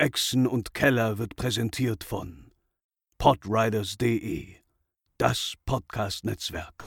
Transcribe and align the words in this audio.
Echsen 0.00 0.46
und 0.46 0.74
Keller 0.74 1.18
wird 1.18 1.34
präsentiert 1.34 2.04
von 2.04 2.52
podriders.de, 3.18 4.46
das 5.18 5.54
Podcast-Netzwerk. 5.66 6.84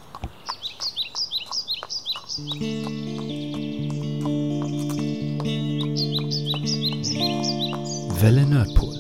Welle 8.22 8.46
Nerdpool. 8.46 8.96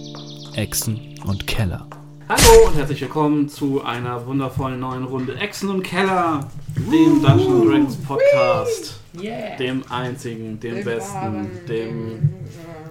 Echsen 0.57 1.18
und 1.23 1.48
Keller. 1.48 1.88
Hallo 2.28 2.68
und 2.68 2.75
herzlich 2.75 3.00
willkommen 3.00 3.48
zu 3.48 3.82
einer 3.82 4.25
wundervollen 4.25 4.82
neuen 4.82 5.05
Runde 5.05 5.38
Echsen 5.38 5.70
und 5.70 5.84
Keller, 5.84 6.52
dem 6.75 7.21
Dungeons 7.21 7.66
Dragons 7.66 7.98
Podcast. 8.05 9.00
Yeah. 9.18 9.55
Dem 9.55 9.89
einzigen, 9.89 10.59
dem 10.59 10.84
besten, 10.84 11.66
dem 11.70 12.30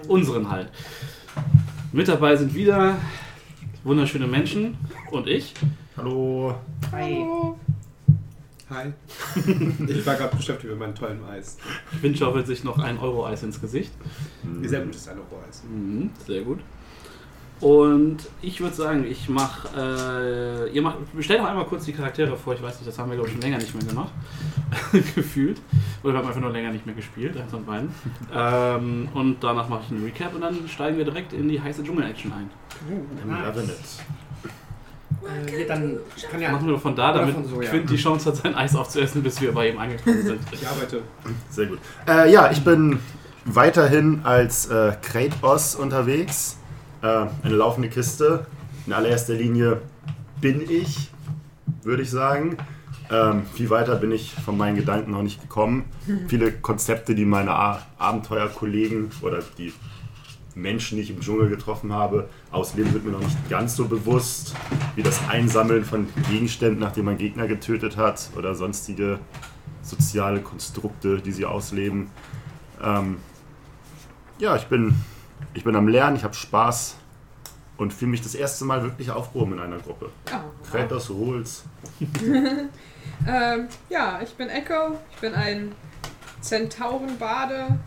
unseren 0.07 0.49
halt. 0.49 0.69
Mit 1.93 2.07
dabei 2.07 2.37
sind 2.37 2.55
wieder 2.55 2.97
wunderschöne 3.83 4.25
Menschen 4.25 4.77
und 5.11 5.27
ich. 5.27 5.53
Hallo. 5.97 6.55
Hi. 6.93 7.25
Hi. 8.69 8.93
Ich 9.87 10.05
war 10.05 10.15
gerade 10.15 10.33
beschäftigt 10.33 10.69
mit 10.69 10.79
meinem 10.79 10.95
tollen 10.95 11.21
Eis. 11.25 11.57
Finn 11.99 12.15
schaufelt 12.15 12.47
sich 12.47 12.63
noch 12.63 12.79
ein 12.79 12.97
Euro-Eis 12.97 13.43
ins 13.43 13.59
Gesicht. 13.59 13.91
Sehr 14.63 14.81
gutes 14.85 15.05
Eis. 15.09 15.63
Mhm, 15.69 16.11
sehr 16.25 16.43
gut. 16.43 16.59
Und 17.61 18.17
ich 18.41 18.59
würde 18.59 18.75
sagen, 18.75 19.05
ich 19.07 19.29
mache, 19.29 19.69
äh, 19.77 20.71
ihr 20.71 20.81
macht, 20.81 20.97
stellt 21.19 21.39
doch 21.39 21.47
einmal 21.47 21.65
kurz 21.65 21.85
die 21.85 21.93
Charaktere 21.93 22.35
vor. 22.35 22.55
Ich 22.55 22.61
weiß 22.61 22.79
nicht, 22.79 22.87
das 22.87 22.97
haben 22.97 23.09
wir 23.09 23.15
glaube 23.15 23.29
ich 23.29 23.33
schon 23.33 23.41
länger 23.41 23.59
nicht 23.59 23.75
mehr 23.75 23.85
gemacht, 23.85 24.11
gefühlt. 25.15 25.61
Oder 26.01 26.13
wir 26.13 26.19
haben 26.19 26.27
einfach 26.27 26.41
nur 26.41 26.51
länger 26.51 26.71
nicht 26.71 26.87
mehr 26.87 26.95
gespielt, 26.95 27.37
eins 27.37 27.51
von 27.51 27.63
beiden. 27.63 27.93
ähm, 28.33 29.09
und 29.13 29.37
danach 29.41 29.69
mache 29.69 29.81
ich 29.85 29.91
einen 29.91 30.03
Recap 30.03 30.33
und 30.33 30.41
dann 30.41 30.67
steigen 30.67 30.97
wir 30.97 31.05
direkt 31.05 31.33
in 31.33 31.47
die 31.47 31.61
heiße 31.61 31.83
Dschungel-Action 31.83 32.33
ein. 32.33 32.49
Äh, 35.23 35.65
dann 35.67 35.99
kann 36.31 36.41
ja. 36.41 36.51
Machen 36.51 36.67
wir 36.67 36.79
von 36.79 36.95
da, 36.95 37.13
damit 37.13 37.35
von 37.35 37.45
so, 37.45 37.61
ja. 37.61 37.69
Quint 37.69 37.89
die 37.91 37.95
Chance 37.95 38.29
hat, 38.29 38.37
sein 38.37 38.55
Eis 38.55 38.75
aufzuessen, 38.75 39.21
bis 39.21 39.39
wir 39.39 39.51
bei 39.51 39.69
ihm 39.69 39.77
angekommen 39.77 40.23
sind. 40.23 40.39
Ich 40.51 40.67
arbeite. 40.67 41.03
Sehr 41.51 41.67
gut. 41.67 41.77
Äh, 42.07 42.31
ja, 42.31 42.49
ich 42.49 42.63
bin 42.63 42.99
weiterhin 43.45 44.21
als 44.23 44.65
äh, 44.67 44.93
Kratos 45.01 45.75
unterwegs. 45.75 46.57
Äh, 47.01 47.27
eine 47.43 47.55
laufende 47.55 47.89
Kiste. 47.89 48.45
In 48.85 48.93
allererster 48.93 49.33
Linie 49.33 49.81
bin 50.39 50.69
ich, 50.69 51.09
würde 51.83 52.03
ich 52.03 52.09
sagen. 52.09 52.57
Ähm, 53.09 53.45
viel 53.53 53.69
weiter 53.69 53.95
bin 53.95 54.11
ich 54.11 54.33
von 54.33 54.57
meinen 54.57 54.75
Gedanken 54.75 55.11
noch 55.11 55.23
nicht 55.23 55.41
gekommen. 55.41 55.85
Viele 56.27 56.51
Konzepte, 56.51 57.13
die 57.13 57.25
meine 57.25 57.51
Abenteuerkollegen 57.97 59.11
oder 59.21 59.39
die 59.57 59.73
Menschen, 60.55 60.97
die 60.97 61.03
ich 61.03 61.09
im 61.09 61.19
Dschungel 61.19 61.49
getroffen 61.49 61.93
habe, 61.93 62.29
ausleben, 62.51 62.93
wird 62.93 63.05
mir 63.05 63.11
noch 63.11 63.19
nicht 63.19 63.49
ganz 63.49 63.75
so 63.75 63.87
bewusst, 63.87 64.55
wie 64.95 65.03
das 65.03 65.19
Einsammeln 65.29 65.85
von 65.85 66.07
Gegenständen, 66.29 66.79
nachdem 66.79 67.05
man 67.05 67.17
Gegner 67.17 67.47
getötet 67.47 67.97
hat 67.97 68.29
oder 68.37 68.55
sonstige 68.55 69.19
soziale 69.81 70.41
Konstrukte, 70.41 71.19
die 71.19 71.31
sie 71.31 71.45
ausleben. 71.45 72.09
Ähm, 72.81 73.17
ja, 74.39 74.55
ich 74.55 74.65
bin, 74.65 74.95
ich 75.53 75.63
bin 75.63 75.75
am 75.75 75.87
Lernen, 75.87 76.15
ich 76.15 76.23
habe 76.23 76.33
Spaß 76.33 76.95
und 77.77 77.93
fühle 77.93 78.11
mich 78.11 78.21
das 78.21 78.35
erste 78.35 78.65
Mal 78.65 78.83
wirklich 78.83 79.11
aufgehoben 79.11 79.53
in 79.53 79.59
einer 79.59 79.79
Gruppe. 79.79 80.09
Oh. 80.31 80.69
Kratos, 80.69 81.07
du 81.07 81.17
holst. 81.17 81.65
Ähm, 83.27 83.67
ja, 83.89 84.19
ich 84.23 84.33
bin 84.33 84.49
Echo. 84.49 84.97
Ich 85.11 85.17
bin 85.17 85.33
ein 85.33 85.73
Zentaurenbade 86.41 87.79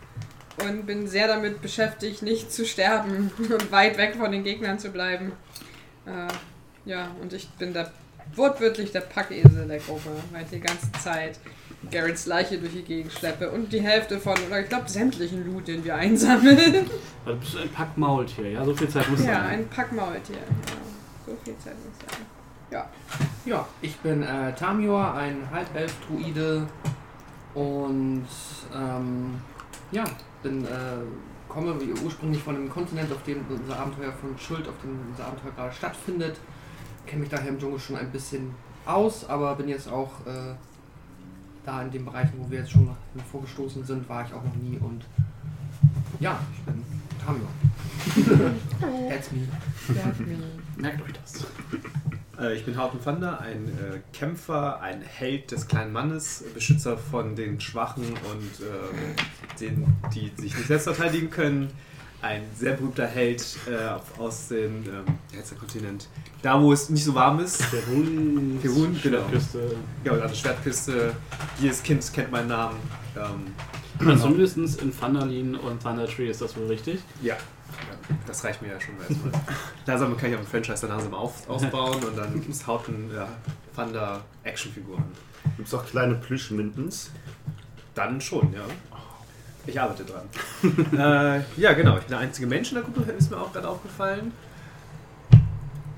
und 0.65 0.87
bin 0.87 1.09
sehr 1.09 1.27
damit 1.27 1.61
beschäftigt, 1.61 2.23
nicht 2.23 2.53
zu 2.53 2.65
sterben 2.65 3.31
und 3.39 3.73
weit 3.73 3.99
weg 3.99 4.17
von 4.17 4.31
den 4.31 4.45
Gegnern 4.45 4.79
zu 4.79 4.91
bleiben. 4.91 5.33
Äh, 6.07 6.29
ja, 6.89 7.09
und 7.21 7.33
ich 7.33 7.49
bin 7.51 7.73
der 7.73 7.91
wortwörtlich 8.37 8.93
der 8.93 9.01
Packesel 9.01 9.67
der 9.67 9.79
Gruppe, 9.79 10.11
weil 10.33 10.45
die 10.45 10.61
ganze 10.61 10.91
Zeit 10.93 11.39
Garretts 11.91 12.27
Leiche 12.27 12.59
durch 12.59 12.73
die 12.73 12.83
Gegend 12.83 13.13
schleppe 13.13 13.51
und 13.51 13.73
die 13.73 13.81
Hälfte 13.81 14.19
von, 14.19 14.35
oder 14.47 14.61
ich 14.61 14.69
glaube 14.69 14.89
sämtlichen 14.89 15.47
Loot, 15.47 15.69
den 15.69 15.85
wir 15.85 15.95
einsammeln. 15.95 16.91
Also 17.27 17.41
bist 17.41 17.55
du 17.55 17.59
ein 17.61 17.71
Pack 17.71 17.97
Maultier, 17.97 18.51
ja? 18.51 18.63
So 18.63 18.75
viel 18.75 18.89
Zeit 18.89 19.09
muss 19.09 19.21
ja, 19.21 19.33
sein. 19.33 19.47
ein 19.47 19.69
Packmaultier. 19.69 20.37
Ja, 20.37 21.25
so 21.25 21.35
viel 21.43 21.57
Zeit 21.57 21.73
muss 21.73 21.99
sein. 21.99 22.27
Ja. 22.71 22.91
Ja, 23.47 23.67
ich 23.81 23.97
bin 24.01 24.23
äh, 24.23 24.55
Tamior, 24.55 25.15
ein 25.15 25.49
Halbelf-Druide 25.51 26.67
und 27.55 28.27
ähm, 28.75 29.41
ja, 29.91 30.05
bin, 30.43 30.65
äh, 30.65 30.69
komme 31.49 31.81
wie 31.81 31.93
ursprünglich 32.05 32.43
von 32.43 32.57
einem 32.57 32.69
Kontinent, 32.69 33.11
auf 33.13 33.23
dem 33.23 33.45
unser 33.49 33.79
Abenteuer 33.79 34.13
von 34.13 34.37
Schuld, 34.39 34.69
auf 34.69 34.75
dem 34.83 34.99
unser 35.11 35.27
Abenteuer 35.27 35.53
gerade 35.53 35.73
stattfindet. 35.73 36.37
Kenne 37.07 37.23
mich 37.23 37.31
daher 37.31 37.49
im 37.49 37.59
Dschungel 37.59 37.79
schon 37.79 37.97
ein 37.97 38.11
bisschen 38.11 38.55
aus, 38.87 39.29
aber 39.29 39.55
bin 39.55 39.69
jetzt 39.69 39.89
auch 39.89 40.13
äh, 40.27 40.55
da 41.65 41.83
in 41.83 41.91
den 41.91 42.05
Bereichen, 42.05 42.33
wo 42.39 42.51
wir 42.51 42.61
jetzt 42.61 42.71
schon 42.71 42.91
vorgestoßen 43.31 43.85
sind, 43.85 44.09
war 44.09 44.25
ich 44.27 44.33
auch 44.33 44.45
noch 44.45 44.57
nie 44.57 44.79
und 44.79 45.05
ja, 46.21 46.39
ich 46.53 46.63
bin 46.63 46.83
Tamior. 47.25 47.49
That's 49.09 49.31
me. 49.33 49.49
Merkt 50.77 51.03
euch 51.03 51.13
das. 51.13 51.47
Äh, 52.39 52.55
ich 52.55 52.65
bin 52.65 52.77
Hauten 52.77 53.03
Thunder, 53.03 53.41
ein 53.41 53.69
äh, 53.69 54.01
Kämpfer, 54.13 54.81
ein 54.81 55.01
Held 55.03 55.51
des 55.51 55.67
kleinen 55.67 55.93
Mannes, 55.93 56.45
Beschützer 56.55 56.99
von 56.99 57.35
den 57.35 57.61
Schwachen 57.61 58.05
und 58.05 58.61
ähm, 58.61 59.15
den, 59.61 59.87
die 60.15 60.31
sich 60.41 60.57
nicht 60.57 60.67
selbst 60.67 60.85
verteidigen 60.85 61.31
können. 61.31 61.71
Ein 62.25 62.45
sehr 62.57 62.73
berühmter 62.73 63.07
Held 63.07 63.45
äh, 63.67 64.19
aus 64.19 64.49
dem, 64.49 64.77
ähm, 64.77 65.05
der 65.31 65.59
Kontinent? 65.59 66.09
Da, 66.41 66.59
wo 66.59 66.73
es 66.73 66.89
nicht 66.89 67.05
so 67.05 67.15
warm 67.15 67.41
ist. 67.41 67.71
Perun, 67.71 68.59
Perun, 68.63 68.99
genau. 69.03 69.25
Küste. 69.31 69.77
Ja, 70.05 70.13
oder 70.13 70.25
eine 70.25 70.35
Schwertküste. 70.35 71.15
Jedes 71.61 71.83
Kind 71.83 72.11
kennt 72.15 72.33
meinen 72.33 72.49
Namen. 72.49 72.79
Ähm, 73.15 74.09
Also 74.09 74.29
zumindest 74.29 74.81
in 74.81 74.99
Thunderlin 74.99 75.55
und 75.55 75.83
Thunder 75.83 76.07
Tree 76.07 76.31
ist 76.31 76.41
das 76.41 76.57
wohl 76.57 76.67
richtig. 76.67 77.01
Ja, 77.23 77.37
das 78.27 78.43
reicht 78.43 78.63
mir 78.63 78.69
ja 78.69 78.81
schon 78.81 78.95
erstmal. 79.07 79.43
Langsam 79.85 80.17
kann 80.17 80.31
ich 80.31 80.37
auch 80.37 80.41
ein 80.41 80.47
Franchise 80.47 80.81
dann 80.81 80.97
langsam 80.97 81.13
auf, 81.13 81.47
ausbauen 81.47 82.03
und 82.05 82.17
dann 82.17 82.43
ist 82.49 82.67
Hauten 82.67 83.11
ja, 83.15 83.29
Thunder 83.77 84.23
Actionfiguren. 84.45 85.05
Gibt 85.59 85.69
es 85.69 85.75
auch 85.75 85.85
kleine 85.85 86.15
Plüschmintens? 86.15 87.11
Dann 87.95 88.19
schon, 88.19 88.51
ja. 88.55 88.65
Ich 89.67 89.81
arbeite 89.81 90.05
dran. 90.05 90.23
äh, 90.93 91.41
ja, 91.61 91.73
genau. 91.73 91.95
Ich 91.97 92.03
bin 92.03 92.11
der 92.11 92.19
einzige 92.19 92.47
Mensch 92.47 92.71
in 92.71 92.75
der 92.77 92.85
Gruppe, 92.85 93.11
ist 93.13 93.31
mir 93.31 93.39
auch 93.39 93.53
gerade 93.53 93.69
aufgefallen. 93.69 94.33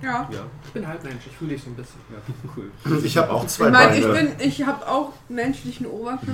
Ja. 0.03 0.29
Ja, 0.31 0.41
Ich 0.65 0.71
bin 0.73 0.87
Halbmensch, 0.87 1.23
ich 1.27 1.37
fühle 1.37 1.53
dich 1.55 1.63
so 1.63 1.71
ein 1.71 1.75
bisschen. 1.75 1.99
ja 2.11 2.19
cool. 2.57 2.71
Ich 3.03 3.17
habe 3.17 3.33
auch 3.33 3.47
zwei 3.47 3.67
Ich 3.69 3.73
meine, 3.73 3.97
ich 3.97 4.07
Beine. 4.07 4.29
bin, 4.31 4.47
ich 4.49 4.63
habe 4.65 4.87
auch 4.87 5.13
menschlichen 5.29 5.87
Oberkörper. 5.87 6.33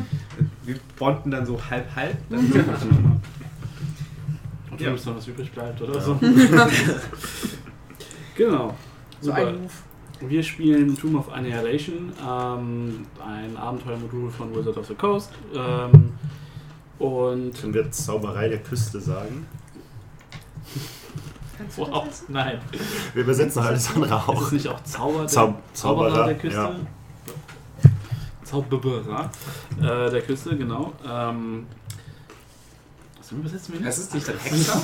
Wir 0.64 0.76
bonden 0.98 1.30
dann 1.30 1.46
so 1.46 1.58
halb-halb. 1.70 2.16
Und 4.70 4.80
Ja. 4.80 4.86
wenn 4.88 4.94
es 4.94 5.04
noch 5.06 5.16
was 5.16 5.28
übrig 5.28 5.52
bleibt 5.52 5.80
oder 5.80 6.00
so. 6.00 6.14
genau. 8.36 8.74
So 9.20 9.30
Super. 9.30 9.52
Wir 10.20 10.42
spielen 10.42 10.96
Tomb 10.96 11.16
of 11.16 11.32
Annihilation, 11.32 12.12
ähm, 12.20 13.06
ein 13.24 13.56
Abenteuermodul 13.56 14.30
von 14.30 14.54
Wizard 14.54 14.76
of 14.78 14.86
the 14.86 14.94
Coast. 14.94 15.30
Ähm, 15.54 16.12
und. 17.02 17.60
Können 17.60 17.74
wir 17.74 17.90
Zauberei 17.90 18.48
der 18.48 18.60
Küste 18.62 19.00
sagen? 19.00 19.46
Wow, 21.76 22.06
das? 22.08 22.24
nein. 22.28 22.58
Wir 23.14 23.22
übersetzen 23.22 23.62
alles 23.62 23.88
andere 23.94 24.06
Ist 24.06 24.28
auch. 24.28 24.42
es 24.46 24.52
nicht 24.52 24.68
auch 24.68 24.82
Zauber 24.82 25.18
der, 25.20 25.28
Zau 25.28 25.54
Zauberer 25.74 26.08
Zauberer, 26.10 26.26
der 26.26 26.34
Küste? 26.38 26.58
ja. 26.58 26.74
Zauberer 28.44 29.30
äh, 29.80 30.10
der 30.10 30.22
Küste, 30.22 30.56
genau. 30.56 30.92
Ähm, 31.08 31.66
was 33.18 33.30
übersetzen 33.32 33.78
wir 33.80 33.86
Es 33.88 33.98
ist 33.98 34.14
nicht 34.14 34.26
der 34.26 34.38
Hexer. 34.38 34.82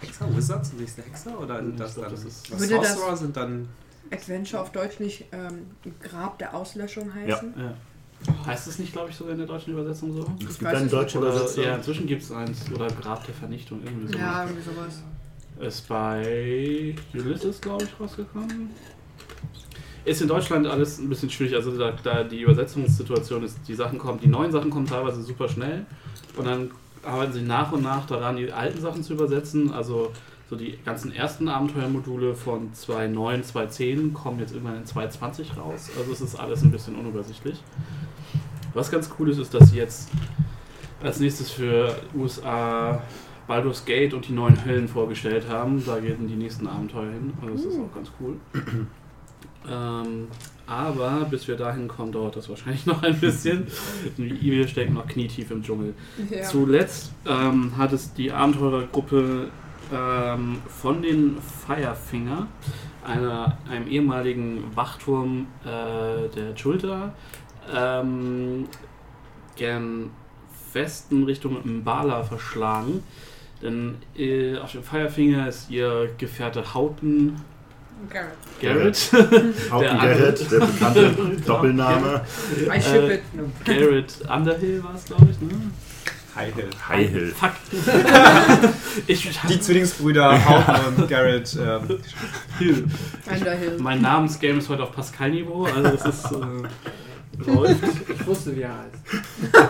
Hexer? 0.00 0.36
Wizards? 0.36 0.68
Sind 0.70 0.80
nicht 0.80 0.96
der 0.96 1.04
Hexer? 1.04 1.38
Oder 1.38 1.58
sind 1.62 1.78
das 1.78 1.90
Ich 1.90 1.94
glaub, 1.96 2.06
dann. 2.06 2.14
das 2.14 2.24
ist- 2.24 2.50
was 2.52 2.58
das- 2.60 2.68
Sorcerer 2.68 3.16
sind 3.16 3.36
dann. 3.36 3.68
Adventure 4.10 4.62
auf 4.62 4.72
Deutsch 4.72 5.00
nicht 5.00 5.26
ähm, 5.32 5.66
Grab 6.02 6.38
der 6.38 6.54
Auslöschung 6.54 7.12
heißen? 7.14 7.54
Ja. 7.58 7.74
Heißt 8.46 8.66
es 8.66 8.78
nicht, 8.78 8.92
glaube 8.92 9.10
ich, 9.10 9.16
sogar 9.16 9.32
in 9.32 9.38
der 9.38 9.46
deutschen 9.46 9.72
Übersetzung 9.72 10.12
so? 10.14 10.26
Es 10.40 10.52
Ich 10.52 10.58
gibt 10.58 10.74
eine 10.74 10.86
deutsche 10.88 11.18
Übersetzung. 11.18 11.64
ja, 11.64 11.76
inzwischen 11.76 12.06
gibt 12.06 12.22
es 12.22 12.32
eins. 12.32 12.64
Oder 12.74 12.88
Grab 12.88 13.24
der 13.24 13.34
Vernichtung, 13.34 13.80
irgendwie 13.84 14.12
so. 14.12 14.18
Ja, 14.18 14.44
irgendwie 14.44 14.62
sowas. 14.62 15.02
Ist 15.60 15.88
bei 15.88 16.94
Ulysses, 17.14 17.60
glaube 17.60 17.84
ich, 17.84 18.00
rausgekommen. 18.00 18.70
Ist 20.04 20.22
in 20.22 20.28
Deutschland 20.28 20.66
alles 20.66 20.98
ein 20.98 21.08
bisschen 21.08 21.30
schwierig. 21.30 21.54
Also 21.54 21.76
da, 21.76 21.92
da 22.02 22.24
die 22.24 22.40
Übersetzungssituation 22.42 23.44
ist, 23.44 23.58
die 23.66 23.74
Sachen 23.74 23.98
kommen, 23.98 24.20
die 24.20 24.28
neuen 24.28 24.52
Sachen 24.52 24.70
kommen 24.70 24.86
teilweise 24.86 25.22
super 25.22 25.48
schnell 25.48 25.84
und 26.36 26.46
dann 26.46 26.70
arbeiten 27.04 27.32
sie 27.32 27.42
nach 27.42 27.72
und 27.72 27.82
nach 27.82 28.06
daran, 28.06 28.36
die 28.36 28.50
alten 28.52 28.80
Sachen 28.80 29.02
zu 29.02 29.12
übersetzen. 29.14 29.72
Also 29.72 30.12
so 30.48 30.56
die 30.56 30.78
ganzen 30.84 31.12
ersten 31.12 31.48
Abenteuermodule 31.48 32.34
von 32.34 32.72
2.9, 32.72 33.52
2.10 33.52 34.12
kommen 34.14 34.38
jetzt 34.38 34.52
irgendwann 34.54 34.76
in 34.78 34.84
2.20 34.84 35.56
raus. 35.58 35.90
Also 35.98 36.12
es 36.12 36.20
ist 36.20 36.36
alles 36.36 36.62
ein 36.62 36.70
bisschen 36.70 36.96
unübersichtlich. 36.96 37.60
Was 38.74 38.90
ganz 38.90 39.10
cool 39.18 39.30
ist, 39.30 39.38
ist, 39.38 39.54
dass 39.54 39.70
sie 39.70 39.76
jetzt 39.76 40.10
als 41.02 41.20
nächstes 41.20 41.50
für 41.50 41.96
USA, 42.14 43.02
Baldur's 43.46 43.84
Gate 43.84 44.14
und 44.14 44.28
die 44.28 44.32
neuen 44.32 44.64
Höllen 44.64 44.88
vorgestellt 44.88 45.48
haben. 45.48 45.82
Da 45.86 45.98
gehen 46.00 46.28
die 46.28 46.36
nächsten 46.36 46.66
Abenteuer 46.66 47.10
hin. 47.10 47.32
Also 47.40 47.54
das 47.54 47.64
ist 47.64 47.80
auch 47.80 47.94
ganz 47.94 48.10
cool. 48.20 48.36
ähm, 49.68 50.28
aber 50.66 51.26
bis 51.30 51.48
wir 51.48 51.56
dahin 51.56 51.88
kommen, 51.88 52.12
dauert 52.12 52.36
das 52.36 52.48
wahrscheinlich 52.48 52.84
noch 52.86 53.02
ein 53.02 53.18
bisschen. 53.18 53.66
Wir 54.16 54.68
stecken 54.68 54.94
noch 54.94 55.06
knietief 55.06 55.50
im 55.50 55.62
Dschungel. 55.62 55.94
Ja. 56.30 56.42
Zuletzt 56.42 57.12
ähm, 57.26 57.76
hat 57.76 57.92
es 57.92 58.12
die 58.12 58.30
Abenteurergruppe 58.30 59.48
ähm, 59.92 60.58
von 60.68 61.02
den 61.02 61.38
Firefinger, 61.40 62.48
einer, 63.02 63.56
einem 63.70 63.88
ehemaligen 63.88 64.64
Wachturm 64.76 65.46
äh, 65.64 66.28
der 66.36 66.54
Schulter, 66.56 67.14
ähm, 67.74 68.68
gern 69.56 70.10
Westen 70.72 71.24
Richtung 71.24 71.58
Mbala 71.64 72.22
verschlagen. 72.22 73.02
Denn 73.62 73.96
äh, 74.16 74.56
auf 74.58 74.72
dem 74.72 74.82
Firefinger 74.84 75.48
ist 75.48 75.70
ihr 75.70 76.10
Gefährte 76.18 76.74
Hauten 76.74 77.36
Garrett. 78.08 78.30
Garrett. 78.62 79.10
Haupten 79.70 79.80
Der 79.82 79.90
andere- 79.92 80.16
Garrett, 80.18 80.50
der 80.52 80.58
bekannte 80.60 81.10
Doppelname. 81.46 82.20
I 82.56 82.80
ship 82.80 82.94
Äh, 83.02 83.14
it. 83.14 83.22
Garrett 83.64 84.14
Underhill 84.30 84.84
war 84.84 84.94
es, 84.94 85.04
glaube 85.06 85.26
ich. 85.30 85.40
Ne? 85.40 85.50
High 86.36 86.54
Hill. 86.54 86.70
High 86.88 87.08
Hill. 87.10 87.34
Fuck. 87.34 87.50
ich 89.08 89.28
Die 89.48 89.60
Zwillingsbrüder 89.60 90.48
Houghton 90.48 90.94
und 91.02 91.08
Garrett. 91.08 91.58
Ähm, 91.60 91.98
Hill. 92.60 92.84
Underhill. 93.28 93.76
Mein 93.80 94.00
Namensgame 94.02 94.58
ist 94.58 94.68
heute 94.68 94.84
auf 94.84 94.92
Pascal-Niveau, 94.92 95.64
also 95.64 95.82
das 95.82 96.04
ist. 96.06 96.30
Äh, 96.30 96.36
läuft. 97.46 97.84
Ich 98.08 98.26
wusste, 98.26 98.56
wie 98.56 98.62
er 98.62 98.74
heißt. 98.78 98.94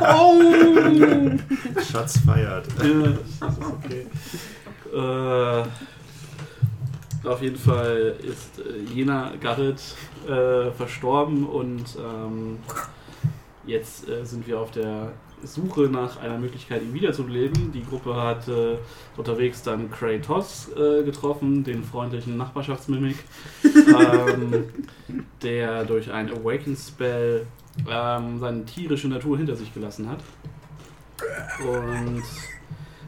Oh! 0.03 1.81
Schatz 1.91 2.19
feiert. 2.21 2.67
Ja, 2.83 3.13
das 3.41 3.59
ist 3.59 3.65
okay. 3.65 4.07
Äh, 4.95 5.65
auf 7.27 7.43
jeden 7.43 7.57
Fall 7.57 8.17
ist 8.23 8.59
äh, 8.59 8.95
Jena 8.95 9.33
Garrett 9.41 9.81
äh, 10.27 10.71
verstorben 10.71 11.47
und 11.47 11.85
ähm, 11.99 12.59
jetzt 13.67 14.09
äh, 14.09 14.25
sind 14.25 14.47
wir 14.47 14.61
auf 14.61 14.71
der 14.71 15.13
Suche 15.43 15.83
nach 15.83 16.21
einer 16.21 16.39
Möglichkeit, 16.39 16.83
ihn 16.83 16.95
wiederzuleben. 16.95 17.73
Die 17.73 17.85
Gruppe 17.85 18.17
hat 18.17 18.49
äh, 18.49 18.77
unterwegs 19.17 19.63
dann 19.63 19.91
Kratos 19.91 20.71
äh, 20.77 21.05
getroffen, 21.05 21.65
den 21.65 21.85
freundlichen 21.85 22.37
Nachbarschaftsmimik, 22.37 23.17
ähm, 23.65 24.65
der 25.43 25.85
durch 25.85 26.11
ein 26.11 26.31
Awaken 26.31 26.77
Spell 26.77 27.47
ähm, 27.89 28.39
seine 28.39 28.65
tierische 28.65 29.09
Natur 29.09 29.37
hinter 29.37 29.55
sich 29.57 29.73
gelassen 29.75 30.09
hat. 30.09 30.21
Und 31.61 32.23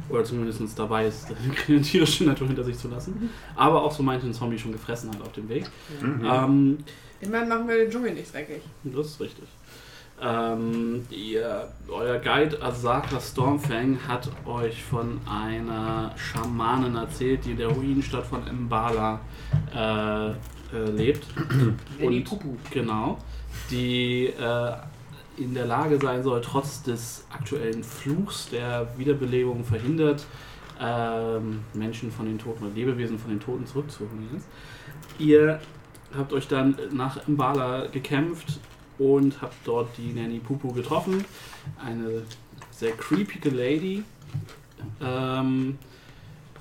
oder 0.09 0.25
zumindest 0.25 0.77
dabei 0.79 1.07
ist, 1.07 1.29
eine 1.69 1.81
tierische 1.83 2.25
Natur 2.25 2.49
hinter 2.49 2.65
sich 2.65 2.77
zu 2.77 2.89
lassen. 2.89 3.31
Aber 3.55 3.83
auch 3.83 3.93
so 3.93 4.03
manchen 4.03 4.33
Zombie 4.35 4.59
schon 4.59 4.73
gefressen 4.73 5.11
hat 5.11 5.23
auf 5.23 5.33
dem 5.33 5.49
Weg. 5.49 5.67
Mhm. 6.01 6.25
Ähm, 6.25 6.79
Immerhin 7.21 7.49
machen 7.49 7.69
wir 7.69 7.77
den 7.77 7.91
Dschungel 7.91 8.15
nicht 8.15 8.33
dreckig. 8.35 8.63
das 8.85 9.07
ist 9.07 9.21
richtig. 9.21 9.45
Ähm, 10.23 11.07
ihr, 11.11 11.69
euer 11.89 12.19
Guide 12.19 12.61
Asaka 12.61 13.21
Stormfang 13.21 13.99
hat 14.07 14.29
euch 14.45 14.83
von 14.83 15.19
einer 15.27 16.13
Schamanin 16.17 16.95
erzählt, 16.97 17.45
die 17.45 17.53
in 17.53 17.57
der 17.57 17.69
Ruinenstadt 17.69 18.27
von 18.27 18.41
Mbala 18.65 19.21
äh, 19.75 20.31
äh, 20.31 20.35
lebt. 20.95 21.27
Und- 22.01 22.25
Pupu. 22.25 22.57
Genau. 22.71 23.19
Die 23.71 24.27
äh, 24.27 24.73
in 25.37 25.55
der 25.55 25.67
Lage 25.67 25.99
sein 26.01 26.23
soll, 26.23 26.41
trotz 26.41 26.83
des 26.83 27.25
aktuellen 27.31 27.83
Fluchs 27.83 28.49
der 28.51 28.89
Wiederbelebung 28.99 29.65
verhindert, 29.65 30.27
ähm, 30.81 31.61
Menschen 31.75 32.11
von 32.11 32.27
den 32.27 32.39
Toten 32.39 32.65
oder 32.65 32.75
Lebewesen 32.75 33.19
von 33.19 33.31
den 33.31 33.41
Toten 33.41 33.67
zurückzuholen. 33.67 34.43
Ihr 35.19 35.61
habt 36.17 36.33
euch 36.33 36.49
dann 36.49 36.77
nach 36.93 37.27
Mbala 37.27 37.87
gekämpft 37.87 38.59
und 38.99 39.41
habt 39.41 39.57
dort 39.65 39.89
die 39.97 40.13
Nanny 40.13 40.39
Pupu 40.39 40.73
getroffen. 40.73 41.25
Eine 41.85 42.23
sehr 42.71 42.93
creepige 42.93 43.51
Lady, 43.51 44.03
ähm, 45.01 45.79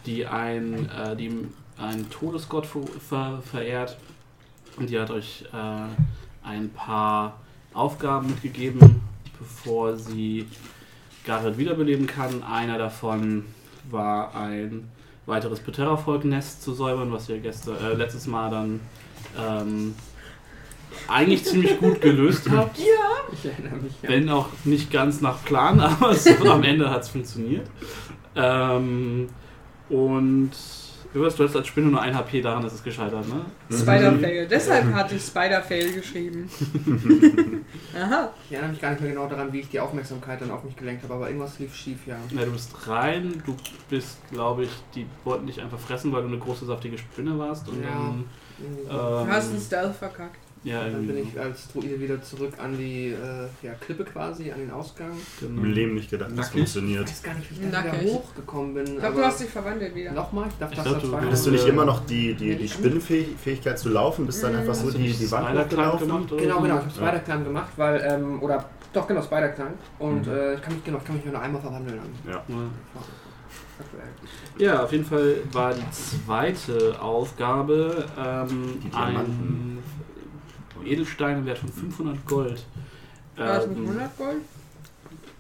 die 0.06 0.26
ein, 0.26 0.90
äh, 0.90 1.16
die 1.16 1.32
einen 1.78 2.10
Todesgott 2.10 2.66
ver 2.66 2.82
ver 3.00 3.42
verehrt. 3.42 3.98
Und 4.78 4.90
die 4.90 5.00
hat 5.00 5.12
euch 5.12 5.46
äh, 5.52 5.88
ein 6.44 6.69
paar 6.69 7.39
Aufgaben 7.74 8.27
mitgegeben, 8.27 9.01
bevor 9.38 9.95
sie 9.95 10.47
Garrett 11.25 11.57
wiederbeleben 11.57 12.07
kann. 12.07 12.44
Einer 12.44 12.77
davon 12.77 13.45
war 13.89 14.36
ein 14.36 14.89
weiteres 15.25 15.59
Beterra-Volk-Nest 15.59 16.63
zu 16.63 16.74
säubern, 16.74 17.12
was 17.12 17.30
ihr 17.30 17.39
gestern, 17.39 17.77
äh, 17.77 17.94
letztes 17.94 18.25
Mal 18.27 18.50
dann 18.50 18.80
ähm, 19.38 19.95
eigentlich 21.07 21.45
ziemlich 21.45 21.77
gut 21.80 22.01
gelöst 22.01 22.50
habt. 22.51 22.77
Ich 23.31 23.45
erinnere 23.45 23.77
mich. 23.77 23.94
Ja. 24.01 24.09
Wenn 24.09 24.30
auch 24.30 24.47
nicht 24.65 24.91
ganz 24.91 25.21
nach 25.21 25.44
Plan, 25.44 25.80
aber 25.81 26.12
es, 26.12 26.27
am 26.41 26.63
Ende 26.63 26.89
hat 26.89 27.03
es 27.03 27.09
funktioniert. 27.09 27.68
Ähm, 28.36 29.30
und 29.89 30.51
Übrigens, 31.14 31.36
du 31.38 31.44
hast 31.44 31.56
als 31.56 31.68
Spinne 31.68 31.88
nur 31.88 32.02
ein 32.02 32.16
HP, 32.16 32.42
daran 32.42 32.64
ist 32.66 32.74
es 32.74 32.84
gescheitert, 32.84 33.28
ne? 33.28 33.42
Spider-Fail. 33.76 34.48
Deshalb 34.48 34.94
hatte 34.94 35.16
ich 35.16 35.24
Spider-Fail 35.24 35.92
geschrieben. 35.94 36.48
Aha. 38.00 38.30
Ich 38.46 38.52
erinnere 38.54 38.72
mich 38.72 38.82
gar 38.82 38.92
nicht 38.92 39.02
mehr 39.02 39.10
genau 39.12 39.28
daran, 39.28 39.52
wie 39.52 39.62
ich 39.62 39.70
die 39.70 39.80
Aufmerksamkeit 39.80 40.40
dann 40.42 40.52
auf 40.52 40.64
mich 40.64 40.76
gelenkt 40.76 41.04
habe, 41.04 41.16
aber 41.16 41.28
irgendwas 41.28 41.58
lief 41.58 41.76
schief, 41.76 42.06
ja. 42.06 42.18
Ja, 42.32 42.46
du 42.46 42.52
bist 42.52 42.88
rein, 42.88 43.42
du 43.46 43.56
bist, 43.90 44.18
glaube 44.32 44.64
ich, 44.66 44.70
die 44.94 45.08
wollten 45.24 45.48
dich 45.48 45.60
einfach 45.62 45.80
fressen, 45.80 46.12
weil 46.14 46.22
du 46.22 46.28
eine 46.28 46.38
große, 46.38 46.66
saftige 46.66 46.98
Spinne 46.98 47.38
warst. 47.40 47.68
Und 47.70 47.82
Ja. 47.82 47.90
dann, 47.90 48.26
ähm, 48.60 48.86
Du 48.90 49.28
hast 49.32 49.50
einen 49.50 49.62
Stealth 49.62 49.96
verkackt. 49.96 50.38
Ja, 50.64 50.84
Dann 50.90 51.08
bin 51.08 51.18
ich 51.20 51.40
als 51.40 51.72
Druide 51.72 52.00
wieder 52.00 52.22
zurück 52.22 52.54
an 52.62 52.78
die 52.78 53.08
äh, 53.12 53.48
ja, 53.62 53.74
Klippe 53.80 54.04
quasi, 54.04 54.52
an 54.52 54.60
den 54.60 54.72
Ausgang. 54.72 55.12
Genau. 55.40 55.62
Im 55.62 55.72
Leben 55.74 55.96
nicht 55.96 56.10
gedacht, 56.10 56.32
das 56.32 56.38
Nackig? 56.38 56.50
Ich 56.64 56.72
funktioniert. 56.74 57.08
weiß 57.10 57.24
gar 57.24 57.34
nicht, 57.36 57.50
wie 57.52 57.66
ich 57.66 57.72
da 57.72 57.84
wieder 57.84 58.12
hochgekommen 58.14 58.74
bin. 58.74 58.84
Ich 58.86 58.92
glaube, 58.92 59.08
aber 59.08 59.16
du 59.22 59.26
hast 59.26 59.40
dich 59.42 59.50
verwandelt 59.50 59.96
wieder. 59.96 60.12
Nochmal? 60.12 60.48
Ich 60.50 60.56
darf 60.58 60.72
Ich 60.72 60.76
das 60.78 60.86
glaub, 60.86 60.96
da 60.98 61.02
du- 61.02 61.08
zweimal. 61.10 61.26
Hattest 61.28 61.46
du 61.48 61.52
nicht 61.52 61.68
immer 61.68 61.86
noch 61.86 62.06
die, 62.06 62.34
die, 62.34 62.56
die 62.58 62.68
Spinnenfähigkeit 62.68 63.80
zu 63.80 63.90
laufen, 63.90 64.26
bist 64.26 64.44
dann 64.44 64.56
einfach 64.56 64.74
so 64.76 64.88
Hast 64.88 64.98
die, 64.98 65.12
die 65.14 65.32
Wand 65.32 65.46
Spider-Climb 65.48 65.94
hochgelaufen? 65.94 66.08
gemacht? 66.08 66.32
oder 66.34 66.42
Genau, 66.42 66.56
so? 66.58 66.62
genau. 66.64 66.76
Ich 66.76 66.82
habe 66.82 66.92
Spider-Clan 66.92 67.44
gemacht, 67.46 67.70
weil, 67.78 68.02
ähm, 68.10 68.44
oder, 68.44 68.66
doch, 68.92 69.08
genau, 69.08 69.22
Spider-Clan. 69.22 69.74
Und 70.00 70.26
Mhm. 70.28 70.34
äh, 70.34 70.54
ich 70.56 70.62
kann 70.62 70.74
mich, 70.74 70.84
genau, 70.84 70.98
ich 70.98 71.04
kann 71.06 71.16
mich 71.16 71.26
nur 71.26 71.34
noch 71.36 71.42
einmal 71.42 71.62
verwandeln. 71.62 72.00
Dann. 72.26 72.34
Ja. 72.34 72.44
Ja. 72.48 72.56
Aktuell. 73.80 74.04
Ja, 74.58 74.84
auf 74.84 74.92
jeden 74.92 75.06
Fall 75.06 75.36
war 75.54 75.74
die 75.74 75.90
zweite 75.92 77.01
Aufgabe 77.01 78.06
ähm, 78.22 78.78
Die 78.84 78.94
ein. 78.94 79.78
Edelstein 80.86 81.39
im 81.39 81.45
Wert 81.45 81.57
von 81.59 81.69
500 81.71 82.25
Gold. 82.27 82.65
War 83.36 83.48
das 83.48 83.67
mit 83.67 83.77
Ähm, 83.77 83.86
100 83.88 84.17
Gold? 84.17 84.38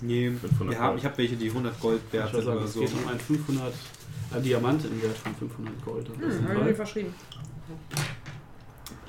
Nee, 0.01 0.29
500 0.31 0.69
wir 0.69 0.79
haben, 0.79 0.87
Gold. 0.89 0.99
ich 0.99 1.05
habe 1.05 1.17
welche, 1.17 1.35
die 1.35 1.47
100 1.49 1.79
Gold 1.79 2.01
wert 2.11 2.31
sind 2.31 2.43
sagen, 2.45 2.57
oder 2.57 2.65
es 2.65 2.73
so. 2.73 2.79
geht 2.81 2.93
um 2.93 3.07
einen 3.09 3.19
500 3.19 3.73
ein 4.31 4.43
Diamant 4.43 4.85
im 4.85 5.01
Wert 5.01 5.17
von 5.17 5.35
500 5.35 5.85
Gold. 5.85 6.07
Das 6.21 6.33
ist 6.33 6.39
Hm, 6.39 6.47
habe 6.49 6.59
ich 6.59 6.65
mir 6.65 6.75
verschrieben. 6.75 7.13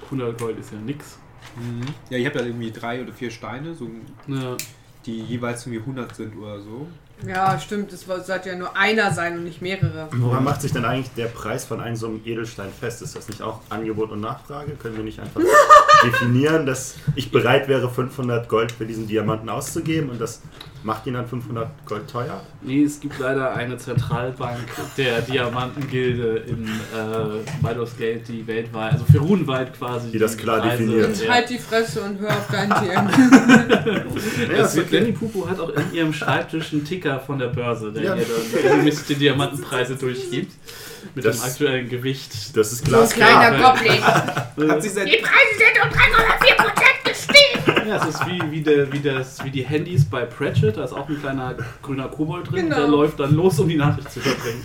100 0.05 0.39
Gold 0.39 0.59
ist 0.59 0.73
ja 0.73 0.79
nix. 0.79 1.19
Mhm. 1.57 1.83
Ja, 2.11 2.19
ich 2.19 2.27
habe 2.27 2.39
ja 2.41 2.45
irgendwie 2.47 2.71
drei 2.73 3.03
oder 3.03 3.13
vier 3.13 3.31
Steine, 3.31 3.75
so, 3.75 3.89
Ja, 4.27 4.57
die 5.07 5.21
jeweils 5.23 5.67
irgendwie 5.67 5.81
100 5.81 6.15
sind 6.17 6.37
oder 6.37 6.61
so. 6.61 6.87
Ja, 7.27 7.59
stimmt. 7.61 7.93
Es 7.93 8.03
sollte 8.07 8.49
ja 8.49 8.57
nur 8.57 8.75
einer 8.77 9.13
sein 9.13 9.37
und 9.37 9.45
nicht 9.45 9.61
mehrere. 9.61 10.09
Woran 10.13 10.43
macht 10.43 10.63
sich 10.63 10.73
denn 10.73 10.87
eigentlich 10.87 11.11
der 11.17 11.27
Preis 11.27 11.67
von 11.67 11.81
einem 11.81 11.95
so 11.97 12.07
einem 12.07 12.21
Edelstein 12.25 12.71
fest? 12.73 13.03
Ist 13.03 13.15
das 13.15 13.29
nicht 13.29 13.43
auch 13.43 13.61
Angebot 13.69 14.11
und 14.11 14.21
Nachfrage? 14.23 14.73
Können 14.73 14.97
wir 14.97 15.05
nicht 15.05 15.21
einfach 15.21 15.41
definieren, 16.05 16.67
dass 16.67 16.95
ich 17.17 17.31
bereit 17.31 17.69
wäre, 17.69 17.89
500 17.91 18.49
Gold 18.49 18.73
für 18.73 18.87
diesen 18.87 19.07
Diamanten 19.07 19.49
auszugeben 19.49 20.11
und 20.11 20.21
das 20.21 20.41
macht 20.83 21.07
ihn 21.07 21.13
dann 21.13 21.27
500 21.27 21.69
Gold 21.85 22.09
teuer? 22.11 22.41
nee, 22.63 22.83
es 22.85 23.01
gibt 23.01 23.19
leider 23.19 23.55
eine 23.55 23.77
Zentralbank 23.77 24.61
der 24.97 25.21
Diamantengilde 25.21 26.39
in 26.47 26.65
äh, 26.65 26.69
Baldur's 27.61 27.97
Gate, 27.99 28.27
die 28.29 28.47
weltweit, 28.47 28.93
also 28.95 29.05
für 29.05 29.19
runenweit 29.19 29.77
quasi. 29.77 30.11
Die 30.11 30.19
das 30.19 30.37
klar 30.39 30.61
Preise- 30.61 30.79
definiert. 30.79 31.09
Und 31.09 31.23
Ja. 31.25 31.33
halt 31.35 31.51
die 31.51 31.59
Fresse 31.59 32.01
und 32.01 32.19
hör 32.21 32.31
auf 32.31 32.49
dein 32.51 32.71
TM. 32.71 33.09
Ja, 34.57 34.65
okay. 34.67 34.85
Lenny 34.91 35.13
Pupu 35.13 35.49
hat 35.49 35.61
auch 35.61 35.71
in 35.71 35.93
ihrem 35.95 36.13
Schreibtisch 36.13 36.73
einen 36.73 36.85
Ticker 36.85 37.21
von 37.21 37.39
der 37.39 37.49
Börse, 37.49 37.93
der 37.93 38.03
Ja. 38.03 38.15
ihr 38.17 38.25
dann 38.25 38.61
regelmäßig 38.63 39.07
die 39.09 39.15
Diamantenpreise 39.17 39.97
durchgibt. 39.97 40.53
Mit 41.15 41.25
Das- 41.25 41.41
dem 41.41 41.45
aktuellen 41.51 41.89
Gewicht. 41.89 42.57
Das 42.57 42.73
ist 42.73 42.87
So 42.87 42.97
ein 42.99 43.09
kleiner 43.09 43.59
Goblin. 43.59 44.05
Hat 44.71 44.83
sich 44.83 44.93
seit 44.93 45.07
Die 45.09 45.17
Preise 45.17 45.57
sind 45.59 45.85
um 45.85 45.91
3,4% 45.91 47.09
gestiegen. 47.09 47.89
Ja, 47.89 47.97
es 48.07 48.15
ist 48.15 48.27
wie, 48.27 48.51
wie, 48.51 48.61
der, 48.63 48.93
wie, 48.93 49.01
das, 49.01 49.43
wie 49.45 49.51
die 49.51 49.65
Handys 49.65 50.05
bei 50.05 50.25
Pratchett, 50.25 50.77
da 50.77 50.85
ist 50.85 50.93
auch 50.93 51.09
ein 51.09 51.19
kleiner 51.21 51.55
grüner 51.83 52.09
Kobold 52.09 52.51
drin, 52.51 52.67
Genau. 52.67 52.77
der 52.77 52.89
läuft 52.89 53.19
dann 53.21 53.35
los, 53.35 53.59
um 53.59 53.69
die 53.69 53.77
Nachricht 53.77 54.11
zu 54.13 54.21
überbringen. 54.21 54.65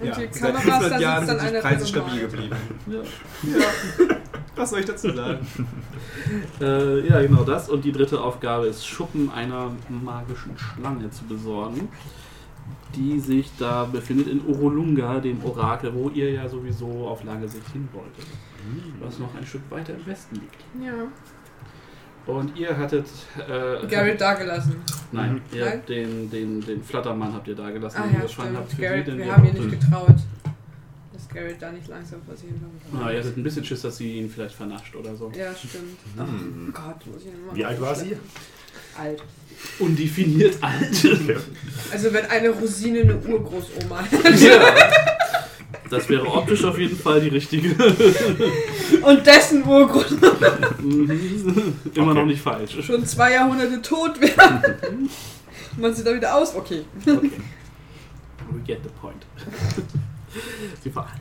Und 0.00 0.08
ja, 0.08 0.14
die 0.14 0.20
seit 0.20 0.32
Kameras, 0.54 0.62
500 0.62 0.92
da 0.92 0.98
Jahren 1.00 1.26
sitzt 1.26 1.38
dann 1.38 1.46
sind 1.48 1.56
die 1.56 1.60
Preise 1.60 1.86
stabil 1.86 2.20
geblieben. 2.20 2.56
Ja. 2.88 2.98
Ja. 3.58 3.66
Was 4.56 4.70
soll 4.70 4.80
ich 4.80 4.86
dazu 4.86 5.12
sagen? 5.12 5.46
Äh, 6.60 7.08
ja, 7.08 7.20
genau 7.22 7.42
das. 7.42 7.68
Und 7.68 7.84
die 7.84 7.90
dritte 7.92 8.20
Aufgabe 8.20 8.66
ist, 8.66 8.86
Schuppen 8.86 9.30
einer 9.32 9.72
magischen 9.88 10.56
Schlange 10.56 11.10
zu 11.10 11.24
besorgen. 11.24 11.88
Die 12.96 13.18
sich 13.20 13.50
da 13.58 13.84
befindet 13.84 14.28
in 14.28 14.40
Orolunga, 14.46 15.20
dem 15.20 15.44
Orakel, 15.44 15.94
wo 15.94 16.08
ihr 16.10 16.30
ja 16.32 16.48
sowieso 16.48 17.06
auf 17.08 17.24
lange 17.24 17.48
Sicht 17.48 17.68
hin 17.72 17.88
wolltet. 17.92 18.26
Was 19.00 19.18
noch 19.18 19.34
ein 19.34 19.44
Stück 19.44 19.62
weiter 19.70 19.94
im 19.94 20.06
Westen 20.06 20.36
liegt. 20.36 20.56
Ja. 20.84 20.92
Und 22.32 22.56
ihr 22.56 22.76
hattet. 22.78 23.06
Äh, 23.36 23.84
Garrett 23.88 24.20
dagelassen. 24.20 24.76
Nein, 25.10 25.34
Mhm. 25.34 25.40
ihr 25.52 25.64
Nein? 25.64 25.72
habt 25.78 25.88
den, 25.88 26.30
den, 26.30 26.60
den 26.60 26.82
Flattermann 26.84 27.32
habt 27.34 27.48
ihr 27.48 27.56
da 27.56 27.70
gelassen. 27.70 27.98
Ah 28.00 28.06
ja, 28.12 28.20
habt 28.20 28.30
stimmt. 28.30 28.70
für 28.72 28.82
Garrett, 28.82 29.06
wir 29.18 29.36
haben 29.36 29.44
ihr 29.44 29.52
nicht 29.54 29.80
getraut, 29.80 30.14
dass 31.12 31.28
Garrett 31.28 31.60
da 31.60 31.72
nicht 31.72 31.88
langsam 31.88 32.22
vor 32.22 32.36
sich 32.36 32.48
hinkommt. 32.50 32.80
Ah, 33.04 33.10
ihr 33.10 33.18
hattet 33.18 33.36
ein 33.36 33.42
bisschen 33.42 33.64
Schiss, 33.64 33.82
dass 33.82 33.96
sie 33.96 34.18
ihn 34.18 34.30
vielleicht 34.30 34.54
vernascht 34.54 34.94
oder 34.94 35.16
so. 35.16 35.32
Ja, 35.36 35.52
stimmt. 35.54 35.98
Hm. 36.16 36.68
Oh 36.68 36.72
Gott, 36.72 37.06
muss 37.12 37.24
ich 37.24 37.32
nochmal. 37.32 37.56
Wie 37.56 37.64
alt 37.64 37.80
war 37.80 37.94
sie? 37.96 38.16
Alt. 38.96 39.22
Undefiniert 39.78 40.56
alt. 40.60 41.06
Also 41.92 42.12
wenn 42.12 42.26
eine 42.26 42.50
Rosine 42.50 43.00
eine 43.00 43.16
Urgroßoma 43.16 44.04
ja. 44.38 44.74
Das 45.90 46.08
wäre 46.08 46.26
optisch 46.26 46.64
auf 46.64 46.78
jeden 46.78 46.96
Fall 46.96 47.20
die 47.20 47.28
richtige. 47.28 47.74
und 49.02 49.26
dessen 49.26 49.62
Urgroßoma 49.64 50.30
Mhm. 50.80 51.74
Immer 51.94 52.10
Okay. 52.12 52.18
noch 52.20 52.26
nicht 52.26 52.40
falsch. 52.42 52.76
schon 52.84 53.04
zwei 53.04 53.32
Jahrhunderte 53.32 53.80
tot 53.82 54.20
wäre. 54.20 54.62
Man 55.76 55.94
sieht 55.94 56.06
da 56.06 56.14
wieder 56.14 56.34
aus. 56.36 56.54
Okay. 56.54 56.82
Okay. 57.06 57.30
We 58.50 58.60
get 58.66 58.80
the 58.82 58.90
point. 59.00 59.24
Sie 60.82 60.94
war 60.94 61.04
alt. 61.04 61.20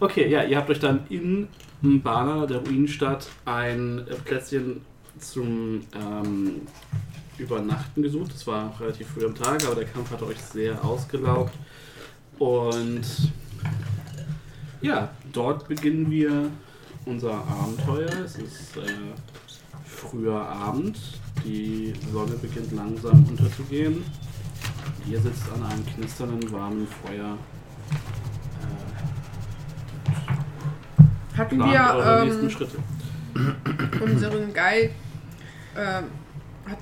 Okay, 0.00 0.28
ja, 0.28 0.44
ihr 0.44 0.56
habt 0.56 0.70
euch 0.70 0.78
dann 0.80 1.00
in 1.10 1.48
Mbala, 1.82 2.46
der 2.46 2.58
Ruinenstadt, 2.58 3.28
ein 3.44 4.06
Plätzchen 4.24 4.80
zum 5.18 5.82
ähm, 5.94 6.62
Übernachten 7.38 8.02
gesucht. 8.02 8.32
Es 8.34 8.46
war 8.46 8.66
noch 8.66 8.80
relativ 8.80 9.08
früh 9.08 9.26
am 9.26 9.34
Tag, 9.34 9.64
aber 9.64 9.74
der 9.74 9.86
Kampf 9.86 10.10
hatte 10.10 10.26
euch 10.26 10.40
sehr 10.40 10.84
ausgelaugt. 10.84 11.54
Und 12.38 13.02
ja, 14.80 15.10
dort 15.32 15.68
beginnen 15.68 16.10
wir 16.10 16.50
unser 17.06 17.32
Abenteuer. 17.32 18.10
Es 18.24 18.36
ist 18.36 18.76
äh, 18.76 19.14
früher 19.84 20.40
Abend. 20.40 20.98
Die 21.44 21.92
Sonne 22.12 22.34
beginnt 22.36 22.72
langsam 22.72 23.24
unterzugehen. 23.26 24.04
Ihr 25.08 25.20
sitzt 25.20 25.44
an 25.52 25.62
einem 25.64 25.84
knisternden, 25.86 26.50
warmen 26.52 26.86
Feuer. 26.86 27.36
Äh, 31.34 31.36
Hatten 31.36 31.58
wir 31.58 32.24
nächsten 32.24 32.44
ähm, 32.44 32.50
Schritte. 32.50 32.78
unseren 34.00 34.54
Guide. 34.54 34.90
Ähm, 35.76 36.04
hat, 36.66 36.78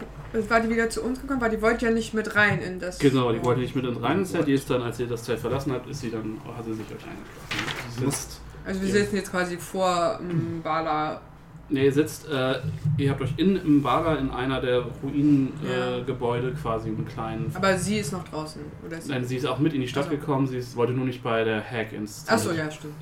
war 0.51 0.61
die 0.61 0.69
wieder 0.71 0.89
zu 0.91 1.03
uns 1.03 1.21
gekommen? 1.21 1.41
Weil 1.41 1.51
die 1.51 1.61
wollte 1.63 1.85
ja 1.87 1.91
nicht 1.93 2.15
mit 2.15 2.35
rein 2.37 2.61
in 2.61 2.79
das. 2.81 2.99
Genau, 2.99 3.33
die 3.33 3.45
wollte 3.45 3.61
nicht 3.61 3.77
mit 3.77 3.85
ins 3.85 4.01
reine 4.03 4.25
Zelt. 4.25 4.47
Die 4.47 4.53
ist 4.55 4.69
dann, 4.71 4.83
als 4.83 4.99
ihr 5.01 5.07
das 5.07 5.25
Zelt 5.25 5.39
verlassen 5.41 5.73
habt, 5.73 5.89
ist 5.91 6.01
sie 6.01 6.11
dann, 6.11 6.39
hat 6.57 6.65
sie 6.65 6.73
sich 6.75 6.87
euch 6.87 7.05
eingeschlossen. 7.05 7.91
Sie 7.99 8.05
sitzt, 8.05 8.41
Also 8.65 8.81
wir 8.83 8.89
sitzen 8.93 9.17
jetzt 9.17 9.31
quasi 9.31 9.57
vor 9.59 10.19
ähm, 10.23 10.61
Bala. 10.63 11.21
nee, 11.69 11.85
ihr 11.85 11.93
sitzt, 11.93 12.29
äh, 12.31 12.55
ihr 12.97 13.11
habt 13.11 13.21
euch 13.21 13.33
in 13.37 13.79
Mbala 13.79 14.15
in 14.17 14.31
einer 14.31 14.61
der 14.61 14.85
Ruinengebäude 15.03 16.49
Ja. 16.49 16.53
äh, 16.53 16.57
quasi 16.57 16.89
einen 16.89 17.07
kleinen. 17.07 17.51
Aber 17.55 17.77
sie 17.77 17.99
ist 17.99 18.13
noch 18.13 18.25
draußen. 18.25 18.63
Oder? 18.87 18.99
Nein, 19.09 19.25
sie 19.25 19.37
ist 19.37 19.47
auch 19.47 19.59
mit 19.59 19.73
in 19.75 19.81
die 19.81 19.89
Stadt 19.89 20.05
Also. 20.07 20.17
gekommen. 20.17 20.47
Sie 20.47 20.57
ist, 20.59 20.77
wollte 20.77 20.93
nur 20.93 21.05
nicht 21.07 21.23
bei 21.23 21.45
der 21.45 21.63
Hack 21.63 21.93
ins 21.93 22.25
Zelt. 22.25 22.39
Achso, 22.39 22.53
ja, 22.53 22.71
stimmt. 22.71 22.95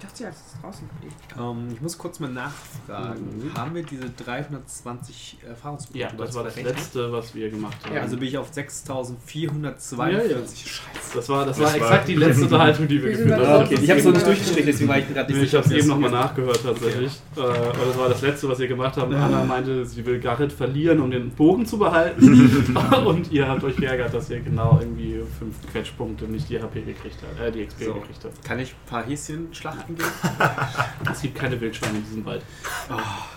Ich 0.00 0.06
dachte, 0.06 0.16
sie 0.16 0.26
hat 0.26 0.32
es 0.32 0.58
draußen 0.62 0.88
geblieben. 0.88 1.14
Ähm, 1.38 1.74
ich 1.74 1.80
muss 1.82 1.98
kurz 1.98 2.20
mal 2.20 2.30
nachfragen. 2.30 3.20
Mhm. 3.36 3.54
Haben 3.54 3.74
wir 3.74 3.82
diese 3.82 4.08
320 4.08 5.36
Erfahrungspunkte? 5.46 5.98
Ja, 5.98 6.10
das 6.16 6.34
war 6.34 6.44
das 6.44 6.56
letzte, 6.56 7.12
was 7.12 7.34
wir 7.34 7.50
gemacht 7.50 7.76
haben. 7.84 7.98
Also 7.98 8.16
bin 8.16 8.28
ich 8.28 8.38
auf 8.38 8.48
6442. 8.50 9.98
Ja, 9.98 10.08
ja. 10.22 10.38
Scheiße. 10.38 10.80
Das 11.14 11.28
war, 11.28 11.44
das 11.44 11.58
Das 11.58 11.74
war 11.74 11.80
war- 11.80 11.86
exakt 11.86 12.08
die 12.08 12.14
letzte 12.16 12.44
Unterhaltung, 12.44 12.88
die 12.88 13.02
wir 13.02 13.10
geführt 13.10 13.46
haben. 13.46 13.64
Okay, 13.66 13.78
ich 13.82 13.90
habe 13.90 14.00
es 14.00 14.06
noch 14.06 14.12
nicht 14.14 14.26
durchgestrichen, 14.26 14.66
deswegen 14.66 14.88
war 14.88 14.98
ich 14.98 15.08
gerade 15.12 15.32
Nee, 15.34 15.38
nicht 15.40 15.48
ich 15.48 15.54
habe 15.54 15.66
es 15.66 15.72
eben 15.72 15.88
nochmal 15.88 16.10
nachgehört 16.10 16.60
tatsächlich. 16.62 17.12
Äh, 17.36 17.40
aber 17.40 17.86
das 17.86 17.98
war 17.98 18.08
das 18.08 18.22
letzte, 18.22 18.48
was 18.48 18.58
ihr 18.60 18.68
gemacht 18.68 18.96
habt. 18.96 19.12
Anna 19.12 19.44
meinte, 19.44 19.84
sie 19.84 20.06
will 20.06 20.18
Garrett 20.18 20.52
verlieren, 20.52 21.00
um 21.00 21.10
den 21.10 21.28
Bogen 21.30 21.66
zu 21.66 21.78
behalten. 21.78 22.74
und 23.06 23.30
ihr 23.30 23.46
habt 23.46 23.62
euch 23.64 23.76
geärgert, 23.76 24.14
dass 24.14 24.30
ihr 24.30 24.40
genau 24.40 24.78
irgendwie 24.80 25.20
fünf 25.38 25.56
Quetschpunkte 25.70 26.24
nicht 26.24 26.48
die 26.48 26.58
HP 26.58 26.80
gekriegt 26.80 27.18
habt, 27.22 27.38
äh, 27.38 27.52
die 27.52 27.66
XP 27.66 27.84
So. 27.84 27.92
gekriegt 27.94 28.20
habt. 28.24 28.42
Kann 28.44 28.58
ich 28.58 28.70
ein 28.72 28.88
paar 28.88 29.04
Häschen 29.04 29.52
schlachten 29.52 29.89
gehen? 29.96 30.08
Es 31.10 31.22
gibt 31.22 31.34
keine 31.34 31.60
Wildschweine 31.60 31.98
in 31.98 32.04
diesem 32.04 32.24
Wald. 32.24 32.42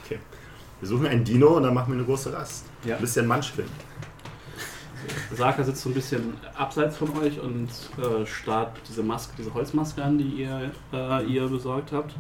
Okay. 0.06 0.20
Wir 0.80 0.88
suchen 0.88 1.08
einen 1.08 1.24
Dino 1.24 1.48
und 1.58 1.64
dann 1.64 1.74
machen 1.74 1.94
wir 1.94 1.98
eine 1.98 2.06
große 2.06 2.32
Rast. 2.34 2.66
Ja. 2.84 2.96
Ein 2.96 3.02
bisschen 3.02 3.26
Munchkin. 3.28 3.66
Saka 5.34 5.64
sitzt 5.64 5.82
so 5.82 5.90
ein 5.90 5.96
bisschen 5.96 6.34
abseits 6.56 6.98
von 6.98 7.18
euch 7.18 7.40
und 7.40 7.70
äh, 7.98 8.26
starrt 8.26 8.78
diese 8.88 9.04
Maske, 9.04 9.34
diese 9.38 9.54
Holzmaske 9.54 10.04
an, 10.04 10.18
die 10.18 10.44
ihr, 10.44 10.72
äh, 10.94 11.26
ihr 11.26 11.48
besorgt 11.48 11.92
habt. 11.92 12.14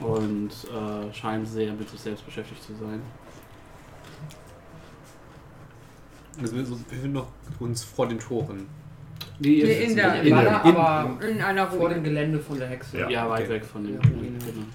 Und 0.00 0.50
äh, 0.50 1.12
scheint 1.12 1.46
sehr 1.46 1.72
mit 1.72 1.88
sich 1.88 2.00
selbst 2.00 2.24
beschäftigt 2.24 2.62
zu 2.62 2.74
sein. 2.74 3.00
Also 6.40 6.56
wir 6.56 6.64
befinden 6.64 7.12
noch 7.12 7.28
uns 7.60 7.84
vor 7.84 8.08
den 8.08 8.18
Toren. 8.18 8.66
Die 9.38 9.60
sitzt 9.66 9.80
in 9.90 9.96
der- 9.96 10.22
in 10.22 10.34
der- 10.34 10.64
in- 10.64 10.76
aber 10.76 11.18
In 11.28 11.42
einer 11.42 11.66
vor 11.68 11.88
dem. 11.88 12.04
Gelände 12.04 12.38
von 12.38 12.58
der 12.58 12.68
Hexe. 12.68 12.98
Ja. 13.00 13.08
Ja, 13.10 13.28
weit 13.28 13.42
okay. 13.42 13.50
weg 13.54 13.64
von 13.64 13.84
dem 13.84 13.94
Ja, 13.94 14.00
Ruinen, 14.00 14.38
genau. 14.38 14.66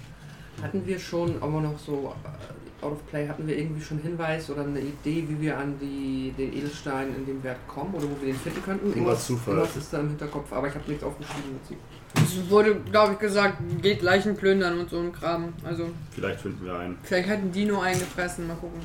Hatten 0.62 0.86
wir 0.86 0.98
schon, 0.98 1.36
aber 1.40 1.60
noch 1.62 1.78
so 1.78 2.14
äh, 2.24 2.84
out 2.84 2.92
of 2.92 3.06
play, 3.08 3.26
hatten 3.26 3.46
wir 3.46 3.56
irgendwie 3.56 3.80
schon 3.82 3.98
Hinweis 4.00 4.50
oder 4.50 4.62
eine 4.64 4.80
Idee, 4.80 5.24
wie 5.28 5.40
wir 5.40 5.56
an 5.58 5.74
die, 5.80 6.34
den 6.36 6.52
Edelstein 6.52 7.08
in 7.16 7.24
dem 7.26 7.42
Wert 7.42 7.56
kommen 7.66 7.94
oder 7.94 8.04
wo 8.04 8.16
wir 8.20 8.32
den 8.32 8.36
finden 8.40 8.62
könnten? 8.62 8.92
Purer 8.92 9.16
Zufall. 9.18 9.54
irgendwas 9.54 9.76
ist 9.76 9.92
da 9.92 10.00
im 10.00 10.08
Hinterkopf, 10.08 10.52
aber 10.52 10.68
ich 10.68 10.74
habe 10.74 10.84
nichts 10.88 11.02
aufgeschrieben 11.04 11.58
dazu. 11.62 11.74
Es 12.22 12.50
wurde, 12.50 12.74
glaube 12.90 13.14
ich, 13.14 13.18
gesagt, 13.18 13.58
geht 13.80 14.02
Leichen 14.02 14.36
plündern 14.36 14.78
und 14.78 14.90
so 14.90 14.98
ein 14.98 15.12
Kram. 15.12 15.54
Also, 15.64 15.88
Vielleicht 16.10 16.40
finden 16.40 16.64
wir 16.66 16.74
einen. 16.78 16.98
vielleicht 17.02 17.28
hat 17.30 17.38
ein 17.38 17.52
Dino 17.52 17.80
eingefressen, 17.80 18.46
mal 18.46 18.56
gucken. 18.56 18.80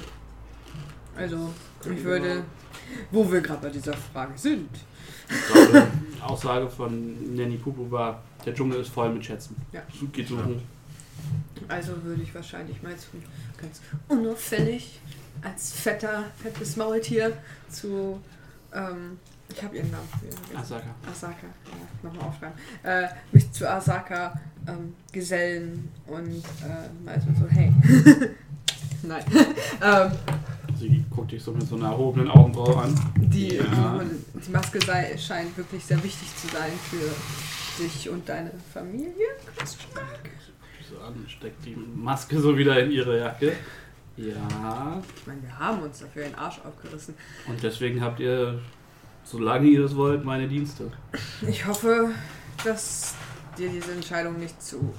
Also, 1.18 1.50
ich 1.94 2.04
würde. 2.04 2.44
Wo 3.12 3.30
wir 3.32 3.42
gerade 3.42 3.62
bei 3.64 3.70
dieser 3.70 3.94
Frage 3.94 4.34
sind. 4.38 4.70
Ich 5.30 5.54
glaube, 5.54 5.88
Aussage 6.22 6.70
von 6.70 7.36
Nanny 7.36 7.58
Pupu 7.58 7.90
war, 7.92 8.22
der 8.46 8.54
Dschungel 8.54 8.82
ist 8.82 8.90
voll 8.90 9.12
mit 9.12 9.26
Schätzen. 9.26 9.56
Ja. 9.72 9.82
Geht 10.12 10.28
suchen. 10.28 10.62
Also 11.68 12.04
würde 12.04 12.22
ich 12.22 12.34
wahrscheinlich 12.34 12.82
mal 12.84 12.96
zu 12.98 13.08
ganz 13.60 13.82
unauffällig 14.08 15.00
als 15.42 15.72
fetter, 15.74 16.26
fettes 16.42 16.76
Maultier 16.76 17.34
zu. 17.70 18.22
Ähm, 18.74 19.20
ich 19.48 19.64
habe 19.64 19.78
ihren 19.78 19.92
Namen 19.92 20.08
für 20.10 20.32
vergessen. 20.32 20.58
Asaka. 20.58 20.96
Asaka, 21.10 21.48
ja, 21.66 22.10
nochmal 22.10 22.28
aufschreiben. 22.28 22.58
Äh, 22.84 23.08
mich 23.32 23.52
zu 23.52 23.70
Asaka 23.70 24.40
ähm, 24.68 24.96
gesellen 25.12 25.92
und 26.08 26.44
äh, 26.64 27.06
mal 27.06 27.22
so, 27.22 27.28
so 27.40 27.48
hey. 27.50 27.72
Nein. 29.04 29.24
ähm, 29.82 30.12
Sie 30.80 31.04
guckt 31.10 31.32
dich 31.32 31.42
so 31.44 31.52
mit 31.54 31.68
so 31.68 31.76
einer 31.76 31.90
erhobenen 31.90 32.30
Augenbraue 32.30 32.78
an. 32.84 33.12
die, 33.18 33.56
Ja. 33.56 34.00
die, 34.04 34.40
die 34.42 34.52
Maske 34.52 34.80
sei, 34.86 35.18
scheint 35.18 35.56
wirklich 35.58 35.84
sehr 35.86 36.02
wichtig 36.04 36.28
zu 36.36 36.48
sein 36.48 36.72
für 36.90 37.82
dich 37.84 38.10
und 38.10 38.28
deine 38.28 38.52
Familie. 38.74 39.28
So 40.90 41.00
an, 41.02 41.26
steckt 41.28 41.66
die 41.66 41.76
Maske 41.96 42.40
so 42.40 42.58
wieder 42.58 42.80
in 42.84 42.92
ihre 42.92 43.20
Jacke. 43.20 43.54
Ja, 44.18 45.02
Ich 45.18 45.28
meine, 45.28 45.42
wir 45.42 45.60
haben 45.60 45.82
uns 45.82 46.00
dafür 46.00 46.24
den 46.24 46.36
Arsch 46.36 46.60
aufgerissen. 46.64 47.16
und 47.48 47.62
deswegen 47.64 48.02
habt 48.02 48.20
ihr, 48.20 48.60
solange 49.24 49.68
ihr 49.68 49.82
das 49.82 49.96
wollt, 49.96 50.24
meine 50.24 50.48
Dienste. 50.48 50.92
Ich 51.48 51.66
hoffe, 51.66 52.12
dass 52.64 53.14
dir 53.58 53.70
diese 53.70 53.92
Entscheidung 53.94 54.40
nicht 54.40 54.62
zu 54.62 54.94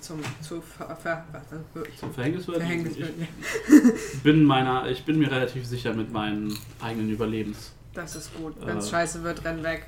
zum 0.00 0.20
zu 0.40 0.60
ver, 0.60 0.96
ver, 0.96 1.24
ver, 1.30 1.62
Zum 1.98 2.12
Verhängnis 2.12 2.46
wird. 2.46 2.58
Verhängnis 2.58 2.92
ich 2.96 3.00
wird. 3.00 4.22
bin 4.22 4.44
meiner, 4.44 4.88
ich 4.88 5.04
bin 5.04 5.18
mir 5.18 5.30
relativ 5.30 5.66
sicher 5.66 5.92
mit 5.94 6.12
meinen 6.12 6.56
eigenen 6.80 7.10
Überlebens. 7.10 7.72
Das 7.94 8.16
ist 8.16 8.34
gut. 8.34 8.54
Wenn 8.64 8.78
es 8.78 8.88
Äh. 8.88 8.90
scheiße 8.90 9.22
wird, 9.22 9.44
renn 9.44 9.62
weg. 9.62 9.86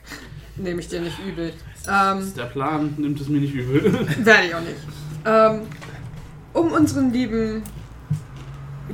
Nehme 0.56 0.80
ich 0.80 0.88
dir 0.88 1.00
nicht 1.00 1.18
übel. 1.26 1.52
Das 1.84 2.16
Ähm, 2.16 2.22
ist 2.22 2.36
der 2.36 2.44
Plan, 2.44 2.94
nimmt 2.98 3.20
es 3.20 3.28
mir 3.28 3.40
nicht 3.40 3.54
übel. 3.54 3.82
werde 4.24 4.46
ich 4.46 4.54
auch 4.54 4.60
nicht. 4.60 4.76
Ähm, 5.24 5.62
um 6.52 6.72
unseren 6.72 7.12
lieben 7.12 7.62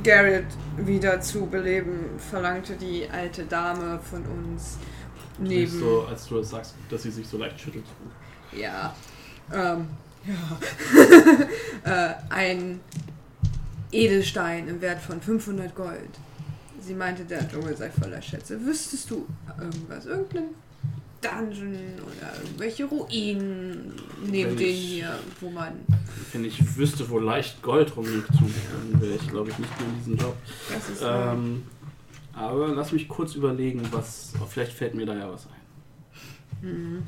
Garrett 0.03 0.47
wieder 0.77 1.21
zu 1.21 1.45
beleben, 1.45 2.17
verlangte 2.17 2.75
die 2.75 3.07
alte 3.09 3.43
Dame 3.45 3.99
von 3.99 4.23
uns 4.25 4.77
neben. 5.37 5.79
so, 5.79 6.05
als 6.09 6.25
du 6.27 6.37
das 6.37 6.49
sagst, 6.49 6.75
dass 6.89 7.03
sie 7.03 7.11
sich 7.11 7.27
so 7.27 7.37
leicht 7.37 7.59
schüttelt. 7.61 7.85
Ja. 8.51 8.95
Ähm, 9.53 9.87
ja. 10.25 11.39
äh, 12.09 12.13
ein 12.29 12.79
Edelstein 13.91 14.67
im 14.67 14.81
Wert 14.81 15.01
von 15.01 15.21
500 15.21 15.75
Gold. 15.75 16.09
Sie 16.81 16.93
meinte, 16.93 17.23
der 17.23 17.47
Dschungel 17.47 17.75
sei 17.77 17.89
voller 17.89 18.21
Schätze. 18.21 18.59
Wüsstest 18.65 19.09
du 19.09 19.25
irgendwas? 19.59 20.05
Irgendeinen 20.05 20.49
Dungeon 21.21 21.75
oder 22.05 22.43
irgendwelche 22.43 22.83
Ruinen 22.85 23.93
neben 24.25 24.49
Wenn 24.51 24.57
denen 24.57 24.69
ich- 24.71 24.79
hier, 24.89 25.19
wo 25.39 25.49
man. 25.49 25.73
Wenn 26.33 26.43
ich 26.43 26.75
wüsste, 26.75 27.09
wo 27.09 27.19
leicht 27.19 27.61
Gold 27.61 27.95
rumliegt, 27.95 28.27
dann 28.29 29.01
wäre 29.01 29.13
ich, 29.15 29.27
glaube 29.29 29.51
ich, 29.51 29.59
nicht 29.59 29.79
mehr 29.79 29.87
in 29.89 29.95
diesem 29.99 30.17
Job. 30.17 30.35
Das 30.73 30.89
ist 30.89 31.01
Ähm, 31.05 31.63
aber 32.33 32.69
lass 32.69 32.91
mich 32.91 33.07
kurz 33.07 33.35
überlegen, 33.35 33.81
was. 33.91 34.33
Vielleicht 34.49 34.73
fällt 34.73 34.95
mir 34.95 35.05
da 35.05 35.13
ja 35.15 35.31
was 35.31 35.45
ein. 35.45 35.62
Mhm. 36.63 37.03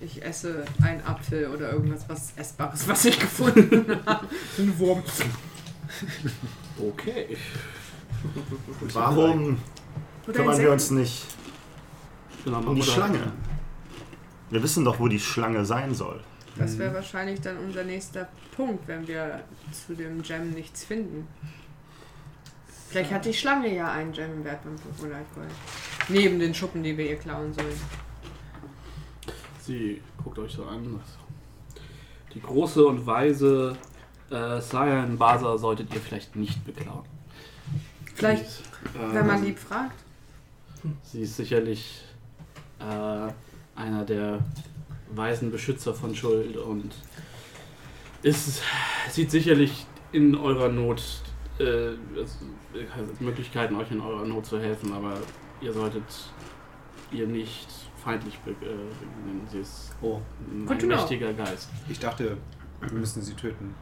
Ich, 0.00 0.24
esse 0.24 0.64
einen 0.82 1.02
Apfel 1.02 1.48
oder 1.48 1.72
irgendwas 1.72 2.08
was 2.08 2.32
Essbares, 2.36 2.88
was 2.88 3.04
ich 3.04 3.18
gefunden 3.18 4.00
habe. 4.06 4.26
Ein 4.58 4.78
Wurm. 4.78 5.02
Okay. 6.78 7.36
Warum 8.94 9.58
Oder 10.26 10.32
kümmern 10.32 10.58
wir 10.58 10.72
uns 10.72 10.90
nicht 10.90 11.26
Genau, 12.44 12.60
um 12.60 12.74
die 12.74 12.82
Schlange? 12.82 13.32
Wir 14.48 14.62
wissen 14.62 14.84
doch, 14.84 14.98
wo 14.98 15.08
die 15.08 15.20
Schlange 15.20 15.66
sein 15.66 15.94
soll. 15.94 16.22
Das 16.56 16.78
wäre 16.78 16.94
wahrscheinlich 16.94 17.40
dann 17.40 17.58
unser 17.58 17.84
nächster 17.84 18.28
Punkt, 18.56 18.88
wenn 18.88 19.06
wir 19.06 19.42
zu 19.72 19.94
dem 19.94 20.22
Gem 20.22 20.50
nichts 20.52 20.84
finden. 20.84 21.26
Vielleicht 22.88 23.12
hat 23.12 23.24
die 23.24 23.34
Schlange 23.34 23.74
ja 23.74 23.90
einen 23.90 24.12
Gem 24.12 24.32
im 24.32 24.44
Wert 24.44 24.62
beim 24.62 24.76
Polargold. 24.96 25.50
Neben 26.08 26.38
den 26.38 26.54
Schuppen, 26.54 26.82
die 26.82 26.96
wir 26.96 27.10
ihr 27.10 27.16
klauen 27.16 27.52
sollen. 27.52 27.80
Sie 29.64 30.02
guckt 30.22 30.38
euch 30.38 30.52
so 30.52 30.64
an. 30.64 31.00
Die 32.34 32.40
große 32.40 32.84
und 32.84 33.06
weise 33.06 33.76
äh, 34.30 34.60
Cyan 34.60 35.16
Basa 35.16 35.56
solltet 35.56 35.94
ihr 35.94 36.00
vielleicht 36.00 36.36
nicht 36.36 36.64
beklauen. 36.66 37.04
Vielleicht, 38.14 38.44
ist, 38.44 38.62
wenn 38.94 39.26
man 39.26 39.38
ähm, 39.38 39.44
lieb 39.44 39.58
fragt. 39.58 39.98
Sie 41.02 41.22
ist 41.22 41.36
sicherlich 41.36 42.02
äh, 42.78 43.32
einer 43.74 44.04
der 44.04 44.40
weisen 45.10 45.50
Beschützer 45.50 45.94
von 45.94 46.14
Schuld 46.14 46.58
und 46.58 46.94
ist, 48.22 48.60
sieht 49.08 49.30
sicherlich 49.30 49.86
in 50.12 50.34
eurer 50.34 50.68
Not 50.68 51.02
äh, 51.58 51.92
Möglichkeiten, 53.18 53.76
euch 53.76 53.90
in 53.90 54.00
eurer 54.00 54.26
Not 54.26 54.44
zu 54.44 54.60
helfen, 54.60 54.92
aber 54.92 55.14
ihr 55.62 55.72
solltet 55.72 56.04
ihr 57.10 57.26
nicht 57.26 57.68
feindlich 58.04 58.38
be- 58.40 58.50
äh, 58.50 58.54
begegnen. 58.54 59.40
Sie 59.50 59.58
ist 59.58 59.92
Oh, 60.02 60.20
ein 60.50 60.66
know. 60.78 60.86
mächtiger 60.86 61.32
Geist. 61.32 61.68
ich 61.88 61.98
dachte, 61.98 62.36
wir 62.80 62.92
müssen 62.98 63.22
sie 63.22 63.32
töten. 63.34 63.74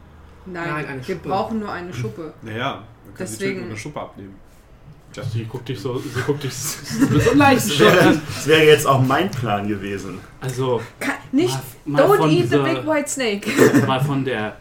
Nein, 0.45 0.67
Nein, 0.69 0.85
eine 0.85 1.07
wir 1.07 1.15
Schuppe. 1.15 1.29
brauchen 1.29 1.59
nur 1.59 1.71
eine 1.71 1.93
Schuppe. 1.93 2.33
Naja, 2.41 2.83
wir 3.05 3.13
können 3.13 3.27
sie 3.27 3.33
Deswegen- 3.37 3.51
töten 3.53 3.63
und 3.65 3.69
eine 3.71 3.77
Schuppe 3.79 3.99
abnehmen. 4.01 4.35
Sie 5.31 5.45
guckt 5.45 5.69
dich 5.69 5.79
so, 5.79 5.95
sie 5.99 6.09
guckt 6.25 6.43
dich 6.43 6.51
so 6.55 7.05
mit 7.05 7.21
so 7.21 7.29
einem 7.29 7.39
leichten 7.39 7.69
Das 7.69 7.77
Schock 7.77 7.85
wäre, 7.93 7.99
an. 8.07 8.21
das 8.33 8.47
wäre 8.47 8.63
jetzt 8.63 8.87
auch 8.87 8.99
mein 8.99 9.29
Plan 9.29 9.67
gewesen. 9.67 10.19
Also, 10.41 10.81
Ka- 10.99 11.11
Nicht, 11.31 11.55
mal, 11.85 12.07
mal 12.07 12.15
don't 12.15 12.17
von 12.17 12.29
eat 12.31 12.37
the 12.37 12.43
dieser- 12.49 12.63
big 12.63 12.87
white 12.87 13.07
snake. 13.09 13.85
mal 13.87 14.03
von 14.03 14.25
der 14.25 14.57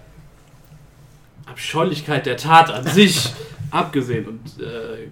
Abscheulichkeit 1.47 2.27
der 2.27 2.37
Tat 2.37 2.71
an 2.71 2.85
sich 2.87 3.33
abgesehen. 3.71 4.27
Und 4.29 4.63
äh, 4.63 5.09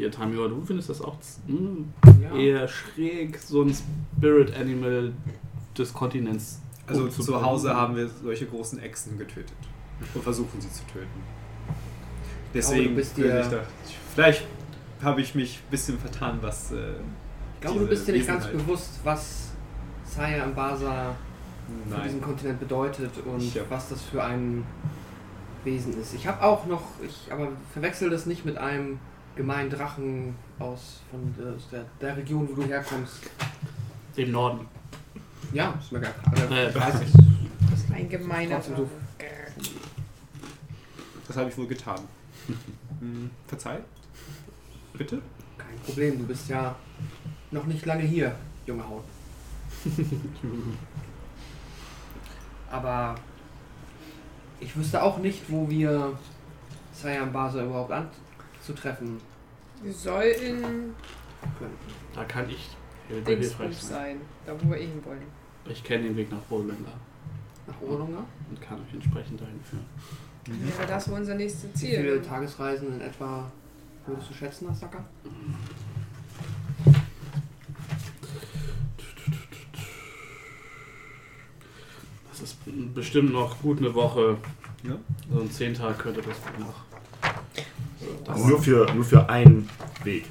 hier, 0.00 0.10
Tamio, 0.10 0.48
du 0.48 0.62
findest 0.64 0.88
das 0.90 1.00
auch 1.02 1.16
hm, 1.46 1.92
Ja. 2.22 2.34
eher 2.36 2.68
schräg, 2.68 3.38
so 3.38 3.62
ein 3.62 3.74
Spirit 3.74 4.56
Animal 4.56 5.12
des 5.76 5.92
Kontinents. 5.92 6.60
Also 6.86 7.04
umzubringen. 7.04 7.40
zu 7.40 7.46
Hause 7.46 7.74
haben 7.74 7.94
wir 7.96 8.08
solche 8.08 8.46
großen 8.46 8.80
Echsen 8.80 9.16
getötet 9.18 9.56
und 10.14 10.22
versuchen 10.24 10.60
sie 10.60 10.70
zu 10.72 10.82
töten. 10.92 11.20
Deswegen 12.52 12.90
du 12.90 12.96
bist 12.96 13.16
würde 13.16 13.32
dir- 13.32 13.40
ich 13.42 13.46
da, 13.48 13.60
vielleicht 14.14 14.44
habe 15.02 15.20
ich 15.20 15.34
mich 15.34 15.58
ein 15.58 15.70
bisschen 15.70 15.98
vertan, 15.98 16.38
was. 16.40 16.72
Äh, 16.72 16.76
Ich 17.56 17.60
glaube, 17.60 17.80
du 17.80 17.86
bist 17.86 18.08
dir 18.08 18.12
nicht 18.12 18.26
ganz 18.26 18.46
bewusst, 18.46 19.00
was 19.04 19.50
Saya 20.04 20.44
im 20.44 20.54
Basa 20.54 21.14
für 21.88 22.02
diesen. 22.02 22.20
Kontinent 22.20 22.58
bedeutet 22.58 23.10
und 23.24 23.38
Ich, 23.40 23.54
ja. 23.54 23.62
was 23.68 23.90
das 23.90 24.02
für 24.02 24.24
ein 24.24 24.64
Wesen 25.62 26.00
ist. 26.00 26.14
Ich 26.14 26.26
habe 26.26 26.42
auch 26.42 26.66
noch, 26.66 26.82
ich 27.06 27.30
aber 27.32 27.48
verwechsel 27.72 28.10
das 28.10 28.26
nicht 28.26 28.44
mit 28.44 28.56
einem 28.58 28.98
gemeinen 29.40 29.70
Drachen 29.70 30.36
aus 30.58 31.00
von 31.10 31.34
der, 31.34 31.54
aus 31.54 31.66
der, 31.70 31.86
der 31.98 32.14
Region, 32.14 32.46
wo 32.46 32.60
du 32.60 32.68
herkommst. 32.68 33.22
Im 34.16 34.32
Norden. 34.32 34.68
Ja, 35.54 35.74
ist 35.80 35.90
mir 35.90 36.00
gar. 36.00 36.12
Äh, 36.50 36.74
weiß 36.74 37.00
ich. 37.00 37.94
Ein 37.94 38.06
gemeiner. 38.06 38.58
Drache. 38.58 38.86
Das 41.26 41.36
habe 41.38 41.48
ich 41.48 41.56
wohl 41.56 41.66
getan. 41.66 42.00
Hm, 43.00 43.30
Verzeih? 43.46 43.78
Bitte? 44.92 45.22
Kein 45.56 45.78
Problem, 45.86 46.18
du 46.18 46.26
bist 46.26 46.50
ja 46.50 46.76
noch 47.50 47.64
nicht 47.64 47.86
lange 47.86 48.02
hier, 48.02 48.34
junge 48.66 48.86
Haut. 48.86 49.04
Aber 52.70 53.14
ich 54.60 54.76
wüsste 54.76 55.02
auch 55.02 55.16
nicht, 55.16 55.44
wo 55.48 55.70
wir 55.70 56.18
Siam 56.92 57.32
Basa 57.32 57.64
überhaupt 57.64 57.92
anzutreffen 57.92 59.29
Sie 59.82 59.92
soll 59.92 60.22
in 60.24 60.60
können. 61.58 61.76
Da 62.14 62.24
kann 62.24 62.48
ich 62.50 62.68
hil- 63.08 63.24
hilfreich 63.24 63.76
sein. 63.78 63.90
sein. 63.90 64.20
Da, 64.46 64.54
wo 64.60 64.70
wir 64.70 64.76
eh 64.78 64.86
hin 64.86 65.04
wollen. 65.04 65.22
Ich 65.66 65.82
kenne 65.84 66.04
den 66.04 66.16
Weg 66.16 66.30
nach 66.30 66.40
Bolender 66.42 66.92
Nach 67.66 67.80
Orlunga? 67.82 68.24
und 68.50 68.60
kann 68.60 68.80
euch 68.82 68.92
entsprechend 68.94 69.40
dahin 69.40 69.60
führen. 69.62 69.86
Wäre 70.46 70.86
das 70.88 71.08
wohl 71.08 71.18
unser 71.18 71.34
nächstes 71.34 71.64
Wie 71.82 71.86
viele 71.88 72.20
Ziel? 72.20 72.22
Tagesreisen 72.22 72.94
in 72.94 73.00
etwa 73.00 73.50
würdest 74.06 74.30
du 74.30 74.34
schätzen, 74.34 74.68
Asaka? 74.68 75.04
Das 82.30 82.40
ist 82.40 82.56
bestimmt 82.94 83.32
noch 83.32 83.60
gut 83.60 83.78
eine 83.78 83.94
Woche. 83.94 84.38
Ja. 84.82 84.96
So 85.30 85.40
ein 85.40 85.50
zehn 85.50 85.74
Tag 85.74 85.98
könnte 85.98 86.22
das 86.22 86.36
gut 86.42 86.58
noch. 86.60 86.74
Aber 88.26 88.38
nur 88.46 88.62
für, 88.62 88.92
nur 88.94 89.04
für 89.04 89.28
einen 89.28 89.68
Weg. 90.04 90.24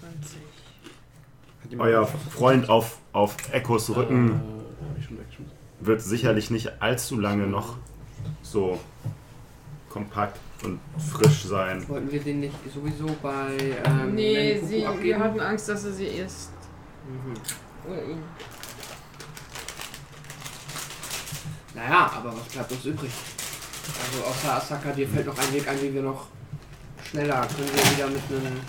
22. 0.00 0.38
Hat 1.62 1.70
jemand- 1.70 1.88
Euer 1.90 2.06
Freund 2.06 2.68
auf, 2.68 2.98
auf 3.12 3.36
Echos 3.52 3.90
Rücken 3.94 4.28
Äh, 4.28 5.02
schon 5.02 5.18
weggeschmissen. 5.18 5.52
wird 5.80 6.02
sicherlich 6.02 6.50
nicht 6.50 6.80
allzu 6.82 7.18
lange 7.18 7.46
noch 7.46 7.76
so 8.42 8.78
kompakt 9.88 10.38
und 10.64 10.78
frisch 11.12 11.44
sein. 11.44 11.86
Wollten 11.88 12.10
wir 12.12 12.20
den 12.20 12.40
nicht 12.40 12.54
sowieso 12.72 13.06
bei 13.22 13.56
ähm, 13.84 14.14
nee, 14.14 14.60
sie, 14.60 14.84
wir 15.00 15.18
hatten 15.18 15.40
Angst, 15.40 15.68
dass 15.68 15.84
er 15.84 15.92
sie 15.92 16.06
isst. 16.06 16.50
Mhm. 17.08 17.90
Oder 17.90 18.04
ihn. 18.04 18.18
Naja, 21.76 22.10
aber 22.16 22.32
was 22.34 22.48
bleibt 22.48 22.72
uns 22.72 22.84
übrig? 22.86 23.10
Also 24.02 24.24
außer 24.24 24.54
Asaka, 24.54 24.92
dir 24.92 25.06
fällt 25.06 25.26
noch 25.26 25.38
ein 25.38 25.52
Weg 25.52 25.68
ein, 25.68 25.80
wie 25.80 25.94
wir 25.94 26.02
noch 26.02 26.26
schneller 27.08 27.42
können 27.46 27.68
wir 27.72 27.96
wieder 27.96 28.06
mit 28.08 28.22
einem 28.44 28.60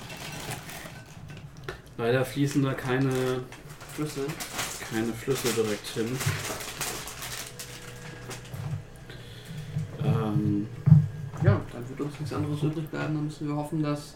Leider 1.98 2.24
fließen 2.24 2.62
da 2.62 2.74
keine, 2.76 3.10
Schlüssel. 3.96 4.26
keine 4.92 5.12
Flüsse 5.14 5.48
direkt 5.54 5.88
hin. 5.88 6.16
Ähm, 10.04 10.68
Ja, 11.44 11.60
dann 11.74 11.90
wird 11.90 12.02
uns 12.02 12.20
nichts 12.20 12.36
anderes 12.36 12.62
übrig 12.62 12.88
bleiben. 12.90 13.16
Dann 13.16 13.26
müssen 13.26 13.48
wir 13.48 13.56
hoffen, 13.56 13.82
dass 13.82 14.16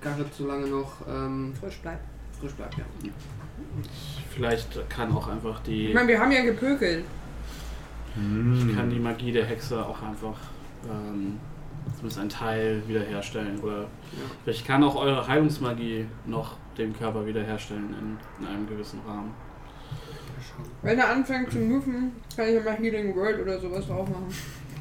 Garrett 0.00 0.34
so 0.34 0.46
lange 0.46 0.66
noch 0.66 0.92
ähm, 1.08 1.54
Frisch 1.60 1.78
bleibt. 1.78 2.04
frisch 2.40 2.52
bleibt. 2.52 2.76
Ja. 2.78 2.84
vielleicht 4.34 4.88
kann 4.88 5.12
auch 5.12 5.28
einfach 5.28 5.60
die, 5.60 5.88
Ich 5.88 5.94
meine, 5.94 6.08
wir 6.08 6.18
haben 6.20 6.32
ja 6.32 6.42
gepökelt. 6.42 7.04
Kann 8.74 8.90
die 8.90 8.98
Magie 8.98 9.32
der 9.32 9.44
Hexe 9.44 9.84
auch 9.84 10.02
einfach 10.02 10.38
ähm, 10.84 11.38
zumindest 11.94 12.18
einen 12.18 12.28
Teil 12.30 12.82
wiederherstellen. 12.86 13.60
Oder 13.60 13.86
vielleicht 14.44 14.66
kann 14.66 14.82
auch 14.82 14.96
eure 14.96 15.26
Heilungsmagie 15.26 16.06
noch 16.26 16.56
den 16.78 16.96
Körper 16.96 17.26
wiederherstellen 17.26 17.94
in, 17.98 18.44
in 18.44 18.52
einem 18.52 18.68
gewissen 18.68 19.00
Rahmen. 19.06 19.32
Wenn 20.82 20.98
er 20.98 21.10
anfängt 21.10 21.52
zu 21.52 21.58
moven, 21.58 22.12
kann 22.34 22.46
ich 22.48 22.54
ja 22.54 22.62
mal 22.62 22.76
Healing 22.76 23.14
World 23.14 23.40
oder 23.40 23.58
sowas 23.60 23.86
drauf 23.86 24.08
machen. 24.08 24.28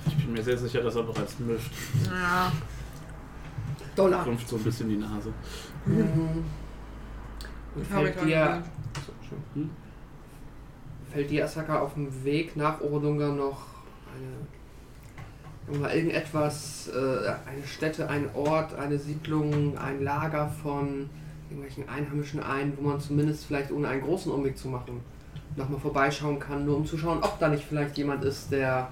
Ich 0.08 0.18
bin 0.18 0.34
mir 0.34 0.44
sehr 0.44 0.58
sicher, 0.58 0.82
dass 0.82 0.96
er 0.96 1.04
bereits 1.04 1.40
mischt. 1.40 1.72
Ja. 2.06 2.52
Dollar. 3.96 4.26
Rümpft 4.26 4.48
so 4.48 4.58
ein 4.58 4.64
bisschen 4.64 4.90
die 4.90 4.98
Nase. 4.98 5.32
Mhm. 5.86 6.44
Ich 7.82 7.88
fällt 7.88 8.26
dir. 8.26 8.64
Hm? 9.54 9.70
Fällt 11.16 11.32
dir 11.32 11.46
Asaka 11.46 11.80
auf 11.80 11.94
dem 11.94 12.26
Weg 12.26 12.58
nach 12.58 12.82
Orolunga 12.82 13.30
noch 13.30 13.62
eine, 15.72 15.94
irgendetwas, 15.94 16.90
äh, 16.90 17.50
eine 17.50 17.66
Stätte, 17.66 18.10
ein 18.10 18.30
Ort, 18.36 18.76
eine 18.76 19.00
Siedlung, 19.00 19.78
ein 19.78 20.04
Lager 20.04 20.50
von 20.62 21.10
irgendwelchen 21.50 21.88
Einheimischen 21.88 22.44
ein, 22.44 22.74
wo 22.78 22.90
man 22.90 23.00
zumindest 23.00 23.46
vielleicht 23.46 23.72
ohne 23.72 23.88
einen 23.88 24.02
großen 24.02 24.30
Umweg 24.30 24.58
zu 24.58 24.68
machen 24.68 25.00
nochmal 25.56 25.80
vorbeischauen 25.80 26.38
kann, 26.38 26.66
nur 26.66 26.76
um 26.76 26.86
zu 26.86 26.98
schauen, 26.98 27.20
ob 27.22 27.40
da 27.40 27.48
nicht 27.48 27.64
vielleicht 27.64 27.98
jemand 27.98 28.26
ist, 28.26 28.52
der 28.52 28.90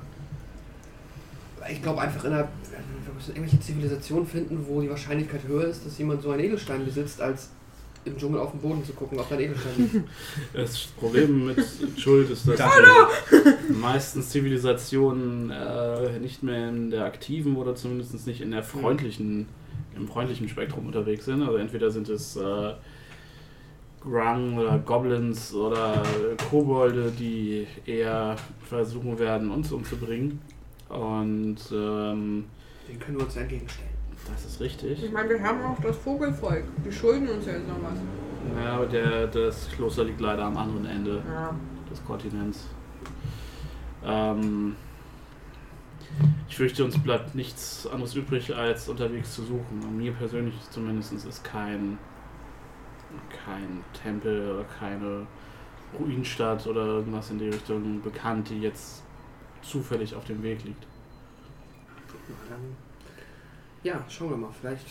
ich 1.69 1.81
glaube 1.83 1.99
einfach 1.99 2.23
in 2.23 2.31
einer 2.31 2.47
wir 3.05 3.13
müssen 3.13 3.35
irgendwelche 3.35 3.59
Zivilisationen 3.59 4.25
finden, 4.25 4.65
wo 4.65 4.79
die 4.79 4.89
Wahrscheinlichkeit 4.89 5.41
höher 5.45 5.65
ist, 5.65 5.85
dass 5.85 5.97
jemand 5.97 6.21
so 6.21 6.31
einen 6.31 6.45
Edelstein 6.45 6.85
besitzt, 6.85 7.21
als 7.21 7.49
im 8.05 8.17
Dschungel 8.17 8.39
auf 8.39 8.51
den 8.51 8.59
Boden 8.59 8.83
zu 8.83 8.93
gucken, 8.93 9.19
ob 9.19 9.29
da 9.29 9.35
ein 9.35 9.41
Edelstein. 9.41 10.03
Das 10.53 10.79
Problem 10.99 11.47
mit 11.47 11.65
Schuld 11.97 12.29
ist, 12.29 12.47
dass 12.47 12.59
die 13.69 13.73
meisten 13.73 14.21
Zivilisationen 14.21 15.49
äh, 15.51 16.19
nicht 16.19 16.43
mehr 16.43 16.69
in 16.69 16.89
der 16.89 17.05
aktiven 17.05 17.55
oder 17.55 17.75
zumindest 17.75 18.27
nicht 18.27 18.41
in 18.41 18.51
der 18.51 18.63
freundlichen 18.63 19.47
im 19.95 20.07
freundlichen 20.07 20.49
Spektrum 20.49 20.87
unterwegs 20.87 21.25
sind. 21.25 21.41
Also 21.41 21.57
entweder 21.57 21.91
sind 21.91 22.09
es 22.09 22.35
äh, 22.35 22.73
Grung 24.01 24.57
oder 24.57 24.79
Goblins 24.79 25.53
oder 25.53 26.03
Kobolde, 26.49 27.11
die 27.11 27.67
eher 27.85 28.35
versuchen 28.67 29.17
werden, 29.19 29.51
uns 29.51 29.71
umzubringen. 29.71 30.41
Und 30.89 31.57
ähm, 31.71 32.45
Den 32.87 32.99
können 32.99 33.17
wir 33.17 33.25
uns 33.25 33.35
entgegenstellen. 33.35 33.92
Das 34.31 34.45
ist 34.45 34.59
richtig. 34.59 35.03
Ich 35.03 35.11
meine, 35.11 35.29
wir 35.29 35.41
haben 35.43 35.61
auch 35.63 35.79
das 35.81 35.97
Vogelvolk. 35.97 36.63
Die 36.85 36.91
schulden 36.91 37.27
uns 37.29 37.45
ja 37.45 37.53
jetzt 37.53 37.67
noch 37.67 37.81
was. 37.81 37.97
Ja, 38.63 38.73
aber 38.75 38.85
der, 38.87 39.27
das 39.27 39.69
Kloster 39.71 40.03
liegt 40.03 40.19
leider 40.21 40.43
am 40.45 40.57
anderen 40.57 40.85
Ende 40.85 41.23
Ja. 41.31 41.55
des 41.89 42.03
Kontinents. 42.05 42.67
Ähm, 44.05 44.75
ich 46.49 46.55
fürchte, 46.57 46.83
uns 46.83 46.97
bleibt 47.01 47.33
nichts 47.35 47.87
anderes 47.87 48.15
übrig, 48.15 48.55
als 48.55 48.89
unterwegs 48.89 49.33
zu 49.33 49.43
suchen. 49.43 49.81
Und 49.83 49.97
mir 49.97 50.11
persönlich 50.11 50.53
zumindest 50.69 51.13
ist 51.13 51.43
kein, 51.43 51.97
kein 53.45 53.83
Tempel 54.01 54.51
oder 54.51 54.65
keine 54.79 55.25
Ruinenstadt 55.99 56.67
oder 56.67 56.85
irgendwas 56.85 57.29
in 57.31 57.39
die 57.39 57.49
Richtung 57.49 58.01
bekannt, 58.01 58.49
die 58.49 58.59
jetzt 58.61 59.03
zufällig 59.61 60.13
auf 60.15 60.25
dem 60.25 60.43
Weg 60.43 60.63
liegt. 60.65 60.85
Na 62.27 62.35
dann. 62.49 62.82
Ja, 63.83 64.03
schauen 64.09 64.29
wir 64.29 64.37
mal. 64.37 64.49
Vielleicht 64.59 64.87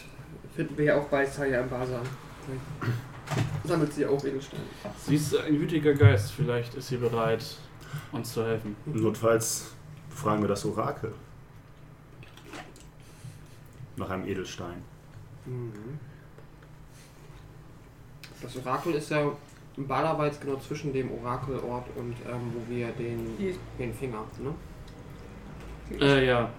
finden 0.54 0.76
wir 0.76 0.84
ja 0.84 0.96
auch 0.98 1.08
bei 1.08 1.24
Saya 1.24 1.60
im 1.62 1.68
Basar. 1.68 2.02
Vielleicht 2.44 3.66
sammelt 3.66 3.92
sie 3.92 4.06
auch 4.06 4.22
Edelsteine. 4.22 4.62
Sie 5.06 5.14
ist 5.14 5.36
ein 5.36 5.58
gütiger 5.58 5.94
Geist, 5.94 6.32
vielleicht 6.32 6.74
ist 6.74 6.88
sie 6.88 6.98
bereit, 6.98 7.44
uns 8.12 8.34
zu 8.34 8.44
helfen. 8.44 8.76
Notfalls 8.84 9.72
fragen 10.10 10.42
wir 10.42 10.48
das 10.48 10.64
Orakel. 10.66 11.14
Nach 13.96 14.10
einem 14.10 14.26
Edelstein. 14.26 14.82
Mhm. 15.46 15.98
Das 18.42 18.56
Orakel 18.56 18.94
ist 18.94 19.10
ja 19.10 19.30
im 19.76 19.86
Baderweiz 19.86 20.38
genau 20.38 20.56
zwischen 20.56 20.92
dem 20.92 21.10
Orakelort 21.12 21.86
und 21.96 22.14
ähm, 22.28 22.52
wo 22.52 22.74
wir 22.74 22.88
den, 22.92 23.56
den 23.78 23.94
Finger, 23.94 24.24
ne? 24.38 25.98
Äh, 25.98 26.26
ja. 26.26 26.50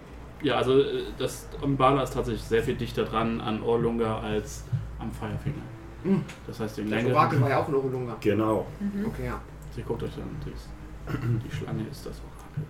Ja, 0.44 0.56
also 0.58 0.80
äh, 0.80 1.04
das 1.18 1.48
Umbala 1.62 2.04
ist 2.04 2.14
tatsächlich 2.14 2.44
sehr 2.44 2.62
viel 2.64 2.76
dichter 2.76 3.06
dran 3.06 3.40
an 3.42 3.62
Orlunga 3.64 4.20
als 4.20 4.66
am 5.00 5.12
Firefinger. 5.12 5.56
Mhm. 6.04 6.24
Das 6.46 6.60
heißt, 6.60 6.78
den 6.78 6.86
Das 6.90 6.96
längeren. 6.98 7.16
Orakel 7.16 7.42
war 7.42 7.50
ja 7.50 7.60
auch 7.60 7.68
in 7.70 7.76
Orulunga. 7.76 8.16
Genau. 8.20 8.66
Mhm. 8.80 9.06
Okay, 9.08 9.26
ja. 9.28 9.40
Sie 9.76 9.82
guckt 9.82 10.04
euch 10.04 10.16
an, 10.18 10.30
die, 10.46 11.56
Schlange 11.56 11.84
ist 11.90 12.06
das 12.06 12.20
Orakel. 12.20 12.64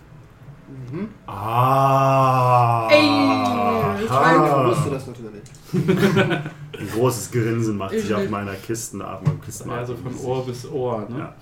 Mhm. 0.92 1.10
Ah. 1.28 2.88
Ey, 2.90 4.04
ich 4.06 4.10
Ah. 4.12 4.66
wusste 4.70 4.90
das 4.92 5.08
natürlich. 5.08 5.44
Ein 6.80 6.90
großes 6.94 7.32
Grinsen 7.32 7.78
macht 7.78 7.92
sich 7.92 8.06
Ich 8.06 8.14
auf 8.16 8.30
meiner 8.30 8.54
Kistenatmung. 8.54 9.40
Kistenatmung. 9.42 9.80
Also 9.80 9.96
von 9.96 10.16
Ohr 10.26 10.46
bis 10.46 10.66
Ohr, 10.70 11.08
ne? 11.10 11.20
Ja. 11.20 11.36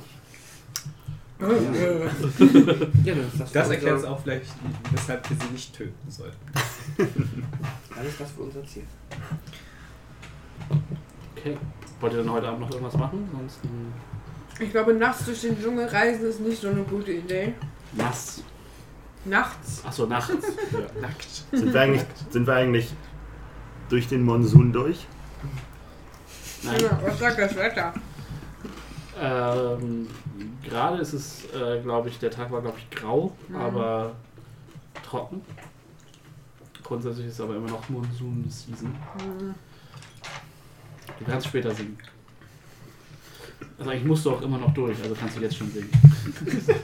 Ja, 1.42 3.14
das, 3.54 3.70
erklärt 3.70 3.96
unser- 3.96 4.12
auch 4.12 4.20
vielleicht, 4.22 4.46
weshalb 4.92 5.30
wir 5.30 5.38
sie 5.38 5.52
nicht 5.52 5.76
töten 5.76 6.10
sollten. 6.12 6.38
Ist 8.08 8.20
das 8.20 8.32
für 8.32 8.42
unser 8.42 8.64
Ziel. 8.66 8.84
Okay. 11.38 11.58
Wollt 12.00 12.14
ihr 12.14 12.20
dann 12.24 12.32
heute 12.32 12.48
Abend 12.48 12.62
noch 12.62 12.70
irgendwas 12.72 12.96
machen? 12.98 13.28
Ansonsten 13.34 13.94
Ich 14.60 14.72
glaube, 14.72 14.94
nachts 14.94 15.26
durch 15.26 15.42
den 15.42 15.60
Dschungel 15.62 15.86
reisen 15.88 16.26
ist 16.28 16.40
nicht 16.42 16.62
so 16.62 16.70
eine 16.70 16.84
gute 16.84 17.12
Idee. 17.12 17.54
nass. 17.94 18.44
Nachts. 19.26 19.84
Achso, 19.86 20.08
nachts. 20.08 20.32
ja. 20.72 21.02
Nackt. 21.02 21.28
Sind, 21.52 21.74
wir 21.74 21.82
eigentlich, 21.82 22.04
sind 22.32 22.48
wir 22.48 22.54
eigentlich 22.56 22.92
durch 23.90 24.08
den 24.08 24.24
Monsun 24.24 24.74
durch? 24.74 25.06
Nein. 26.64 26.82
Ja, 26.82 27.00
was 27.06 27.20
sagt 27.20 27.38
das 27.40 27.56
Wetter? 27.56 27.94
Ähm, 29.20 30.08
Gerade 30.64 30.98
ist 31.02 31.14
es, 31.14 31.46
äh, 31.54 31.82
glaube 31.82 32.10
ich, 32.10 32.20
der 32.20 32.32
Tag 32.32 32.52
war, 32.52 32.62
glaube 32.62 32.78
ich, 32.78 32.90
grau, 32.98 33.36
Mhm. 33.50 33.56
aber 33.56 34.16
trocken. 35.04 35.42
Grundsätzlich 36.84 37.28
ist 37.28 37.34
es 37.34 37.42
aber 37.42 37.56
immer 37.56 37.70
noch 37.70 37.88
Monsun-Season. 37.90 38.90
Mhm. 38.90 39.56
Du 41.20 41.26
kannst 41.26 41.48
später 41.48 41.74
singen. 41.74 41.98
Also 43.78 43.92
eigentlich 43.92 44.06
musst 44.06 44.26
du 44.26 44.32
auch 44.32 44.42
immer 44.42 44.58
noch 44.58 44.74
durch, 44.74 45.02
also 45.02 45.16
kannst 45.16 45.38
du 45.38 45.42
jetzt 45.42 45.58
schon 45.58 45.72
singen. 45.72 45.90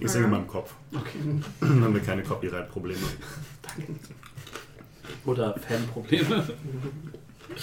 Ich 0.00 0.10
singe 0.10 0.26
mal 0.26 0.40
im 0.40 0.46
Kopf. 0.46 0.74
Okay. 0.92 1.40
Dann 1.60 1.82
haben 1.82 1.94
wir 1.94 2.02
keine 2.02 2.22
Copyright-Probleme. 2.22 3.00
Oder 5.24 5.54
Fanprobleme. 5.58 6.44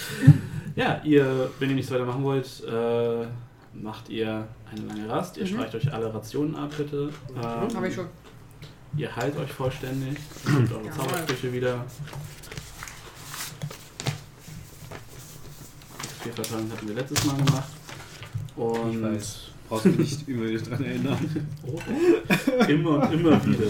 ja, 0.75 1.01
ihr, 1.03 1.51
wenn 1.59 1.69
ihr 1.69 1.75
nichts 1.75 1.91
weiter 1.91 2.05
machen 2.05 2.23
wollt, 2.23 2.63
äh, 2.63 3.27
macht 3.73 4.09
ihr 4.09 4.47
eine 4.71 4.85
lange 4.85 5.09
Rast. 5.09 5.37
Ihr 5.37 5.43
Mhm. 5.45 5.49
streicht 5.49 5.75
euch 5.75 5.93
alle 5.93 6.13
Rationen 6.13 6.55
ab, 6.55 6.71
bitte. 6.77 7.09
Ähm, 7.35 7.75
Habe 7.75 7.87
ich 7.87 7.95
schon. 7.95 8.07
Ihr 8.97 9.15
heilt 9.15 9.37
euch 9.37 9.51
vollständig. 9.51 10.17
Ihr 10.45 10.51
nehmt 10.53 10.71
eure 10.73 10.85
Ja. 10.85 10.91
Zaubersprüche 10.91 11.53
wieder. 11.53 11.85
Vier 16.23 16.33
Verteilungen 16.33 16.71
hatten 16.71 16.87
wir 16.87 16.95
letztes 16.95 17.25
Mal 17.25 17.37
gemacht. 17.37 17.69
Und 18.55 18.93
Ich 18.93 19.01
weiß. 19.01 19.39
Brauchst 19.69 19.85
du 19.85 19.89
nicht 19.89 20.27
immer 20.27 20.49
wieder 20.49 20.61
dran 20.61 20.83
erinnern. 20.83 21.47
Oh, 21.65 21.79
immer 22.67 22.89
und 23.07 23.13
immer 23.13 23.45
wieder. 23.45 23.67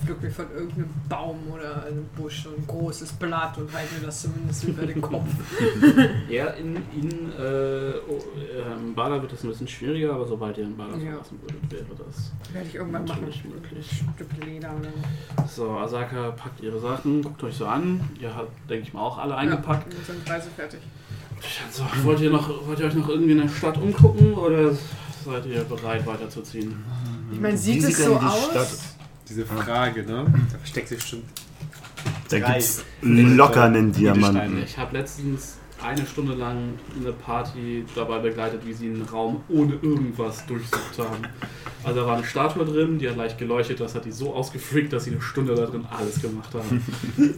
Ich 0.05 0.11
pflück 0.11 0.23
mir 0.23 0.31
von 0.31 0.51
irgendeinem 0.55 0.91
Baum 1.09 1.39
oder 1.51 1.87
einem 1.87 2.05
Busch 2.15 2.43
so 2.45 2.51
ein 2.51 2.67
großes 2.67 3.13
Blatt 3.15 3.57
und 3.57 3.73
halte 3.73 3.95
mir 3.95 4.05
das 4.07 4.21
zumindest 4.21 4.65
über 4.65 4.85
den 4.85 5.01
Kopf. 5.01 5.25
Ja, 6.29 6.49
in, 6.49 6.77
in 6.77 7.11
äh, 7.39 7.95
oh, 8.09 8.21
ähm, 8.55 8.95
Bala 8.95 9.21
wird 9.23 9.33
das 9.33 9.43
ein 9.45 9.49
bisschen 9.49 9.67
schwieriger, 9.69 10.13
aber 10.15 10.27
sobald 10.27 10.59
ihr 10.59 10.65
in 10.65 10.77
Bala 10.77 10.95
Ja. 10.97 11.11
verlassen 11.13 11.39
würdet, 11.41 11.71
wäre 11.73 11.85
das 12.07 12.33
Werde 12.53 12.69
ich 12.69 12.75
irgendwann 12.75 13.05
machen. 13.07 13.23
möglich. 13.25 14.03
Ein 14.05 14.15
Stück 14.15 14.45
Leder 14.47 14.75
oder 14.79 15.47
So, 15.49 15.71
Asaka 15.71 16.33
packt 16.33 16.61
ihre 16.63 16.79
Sachen, 16.81 17.23
guckt 17.23 17.43
euch 17.45 17.57
so 17.57 17.65
an. 17.67 18.01
Ihr 18.21 18.35
habt, 18.35 18.51
denke 18.69 18.87
ich 18.87 18.93
mal, 18.93 19.01
auch 19.01 19.17
alle 19.17 19.35
eingepackt. 19.37 19.91
Ja, 19.91 19.99
wir 19.99 20.05
sind 20.15 20.29
Reise 20.31 20.51
fertig. 20.55 20.81
So, 21.71 21.83
wollt, 22.05 22.21
ihr 22.21 22.31
noch, 22.31 22.67
wollt 22.67 22.79
ihr 22.79 22.87
euch 22.87 22.95
noch 22.95 23.09
irgendwie 23.09 23.33
in 23.33 23.39
der 23.39 23.49
Stadt 23.49 23.79
umgucken 23.79 24.35
oder 24.35 24.73
seid 25.25 25.47
ihr 25.47 25.65
bereit 25.65 26.05
weiterzuziehen? 26.07 26.85
Ich 27.33 27.41
meine, 27.41 27.57
sieht 27.57 27.81
sieht 27.83 27.93
es 27.95 28.05
so 28.05 28.17
aus? 28.17 28.51
Stadt- 28.51 28.79
Diese 29.29 29.47
Frage, 29.47 30.03
ne? 30.05 30.27
Da 30.53 30.59
versteckt 30.59 30.89
sich 30.89 30.99
bestimmt 30.99 31.25
Da 32.29 32.39
Drei. 32.39 32.53
gibt's 32.55 32.85
locker 33.03 33.65
einen. 33.65 33.93
Diamanten. 33.93 34.63
Ich 34.63 34.77
habe 34.77 34.97
letztens 34.99 35.59
eine 35.83 36.07
Stunde 36.07 36.35
lang 36.35 36.79
eine 36.99 37.13
Party 37.13 37.85
dabei 37.95 38.19
begleitet, 38.19 38.65
wie 38.65 38.73
sie 38.73 38.87
einen 38.87 39.03
Raum 39.03 39.43
ohne 39.49 39.75
irgendwas 39.75 40.47
durchsucht 40.47 40.99
haben. 40.99 41.23
Also 41.83 42.01
da 42.01 42.07
war 42.07 42.17
eine 42.17 42.25
Statue 42.25 42.65
drin, 42.65 42.99
die 42.99 43.09
hat 43.09 43.17
leicht 43.17 43.39
geleuchtet, 43.39 43.81
das 43.81 43.95
hat 43.95 44.05
die 44.07 44.13
so 44.13 44.33
ausgefreakt, 44.35 44.93
dass 44.93 45.05
sie 45.05 45.11
eine 45.11 45.21
Stunde 45.21 45.55
da 45.55 45.67
drin 45.67 45.85
alles 45.91 46.23
gemacht 46.23 46.55
haben. 46.55 46.83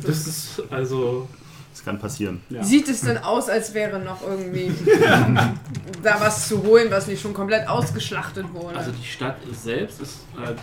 Das 0.06 0.26
ist 0.26 0.62
also. 0.70 1.28
Das 1.76 1.84
kann 1.84 1.98
passieren. 1.98 2.40
Ja. 2.48 2.64
Sieht 2.64 2.88
es 2.88 3.02
denn 3.02 3.18
aus, 3.18 3.50
als 3.50 3.74
wäre 3.74 3.98
noch 3.98 4.22
irgendwie 4.26 4.72
da 6.02 6.18
was 6.18 6.48
zu 6.48 6.62
holen, 6.62 6.90
was 6.90 7.06
nicht 7.06 7.20
schon 7.20 7.34
komplett 7.34 7.68
ausgeschlachtet 7.68 8.46
wurde? 8.54 8.78
Also 8.78 8.92
die 8.92 9.04
Stadt 9.04 9.36
selbst 9.52 10.00
ist 10.00 10.20
äh, 10.42 10.54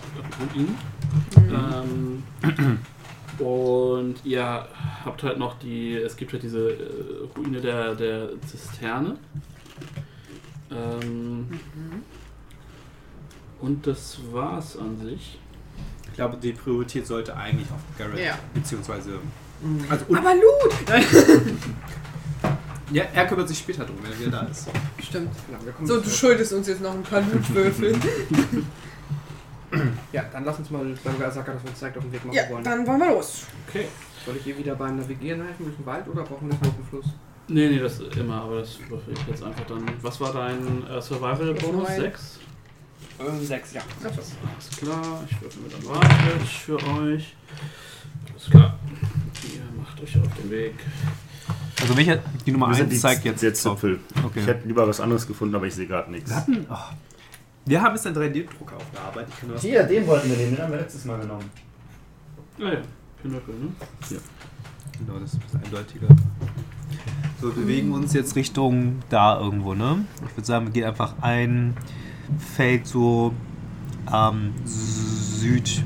Ruin. 0.56 0.76
Mhm. 1.36 2.24
Ähm, 3.40 3.46
und 3.46 4.16
ihr 4.26 4.68
habt 5.06 5.22
halt 5.22 5.38
noch 5.38 5.60
die, 5.60 5.94
es 5.98 6.16
gibt 6.16 6.34
halt 6.34 6.42
diese 6.42 6.72
äh, 6.72 7.28
Ruine 7.38 7.62
der, 7.62 7.94
der 7.94 8.30
Zisterne. 8.48 9.18
Ähm, 10.72 11.48
Mhm. 11.50 12.02
und 13.62 13.86
das 13.86 14.18
war's 14.32 14.78
an 14.78 14.98
sich. 15.00 15.38
Ich 16.08 16.14
glaube, 16.16 16.38
die 16.38 16.54
Priorität 16.54 17.06
sollte 17.06 17.36
eigentlich 17.38 17.70
auf 17.72 17.82
Garrett, 18.00 18.20
Ja. 18.26 18.40
beziehungsweise. 18.56 19.20
Also, 19.90 20.06
und, 20.08 20.18
Aber 20.18 20.34
Loot! 20.34 20.74
Ja, 22.92 23.06
er 23.12 23.26
kümmert 23.26 23.48
sich 23.48 23.58
später 23.58 23.86
drum, 23.86 23.96
wenn 24.04 24.12
er 24.12 24.20
wieder 24.20 24.30
da 24.32 24.42
ist. 24.44 24.68
Stimmt. 25.02 25.32
Genau, 25.48 25.66
wir 25.66 25.72
kommen 25.72 25.88
So, 25.88 25.96
du 25.96 26.02
zurück. 26.04 26.16
schuldest 26.16 26.54
uns 26.54 26.68
jetzt 26.68 26.82
noch 26.82 26.94
ein 26.94 27.02
paar 27.02 27.22
Lootwürfel. 27.22 27.96
Ja, 30.12 30.26
dann 30.32 30.46
lass 30.46 30.60
uns 30.60 30.70
mal 30.70 30.86
beim 31.04 31.20
Gasaka, 31.20 31.54
dass 31.54 31.64
wir 31.64 31.70
uns 31.72 31.80
zeigt, 31.80 31.98
auf 31.98 32.04
den 32.04 32.12
Weg 32.14 32.24
machen 32.24 32.36
ja, 32.36 32.48
wollen. 32.52 32.64
dann 32.64 32.86
wollen 32.86 33.00
wir 33.00 33.08
los. 33.10 33.46
Okay. 33.68 33.88
Soll 34.24 34.36
ich 34.36 34.46
ihr 34.46 34.58
wieder 34.60 34.76
beim 34.76 34.98
Navigieren 34.98 35.42
helfen 35.42 35.66
durch 35.66 35.76
den 35.76 35.86
Wald 35.88 36.08
oder 36.08 36.22
brauchen 36.24 36.52
wir 36.52 36.56
das 36.60 36.70
auf 36.70 36.76
dem 36.76 36.86
Fluss? 36.86 37.06
Nee, 37.48 37.70
nee, 37.70 37.80
das 37.80 38.00
immer, 38.00 38.44
aber 38.44 38.60
das 38.60 38.78
würfel 38.88 39.14
ich 39.14 39.28
jetzt 39.28 39.42
einfach 39.44 39.66
dann. 39.66 39.84
Was 40.02 40.22
war 40.22 40.32
dein 40.32 40.86
äh, 40.88 41.02
Survival-Bonus? 41.02 41.90
Neun. 41.90 42.02
6? 42.02 42.40
Ähm, 43.20 43.44
sechs, 43.46 43.74
ja. 43.74 43.82
Alles 44.04 44.78
klar, 44.78 45.24
ich 45.30 45.42
würfel 45.42 45.62
mit 45.64 45.74
Advantage 45.74 46.46
für 46.66 46.76
euch. 46.76 47.36
Alles 48.32 48.50
klar. 48.52 48.78
Euch 50.04 50.18
auf 50.20 50.28
den 50.42 50.52
Weg. 50.52 50.74
Also 51.82 51.98
welcher, 51.98 52.20
die 52.46 52.52
Nummer 52.52 52.70
Wir 52.70 52.76
sind 52.76 52.86
1 52.86 52.94
die- 52.94 53.00
zeigt 53.00 53.26
jetzt 53.26 53.44
der 53.44 53.54
Zipfel. 53.54 54.00
Ich 54.16 54.24
Okay. 54.24 54.42
hätte 54.42 54.68
lieber 54.68 54.88
was 54.88 55.00
anderes 55.02 55.28
gefunden, 55.28 55.56
aber 55.56 55.66
ich 55.68 55.76
sehe 55.76 55.88
gerade 55.88 56.12
nichts. 56.12 56.30
Wir 56.30 56.36
hatten, 56.38 56.66
oh. 56.70 56.76
Wir 57.66 57.82
haben 57.82 57.96
jetzt 57.96 58.06
einen 58.06 58.16
3D-Drucker 58.16 58.76
auf 58.76 58.86
der 58.94 59.02
Arbeit. 59.02 59.28
Ich 59.30 59.40
kann 59.40 59.54
was 59.54 59.62
Hier, 59.62 59.84
den 59.84 60.06
wollten 60.08 60.30
wir 60.30 60.38
nehmen, 60.38 60.56
den 60.56 60.64
haben 60.64 60.72
wir 60.72 60.80
letztes 60.80 61.06
Mal 61.06 61.20
genommen. 61.20 61.50
Ah 62.60 62.64
ja, 62.74 62.82
Pinöckel, 63.22 63.56
ne? 63.56 63.68
Genau, 65.00 65.20
das 65.20 65.34
ist 65.34 65.36
ein 65.36 65.40
bisschen 65.42 65.64
eindeutiger. 65.64 66.08
So, 67.42 67.48
wir 67.56 67.64
bewegen 67.64 67.92
uns 67.94 68.14
jetzt 68.14 68.36
Richtung 68.36 69.00
da 69.10 69.40
irgendwo, 69.40 69.74
ne? 69.74 70.06
Ich 70.30 70.38
würde 70.38 70.46
sagen, 70.46 70.66
wir 70.68 70.72
gehen 70.74 70.84
einfach 70.86 71.16
ein 71.22 71.76
Feld 72.56 72.86
so 72.88 73.34
ähm, 74.14 74.54
Südwesten. 74.66 75.84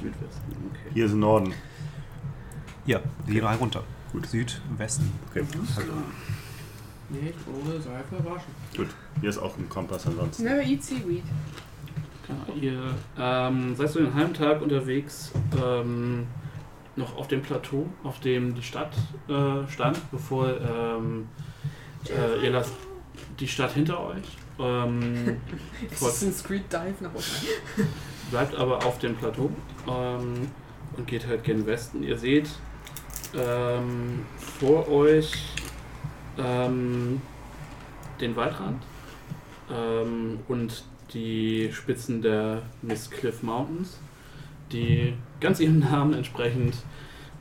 Südwesten, 0.00 0.52
okay. 0.70 0.90
Hier 0.94 1.06
ist 1.06 1.14
Norden. 1.14 1.52
Ja, 2.86 3.00
wir 3.24 3.34
gehen 3.34 3.44
mal 3.44 3.56
runter. 3.56 3.82
Gut. 4.12 4.26
Südwesten. 4.26 5.10
Okay. 5.30 5.44
Alles 5.54 5.74
klar. 5.74 6.04
Nicht 7.08 7.34
ohne 7.48 7.80
Seife 7.80 8.24
waschen. 8.24 8.52
Gut. 8.76 8.88
Hier 9.20 9.30
ist 9.30 9.38
auch 9.38 9.56
ein 9.56 9.68
Kompass 9.68 10.06
ansonsten. 10.06 10.44
Never 10.44 10.62
eat 10.62 10.82
seaweed. 10.82 11.22
Genau, 12.26 12.58
ihr 12.58 12.94
ähm, 13.18 13.76
seid 13.76 13.90
so 13.90 14.00
den 14.00 14.14
halben 14.14 14.32
Tag 14.32 14.62
unterwegs, 14.62 15.30
ähm, 15.62 16.26
noch 16.96 17.16
auf 17.16 17.28
dem 17.28 17.42
Plateau, 17.42 17.86
auf 18.02 18.20
dem 18.20 18.54
die 18.54 18.62
Stadt 18.62 18.94
äh, 19.28 19.68
stand, 19.70 19.98
bevor 20.10 20.48
ähm, 20.60 21.28
äh, 22.08 22.44
ihr 22.44 22.50
lasst 22.50 22.72
die 23.38 23.48
Stadt 23.48 23.72
hinter 23.72 24.00
euch. 24.00 24.24
Ähm, 24.58 25.36
Assassin's 25.92 26.42
Creed 26.42 26.72
Dive 26.72 26.94
nach 27.00 27.12
unten. 27.14 27.90
bleibt 28.30 28.54
aber 28.54 28.84
auf 28.86 28.98
dem 28.98 29.16
Plateau 29.16 29.50
ähm, 29.86 30.48
und 30.96 31.06
geht 31.06 31.26
halt 31.26 31.44
gen 31.44 31.66
Westen. 31.66 32.02
Ihr 32.02 32.16
seht 32.16 32.48
ähm, 33.36 34.24
vor 34.36 34.88
euch 34.88 35.32
ähm, 36.38 37.20
den 38.20 38.36
Waldrand 38.36 38.82
ähm, 39.70 40.38
und 40.48 40.84
die 41.12 41.70
Spitzen 41.72 42.22
der 42.22 42.62
Miss 42.82 43.10
Cliff 43.10 43.42
Mountains, 43.42 43.98
die 44.72 45.14
ganz 45.40 45.60
ihrem 45.60 45.80
Namen 45.80 46.14
entsprechend 46.14 46.74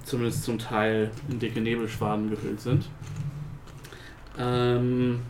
zumindest 0.03 0.43
zum 0.43 0.59
Teil 0.59 1.11
in 1.29 1.39
dicke 1.39 1.61
Nebelschwaden 1.61 2.29
gehüllt 2.29 2.59
sind. 2.59 2.89
Ähm, 4.37 5.21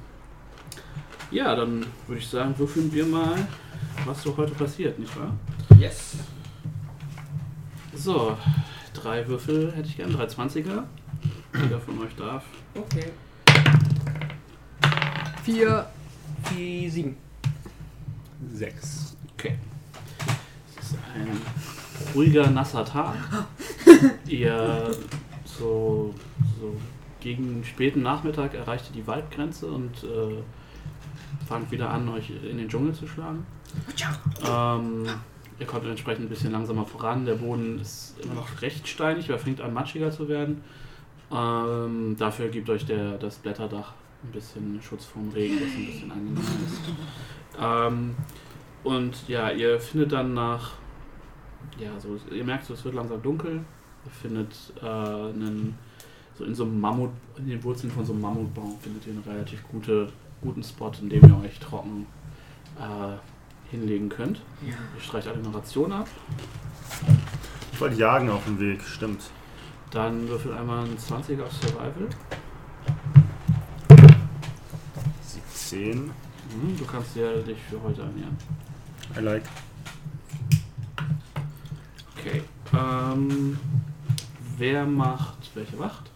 ja, 1.31 1.55
dann 1.55 1.85
würde 2.07 2.19
ich 2.19 2.27
sagen, 2.27 2.57
würfeln 2.57 2.91
wir 2.93 3.05
mal, 3.05 3.35
was 4.05 4.23
so 4.23 4.35
heute 4.35 4.53
passiert, 4.53 4.97
nicht 4.99 5.15
wahr? 5.17 5.33
Yes. 5.79 6.15
So, 7.95 8.37
drei 9.03 9.27
Würfel 9.27 9.73
hätte 9.73 9.89
ich 9.89 9.97
gern, 9.97 10.13
drei 10.13 10.25
20er. 10.25 10.83
Jeder 11.61 11.79
von 11.79 11.99
euch 11.99 12.15
darf. 12.15 12.43
Okay. 12.73 13.11
Vier. 15.43 15.85
Die 16.49 16.89
sieben. 16.89 17.17
Sechs. 18.53 19.15
Okay. 19.33 19.57
Es 20.77 20.91
ist 20.91 20.97
ein 21.13 21.41
ruhiger, 22.15 22.49
nasser 22.49 22.85
Tag. 22.85 23.15
Ihr 24.27 24.91
so, 25.45 26.13
so 26.59 26.75
gegen 27.19 27.63
späten 27.63 28.01
Nachmittag 28.01 28.53
erreicht 28.53 28.89
ihr 28.89 29.01
die 29.01 29.07
Waldgrenze 29.07 29.67
und 29.67 30.03
äh, 30.03 30.43
fangt 31.47 31.71
wieder 31.71 31.89
an, 31.89 32.09
euch 32.09 32.29
in 32.29 32.57
den 32.57 32.67
Dschungel 32.67 32.93
zu 32.93 33.07
schlagen. 33.07 33.45
Ähm, 34.45 35.05
ihr 35.59 35.65
kommt 35.65 35.85
entsprechend 35.85 36.25
ein 36.25 36.29
bisschen 36.29 36.51
langsamer 36.51 36.85
voran. 36.85 37.25
Der 37.25 37.35
Boden 37.35 37.79
ist 37.79 38.15
immer 38.23 38.35
noch 38.35 38.61
recht 38.61 38.87
steinig, 38.87 39.29
aber 39.29 39.39
fängt 39.39 39.61
an 39.61 39.73
matschiger 39.73 40.11
zu 40.11 40.27
werden. 40.27 40.63
Ähm, 41.31 42.15
dafür 42.17 42.49
gibt 42.49 42.69
euch 42.69 42.85
der, 42.85 43.17
das 43.17 43.37
Blätterdach 43.37 43.93
ein 44.23 44.31
bisschen 44.31 44.79
Schutz 44.81 45.05
vom 45.05 45.29
Regen, 45.29 45.55
was 45.55 45.73
ein 45.73 45.85
bisschen 45.85 46.11
angenehmer 46.11 46.41
ist. 46.41 46.81
Ähm, 47.59 48.15
und 48.83 49.27
ja, 49.27 49.49
ihr 49.51 49.79
findet 49.79 50.11
dann 50.11 50.33
nach, 50.33 50.73
ja, 51.79 51.99
so, 51.99 52.17
ihr 52.31 52.43
merkt 52.43 52.65
so, 52.65 52.73
es 52.73 52.83
wird 52.83 52.95
langsam 52.95 53.21
dunkel. 53.21 53.63
Ihr 54.05 54.11
findet 54.11 54.55
äh, 54.81 54.85
einen, 54.85 55.77
so 56.35 56.43
in 56.43 56.53
so 56.53 56.63
einem 56.63 56.79
Mammut, 56.79 57.11
in 57.37 57.47
den 57.47 57.63
Wurzeln 57.63 57.91
von 57.91 58.05
so 58.05 58.13
einem 58.13 58.21
Mammutbaum 58.21 58.77
findet 58.79 59.07
ihr 59.07 59.13
einen 59.13 59.23
relativ 59.23 59.63
gute, 59.69 60.09
guten 60.41 60.63
Spot, 60.63 60.91
in 61.01 61.09
dem 61.09 61.23
ihr 61.23 61.39
euch 61.45 61.59
trocken 61.59 62.05
äh, 62.77 63.17
hinlegen 63.73 64.07
könnt. 64.07 64.41
Ja. 64.61 64.75
Ihr 64.95 65.01
streicht 65.01 65.27
alle 65.27 65.39
eine 65.39 65.53
Ration 65.53 65.91
ab. 65.91 66.07
Ich 67.71 67.81
wollte 67.81 67.95
jagen 67.95 68.29
auf 68.29 68.45
dem 68.45 68.59
Weg, 68.59 68.83
stimmt. 68.83 69.23
Dann 69.89 70.27
würfel 70.27 70.53
einmal 70.53 70.85
einen 70.85 70.97
20er 70.97 71.43
auf 71.43 71.51
Survival. 71.53 72.09
17. 75.23 76.03
Mhm, 76.05 76.77
du 76.77 76.85
kannst 76.85 77.15
dir 77.15 77.41
dich 77.41 77.57
für 77.69 77.81
heute 77.81 78.01
ernähren. 78.03 78.37
I 79.17 79.19
like. 79.19 79.43
Okay. 82.17 82.43
Ähm, 82.73 83.57
wer 84.57 84.85
macht 84.85 85.49
welche 85.55 85.79
Wacht? 85.79 86.11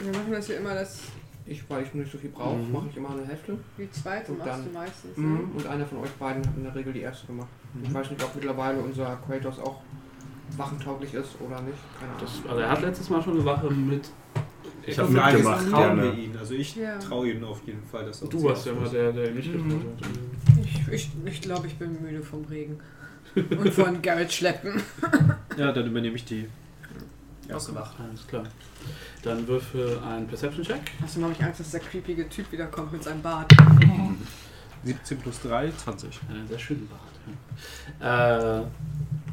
Wir 0.00 0.12
machen 0.12 0.32
das 0.32 0.48
ja 0.48 0.56
immer 0.56 0.74
das, 0.74 1.00
Ich, 1.46 1.62
weil 1.68 1.82
ich 1.82 1.92
nicht 1.92 2.10
so 2.10 2.16
viel 2.16 2.30
brauche, 2.30 2.56
Mhm. 2.56 2.72
mache 2.72 2.86
ich 2.90 2.96
immer 2.96 3.10
eine 3.10 3.26
Hälfte. 3.26 3.58
die 3.76 3.90
zweite 3.90 4.32
Und 4.32 4.38
machst 4.38 4.50
dann- 4.52 4.64
du 4.64 4.70
meistens. 4.72 5.16
Ne? 5.18 5.24
Mhm. 5.26 5.50
Und 5.56 5.66
einer 5.66 5.84
von 5.86 5.98
euch 5.98 6.10
beiden 6.12 6.46
hat 6.46 6.56
in 6.56 6.64
der 6.64 6.74
Regel 6.74 6.92
die 6.94 7.00
erste 7.00 7.26
gemacht. 7.26 7.48
Ich 7.82 7.92
weiß 7.92 8.10
nicht, 8.10 8.22
ob 8.24 8.34
mittlerweile 8.34 8.78
unser 8.78 9.16
Kratos 9.26 9.58
auch 9.58 9.80
wachentauglich 10.56 11.12
ist 11.14 11.36
oder 11.40 11.60
nicht. 11.62 11.76
Keine 12.00 12.12
Ahnung. 12.12 12.20
Das, 12.44 12.50
also 12.50 12.60
er 12.62 12.70
hat 12.70 12.80
letztes 12.82 13.10
Mal 13.10 13.22
schon 13.22 13.34
eine 13.34 13.44
Wache 13.44 13.70
mit. 13.70 14.08
Ich 14.86 14.98
hab 14.98 15.08
Die 15.08 15.14
Frage 15.14 15.38
ist, 15.38 15.44
mitgemacht, 15.44 15.70
trauen 15.70 16.02
wir 16.02 16.14
ihn. 16.14 16.36
Also 16.38 16.54
ich 16.54 16.76
Ja. 16.76 16.98
traue 16.98 17.30
ihm 17.30 17.44
auf 17.44 17.60
jeden 17.66 17.82
Fall, 17.84 18.04
dass 18.06 18.22
er 18.22 18.28
Du 18.28 18.42
warst 18.44 18.66
ja 18.66 18.72
immer 18.72 18.88
der, 18.88 19.12
der 19.12 19.30
nicht 19.32 19.54
Mhm. 19.54 19.82
Ich, 20.62 20.88
ich, 20.92 21.10
ich 21.24 21.40
glaube, 21.42 21.66
ich 21.66 21.76
bin 21.76 22.00
müde 22.02 22.22
vom 22.22 22.44
Regen. 22.44 22.78
Und 23.34 23.70
von 23.74 24.00
Garrett 24.00 24.32
schleppen. 24.32 24.80
Ja, 25.56 25.72
dann 25.72 25.86
übernehme 25.86 26.16
ich 26.16 26.24
die 26.24 26.46
erste 27.48 27.74
Wacht. 27.74 27.96
Alles 28.00 28.26
klar. 28.26 28.44
Dann 29.22 29.46
würfel 29.46 29.98
einen 30.00 30.26
Perception-Check. 30.26 30.92
Hast 31.00 31.16
du 31.16 31.20
noch 31.20 31.28
nicht 31.28 31.42
Angst, 31.42 31.60
dass 31.60 31.70
der 31.70 31.80
creepige 31.80 32.28
Typ 32.28 32.50
wiederkommt 32.52 32.92
mit 32.92 33.02
seinem 33.02 33.22
Bart? 33.22 33.52
17 34.84 35.18
plus 35.18 35.40
3, 35.42 35.72
20. 35.72 36.20
Einen 36.28 36.46
sehr 36.46 36.58
schönen 36.58 36.88
Bart. 36.88 37.00
Ja, 38.00 38.60
äh, 38.60 38.64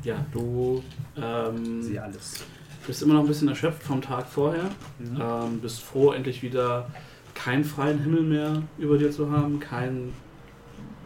ja 0.04 0.26
du 0.32 0.84
ähm, 1.18 1.84
Sehe 1.84 2.02
alles. 2.02 2.44
bist 2.88 3.02
immer 3.02 3.16
noch 3.16 3.22
ein 3.22 3.28
bisschen 3.28 3.50
erschöpft 3.50 3.84
vom 3.84 4.02
Tag 4.02 4.28
vorher. 4.28 4.70
Mhm. 5.00 5.22
Ähm, 5.22 5.60
bist 5.60 5.82
froh, 5.82 6.12
endlich 6.12 6.42
wieder 6.42 6.90
keinen 7.34 7.64
freien 7.64 8.00
Himmel 8.00 8.24
mehr 8.24 8.62
über 8.78 8.98
dir 8.98 9.12
zu 9.12 9.32
haben, 9.32 9.60
kein, 9.60 10.14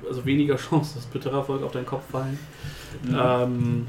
also 0.08 0.26
weniger 0.26 0.56
Chance, 0.58 0.96
dass 0.96 1.06
Bittererfolg 1.06 1.64
auf 1.64 1.72
deinen 1.72 1.86
Kopf 1.86 2.10
fallen. 2.12 2.38
Ähm, 3.08 3.88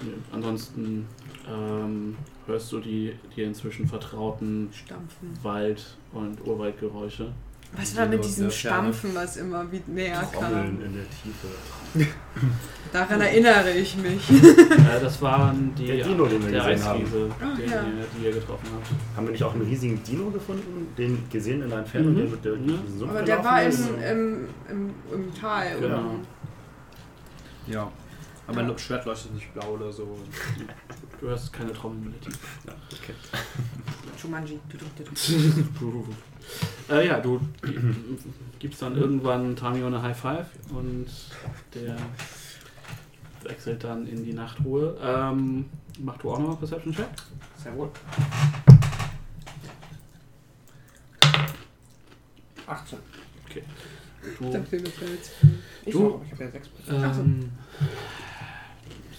nee, 0.00 0.12
ansonsten 0.32 1.06
ähm, 1.48 2.16
hörst 2.46 2.70
du 2.72 2.80
die 2.80 3.14
dir 3.34 3.46
inzwischen 3.46 3.86
vertrauten 3.86 4.68
Stampfen. 4.72 5.30
Wald- 5.42 5.96
und 6.12 6.44
Urwaldgeräusche. 6.46 7.32
Was 7.76 7.96
war 7.96 8.06
mit 8.06 8.24
diesem. 8.24 8.48
Stampfen, 8.52 9.10
was 9.14 9.36
immer 9.36 9.66
wie 9.72 9.82
näher 9.88 10.22
Trommeln 10.32 10.78
kam? 10.78 10.84
in 10.86 10.94
der 10.94 11.04
Tiefe. 11.10 12.06
Daran 12.92 13.20
erinnere 13.20 13.70
ich 13.72 13.96
mich. 13.96 14.30
Äh, 14.30 15.00
das 15.00 15.20
waren 15.22 15.74
die 15.74 15.86
Der 15.86 16.04
Dino, 16.04 16.26
den 16.26 16.44
wir 16.44 16.52
der 16.52 16.64
gesehen 16.70 16.84
haben. 16.86 17.00
Eisriese, 17.02 17.30
Ah, 17.40 17.56
den 17.56 17.70
ja. 17.70 17.84
die 18.16 18.24
ihr 18.26 18.32
getroffen 18.32 18.68
habt. 18.72 19.16
Haben 19.16 19.26
wir 19.26 19.32
nicht 19.32 19.42
auch 19.42 19.54
einen 19.54 19.62
riesigen 19.66 20.00
Dino 20.04 20.30
gefunden? 20.30 20.86
Den 20.96 21.18
gesehen 21.30 21.62
in 21.62 21.68
der 21.70 21.78
Entfernung, 21.80 22.12
Mhm. 22.12 22.16
der 22.16 22.26
mit 22.26 22.44
der 22.44 22.52
Ja. 22.52 22.58
diesen 22.82 22.98
Sumpf 22.98 23.10
Aber 23.10 23.22
der 23.22 23.44
war 23.44 23.62
im, 23.62 23.68
ist? 23.70 23.88
im, 23.88 24.48
im, 24.70 24.90
im 25.12 25.34
Tal. 25.34 25.80
Genau. 25.80 25.96
Oder? 25.96 26.10
Ja. 27.66 27.90
Aber 28.46 28.62
mein 28.62 28.78
Schwert 28.78 29.04
leuchtet 29.06 29.34
nicht 29.34 29.52
blau 29.54 29.70
oder 29.72 29.90
so. 29.90 30.16
Du 31.24 31.30
hörst 31.30 31.54
keine 31.54 31.72
Trommelmelodie. 31.72 32.28
Jumanji. 34.22 34.60
Tudum, 34.68 34.88
tudum. 35.74 36.04
äh, 36.90 37.06
ja, 37.06 37.18
du 37.18 37.40
gibst 38.58 38.82
dann 38.82 38.94
irgendwann 38.94 39.56
Tamio 39.56 39.86
eine 39.86 40.02
High 40.02 40.20
Five 40.20 40.46
und 40.68 41.06
der 41.72 41.96
wechselt 43.42 43.84
dann 43.84 44.06
in 44.06 44.22
die 44.22 44.34
Nachtruhe. 44.34 44.98
Ähm, 45.02 45.64
mach 45.98 46.18
du 46.18 46.30
auch 46.30 46.38
nochmal 46.38 46.56
Perception 46.56 46.92
Check. 46.94 47.06
Sehr 47.56 47.74
wohl. 47.74 47.90
18. 52.66 52.98
Du, 54.40 54.50
Der 54.50 54.62
Film 54.64 54.84
ist 54.84 55.00
ja 55.00 55.06
jetzt. 55.08 55.30
Ich, 55.86 55.92
Du- 55.92 56.16
auch, 56.16 56.22
ich 56.26 56.32
habe 56.32 56.44
ja 56.44 56.50
6 56.50 56.68
ähm, 56.90 57.50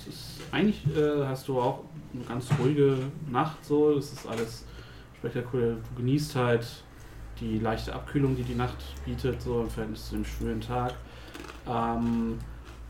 ist, 0.08 0.42
eigentlich 0.52 0.86
äh, 0.96 1.26
hast 1.26 1.48
du 1.48 1.60
auch 1.60 1.84
eine 2.16 2.26
ganz 2.26 2.48
ruhige 2.60 2.98
Nacht 3.30 3.64
so. 3.66 3.92
Es 3.98 4.14
ist 4.14 4.28
alles 4.28 4.66
spektakulär. 5.18 5.76
Du 5.76 5.96
genießt 5.98 6.36
halt 6.36 6.66
die 7.40 7.60
leichte 7.60 7.94
Abkühlung, 7.94 8.36
die 8.36 8.44
die 8.44 8.56
Nacht 8.56 8.78
bietet, 9.06 9.42
so 9.42 9.62
im 9.62 9.70
Verhältnis 9.70 10.08
zu 10.08 10.16
dem 10.16 10.26
schwülen 10.26 10.62
Tag. 10.62 10.94
Ähm, 11.68 12.38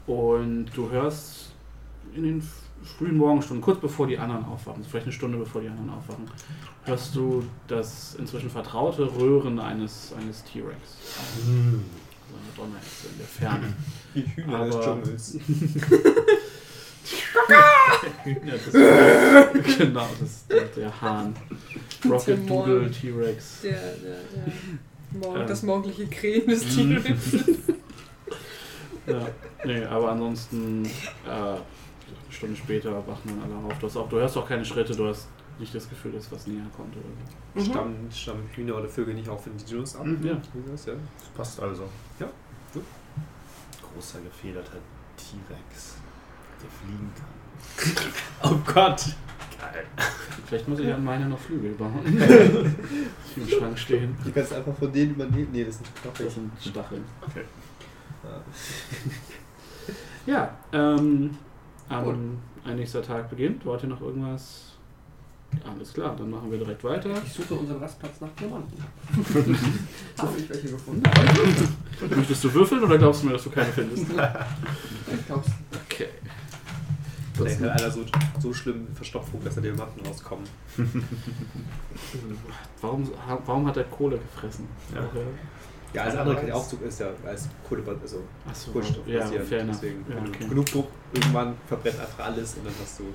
und 0.08 0.66
du 0.76 0.90
hörst 0.92 1.54
in 2.14 2.24
den 2.24 2.48
frühen 2.84 3.18
Morgenstunden, 3.18 3.64
kurz 3.64 3.80
bevor 3.80 4.06
die 4.06 4.18
anderen 4.20 4.46
aufwachen, 4.46 4.84
vielleicht 4.84 5.08
eine 5.08 5.14
Stunde 5.14 5.38
bevor 5.40 5.62
die 5.62 5.68
anderen 5.70 5.90
aufwachen, 5.90 6.26
hörst 6.84 7.16
du 7.16 7.44
das 7.68 8.14
inzwischen 8.16 8.50
vertraute 8.52 9.10
Röhren 9.18 9.60
eines, 9.60 10.14
eines 10.14 10.44
T-Rex. 10.44 10.78
So 11.44 11.52
eine 11.52 11.80
Donnerhexe 12.56 13.08
in 13.08 13.18
der 13.18 13.28
Ferne. 13.28 13.74
Die 14.14 14.36
Hühner 14.36 14.58
Aber- 14.60 15.02
des 15.02 15.34
Dschungels. 15.34 15.40
Ja, 18.26 18.54
das, 18.54 18.74
genau, 19.78 20.08
das 20.20 20.30
ist 20.30 20.52
der, 20.52 20.64
der 20.66 21.02
Hahn. 21.02 21.36
Rocket 22.10 22.50
Doodle. 22.50 22.90
T-Rex. 22.92 23.62
Der, 23.62 23.72
der, 23.72 24.18
Ähm. 25.42 25.48
das 25.48 25.64
morgendliche 25.64 26.08
Krähen 26.08 26.48
des 26.48 26.66
Mhm. 26.78 27.04
T-Rex. 27.04 27.20
Ja, 29.08 29.22
nee, 29.64 29.84
aber 29.86 30.14
ansonsten, 30.14 30.84
äh, 30.84 31.30
eine 31.30 31.60
Stunde 32.32 32.56
später 32.56 32.92
wachen 33.06 33.40
dann 33.40 33.44
alle 33.44 33.66
auf. 33.68 33.78
Du, 33.78 33.86
hast 33.86 33.98
auch, 33.98 34.10
du 34.10 34.16
hörst 34.18 34.36
auch 34.36 34.48
keine 34.48 34.66
Schritte, 34.66 34.96
du 34.96 35.08
hast 35.08 35.28
nicht 35.60 35.76
das 35.76 35.88
Gefühl, 35.88 36.14
dass 36.14 36.32
was 36.32 36.48
näher 36.48 36.66
kommt 36.76 36.96
oder 36.98 37.06
Mhm. 37.62 37.70
Stammen, 37.72 38.10
stammen 38.12 38.50
Hühner 38.56 38.76
oder 38.78 38.90
Vögel 38.90 39.14
nicht 39.14 39.30
auch 39.30 39.40
von 39.40 39.56
den 39.56 39.64
Dinos 39.64 39.96
ab? 39.96 40.06
Mhm. 40.08 40.22
so. 40.24 40.28
Ja. 40.30 40.38
Wie 40.56 40.72
das, 40.72 40.86
ja? 40.88 40.94
Das 41.20 41.30
passt 41.38 41.60
also. 41.60 41.84
Ja, 42.20 42.26
gut. 42.74 42.84
Großer 43.94 44.20
gefederter 44.22 44.78
T-Rex, 45.18 45.95
der 46.62 46.70
fliegen 46.70 47.12
kann. 47.16 48.12
Oh 48.44 48.58
Gott! 48.66 49.16
Geil. 49.60 49.86
Vielleicht 50.46 50.68
muss 50.68 50.80
ich 50.80 50.94
an 50.94 51.04
meine 51.04 51.28
noch 51.28 51.40
Flügel 51.40 51.72
bauen. 51.72 52.02
die 52.06 53.42
im 53.42 53.48
Schrank 53.48 53.78
stehen. 53.80 54.16
Du 54.24 54.32
kannst 54.32 54.54
einfach 54.54 54.76
von 54.76 54.92
denen 54.92 55.12
übernehmen. 55.12 55.50
Nee, 55.52 55.64
das 55.64 55.78
sind 55.78 55.88
Knochen. 55.96 56.26
Das 56.26 56.34
sind 56.36 56.52
Stacheln. 56.62 57.04
Okay. 57.28 57.42
Ja, 60.26 60.58
ähm, 60.74 61.38
am 61.88 62.40
ein 62.64 62.76
nächster 62.78 63.04
Tag 63.04 63.30
beginnt. 63.30 63.64
Wollt 63.64 63.84
ihr 63.84 63.90
noch 63.90 64.02
irgendwas? 64.02 64.76
Alles 65.64 65.94
klar, 65.94 66.16
dann 66.18 66.32
machen 66.32 66.52
wir 66.52 66.58
direkt 66.58 66.84
weiter. 66.84 67.12
Ich 67.26 67.34
suche 67.34 67.54
unseren 67.54 67.78
Rastplatz 67.78 68.20
nach 68.20 68.30
Diamanten. 68.40 68.84
Habe 70.18 70.38
ich 70.38 70.50
welche 70.50 70.70
gefunden? 70.70 71.04
Möchtest 72.16 72.44
du 72.44 72.54
würfeln 72.54 72.84
oder 72.84 72.98
glaubst 72.98 73.22
du 73.22 73.28
mir, 73.28 73.34
dass 73.34 73.44
du 73.44 73.52
keine 73.52 73.72
findest? 73.72 74.08
Ich 74.10 75.26
glaub's. 75.28 75.48
Okay. 77.38 77.50
Vielleicht 77.50 77.62
hat 77.62 77.82
einer 77.82 77.92
so, 77.92 78.06
so 78.40 78.54
schlimm 78.54 78.88
Verstopfung, 78.96 79.44
dass 79.44 79.58
er 79.58 79.64
Diamanten 79.64 80.06
rauskommen. 80.06 80.46
Warum, 82.82 83.10
warum 83.46 83.68
hat 83.68 83.78
er 83.78 83.84
Kohle 83.86 84.18
gefressen? 84.18 84.68
Ja. 84.94 85.02
Ja, 85.94 86.04
als 86.04 86.16
andere 86.18 86.36
kein 86.36 86.52
Aufzug 86.52 86.82
ist 86.82 87.00
ja 87.00 87.08
als 87.26 87.48
Kohle, 87.68 87.82
also 88.02 88.22
Achso, 88.48 88.72
Kohlenstoff 88.72 89.08
ja, 89.08 89.20
basiert. 89.22 89.50
Deswegen, 89.50 90.06
Ja, 90.10 90.18
okay. 90.18 90.46
genug 90.50 90.66
Druck, 90.66 90.88
irgendwann 91.14 91.56
verbrennt 91.68 92.00
einfach 92.00 92.26
alles 92.26 92.56
und 92.56 92.66
dann 92.66 92.74
hast 92.82 93.00
du. 93.00 93.06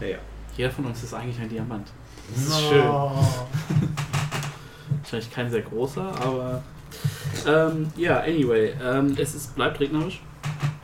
Naja. 0.00 0.18
Jeder 0.54 0.70
von 0.70 0.84
uns 0.86 1.02
ist 1.02 1.14
eigentlich 1.14 1.40
ein 1.40 1.48
Diamant. 1.48 1.88
Das 2.34 2.44
ist 2.44 2.60
schön. 2.60 2.84
Wahrscheinlich 5.02 5.30
kein 5.30 5.50
sehr 5.50 5.62
großer, 5.62 6.12
aber. 6.20 6.62
Ähm, 7.46 7.88
ja, 7.96 8.20
anyway, 8.20 8.74
ähm, 8.82 9.14
es 9.18 9.34
ist, 9.34 9.54
bleibt 9.54 9.80
regnerisch. 9.80 10.20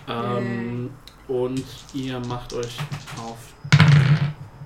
Ähm, 0.09 0.91
und 1.33 1.65
ihr 1.95 2.21
macht 2.21 2.53
euch 2.53 2.77
auf 3.17 3.39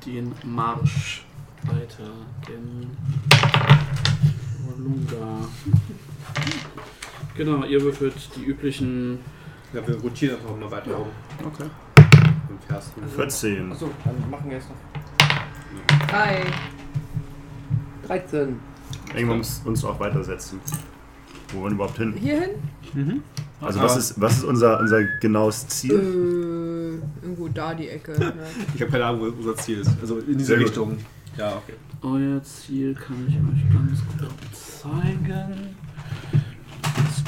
den 0.05 0.33
Marsch 0.45 1.25
weiter 1.63 2.11
gen 2.45 2.91
Olunga. 4.69 5.47
Genau, 7.37 7.65
ihr 7.65 7.81
würfelt 7.83 8.15
die 8.35 8.45
üblichen. 8.45 9.21
Ja, 9.73 9.87
wir 9.87 9.97
rotieren 10.01 10.37
einfach 10.41 10.57
mal 10.57 10.71
weiter 10.71 10.95
rum 10.95 11.09
Okay. 11.45 11.71
im 12.49 12.75
ersten. 12.75 13.09
14. 13.09 13.73
Achso, 13.73 13.91
dann 14.05 14.31
machen 14.31 14.51
wir 14.51 14.57
jetzt 14.57 14.69
noch 14.71 16.09
Drei. 16.09 16.45
13. 18.07 18.59
Irgendwann 19.15 19.39
muss 19.39 19.63
uns 19.65 19.85
auch 19.85 19.99
weitersetzen. 20.01 20.61
Wo 21.53 21.61
wollen 21.61 21.73
wir 21.73 21.77
überhaupt 21.85 21.99
hin? 21.99 22.13
Hierhin? 22.15 22.51
Mhm. 22.95 23.23
Also 23.61 23.81
was 23.81 23.97
ist, 23.97 24.21
was 24.21 24.39
ist 24.39 24.45
unser, 24.45 24.79
unser 24.81 25.03
genaues 25.21 25.67
Ziel? 25.69 25.95
Äh, 25.95 27.25
irgendwo 27.25 27.49
da 27.49 27.75
die 27.75 27.89
Ecke. 27.89 28.13
Ja. 28.21 28.33
Ich 28.75 28.81
habe 28.83 28.91
keine 28.93 29.05
Ahnung, 29.07 29.21
wo 29.23 29.25
unser 29.27 29.57
Ziel 29.57 29.79
ist. 29.79 29.91
Also 30.01 30.19
in 30.19 30.37
diese 30.39 30.45
Sehr 30.49 30.57
gut. 30.59 30.67
Richtung. 30.67 30.99
Ja, 31.39 31.57
okay. 31.57 31.75
Euer 32.03 32.43
Ziel 32.43 32.95
kann 32.95 33.27
ich 33.29 33.35
euch 33.37 33.73
ganz 33.73 34.03
kurz 34.19 34.81
zeigen. 34.83 35.75
Ist 37.09 37.25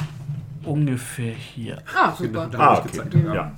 ungefähr 0.67 1.33
hier. 1.33 1.81
Ah, 1.95 2.13
super. 2.15 2.47
Da 2.51 2.59
Ah, 2.59 2.77
okay. 2.79 2.87
gezeigt. 2.91 3.13
Ja. 3.15 3.51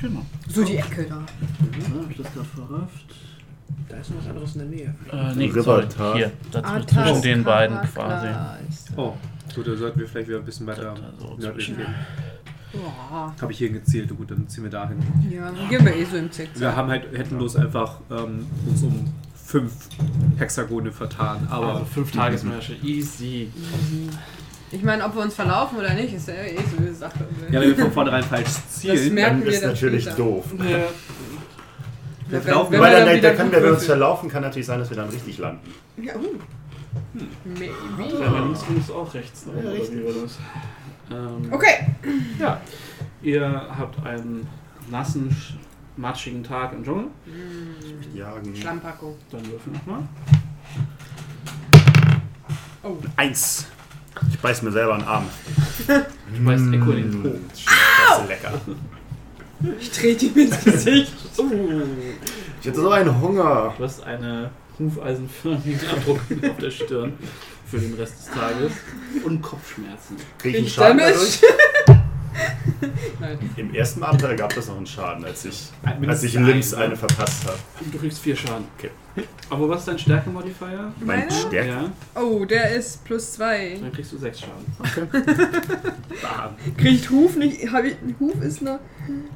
Genau. 0.00 0.24
So 0.48 0.64
die 0.64 0.76
Ecke 0.76 1.04
da. 1.08 1.16
Ja, 1.16 2.02
hab 2.02 2.10
ich 2.10 2.16
das 2.16 2.32
gerade 2.32 2.46
verrafft? 2.48 3.14
Da 3.88 3.96
ist 3.96 4.10
noch 4.10 4.18
was 4.18 4.28
anderes 4.28 4.54
in 4.56 4.60
der 4.60 4.68
Nähe. 4.68 4.94
Äh, 5.12 5.34
nee, 5.34 5.50
sorry, 5.60 5.86
hier. 6.16 6.32
Dazwischen, 6.52 6.64
Atas 6.76 7.04
zwischen 7.08 7.22
den 7.22 7.44
beiden 7.44 7.78
quasi. 7.92 8.28
Oh, 8.96 9.14
gut, 9.54 9.66
da 9.66 9.76
sollten 9.76 10.00
wir 10.00 10.08
vielleicht 10.08 10.28
wieder 10.28 10.38
ein 10.38 10.44
bisschen 10.44 10.66
weiter 10.66 10.94
so 11.18 11.36
nördlich 11.38 11.66
gehen. 11.76 11.86
Boah. 12.72 13.34
Habe 13.40 13.52
ich 13.52 13.58
hier 13.58 13.70
gezielt, 13.70 14.14
gut, 14.16 14.30
dann 14.30 14.46
ziehen 14.48 14.64
wir 14.64 14.70
dahin. 14.70 14.98
Ja, 15.30 15.50
gehen 15.70 15.84
wir 15.86 15.96
eh 15.96 16.04
so 16.04 16.16
im 16.18 16.30
Zickzack. 16.30 16.60
Wir 16.60 16.76
haben 16.76 16.88
halt, 16.90 17.04
hätten 17.16 17.36
bloß 17.38 17.56
einfach 17.56 17.98
ähm, 18.10 18.46
uns 18.66 18.82
um 18.82 19.06
fünf 19.34 19.72
Hexagone 20.36 20.92
vertan, 20.92 21.46
aber 21.50 21.72
Also 21.74 21.84
fünf 21.86 22.12
Tagesmärsche, 22.12 22.74
easy. 22.82 23.48
Ich 24.70 24.82
meine, 24.82 25.02
ob 25.02 25.14
wir 25.14 25.22
uns 25.22 25.34
verlaufen 25.34 25.78
oder 25.78 25.94
nicht, 25.94 26.12
ist 26.12 26.28
ja 26.28 26.34
eh 26.34 26.56
so 26.70 26.76
eine 26.76 26.92
Sache. 26.92 27.20
ja, 27.50 27.58
wenn 27.60 27.68
wir 27.74 27.76
von 27.84 27.92
vornherein 27.92 28.22
falsch 28.22 28.50
zielen, 28.68 29.14
merken 29.14 29.36
Dann 29.38 29.44
wir 29.46 29.52
ist 29.54 29.62
dann 29.62 29.70
natürlich 29.70 30.02
später. 30.02 30.16
doof. 30.18 30.44
Ja. 30.58 30.78
Ja, 32.30 32.40
verlaufen- 32.42 32.72
wenn 32.72 32.80
Weil 32.80 32.92
wir 32.98 33.04
dann, 33.06 33.16
wieder 33.16 33.30
da 33.30 33.36
können 33.36 33.50
wir, 33.50 33.58
wenn 33.58 33.64
wir 33.64 33.72
uns 33.72 33.86
verlaufen, 33.86 34.28
kann 34.28 34.42
natürlich 34.42 34.66
sein, 34.66 34.78
dass 34.80 34.90
wir 34.90 34.96
dann 34.98 35.08
richtig 35.08 35.38
landen. 35.38 35.70
Ja, 35.96 36.14
uh. 36.16 36.34
Maybe. 37.44 37.72
Ja, 38.20 38.26
aber 38.28 38.40
links, 38.40 38.64
links 38.68 38.90
auch 38.90 39.12
rechts. 39.14 39.46
Ne? 39.46 39.52
Oder 39.52 39.72
wie 39.74 40.04
war 40.04 40.22
das? 40.22 40.38
Ähm, 41.10 41.52
Okay. 41.52 41.86
Ja. 42.38 42.60
Ihr 43.22 43.66
habt 43.78 44.04
einen 44.06 44.46
nassen, 44.90 45.30
sch- 45.30 45.54
matschigen 45.96 46.42
Tag 46.44 46.72
im 46.72 46.84
Dschungel. 46.84 47.06
Jagen. 48.14 48.54
Schlammpackung. 48.54 49.16
Dann 49.30 49.44
würfel 49.50 49.72
nochmal. 49.72 50.02
Oh. 52.82 52.96
Eins. 53.16 53.66
Ich 54.30 54.38
beiß 54.40 54.62
mir 54.62 54.72
selber 54.72 54.94
einen 54.94 55.04
Arm. 55.04 55.26
Du 55.86 56.44
beißt 56.44 56.64
Echo 56.72 56.90
in 56.92 57.10
den 57.10 57.22
Po. 57.22 57.28
Das 57.30 58.20
ist 58.20 58.28
lecker. 58.28 58.52
Ich 59.80 59.90
trete 59.90 60.26
ihm 60.26 60.36
ins 60.36 60.64
Gesicht. 60.64 61.12
Oh. 61.40 61.44
Ich 62.60 62.66
hatte 62.68 62.80
so 62.80 62.90
einen 62.90 63.20
Hunger. 63.20 63.72
Du 63.78 63.84
hast 63.84 64.02
einen 64.02 64.48
hufeisenförmigen 64.78 65.80
Abdruck 65.90 66.20
auf 66.50 66.56
der 66.58 66.70
Stirn 66.70 67.12
für 67.66 67.78
den 67.78 67.94
Rest 67.94 68.18
des 68.18 68.30
Tages 68.34 68.72
und 69.24 69.42
Kopfschmerzen. 69.42 70.16
Krieg 70.38 70.54
ich 70.56 70.72
Schaden 70.72 70.98
dadurch? 70.98 71.40
Nein. 73.20 73.38
Im 73.56 73.74
ersten 73.74 74.02
Abenteuer 74.02 74.36
gab 74.36 74.56
es 74.56 74.68
noch 74.68 74.76
einen 74.76 74.86
Schaden, 74.86 75.24
als 75.24 75.44
ich, 75.44 75.70
Mindestens 75.82 76.08
als 76.08 76.22
ich 76.24 76.34
in 76.36 76.46
Limbs 76.46 76.70
ne? 76.72 76.78
eine 76.78 76.96
verpasst 76.96 77.44
habe. 77.46 77.58
Du 77.92 77.98
kriegst 77.98 78.20
vier 78.20 78.36
Schaden. 78.36 78.64
Okay. 78.78 78.90
Aber 79.50 79.68
was 79.68 79.80
ist 79.80 79.88
dein 79.88 79.98
Stärke-Modifier? 79.98 80.92
Mein? 81.04 81.28
Stärke. 81.30 81.68
Ja, 81.68 81.92
Oh, 82.14 82.44
der 82.44 82.70
ist 82.76 83.04
plus 83.04 83.32
zwei. 83.32 83.76
dann 83.80 83.90
kriegst 83.92 84.12
du 84.12 84.18
sechs 84.18 84.40
Schaden. 84.40 84.64
Bam. 86.22 86.54
Kriegt 86.76 87.10
Huf 87.10 87.34
nicht. 87.36 87.70
Hab 87.72 87.84
ich, 87.84 87.96
Huf 88.20 88.40
ist 88.42 88.62
noch. 88.62 88.78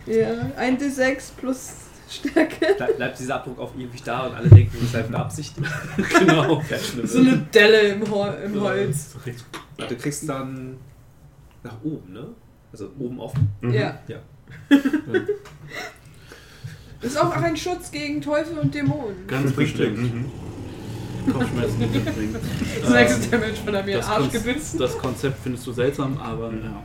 Ja, 0.07 0.53
1d6 0.61 1.33
plus 1.41 1.71
Stärke. 2.13 2.75
Bleib, 2.77 2.97
bleibt 2.97 3.19
dieser 3.19 3.37
Abdruck 3.37 3.59
auf 3.59 3.75
ewig 3.77 4.03
da 4.03 4.27
und 4.27 4.35
alle 4.35 4.49
denken, 4.49 4.77
das 4.81 4.93
sei 4.93 5.03
beabsichtigt. 5.03 5.67
genau. 6.19 6.63
So 7.05 7.19
eine 7.19 7.39
Delle 7.53 7.81
im, 7.89 8.11
Hol 8.11 8.35
im 8.45 8.61
Holz. 8.61 9.17
Du 9.77 9.97
kriegst 9.97 10.29
dann 10.29 10.77
nach 11.63 11.83
oben, 11.83 12.13
ne? 12.13 12.29
Also 12.73 12.91
oben 12.99 13.21
offen. 13.21 13.49
Mhm. 13.61 13.75
Ja. 13.75 13.99
Ja. 14.09 14.19
Ist 17.03 17.19
auch 17.19 17.33
ein 17.33 17.57
Schutz 17.57 17.91
gegen 17.91 18.21
Teufel 18.21 18.59
und 18.59 18.75
Dämonen. 18.75 19.27
Ganz 19.27 19.53
bestimmt. 19.53 19.99
Mhm. 19.99 20.31
Kopfschmerzen 21.31 21.79
mitbringen. 21.79 22.37
Sechs 22.85 23.31
Damage 23.31 23.55
von 23.55 23.73
der 23.73 23.83
mir 23.85 23.97
das, 23.99 24.09
Arsch 24.09 24.31
gebissen. 24.31 24.79
das 24.79 24.99
Konzept 24.99 25.39
findest 25.43 25.67
du 25.67 25.73
seltsam, 25.73 26.19
aber 26.19 26.53
ja. 26.53 26.83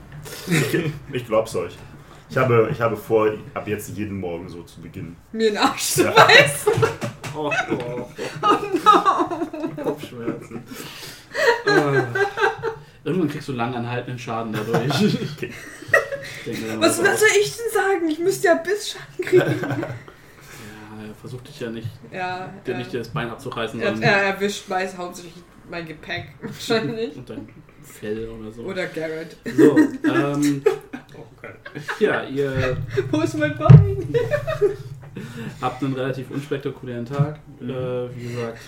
Ich, 0.48 0.92
ich 1.14 1.26
glaub's 1.26 1.56
euch. 1.56 1.74
Ich 2.30 2.38
habe, 2.38 2.70
ich 2.72 2.82
habe 2.82 2.98
vor, 2.98 3.32
ab 3.54 3.68
jetzt 3.68 3.90
jeden 3.98 4.20
Morgen 4.20 4.50
so 4.50 4.64
zu 4.64 4.82
beginnen. 4.82 5.16
Mir 5.32 5.52
den 5.52 5.58
Arsch 5.58 5.82
zu 5.84 6.04
Ja. 6.04 6.12
beißen. 6.12 6.74
Oh, 7.40 7.52
oh, 7.70 8.08
oh. 8.42 9.84
Kopfschmerzen. 9.84 10.64
Ah. 11.68 12.04
Irgendwann 13.04 13.30
kriegst 13.30 13.48
du 13.48 13.52
langanhaltenden 13.54 14.18
Schaden 14.18 14.54
dadurch. 14.54 15.04
Ich 15.22 15.36
denke 15.36 16.82
Was, 16.82 16.98
was 17.04 17.20
so, 17.20 17.26
soll 17.28 17.38
ich 17.40 17.56
denn 17.58 17.72
sagen? 17.74 18.10
Ich 18.10 18.20
müsste 18.20 18.48
ja 18.48 18.56
Bissschaden 18.56 19.24
kriegen. 19.24 19.70
Ja, 19.72 19.88
er 21.08 21.16
versucht 21.22 21.48
dich 21.48 21.60
ja 21.60 21.70
nicht, 21.70 21.88
ja, 22.12 22.50
dir 22.66 22.72
ja. 22.72 22.78
nicht 22.80 22.94
das 22.94 23.10
Bein 23.10 23.30
abzureißen, 23.30 23.80
er, 23.80 23.92
sondern 23.92 24.10
er 24.10 24.22
erwischt 24.24 24.68
meist 24.68 24.98
hauptsächlich 24.98 25.36
mein 25.70 25.86
Gepäck 25.86 26.34
wahrscheinlich. 26.42 27.16
und 27.16 27.30
dein 27.30 27.48
Fell 27.88 28.30
oder 28.30 28.52
so. 28.52 28.62
Oder 28.64 28.86
Garrett. 28.88 29.36
So, 29.56 29.78
ähm, 29.78 30.62
Oh, 31.18 31.26
okay. 31.38 31.54
ja, 32.00 32.24
ihr 32.24 32.78
Wo 33.12 33.22
ist 33.22 33.38
mein 33.38 33.58
Bein? 33.58 34.08
habt 35.62 35.84
einen 35.84 35.94
relativ 35.94 36.30
unspektakulären 36.30 37.06
Tag. 37.06 37.40
Mhm. 37.60 37.70
Äh, 37.70 38.16
wie 38.16 38.28
gesagt, 38.34 38.60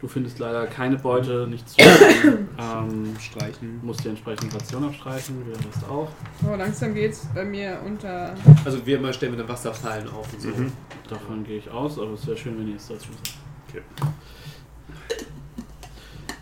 du 0.00 0.06
findest 0.06 0.38
leider 0.38 0.66
keine 0.66 0.96
Beute, 0.96 1.46
nichts 1.48 1.74
zu 1.74 1.82
ähm, 2.58 3.16
Streichen. 3.18 3.80
musst 3.82 4.04
die 4.04 4.10
entsprechende 4.10 4.54
Ration 4.54 4.84
abstreichen, 4.84 5.42
der 5.46 5.56
Rest 5.56 5.84
auch. 5.88 6.08
Oh, 6.46 6.54
langsam 6.54 6.94
geht's 6.94 7.26
bei 7.34 7.44
mir 7.44 7.80
unter. 7.84 8.34
Also 8.64 8.84
wir 8.86 8.98
immer 8.98 9.12
stellen 9.12 9.32
mit 9.32 9.40
den 9.40 9.48
Wasserfallen 9.48 10.08
auf 10.08 10.32
und 10.32 10.40
so. 10.40 10.48
Mhm. 10.48 10.72
Davon 11.08 11.42
gehe 11.42 11.58
ich 11.58 11.70
aus, 11.70 11.98
aber 11.98 12.12
es 12.12 12.26
wäre 12.26 12.36
schön, 12.36 12.58
wenn 12.58 12.68
ihr 12.68 12.76
es 12.76 12.86
dazu 12.86 13.08
sagt. 13.12 13.38
Okay. 13.70 13.82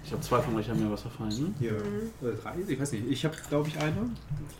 Ich 0.07 0.13
habe 0.13 0.23
zwei 0.23 0.41
von 0.41 0.55
euch 0.55 0.71
haben 0.71 0.81
ja 0.81 0.89
Wasserfallen, 0.89 1.37
ne? 1.37 1.55
Hier. 1.59 1.73
Mhm. 1.73 2.11
Oder 2.23 2.33
drei? 2.35 2.53
Ich 2.69 2.81
weiß 2.81 2.93
nicht. 2.93 3.11
Ich 3.11 3.25
habe, 3.25 3.35
glaube 3.49 3.69
ich, 3.69 3.77
eine. 3.77 3.93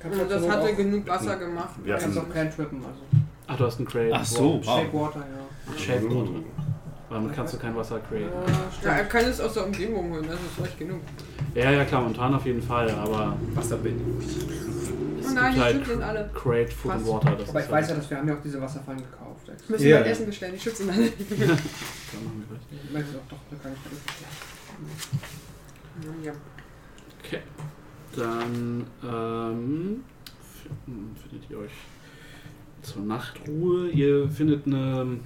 Du 0.03 0.25
das 0.29 0.49
hatte 0.49 0.75
genug 0.75 1.07
Wasser 1.07 1.37
gemacht. 1.37 1.71
Wir 1.85 1.95
Du 1.95 2.01
kannst 2.01 2.19
auch 2.19 2.29
keinen 2.29 2.51
trippen, 2.51 2.79
also. 2.85 3.01
Ach, 3.47 3.57
du 3.57 3.65
hast 3.65 3.79
einen 3.79 3.87
Crate. 3.87 4.11
Ach 4.13 4.25
so. 4.25 4.61
Wow. 4.65 4.65
Shake 4.65 4.93
Water, 4.93 5.21
ja. 5.21 5.79
Shape 5.79 6.11
Water. 6.11 6.31
Damit 7.09 7.33
kannst 7.37 7.55
du 7.55 7.59
kein 7.59 7.77
Wasser 7.77 8.01
createn. 8.01 8.33
Ja, 8.83 8.91
er 8.91 9.05
kann 9.05 9.25
es 9.25 9.41
aus 9.41 9.55
der 9.55 9.67
Umgebung 9.67 10.11
holen, 10.11 10.27
das 10.29 10.41
ist 10.41 10.61
euch 10.61 10.77
genug. 10.77 11.01
Ja, 11.55 11.71
ja, 11.71 11.85
klar, 11.85 12.01
momentan 12.03 12.35
auf 12.35 12.45
jeden 12.45 12.61
Fall, 12.61 12.91
aber 12.91 13.37
Wasserbindung. 13.55 14.19
es 14.19 15.27
Oh 15.29 15.33
nein, 15.33 15.55
die 15.55 15.61
halt 15.61 15.77
Schütze 15.77 15.91
sind 15.93 16.03
alle. 16.03 16.31
Crate 16.35 16.73
Food 16.73 16.91
and. 16.91 17.07
Water. 17.07 17.37
Das 17.37 17.51
Aber 17.51 17.61
ich 17.61 17.71
weiß 17.71 17.87
ja, 17.87 17.95
halt, 17.95 18.03
dass 18.03 18.11
wir 18.11 18.19
haben 18.19 18.29
ja 18.29 18.35
auch 18.35 18.43
diese 18.43 18.61
Wasserfallen 18.61 19.01
gekauft. 19.01 19.49
Ich 19.63 19.69
müssen 19.69 19.87
Ja, 19.87 20.01
ja. 20.01 20.05
Essen 20.07 20.27
bestellen, 20.27 20.55
die 20.57 20.61
Schützen 20.61 20.91
alle. 20.91 21.09
Kann 21.11 21.47
man 21.47 22.45
gleich. 22.49 22.83
Ich 22.85 22.95
weiß 22.95 23.05
auch 23.05 23.31
doch, 23.31 23.39
da 23.51 23.57
kann 23.63 23.73
ich 23.73 23.91
alles 23.91 24.03
bestellen. 24.03 24.46
Ja. 26.23 26.33
Okay. 27.25 27.41
Dann 28.15 28.87
ähm, 29.03 30.05
findet 30.85 31.51
ihr 31.51 31.59
euch 31.59 31.73
zur 32.83 33.03
Nachtruhe. 33.03 33.89
Ihr 33.91 34.29
findet 34.31 34.67
eine, 34.67 35.19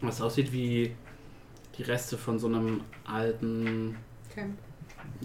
was 0.00 0.20
aussieht 0.20 0.52
wie 0.52 0.94
die 1.78 1.82
Reste 1.82 2.16
von 2.18 2.38
so 2.38 2.46
einem 2.46 2.80
alten. 3.04 3.96
Camp. 4.34 4.56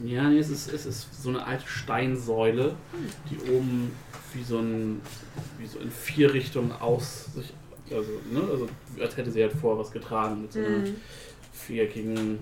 Ja, 0.04 0.30
nee, 0.30 0.40
es 0.40 0.50
ist, 0.50 0.72
es 0.72 0.86
ist 0.86 1.22
so 1.24 1.30
eine 1.30 1.46
alte 1.46 1.68
Steinsäule, 1.68 2.76
die 3.30 3.38
oben 3.52 3.92
wie 4.34 4.44
so 4.44 4.60
ein, 4.60 5.02
wie 5.58 5.66
so 5.68 5.80
in 5.80 5.90
vier 5.92 6.34
Richtungen 6.34 6.72
aus 6.72 7.26
sich, 7.34 7.54
also, 7.92 8.12
ne, 8.32 8.42
also 8.52 8.68
als 9.00 9.16
hätte 9.16 9.32
sie 9.32 9.42
halt 9.42 9.54
vor 9.54 9.78
was 9.78 9.92
getragen 9.92 10.42
mit 10.42 10.54
so 10.54 10.60
einer 10.60 10.70
Mhm. 10.80 10.96
viereckigen 11.54 12.40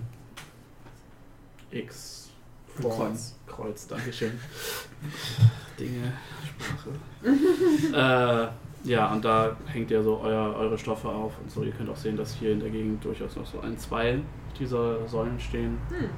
X 1.74 2.30
Ein 2.76 2.82
Kreuz. 2.84 3.34
Kreuz, 3.46 3.86
Dankeschön. 3.86 4.32
Dinge, 5.78 6.12
Sprache. 6.46 6.90
äh, 8.84 8.88
ja, 8.88 9.12
und 9.12 9.24
da 9.24 9.56
hängt 9.66 9.90
ja 9.90 10.02
so 10.02 10.20
euer, 10.20 10.54
eure 10.56 10.78
Stoffe 10.78 11.08
auf 11.08 11.32
und 11.40 11.50
so. 11.50 11.62
Ihr 11.62 11.72
könnt 11.72 11.88
auch 11.90 11.96
sehen, 11.96 12.16
dass 12.16 12.34
hier 12.34 12.52
in 12.52 12.60
der 12.60 12.70
Gegend 12.70 13.04
durchaus 13.04 13.34
noch 13.36 13.46
so 13.46 13.60
ein, 13.60 13.78
zwei 13.78 14.20
dieser 14.58 15.06
Säulen 15.08 15.40
stehen. 15.40 15.78
Hm. 15.88 16.10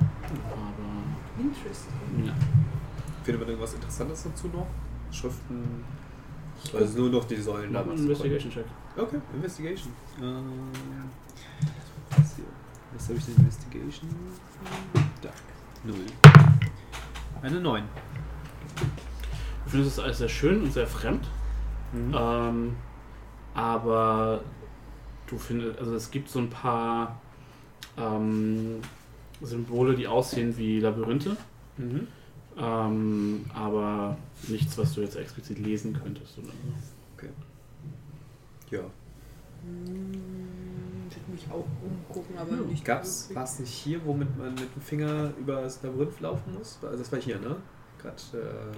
Aber 0.50 1.42
Interesting. 1.42 2.26
ja. 2.26 2.34
Findet 3.24 3.40
man 3.40 3.48
irgendwas 3.48 3.74
Interessantes 3.74 4.24
dazu 4.24 4.48
noch? 4.48 4.66
Schriften? 5.10 5.84
Also 6.74 6.98
nur 6.98 7.10
noch 7.10 7.24
die 7.24 7.36
Säulen 7.36 7.72
Mach 7.72 7.80
mal 7.80 7.84
damals. 7.84 8.00
einen 8.00 8.10
Investigation 8.10 8.52
Check. 8.52 8.64
Okay, 8.96 9.18
Investigation. 9.34 9.92
Ähm, 10.20 10.70
was 12.10 12.36
hier? 12.36 12.44
Was 12.96 13.08
habe 13.10 13.18
ich 13.18 13.24
denn 13.26 13.36
Investigation? 13.36 14.08
Da. 15.20 15.28
Null. 15.84 16.06
Eine 17.42 17.60
9. 17.60 17.84
Du 19.64 19.70
findest 19.70 19.98
es 19.98 19.98
alles 20.02 20.18
sehr 20.18 20.30
schön 20.30 20.62
und 20.62 20.72
sehr 20.72 20.86
fremd. 20.86 21.28
Mhm. 21.92 22.14
Ähm, 22.18 22.76
aber 23.52 24.42
du 25.26 25.36
findest, 25.36 25.78
also 25.78 25.94
es 25.94 26.10
gibt 26.10 26.30
so 26.30 26.38
ein 26.38 26.48
paar 26.48 27.20
ähm, 27.98 28.80
Symbole, 29.42 29.94
die 29.94 30.08
aussehen 30.08 30.56
wie 30.56 30.80
Labyrinthe. 30.80 31.36
Mhm. 31.76 32.08
Ähm, 32.56 33.44
aber 33.52 34.16
nichts, 34.48 34.78
was 34.78 34.94
du 34.94 35.02
jetzt 35.02 35.16
explizit 35.16 35.58
lesen 35.58 36.00
könntest. 36.02 36.38
Oder 36.38 36.48
so. 36.48 37.26
Ja. 38.70 38.80
Ich 39.62 39.90
würde 39.90 40.65
mich 41.28 41.46
auch 41.50 41.66
umgucken, 41.82 42.36
aber 42.38 42.56
nicht. 42.56 42.84
Gab's, 42.84 43.30
war 43.34 43.44
es 43.44 43.58
nicht 43.58 43.70
hier, 43.70 44.04
womit 44.04 44.36
man 44.36 44.54
mit 44.54 44.74
dem 44.74 44.82
Finger 44.82 45.32
über 45.38 45.62
das 45.62 45.82
Labyrinth 45.82 46.20
laufen 46.20 46.54
muss? 46.54 46.78
Also 46.82 46.98
das 46.98 47.12
war 47.12 47.20
hier, 47.20 47.38
ne? 47.38 47.56
Gerade 48.00 48.16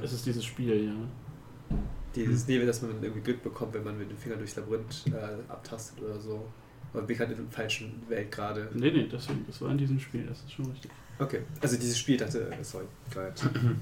Es 0.02 0.12
äh, 0.12 0.14
ist 0.14 0.26
dieses 0.26 0.44
Spiel, 0.44 0.86
ja. 0.86 1.76
dieses 2.14 2.46
Nebel, 2.46 2.66
dass 2.66 2.82
man 2.82 2.92
irgendwie 3.02 3.20
Glück 3.22 3.42
bekommt, 3.42 3.74
wenn 3.74 3.84
man 3.84 3.98
mit 3.98 4.10
dem 4.10 4.16
Finger 4.16 4.36
durchs 4.36 4.56
Labyrinth 4.56 5.04
äh, 5.08 5.50
abtastet 5.50 6.02
oder 6.02 6.18
so. 6.18 6.46
Aber 6.92 7.02
bin 7.02 7.16
gerade 7.16 7.32
in 7.32 7.38
der 7.38 7.50
falschen 7.50 8.02
Welt 8.08 8.30
gerade. 8.30 8.68
Nee, 8.74 8.90
nee, 8.90 9.08
deswegen, 9.10 9.44
das 9.46 9.60
war 9.60 9.70
in 9.70 9.78
diesem 9.78 10.00
Spiel, 10.00 10.24
das 10.26 10.38
ist 10.40 10.52
schon 10.52 10.66
richtig. 10.66 10.90
Okay, 11.18 11.40
also 11.60 11.76
dieses 11.76 11.98
Spiel 11.98 12.16
dachte, 12.16 12.48
äh, 12.50 12.62
sorry, 12.62 12.84
gerade. 13.10 13.32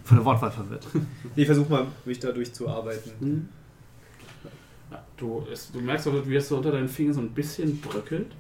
Von 0.05 0.17
der 0.17 0.25
Wortwahl 0.25 0.51
verwirrt. 0.51 0.87
Nee, 1.37 1.45
versuch 1.45 1.69
mal, 1.69 1.87
mich 2.05 2.19
da 2.19 2.33
durchzuarbeiten. 2.33 3.49
Ja, 4.91 5.05
du, 5.17 5.47
es, 5.53 5.71
du 5.71 5.81
merkst 5.81 6.09
auch, 6.09 6.27
wie 6.27 6.37
es 6.37 6.49
so 6.49 6.57
unter 6.57 6.73
deinen 6.73 6.89
Fingern 6.89 7.15
so 7.15 7.21
ein 7.21 7.31
bisschen 7.31 7.81
bröckelt. 7.81 8.35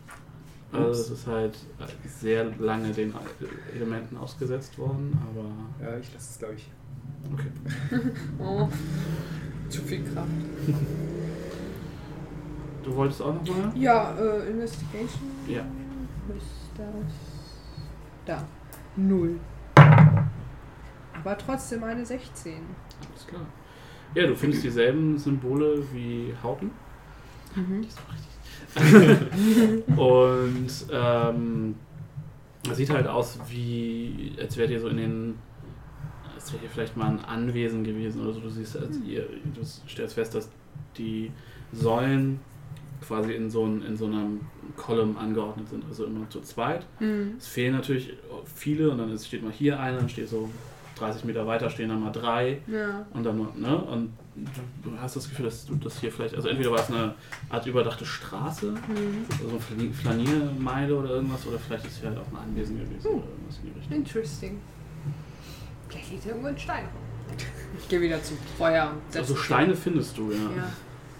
Also 0.72 0.90
es 0.90 1.10
ist 1.10 1.26
halt 1.26 1.56
sehr 2.04 2.44
lange 2.58 2.90
den 2.92 3.14
Elementen 3.74 4.16
ausgesetzt 4.16 4.78
worden, 4.78 5.16
aber 5.30 5.86
Ja, 5.90 5.96
ich 5.98 6.12
lasse 6.12 6.30
es, 6.32 6.38
glaube 6.38 6.54
ich. 6.54 6.68
okay. 7.32 8.00
Oh. 8.38 8.68
Zu 9.68 9.82
viel 9.82 10.02
Kraft. 10.04 10.28
Du 12.84 12.94
wolltest 12.94 13.22
auch 13.22 13.34
noch 13.34 13.46
mal? 13.48 13.72
Ja, 13.76 14.14
äh, 14.16 14.50
Investigation. 14.50 15.30
Ja. 15.48 15.62
Ist 16.36 16.70
das? 16.76 17.14
Da. 18.24 18.44
Null. 18.96 19.38
Aber 19.74 21.38
trotzdem 21.38 21.82
eine 21.84 22.04
16. 22.06 22.52
Alles 23.10 23.26
klar. 23.26 23.42
Ja, 24.14 24.26
du 24.26 24.34
findest 24.36 24.62
dieselben 24.64 25.18
Symbole 25.18 25.82
wie 25.92 26.32
Hauten. 26.42 26.70
Mhm. 27.54 27.84
Und 29.96 30.70
ähm, 30.92 31.74
es 32.70 32.76
sieht 32.76 32.90
halt 32.90 33.06
aus 33.06 33.38
wie, 33.48 34.32
als 34.40 34.56
wärt 34.56 34.70
ihr 34.70 34.80
so 34.80 34.88
in 34.88 34.96
den, 34.96 35.34
als 36.34 36.52
wärt 36.52 36.62
ihr 36.62 36.70
vielleicht 36.70 36.96
mal 36.96 37.08
ein 37.08 37.24
Anwesen 37.24 37.84
gewesen 37.84 38.22
oder 38.22 38.32
so. 38.32 38.40
Du 38.40 38.50
siehst, 38.50 38.76
als 38.76 38.98
ihr, 39.06 39.26
du 39.54 39.64
stellst 39.88 40.14
fest, 40.14 40.34
dass 40.34 40.50
die 40.96 41.30
Säulen 41.72 42.40
quasi 43.06 43.32
in 43.34 43.50
so, 43.50 43.64
ein, 43.64 43.82
in 43.82 43.96
so 43.96 44.06
einem 44.06 44.40
Column 44.76 45.16
angeordnet 45.16 45.68
sind, 45.68 45.84
also 45.86 46.04
immer 46.06 46.28
zu 46.30 46.40
zweit. 46.40 46.86
Mhm. 47.00 47.34
Es 47.38 47.46
fehlen 47.46 47.74
natürlich 47.74 48.14
viele 48.54 48.90
und 48.90 48.98
dann 48.98 49.16
steht 49.18 49.42
mal 49.42 49.52
hier 49.52 49.78
einer, 49.80 49.98
dann 49.98 50.08
steht 50.08 50.28
so 50.28 50.48
30 50.96 51.24
Meter 51.24 51.46
weiter 51.46 51.68
stehen 51.70 51.88
dann 51.90 52.00
mal 52.00 52.10
drei 52.12 52.60
Ja. 52.66 53.06
und 53.12 53.22
dann, 53.24 53.36
ne, 53.56 53.76
und 53.76 54.12
du, 54.34 54.90
du 54.90 54.98
hast 55.00 55.16
das 55.16 55.28
Gefühl, 55.28 55.44
dass 55.46 55.66
du 55.66 55.74
das 55.76 56.00
hier 56.00 56.10
vielleicht, 56.10 56.34
also 56.34 56.48
entweder 56.48 56.70
war 56.72 56.80
es 56.80 56.88
eine 56.90 57.14
Art 57.50 57.66
überdachte 57.66 58.04
Straße, 58.06 58.72
Mhm. 58.72 59.24
also 59.30 59.48
so 59.48 59.74
eine 59.78 59.92
Flaniermeile 59.92 60.94
oder 60.96 61.10
irgendwas, 61.10 61.46
oder 61.46 61.58
vielleicht 61.58 61.86
ist 61.86 61.98
hier 62.00 62.08
halt 62.08 62.18
auch 62.18 62.26
ein 62.32 62.48
Anwesen 62.48 62.78
gewesen 62.78 63.06
oder 63.08 63.24
irgendwas 63.26 63.58
in 63.58 63.64
die 63.72 63.78
Richtung. 63.78 63.96
Interesting. 63.96 64.58
Vielleicht 65.88 66.10
liegt 66.12 66.26
irgendwo 66.26 66.48
ein 66.48 66.58
Stein. 66.58 66.84
Ich 67.78 67.88
gehe 67.88 68.00
wieder 68.00 68.22
zum 68.22 68.36
Feuer. 68.56 68.92
Also 69.14 69.36
Steine 69.36 69.74
findest 69.74 70.16
du, 70.16 70.30
ja. 70.32 70.38
Ja. 70.56 70.72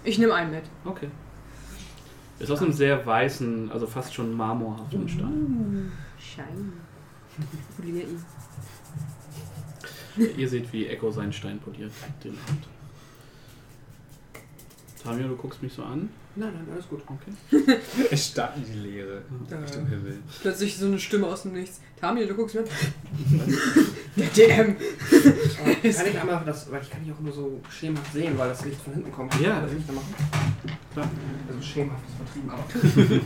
Ich 0.03 0.17
nehme 0.17 0.33
einen 0.33 0.51
mit. 0.51 0.63
Okay. 0.85 1.09
Ist 2.39 2.51
aus 2.51 2.61
einem 2.61 2.71
sehr 2.71 3.05
weißen, 3.05 3.71
also 3.71 3.85
fast 3.87 4.13
schon 4.13 4.33
marmorhaften 4.35 5.07
Stein. 5.09 5.91
Schein. 6.19 6.73
Polier 7.77 8.03
ihn. 8.03 8.23
Ihr 10.37 10.49
seht, 10.49 10.71
wie 10.73 10.87
Echo 10.87 11.11
seinen 11.11 11.33
Stein 11.33 11.59
poliert, 11.59 11.91
den 12.23 12.37
Abend. 12.47 12.63
Tamio, 15.03 15.27
du 15.27 15.35
guckst 15.35 15.61
mich 15.63 15.71
so 15.73 15.83
an. 15.83 16.09
Nein, 16.35 16.51
nein, 16.53 16.67
alles 16.71 16.87
gut. 16.89 17.01
Okay. 17.07 17.77
Es 18.11 18.27
starrt 18.27 18.57
in 18.57 18.65
die 18.65 18.79
Leere. 18.89 19.21
Ja. 19.49 19.57
Richtung 19.59 19.87
Himmel. 19.87 20.19
Plötzlich 20.41 20.77
so 20.77 20.85
eine 20.85 20.99
Stimme 20.99 21.27
aus 21.27 21.43
dem 21.43 21.53
Nichts. 21.53 21.79
Tamir, 21.99 22.27
du 22.27 22.35
guckst 22.35 22.55
mir. 22.55 22.63
Der 24.15 24.27
DM. 24.27 24.75
Äh, 24.75 25.91
kann 25.93 26.07
ich 26.07 26.19
einmal 26.19 26.43
das, 26.45 26.69
weil 26.71 26.81
ich 26.81 26.89
kann 26.91 27.01
nicht 27.01 27.13
auch 27.15 27.19
nur 27.21 27.31
so 27.33 27.59
schemenhaft 27.71 28.13
sehen, 28.13 28.37
weil 28.37 28.49
das 28.49 28.65
Licht 28.65 28.81
von 28.81 28.93
hinten 28.93 29.11
kommt. 29.11 29.31
Kann 29.31 29.41
Ja. 29.43 29.57
ich 29.59 29.63
das 29.63 29.73
Licht 29.73 29.89
da 29.89 29.93
machen? 29.93 30.15
Klar. 30.93 31.09
Also 31.47 31.61
schemenhaft 31.61 32.03
ist 32.07 32.15
vertrieben, 32.17 32.49
aber. 32.51 33.25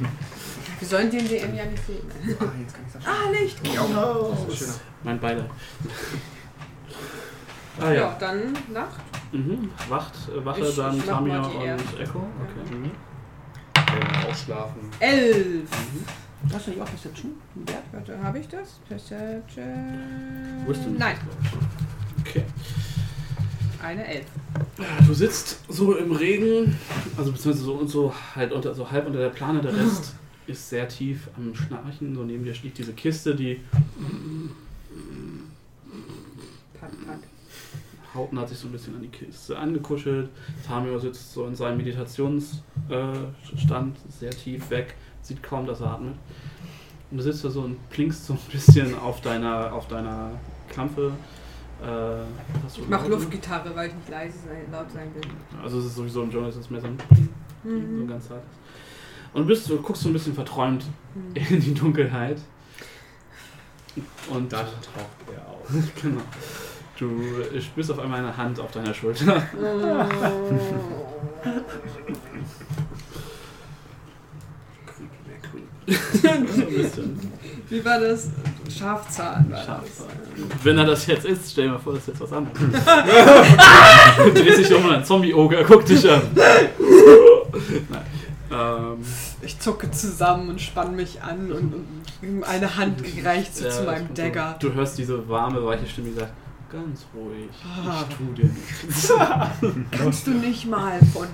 Wir 0.80 0.88
sollen 0.88 1.12
den 1.12 1.28
DM 1.28 1.56
ja 1.56 1.66
nicht 1.66 1.86
sehen. 1.86 2.38
Ah, 2.40 2.46
jetzt 2.62 2.74
kann 2.76 2.86
ich 2.88 2.94
das 2.94 3.06
Ah, 3.06 3.30
Licht! 3.32 3.68
Ja, 3.68 3.88
das 3.88 4.54
ist 4.54 4.60
schöner. 4.60 4.74
Mein 5.04 5.20
Beileid. 5.20 5.50
Ah 7.80 7.86
Ja, 7.88 7.94
ja. 7.94 8.18
dann 8.20 8.54
Nacht. 8.74 9.00
Mhm. 9.32 9.70
Wacht, 9.90 10.14
äh, 10.30 10.44
Wache, 10.46 10.62
Ich- 10.62 10.76
dann 10.76 10.98
ich 10.98 11.06
mach 11.06 11.22
mal 11.22 11.30
Tamia 11.42 11.50
die 11.50 11.56
und 11.58 11.64
erste. 11.66 12.00
Echo. 12.00 12.20
Okay. 12.20 12.76
Mhm. 12.76 12.92
Werden 13.94 14.30
auch 14.30 14.36
schlafen. 14.36 14.80
Elf. 15.00 15.70
Du 16.44 16.56
hast 16.56 16.68
ja 16.68 16.74
auch 16.84 16.86
Perception? 16.90 17.32
Wert? 17.56 17.84
Warte, 17.92 18.22
habe 18.24 18.40
ich 18.40 18.48
das? 18.48 18.80
Perception. 18.88 19.64
Wisdom 20.68 20.94
ist 20.94 21.00
Nein. 21.00 21.16
Okay. 22.22 22.44
eine 23.84 24.06
Elf. 24.08 24.26
Du 25.08 25.14
sitzt 25.14 25.60
so 25.70 25.96
im 25.96 26.12
Regen, 26.12 26.76
also 27.18 27.32
beziehungsweise 27.32 27.66
so 27.66 27.74
und 27.76 27.88
so 27.90 28.14
halt 28.36 28.52
unter, 28.52 28.74
so 28.74 28.90
halb 28.90 29.08
unter 29.08 29.20
der 29.20 29.30
Plane, 29.30 29.62
der 29.62 29.76
Rest 29.76 30.16
ist 30.48 30.70
sehr 30.70 30.88
tief 30.88 31.30
am 31.38 31.54
Schnarchen. 31.56 32.16
So 32.16 32.24
neben 32.24 32.44
dir 32.44 32.54
liegt 32.64 32.78
diese 32.78 32.94
Kiste, 32.94 33.36
die. 33.36 33.62
Haupten 38.14 38.40
hat 38.40 38.50
sich 38.50 38.58
so 38.58 38.68
ein 38.68 38.72
bisschen 38.74 38.96
an 38.96 39.02
die 39.02 39.08
Kiste 39.08 39.58
angekuschelt. 39.58 40.30
Tamio 40.68 41.00
sitzt 41.00 41.32
so 41.34 41.46
in 41.46 41.56
seinem 41.56 41.78
Meditationsstand, 41.78 42.62
äh, 42.90 44.10
sehr 44.10 44.32
tief 44.32 44.70
weg, 44.70 44.96
sieht 45.22 45.42
kaum, 45.42 45.66
dass 45.66 45.80
er 45.80 45.92
atmet. 45.94 46.16
Und 47.10 47.18
du 47.18 47.24
sitzt 47.24 47.44
da 47.46 47.50
so 47.50 47.62
und 47.62 47.90
blinkst 47.90 48.26
so 48.26 48.34
ein 48.34 48.40
bisschen 48.52 48.98
auf 49.00 49.22
deiner, 49.22 49.72
auf 49.74 49.88
deiner 49.88 50.32
Klampfe. 50.70 51.14
Äh, 51.82 51.86
hast 52.64 52.78
du 52.78 52.82
Ich 52.82 52.90
mach 52.90 53.00
laut, 53.02 53.10
ne? 53.10 53.16
Luftgitarre, 53.16 53.76
weil 53.76 53.88
ich 53.90 53.96
nicht 53.96 54.10
leise 54.10 54.38
sein, 54.46 54.66
laut 54.72 54.92
sein 54.92 55.10
will. 55.16 55.22
Also 55.64 55.80
es 55.80 55.86
ist 55.86 55.96
sowieso 55.96 56.24
im 56.24 56.32
Journalismus 56.32 56.70
mehr 56.70 56.82
so 56.82 56.88
ein 56.88 56.98
so 57.64 57.70
Mhm. 57.70 58.08
ganz 58.08 58.28
zart. 58.28 58.44
Und 59.34 59.44
du 59.44 59.48
bist 59.48 59.70
du 59.70 59.78
guckst 59.82 60.04
so 60.04 60.10
ein 60.10 60.14
bisschen 60.14 60.34
verträumt 60.34 60.84
Mhm. 61.16 61.36
in 61.36 61.60
die 61.62 61.74
Dunkelheit. 61.74 62.40
Und 64.30 64.52
Dann 64.52 64.66
taucht 64.66 65.34
er 65.34 65.48
auf. 65.48 65.68
genau. 66.02 66.22
Du 67.02 67.10
spürst 67.60 67.90
auf 67.90 67.98
einmal 67.98 68.20
eine 68.20 68.38
Hand 68.38 68.60
auf 68.60 68.70
deiner 68.70 68.94
Schulter. 68.94 69.42
so 75.88 76.30
ein 76.30 76.46
bisschen. 76.46 77.20
Wie 77.70 77.84
war 77.84 78.00
das? 78.00 78.30
Schafzahn 78.70 79.50
war 79.50 79.58
Schafzahn. 79.58 80.10
das. 80.38 80.64
Wenn 80.64 80.78
er 80.78 80.86
das 80.86 81.08
jetzt 81.08 81.26
ist, 81.26 81.52
stell 81.52 81.66
dir 81.66 81.72
mal 81.72 81.80
vor, 81.80 81.94
das 81.94 82.04
ist 82.04 82.10
jetzt 82.10 82.22
was 82.22 82.34
anderes. 82.34 82.60
Dreht 84.36 84.56
sich 84.58 84.72
um 84.72 84.86
und 84.86 84.92
ein 84.92 85.04
Zombie-Oger 85.04 85.64
guckt 85.64 85.90
dich 85.90 86.08
an. 86.08 86.22
Nein. 87.90 88.06
Ähm, 88.52 88.98
Ich 89.42 89.58
zucke 89.60 89.90
zusammen 89.90 90.50
und 90.50 90.62
spann 90.62 90.96
mich 90.96 91.20
an 91.24 91.52
und, 91.52 91.74
und 92.22 92.44
eine 92.44 92.78
Hand 92.78 93.04
gereicht 93.04 93.56
so 93.56 93.66
ja, 93.66 93.72
zu 93.72 93.86
meinem 93.86 94.14
Dagger. 94.14 94.56
Du, 94.60 94.70
du 94.70 94.76
hörst 94.76 95.00
diese 95.00 95.28
warme, 95.28 95.66
weiche 95.66 95.88
Stimme, 95.88 96.10
die 96.10 96.20
sagt, 96.20 96.32
ganz 96.72 97.06
ruhig, 97.14 97.50
Ah. 97.66 98.06
ich 98.10 98.16
tu 98.16 98.24
dir 98.34 98.46
nichts. 98.46 99.14
Kannst 99.92 100.28
du 100.28 100.32
nicht 100.32 100.66
mal 100.68 101.00
von 101.14 101.28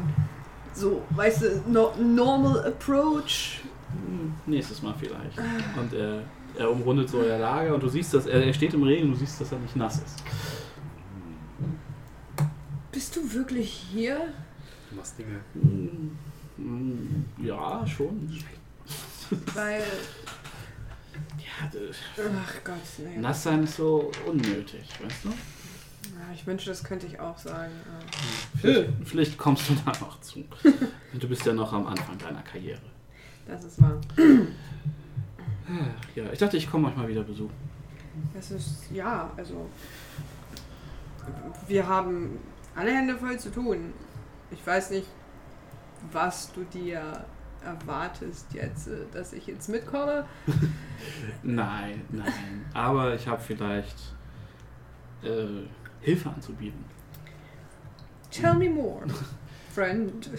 so, 0.73 1.01
weißt 1.11 1.41
du, 1.41 1.63
no, 1.71 1.93
normal 1.97 2.65
approach? 2.67 3.61
Hm, 3.91 4.33
Nächstes 4.45 4.81
Mal 4.81 4.93
vielleicht. 4.99 5.37
Und 5.79 5.93
er, 5.93 6.21
er 6.57 6.69
umrundet 6.71 7.09
so 7.09 7.17
euer 7.19 7.37
Lager 7.39 7.73
und 7.75 7.81
du 7.83 7.89
siehst, 7.89 8.13
dass 8.13 8.25
er, 8.25 8.43
er 8.43 8.53
steht 8.53 8.73
im 8.73 8.83
Regen 8.83 9.05
und 9.07 9.11
du 9.13 9.17
siehst, 9.19 9.39
dass 9.41 9.51
er 9.51 9.59
nicht 9.59 9.75
nass 9.75 9.95
ist. 9.97 10.23
Bist 12.91 13.15
du 13.15 13.33
wirklich 13.33 13.69
hier? 13.91 14.17
Du 14.89 14.95
machst 14.95 15.17
Dinge. 15.19 15.39
Hm, 15.53 16.17
hm, 16.57 17.25
Ja, 17.43 17.85
schon. 17.85 18.29
Weil, 19.53 19.81
ach 21.61 22.63
Gott, 22.63 22.75
nee. 22.99 23.17
nass 23.17 23.43
sein 23.43 23.63
ist 23.63 23.77
so 23.77 24.11
unnötig, 24.25 24.89
weißt 25.01 25.25
du? 25.25 25.29
Ja, 25.29 26.33
ich 26.33 26.45
wünsche, 26.47 26.69
das 26.69 26.83
könnte 26.83 27.07
ich 27.07 27.19
auch 27.19 27.37
sagen. 27.37 27.71
Vielleicht, 28.59 28.89
vielleicht 29.05 29.37
kommst 29.37 29.69
du 29.69 29.75
da 29.85 29.91
noch 29.99 30.19
zu. 30.21 30.43
Du 31.13 31.27
bist 31.27 31.45
ja 31.45 31.53
noch 31.53 31.73
am 31.73 31.87
Anfang 31.87 32.17
deiner 32.17 32.41
Karriere. 32.41 32.81
Das 33.47 33.63
ist 33.63 33.81
wahr. 33.81 33.99
Ja, 36.15 36.31
ich 36.31 36.39
dachte, 36.39 36.57
ich 36.57 36.69
komme 36.69 36.87
euch 36.87 36.95
mal 36.95 37.07
wieder 37.07 37.23
besuchen. 37.23 37.53
Das 38.33 38.51
ist, 38.51 38.89
ja, 38.91 39.29
also. 39.35 39.69
Wir 41.67 41.85
haben 41.85 42.39
alle 42.75 42.95
Hände 42.95 43.17
voll 43.17 43.37
zu 43.37 43.51
tun. 43.51 43.93
Ich 44.49 44.65
weiß 44.65 44.91
nicht, 44.91 45.07
was 46.11 46.51
du 46.53 46.63
dir 46.63 47.25
erwartest 47.63 48.53
jetzt, 48.53 48.87
äh, 48.87 49.05
dass 49.11 49.33
ich 49.33 49.47
jetzt 49.47 49.69
mitkomme. 49.69 50.25
Nein, 51.43 52.01
nein. 52.09 52.65
Aber 52.73 53.13
ich 53.13 53.27
habe 53.27 53.41
vielleicht 53.41 53.97
äh, 55.23 55.45
Hilfe 56.01 56.29
anzubieten. 56.29 56.83
Tell 58.31 58.55
me 58.55 58.69
more, 58.69 59.03
friend. 59.73 60.29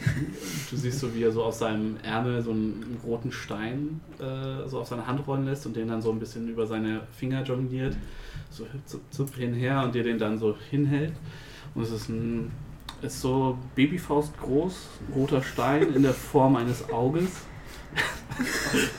Du 0.71 0.77
siehst 0.77 0.99
so, 0.99 1.15
wie 1.15 1.23
er 1.23 1.31
so 1.31 1.45
aus 1.45 1.61
seinem 1.61 1.97
Ärmel 2.03 2.43
so 2.43 2.51
einen 2.51 2.99
roten 3.05 3.31
Stein 3.31 4.01
äh, 4.19 4.69
so 4.69 4.81
auf 4.81 4.89
seine 4.89 5.07
Hand 5.07 5.27
rollen 5.27 5.45
lässt 5.45 5.65
und 5.67 5.77
den 5.77 5.89
dann 5.89 6.03
so 6.03 6.11
ein 6.11 6.19
bisschen 6.19 6.49
über 6.49 6.67
seine 6.67 7.03
Finger 7.13 7.43
jongliert. 7.43 7.97
So 8.51 8.67
zup, 8.85 9.01
zup 9.11 9.35
hinher 9.35 9.83
und 9.85 9.95
dir 9.95 10.03
den 10.03 10.19
dann 10.19 10.39
so 10.39 10.57
hinhält. 10.71 11.13
Und 11.75 11.83
es 11.83 11.93
ist 11.93 12.09
ein 12.09 12.51
ist 13.03 13.21
so 13.21 13.57
Babyfaust 13.75 14.33
groß, 14.41 14.75
roter 15.15 15.43
Stein 15.43 15.95
in 15.95 16.03
der 16.03 16.15
Form 16.15 16.57
eines 16.57 16.91
Auges. 16.91 17.29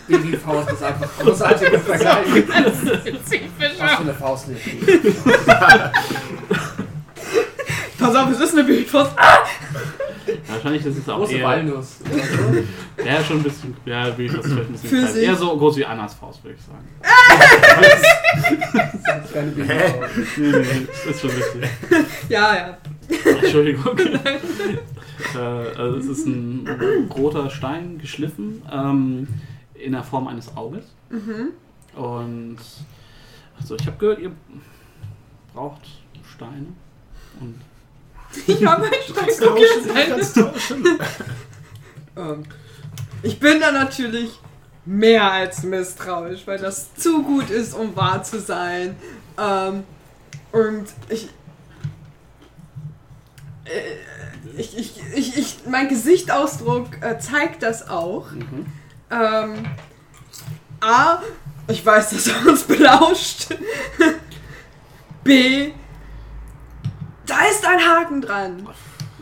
Babyfaust 0.08 0.72
ist 0.72 0.84
einfach 0.84 1.10
großartiger 1.20 1.80
Vergleich. 1.80 2.26
Was 2.50 3.91
für 3.91 4.00
eine 4.00 4.14
Faust 4.14 4.47
nicht. 4.50 4.62
Pass 7.97 8.16
auf, 8.16 8.32
es 8.32 8.39
ist 8.39 8.54
eine 8.54 8.64
Bildfaust. 8.64 9.12
Wahrscheinlich 10.47 10.86
ist 10.86 10.97
es 10.97 11.10
auch 11.10 11.18
Große 11.18 11.34
eher, 11.34 11.45
Walnuss. 11.45 11.97
ja, 13.04 13.24
schon 13.24 13.38
ein 13.38 13.43
bisschen, 13.43 13.76
ja, 13.86 14.10
Babyfaust 14.10 14.45
ist 14.45 14.54
vielleicht 14.54 14.70
ein 14.70 14.74
bisschen 14.74 15.06
klein. 15.06 15.16
Eher 15.18 15.36
so 15.36 15.58
groß 15.58 15.78
wie 15.78 15.86
Annas 15.86 16.14
Faust, 16.14 16.43
würde 16.43 16.58
ich 16.58 16.66
sagen. 16.66 16.88
Das 19.06 19.26
ist 19.26 19.34
keine 19.34 19.52
Babyfaust. 19.52 20.38
Nee, 20.38 20.52
nee, 20.52 20.88
das 20.88 21.16
ist 21.16 21.22
schon 21.22 21.30
richtig. 21.32 21.70
Ja, 22.30 22.56
ja. 22.56 22.78
Entschuldigung. 23.26 23.97
äh, 25.36 25.38
also 25.38 25.97
es 25.97 26.05
ist 26.05 26.26
ein 26.26 27.10
roter 27.16 27.49
Stein 27.49 27.97
geschliffen 27.97 28.62
ähm, 28.72 29.28
in 29.74 29.93
der 29.93 30.03
Form 30.03 30.28
eines 30.28 30.55
Auges. 30.55 30.86
Mhm. 31.10 31.49
Und 31.95 32.57
also 33.60 33.76
ich 33.76 33.86
habe 33.88 33.97
gehört, 33.97 34.20
ihr 34.20 34.32
braucht 35.53 35.82
Steine. 36.36 36.68
Und 37.39 37.60
Ich 38.47 38.66
habe 38.66 38.84
einen 38.84 38.93
Stein 39.03 40.05
gegessen. 40.07 40.86
Ähm, 42.18 42.43
Ich 43.22 43.39
bin 43.39 43.60
da 43.62 43.72
natürlich 43.72 44.32
mehr 44.86 45.32
als 45.32 45.64
misstrauisch, 45.64 46.45
weil 46.47 46.57
das 46.57 46.93
zu 46.95 47.22
gut 47.24 47.49
ist, 47.49 47.74
um 47.74 47.95
wahr 47.95 48.24
zu 48.24 48.39
sein. 48.39 48.95
Ähm, 49.38 49.84
und 50.51 50.86
ich, 51.10 51.30
ich, 54.58 54.78
ich, 54.78 54.94
ich, 55.16 55.38
ich, 55.38 55.58
mein 55.70 55.88
Gesichtsausdruck 55.90 56.88
äh, 57.02 57.20
zeigt 57.20 57.64
das 57.64 57.90
auch. 57.90 58.32
mhm. 58.32 58.66
Ähm, 59.12 59.66
A, 60.82 61.20
ich 61.68 61.86
weiß, 61.86 62.12
dass 62.12 62.28
er 62.28 62.48
uns 62.48 62.64
belauscht. 62.64 63.48
B, 65.24 65.72
da 67.26 67.40
ist 67.52 67.66
ein 67.66 67.80
Haken 67.80 68.22
dran. 68.22 68.68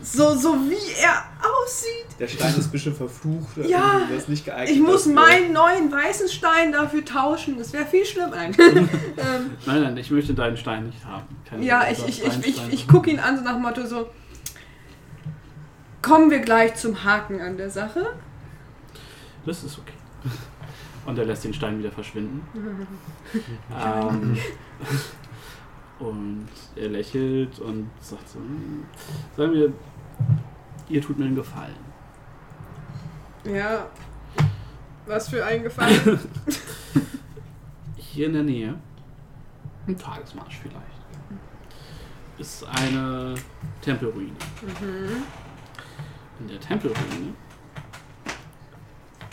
So, 0.00 0.34
so 0.36 0.54
wie 0.70 1.02
er 1.02 1.24
aussieht. 1.42 2.18
Der 2.18 2.28
Stein 2.28 2.54
ist 2.56 2.66
ein 2.66 2.70
bisschen 2.70 2.94
verflucht. 2.94 3.56
Ja, 3.68 4.02
der 4.08 4.16
ist 4.16 4.28
nicht 4.28 4.44
geeignet. 4.44 4.70
Ich 4.70 4.80
muss 4.80 5.04
dafür. 5.04 5.14
meinen 5.14 5.52
neuen 5.52 5.92
weißen 5.92 6.28
Stein 6.28 6.72
dafür 6.72 7.04
tauschen. 7.04 7.58
Das 7.58 7.72
wäre 7.72 7.84
viel 7.84 8.06
schlimm 8.06 8.32
eigentlich. 8.32 8.66
ähm, 8.76 8.88
Nein, 9.66 9.82
nein, 9.82 9.96
ich 9.96 10.10
möchte 10.10 10.32
deinen 10.34 10.56
Stein 10.56 10.86
nicht 10.86 11.04
haben. 11.04 11.26
Keine 11.48 11.64
ja, 11.64 11.86
ich, 11.90 12.06
ich, 12.06 12.24
ich, 12.24 12.46
ich, 12.46 12.62
ich 12.70 12.88
gucke 12.88 13.10
ihn 13.10 13.18
an, 13.18 13.36
so 13.36 13.42
nach 13.42 13.54
dem 13.54 13.62
Motto 13.62 13.84
so. 13.86 14.08
Kommen 16.02 16.30
wir 16.30 16.40
gleich 16.40 16.74
zum 16.76 17.04
Haken 17.04 17.40
an 17.40 17.56
der 17.56 17.70
Sache. 17.70 18.14
Das 19.44 19.64
ist 19.64 19.78
okay. 19.78 19.92
Und 21.06 21.18
er 21.18 21.24
lässt 21.24 21.44
den 21.44 21.54
Stein 21.54 21.78
wieder 21.78 21.90
verschwinden. 21.90 22.46
ähm, 23.82 24.36
und 25.98 26.48
er 26.76 26.88
lächelt 26.88 27.58
und 27.58 27.90
sagt 28.00 28.28
so, 28.28 28.38
"Hm, 28.38 28.84
sagen 29.36 29.52
wir, 29.52 29.72
ihr 30.88 31.02
tut 31.02 31.18
mir 31.18 31.24
einen 31.26 31.34
Gefallen. 31.34 31.74
Ja. 33.44 33.86
Was 35.06 35.28
für 35.30 35.44
ein 35.44 35.62
Gefallen. 35.62 36.18
Hier 37.96 38.26
in 38.26 38.32
der 38.34 38.42
Nähe, 38.42 38.74
ein 39.86 39.96
Tagesmarsch 39.96 40.58
vielleicht, 40.62 40.84
ist 42.38 42.64
eine 42.64 43.34
Tempelruine. 43.80 44.32
mhm. 44.80 45.22
In 46.40 46.48
der 46.48 46.60
Tempelruine 46.60 47.34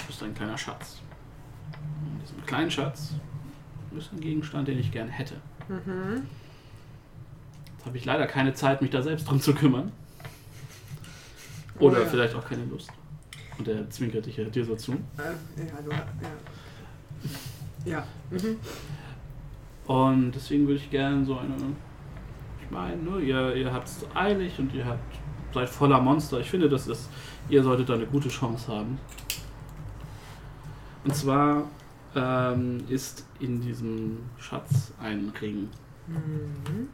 ist 0.09 0.23
ein 0.23 0.33
kleiner 0.33 0.57
Schatz. 0.57 1.01
In 2.03 2.19
diesem 2.21 2.45
kleinen 2.45 2.71
Schatz 2.71 3.13
ist 3.97 4.11
ein 4.13 4.19
Gegenstand, 4.19 4.67
den 4.67 4.79
ich 4.79 4.91
gern 4.91 5.07
hätte. 5.07 5.35
Mhm. 5.67 6.27
habe 7.85 7.97
ich 7.97 8.05
leider 8.05 8.25
keine 8.27 8.53
Zeit, 8.53 8.81
mich 8.81 8.91
da 8.91 9.01
selbst 9.01 9.29
drum 9.29 9.39
zu 9.39 9.53
kümmern. 9.53 9.91
Oder 11.79 11.97
Oh 11.97 12.01
ja. 12.01 12.05
vielleicht 12.07 12.35
auch 12.35 12.45
keine 12.45 12.65
Lust. 12.65 12.89
Und 13.57 13.67
er 13.67 13.89
zwinkert 13.89 14.25
dich 14.25 14.37
ja 14.37 14.45
dir 14.45 14.65
so 14.65 14.75
zu. 14.75 14.93
Äh, 14.93 14.97
ja, 15.57 15.81
du, 15.83 15.91
ja. 15.91 16.05
Ja. 17.85 18.07
Mhm. 18.31 18.57
Und 19.85 20.31
deswegen 20.31 20.67
würde 20.67 20.79
ich 20.79 20.89
gerne 20.89 21.23
so 21.25 21.37
eine. 21.37 21.55
Ich 22.63 22.71
meine, 22.71 22.97
ne, 22.97 23.19
ihr, 23.19 23.55
ihr 23.55 23.71
habt 23.71 23.87
es 23.87 24.05
eilig 24.15 24.57
und 24.57 24.73
ihr 24.73 24.85
habt, 24.85 25.15
seid 25.55 25.69
voller 25.69 26.01
Monster. 26.01 26.39
Ich 26.39 26.49
finde, 26.49 26.69
das 26.69 26.87
ist, 26.87 27.09
ihr 27.49 27.63
solltet 27.63 27.89
da 27.89 27.93
eine 27.95 28.05
gute 28.05 28.29
Chance 28.29 28.67
haben. 28.67 28.99
Und 31.03 31.15
zwar 31.15 31.63
ähm, 32.13 32.83
ist 32.89 33.25
in 33.39 33.61
diesem 33.61 34.19
Schatz 34.37 34.91
ein 35.01 35.31
Ring. 35.41 35.69
Mhm. 36.07 36.89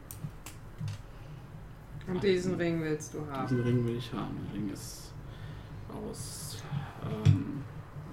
Und 2.06 2.22
diesen 2.22 2.54
Ring 2.54 2.80
willst 2.82 3.14
du 3.14 3.26
haben. 3.30 3.48
Diesen 3.48 3.62
Ring 3.62 3.86
will 3.86 3.96
ich 3.96 4.12
haben. 4.12 4.36
Der 4.46 4.54
Ring 4.54 4.72
ist 4.72 5.12
aus 5.88 6.62
ähm, 7.04 7.62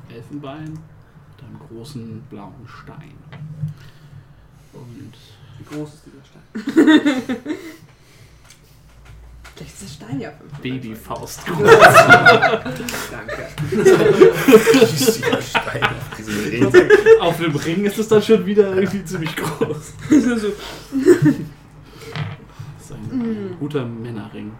Elfenbein 0.09 0.63
mit 0.71 1.43
einem 1.43 1.59
großen 1.67 2.21
blauen 2.29 2.67
Stein. 2.67 3.17
Und 4.73 5.13
Wie 5.57 5.75
groß 5.75 5.93
ist 5.93 6.05
dieser 6.05 6.23
Stein? 6.25 7.45
Vielleicht 9.59 9.73
ist 9.73 9.99
der 9.99 10.05
Stein 10.05 10.21
ja 10.21 10.31
500 10.31 10.61
Babyfaust. 10.61 11.41
Danke. 13.11 13.47
Stein 15.41 15.83
auf 15.83 16.17
diesem 16.17 16.43
Ring. 16.45 17.19
Auf 17.19 17.37
dem 17.37 17.55
Ring 17.57 17.83
ist 17.83 17.99
es 17.99 18.07
dann 18.07 18.21
schon 18.21 18.45
wieder 18.45 18.73
irgendwie 18.73 19.03
ziemlich 19.03 19.35
groß. 19.35 19.93
Das 20.09 20.43
ist 20.43 20.53
ein, 22.91 23.11
ein 23.11 23.57
guter 23.59 23.83
Männerring. 23.83 24.53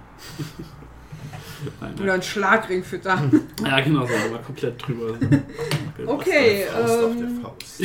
Nein, 1.80 1.96
oder 2.02 2.14
ein 2.16 2.22
Schlagring 2.22 2.84
für 2.84 3.00
da. 3.00 3.24
Ja, 3.64 3.80
genau 3.80 4.06
so, 4.06 4.14
aber 4.14 4.40
komplett 4.40 4.86
drüber. 4.86 5.18
Okay, 6.06 6.66
Faust 6.72 7.04
auf 7.04 7.16
der 7.18 7.28
ähm, 7.28 7.42
Faust. 7.42 7.82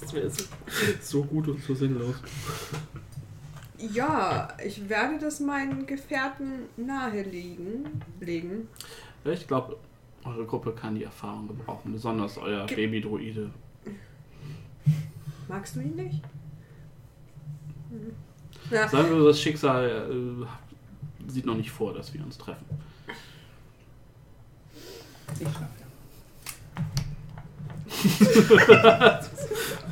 Das 0.00 0.14
wäre 0.14 0.30
so, 0.30 0.44
so 1.02 1.22
gut 1.24 1.48
und 1.48 1.62
so 1.62 1.74
sinnlos. 1.74 2.16
Ja, 3.92 4.48
ich 4.64 4.88
werde 4.88 5.18
das 5.18 5.40
meinen 5.40 5.86
Gefährten 5.86 6.64
nahelegen. 6.76 8.02
Legen. 8.20 8.68
Ich 9.24 9.46
glaube, 9.46 9.76
eure 10.24 10.44
Gruppe 10.46 10.72
kann 10.72 10.94
die 10.94 11.04
Erfahrung 11.04 11.48
gebrauchen, 11.48 11.92
besonders 11.92 12.36
euer 12.38 12.66
Ge- 12.66 12.76
Babydroide. 12.86 13.50
Magst 15.48 15.76
du 15.76 15.80
ihn 15.80 15.96
nicht? 15.96 16.22
Mhm. 17.90 18.12
Ja, 18.70 18.86
Sagen 18.88 19.10
wir, 19.10 19.24
das 19.24 19.40
Schicksal 19.40 19.88
äh, 19.88 21.30
sieht 21.30 21.44
noch 21.46 21.56
nicht 21.56 21.70
vor, 21.70 21.92
dass 21.94 22.12
wir 22.14 22.22
uns 22.22 22.38
treffen. 22.38 22.64
Ich 25.34 25.48
schlafe 25.48 25.66
ja. 29.00 29.20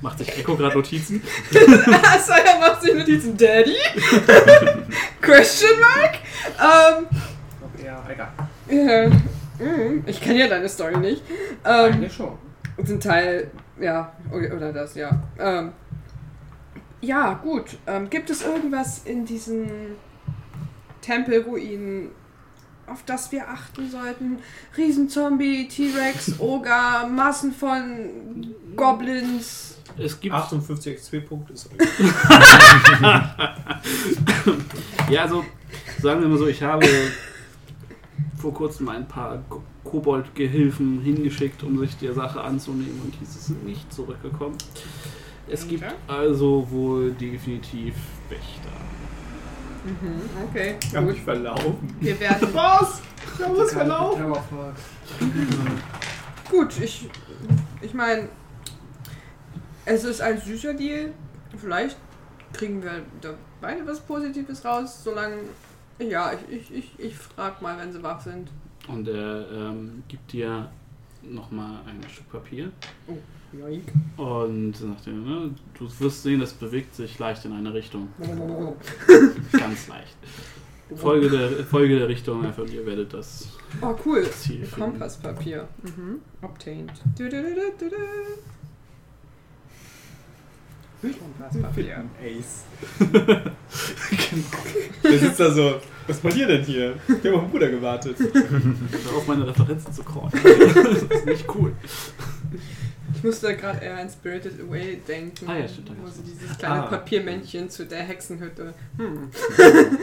Macht 0.00 0.18
sich 0.18 0.28
Echo 0.38 0.56
gerade 0.56 0.76
Notizen? 0.76 1.22
Saya 1.50 2.58
macht 2.60 2.82
sich 2.82 2.94
Notizen. 2.94 3.36
Daddy? 3.36 3.76
Question 5.20 5.80
mark? 5.80 6.18
Ähm, 6.60 7.06
Ich 7.52 7.58
glaube 7.58 7.78
eher, 7.84 8.02
egal. 8.08 9.08
ja, 9.60 9.64
mm, 9.66 10.04
ich 10.06 10.20
kenne 10.20 10.38
ja 10.38 10.48
deine 10.48 10.68
Story 10.68 10.96
nicht. 10.98 11.22
Ähm, 11.64 11.92
Eigentlich 11.94 12.12
schon. 12.12 12.38
Zum 12.84 13.00
Teil, 13.00 13.50
ja, 13.80 14.12
oder 14.30 14.54
oder 14.56 14.72
das, 14.72 14.94
ja. 14.94 15.10
Ähm, 15.38 15.72
ja, 17.00 17.34
gut. 17.42 17.76
Ähm, 17.88 18.08
gibt 18.08 18.30
es 18.30 18.42
irgendwas 18.44 19.02
in 19.04 19.24
diesen 19.24 19.96
Tempelruinen, 21.00 22.10
auf 22.90 23.02
das 23.04 23.30
wir 23.32 23.48
achten 23.48 23.90
sollten? 23.90 24.38
Riesenzombie, 24.76 25.68
T-Rex, 25.68 26.38
Oger, 26.40 27.06
Massen 27.08 27.52
von 27.52 28.54
Goblins. 28.76 29.76
Es 29.96 30.18
gibt 30.20 30.34
58 30.34 30.96
XP-Punkte 30.96 31.52
ist 31.54 31.68
Ja, 35.10 35.22
also 35.22 35.44
sagen 36.00 36.20
wir 36.20 36.28
mal 36.28 36.38
so, 36.38 36.46
ich 36.46 36.62
habe 36.62 36.86
vor 38.36 38.54
kurzem 38.54 38.88
ein 38.88 39.08
paar 39.08 39.38
Ko- 39.48 39.62
Kobold-Gehilfen 39.84 41.00
hingeschickt, 41.00 41.62
um 41.62 41.78
sich 41.78 41.96
der 41.96 42.12
Sache 42.14 42.40
anzunehmen 42.42 43.00
und 43.04 43.14
diese 43.20 43.38
sind 43.38 43.64
nicht 43.64 43.92
zurückgekommen. 43.92 44.56
Es 45.48 45.66
gibt 45.66 45.84
also 46.06 46.66
wohl 46.70 47.12
definitiv 47.12 47.94
Wächter. 48.28 48.68
Mhm, 49.84 50.20
okay, 50.48 50.76
Ich 50.82 50.94
hab 50.94 51.04
gut. 51.04 51.12
mich 51.12 51.22
verlaufen. 51.22 51.96
Wir 52.00 52.18
werden. 52.20 52.48
Was? 52.52 53.00
Ich 53.38 53.44
hab 53.44 53.56
uns 53.56 53.72
verlaufen. 53.72 54.24
Gut, 56.50 56.80
ich. 56.80 57.08
Ich 57.80 57.94
meine. 57.94 58.28
Es 59.84 60.04
ist 60.04 60.20
ein 60.20 60.38
süßer 60.40 60.74
Deal. 60.74 61.12
Vielleicht 61.56 61.96
kriegen 62.52 62.82
wir 62.82 63.02
da 63.20 63.34
beide 63.60 63.86
was 63.86 64.00
Positives 64.00 64.64
raus, 64.64 65.02
solange. 65.04 65.36
Ja, 65.98 66.32
ich, 66.32 66.56
ich, 66.70 66.74
ich, 66.74 67.00
ich 67.00 67.16
frag 67.16 67.60
mal, 67.62 67.76
wenn 67.78 67.92
sie 67.92 68.02
wach 68.02 68.20
sind. 68.20 68.50
Und 68.86 69.08
er 69.08 69.50
ähm, 69.50 70.02
gibt 70.08 70.32
dir 70.32 70.70
nochmal 71.22 71.80
ein 71.86 72.00
Stück 72.08 72.30
Papier 72.30 72.70
Joink. 73.06 73.20
Und 74.16 74.72
dir, 75.06 75.12
ne, 75.12 75.50
du 75.78 75.88
wirst 76.00 76.22
sehen, 76.22 76.40
das 76.40 76.52
bewegt 76.52 76.94
sich 76.94 77.18
leicht 77.18 77.44
in 77.44 77.52
eine 77.52 77.72
Richtung. 77.72 78.08
Ganz 79.52 79.88
leicht. 79.88 80.16
Folge 80.96 81.28
der, 81.28 81.50
Folge 81.64 81.98
der 81.98 82.08
Richtung, 82.08 82.44
einfach 82.44 82.62
und 82.62 82.72
ihr 82.72 82.84
werdet 82.86 83.12
das 83.12 83.48
Oh, 83.82 83.94
cool. 84.06 84.24
Ziel. 84.30 84.66
Kompasspapier. 84.66 85.68
Mhm. 85.82 86.20
Obtained. 86.42 86.92
Du, 87.16 87.24
du, 87.24 87.42
du, 87.42 87.54
du, 87.54 87.72
du, 87.78 87.90
du. 87.90 87.96
Kompasspapier. 91.18 92.04
Ace. 92.22 92.64
Der 95.04 95.18
sitzt 95.18 95.38
da 95.40 95.50
so, 95.52 95.74
was 96.06 96.22
macht 96.22 96.36
ihr 96.36 96.46
denn 96.46 96.64
hier? 96.64 96.96
Ich 97.06 97.26
hab 97.26 97.34
auf 97.34 97.42
den 97.42 97.50
Bruder 97.50 97.68
gewartet. 97.68 98.16
Auf 99.14 99.26
meine 99.26 99.46
Referenzen 99.46 99.92
zu 99.92 100.02
callen. 100.02 100.30
Das 100.32 101.02
ist 101.02 101.26
nicht 101.26 101.44
cool. 101.54 101.72
Ich 103.14 103.24
musste 103.24 103.56
gerade 103.56 103.84
eher 103.84 103.98
an 103.98 104.08
Spirited 104.08 104.60
Away 104.60 105.00
denken. 105.06 105.48
Ah 105.48 105.56
ja, 105.58 105.66
stimmt, 105.68 105.90
Wo 106.02 106.08
sie 106.08 106.22
dieses 106.22 106.56
kleine 106.58 106.84
Ah. 106.84 106.86
Papiermännchen 106.88 107.68
zu 107.70 107.86
der 107.86 108.02
Hexenhütte. 108.02 108.74
Hm. 108.96 109.30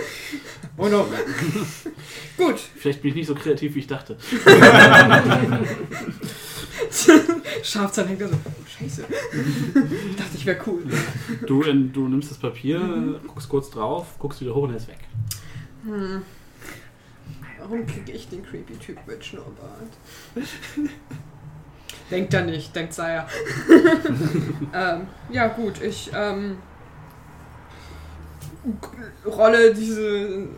oh 0.78 0.88
no. 0.88 1.08
Gut. 2.38 2.60
Vielleicht 2.76 3.01
bin 3.01 3.10
ich 3.10 3.16
nicht 3.16 3.28
so 3.28 3.36
kreativ, 3.36 3.76
wie 3.76 3.80
ich 3.80 3.88
dachte. 3.88 4.18
Schafzahn 7.64 8.08
hängt 8.08 8.22
da 8.22 8.28
so. 8.28 8.36
Oh, 8.36 8.49
scheiße. 8.80 9.06
ich 10.10 10.16
dachte, 10.16 10.36
ich 10.38 10.45
wäre 10.45 10.60
cool. 10.68 10.84
Du, 11.47 11.62
in, 11.64 11.91
du 11.93 12.08
nimmst 12.08 12.32
das 12.32 12.38
Papier, 12.38 13.20
guckst 13.28 13.49
kurz 13.49 13.70
drauf, 13.70 14.16
guckst 14.20 14.41
wieder 14.41 14.53
hoch 14.53 14.64
und 14.64 14.72
er 14.72 14.78
ist 14.78 14.88
weg. 14.88 14.99
Hm. 15.84 16.22
Warum 17.60 17.88
kriege 17.88 18.12
ich 18.12 18.28
den 18.30 18.43
creepy 18.43 18.76
Typ 18.76 18.97
mit 19.08 19.24
Schnurrbart? 19.26 19.89
Denkt 22.12 22.34
er 22.34 22.43
nicht, 22.43 22.76
denkt 22.76 22.93
Saya. 22.93 23.28
ähm, 24.74 25.08
ja 25.30 25.47
gut, 25.47 25.82
ich 25.82 26.12
ähm, 26.14 26.58
rolle 29.26 29.74
diesen 29.74 30.56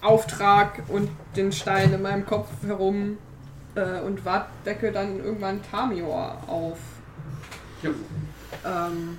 Auftrag 0.00 0.82
und 0.88 1.10
den 1.36 1.52
Stein 1.52 1.92
in 1.92 2.02
meinem 2.02 2.24
Kopf 2.24 2.48
herum 2.64 3.18
äh, 3.74 4.00
und 4.00 4.20
decke 4.64 4.92
dann 4.92 5.18
irgendwann 5.18 5.60
Tamior 5.70 6.38
auf. 6.46 6.78
Ja. 7.82 7.90
Ähm, 8.64 9.18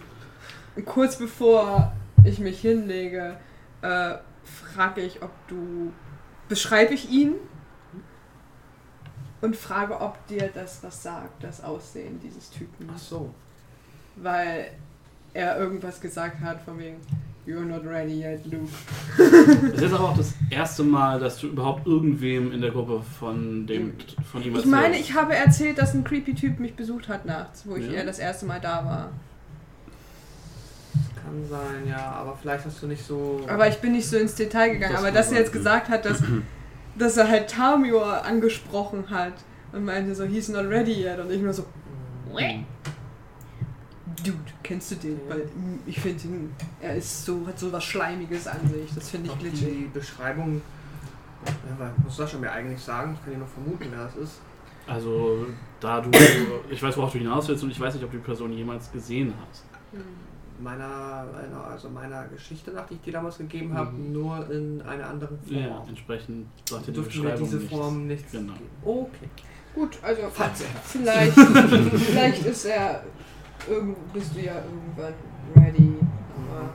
kurz 0.86 1.18
bevor 1.18 1.94
ich 2.24 2.40
mich 2.40 2.62
hinlege, 2.62 3.38
äh, 3.82 4.16
frage 4.44 5.02
ich, 5.02 5.22
ob 5.22 5.32
du. 5.48 5.92
Beschreibe 6.48 6.96
ich 6.96 7.12
ihn 7.12 7.36
und 9.42 9.56
frage, 9.56 10.00
ob 10.00 10.26
dir 10.28 10.50
das 10.54 10.80
was 10.84 11.04
sagt, 11.04 11.44
das 11.44 11.64
Aussehen 11.64 12.20
dieses 12.24 12.50
Typen. 12.50 12.90
Ach 12.94 12.98
so. 13.00 13.34
Weil 14.16 14.72
er 15.34 15.58
irgendwas 15.58 16.02
gesagt 16.02 16.42
hat 16.42 16.62
von 16.62 16.78
wegen, 16.80 16.98
You're 17.48 17.62
not 17.66 17.84
ready 17.84 18.22
yet, 18.22 18.46
Luke. 18.46 18.70
Das 19.72 19.82
ist 19.82 19.94
aber 19.94 20.10
auch 20.10 20.18
das 20.18 20.34
erste 20.52 20.84
Mal, 20.84 21.20
dass 21.20 21.40
du 21.40 21.48
überhaupt 21.48 21.88
irgendwem 21.88 22.52
in 22.52 22.62
der 22.62 22.70
Gruppe 22.70 23.02
von 23.18 23.66
dem 23.66 23.94
von 24.32 24.44
ihm 24.44 24.56
Ich 24.56 24.66
meine, 24.66 24.98
ich 25.00 25.16
habe 25.16 25.36
erzählt, 25.36 25.80
dass 25.80 25.96
ein 25.96 26.04
creepy 26.04 26.36
Typ 26.36 26.60
mich 26.60 26.76
besucht 26.76 27.08
hat 27.08 27.26
nachts, 27.26 27.64
wo 27.66 27.76
ich 27.76 27.88
Ja. 27.88 27.94
eher 27.94 28.06
das 28.06 28.20
erste 28.20 28.46
Mal 28.46 28.60
da 28.62 28.86
war. 28.86 29.10
Kann 31.16 31.44
sein, 31.50 31.88
ja, 31.88 32.12
aber 32.12 32.38
vielleicht 32.40 32.66
hast 32.66 32.84
du 32.84 32.88
nicht 32.88 33.04
so. 33.04 33.42
Aber 33.48 33.68
ich 33.68 33.78
bin 33.78 33.94
nicht 33.94 34.08
so 34.08 34.18
ins 34.18 34.36
Detail 34.36 34.70
gegangen. 34.74 34.94
Das 34.94 35.02
aber 35.02 35.12
dass 35.12 35.32
er 35.32 35.40
jetzt 35.40 35.54
gesagt 35.54 35.90
hat, 35.90 36.06
dass, 36.06 36.22
dass 37.00 37.18
er 37.18 37.28
halt 37.28 37.50
Tamior 37.50 38.24
angesprochen 38.24 39.10
hat 39.10 39.34
und 39.72 39.86
meinte 39.86 40.14
so, 40.14 40.26
he's 40.26 40.50
not 40.50 40.66
ready 40.66 41.04
yet. 41.04 41.20
Und 41.20 41.32
ich 41.32 41.42
nur 41.42 41.54
so, 41.54 41.66
Dude, 44.24 44.38
kennst 44.64 44.92
du 44.92 44.96
den? 44.96 45.20
Weil 45.28 45.40
mm, 45.40 45.80
ich 45.86 46.00
finde 46.00 46.24
ihn, 46.26 46.56
er 46.82 46.96
ist 46.96 47.26
so, 47.26 47.46
hat 47.48 47.58
so 47.58 47.72
was 47.72 47.84
Schleimiges 47.84 48.48
an 48.48 48.60
sich. 48.68 48.94
Das 48.94 49.10
finde 49.10 49.28
ich 49.28 49.34
Noch 49.34 49.40
glitschig. 49.40 49.68
die 49.68 49.90
Beschreibung. 49.94 50.62
Ja, 51.46 51.92
muss 52.04 52.18
Sascha 52.18 52.38
mir 52.38 52.52
eigentlich 52.52 52.82
sagen, 52.82 53.14
ich 53.14 53.24
kann 53.24 53.34
ja 53.34 53.40
noch 53.40 53.48
vermuten, 53.48 53.86
wer 53.90 54.04
das 54.04 54.16
ist. 54.18 54.42
Also, 54.88 55.46
da 55.80 56.02
du. 56.02 56.12
Ich 56.70 56.82
weiß, 56.84 56.98
worauf 56.98 57.14
du 57.14 57.20
hinaus 57.20 57.48
willst 57.48 57.64
und 57.64 57.72
ich 57.72 57.80
weiß 57.80 57.94
nicht, 57.94 58.04
ob 58.04 58.12
du 58.12 58.18
die 58.18 58.24
Person 58.24 58.52
jemals 58.52 58.92
gesehen 58.92 59.34
hast. 59.50 59.64
Meiner, 60.62 61.26
einer- 61.42 61.64
also 61.64 61.90
meiner 61.90 62.26
Geschichte 62.28 62.72
nach, 62.72 62.86
die 62.88 62.96
ich 62.96 63.02
dir 63.02 63.14
damals 63.14 63.38
gegeben 63.38 63.74
habe, 63.74 63.92
Mhm. 63.92 64.12
nur 64.12 64.50
in 64.52 64.82
einer 64.82 65.08
anderen 65.08 65.40
Form. 65.40 65.56
Ja, 65.58 65.86
entsprechend 65.88 66.48
dir 66.70 66.80
die 66.86 66.92
mir 67.00 67.06
Beschreibung 67.06 67.44
diese 67.46 67.58
nichts. 67.58 67.72
Form 67.74 68.08
nichts 68.08 68.32
Genau. 68.32 68.54
geben. 68.54 68.70
Okay. 68.84 69.30
Gut, 69.74 69.98
also 70.02 70.22
Falls 70.34 70.62
er. 70.62 70.68
vielleicht, 70.84 71.34
vielleicht 71.34 72.46
ist 72.46 72.66
er, 72.66 73.04
irgend, 73.70 74.12
bist 74.14 74.36
du 74.36 74.42
ja 74.42 74.56
irgendwann 74.56 75.14
ready. 75.56 75.94
Aber, 76.36 76.70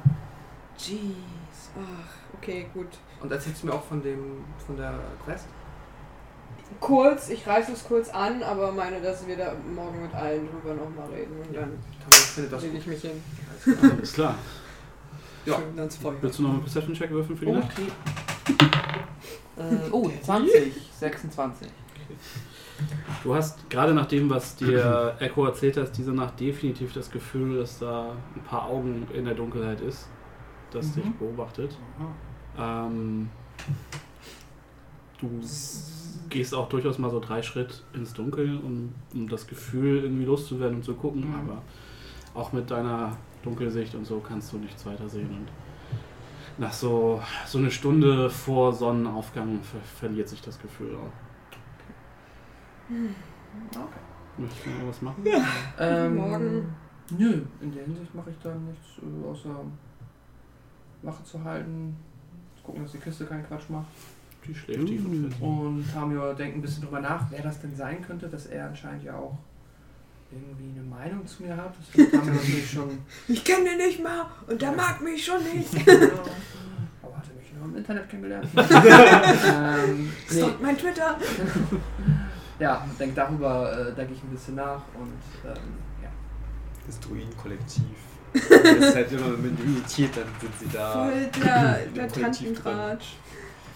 jeez, 0.78 1.70
ach, 1.76 2.38
okay, 2.38 2.66
gut. 2.72 2.86
Und 3.20 3.30
erzählst 3.32 3.62
du 3.62 3.66
mir 3.66 3.74
auch 3.74 3.82
von 3.84 4.02
dem, 4.02 4.44
von 4.64 4.76
der 4.76 4.94
Quest? 5.24 5.46
Kurz, 6.80 7.28
ich 7.28 7.46
reiße 7.46 7.72
es 7.72 7.84
kurz 7.84 8.08
an, 8.10 8.42
aber 8.42 8.72
meine, 8.72 9.00
dass 9.00 9.26
wir 9.26 9.36
da 9.36 9.52
morgen 9.74 10.02
mit 10.02 10.14
allen 10.14 10.48
drüber 10.48 10.74
nochmal 10.74 11.06
reden 11.14 11.32
und 11.46 11.54
dann 11.56 11.72
findet 12.10 12.52
das 12.52 12.62
lege 12.62 12.78
ich 12.78 12.86
mich 12.86 13.00
hin. 13.00 13.22
Alles 13.82 14.12
klar. 14.12 14.34
Ja. 15.46 15.56
Schön 15.56 15.78
ans 15.78 15.96
Feuer. 15.96 16.14
Willst 16.20 16.38
du 16.38 16.42
noch 16.44 16.50
einen 16.50 16.60
Perception-Check 16.62 17.10
würfeln 17.10 17.38
für 17.38 17.44
die 17.46 17.52
Nacht? 17.52 17.70
Okay. 17.72 18.66
Äh, 19.56 19.90
oh, 19.92 20.10
20, 20.22 20.72
26. 20.98 21.68
Du 23.22 23.34
hast 23.34 23.68
gerade 23.70 23.94
nach 23.94 24.06
dem, 24.06 24.28
was 24.30 24.56
dir 24.56 25.14
Echo 25.20 25.44
erzählt 25.46 25.76
hat, 25.76 25.96
diese 25.96 26.12
Nacht 26.12 26.40
definitiv 26.40 26.92
das 26.92 27.10
Gefühl, 27.10 27.58
dass 27.60 27.78
da 27.78 28.16
ein 28.34 28.42
paar 28.42 28.66
Augen 28.66 29.06
in 29.14 29.24
der 29.26 29.34
Dunkelheit 29.34 29.80
ist, 29.80 30.08
das 30.72 30.86
Mhm. 30.96 31.02
dich 31.02 31.12
beobachtet. 31.12 31.76
Ähm, 32.58 33.28
du 35.20 35.40
gehst 36.30 36.54
auch 36.54 36.68
durchaus 36.68 36.98
mal 36.98 37.10
so 37.10 37.20
drei 37.20 37.42
Schritt 37.42 37.84
ins 37.92 38.12
Dunkel, 38.12 38.58
um, 38.58 38.92
um 39.14 39.28
das 39.28 39.46
Gefühl 39.46 40.02
irgendwie 40.04 40.24
loszuwerden 40.24 40.76
und 40.78 40.84
zu 40.84 40.94
gucken, 40.94 41.28
Mhm. 41.28 41.34
aber 41.34 41.62
auch 42.34 42.52
mit 42.52 42.70
deiner 42.70 43.16
Dunkelsicht 43.44 43.94
und 43.94 44.04
so 44.04 44.20
kannst 44.20 44.52
du 44.52 44.58
nichts 44.58 44.84
weiter 44.86 45.08
sehen. 45.08 45.30
Und 45.30 45.48
nach 46.58 46.72
so, 46.72 47.20
so 47.46 47.58
eine 47.58 47.70
Stunde 47.70 48.30
vor 48.30 48.72
Sonnenaufgang 48.72 49.60
ver 49.62 49.80
verliert 49.80 50.28
sich 50.28 50.40
das 50.40 50.58
Gefühl 50.60 50.96
auch. 50.96 51.12
Möchtest 54.38 54.66
du 54.66 54.70
noch 54.70 54.88
was 54.88 55.02
machen? 55.02 55.24
Ähm, 55.78 56.16
Morgen. 56.16 56.74
Nö, 57.18 57.42
in 57.60 57.72
der 57.72 57.84
Hinsicht 57.84 58.14
mache 58.14 58.30
ich 58.30 58.38
dann 58.42 58.64
nichts, 58.66 58.98
äh, 58.98 59.28
außer 59.28 59.60
Wache 61.02 61.22
zu 61.22 61.44
halten, 61.44 61.96
gucken, 62.62 62.82
dass 62.82 62.92
die 62.92 62.98
Kiste 62.98 63.26
keinen 63.26 63.46
Quatsch 63.46 63.68
macht. 63.68 63.86
Die 64.46 64.54
schläft 64.54 64.86
tief 64.86 65.04
und 65.04 65.30
fest. 65.30 65.42
Und 65.42 65.84
Tamio 65.92 66.32
denkt 66.32 66.56
ein 66.56 66.62
bisschen 66.62 66.82
drüber 66.82 67.00
nach, 67.00 67.30
wer 67.30 67.42
das 67.42 67.60
denn 67.60 67.74
sein 67.74 68.00
könnte, 68.02 68.28
dass 68.28 68.46
er 68.46 68.68
anscheinend 68.68 69.04
ja 69.04 69.16
auch 69.16 69.36
irgendwie 70.30 70.78
eine 70.78 70.88
Meinung 70.88 71.26
zu 71.26 71.42
mir 71.42 71.56
hat. 71.56 71.74
Das 71.78 71.88
findet 71.88 72.12
Tamio 72.12 72.34
natürlich 72.34 72.70
schon. 72.70 72.98
Ich 73.28 73.44
kenne 73.44 73.70
den 73.70 73.78
nicht 73.78 74.02
mal 74.02 74.26
und 74.46 74.60
der 74.60 74.72
mag 74.72 75.00
mich 75.00 75.24
schon 75.24 75.42
nicht. 75.42 75.74
Aber 77.02 77.16
hat 77.16 77.24
er 77.28 77.36
mich 77.40 77.52
nur 77.54 77.64
im 77.64 77.76
Internet 77.76 78.08
kennengelernt? 78.08 78.48
ähm, 78.56 80.12
nee, 80.30 80.36
Stalkt 80.36 80.62
mein 80.62 80.76
Twitter. 80.76 81.18
ja, 82.58 82.86
denk 82.98 83.14
darüber 83.14 83.72
äh, 83.72 83.94
denke 83.94 84.14
ich 84.14 84.22
ein 84.22 84.30
bisschen 84.30 84.56
nach 84.56 84.82
und 84.94 85.48
ähm, 85.50 85.74
ja. 86.02 86.08
Das 86.86 87.00
Druidenkollektiv. 87.00 87.82
Das 88.32 88.42
ist 88.50 88.94
halt 88.96 89.12
immer, 89.12 89.30
wenn 89.42 89.56
du 89.56 89.62
irritiert, 89.62 90.16
dann 90.16 90.26
sind 90.40 90.58
sie 90.58 90.76
da. 90.76 91.04
Voll 91.04 91.30
der, 91.44 91.86
der. 91.94 92.08
Tantentratsch. 92.08 93.14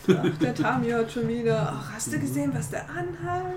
Ach, 0.08 0.38
der 0.38 0.54
Tamio 0.54 0.98
hat 0.98 1.12
schon 1.12 1.28
wieder. 1.28 1.72
Ach, 1.74 1.94
hast 1.94 2.12
du 2.12 2.18
gesehen, 2.18 2.52
was 2.54 2.70
der 2.70 2.88
anhat? 2.88 3.54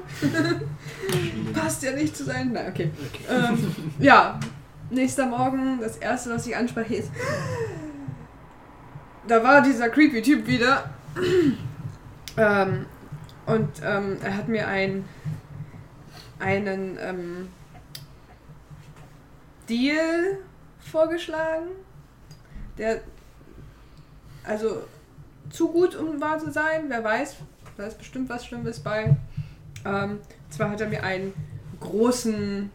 Passt 1.53 1.83
ja 1.83 1.91
nicht 1.93 2.15
zu 2.15 2.25
sein. 2.25 2.51
Nein, 2.51 2.67
okay. 2.69 2.91
Ähm, 3.29 3.75
ja, 3.99 4.39
nächster 4.89 5.25
Morgen, 5.27 5.79
das 5.79 5.97
erste, 5.97 6.31
was 6.31 6.45
ich 6.45 6.55
anspreche, 6.55 6.95
ist. 6.95 7.11
Da 9.27 9.43
war 9.43 9.61
dieser 9.61 9.89
creepy 9.89 10.21
Typ 10.21 10.47
wieder. 10.47 10.89
ähm, 12.37 12.85
und 13.45 13.69
ähm, 13.83 14.17
er 14.23 14.37
hat 14.37 14.47
mir 14.47 14.67
ein, 14.67 15.05
einen 16.39 16.97
ähm, 16.99 17.49
Deal 19.69 20.37
vorgeschlagen, 20.79 21.67
der 22.77 23.01
also 24.43 24.83
zu 25.51 25.69
gut, 25.69 25.95
um 25.95 26.19
wahr 26.21 26.39
zu 26.39 26.51
sein. 26.51 26.85
Wer 26.87 27.03
weiß, 27.03 27.35
da 27.77 27.85
ist 27.85 27.97
bestimmt 27.97 28.29
was 28.29 28.45
Schlimmes 28.45 28.79
bei. 28.79 29.15
Ähm, 29.85 30.19
zwar 30.49 30.69
hat 30.71 30.81
er 30.81 30.87
mir 30.87 31.03
einen 31.03 31.33
großen, 31.79 32.69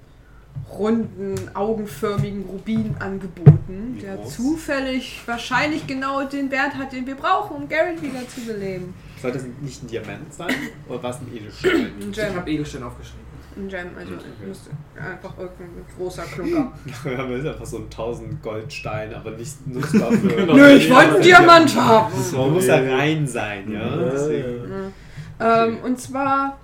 runden, 0.78 1.34
augenförmigen 1.54 2.44
Rubin 2.44 2.96
angeboten, 2.98 3.94
Wie 3.96 4.00
der 4.00 4.16
groß? 4.16 4.34
zufällig 4.36 5.22
wahrscheinlich 5.26 5.86
genau 5.86 6.24
den 6.24 6.50
Wert 6.50 6.74
hat, 6.74 6.92
den 6.92 7.06
wir 7.06 7.14
brauchen, 7.14 7.56
um 7.56 7.68
Garrett 7.68 8.02
wieder 8.02 8.26
zu 8.28 8.40
beleben. 8.40 8.94
Soll 9.20 9.32
das 9.32 9.44
nicht 9.60 9.82
ein 9.82 9.86
Diamant 9.86 10.32
sein? 10.34 10.52
Oder 10.88 11.02
war 11.02 11.10
es 11.10 11.16
ein 11.20 11.28
Edelstein? 11.34 11.92
Ein 12.00 12.10
Ich 12.10 12.20
habe 12.34 12.50
Edelstein 12.50 12.82
aufgeschrieben. 12.82 13.25
Ein 13.56 13.68
Gem, 13.68 13.88
also 13.98 14.14
Okay. 14.14 14.24
müsste 14.46 14.70
einfach 15.00 15.36
irgendein 15.38 15.84
großer 15.96 16.22
Klunker. 16.24 16.72
Wir 17.04 17.18
haben 17.18 17.32
jetzt 17.32 17.46
einfach 17.46 17.66
so 17.66 17.76
einen 17.78 17.86
1000 17.86 18.42
Goldstein, 18.42 19.14
aber 19.14 19.30
nicht 19.32 19.66
nutzbar 19.66 20.12
für. 20.12 20.28
Genau. 20.28 20.54
Nö, 20.54 20.68
ich 20.70 20.90
wollte 20.90 21.14
einen 21.14 21.22
Diamant 21.22 21.76
haben! 21.76 22.12
Man 22.36 22.52
muss 22.52 22.66
da 22.66 22.76
rein 22.76 23.26
sein, 23.26 23.70
ja. 23.72 23.80
Ja, 23.96 24.10
Deswegen. 24.10 24.92
Ähm, 25.38 25.78
und 25.82 26.00
zwar 26.00 26.58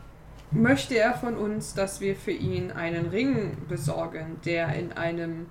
möchte 0.51 0.97
er 0.97 1.15
von 1.15 1.37
uns, 1.37 1.75
dass 1.75 2.01
wir 2.01 2.15
für 2.15 2.31
ihn 2.31 2.71
einen 2.71 3.07
Ring 3.09 3.57
besorgen, 3.69 4.37
der 4.45 4.75
in 4.75 4.93
einem 4.93 5.47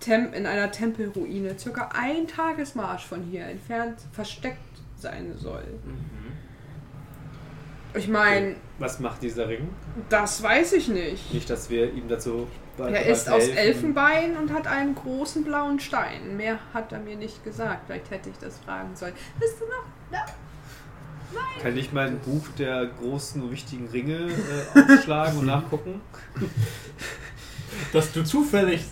Tem 0.00 0.32
in 0.32 0.46
einer 0.46 0.70
Tempelruine 0.72 1.56
circa 1.58 1.90
ein 1.94 2.26
Tagesmarsch 2.26 3.04
von 3.06 3.22
hier 3.22 3.46
entfernt 3.46 3.98
versteckt 4.12 4.58
sein 4.96 5.34
soll. 5.36 5.62
Ich 7.94 8.08
meine, 8.08 8.56
Was 8.78 9.00
macht 9.00 9.22
dieser 9.22 9.48
Ring? 9.48 9.68
das 10.08 10.42
weiß 10.42 10.72
ich 10.74 10.88
nicht. 10.88 11.32
Nicht, 11.32 11.50
dass 11.50 11.68
wir 11.68 11.92
ihm 11.92 12.08
dazu. 12.08 12.46
Er 12.78 13.06
ist 13.06 13.28
aus 13.28 13.48
Elfenbein 13.48 14.36
und 14.36 14.52
hat 14.52 14.66
einen 14.66 14.94
großen 14.94 15.44
blauen 15.44 15.78
Stein. 15.78 16.36
Mehr 16.36 16.58
hat 16.72 16.90
er 16.92 17.00
mir 17.00 17.16
nicht 17.16 17.44
gesagt. 17.44 17.82
Vielleicht 17.86 18.10
hätte 18.10 18.30
ich 18.30 18.38
das 18.38 18.58
fragen 18.60 18.96
sollen. 18.96 19.12
Bist 19.38 19.60
du 19.60 19.64
noch? 19.66 20.24
Kann 21.62 21.76
ich 21.76 21.92
mal 21.92 22.08
ein 22.08 22.18
Buch 22.18 22.46
der 22.58 22.86
großen, 22.86 23.50
wichtigen 23.50 23.88
Ringe 23.88 24.28
äh, 24.74 24.94
aufschlagen 24.94 25.38
und 25.38 25.46
nachgucken? 25.54 26.00
Dass 27.92 28.12
du 28.12 28.22
zufällig 28.24 28.84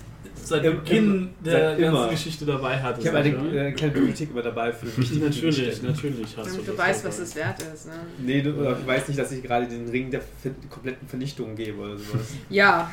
seit 0.44 0.64
Im- 0.64 0.76
Beginn 0.78 1.04
im- 1.06 1.44
der 1.44 1.52
seit 1.70 1.78
immer. 1.78 1.92
ganzen 1.92 2.10
Geschichte 2.10 2.44
dabei 2.46 2.80
hattest. 2.80 3.02
Ich 3.06 3.12
habe 3.12 3.18
eine 3.18 3.68
äh, 3.68 3.72
kleine 3.72 3.92
Bibliothek 3.92 4.30
immer 4.30 4.42
dabei 4.42 4.72
für 4.72 4.86
wichtige 4.96 5.24
Natürlich, 5.24 5.82
natürlich 5.82 6.36
hast 6.36 6.46
du 6.48 6.52
Damit 6.52 6.66
du 6.68 6.72
das 6.72 6.78
weißt, 6.86 7.04
was 7.04 7.18
es 7.18 7.34
wert 7.36 7.62
ist. 7.74 7.86
Ne? 7.86 7.92
Nee, 8.18 8.42
du 8.42 8.52
oder 8.54 8.78
ich 8.78 8.86
weiß 8.86 9.08
nicht, 9.08 9.18
dass 9.20 9.32
ich 9.32 9.42
gerade 9.42 9.66
den 9.66 9.88
Ring 9.88 10.10
der 10.10 10.20
kompletten 10.68 11.06
Vernichtung 11.08 11.54
gebe 11.56 11.78
oder 11.80 11.96
sowas. 11.98 12.20
Ja, 12.50 12.90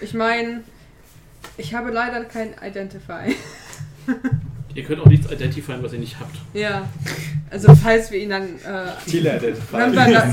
ich 0.00 0.14
meine, 0.14 0.62
ich 1.56 1.74
habe 1.74 1.90
leider 1.90 2.24
kein 2.24 2.54
Identify. 2.62 3.34
Ihr 4.74 4.84
könnt 4.84 5.00
auch 5.00 5.06
nichts 5.06 5.30
identifizieren, 5.30 5.82
was 5.82 5.92
ihr 5.92 5.98
nicht 5.98 6.18
habt. 6.20 6.34
ja, 6.54 6.88
also 7.50 7.74
falls 7.74 8.10
wir 8.10 8.20
ihn 8.20 8.30
dann, 8.30 8.44
äh, 8.44 8.86
wenn 9.72 9.92
wir, 9.92 10.12
da, 10.12 10.32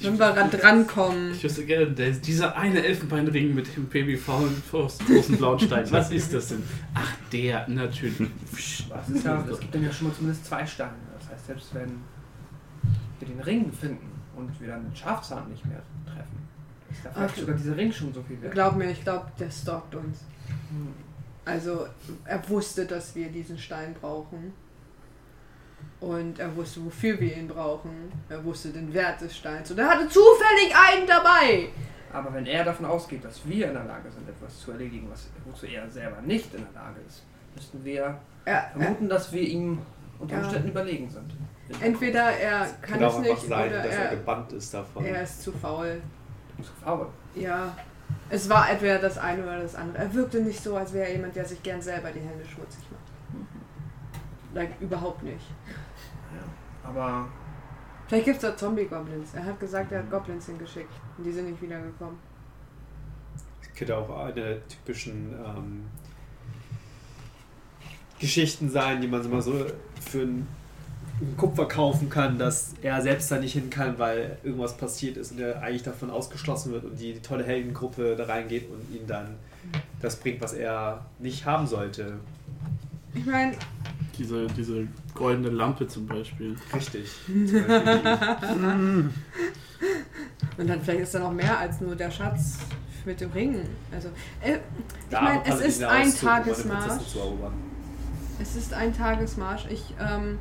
wenn 0.00 0.18
wir 0.18 0.32
da 0.32 0.48
drankommen. 0.48 1.32
Ich 1.32 1.44
wüsste 1.44 1.64
gerne, 1.66 1.88
der, 1.88 2.10
dieser 2.12 2.56
eine 2.56 2.82
Elfenbeinring 2.84 3.54
mit 3.54 3.76
dem 3.76 3.86
PBV 3.88 4.28
und 4.38 4.70
großen 4.70 5.36
blauen 5.36 5.60
Stein. 5.60 5.84
Was 5.90 6.10
ist 6.10 6.32
das 6.32 6.48
denn? 6.48 6.62
Ach, 6.94 7.12
der, 7.32 7.68
natürlich. 7.68 8.18
Was 8.88 9.08
ist 9.10 9.24
ja, 9.24 9.44
es 9.50 9.60
gibt 9.60 9.74
dann 9.74 9.84
ja 9.84 9.92
schon 9.92 10.08
mal 10.08 10.14
zumindest 10.14 10.46
zwei 10.46 10.64
Steine. 10.66 10.92
Das 11.18 11.28
heißt, 11.30 11.46
selbst 11.46 11.74
wenn 11.74 12.00
wir 13.20 13.28
den 13.28 13.40
Ring 13.40 13.70
finden 13.72 14.10
und 14.34 14.58
wir 14.60 14.68
dann 14.68 14.84
den 14.84 14.96
Schafzahn 14.96 15.48
nicht 15.50 15.64
mehr 15.66 15.82
treffen, 16.06 16.48
ist 16.90 17.04
da 17.04 17.10
vielleicht 17.10 17.32
Okay. 17.34 17.40
sogar 17.42 17.56
dieser 17.56 17.76
Ring 17.76 17.92
schon 17.92 18.12
so 18.14 18.22
viel 18.22 18.40
wert. 18.40 18.52
Glaub 18.54 18.76
mir, 18.76 18.90
ich 18.90 19.02
glaube, 19.02 19.26
der 19.38 19.50
stalkt 19.50 19.94
uns. 19.94 20.20
Hm. 20.70 20.94
Also, 21.44 21.86
er 22.24 22.48
wusste, 22.48 22.86
dass 22.86 23.14
wir 23.14 23.28
diesen 23.28 23.58
Stein 23.58 23.94
brauchen. 24.00 24.52
Und 26.00 26.38
er 26.38 26.54
wusste, 26.56 26.84
wofür 26.84 27.18
wir 27.20 27.36
ihn 27.36 27.48
brauchen. 27.48 28.12
Er 28.28 28.44
wusste 28.44 28.70
den 28.70 28.92
Wert 28.92 29.20
des 29.20 29.36
Steins. 29.36 29.70
Und 29.70 29.78
er 29.78 29.88
hatte 29.88 30.08
zufällig 30.08 30.72
einen 30.74 31.06
dabei. 31.06 31.68
Aber 32.12 32.32
wenn 32.34 32.46
er 32.46 32.64
davon 32.64 32.86
ausgeht, 32.86 33.24
dass 33.24 33.40
wir 33.48 33.68
in 33.68 33.74
der 33.74 33.84
Lage 33.84 34.10
sind, 34.10 34.28
etwas 34.28 34.60
zu 34.60 34.72
erledigen, 34.72 35.08
was, 35.10 35.28
wozu 35.44 35.66
er 35.66 35.88
selber 35.90 36.20
nicht 36.22 36.52
in 36.54 36.64
der 36.72 36.82
Lage 36.82 37.00
ist, 37.08 37.22
müssten 37.54 37.84
wir 37.84 38.18
Er, 38.44 38.52
er, 38.54 38.70
vermuten, 38.72 39.08
dass 39.08 39.32
wir 39.32 39.42
ihm 39.42 39.78
unter 40.18 40.36
Ja. 40.36 40.42
Umständen 40.42 40.68
überlegen 40.68 41.08
sind. 41.08 41.32
entweder 41.80 42.30
er 42.32 42.66
kann 42.82 42.98
Kann 43.00 43.02
es 43.08 43.18
nicht 43.18 43.42
sein, 43.48 43.68
oder 43.70 43.82
dass 43.82 43.94
er 43.94 44.04
er, 44.04 44.16
gebannt 44.16 44.52
ist 44.52 44.74
davon. 44.74 45.04
er 45.04 45.22
ist 45.22 45.42
zu 45.42 45.52
faul. 45.52 46.02
Zu 46.62 46.72
faul. 46.84 47.06
Ja, 47.34 47.74
Es 48.30 48.48
war 48.48 48.70
entweder 48.70 48.98
das 48.98 49.18
eine 49.18 49.42
oder 49.42 49.60
das 49.60 49.74
andere. 49.74 50.04
Er 50.04 50.14
wirkte 50.14 50.40
nicht 50.40 50.62
so, 50.62 50.76
als 50.76 50.92
wäre 50.92 51.08
er 51.08 51.16
jemand, 51.16 51.36
der 51.36 51.44
sich 51.44 51.62
gern 51.62 51.82
selber 51.82 52.10
die 52.10 52.20
Hände 52.20 52.44
schmutzig 52.44 52.84
macht. 52.90 53.44
Like, 54.54 54.80
überhaupt 54.80 55.22
nicht. 55.22 55.46
Aber 56.84 57.28
Vielleicht 58.12 58.26
gibt 58.26 58.36
es 58.36 58.42
da 58.42 58.54
Zombie-Goblins. 58.54 59.32
Er 59.32 59.46
hat 59.46 59.58
gesagt, 59.58 59.90
er 59.90 60.00
hat 60.00 60.10
Goblins 60.10 60.44
hingeschickt. 60.44 60.92
Und 61.16 61.24
die 61.24 61.32
sind 61.32 61.48
nicht 61.48 61.62
wiedergekommen. 61.62 62.18
Das 63.62 63.72
könnte 63.74 63.96
auch 63.96 64.18
eine 64.18 64.34
der 64.34 64.68
typischen 64.68 65.32
ähm, 65.32 65.84
Geschichten 68.18 68.68
sein, 68.68 69.00
die 69.00 69.08
man 69.08 69.22
so 69.22 69.30
mal 69.30 69.40
so 69.40 69.64
für 69.98 70.20
einen 70.20 70.46
Kupfer 71.36 71.66
kaufen 71.66 72.10
kann, 72.10 72.38
dass 72.38 72.74
er 72.82 73.00
selbst 73.00 73.30
da 73.30 73.38
nicht 73.38 73.52
hin 73.52 73.70
kann, 73.70 73.98
weil 73.98 74.38
irgendwas 74.42 74.76
passiert 74.76 75.16
ist 75.16 75.32
und 75.32 75.40
er 75.40 75.62
eigentlich 75.62 75.82
davon 75.82 76.10
ausgeschlossen 76.10 76.72
wird 76.72 76.84
und 76.84 76.98
die, 76.98 77.12
die 77.14 77.20
tolle 77.20 77.44
Heldengruppe 77.44 78.16
da 78.16 78.24
reingeht 78.24 78.68
und 78.70 78.80
ihm 78.94 79.06
dann 79.06 79.36
das 80.00 80.16
bringt, 80.16 80.40
was 80.40 80.52
er 80.52 81.04
nicht 81.18 81.44
haben 81.46 81.66
sollte. 81.66 82.14
Ich 83.14 83.26
meine, 83.26 83.52
Diese, 84.18 84.46
diese 84.48 84.88
goldene 85.14 85.50
Lampe 85.50 85.86
zum 85.86 86.06
Beispiel. 86.06 86.56
Richtig. 86.74 87.10
und 87.28 89.12
dann 90.56 90.80
vielleicht 90.82 91.00
ist 91.00 91.14
da 91.14 91.20
noch 91.20 91.32
mehr 91.32 91.58
als 91.58 91.80
nur 91.80 91.94
der 91.94 92.10
Schatz 92.10 92.58
mit 93.04 93.20
dem 93.20 93.30
Ring. 93.32 93.60
Also, 93.92 94.08
äh, 94.40 94.58
ich 95.10 95.20
meine, 95.20 95.42
es 95.44 95.60
ist 95.60 95.84
ein 95.84 96.14
Tagesmarsch. 96.14 97.02
Es 98.40 98.56
ist 98.56 98.72
ein 98.72 98.96
Tagesmarsch. 98.96 99.66
Ich 99.70 99.94
ähm, 100.00 100.38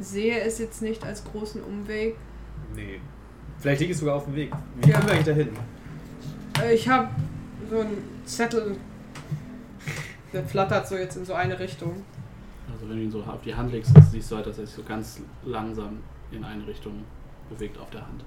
sehe 0.00 0.40
es 0.40 0.58
jetzt 0.58 0.82
nicht 0.82 1.04
als 1.04 1.24
großen 1.24 1.62
Umweg. 1.62 2.16
Nee. 2.74 3.00
Vielleicht 3.58 3.80
liegt 3.80 3.92
es 3.94 4.00
sogar 4.00 4.16
auf 4.16 4.24
dem 4.24 4.34
Weg. 4.34 4.52
Wie 4.82 4.90
Ja. 4.90 4.96
kommen 4.96 5.06
wir 5.08 5.14
eigentlich 5.14 5.26
dahin? 5.26 5.48
Äh, 6.62 6.74
ich 6.74 6.88
habe 6.88 7.08
so 7.70 7.80
einen 7.80 7.96
Zettel, 8.24 8.76
der 10.32 10.44
flattert 10.44 10.86
so 10.88 10.96
jetzt 10.96 11.16
in 11.16 11.24
so 11.24 11.34
eine 11.34 11.58
Richtung. 11.58 12.02
Also 12.72 12.88
wenn 12.88 12.96
du 12.96 13.02
ihn 13.04 13.10
so 13.10 13.22
auf 13.22 13.40
die 13.42 13.54
Hand 13.54 13.72
legst, 13.72 13.92
siehst 14.10 14.30
du 14.30 14.36
halt, 14.36 14.46
dass 14.46 14.58
er 14.58 14.66
sich 14.66 14.74
so 14.74 14.82
ganz 14.82 15.20
langsam 15.44 15.98
in 16.30 16.44
eine 16.44 16.66
Richtung 16.66 17.04
bewegt 17.48 17.78
auf 17.78 17.88
der 17.90 18.02
Hand. 18.02 18.24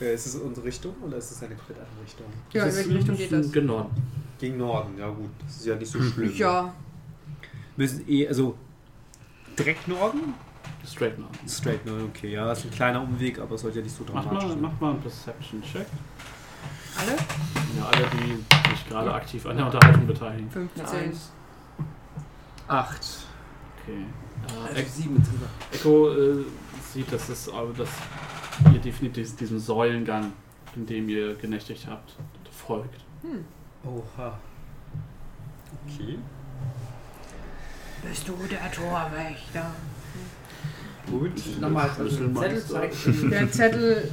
Äh, 0.00 0.14
Ist 0.14 0.26
es 0.26 0.34
unsere 0.36 0.66
Richtung 0.66 0.94
oder 1.02 1.16
ist 1.18 1.30
es 1.30 1.42
eine 1.42 1.54
komplett 1.54 1.78
andere 1.78 2.02
Richtung? 2.04 2.26
Ja, 2.52 2.64
in 2.66 2.74
welche 2.74 2.94
Richtung 2.94 3.16
geht 3.16 3.32
das? 3.32 3.52
Gen 3.52 3.66
Norden. 3.66 3.90
Gegen 4.38 4.56
Norden, 4.56 4.98
ja 4.98 5.08
gut. 5.08 5.30
Das 5.44 5.56
ist 5.56 5.66
ja 5.66 5.76
nicht 5.76 5.90
so 5.90 6.00
schlimm. 6.02 6.32
Ja, 6.36 6.72
Müssen 7.76 8.08
eh, 8.08 8.26
also 8.28 8.56
direkt 9.58 9.86
Norden? 9.88 10.34
Straight 10.86 11.18
Norden. 11.18 11.48
Straight 11.48 11.84
Norden, 11.86 12.10
okay. 12.14 12.32
Ja, 12.32 12.52
ist 12.52 12.64
ein 12.64 12.70
kleiner 12.70 13.02
Umweg, 13.02 13.38
aber 13.38 13.54
es 13.54 13.62
sollte 13.62 13.78
ja 13.78 13.84
nicht 13.84 13.96
so 13.96 14.04
Mach 14.12 14.22
dramatisch 14.24 14.42
mal, 14.42 14.48
sein. 14.50 14.60
mach 14.60 14.80
mal 14.80 14.90
einen 14.90 15.00
Perception-Check. 15.00 15.86
alle? 16.98 17.16
Ja, 17.78 17.86
alle, 17.86 18.06
die 18.12 18.70
sich 18.70 18.88
gerade 18.88 19.12
aktiv 19.14 19.46
an 19.46 19.56
der 19.56 19.66
Unterhaltung 19.66 20.06
beteiligen. 20.06 20.50
15. 20.50 20.86
Eins. 20.86 21.32
Acht. 22.68 23.06
Okay. 23.82 24.04
Äh, 24.72 24.78
Also 24.78 24.90
sieben 24.90 25.16
insgesamt. 25.16 25.50
Echo 25.72 26.12
äh, 26.14 26.44
sieht, 26.92 27.12
dass, 27.12 27.28
es, 27.28 27.48
aber 27.48 27.72
dass 27.72 27.88
ihr 28.72 28.78
definitiv 28.78 29.36
diesem 29.36 29.58
Säulengang, 29.58 30.32
in 30.76 30.86
dem 30.86 31.08
ihr 31.08 31.34
genächtigt 31.36 31.86
habt, 31.88 32.14
folgt. 32.50 33.00
Hm. 33.22 33.44
Oha. 33.84 34.38
Okay. 35.86 36.18
Bist 38.02 38.28
du 38.28 38.34
der 38.50 38.70
Torwächter? 38.70 39.70
Gut. 41.10 41.60
Nochmal, 41.60 41.90
also 41.90 42.16
Schlüssel 42.16 42.34
Zettel 42.34 42.64
zeigt. 42.66 43.32
Der 43.32 43.52
Zettel 43.52 44.10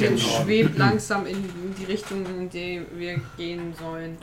den 0.00 0.18
schwebt 0.18 0.78
langsam 0.78 1.26
in 1.26 1.42
die 1.78 1.84
Richtung, 1.84 2.24
in 2.26 2.48
die 2.48 2.82
wir 2.96 3.20
gehen 3.36 3.74
sollen. 3.78 4.16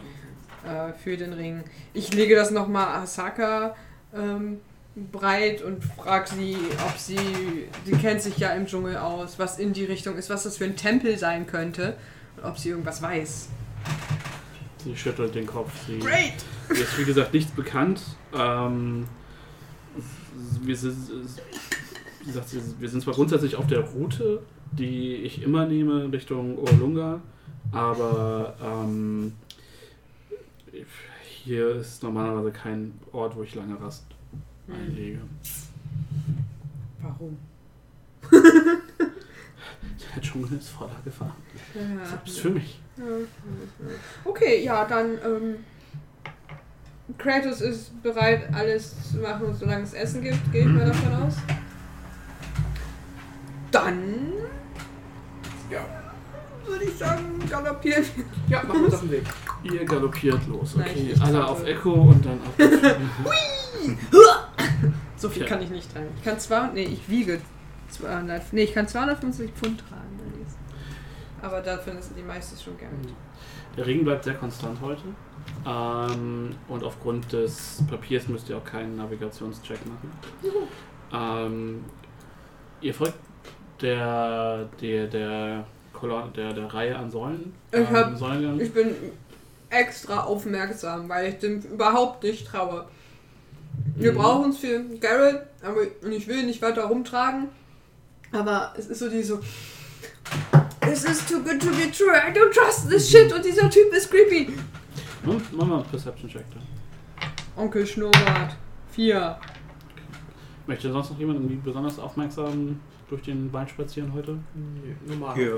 Äh, 0.68 0.94
für 0.94 1.16
den 1.16 1.34
Ring. 1.34 1.64
Ich 1.94 2.14
lege 2.14 2.36
das 2.36 2.52
nochmal 2.52 2.88
Asaka 2.88 3.76
ähm, 4.14 4.60
breit 4.96 5.62
und 5.62 5.84
frage 5.84 6.28
sie, 6.30 6.58
ob 6.86 6.98
sie. 6.98 7.18
Sie 7.86 7.92
kennt 7.94 8.22
sich 8.22 8.38
ja 8.38 8.50
im 8.50 8.66
Dschungel 8.66 8.98
aus, 8.98 9.40
was 9.40 9.60
in 9.60 9.72
die 9.72 9.86
Richtung 9.86 10.18
ist, 10.18 10.30
was 10.30 10.44
das 10.44 10.58
für 10.58 10.66
ein 10.66 10.76
Tempel 10.76 11.18
sein 11.18 11.48
könnte 11.48 11.96
und 12.36 12.44
ob 12.44 12.58
sie 12.58 12.70
irgendwas 12.70 13.02
weiß. 13.02 13.50
Sie 14.84 14.96
schüttelt 14.96 15.36
den 15.36 15.46
Kopf. 15.46 15.72
Sie, 15.86 16.00
Great! 16.00 16.34
Ist 16.70 16.98
wie 16.98 17.06
gesagt 17.06 17.34
nichts 17.34 17.52
bekannt. 17.52 18.02
Ähm, 18.38 19.08
wir, 20.62 20.76
sind, 20.76 21.10
wir 22.80 22.90
sind 22.90 23.02
zwar 23.02 23.14
grundsätzlich 23.14 23.56
auf 23.56 23.68
der 23.68 23.82
Route, 23.82 24.42
die 24.72 25.16
ich 25.16 25.42
immer 25.42 25.66
nehme 25.66 26.12
Richtung 26.12 26.58
Orlunga, 26.58 27.22
aber 27.72 28.56
ähm, 28.62 29.34
hier 31.24 31.76
ist 31.76 32.04
normalerweise 32.04 32.52
kein 32.52 32.94
Ort, 33.12 33.36
wo 33.36 33.44
ich 33.44 33.56
lange 33.56 33.80
Rast 33.80 34.06
einlege. 34.68 35.20
Warum? 37.02 37.38
Der 38.32 40.22
Dschungel 40.22 40.58
ist 40.58 40.70
voller 40.70 41.00
Gefahr. 41.04 41.36
Ja. 41.74 42.06
Selbst 42.06 42.40
für 42.40 42.50
mich. 42.50 42.80
Okay, 44.26 44.64
ja, 44.64 44.86
dann 44.86 45.12
ähm, 45.24 45.56
Kratos 47.18 47.62
ist 47.62 48.04
bereit, 48.04 48.50
alles 48.54 49.12
zu 49.12 49.18
machen, 49.20 49.56
solange 49.58 49.84
es 49.84 49.94
Essen 49.94 50.22
gibt, 50.22 50.52
gehe 50.52 50.62
ich 50.62 50.68
mal 50.68 50.86
davon 50.86 51.14
aus. 51.14 51.36
Dann 53.72 54.34
ja, 55.72 55.86
würde 56.66 56.86
ich 56.86 56.98
sagen, 56.98 57.24
galoppieren. 57.50 58.04
Ja, 58.50 58.64
machen 58.64 58.80
wir 58.80 58.86
uns 58.86 58.94
auf 58.96 59.02
den 59.02 59.12
Weg. 59.12 59.24
Ihr 59.64 59.86
galoppiert 59.86 60.48
los, 60.48 60.76
Nein, 60.76 60.88
okay? 60.90 61.12
ich 61.14 61.22
Alle 61.22 61.46
auf 61.46 61.66
Echo 61.66 61.92
und 61.94 62.26
dann 62.26 62.40
auf 62.42 62.54
So 65.18 65.30
viel 65.30 65.44
Ja. 65.44 65.48
kann 65.50 65.62
ich 65.62 65.70
nicht 65.70 65.92
tragen. 65.92 66.08
Ich 66.18 66.24
kann 66.24 66.40
zwar, 66.40 66.72
nee, 66.74 66.84
ich 66.84 67.10
wiege 67.10 67.40
200, 67.90 68.54
nee, 68.54 68.64
ich 68.64 68.74
kann 68.74 68.88
250 68.88 69.52
Pfund 69.52 69.80
tragen. 69.88 70.04
Aber 71.42 71.62
dafür 71.62 71.94
ist 72.00 72.12
die 72.18 72.24
meiste 72.24 72.62
schon 72.62 72.78
gern. 72.78 72.92
Der 73.76 73.86
Regen 73.86 74.04
bleibt 74.04 74.24
sehr 74.24 74.34
konstant 74.34 74.80
heute. 74.82 75.02
Ähm, 75.66 76.56
und 76.68 76.84
aufgrund 76.84 77.32
des 77.32 77.84
Papiers 77.90 78.28
müsst 78.28 78.50
ihr 78.50 78.58
auch 78.58 78.64
keinen 78.66 78.96
Navigationscheck 78.98 79.80
machen. 79.86 80.12
Ähm, 81.14 81.86
ihr 82.82 82.94
folgt 82.94 83.18
der, 83.82 84.66
der, 84.82 85.08
der, 85.08 85.64
der, 86.36 86.54
der 86.54 86.74
Reihe 86.74 86.96
an 86.98 87.12
Säulen. 87.12 87.54
Ich 87.72 87.88
hab- 87.90 88.18
Säulengang. 88.18 88.60
Ich 88.60 88.74
bin 88.74 88.96
extra 89.70 90.22
aufmerksam, 90.22 91.08
weil 91.08 91.34
ich 91.34 91.38
dem 91.40 91.60
überhaupt 91.62 92.24
nicht 92.24 92.48
traue. 92.48 92.88
Wir 93.96 94.12
Mhm. 94.14 94.18
brauchen 94.18 94.50
es 94.52 94.58
für 94.58 94.80
Garrett, 95.00 95.42
aber 95.62 95.82
und 96.04 96.12
ich 96.12 96.28
will 96.28 96.40
ihn 96.40 96.46
nicht 96.48 96.62
weiter 96.64 96.86
rumtragen. 96.86 97.50
Aber 98.32 98.74
es 98.76 98.88
ist 98.88 99.00
so 99.00 99.10
die 99.10 99.22
so. 99.24 99.40
This 100.90 101.04
is 101.04 101.26
too 101.28 101.42
good 101.44 101.60
to 101.62 101.68
be 101.72 101.92
true. 101.92 102.14
I 102.16 102.32
don't 102.32 102.54
trust 102.54 102.90
this 102.90 103.10
shit. 103.10 103.32
Und 103.34 103.44
dieser 103.44 103.70
Typ 103.70 103.92
ist 103.94 104.10
creepy. 104.10 104.48
Hm, 105.24 105.42
Mach 105.52 105.66
mal 105.68 105.76
einen 105.80 105.86
Perception-Check 105.86 106.46
da. 106.54 107.62
Onkel 107.62 107.86
Schnurrbart. 107.86 108.56
Vier. 108.92 109.38
Möchte 110.66 110.92
sonst 110.92 111.12
noch 111.12 111.20
jemand 111.20 111.40
irgendwie 111.40 111.56
besonders 111.56 111.98
aufmerksam 112.00 112.80
durch 113.10 113.22
den 113.24 113.52
Wald 113.54 113.70
spazieren 113.70 114.14
heute? 114.14 114.38
Normal. 115.08 115.40
Ja. 115.40 115.56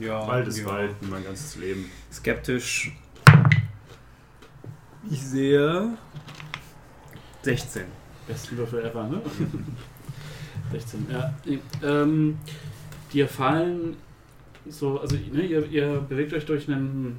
ja. 0.00 0.26
Wald 0.26 0.48
ist 0.48 0.58
ja. 0.58 0.66
Wald, 0.66 0.94
mein 1.10 1.24
ganzes 1.24 1.56
Leben. 1.56 1.90
Skeptisch. 2.12 2.96
Ich 5.10 5.22
sehe 5.22 5.90
16. 7.42 7.84
Besten 8.26 8.56
Würfel 8.56 8.84
ever, 8.86 9.04
ne? 9.04 9.20
16, 10.72 11.06
ja. 11.10 11.34
Nee, 11.44 11.58
Ähm, 11.82 12.38
dir 13.12 13.28
fallen 13.28 13.96
so, 14.68 15.00
also 15.00 15.16
ne, 15.16 15.42
ihr, 15.42 15.66
ihr 15.70 16.00
bewegt 16.00 16.32
euch 16.32 16.46
durch 16.46 16.68
einen 16.68 17.18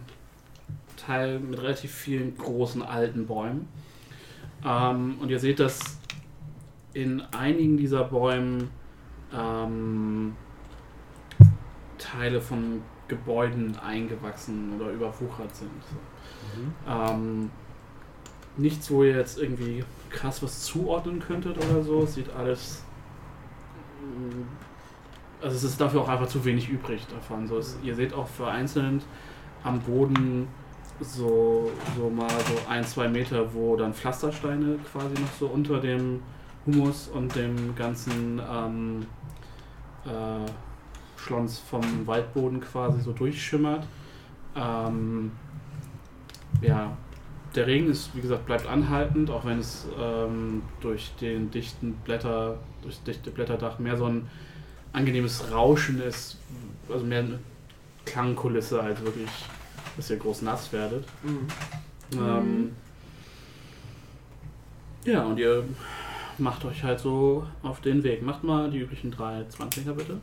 Teil 0.98 1.40
mit 1.40 1.62
relativ 1.62 1.92
vielen 1.92 2.38
großen 2.38 2.82
alten 2.82 3.28
Bäumen. 3.28 3.68
Ähm, 4.64 5.18
und 5.20 5.30
ihr 5.30 5.40
seht, 5.40 5.60
dass 5.60 6.00
in 6.94 7.22
einigen 7.38 7.78
dieser 7.78 8.06
Bäumen 8.06 8.70
ähm, 9.34 10.36
Teile 11.98 12.42
von 12.42 12.82
Gebäuden 13.08 13.78
eingewachsen 13.78 14.80
oder 14.80 14.92
überwuchert 14.92 15.56
sind. 15.56 15.72
So. 15.92 16.92
Ähm, 16.92 17.52
nichts, 18.58 18.90
wo 18.90 19.04
ihr 19.04 19.16
jetzt 19.16 19.38
irgendwie 19.38 19.84
krass 20.10 20.42
was 20.42 20.64
zuordnen 20.64 21.20
könntet 21.20 21.58
oder 21.58 21.84
so. 21.84 22.04
Es 22.04 22.16
sieht 22.16 22.30
alles. 22.32 22.84
Also 25.46 25.58
es 25.58 25.64
ist 25.64 25.80
dafür 25.80 26.02
auch 26.02 26.10
einfach 26.10 26.26
zu 26.26 26.44
wenig 26.44 26.70
übrig 26.70 27.06
davon. 27.06 27.46
So, 27.46 27.60
es, 27.60 27.78
ihr 27.84 27.94
seht 27.94 28.16
auch 28.16 28.28
vereinzelt 28.28 29.04
am 29.64 29.80
Boden 29.80 30.48
so, 31.00 31.70
so 31.96 32.10
mal 32.10 32.28
so 32.28 32.68
ein, 32.68 32.84
zwei 32.84 33.08
Meter, 33.08 33.54
wo 33.54 33.76
dann 33.76 33.94
Pflastersteine 33.94 34.80
quasi 34.92 35.14
noch 35.14 35.32
so 35.40 35.46
unter 35.46 35.80
dem 35.80 36.24
Humus 36.66 37.10
und 37.10 37.36
dem 37.36 37.76
ganzen 37.76 38.42
ähm, 38.52 39.06
äh, 40.06 40.50
Schlons 41.16 41.60
vom 41.60 41.84
Waldboden 42.08 42.60
quasi 42.60 43.02
so 43.02 43.12
durchschimmert. 43.12 43.86
Ähm, 44.56 45.32
ja, 46.60 46.98
der 47.54 47.68
Regen 47.68 47.92
ist, 47.92 48.16
wie 48.16 48.22
gesagt, 48.22 48.48
bleibt 48.48 48.66
anhaltend, 48.66 49.30
auch 49.30 49.46
wenn 49.46 49.60
es 49.60 49.88
ähm, 50.02 50.64
durch 50.82 51.14
den 51.22 51.52
dichten 51.52 51.94
Blätter, 52.04 52.58
durch 52.82 52.96
das 52.96 53.04
dichte 53.04 53.30
Blätterdach 53.30 53.78
mehr 53.78 53.96
so 53.96 54.06
ein 54.06 54.28
angenehmes 54.96 55.52
Rauschen 55.52 56.02
ist, 56.02 56.38
also 56.90 57.06
mehr 57.06 57.20
eine 57.20 57.40
Klangkulisse 58.06 58.82
als 58.82 59.02
wirklich, 59.02 59.30
dass 59.98 60.10
ihr 60.10 60.18
groß 60.18 60.42
nass 60.44 60.72
werdet. 60.72 61.06
Mhm. 61.24 61.48
Ähm, 62.14 62.72
ja, 65.04 65.24
und 65.24 65.38
ihr 65.38 65.64
macht 66.38 66.66
euch 66.66 66.84
halt 66.84 67.00
so 67.00 67.46
auf 67.62 67.82
den 67.82 68.04
Weg. 68.04 68.22
Macht 68.24 68.44
mal 68.44 68.70
die 68.70 68.80
üblichen 68.80 69.12
drei 69.12 69.42
20er 69.42 69.94
bitte. 69.94 70.20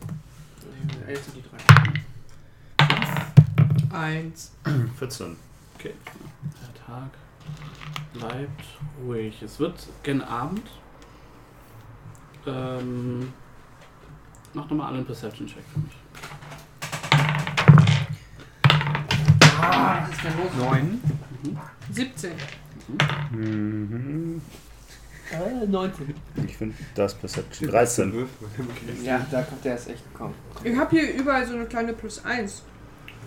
Äh, 1.06 1.16
sind 1.16 1.36
die 1.36 1.42
drei. 1.42 1.58
Eins. 3.96 4.52
14. 4.98 5.36
Okay. 5.76 5.92
Der 6.62 6.86
Tag 6.86 7.10
bleibt 8.14 8.64
ruhig. 9.04 9.42
Es 9.42 9.58
wird 9.60 9.86
gen 10.02 10.22
Abend. 10.22 10.66
Ähm, 12.46 13.32
mach 14.54 14.68
nochmal 14.68 14.88
alle 14.88 14.98
einen 14.98 15.06
Perception-Check 15.06 15.62
für 15.72 15.80
mich. 15.80 15.92
Ah, 19.60 20.02
was 20.02 20.10
ist 20.10 20.24
denn 20.24 20.32
los? 20.38 20.52
Neun. 20.58 21.00
17. 21.90 22.32
Mhm. 23.30 24.42
Äh, 25.32 25.66
19. 25.66 26.14
Ich 26.46 26.56
finde 26.56 26.76
das 26.94 27.14
Perception. 27.14 27.70
13. 27.70 28.28
Ja, 29.02 29.26
da 29.30 29.42
kommt 29.42 29.64
der 29.64 29.76
ist 29.76 29.88
echt 29.88 30.04
gekommen. 30.12 30.34
Ich 30.62 30.76
habe 30.76 30.90
hier 30.90 31.14
überall 31.14 31.46
so 31.46 31.54
eine 31.54 31.66
kleine 31.66 31.92
Plus 31.94 32.24
1. 32.24 32.64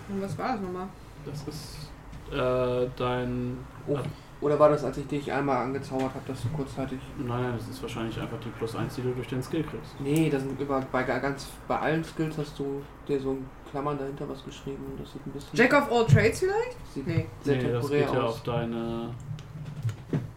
Und 0.08 0.22
was 0.22 0.38
war 0.38 0.52
das 0.52 0.60
nochmal? 0.60 0.88
Das 1.24 1.42
ist 1.48 1.86
äh, 2.32 2.88
dein. 2.96 3.58
Oh. 3.86 3.98
Oder 4.42 4.58
war 4.58 4.68
das, 4.68 4.84
als 4.84 4.98
ich 4.98 5.06
dich 5.06 5.32
einmal 5.32 5.64
angezaubert 5.64 6.10
habe, 6.14 6.20
dass 6.26 6.42
du 6.42 6.48
kurzzeitig. 6.50 6.98
Nein, 7.18 7.42
nein, 7.42 7.54
das 7.56 7.68
ist 7.68 7.80
wahrscheinlich 7.80 8.20
einfach 8.20 8.38
die 8.40 8.50
Plus 8.50 8.76
1, 8.76 8.94
die 8.96 9.02
du 9.02 9.12
durch 9.12 9.28
den 9.28 9.42
Skill 9.42 9.62
kriegst. 9.64 9.98
Nee, 9.98 10.28
das 10.28 10.42
sind 10.42 10.60
über, 10.60 10.80
bei, 10.92 11.02
ga- 11.04 11.18
ganz, 11.20 11.46
bei 11.66 11.78
allen 11.78 12.04
Skills 12.04 12.36
hast 12.36 12.58
du 12.58 12.82
dir 13.08 13.18
so 13.18 13.30
in 13.32 13.46
Klammern 13.70 13.96
dahinter 13.98 14.28
was 14.28 14.44
geschrieben. 14.44 14.84
Das 14.98 15.10
sieht 15.12 15.26
ein 15.26 15.30
bisschen. 15.32 15.48
Jack 15.56 15.72
of 15.72 15.90
all 15.90 16.06
trades 16.06 16.40
vielleicht? 16.40 16.76
sieht 16.92 17.06
Nee. 17.06 17.26
sehr 17.42 17.56
nee, 17.56 17.62
das 17.62 17.80
temporär 17.86 18.04
geht 18.06 18.14
ja 18.14 18.20
aus. 18.22 18.34
auf 18.34 18.42
deine. 18.42 19.10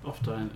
Auf 0.04 0.20
dein. 0.22 0.50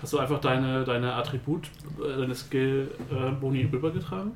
Hast 0.00 0.12
du 0.12 0.18
einfach 0.18 0.40
deine, 0.40 0.84
deine 0.84 1.12
Attribut, 1.14 1.68
äh, 2.04 2.18
deine 2.18 2.34
Skill-Boni 2.34 3.62
übergetragen? 3.62 4.32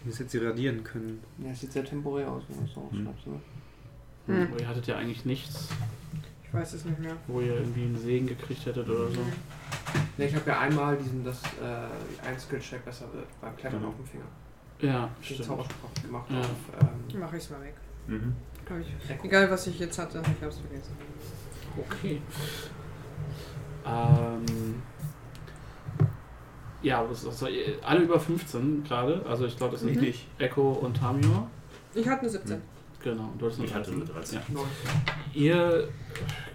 Ich 0.00 0.06
muss 0.06 0.18
jetzt 0.18 0.34
irradieren 0.34 0.82
können. 0.84 1.20
Ja, 1.38 1.50
es 1.52 1.60
sieht 1.60 1.72
sehr 1.72 1.84
temporär 1.84 2.30
aus, 2.30 2.42
wenn 2.48 2.58
du 2.58 2.64
es 2.64 2.74
so 2.74 2.88
Hm. 2.90 3.04
schreibst. 3.04 3.26
Ne? 3.26 3.40
Hm. 4.26 4.48
Aber 4.52 4.60
ihr 4.60 4.68
hattet 4.68 4.86
ja 4.86 4.96
eigentlich 4.96 5.24
nichts, 5.24 5.68
Ich 6.52 6.54
weiß 6.54 6.72
es 6.74 6.84
nicht 6.84 6.98
mehr. 6.98 7.16
wo 7.28 7.40
ihr 7.40 7.54
irgendwie 7.54 7.84
einen 7.84 7.96
Segen 7.96 8.26
gekriegt 8.26 8.66
hättet 8.66 8.88
oder 8.88 9.08
so. 9.08 9.20
Ne, 10.16 10.26
ich 10.26 10.34
habe 10.34 10.50
ja 10.50 10.58
einmal 10.58 10.96
diesen, 10.96 11.22
dass 11.24 11.40
äh, 11.44 12.26
ein 12.26 12.38
Skill-Check 12.38 12.84
besser 12.84 13.06
wird 13.12 13.26
beim 13.40 13.56
Klettern 13.56 13.78
Genau. 13.78 13.90
auf 13.90 13.96
dem 13.96 14.06
Finger. 14.06 14.24
Ja, 14.80 15.08
Ich 15.20 15.26
stimmt. 15.28 15.44
Zauberspruch 15.44 15.94
gemacht 16.02 16.28
Ja. 16.30 16.40
auf. 16.40 16.46
Ähm, 16.82 17.20
Mach 17.20 17.32
ich's 17.32 17.50
mal 17.50 17.60
weg. 17.62 17.74
Mhm. 18.08 18.34
Ich. 18.80 19.24
Egal 19.24 19.50
was 19.50 19.66
ich 19.68 19.78
jetzt 19.78 19.98
hatte, 19.98 20.20
ich 20.20 20.44
hab's 20.44 20.58
vergessen. 20.58 20.92
Okay. 21.76 22.20
Ähm, 23.86 24.82
ja, 26.82 27.08
was, 27.08 27.26
was, 27.26 27.44
alle 27.82 28.00
über 28.00 28.18
15 28.18 28.84
gerade. 28.84 29.24
Also 29.26 29.46
ich 29.46 29.56
glaube, 29.56 29.72
das 29.72 29.80
sind 29.82 29.94
Mhm. 29.96 30.00
nicht 30.02 30.26
Echo 30.38 30.72
und 30.72 30.96
Tamio. 30.96 31.46
Ich 31.94 32.06
hatte 32.08 32.22
eine 32.22 32.30
17. 32.30 32.60
Genau, 33.02 33.30
du 33.38 33.46
hattest 33.46 33.60
eine 33.60 33.68
13. 33.68 34.00
Hatte 34.00 34.12
13. 34.12 34.40
Ja. 34.54 34.60
Ihr, 35.32 35.88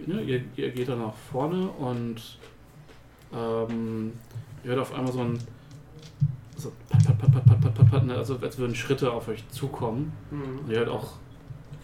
ne, 0.06 0.22
ihr, 0.22 0.43
ihr, 0.56 0.72
geht 0.72 0.89
dann 0.89 1.00
nach 1.00 1.14
vorne 1.32 1.68
und 1.68 2.38
ähm, 3.34 4.14
ihr 4.64 4.70
hört 4.70 4.80
auf 4.80 4.93
einmal 4.93 5.12
so 5.12 5.22
ein. 5.22 5.39
So, 6.58 6.72
also 8.10 8.38
als 8.38 8.58
würden 8.58 8.76
Schritte 8.76 9.12
auf 9.12 9.28
euch 9.28 9.48
zukommen. 9.50 10.14
Mhm. 10.32 10.60
Und 10.60 10.72
ihr 10.72 10.80
hört 10.80 10.89
auch 10.89 11.14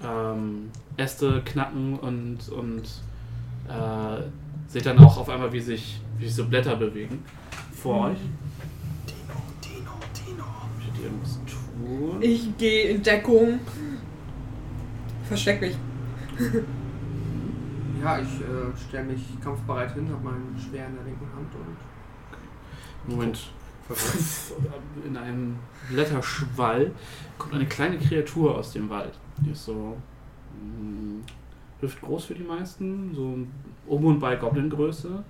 ähm, 0.04 0.70
Äste 0.98 1.42
knacken 1.44 2.00
und, 2.00 2.50
und 2.50 2.84
äh, 3.68 4.22
seht 4.68 4.86
dann 4.86 5.00
auch 5.00 5.18
auf 5.18 5.30
einmal, 5.30 5.52
wie 5.52 5.60
sich, 5.60 6.00
wie 6.18 6.26
sich 6.26 6.36
so 6.36 6.46
Blätter 6.46 6.76
bewegen 6.76 7.24
vor 7.74 8.08
mhm. 8.08 8.14
euch. 8.14 8.20
Dino, 9.08 9.42
Dino, 9.64 10.46
Dino. 11.84 12.18
Ich 12.22 12.58
gehe 12.58 12.90
in 12.90 13.04
Deckung. 13.04 13.60
Versteck 15.32 15.62
mich. 15.62 15.78
Ja, 18.04 18.20
ich 18.20 18.28
äh, 18.42 18.78
stelle 18.78 19.06
mich 19.06 19.22
kampfbereit 19.42 19.94
hin, 19.94 20.10
habe 20.12 20.26
mein 20.26 20.60
Schwer 20.60 20.88
in 20.88 20.96
der 20.96 21.06
linken 21.06 21.26
Hand 21.34 21.48
und. 21.56 23.10
Moment. 23.16 23.40
In 25.06 25.16
einem 25.16 25.56
Blätterschwall 25.90 26.92
kommt 27.38 27.54
eine 27.54 27.66
kleine 27.66 27.98
Kreatur 27.98 28.58
aus 28.58 28.74
dem 28.74 28.90
Wald. 28.90 29.14
Die 29.38 29.52
ist 29.52 29.64
so 29.64 29.96
mh, 30.54 31.24
hüftgroß 31.80 32.26
für 32.26 32.36
die 32.36 32.44
meisten, 32.44 33.16
so 33.16 33.38
um 33.88 34.06
und 34.06 34.20
bei 34.20 34.36
Goblin-Größe. 34.36 35.24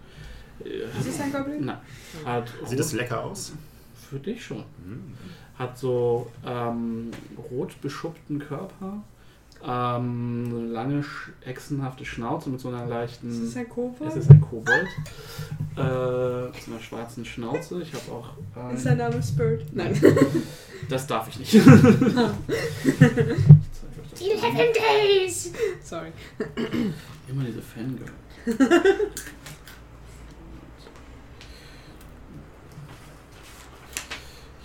Äh, 0.63 0.99
Ist 0.99 1.07
es 1.09 1.21
ein 1.21 1.31
Goblin? 1.31 1.65
Nein. 1.65 1.77
Hat 2.25 2.51
Sieht 2.65 2.79
das 2.79 2.93
lecker 2.93 3.23
aus? 3.23 3.53
Für 3.93 4.17
dich 4.17 4.43
schon. 4.43 4.63
Mhm. 4.83 5.13
Hat 5.59 5.77
so 5.77 6.31
ähm, 6.43 7.11
rot 7.51 7.79
beschuppten 7.81 8.39
Körper, 8.39 9.03
ähm, 9.67 10.71
lange, 10.71 11.01
sch- 11.01 11.29
echsenhafte 11.45 12.03
Schnauze 12.05 12.49
mit 12.49 12.59
so 12.59 12.69
einer 12.69 12.85
leichten. 12.85 13.29
Ist 13.29 13.39
es 13.41 13.57
ein 13.57 13.69
Kobold? 13.69 14.09
es 14.11 14.15
ist 14.17 14.31
ein 14.31 14.41
Kobold. 14.41 14.87
Äh, 15.77 16.45
mit 16.47 16.63
so 16.63 16.71
einer 16.71 16.79
schwarzen 16.81 17.23
Schnauze. 17.25 17.81
Ich 17.81 17.93
habe 17.93 18.11
auch. 18.11 18.29
Ähm, 18.57 18.75
Ist 18.75 18.83
sein 18.83 18.97
Name 18.97 19.21
Spirit? 19.21 19.65
Nein. 19.73 19.99
das 20.89 21.07
darf 21.07 21.27
ich 21.29 21.39
nicht. 21.39 21.53
Ich 24.23 24.39
zeig 24.39 24.53
euch 24.53 24.71
das 24.73 24.83
mal. 24.83 24.97
Days! 25.23 25.51
Sorry. 25.83 26.11
Immer 27.27 27.43
diese 27.45 27.61
Fangirl. 27.61 28.05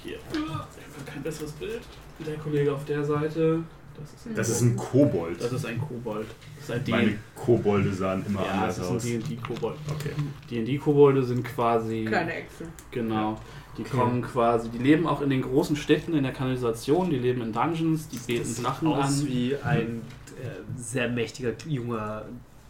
Hier. 0.02 0.18
Ich 0.32 0.38
habe 0.38 0.66
kein 1.04 1.22
besseres 1.22 1.52
Bild. 1.52 1.80
Der 2.26 2.36
Kollege 2.36 2.72
auf 2.72 2.84
der 2.84 3.04
Seite. 3.04 3.62
Das 3.98 4.12
ist 4.12 4.26
ein, 4.26 4.34
Das 4.34 4.48
ist 4.48 4.60
ein 4.62 4.76
Kobold. 4.76 5.40
das 5.42 5.52
ist 5.52 5.66
ein 5.66 5.80
Kobold. 5.80 6.26
Das 6.56 6.64
ist 6.64 6.70
ein 6.86 6.90
Meine. 6.90 7.18
Kobolde 7.34 7.92
sahen 7.92 8.24
immer 8.26 8.44
Ja, 8.44 8.52
anders 8.52 8.76
das 8.78 8.84
ist 8.86 8.90
ein 8.90 8.96
aus. 8.96 9.02
D&D-Kobold. 9.28 9.76
Okay. 9.90 10.10
D&D-Kobolde 10.50 11.22
sind 11.22 11.44
quasi... 11.44 12.04
Kleine 12.06 12.34
Echsen. 12.34 12.66
Genau. 12.90 13.38
Die 13.78 13.82
kommen 13.84 14.22
quasi, 14.22 14.70
die 14.70 14.78
leben 14.78 15.06
auch 15.06 15.20
in 15.20 15.28
den 15.30 15.42
großen 15.42 15.76
Städten 15.76 16.14
in 16.14 16.22
der 16.22 16.32
Kanalisation, 16.32 17.10
die 17.10 17.18
leben 17.18 17.42
in 17.42 17.52
Dungeons, 17.52 18.08
die 18.08 18.16
beten 18.16 18.40
Das 18.40 18.56
sieht 18.56 18.64
Drachen 18.64 18.88
aus 18.88 19.20
an. 19.22 19.26
wie 19.28 19.54
ein 19.56 20.02
äh, 20.42 20.80
sehr 20.80 21.08
mächtiger 21.10 21.52
junger 21.66 22.24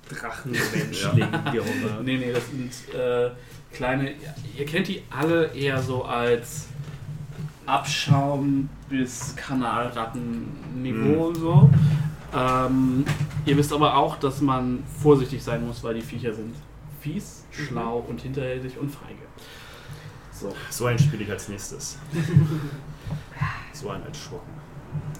Drachenmenschling, 0.08 1.22
immer. 1.22 2.00
Nee, 2.04 2.16
nee, 2.18 2.32
das 2.32 2.42
sind 2.50 2.94
äh, 2.94 3.30
kleine. 3.72 4.14
Ihr 4.58 4.66
kennt 4.66 4.88
die 4.88 5.02
alle 5.10 5.46
eher 5.54 5.80
so 5.82 6.04
als 6.04 6.68
Abschaum 7.66 8.68
bis 8.88 9.34
Kanalratten-Niveau 9.36 11.26
und 11.26 11.36
so. 11.36 11.70
Ähm, 12.36 13.04
ihr 13.44 13.56
wisst 13.56 13.72
aber 13.72 13.96
auch, 13.96 14.16
dass 14.16 14.40
man 14.40 14.82
vorsichtig 15.00 15.42
sein 15.42 15.66
muss, 15.66 15.82
weil 15.82 15.94
die 15.94 16.02
Viecher 16.02 16.32
sind 16.32 16.54
fies, 17.00 17.44
schlau 17.50 18.04
und 18.08 18.20
hinterhältig 18.20 18.78
und 18.78 18.90
feige. 18.90 19.22
So. 20.32 20.54
So 20.70 20.86
einen 20.86 20.98
spiele 20.98 21.24
ich 21.24 21.30
als 21.30 21.48
nächstes. 21.48 21.98
so 23.72 23.90
einen 23.90 24.04
als 24.04 24.18
Schurken. 24.18 24.52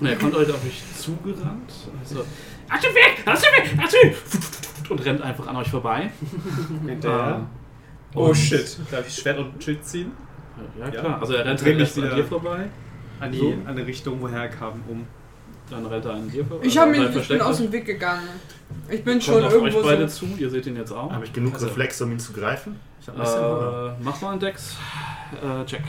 Und 0.01 0.07
er 0.07 0.17
kommt 0.17 0.35
heute 0.35 0.55
auf 0.55 0.65
euch 0.65 0.83
zugerannt. 0.99 1.73
Also, 2.01 2.17
du 2.17 2.89
weg! 2.89 3.23
Du 3.25 3.33
weg! 3.33 4.17
Du 4.85 4.93
Und 4.95 5.05
rennt 5.05 5.23
einfach 5.23 5.47
an 5.47 5.57
euch 5.57 5.69
vorbei. 5.69 6.11
Hinterher. 6.87 7.37
Ähm, 7.37 7.47
Oh 8.15 8.33
shit, 8.33 8.79
darf 8.91 9.07
ich 9.07 9.15
Schwert 9.15 9.39
und 9.39 9.63
Schild 9.63 9.85
ziehen? 9.85 10.13
Ja, 10.79 10.85
Ja. 10.87 11.01
klar. 11.01 11.21
Also 11.21 11.35
er 11.35 11.45
rennt 11.45 11.63
halt 11.63 11.75
mich 11.77 11.81
erst 11.81 11.99
an 11.99 12.15
dir 12.17 12.25
vorbei. 12.25 12.67
An 13.21 13.33
die 13.33 13.39
So. 13.39 13.53
an 13.53 13.67
eine 13.67 13.87
Richtung, 13.87 14.21
woher 14.21 14.43
er 14.43 14.49
kam, 14.49 14.83
um. 14.89 15.07
Dann 15.71 15.85
rennt 15.87 16.05
er 16.05 16.13
an 16.13 16.31
dir 16.31 16.45
vorbei. 16.45 16.65
Ich, 16.67 16.79
Also, 16.79 16.91
mich, 16.93 17.01
er 17.01 17.17
ich 17.21 17.29
bin 17.29 17.41
aus 17.41 17.57
dem 17.59 17.73
Weg 17.73 17.85
gegangen. 17.87 18.29
Ich 18.89 19.03
bin 19.05 19.15
Kommt 19.15 19.25
schon 19.25 19.45
auf 19.45 19.53
irgendwo 19.53 19.79
euch 19.79 19.85
beide 19.85 20.09
so. 20.09 20.27
zu. 20.27 20.37
Ihr 20.39 20.51
seht 20.51 20.67
ihn 20.67 20.77
jetzt 20.77 20.93
auch. 20.93 21.11
Habe 21.13 21.25
ich 21.25 21.33
genug 21.33 21.55
Also, 21.55 21.67
Reflexe, 21.67 22.05
um 22.05 22.13
ihn 22.13 22.19
zu 22.21 22.33
greifen? 22.33 22.79
Ich 23.01 23.09
habe 23.09 23.19
ein 23.19 23.25
bisschen 23.25 23.41
Hunger. 23.41 23.97
Äh, 23.99 24.03
mach 24.05 24.21
mal 24.21 24.31
einen 24.33 24.41
Dex. 24.41 24.77
Äh, 25.43 25.65
check. 25.65 25.83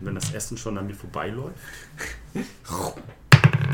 Wenn 0.00 0.14
das 0.14 0.32
Essen 0.32 0.56
schon 0.56 0.76
an 0.78 0.86
mir 0.86 0.94
vorbeiläuft. 0.94 1.54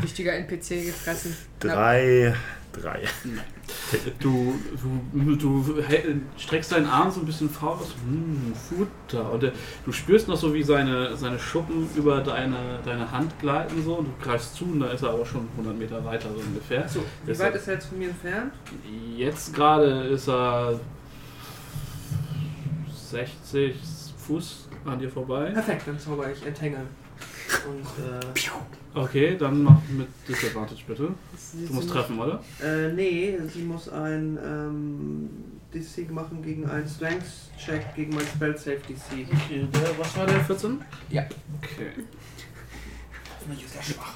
Wichtiger 0.01 0.33
NPC 0.33 0.85
gefressen. 0.85 1.35
Drei, 1.59 2.33
drei. 2.71 3.01
Du, 4.19 4.55
du, 5.13 5.35
du 5.35 5.65
streckst 6.37 6.71
deinen 6.71 6.87
Arm 6.87 7.11
so 7.11 7.19
ein 7.21 7.25
bisschen 7.25 7.49
vor 7.49 7.79
aus. 7.79 7.93
Hm, 8.05 8.53
Futter. 8.55 9.31
Und 9.31 9.43
äh, 9.43 9.51
du 9.85 9.91
spürst 9.91 10.27
noch 10.27 10.35
so, 10.35 10.53
wie 10.53 10.63
seine, 10.63 11.15
seine 11.15 11.37
Schuppen 11.39 11.87
über 11.95 12.21
deine, 12.21 12.79
deine 12.83 13.09
Hand 13.11 13.37
gleiten. 13.39 13.83
So. 13.83 13.95
Und 13.95 14.05
du 14.07 14.11
greifst 14.23 14.55
zu 14.55 14.65
und 14.65 14.79
da 14.79 14.87
ist 14.87 15.03
er 15.03 15.11
aber 15.11 15.25
schon 15.25 15.47
100 15.57 15.77
Meter 15.77 16.03
weiter 16.03 16.29
so 16.33 16.39
ungefähr. 16.39 16.87
So, 16.89 16.99
wie 17.01 17.27
Deshalb- 17.27 17.53
weit 17.53 17.61
ist 17.61 17.67
er 17.67 17.73
jetzt 17.75 17.85
von 17.85 17.99
mir 17.99 18.09
entfernt? 18.09 18.53
Jetzt 19.15 19.53
gerade 19.53 19.85
ist 20.07 20.27
er 20.27 20.79
60 23.11 23.75
Fuß 24.27 24.69
an 24.85 24.99
dir 24.99 25.09
vorbei. 25.09 25.51
Perfekt, 25.51 25.83
dann 25.87 25.99
zauber 25.99 26.31
ich 26.31 26.45
Entangle. 26.45 26.87
Und 27.67 27.85
äh, 28.03 28.19
Okay, 28.95 29.35
dann 29.37 29.63
mach 29.63 29.79
mit 29.89 30.07
Disadvantage 30.27 30.83
bitte. 30.85 31.09
sie, 31.35 31.65
Du 31.65 31.73
musst 31.73 31.89
treffen, 31.89 32.19
oder? 32.19 32.43
Äh, 32.63 32.91
nee, 32.93 33.35
sie 33.51 33.63
muss 33.63 33.89
ein 33.89 34.37
ähm, 34.43 35.29
DC 35.73 36.11
machen 36.11 36.43
gegen 36.43 36.69
einen 36.69 36.87
Strength-Check 36.87 37.95
gegen 37.95 38.13
mein 38.13 38.25
Spell 38.25 38.55
Safe 38.55 38.77
DC. 38.87 39.27
Okay, 39.33 39.67
der, 39.73 39.97
was 39.97 40.15
war 40.15 40.27
der? 40.27 40.39
14? 40.41 40.79
Ja. 41.09 41.23
Okay. 41.57 42.03
Hoffentlich 43.39 43.65
ist 43.65 43.75
er 43.75 43.81
schwach. 43.83 44.13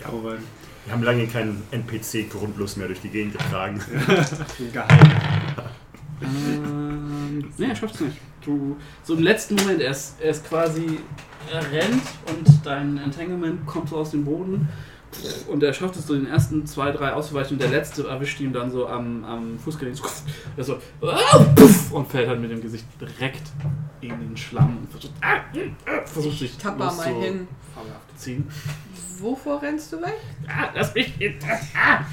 Ja, 0.00 0.08
aber 0.08 0.38
Wir 0.86 0.92
haben 0.92 1.02
lange 1.02 1.26
keinen 1.26 1.62
NPC 1.70 2.30
grundlos 2.30 2.76
mehr 2.76 2.86
durch 2.86 3.00
die 3.00 3.10
Gegend 3.10 3.34
getragen. 3.34 3.78
geheim. 4.72 5.10
Nee, 7.58 7.66
er 7.68 7.76
schafft's 7.76 8.00
nicht. 8.00 8.16
Du, 8.44 8.76
so 9.02 9.14
im 9.14 9.22
letzten 9.22 9.56
Moment, 9.56 9.80
er 9.80 9.90
ist, 9.90 10.20
er 10.20 10.30
ist 10.30 10.46
quasi, 10.48 11.00
er 11.52 11.72
rennt 11.72 12.02
und 12.28 12.64
dein 12.64 12.98
Entanglement 12.98 13.66
kommt 13.66 13.88
so 13.88 13.96
aus 13.96 14.10
dem 14.10 14.24
Boden 14.24 14.68
und 15.48 15.62
er 15.62 15.72
schafft 15.72 15.96
es 15.96 16.06
so 16.06 16.14
den 16.14 16.26
ersten 16.26 16.66
zwei, 16.66 16.90
drei 16.90 17.12
auszuweichen 17.12 17.54
und 17.54 17.62
der 17.62 17.70
letzte 17.70 18.06
erwischt 18.06 18.40
ihn 18.40 18.52
dann 18.52 18.70
so 18.70 18.86
am, 18.86 19.24
am 19.24 19.58
Fußgelenk. 19.58 19.96
So, 19.96 20.04
er 20.56 20.64
so, 20.64 20.78
ah, 21.02 21.46
und 21.90 22.08
fällt 22.08 22.28
halt 22.28 22.40
mit 22.40 22.50
dem 22.50 22.60
Gesicht 22.60 22.84
direkt 23.00 23.42
in 24.00 24.10
den 24.10 24.36
Schlamm 24.36 24.78
und 24.78 24.90
versucht, 24.90 25.12
ah, 25.20 25.40
ah, 25.86 26.06
versucht 26.06 26.38
sich 26.38 26.56
Tapper 26.56 26.92
mal 26.92 27.14
hin. 27.14 27.48
ziehen. 28.16 28.46
Wovor 29.18 29.62
rennst 29.62 29.92
du 29.92 30.00
weg? 30.00 30.20
Ah, 30.46 30.68
lass 30.74 30.94
mich, 30.94 31.12
ah, 31.74 32.04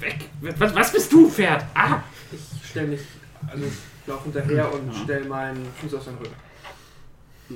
weg. 0.00 0.30
Was, 0.58 0.74
was 0.74 0.92
bist 0.92 1.12
du, 1.12 1.28
Pferd? 1.28 1.64
Ah. 1.74 2.02
Ich 2.32 2.68
stelle 2.70 2.88
mich, 2.88 3.00
also 3.46 3.64
laufe 4.10 4.24
hinterher 4.24 4.72
und 4.72 4.92
Ja. 4.92 4.98
stelle 5.04 5.24
meinen 5.28 5.66
Fuß 5.80 5.94
auf 5.94 6.02
seinen 6.02 6.18
Rücken. 6.18 6.34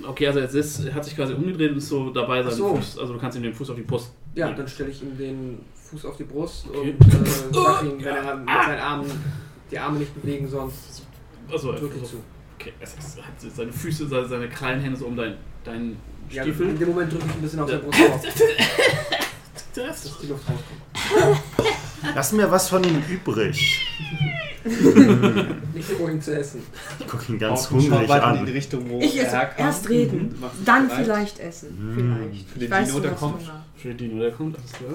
Okay, 0.09 0.27
also 0.27 0.41
jetzt 0.41 0.55
ist, 0.55 0.85
er 0.87 0.95
hat 0.95 1.05
sich 1.05 1.15
quasi 1.15 1.35
umgedreht 1.35 1.71
und 1.71 1.79
ist 1.79 1.89
so 1.89 2.11
dabei, 2.11 2.43
Ach 2.45 2.51
so. 2.51 2.75
Fuß, 2.77 2.99
also 2.99 3.13
du 3.13 3.19
kannst 3.21 3.37
ihm 3.37 3.45
den 3.45 3.55
Fuß 3.55 3.71
auf 3.71 3.77
die 3.77 3.83
Brust. 3.83 4.13
Ja, 4.35 4.51
dann 4.53 4.67
stelle 4.67 4.91
ich 4.91 5.01
ihm 5.03 5.17
den 5.17 5.61
Fuß 5.91 6.05
auf 6.07 6.17
die 6.17 6.25
Brust 6.25 6.67
Okay. 6.69 6.95
und 6.99 7.15
äh, 7.15 7.27
sag 7.53 7.83
ihm, 7.85 8.03
wenn 8.05 8.15
er 8.17 8.35
mit 8.37 8.49
seinen 8.49 8.81
Armen 8.81 9.11
die 9.71 9.79
Arme 9.79 9.99
nicht 10.01 10.21
bewegen, 10.21 10.49
sonst 10.49 11.03
Also, 11.51 11.73
drücke 11.73 11.99
ich 12.03 12.09
zu. 12.11 12.17
okay, 12.59 12.73
es 12.81 12.95
ist, 12.95 13.19
hat 13.25 13.41
seine 13.41 13.73
Füße, 13.73 14.09
seine, 14.09 14.27
seine 14.27 14.49
Krallenhände 14.49 14.99
so 14.99 15.07
um 15.07 15.17
deinen 15.17 15.37
dein 15.63 15.97
Ja, 16.29 16.43
Stiefel. 16.43 16.71
in 16.71 16.79
dem 16.79 16.89
Moment 16.89 17.13
drücke 17.13 17.25
ich 17.29 17.33
ein 17.35 17.43
bisschen 17.43 17.61
auf 17.61 17.71
Ja. 17.71 17.79
seine 17.79 17.89
Brust 17.89 18.01
auf, 18.11 18.23
Das 19.75 20.03
dass 20.03 20.19
die 20.19 20.27
Luft 20.27 20.43
rauskommt. 20.49 21.43
Lass 22.17 22.33
mir 22.33 22.51
was 22.51 22.69
von 22.69 22.83
ihm 22.83 23.01
übrig. 23.09 23.81
Nicht 25.75 25.89
so 25.89 26.09
ihn 26.09 26.21
zu 26.23 26.37
essen. 26.39 26.63
Ich 26.99 27.07
gucke 27.07 27.33
ihn 27.33 27.39
ganz 27.39 27.67
Auch 27.67 27.71
hungrig 27.73 28.09
weiter 28.09 28.31
in 28.31 28.45
die 28.47 28.51
an. 28.51 28.57
Richtung, 28.57 28.89
wo 28.89 28.99
Ich 29.01 29.17
er 29.19 29.59
erst 29.59 29.89
reden, 29.89 30.29
Mhm. 30.29 30.65
Dann 30.65 30.89
bereit. 30.89 31.05
vielleicht 31.05 31.39
essen. 31.41 31.69
Mm. 31.71 31.95
Vielleicht. 31.95 32.49
Für 32.49 32.59
den 32.59 32.73
Ich 32.73 32.87
Dino, 32.89 33.01
der 33.01 33.11
kommt. 33.13 33.43
Für 33.77 33.89
den 33.89 33.97
Dino, 33.99 34.21
der 34.21 34.31
kommt, 34.33 34.57
alles 34.59 34.73
klar. 34.73 34.95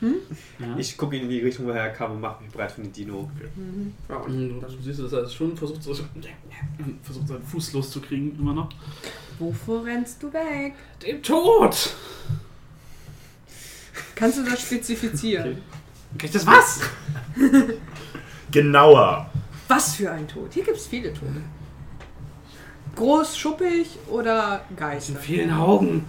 Hm? 0.00 0.14
Ja. 0.58 0.76
Ich 0.76 0.96
gucke 0.98 1.16
in 1.16 1.28
die 1.30 1.38
Richtung, 1.40 1.66
wo 1.66 1.70
er 1.70 1.76
herkam 1.84 2.12
und 2.12 2.20
mache 2.20 2.42
mich 2.42 2.52
bereit 2.52 2.72
für 2.72 2.82
den 2.82 2.92
Dino. 2.92 3.30
Mhm. 3.56 3.94
Ja, 4.08 4.16
und 4.16 4.50
Und 4.50 4.60
dann 4.60 4.70
du 4.70 4.82
siehst, 4.82 5.00
dass 5.00 5.12
er 5.12 5.28
schon 5.28 5.56
versucht, 5.56 5.82
so, 5.82 5.94
versucht 5.94 7.28
seinen 7.28 7.42
Fuß 7.42 7.72
loszukriegen, 7.72 8.38
immer 8.38 8.52
noch. 8.52 8.68
Wovor 9.38 9.84
rennst 9.86 10.22
du 10.22 10.32
weg? 10.32 10.74
Dem 11.02 11.22
Tod! 11.22 11.94
Kannst 14.14 14.38
du 14.38 14.44
das 14.44 14.60
spezifizieren? 14.60 15.58
Krieg 16.18 16.24
ich 16.24 16.30
das 16.32 16.46
was? 16.46 16.80
Genauer. 18.54 19.28
Was 19.66 19.96
für 19.96 20.12
ein 20.12 20.28
Tod? 20.28 20.52
Hier 20.54 20.62
gibt 20.62 20.76
es 20.76 20.86
viele 20.86 21.12
Tode. 21.12 21.42
Groß, 22.94 23.36
schuppig 23.36 23.98
oder 24.08 24.60
Geister? 24.76 25.14
In 25.14 25.18
vielen 25.18 25.52
Augen. 25.52 26.08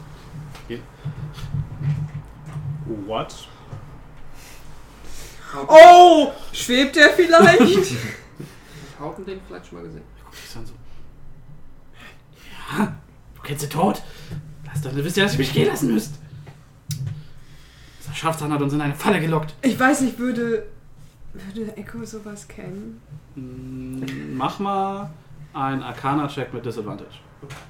What? 3.08 3.36
Oh! 5.68 6.34
Schwebt 6.54 6.96
er 6.98 7.10
vielleicht? 7.10 7.62
Hauten 9.00 9.26
den 9.26 9.40
vielleicht 9.48 9.66
schon 9.66 9.80
mal 9.80 9.84
gesehen. 9.86 10.04
Guck 10.24 10.34
dich 10.34 10.54
dann 10.54 10.66
so. 10.68 10.74
Ja, 12.78 12.96
du 13.34 13.42
kennst 13.42 13.64
den 13.64 13.70
Tod? 13.72 14.04
Lass 14.68 14.84
doch, 14.84 14.92
du 14.92 15.04
wisst 15.04 15.18
ja, 15.18 15.24
dass 15.24 15.34
ihr 15.34 15.40
mich 15.40 15.52
gehen 15.52 15.68
lassen 15.68 15.92
müsst. 15.92 16.14
Unser 18.02 18.14
Schafzahn 18.14 18.54
hat 18.54 18.62
uns 18.62 18.74
in 18.74 18.82
eine 18.82 18.94
Falle 18.94 19.20
gelockt. 19.20 19.56
ich 19.64 19.80
weiß 19.80 20.02
nicht, 20.02 20.20
würde. 20.20 20.75
Würde 21.54 21.76
Echo 21.78 22.04
sowas 22.06 22.48
kennen? 22.48 23.02
Mm, 23.36 24.36
Mach 24.38 24.60
mal 24.60 25.10
einen 25.54 25.84
Arcana-Check 25.84 26.54
mit 26.54 26.66
Disadvantage. 26.66 27.20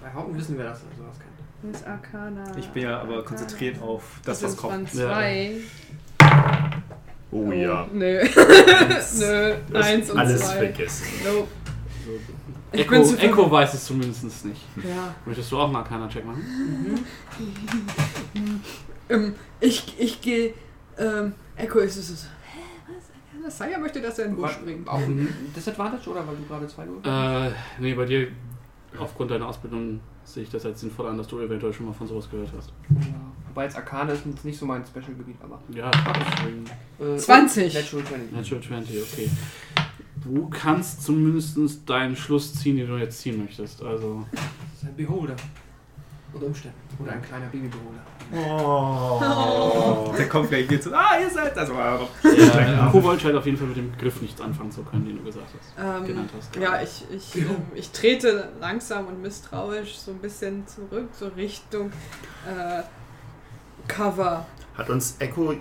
Bei 0.02 0.14
Hauten 0.14 0.36
wissen 0.38 0.58
wir, 0.58 0.66
dass 0.66 0.82
er 0.84 0.98
sowas 0.98 1.18
kennt. 1.20 1.74
Das 1.74 1.84
Arcana. 1.86 2.44
Ich 2.58 2.68
bin 2.70 2.84
ja 2.84 3.00
aber 3.00 3.18
Arcana. 3.18 3.22
konzentriert 3.24 3.82
auf 3.82 4.04
das, 4.24 4.44
was 4.44 4.56
kommt. 4.56 4.90
zwei. 4.92 5.56
Oh 7.32 7.52
ja. 7.52 7.88
Nö. 7.92 8.24
Nö. 9.20 9.54
Eins 9.74 10.12
und 10.12 10.18
alles 10.20 10.42
zwei. 10.42 10.58
vergessen. 10.58 11.08
Nope. 11.26 11.48
Ich 12.72 12.82
Echo, 12.82 12.90
bin 12.92 13.06
zu 13.06 13.18
Echo 13.18 13.50
weiß 13.50 13.74
es 13.74 13.86
zumindest 13.86 14.46
nicht. 14.46 14.62
Ja. 14.78 15.16
Möchtest 15.26 15.52
du 15.52 15.58
auch 15.58 15.68
einen 15.68 15.76
Arcana-Check 15.78 16.26
machen? 16.26 16.44
Ähm, 19.08 19.36
ich 19.60 19.96
ich 20.00 20.20
gehe. 20.20 20.54
Ähm, 20.98 21.34
Echo 21.56 21.78
ist 21.78 21.98
es. 21.98 22.08
so, 22.24 22.28
Hä, 22.52 22.60
was? 22.88 22.96
Das 23.32 23.35
Saya 23.50 23.78
möchte, 23.80 24.02
dass 24.02 24.20
er 24.20 24.26
in 24.26 24.32
den 24.32 24.42
Busch 24.42 24.52
springt. 24.52 24.88
Auch 24.88 25.00
ein 25.00 25.28
Disadvantage 25.56 26.10
oder 26.10 26.28
weil 26.28 26.36
du 26.36 26.44
gerade 26.46 26.68
zwei 26.68 26.86
Uhr 26.88 27.04
Äh, 27.06 27.52
nee, 27.80 27.94
bei 27.94 28.06
dir, 28.06 28.28
aufgrund 29.00 29.32
deiner 29.32 29.48
Ausbildung, 29.48 30.00
sehe 30.24 30.44
ich 30.44 30.50
das 30.50 30.66
als 30.66 30.82
sinnvoll 30.82 31.08
an, 31.08 31.18
dass 31.18 31.28
du 31.28 31.40
eventuell 31.40 31.74
schon 31.74 31.86
mal 31.86 31.94
von 31.94 32.08
sowas 32.08 32.30
gehört 32.30 32.50
hast. 32.58 32.74
Ja. 32.90 33.06
Wobei 33.50 33.64
jetzt 33.66 33.78
Arcane 33.78 34.12
ist 34.12 34.26
jetzt 34.26 34.44
nicht 34.46 34.58
so 34.58 34.66
mein 34.66 34.84
Special-Gebiet, 34.86 35.38
aber. 35.42 35.62
Ja, 35.74 35.90
deswegen. 35.92 36.66
Äh, 37.00 37.18
20. 37.18 37.74
Natural 37.74 38.06
20. 38.06 38.32
Natural 38.32 38.64
20, 38.64 39.02
okay. 39.04 39.30
Du 40.24 40.50
kannst 40.50 41.04
zumindest 41.04 41.88
deinen 41.88 42.16
Schluss 42.16 42.54
ziehen, 42.56 42.78
den 42.78 42.88
du 42.88 42.98
jetzt 42.98 43.20
ziehen 43.20 43.38
möchtest. 43.44 43.82
Also, 43.84 44.26
Das 44.32 44.42
ist 44.82 44.86
ein 44.88 44.96
Beholder. 44.96 45.36
Unter 46.34 46.48
Umständen. 46.48 46.78
Oder 47.00 47.12
ein 47.14 47.22
kleiner 47.22 47.46
Baby-Beholder. 47.46 48.02
Oh. 48.34 50.14
Der 50.18 50.28
kommt 50.30 50.50
gleich 50.50 50.68
hier 50.68 50.82
zu. 50.82 50.94
Ah, 50.94 51.18
ihr 51.22 51.30
seid 51.30 51.56
das. 51.56 51.72
war 51.74 52.00
der 52.24 52.90
Kobold 52.92 53.22
scheint 53.22 53.36
auf 53.36 53.46
jeden 53.46 53.58
Fall 53.58 53.68
mit 53.68 53.78
dem 53.78 53.92
Begriff 53.92 54.22
nichts 54.22 54.42
anfangen 54.42 54.72
zu 54.72 54.84
können, 54.84 55.06
den 55.06 55.18
du 55.18 55.24
gesagt 55.24 55.48
hast. 55.58 55.74
Ähm, 55.78 56.06
genannt 56.06 56.30
hast. 56.36 56.56
ja, 56.56 56.82
ich, 56.82 57.06
ich, 57.12 57.44
ich 57.76 57.90
trete 57.92 58.50
langsam 58.60 59.08
und 59.08 59.22
misstrauisch 59.22 59.96
so 59.98 60.12
ein 60.12 60.18
bisschen 60.20 60.66
zurück, 60.68 61.10
so 61.14 61.28
Richtung 61.30 61.92
äh, 62.48 62.82
Cover. 63.88 64.46
Hat 64.78 64.90
uns 64.90 65.16
Echo 65.20 65.54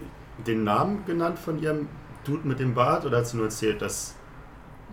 den 0.47 0.65
Namen 0.65 1.05
genannt 1.07 1.39
von 1.39 1.63
ihrem 1.63 1.89
Dude 2.25 2.47
mit 2.49 2.59
dem 2.59 2.75
Bart 2.75 3.05
oder 3.05 3.19
hat 3.19 3.27
sie 3.27 3.37
nur 3.37 3.47
erzählt, 3.47 3.83
dass 3.83 4.15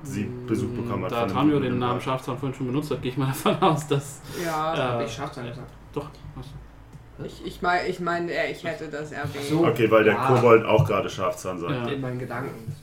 sie 0.04 0.30
Besuch 0.48 0.70
bekommen 0.70 1.06
hat? 1.06 1.12
Da 1.12 1.44
mit 1.44 1.64
den 1.64 1.80
Namen? 1.80 2.02
Schafzahn 2.02 2.38
vorhin 2.38 2.56
schon 2.56 2.68
benutzt 2.68 2.92
hat, 2.92 3.02
gehe 3.02 3.12
ich 3.12 3.18
mal 3.18 3.28
davon 3.44 3.56
aus, 3.62 3.88
dass. 3.88 4.22
Ja, 4.44 4.74
Äh, 4.74 4.78
Hab 4.78 5.02
ich 5.06 5.14
Schafzahn 5.14 5.48
gesagt. 5.48 5.72
Doch, 5.94 6.10
was? 6.36 6.48
Ich, 7.26 7.46
ich 7.46 7.62
meine, 7.62 7.88
ich, 7.88 8.00
mein, 8.00 8.30
ich 8.30 8.64
hätte 8.64 8.88
das 8.90 9.12
erwähnt. 9.12 9.46
So. 9.50 9.66
Okay, 9.68 9.90
weil 9.90 10.04
der 10.04 10.14
Ja. 10.14 10.28
Kobold 10.28 10.66
auch 10.66 10.86
gerade 10.86 11.10
Schafzahn 11.10 11.60
sagt. 11.60 11.72
Ja. 11.72 11.88
In 11.88 12.02
meinen 12.02 12.20
Gedanken. 12.20 12.76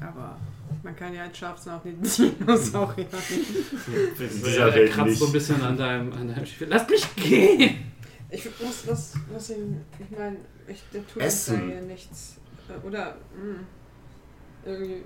Aber 0.00 0.36
man 0.82 0.96
kann 0.96 1.12
ja 1.14 1.22
als 1.24 1.36
Schafzahn 1.38 1.78
auch 1.78 1.82
den 1.82 2.00
Dinosaurier. 2.00 3.06
In 4.18 4.28
dieser 4.28 4.68
er 4.68 4.74
Welt 4.74 4.92
kratzt 4.92 5.16
so 5.18 5.24
ein 5.26 5.32
nicht. 5.32 5.32
bisschen 5.32 5.62
an 5.62 5.76
deinem, 5.76 6.12
an 6.12 6.28
deinem 6.28 6.46
Stiefel. 6.46 6.68
Lass 6.70 6.88
mich 6.88 7.14
gehen! 7.16 7.92
Ich 8.30 8.44
muss 8.44 8.86
was, 8.86 9.14
was 9.32 9.50
ihm, 9.50 9.80
ich 9.98 10.16
meine, 10.18 10.36
ich, 10.66 10.82
der 10.92 11.06
tut 11.06 11.22
Essen. 11.22 11.68
ja 11.68 11.74
hier 11.76 11.82
nichts. 11.82 12.36
Äh, 12.68 12.86
Oder, 12.86 13.16
mh, 13.34 13.60
irgendwie. 14.66 15.02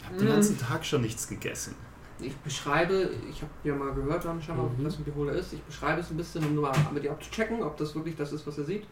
Ich 0.00 0.06
habe 0.06 0.16
den 0.18 0.28
ganzen 0.28 0.58
Tag 0.58 0.84
schon 0.84 1.02
nichts 1.02 1.28
gegessen. 1.28 1.74
Ich 2.22 2.34
beschreibe, 2.36 3.10
ich 3.30 3.40
habe 3.42 3.50
ja 3.64 3.74
mal 3.74 3.92
gehört, 3.92 4.24
dann 4.24 4.42
scheinbar, 4.42 4.66
Mhm. 4.66 4.84
was 4.84 4.98
ein 4.98 5.04
Beholder 5.04 5.32
ist. 5.32 5.52
Ich 5.52 5.62
beschreibe 5.62 6.00
es 6.00 6.10
ein 6.10 6.16
bisschen, 6.16 6.44
um 6.44 6.54
nur 6.54 6.62
mal 6.70 6.76
mit 6.92 7.02
dir 7.04 7.10
abzuchecken, 7.12 7.62
ob 7.62 7.76
das 7.76 7.94
wirklich 7.94 8.16
das 8.16 8.32
ist, 8.32 8.46
was 8.46 8.58
er 8.58 8.64
sieht. 8.64 8.84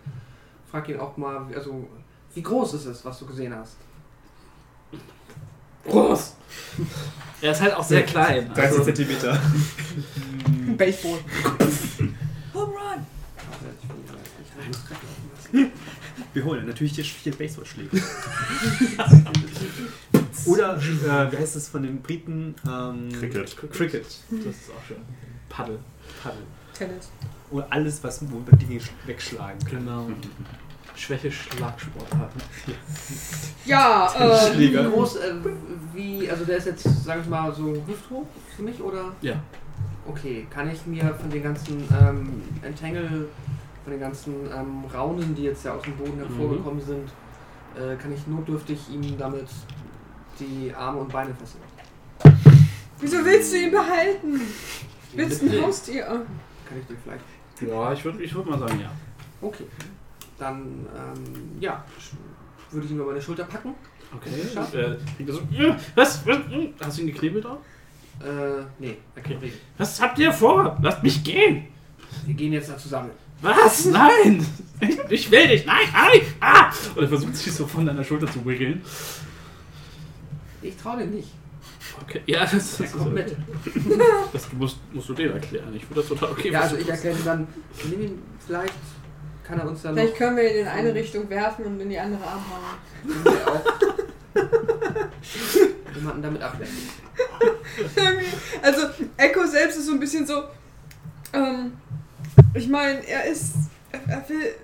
Frag 0.70 0.88
ihn 0.88 0.98
auch 1.00 1.16
mal, 1.16 1.46
also, 1.54 1.88
wie 2.34 2.42
groß 2.42 2.74
ist 2.74 2.86
es, 2.86 3.04
was 3.04 3.18
du 3.18 3.26
gesehen 3.26 3.54
hast? 3.54 3.76
Groß! 5.86 6.34
Er 7.40 7.52
ist 7.52 7.60
halt 7.60 7.72
auch 7.74 7.84
sehr 7.84 8.02
klein. 8.02 8.48
30 8.52 8.64
Also, 8.64 8.82
Zentimeter. 8.84 9.40
Baseball. 10.76 11.18
Home 12.52 12.72
Run! 12.72 13.06
Wir 16.34 16.44
holen 16.44 16.66
natürlich 16.66 16.94
hier 16.96 17.04
vier 17.04 17.32
Baseballschläge. 17.32 17.90
Oder, 20.48 20.76
äh, 20.76 21.32
wie 21.32 21.36
heißt 21.36 21.56
es 21.56 21.68
von 21.68 21.82
den 21.82 22.00
Briten? 22.02 22.54
Ähm, 22.66 23.08
Cricket. 23.18 23.56
Cricket. 23.72 24.04
Das 24.04 24.46
ist 24.46 24.70
auch 24.70 24.84
schön. 24.86 24.96
Paddel. 25.48 25.78
Paddel. 26.22 26.42
Tennis. 26.74 27.10
Oder 27.50 27.66
alles, 27.70 28.02
was 28.04 28.20
wo 28.30 28.38
man 28.38 28.58
Dinge 28.58 28.78
sch- 28.80 28.90
wegschlagen 29.06 29.58
kann. 29.60 29.78
Genau. 29.84 30.06
Schwäche 30.94 31.30
Schlagsportarten. 31.30 32.40
Ja, 33.64 34.12
äh, 34.18 34.58
Wie 34.58 34.72
groß, 34.72 35.16
äh, 35.16 35.34
wie, 35.94 36.28
also 36.30 36.44
der 36.44 36.56
ist 36.58 36.66
jetzt, 36.66 37.04
sagen 37.04 37.22
wir 37.24 37.30
mal, 37.30 37.54
so 37.54 37.72
hüfthoch 37.86 38.26
für 38.56 38.62
mich 38.62 38.80
oder? 38.80 39.12
Ja. 39.22 39.34
Okay, 40.06 40.46
kann 40.50 40.68
ich 40.70 40.84
mir 40.86 41.14
von 41.14 41.30
den 41.30 41.42
ganzen 41.42 41.84
ähm, 42.00 42.42
Entangle, 42.62 43.26
von 43.84 43.92
den 43.92 44.00
ganzen 44.00 44.34
ähm, 44.52 44.84
Raunen, 44.92 45.34
die 45.34 45.44
jetzt 45.44 45.64
ja 45.64 45.74
aus 45.74 45.82
dem 45.82 45.96
Boden 45.96 46.18
hervorgekommen 46.18 46.80
sind, 46.84 47.08
äh, 47.76 47.94
kann 47.96 48.12
ich 48.12 48.26
notdürftig 48.26 48.78
ihm 48.92 49.16
damit 49.18 49.46
die 50.40 50.72
Arme 50.74 51.00
und 51.00 51.12
Beine 51.12 51.34
fesseln? 51.34 51.62
wieso 53.00 53.24
willst 53.24 53.52
du 53.52 53.56
ihn 53.58 53.70
behalten? 53.70 54.40
Willst 55.14 55.42
ein 55.42 55.62
Haustier? 55.62 56.04
Kann 56.04 56.78
ich 56.80 56.86
dir 56.86 56.96
vielleicht. 57.02 57.24
Ja, 57.60 57.92
ich 57.92 58.04
würde 58.04 58.22
ich 58.22 58.34
würd 58.34 58.48
mal 58.48 58.58
sagen, 58.58 58.80
ja. 58.80 58.90
Okay. 59.40 59.64
Dann, 60.38 60.86
ähm, 60.96 61.56
ja, 61.60 61.84
würde 62.70 62.86
ich 62.86 62.92
ihn 62.92 62.98
über 62.98 63.06
meine 63.06 63.20
Schulter 63.22 63.44
packen. 63.44 63.74
Okay. 64.14 64.30
Äh, 64.74 64.96
er 65.26 65.32
so, 65.32 65.40
"Ja, 65.50 65.76
was? 65.94 66.26
was? 66.26 66.38
Hast 66.80 66.98
du 66.98 67.02
ihn 67.02 67.08
geknebelt 67.08 67.44
auch? 67.46 67.60
Äh, 68.20 68.64
nee, 68.78 68.96
Okay. 69.16 69.52
Was 69.76 70.00
habt 70.00 70.18
ihr 70.18 70.32
vor? 70.32 70.76
Lasst 70.82 71.02
mich 71.02 71.22
gehen! 71.22 71.68
Wir 72.26 72.34
gehen 72.34 72.52
jetzt 72.52 72.70
da 72.70 72.76
zusammen. 72.76 73.10
Was? 73.42 73.84
Nein! 73.86 74.44
Ich, 74.80 74.98
ich 75.08 75.30
will 75.30 75.46
dich! 75.48 75.66
Nein! 75.66 75.86
Nein! 75.92 76.20
Ah! 76.40 76.70
Und 76.94 77.02
er 77.02 77.08
versucht 77.08 77.36
sich 77.36 77.52
so 77.52 77.66
von 77.66 77.86
deiner 77.86 78.02
Schulter 78.02 78.26
zu 78.30 78.44
wiggeln. 78.44 78.82
Ich 80.62 80.76
traue 80.76 80.98
dir 80.98 81.06
nicht. 81.06 81.30
Okay, 82.02 82.22
ja, 82.26 82.40
das, 82.40 82.52
das 82.52 82.80
ist 82.80 82.92
kommt 82.92 83.14
mit. 83.14 83.36
Das 84.32 84.52
musst, 84.52 84.78
musst 84.92 85.08
du 85.08 85.14
dem 85.14 85.32
erklären. 85.32 85.74
Ich 85.74 85.84
finde 85.84 86.00
das 86.00 86.08
total 86.08 86.30
okay. 86.30 86.50
Ja, 86.50 86.60
also 86.60 86.76
ich 86.76 86.88
erkläre 86.88 87.18
dann, 87.24 87.48
nimm 87.88 88.00
ihn, 88.02 88.22
vielleicht 88.46 88.74
kann 89.44 89.58
er 89.58 89.68
uns 89.68 89.82
dann 89.82 89.94
Vielleicht 89.94 90.16
können 90.16 90.36
wir 90.36 90.50
ihn 90.50 90.60
in 90.60 90.68
eine 90.68 90.94
Richtung 90.94 91.28
werfen 91.30 91.64
und 91.64 91.80
in 91.80 91.88
die 91.88 91.98
andere 91.98 92.22
abhauen. 92.22 92.78
können 93.06 93.24
wir 93.24 93.48
auch 93.48 93.64
jemanden 95.94 96.22
damit 96.22 96.42
ablenken. 96.42 96.76
Also 98.62 98.88
Echo 99.16 99.46
selbst 99.46 99.78
ist 99.78 99.86
so 99.86 99.92
ein 99.92 100.00
bisschen 100.00 100.26
so. 100.26 100.42
Ähm, 101.32 101.72
ich 102.54 102.68
meine, 102.68 103.06
er 103.06 103.26
ist. 103.26 103.54
Er, 103.92 104.00
er 104.08 104.28
will. 104.28 104.54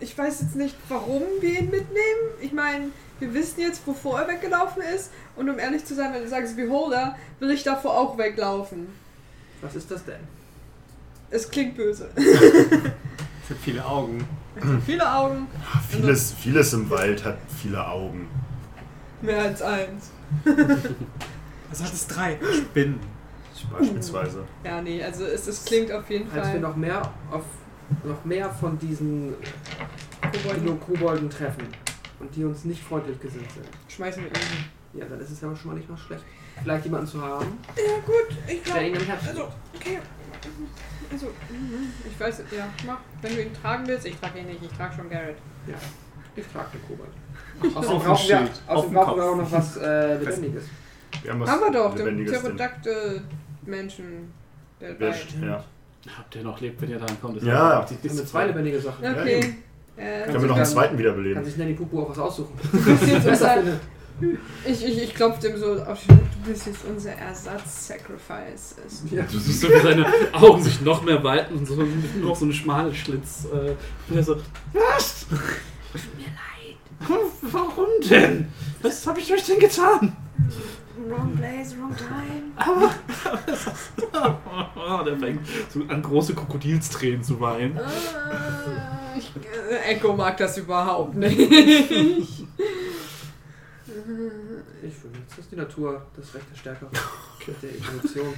Ich 0.00 0.16
weiß 0.16 0.40
jetzt 0.40 0.56
nicht, 0.56 0.74
warum 0.88 1.22
wir 1.40 1.50
ihn 1.50 1.70
mitnehmen. 1.70 2.22
Ich 2.40 2.52
meine, 2.52 2.86
wir 3.22 3.32
wissen 3.34 3.60
jetzt, 3.60 3.86
wovor 3.86 4.20
er 4.20 4.28
weggelaufen 4.28 4.82
ist. 4.94 5.10
Und 5.36 5.48
um 5.48 5.58
ehrlich 5.58 5.84
zu 5.84 5.94
sein, 5.94 6.12
wenn 6.12 6.22
du 6.22 6.28
sagst 6.28 6.56
Beholder, 6.56 7.16
will 7.40 7.50
ich 7.52 7.62
davor 7.62 7.96
auch 7.96 8.18
weglaufen. 8.18 8.88
Was 9.60 9.76
ist 9.76 9.90
das 9.90 10.04
denn? 10.04 10.20
Es 11.30 11.48
klingt 11.50 11.76
böse. 11.76 12.10
Es 13.44 13.50
hat 13.50 13.56
viele 13.60 13.84
Augen. 13.84 14.24
Viele 14.86 15.12
Augen, 15.12 15.48
Vieles, 15.90 16.32
vieles 16.32 16.72
im 16.74 16.88
Wald 16.90 17.24
hat 17.24 17.38
viele 17.60 17.84
Augen. 17.84 18.28
mehr 19.20 19.42
als 19.42 19.60
eins. 19.62 20.10
Was 20.44 21.82
hat 21.82 21.92
es 21.92 22.06
drei? 22.06 22.38
Spinnen. 22.54 23.00
Beispielsweise. 23.78 24.44
Ja, 24.64 24.80
nee, 24.80 25.02
also 25.02 25.24
es, 25.24 25.46
es 25.48 25.64
klingt 25.64 25.90
auf 25.90 26.08
jeden 26.10 26.26
Als 26.26 26.34
wir 26.34 26.42
Fall. 26.44 26.60
noch 26.60 26.76
mehr 26.76 27.02
auf 27.32 27.42
noch 28.04 28.24
mehr 28.24 28.48
von 28.50 28.78
diesen 28.78 29.34
Kobolden. 30.20 30.80
Kobolden 30.80 31.30
treffen 31.30 31.66
und 32.22 32.34
die 32.34 32.44
uns 32.44 32.64
nicht 32.64 32.82
freundlich 32.82 33.20
gesinnt 33.20 33.50
sind. 33.52 33.66
Schmeißen 33.88 34.22
wir 34.22 34.30
ihn. 34.30 34.36
Ja, 34.94 35.04
dann 35.06 35.20
ist 35.20 35.30
es 35.30 35.40
ja 35.40 35.54
schon 35.56 35.70
mal 35.72 35.76
nicht 35.76 35.88
mal 35.90 35.96
schlecht. 35.96 36.22
Vielleicht 36.62 36.84
jemanden 36.84 37.06
zu 37.06 37.20
haben, 37.22 37.58
Ja, 37.76 37.94
gut, 38.06 38.36
ich 38.46 38.62
Herzen 39.06 39.28
Also, 39.28 39.48
okay. 39.74 39.98
Also, 41.10 41.26
mhm, 41.50 41.92
ich 42.08 42.20
weiß, 42.20 42.42
ja, 42.56 42.68
mach. 42.86 42.98
Wenn 43.20 43.34
du 43.34 43.42
ihn 43.42 43.52
tragen 43.54 43.86
willst, 43.86 44.06
ich 44.06 44.16
trage 44.16 44.38
ihn 44.38 44.46
nicht, 44.46 44.62
ich 44.62 44.70
trage 44.72 44.94
schon 44.94 45.10
Garrett. 45.10 45.36
Ja, 45.66 45.74
ich 46.36 46.46
trage 46.46 46.68
den 46.72 46.82
Kobold. 46.88 47.10
Auf 47.60 47.76
Außerdem 47.76 47.98
dem 47.98 48.06
brauchen 48.06 48.28
wir, 48.28 48.48
außerdem 48.66 48.90
dem 48.90 48.94
brauchen 48.94 49.16
wir 49.16 49.24
auch 49.24 49.36
noch 49.36 49.52
was 49.52 49.76
äh, 49.76 50.18
Lebendiges. 50.18 50.64
Wir 51.22 51.30
haben 51.32 51.40
was 51.40 51.50
Haben 51.50 51.60
wir 51.60 51.70
doch, 51.72 51.94
den. 51.94 52.24
Pterodaktyl-Menschen. 52.26 54.32
Der 54.80 54.94
beiden. 54.94 55.42
Ja. 55.44 55.64
Habt 56.18 56.34
ihr 56.34 56.42
noch 56.42 56.60
lebt, 56.60 56.80
wenn 56.82 56.90
ihr 56.90 56.98
da 56.98 57.06
ankommt? 57.06 57.36
ist 57.36 57.46
Ja. 57.46 57.82
Haben 57.82 57.96
wir 58.02 58.26
zwei 58.26 58.46
lebendige 58.46 58.80
Sachen. 58.80 59.04
Ja, 59.04 59.12
Okay. 59.12 59.38
eben. 59.38 59.62
Äh, 59.96 60.24
Können 60.24 60.40
wir 60.40 60.48
noch 60.48 60.56
einen 60.56 60.64
zweiten 60.64 60.90
Kann 60.90 60.98
wiederbeleben? 60.98 61.44
sich 61.44 61.56
Nanny 61.56 61.74
Pupu 61.74 62.00
auch 62.00 62.10
was 62.10 62.18
aussuchen. 62.18 62.54
jetzt 63.06 63.24
Besser 63.24 63.56
unser, 63.56 63.78
findet. 64.18 64.38
ich, 64.64 64.86
ich, 64.86 65.02
ich 65.02 65.14
klopfe 65.14 65.40
dem 65.40 65.56
so 65.58 65.82
auf. 65.82 66.00
Du 66.06 66.50
bist 66.50 66.66
jetzt 66.66 66.84
unser 66.88 67.12
Ersatz-Sacrifice. 67.12 68.76
Ja. 69.10 69.22
Du 69.30 69.38
siehst 69.38 69.60
so, 69.60 69.68
wie 69.68 69.80
seine 69.80 70.06
Augen 70.32 70.62
sich 70.62 70.80
noch 70.80 71.02
mehr 71.02 71.22
weiten 71.22 71.56
und 71.56 71.66
so 71.66 71.74
nur 71.74 71.86
noch 72.20 72.36
so 72.36 72.44
eine 72.44 72.54
schmale 72.54 72.94
Schlitz. 72.94 73.46
Äh, 73.52 73.74
und 74.10 74.16
er 74.16 74.22
so, 74.22 74.36
was? 74.72 75.26
Mir 76.16 76.26
leid. 76.26 76.76
Warum 77.42 77.88
denn? 78.08 78.48
Was 78.80 79.06
habe 79.06 79.20
ich 79.20 79.32
euch 79.32 79.44
denn 79.44 79.58
getan? 79.58 80.16
Wrong 81.08 81.36
place, 81.36 81.74
wrong 81.78 81.94
time. 81.96 82.52
Aber. 82.56 82.90
oh, 85.00 85.04
der 85.04 85.16
fängt 85.16 85.40
so 85.68 85.80
an 85.88 86.02
große 86.02 86.34
Krokodilstränen 86.34 87.22
zu 87.22 87.40
weinen. 87.40 87.78
Ah, 87.78 88.91
ich, 89.22 89.70
äh, 89.70 89.92
Echo 89.94 90.14
mag 90.14 90.36
das 90.36 90.58
überhaupt 90.58 91.14
nicht. 91.14 91.38
Ich 94.84 94.94
finde, 94.94 95.18
das 95.28 95.38
ist 95.38 95.52
die 95.52 95.56
Natur, 95.56 96.06
das 96.16 96.34
Recht 96.34 96.46
der 96.50 96.56
Stärkeren. 96.56 96.88
Mit 97.46 97.62
der 97.62 97.70
Evolution. 97.70 98.34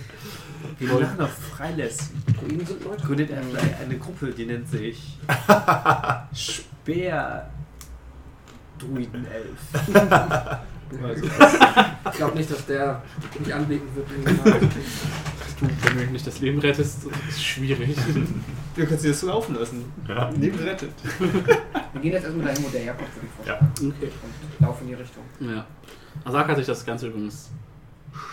Wie 0.79 0.87
du 0.87 0.99
nachher 0.99 1.15
noch 1.17 1.29
freilässt, 1.29 2.11
Druiden 2.39 2.67
sind 2.67 2.85
neutral. 2.85 3.07
gründet 3.07 3.31
er 3.31 3.43
vielleicht 3.43 3.81
eine 3.81 3.99
Gruppe, 3.99 4.31
die 4.33 4.47
nennt 4.47 4.69
sich 4.69 5.19
Speer 6.35 7.49
Druidenelf. 8.79 9.59
Also, 11.03 11.25
Ich 11.25 12.17
glaube 12.19 12.37
nicht, 12.37 12.51
dass 12.53 12.67
der 12.67 13.03
mich 13.41 13.53
anbieten 13.53 13.89
wird. 13.97 14.07
Du, 15.61 15.67
wenn 15.67 15.97
du 15.97 16.03
ihm 16.05 16.13
nicht 16.13 16.27
das 16.27 16.41
Leben 16.41 16.59
rettest, 16.59 17.05
ist 17.29 17.45
schwierig. 17.45 17.97
du 18.77 18.87
kannst 18.87 19.05
dir 19.05 19.09
das 19.11 19.21
so 19.21 19.29
laufen 19.29 19.55
lassen. 19.55 19.85
Ja. 20.09 20.29
Leben 20.31 20.59
rettet. 20.59 20.91
Wir 21.19 22.01
gehen 22.03 22.13
jetzt 22.13 22.25
erstmal 22.25 22.47
dahin, 22.47 22.65
wo 22.65 22.69
der 22.71 22.81
herkommt, 22.83 23.09
würde 23.15 23.27
ich 23.27 23.33
vorschlagen. 23.37 23.69
Okay. 23.79 24.11
Und 24.59 24.67
laufen 24.67 24.83
in 24.83 24.89
die 24.89 24.95
Richtung. 24.95 25.23
Ja. 25.41 25.67
Asaka 26.25 26.49
hat 26.49 26.57
sich 26.57 26.67
das 26.67 26.85
Ganze 26.85 27.07
übrigens 27.09 27.51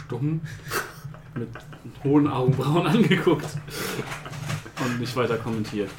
stumm 0.06 0.42
mit 1.36 1.48
hohen 2.04 2.28
Augenbrauen 2.28 2.88
angeguckt 2.88 3.48
und 4.84 5.00
nicht 5.00 5.16
weiter 5.16 5.38
kommentiert. 5.38 5.90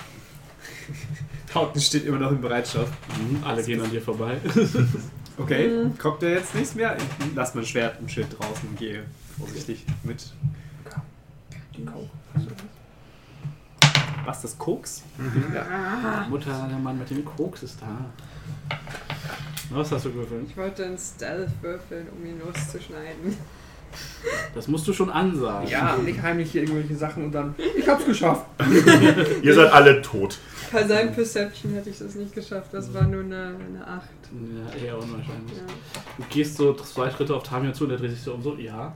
Hauten 1.54 1.80
steht 1.80 2.04
immer 2.06 2.18
noch 2.18 2.30
in 2.32 2.40
Bereitschaft. 2.40 2.92
Mhm, 3.18 3.44
alle 3.44 3.62
gehen 3.62 3.80
an 3.80 3.90
dir 3.90 4.02
vorbei. 4.02 4.38
Okay, 5.38 5.66
Mhm. 5.68 5.96
kommt 5.96 6.20
der 6.20 6.32
jetzt 6.32 6.54
nichts 6.54 6.74
mehr? 6.74 6.94
Ich 6.98 7.34
lass 7.34 7.54
mein 7.54 7.64
Schwert 7.64 7.98
im 8.00 8.06
Schild 8.06 8.26
draußen 8.38 8.68
und 8.68 8.78
gehe 8.78 9.02
vorsichtig 9.38 9.82
mit. 10.04 10.30
Die 11.76 11.84
Kau. 11.84 12.08
Was, 14.24 14.42
das 14.42 14.56
Koks? 14.56 15.02
Mutter, 16.28 16.66
der 16.68 16.78
Mann 16.78 16.98
mit 16.98 17.10
dem 17.10 17.24
Koks 17.24 17.62
ist 17.64 17.80
da. 17.80 17.86
Was 19.70 19.90
hast 19.90 20.04
du 20.04 20.12
gewürfelt? 20.12 20.48
Ich 20.48 20.56
wollte 20.56 20.84
einen 20.84 20.98
Stealth 20.98 21.50
würfeln, 21.60 22.08
um 22.10 22.24
ihn 22.24 22.38
loszuschneiden. 22.40 23.36
Das 24.54 24.68
musst 24.68 24.86
du 24.86 24.92
schon 24.92 25.10
ansagen. 25.10 25.68
Ja, 25.68 25.96
nicht 25.96 26.20
heimlich 26.20 26.52
hier 26.52 26.62
irgendwelche 26.62 26.94
Sachen 26.96 27.24
und 27.24 27.32
dann. 27.32 27.54
Ich 27.76 27.88
hab's 27.88 28.04
geschafft. 28.04 28.44
Ihr 29.42 29.54
seid 29.54 29.72
alle 29.72 30.02
tot. 30.02 30.38
Bei 30.70 30.86
seinem 30.86 31.12
Perception 31.12 31.74
hätte 31.74 31.90
ich 31.90 31.98
das 31.98 32.14
nicht 32.14 32.34
geschafft. 32.34 32.68
Das 32.72 32.92
war 32.94 33.02
nur 33.02 33.22
eine, 33.24 33.56
eine 33.68 33.86
8. 33.86 34.02
Ja, 34.32 34.84
eher 34.84 34.94
unwahrscheinlich. 34.98 35.56
Ja. 35.56 36.02
Du 36.18 36.24
gehst 36.30 36.56
so 36.56 36.74
zwei 36.74 37.10
Schritte 37.10 37.34
auf 37.34 37.42
Tamio 37.42 37.72
zu 37.72 37.84
und 37.84 37.90
der 37.90 37.98
dreht 37.98 38.10
sich 38.10 38.22
so 38.22 38.32
um 38.34 38.42
so, 38.42 38.56
ja. 38.56 38.94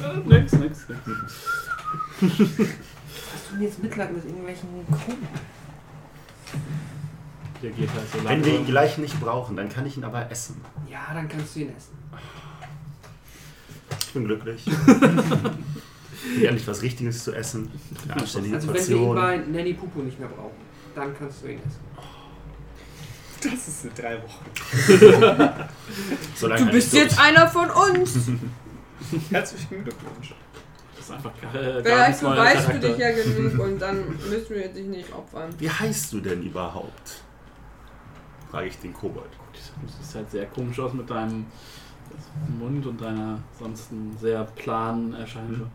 So, 0.00 0.04
äh, 0.06 0.38
nix, 0.40 0.52
nix, 0.54 0.86
nix. 0.88 0.98
Hast 2.20 2.38
du 2.40 3.54
denn 3.54 3.62
jetzt 3.62 3.82
Mitleid 3.82 4.12
mit 4.14 4.24
irgendwelchen 4.24 4.68
Kunden? 4.86 5.28
Der 7.62 7.70
geht 7.70 7.88
halt 7.90 8.10
so 8.12 8.28
Wenn 8.28 8.44
wir 8.44 8.52
ihn 8.52 8.54
lange. 8.60 8.66
gleich 8.66 8.98
nicht 8.98 9.20
brauchen, 9.20 9.56
dann 9.56 9.68
kann 9.68 9.84
ich 9.86 9.96
ihn 9.96 10.04
aber 10.04 10.30
essen. 10.30 10.60
Ja, 10.90 11.12
dann 11.12 11.28
kannst 11.28 11.56
du 11.56 11.60
ihn 11.60 11.74
essen. 11.76 11.98
Ich 14.08 14.14
bin 14.14 14.24
glücklich. 14.24 14.64
Endlich 16.42 16.66
was 16.66 16.80
Richtiges 16.80 17.24
zu 17.24 17.34
essen. 17.34 17.70
Eine 18.04 18.22
anständige 18.22 18.56
Also 18.56 18.68
wenn 18.68 18.74
wir 18.74 18.80
ihn 18.80 19.06
Portion. 19.06 19.16
bei 19.16 19.36
Nanny 19.36 19.74
Pupu 19.74 20.00
nicht 20.00 20.18
mehr 20.18 20.28
brauchen, 20.28 20.56
dann 20.94 21.14
kannst 21.16 21.42
du 21.42 21.48
ihn 21.48 21.58
essen. 21.58 21.80
Das 23.42 23.68
ist 23.68 23.84
in 23.84 23.90
drei 23.94 24.18
Wochen. 24.22 24.44
Du 26.56 26.70
bist 26.70 26.92
jetzt 26.94 27.20
einer 27.20 27.46
von 27.46 27.70
uns! 27.70 28.16
Herzlichen 29.30 29.84
Glückwunsch. 29.84 30.34
Das 30.96 31.04
ist 31.04 31.12
einfach 31.12 31.32
äh, 31.54 31.82
Vielleicht 31.82 32.22
weißt 32.22 32.68
du 32.72 32.80
dich 32.80 32.96
ja 32.96 33.12
genug 33.12 33.58
und 33.64 33.78
dann 33.78 34.04
müssen 34.28 34.54
wir 34.54 34.68
dich 34.68 34.86
nicht 34.86 35.12
opfern. 35.12 35.50
Wie 35.58 35.70
heißt 35.70 36.14
du 36.14 36.20
denn 36.20 36.42
überhaupt? 36.42 37.22
Frage 38.50 38.68
ich 38.68 38.78
den 38.78 38.94
Kobold. 38.94 39.30
Du 39.52 39.92
siehst 40.00 40.14
halt 40.14 40.30
sehr 40.30 40.46
komisch 40.46 40.80
aus 40.80 40.94
mit 40.94 41.08
deinem 41.10 41.44
Mund 42.58 42.86
und 42.86 43.00
deiner 43.00 43.38
sonst 43.58 43.90
sehr 44.20 44.44
planen 44.44 45.14
Erscheinung. 45.14 45.70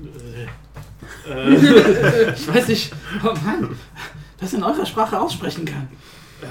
Äh, 0.00 1.30
äh, 1.30 2.32
ich 2.32 2.48
weiß 2.48 2.68
nicht, 2.68 2.92
ob 3.22 3.42
man 3.44 3.76
das 4.38 4.52
in 4.52 4.62
eurer 4.62 4.86
Sprache 4.86 5.20
aussprechen 5.20 5.64
kann. 5.64 5.88
Äh, 6.42 6.46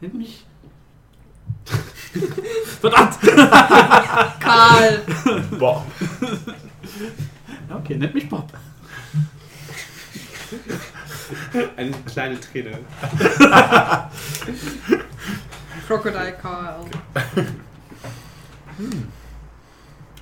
nennt 0.00 0.14
mich. 0.14 0.44
Verdammt! 2.80 3.18
Karl! 4.40 5.02
Boah, 5.58 5.86
Okay, 7.70 7.96
nennt 7.96 8.14
mich 8.14 8.28
Bob. 8.28 8.52
Eine 11.76 11.92
kleine 12.06 12.38
Träne. 12.40 12.78
Crocodile 15.86 16.32
Karl. 16.40 16.84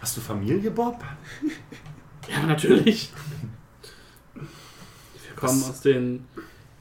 hast 0.00 0.16
du 0.16 0.20
Familie, 0.20 0.70
Bob? 0.70 1.02
Ja, 2.30 2.42
natürlich. 2.42 3.10
Wir 4.34 5.34
kommen 5.34 5.64
aus 5.64 5.80
den. 5.80 6.26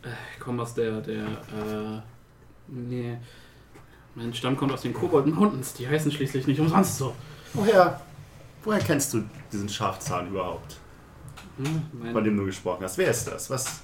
Äh, 0.03 0.09
ich 0.33 0.39
komme 0.41 0.61
aus 0.61 0.73
der. 0.73 0.99
der 0.99 1.23
äh, 1.23 2.01
nee. 2.67 3.17
Mein 4.13 4.33
Stamm 4.33 4.57
kommt 4.57 4.73
aus 4.73 4.81
den 4.81 4.93
Cobalt 4.93 5.25
Mountains. 5.27 5.73
Die 5.75 5.87
heißen 5.87 6.11
schließlich 6.11 6.47
nicht 6.47 6.59
umsonst 6.59 6.97
so. 6.97 7.15
Woher, 7.53 8.01
woher 8.63 8.79
kennst 8.79 9.13
du 9.13 9.23
diesen 9.51 9.69
Schafzahn 9.69 10.27
überhaupt, 10.27 10.75
Hm, 11.57 11.83
mein, 11.93 12.11
von 12.11 12.23
dem 12.25 12.35
du 12.35 12.43
gesprochen 12.45 12.83
hast? 12.83 12.97
Wer 12.97 13.11
ist 13.11 13.25
das? 13.25 13.49
Was, 13.49 13.83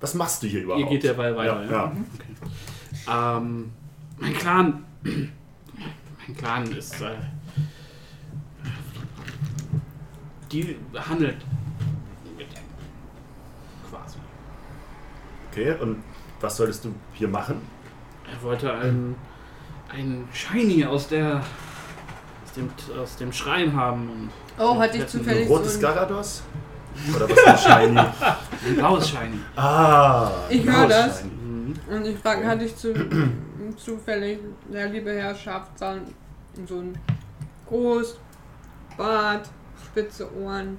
was 0.00 0.14
machst 0.14 0.42
du 0.42 0.46
hier 0.46 0.62
überhaupt? 0.62 0.82
ihr 0.84 0.88
geht 0.90 1.02
derweil 1.04 1.36
weiter, 1.36 1.62
Ja, 1.64 1.70
ja? 1.70 1.72
ja. 1.72 1.84
Okay. 2.14 3.36
Ähm, 3.38 3.72
mein 4.18 4.34
Clan. 4.34 4.84
Mein 5.02 6.36
Clan 6.36 6.70
ist. 6.72 7.00
Äh, 7.00 7.12
die 10.52 10.76
handelt. 10.94 11.36
Mit. 12.36 12.46
Quasi. 13.90 14.18
Okay, 15.50 15.74
und 15.80 16.02
was 16.40 16.56
solltest 16.56 16.84
du 16.84 16.94
hier 17.14 17.28
machen? 17.28 17.60
Er 18.30 18.42
wollte 18.42 18.72
einen, 18.72 19.16
einen 19.88 20.28
Shiny 20.32 20.84
aus 20.84 21.08
der. 21.08 21.36
Aus 22.44 22.52
dem, 22.54 22.70
aus 22.98 23.16
dem 23.16 23.32
Schrein 23.32 23.74
haben 23.76 24.08
und 24.10 24.30
Oh, 24.58 24.76
hatte 24.78 24.94
ich 24.96 25.02
Ein 25.02 25.02
Ein 25.02 25.08
zufällig 25.08 25.48
rotes 25.48 25.74
so. 25.74 25.80
Garados? 25.80 26.42
Oder 27.14 27.28
was 27.28 27.60
für 27.62 27.74
ein 27.74 27.88
Shiny? 27.88 28.00
ein 28.66 28.74
blaues 28.76 29.08
Shiny. 29.08 29.38
Ah, 29.56 30.30
Ich 30.48 30.64
höre 30.64 30.88
das. 30.88 31.20
Shiny. 31.20 31.30
Mhm. 31.32 31.74
Und 31.90 32.06
ich 32.06 32.18
frage, 32.18 32.46
hatte 32.46 32.64
ich 32.64 32.76
zu, 32.76 32.92
zufällig, 33.76 34.38
der 34.72 34.88
liebe 34.88 35.12
Herr 35.12 35.34
Schafzahn, 35.34 36.02
so 36.66 36.80
ein 36.80 36.98
groß, 37.66 38.18
Bart, 38.96 39.48
spitze 39.84 40.32
Ohren, 40.36 40.78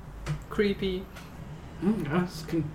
creepy. 0.50 1.04
Hm, 1.82 1.96
Ja, 2.12 2.20
das 2.22 2.46
klingt. 2.48 2.66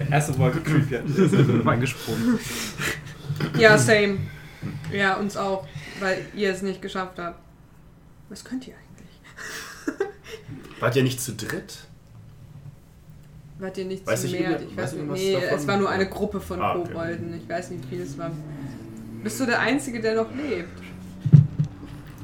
Der 0.00 0.08
erste 0.10 0.36
Wolke 0.38 0.60
creepy 0.60 0.96
reingesprungen. 1.64 2.38
Ja, 3.56 3.76
same. 3.78 4.18
Ja, 4.90 5.14
uns 5.16 5.36
auch, 5.36 5.66
weil 6.00 6.24
ihr 6.34 6.50
es 6.50 6.62
nicht 6.62 6.82
geschafft 6.82 7.18
habt. 7.18 7.38
Was 8.30 8.42
könnt 8.42 8.66
ihr 8.66 8.74
eigentlich? 8.74 9.20
Wart 10.80 10.96
ihr 10.96 11.02
nicht 11.02 11.20
zu 11.20 11.32
dritt? 11.34 11.78
Wart 13.58 13.76
ihr 13.78 13.84
nicht 13.86 14.06
Weiß 14.06 14.20
zu 14.20 14.26
ich 14.28 14.32
mehr? 14.34 14.50
über- 14.50 14.60
Ich 14.62 14.76
weiß 14.76 14.84
weiß 14.84 14.92
ich 14.92 14.98
nicht. 15.02 15.10
Nee, 15.22 15.32
davon? 15.40 15.58
es 15.58 15.66
war 15.66 15.76
nur 15.78 15.90
eine 15.90 16.08
Gruppe 16.08 16.40
von 16.40 16.60
Ah, 16.60 16.76
okay. 16.76 16.88
Kobolden. 16.92 17.34
Ich 17.34 17.48
weiß 17.48 17.70
nicht, 17.70 17.84
wie 17.90 17.96
viel 17.96 18.02
es 18.04 18.16
war. 18.16 18.30
Bist 19.24 19.40
du 19.40 19.46
der 19.46 19.58
Einzige, 19.60 20.00
der 20.00 20.14
noch 20.14 20.32
lebt? 20.34 20.78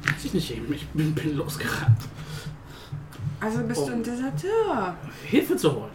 Weiß 0.05 0.23
ich 0.25 0.33
nicht 0.33 0.55
eben. 0.55 0.71
Ich 0.73 0.87
bin, 0.87 1.13
bin 1.13 1.35
losgerannt. 1.35 1.97
Also 3.41 3.59
bist 3.63 3.81
du 3.81 3.91
Oh. 3.91 3.95
ein 3.95 4.03
Deserteur. 4.03 4.95
Hilfe 5.25 5.57
zu 5.57 5.73
holen. 5.75 5.91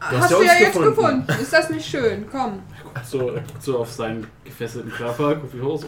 hast 0.00 0.16
Hast 0.22 0.30
ja 0.30 0.36
du 0.38 0.42
ja 0.44 0.52
jetzt 0.54 0.66
gefunden. 0.72 0.96
gefunden. 1.26 1.42
Ist 1.42 1.52
das 1.52 1.68
nicht 1.70 1.86
schön? 1.86 2.24
Komm. 2.30 2.60
Er 2.78 2.82
guckt 2.84 3.06
so, 3.06 3.28
er 3.28 3.42
guckt 3.42 3.62
so 3.62 3.78
auf 3.78 3.92
seinen 3.92 4.26
gefesselten 4.44 4.90
Körper, 4.90 5.34
guckt 5.36 5.54
wie 5.54 5.60
hoch. 5.60 5.84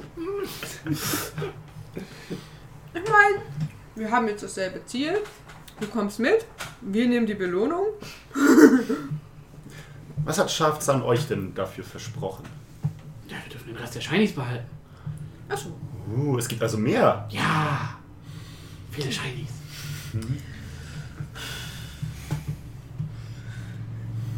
Ich 2.95 3.01
meine, 3.11 3.43
wir 3.95 4.11
haben 4.11 4.29
jetzt 4.29 4.43
dasselbe 4.43 4.85
Ziel. 4.85 5.15
Du 5.83 5.89
kommst 5.89 6.21
mit. 6.21 6.47
Wir 6.81 7.09
nehmen 7.09 7.27
die 7.27 7.35
Belohnung. 7.35 7.87
Was 10.25 10.39
hat 10.39 10.49
Schafzahn 10.49 11.03
euch 11.03 11.27
denn 11.27 11.57
dafür 11.57 11.83
versprochen? 11.83 12.45
Ja, 13.29 13.39
wir 13.43 13.51
dürfen 13.51 13.67
den 13.67 13.77
Rest 13.77 13.97
der 13.97 14.01
Shinies 14.01 14.33
behalten. 14.33 14.69
Achso. 15.49 15.71
Uh, 16.17 16.39
es 16.39 16.47
gibt 16.47 16.63
also 16.63 16.79
mehr. 16.79 17.27
Ja! 17.31 17.99
Viele 18.93 19.11
Shinies. 19.11 19.51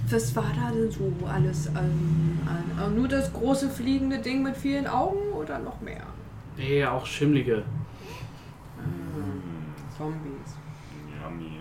Was 0.08 0.34
war 0.34 0.50
da 0.56 0.70
denn 0.70 0.90
so 0.90 1.12
alles 1.26 1.68
an, 1.68 2.38
an, 2.46 2.82
an? 2.82 2.94
Nur 2.94 3.08
das 3.08 3.30
große 3.34 3.68
fliegende 3.68 4.18
Ding 4.18 4.42
mit 4.42 4.56
vielen 4.56 4.86
Augen 4.86 5.32
oder 5.34 5.58
noch 5.58 5.82
mehr? 5.82 6.06
Nee, 6.56 6.86
auch 6.86 7.04
schimmlige. 7.04 7.64
Zombies. 9.98 10.63
Yummy. 11.24 11.60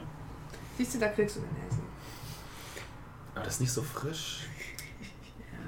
Siehst 0.77 0.95
du, 0.95 0.99
da 0.99 1.07
kriegst 1.09 1.37
du 1.37 1.41
den 1.41 1.49
Essen. 1.67 1.83
Aber 3.35 3.45
das 3.45 3.55
ist 3.55 3.61
nicht 3.61 3.71
so 3.71 3.81
frisch. 3.81 4.47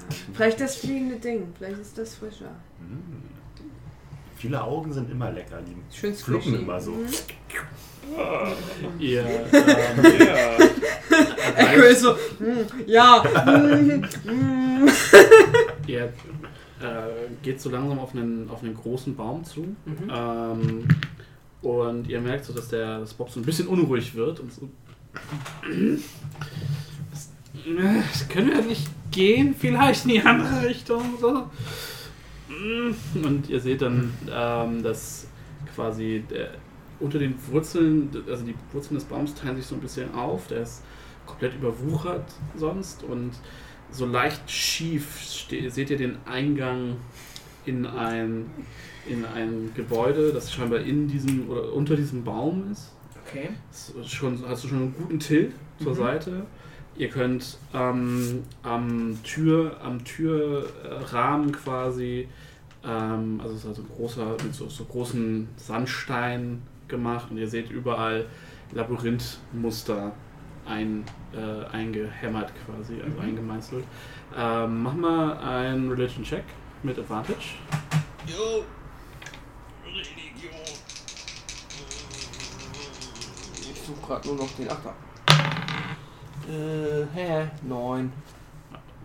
Vielleicht 0.34 0.60
das 0.60 0.76
fliegende 0.76 1.16
Ding. 1.16 1.52
Vielleicht 1.56 1.80
ist 1.80 1.98
das 1.98 2.14
frischer. 2.14 2.54
Viele 4.36 4.62
Augen 4.62 4.92
sind 4.92 5.10
immer 5.10 5.30
lecker. 5.32 5.60
Die 5.62 5.96
Schön 5.96 6.14
fluppen 6.14 6.42
squishy. 6.42 6.62
immer 6.62 6.80
so. 6.80 6.92
Mhm. 6.92 7.06
Ihr, 9.00 9.24
ähm, 9.26 10.70
Echo 11.56 11.82
ist 11.82 12.02
so, 12.02 12.12
mm, 12.12 12.86
ja. 12.86 13.24
mm, 13.24 14.04
mm. 14.24 14.88
ihr 15.88 16.04
äh, 16.04 16.12
geht 17.42 17.60
so 17.60 17.70
langsam 17.70 17.98
auf 17.98 18.14
einen, 18.14 18.48
auf 18.48 18.62
einen 18.62 18.74
großen 18.74 19.16
Baum 19.16 19.44
zu. 19.44 19.62
Mhm. 19.84 20.08
Ähm, 20.08 20.88
und 21.66 22.08
ihr 22.08 22.20
merkt 22.20 22.44
so, 22.44 22.52
dass 22.52 22.68
der 22.68 23.00
das 23.00 23.14
Bob 23.14 23.30
so 23.30 23.40
ein 23.40 23.44
bisschen 23.44 23.66
unruhig 23.66 24.14
wird 24.14 24.38
und 24.40 24.52
so. 24.52 24.68
Das, 27.64 28.28
können 28.28 28.50
wir 28.50 28.62
nicht 28.62 28.88
gehen, 29.10 29.54
vielleicht 29.58 30.04
in 30.04 30.10
die 30.12 30.20
andere 30.22 30.68
Richtung. 30.68 31.02
So. 31.20 31.50
Und 33.14 33.48
ihr 33.48 33.60
seht 33.60 33.82
dann, 33.82 34.14
ähm, 34.30 34.82
dass 34.82 35.26
quasi 35.74 36.22
der, 36.30 36.50
unter 37.00 37.18
den 37.18 37.34
Wurzeln, 37.50 38.10
also 38.28 38.44
die 38.44 38.54
Wurzeln 38.72 38.94
des 38.94 39.04
Baums 39.04 39.34
teilen 39.34 39.56
sich 39.56 39.66
so 39.66 39.74
ein 39.74 39.80
bisschen 39.80 40.14
auf. 40.14 40.46
Der 40.46 40.62
ist 40.62 40.84
komplett 41.26 41.54
überwuchert 41.56 42.30
sonst 42.56 43.02
und 43.02 43.32
so 43.90 44.06
leicht 44.06 44.48
schief 44.50 45.20
seht 45.68 45.90
ihr 45.90 45.96
den 45.96 46.18
Eingang 46.26 46.96
in 47.64 47.86
ein, 47.86 48.50
in 49.08 49.24
ein 49.24 49.70
Gebäude, 49.74 50.32
das 50.32 50.52
scheinbar 50.52 50.80
in 50.80 51.08
diesem 51.08 51.48
oder 51.48 51.72
unter 51.72 51.96
diesem 51.96 52.24
Baum 52.24 52.70
ist. 52.72 52.92
Okay. 53.26 53.50
Das 53.70 53.90
ist 53.90 54.10
schon, 54.12 54.38
hast 54.46 54.64
du 54.64 54.68
schon 54.68 54.78
einen 54.78 54.94
guten 54.96 55.18
Tilt 55.18 55.52
zur 55.82 55.92
Mhm. 55.92 55.96
Seite. 55.96 56.46
Ihr 56.96 57.08
könnt 57.08 57.58
ähm, 57.74 58.42
am 58.62 59.18
Tür, 59.22 59.76
am 59.82 60.02
Türrahmen 60.04 61.52
quasi, 61.52 62.26
ähm, 62.84 63.40
also 63.42 63.54
es 63.54 63.60
ist 63.62 63.66
also 63.68 63.82
ein 63.82 63.88
großer, 63.96 64.36
mit 64.42 64.54
so, 64.54 64.68
so 64.68 64.84
großen 64.84 65.46
Sandstein 65.56 66.62
gemacht 66.88 67.30
und 67.30 67.36
ihr 67.36 67.48
seht 67.48 67.70
überall 67.70 68.26
Labyrinthmuster 68.72 70.12
ein, 70.64 71.04
äh, 71.34 71.64
eingehämmert 71.74 72.52
quasi, 72.64 72.94
also 73.00 73.20
eingemeißelt. 73.20 73.84
Ähm, 74.36 74.82
mach 74.82 74.94
mal 74.94 75.36
einen 75.38 75.90
Religion 75.90 76.24
Check 76.24 76.44
mit 76.82 76.98
Advantage. 76.98 77.56
Ich 78.26 78.34
suche 83.86 84.06
gerade 84.06 84.28
nur 84.28 84.36
noch 84.36 84.50
den 84.52 84.68
Achter. 84.70 84.94
Äh, 86.48 87.06
hä? 87.14 87.50
Neun. 87.62 88.12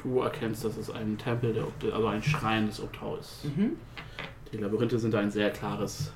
Du 0.03 0.20
erkennst, 0.22 0.66
dass 0.66 0.78
es 0.78 0.90
ein 0.90 1.18
Tempel, 1.18 1.53
der 1.53 1.64
Opt 1.64 1.84
also 1.86 2.08
ein 2.08 2.24
Schrein 2.24 2.68
des 2.68 2.82
Optau 2.82 3.18
ist. 3.18 3.45
Mhm. 3.45 3.78
Die 4.52 4.58
Labyrinthe 4.58 4.99
sind 4.99 5.16
ein 5.16 5.32
sehr 5.32 5.52
klares 5.52 6.12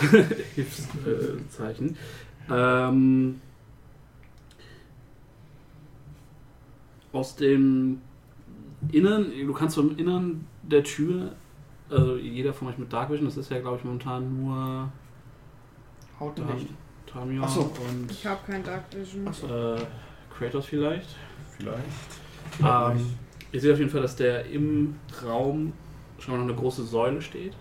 Hilfszeichen. 0.54 1.96
Ähm, 2.50 3.40
aus 7.12 7.36
dem 7.36 8.02
Innern, 8.92 9.30
du 9.30 9.52
kannst 9.52 9.76
vom 9.76 9.96
Innern 9.96 10.46
der 10.62 10.84
Tür 10.84 11.32
also 11.90 12.16
jeder 12.16 12.52
von 12.52 12.68
euch 12.68 12.78
mit 12.78 12.92
Dark 12.92 13.10
Vision, 13.10 13.26
das 13.26 13.36
ist 13.36 13.50
ja 13.50 13.60
glaube 13.60 13.78
ich 13.78 13.84
momentan 13.84 14.42
nur 14.42 14.90
Haut 16.18 16.38
ähm, 16.38 16.46
nicht. 16.54 16.68
Tamiya 17.06 17.42
Ach 17.44 17.48
so. 17.48 17.60
und 17.88 18.10
Ich 18.10 18.26
habe 18.26 18.40
kein 18.46 18.62
Dark 18.64 18.84
Vision. 18.94 19.26
Ach 19.28 19.34
so. 19.34 19.46
äh, 19.46 19.78
Kratos 20.36 20.66
vielleicht. 20.66 21.08
Vielleicht. 21.56 21.80
Ähm, 22.62 23.14
ihr 23.52 23.60
seht 23.60 23.72
auf 23.72 23.78
jeden 23.78 23.90
Fall, 23.90 24.02
dass 24.02 24.16
der 24.16 24.44
im 24.46 24.96
Raum 25.24 25.72
schon 26.18 26.34
mal 26.34 26.40
noch 26.40 26.48
eine 26.48 26.58
große 26.60 26.84
Säule 26.84 27.20
steht. 27.22 27.54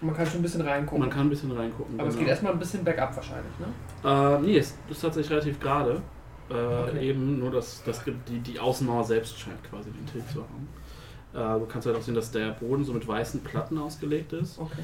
Man 0.00 0.14
kann 0.14 0.26
schon 0.26 0.36
ein 0.40 0.42
bisschen 0.42 0.60
reingucken. 0.60 1.00
man 1.00 1.10
kann 1.10 1.26
ein 1.26 1.30
bisschen 1.30 1.50
reingucken. 1.50 1.98
aber 1.98 2.08
es 2.08 2.14
genau. 2.14 2.20
geht 2.24 2.30
erstmal 2.30 2.52
ein 2.52 2.58
bisschen 2.60 2.84
bergab 2.84 3.14
wahrscheinlich, 3.16 3.52
ne? 3.58 3.66
Äh, 4.08 4.40
nee, 4.42 4.58
es 4.58 4.76
ist 4.88 5.00
tatsächlich 5.00 5.30
relativ 5.32 5.58
gerade. 5.60 6.00
Äh, 6.50 6.54
Okay. 6.54 7.08
Eben 7.10 7.38
nur, 7.40 7.50
dass, 7.50 7.82
dass 7.84 8.02
die, 8.04 8.38
die 8.38 8.58
Außenmauer 8.58 9.04
selbst 9.04 9.38
scheint 9.38 9.62
quasi 9.64 9.90
den 9.90 10.06
Tilt 10.06 10.24
zu 10.30 10.42
haben. 10.42 10.68
Äh, 11.34 11.58
du 11.60 11.66
kannst 11.66 11.86
halt 11.86 11.96
auch 11.96 12.00
sehen, 12.00 12.14
dass 12.14 12.30
der 12.30 12.52
Boden 12.52 12.84
so 12.84 12.92
mit 12.94 13.06
weißen 13.06 13.42
Platten 13.42 13.76
ausgelegt 13.76 14.32
ist. 14.32 14.58
Okay. 14.58 14.80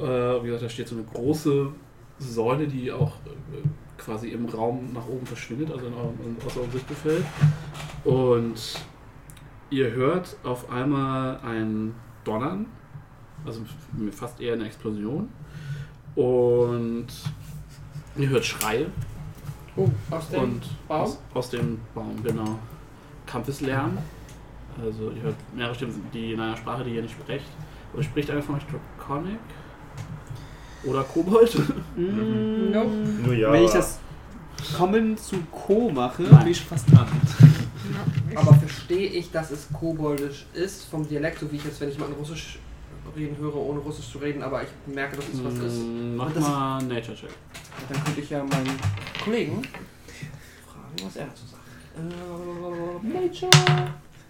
Äh, 0.00 0.42
wie 0.42 0.46
gesagt, 0.46 0.64
da 0.64 0.68
steht 0.68 0.88
so 0.88 0.96
eine 0.96 1.04
große 1.04 1.70
Säule, 2.18 2.66
die 2.66 2.90
auch 2.90 3.12
äh, 3.26 3.66
quasi 3.96 4.28
im 4.28 4.46
Raum 4.46 4.92
nach 4.92 5.06
oben 5.06 5.26
verschwindet, 5.26 5.70
also 5.70 5.86
in 5.86 5.94
eurem, 5.94 6.36
aus 6.44 6.56
eurem 6.56 6.70
Sichtfeld. 6.72 7.24
Und 8.04 8.80
ihr 9.70 9.90
hört 9.92 10.36
auf 10.44 10.70
einmal 10.70 11.40
ein 11.40 11.94
Donnern, 12.24 12.66
also 13.44 13.62
fast 14.12 14.40
eher 14.40 14.54
eine 14.54 14.66
Explosion. 14.66 15.28
Und 16.14 17.06
ihr 18.16 18.28
hört 18.28 18.44
Schreie 18.44 18.86
Oh, 19.78 19.88
aus 20.10 20.28
dem 20.30 20.42
und 20.42 20.88
Baum? 20.88 21.00
Aus, 21.02 21.18
aus 21.34 21.50
dem 21.50 21.78
Baum, 21.94 22.20
genau. 22.24 22.58
Kampfeslärm. 23.26 23.96
Also 24.82 25.12
ihr 25.12 25.22
hört 25.22 25.36
mehrere 25.54 25.74
Stimmen, 25.74 26.02
die 26.12 26.32
in 26.32 26.40
einer 26.40 26.56
Sprache, 26.56 26.82
die 26.82 26.96
ihr 26.96 27.02
nicht 27.02 27.14
sprecht. 27.14 27.46
Oder 27.94 28.02
spricht 28.02 28.28
einer 28.30 28.42
von 28.42 28.56
euch 28.56 28.64
Draconic? 28.66 29.38
Oder 30.84 31.02
Kobold? 31.04 31.54
Nope. 31.96 32.90
Nur 33.24 33.34
ja. 33.34 33.52
Wenn 33.52 33.64
ich 33.64 33.70
das 33.72 33.98
Kommen 34.76 35.16
zu 35.16 35.36
Co 35.50 35.90
mache, 35.90 36.22
Nein. 36.22 36.38
bin 36.44 36.48
ich 36.52 36.60
fast 36.60 36.90
dran. 36.92 37.06
Aber 38.34 38.54
verstehe 38.54 39.08
ich, 39.08 39.30
dass 39.30 39.50
es 39.50 39.68
koboldisch 39.72 40.46
ist 40.54 40.84
vom 40.84 41.08
Dialekt, 41.08 41.38
so 41.40 41.50
wie 41.50 41.56
ich 41.56 41.64
jetzt, 41.64 41.80
wenn 41.80 41.88
ich 41.88 41.98
mal 41.98 42.06
in 42.06 42.12
Russisch 42.14 42.58
reden 43.16 43.36
höre, 43.38 43.56
ohne 43.56 43.80
Russisch 43.80 44.10
zu 44.12 44.18
reden, 44.18 44.42
aber 44.42 44.62
ich 44.62 44.68
merke, 44.94 45.16
dass 45.16 45.24
es 45.28 45.42
was 45.42 45.54
ist. 45.54 45.78
Mm, 45.78 46.16
Mach 46.16 46.26
Und 46.26 46.36
das- 46.36 46.44
mal 46.44 46.82
Nature 46.82 47.16
Check. 47.16 47.30
Dann 47.88 48.04
könnte 48.04 48.20
ich 48.20 48.30
ja 48.30 48.44
meinen 48.44 48.78
Kollegen 49.24 49.62
fragen, 49.62 51.06
was 51.06 51.16
er 51.16 51.26
dazu 51.26 51.44
sagt. 51.46 51.62
Äh, 51.96 53.06
Nature. 53.24 53.50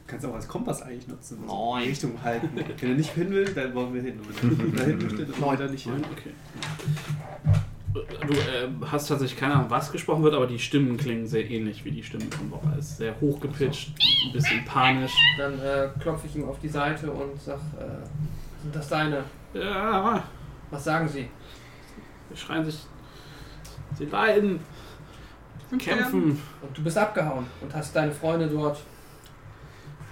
Kannst 0.09 0.25
auch 0.27 0.35
als 0.35 0.49
Kompass 0.49 0.83
eigentlich 0.83 1.07
nutzen. 1.07 1.39
Also 1.43 1.73
Nein. 1.75 1.83
die 1.85 1.89
Richtung 1.91 2.23
halten. 2.23 2.49
Wenn 2.81 2.91
er 2.91 2.97
nicht 2.97 3.11
hin 3.11 3.31
will, 3.31 3.45
dann 3.53 3.75
wollen 3.75 3.93
wir 3.95 4.03
hin. 4.03 4.19
Und 4.19 4.43
wenn 4.43 4.73
er 4.73 4.77
da 4.79 4.85
hin 4.85 4.99
möchte, 4.99 5.27
dann 5.27 5.41
wollen 5.41 5.59
wir 5.59 5.67
da 5.67 5.71
nicht 5.71 5.85
hin. 5.85 6.03
Okay. 6.13 6.33
Du 7.95 8.33
äh, 8.35 8.69
hast 8.91 9.09
tatsächlich 9.09 9.39
keine 9.39 9.55
Ahnung, 9.55 9.71
was 9.71 9.93
gesprochen 9.93 10.23
wird, 10.23 10.35
aber 10.35 10.47
die 10.47 10.59
Stimmen 10.59 10.97
klingen 10.97 11.27
sehr 11.27 11.49
ähnlich 11.51 11.85
wie 11.85 11.91
die 11.91 12.03
Stimmen 12.03 12.31
von 12.31 12.49
Bora. 12.51 12.75
Es 12.79 12.91
ist 12.91 12.97
sehr 12.99 13.21
hochgepitcht, 13.21 13.93
ein 14.27 14.33
bisschen 14.33 14.65
panisch. 14.65 15.13
Dann 15.37 15.59
äh, 15.61 15.89
klopfe 16.01 16.27
ich 16.27 16.37
ihm 16.37 16.49
auf 16.49 16.59
die 16.61 16.69
Seite 16.69 17.11
und 17.11 17.41
sag, 17.41 17.57
äh, 17.57 18.07
sind 18.63 18.75
das 18.75 18.89
deine? 18.89 19.25
Ja, 19.55 20.25
Was 20.71 20.85
sagen 20.85 21.09
sie? 21.09 21.29
sie 22.31 22.37
schreien 22.37 22.65
sich. 22.65 22.79
Sie 23.97 24.05
leiden, 24.07 24.61
Und 25.71 25.83
kämpfen. 25.83 26.41
Und 26.63 26.77
du 26.77 26.83
bist 26.83 26.97
abgehauen 26.97 27.47
und 27.61 27.75
hast 27.75 27.95
deine 27.97 28.13
Freunde 28.13 28.47
dort. 28.49 28.81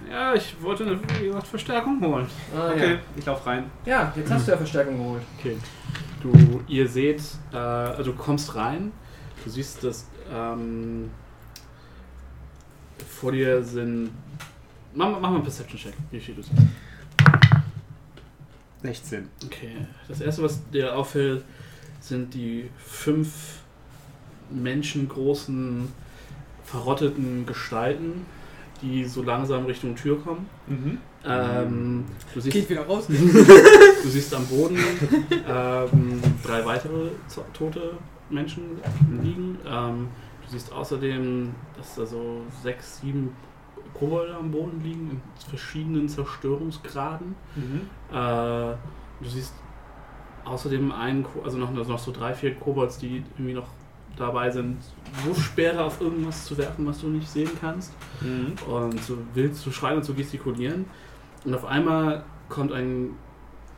Ja, 0.09 0.33
ich 0.33 0.55
wollte 0.61 0.83
eine 0.85 0.99
wie 1.19 1.25
gesagt, 1.27 1.47
Verstärkung 1.47 1.99
holen. 2.01 2.27
Ah, 2.55 2.71
Okay, 2.71 2.99
ich 3.15 3.25
lauf 3.25 3.45
rein. 3.45 3.69
ja. 3.85 4.03
ja, 4.03 4.13
jetzt 4.15 4.31
hast 4.31 4.47
du 4.47 4.51
ja 4.51 4.57
Verstärkung 4.57 4.97
geholt. 4.97 5.23
Okay. 5.39 5.57
Du, 6.21 6.61
ihr 6.67 6.87
seht, 6.87 7.21
äh, 7.51 7.57
also 7.57 8.11
du 8.11 8.17
kommst 8.17 8.55
rein, 8.55 8.91
du 9.43 9.49
siehst, 9.49 9.83
dass 9.83 10.07
ähm, 10.31 11.09
vor 13.07 13.31
dir 13.31 13.63
sind. 13.63 14.11
Mach, 14.93 15.09
mach 15.11 15.19
mal 15.19 15.35
einen 15.35 15.43
Perception-Check, 15.43 15.93
wie 16.11 16.19
viel 16.19 16.35
du 16.35 16.41
siehst. 16.41 16.61
16. 18.83 19.27
Okay. 19.45 19.75
Das 20.07 20.21
erste, 20.21 20.43
was 20.43 20.61
dir 20.69 20.95
auffällt, 20.95 21.43
sind 21.99 22.33
die 22.33 22.69
fünf 22.77 23.59
menschengroßen, 24.49 25.91
verrotteten 26.63 27.45
Gestalten, 27.45 28.25
die 28.81 29.05
so 29.05 29.23
langsam 29.23 29.65
Richtung 29.65 29.95
Tür 29.95 30.19
kommen. 30.21 30.47
Mhm. 30.67 30.97
Ähm, 31.25 32.05
du 32.33 32.39
siehst 32.39 32.53
Geht 32.53 32.69
wieder 32.69 32.85
raus. 32.85 33.07
Du 34.03 34.09
siehst 34.09 34.33
am 34.33 34.45
Boden 34.45 34.77
ähm, 35.31 36.21
drei 36.43 36.65
weitere 36.65 37.09
tote 37.53 37.97
Menschen 38.29 38.63
liegen. 39.21 39.57
Ähm, 39.65 40.07
du 40.45 40.51
siehst 40.51 40.71
außerdem, 40.71 41.53
dass 41.75 41.95
da 41.95 42.05
so 42.05 42.41
sechs, 42.63 43.01
sieben 43.01 43.35
Kobolde 43.93 44.35
am 44.35 44.51
Boden 44.51 44.81
liegen 44.83 45.09
in 45.09 45.21
verschiedenen 45.49 46.07
Zerstörungsgraden. 46.07 47.35
Mhm. 47.55 47.81
Äh, 48.11 48.75
du 49.21 49.29
siehst 49.29 49.53
außerdem 50.45 50.91
einen, 50.91 51.25
also 51.43 51.57
noch, 51.57 51.71
noch 51.71 51.99
so 51.99 52.11
drei, 52.11 52.33
vier 52.33 52.55
Kobolds, 52.55 52.97
die 52.97 53.23
irgendwie 53.35 53.53
noch 53.53 53.67
dabei 54.17 54.49
sind, 54.49 54.77
Wurfspeere 55.25 55.83
auf 55.83 56.01
irgendwas 56.01 56.45
zu 56.45 56.57
werfen, 56.57 56.85
was 56.85 57.01
du 57.01 57.07
nicht 57.07 57.29
sehen 57.29 57.51
kannst 57.59 57.93
Mhm. 58.21 58.53
und 58.67 59.01
so 59.03 59.17
wild 59.33 59.55
zu 59.55 59.71
schreien 59.71 59.97
und 59.97 60.03
zu 60.03 60.13
gestikulieren. 60.13 60.85
Und 61.45 61.53
auf 61.53 61.65
einmal 61.65 62.23
kommt 62.49 62.71
ein 62.73 63.11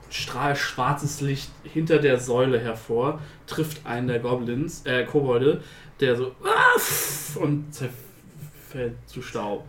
Strahl 0.10 0.56
schwarzes 0.56 1.22
Licht 1.22 1.52
hinter 1.64 1.99
der 1.99 2.20
Säule 2.20 2.60
hervor, 2.60 3.20
trifft 3.45 3.86
einen 3.86 4.07
der 4.07 4.20
Goblins, 4.20 4.86
äh, 4.86 5.06
Kobolde, 5.06 5.61
der 5.99 6.16
so 6.16 6.32
ah, 6.44 7.40
und 7.40 7.72
zerfällt 7.74 8.95
zu 9.06 9.22
Staub. 9.22 9.68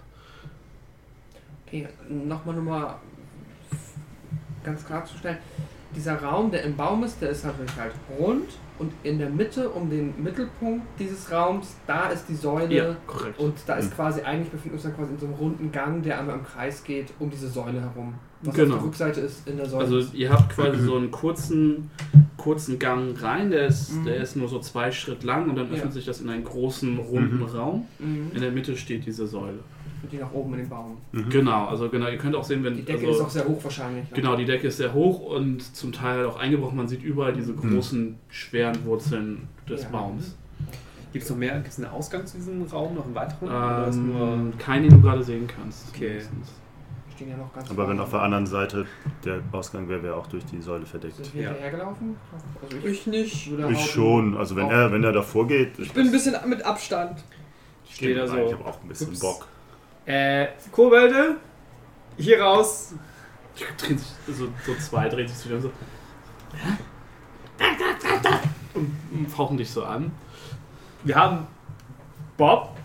Okay, 1.67 1.89
nochmal 2.09 2.55
nur 2.55 2.65
mal 2.65 2.97
ganz 4.65 4.85
klarzustellen. 4.87 5.39
Dieser 5.95 6.23
Raum, 6.23 6.51
der 6.51 6.63
im 6.63 6.77
Baum 6.77 7.05
ist, 7.05 7.21
der 7.21 7.31
ist 7.31 7.45
natürlich 7.45 7.77
halt 7.77 7.93
rund 8.19 8.49
und 8.81 8.93
in 9.05 9.19
der 9.19 9.31
Mitte, 9.31 9.69
um 9.69 9.89
den 9.89 10.15
Mittelpunkt 10.23 10.85
dieses 10.99 11.31
Raums, 11.31 11.77
da 11.87 12.09
ist 12.09 12.27
die 12.29 12.35
Säule 12.35 12.97
korrekt. 13.07 13.39
und 13.39 13.55
da 13.67 13.75
ist 13.77 13.91
Mhm. 13.91 13.95
quasi, 13.95 14.23
eigentlich 14.23 14.49
befinden 14.51 14.71
wir 14.71 14.75
uns 14.75 14.83
dann 14.83 14.97
quasi 14.97 15.13
in 15.13 15.19
so 15.21 15.27
einem 15.27 15.35
runden 15.37 15.71
Gang, 15.71 16.03
der 16.03 16.19
einmal 16.19 16.37
im 16.37 16.45
Kreis 16.45 16.83
geht, 16.83 17.13
um 17.21 17.31
diese 17.31 17.49
Säule 17.49 17.81
herum. 17.81 18.15
Was 18.43 18.55
Genau. 18.55 18.75
auf 18.77 18.81
der 18.81 18.87
Rückseite 18.89 19.21
ist 19.21 19.47
in 19.47 19.59
der 19.59 19.67
Säule. 19.69 19.85
Also 19.85 20.01
ihr 20.17 20.33
habt 20.33 20.49
quasi 20.55 20.81
so 20.83 20.97
einen 20.97 21.11
kurzen, 21.11 21.91
kurzen 22.39 22.79
Gang 22.79 23.15
rein, 23.23 23.51
der 23.51 23.67
ist, 23.67 23.95
Mhm. 23.95 24.05
der 24.07 24.17
ist 24.17 24.35
nur 24.35 24.49
so 24.49 24.59
zwei 24.61 24.91
Schritt 24.91 25.23
lang 25.25 25.51
und 25.51 25.57
dann 25.57 25.67
Ja. 25.69 25.75
öffnet 25.75 25.93
sich 25.93 26.07
das 26.07 26.23
in 26.23 26.31
einen 26.31 26.45
großen, 26.45 26.99
runden 26.99 27.37
Mhm. 27.41 27.43
Raum. 27.45 27.87
mhm. 27.99 28.31
In 28.35 28.41
der 28.41 28.51
Mitte 28.51 28.77
steht 28.77 29.05
diese 29.05 29.27
Säule. 29.27 29.59
Und 30.03 30.11
die 30.13 30.17
nach 30.17 30.33
oben 30.33 30.55
in 30.55 30.61
den 30.61 30.69
Baum. 30.69 30.97
Genau, 31.29 31.67
also 31.67 31.89
genau, 31.91 32.09
ihr 32.09 32.17
könnt 32.17 32.35
auch 32.35 32.45
sehen, 32.45 32.65
wenn 32.65 32.75
Die 32.75 32.83
Decke 32.85 33.07
also, 33.07 33.21
ist 33.21 33.27
auch 33.27 33.31
sehr 33.31 33.47
hoch 33.47 33.63
wahrscheinlich. 33.63 34.11
Genau, 34.13 34.35
die 34.37 34.47
Decke 34.47 34.69
ist 34.69 34.79
sehr 34.79 34.95
hoch 34.95 35.21
und 35.21 35.61
zum 35.77 35.93
Teil 35.93 36.19
halt 36.19 36.27
auch 36.27 36.39
eingebrochen. 36.39 36.77
Man 36.77 36.89
sieht 36.89 37.03
überall 37.03 37.33
diese 37.35 37.53
Mhm. 37.53 37.75
großen, 37.75 38.17
schweren 38.29 38.85
Wurzeln 38.87 39.49
des 39.69 39.83
Ja. 39.83 39.89
Baums. 39.91 40.37
Gibt 41.13 41.25
es 41.25 41.31
noch 41.31 41.37
mehr? 41.37 41.55
Gibt 41.57 41.69
es 41.69 41.79
einen 41.79 41.89
Ausgang 41.93 42.25
zu 42.27 42.37
diesem 42.39 42.63
Raum? 42.63 42.95
Noch 42.95 43.05
einen 43.05 43.15
weiteren? 43.15 43.49
Oder 43.49 43.89
ist 43.89 43.97
nur. 43.97 44.29
Ähm, 44.29 44.53
keinen, 44.59 44.85
den 44.89 44.93
du 44.93 45.01
gerade 45.03 45.23
sehen 45.25 45.47
kannst. 45.47 45.89
Okay. 45.95 46.21
ja 47.29 47.37
noch 47.37 47.53
ganz 47.53 47.71
Aber 47.71 47.87
wenn 47.87 48.01
auf 48.01 48.11
der 48.11 48.23
anderen 48.23 48.47
Seite 48.47 48.87
der 49.27 49.41
Ausgang 49.53 49.87
wäre, 49.91 50.03
wäre 50.03 50.15
auch 50.17 50.27
durch 50.29 50.43
die 50.47 50.63
Säule 50.63 50.87
verdeckt. 50.87 51.17
Sind 51.17 51.35
wir 51.35 51.43
Ja. 51.43 51.49
hinterhergelaufen? 51.51 52.17
Also 52.63 52.77
ich, 52.79 52.85
Ich 52.85 53.07
nicht. 53.09 53.53
Ich 53.71 53.91
schon. 53.91 54.37
Also 54.39 54.57
wenn 54.57 54.71
er, 54.71 54.91
wenn 54.91 55.05
er 55.05 55.13
davor 55.13 55.47
geht. 55.47 55.79
Ich 55.79 55.93
bin 55.93 56.07
ein 56.07 56.13
bisschen 56.13 56.35
mit 56.49 56.63
Abstand. 56.65 57.23
Ich 57.87 57.97
stehe 57.97 58.15
da 58.15 58.27
so. 58.27 58.37
Ich 58.39 58.53
habe 58.55 58.65
auch 58.65 58.81
ein 58.83 58.89
bisschen 58.89 59.09
Ups. 59.09 59.21
Bock. 59.21 59.47
Äh, 60.07 60.49
Kobolde, 60.73 61.37
hier 62.17 62.43
raus. 62.43 62.95
Drehen 63.77 63.99
sich, 63.99 64.09
so, 64.27 64.49
so 64.65 64.75
zwei 64.77 65.09
drehen 65.09 65.29
sich 65.29 65.37
zu 65.37 65.49
dir 65.49 65.57
und 65.57 65.63
so. 65.63 65.73
Und, 68.75 68.97
und 69.13 69.27
fauchen 69.29 69.57
dich 69.59 69.71
so 69.71 69.85
an. 69.85 70.11
Wir 71.05 71.15
haben 71.15 71.47
Bob. 72.37 72.77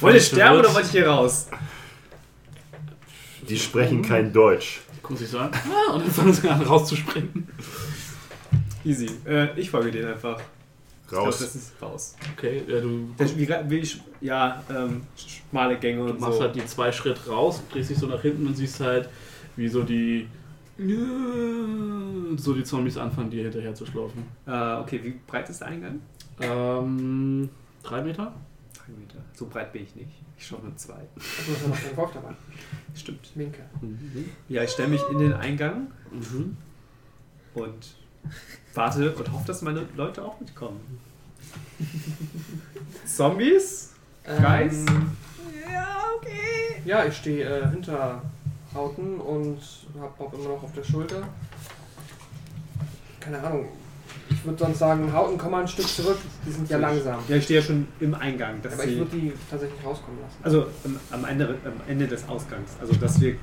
Wollt 0.00 0.14
ihr 0.14 0.20
sterben 0.20 0.58
oder 0.58 0.72
wollt 0.72 0.84
ihr 0.86 0.90
hier 0.90 1.08
raus? 1.08 1.48
Die 3.48 3.58
sprechen 3.58 4.02
kein 4.02 4.32
Deutsch. 4.32 4.80
Gucken 5.02 5.16
sich 5.16 5.28
so 5.28 5.38
an. 5.38 5.50
Ah, 5.52 5.92
und 5.92 6.04
dann 6.04 6.10
fangen 6.10 6.32
sie 6.32 6.48
an 6.48 6.62
rauszuspringen. 6.62 7.48
Easy. 8.84 9.10
Äh, 9.26 9.58
ich 9.58 9.70
folge 9.70 9.90
denen 9.90 10.12
einfach. 10.12 10.40
Ich 11.04 11.10
glaube, 11.10 11.26
Raus. 11.26 11.38
das 11.38 11.54
ist 11.54 11.72
raus. 11.82 12.16
Okay, 12.36 12.62
ja, 12.66 12.80
du, 12.80 13.08
Das, 13.18 13.36
wie, 13.36 13.46
wie 13.68 13.78
ich, 13.78 14.00
ja, 14.22 14.62
ähm, 14.70 15.02
schmale 15.16 15.78
Gänge 15.78 15.98
du 16.06 16.10
und 16.12 16.20
machst 16.20 16.38
so. 16.38 16.44
halt 16.44 16.56
die 16.56 16.64
zwei 16.64 16.90
Schritt 16.90 17.28
raus, 17.28 17.62
drehst 17.70 17.90
dich 17.90 17.98
so 17.98 18.06
nach 18.06 18.22
hinten 18.22 18.46
und 18.46 18.56
siehst 18.56 18.80
halt, 18.80 19.08
wie 19.56 19.68
so 19.68 19.82
die. 19.82 20.26
So 22.36 22.52
die 22.54 22.64
Zombies 22.64 22.96
anfangen, 22.96 23.30
dir 23.30 23.44
hinterher 23.44 23.74
zu 23.74 23.86
schlaufen. 23.86 24.24
Äh, 24.46 24.50
okay, 24.80 24.98
wie 25.04 25.14
breit 25.26 25.48
ist 25.48 25.60
der 25.60 25.68
Eingang? 25.68 26.00
Ähm, 26.40 27.48
drei 27.84 28.02
Meter? 28.02 28.34
Drei 28.76 28.92
Meter. 28.98 29.18
So 29.34 29.46
breit 29.46 29.72
bin 29.72 29.84
ich 29.84 29.94
nicht. 29.94 30.10
Ich 30.36 30.46
schaue 30.46 30.62
nur 30.62 30.74
zwei. 30.76 30.94
Du 31.14 31.20
hast 31.20 31.62
ja 31.62 31.68
noch 31.68 31.78
deinen 31.80 31.94
Kopf 31.94 32.12
dabei. 32.14 32.34
Stimmt. 32.94 33.36
Minke. 33.36 33.60
Ja, 34.48 34.62
ich 34.64 34.70
stelle 34.70 34.88
mich 34.88 35.02
in 35.12 35.18
den 35.18 35.32
Eingang 35.34 35.88
Mhm. 36.10 36.56
und 37.54 37.94
warte 38.74 39.12
und 39.14 39.32
hoffe, 39.32 39.46
dass 39.46 39.62
meine 39.62 39.82
Leute 39.96 40.24
auch 40.24 40.38
mitkommen. 40.40 40.80
Zombies? 43.06 43.92
Guys? 44.24 44.84
Ähm, 44.88 45.10
Ja, 45.72 45.96
okay. 46.16 46.80
ja, 46.84 47.04
ich 47.04 47.16
stehe 47.16 47.44
äh, 47.44 47.68
hinter 47.70 48.22
Hauten 48.74 49.18
und 49.20 49.58
hab 50.00 50.16
Bob 50.18 50.34
immer 50.34 50.48
noch 50.54 50.62
auf 50.62 50.72
der 50.74 50.82
Schulter. 50.84 51.22
Keine 53.20 53.40
Ahnung. 53.42 53.68
Ich 54.30 54.44
würde 54.44 54.58
sonst 54.58 54.78
sagen, 54.78 55.12
Hauten, 55.12 55.36
komm 55.38 55.52
mal 55.52 55.60
ein 55.62 55.68
Stück 55.68 55.86
zurück. 55.86 56.18
Die 56.46 56.50
sind 56.50 56.68
ja 56.68 56.78
langsam. 56.78 57.20
Ja, 57.28 57.36
ich 57.36 57.44
stehe 57.44 57.60
ja 57.60 57.66
schon 57.66 57.86
im 58.00 58.14
Eingang. 58.14 58.60
Dass 58.62 58.72
Aber 58.74 58.84
ich 58.84 58.98
würde 58.98 59.16
die 59.16 59.32
tatsächlich 59.50 59.84
rauskommen 59.84 60.18
lassen. 60.20 60.36
also 60.42 60.66
am, 60.84 60.98
am, 61.10 61.24
Ende, 61.26 61.56
am 61.64 61.72
Ende 61.88 62.06
des 62.08 62.26
Ausgangs. 62.28 62.70
Also, 62.80 62.94
dass 62.94 63.20
wir. 63.20 63.36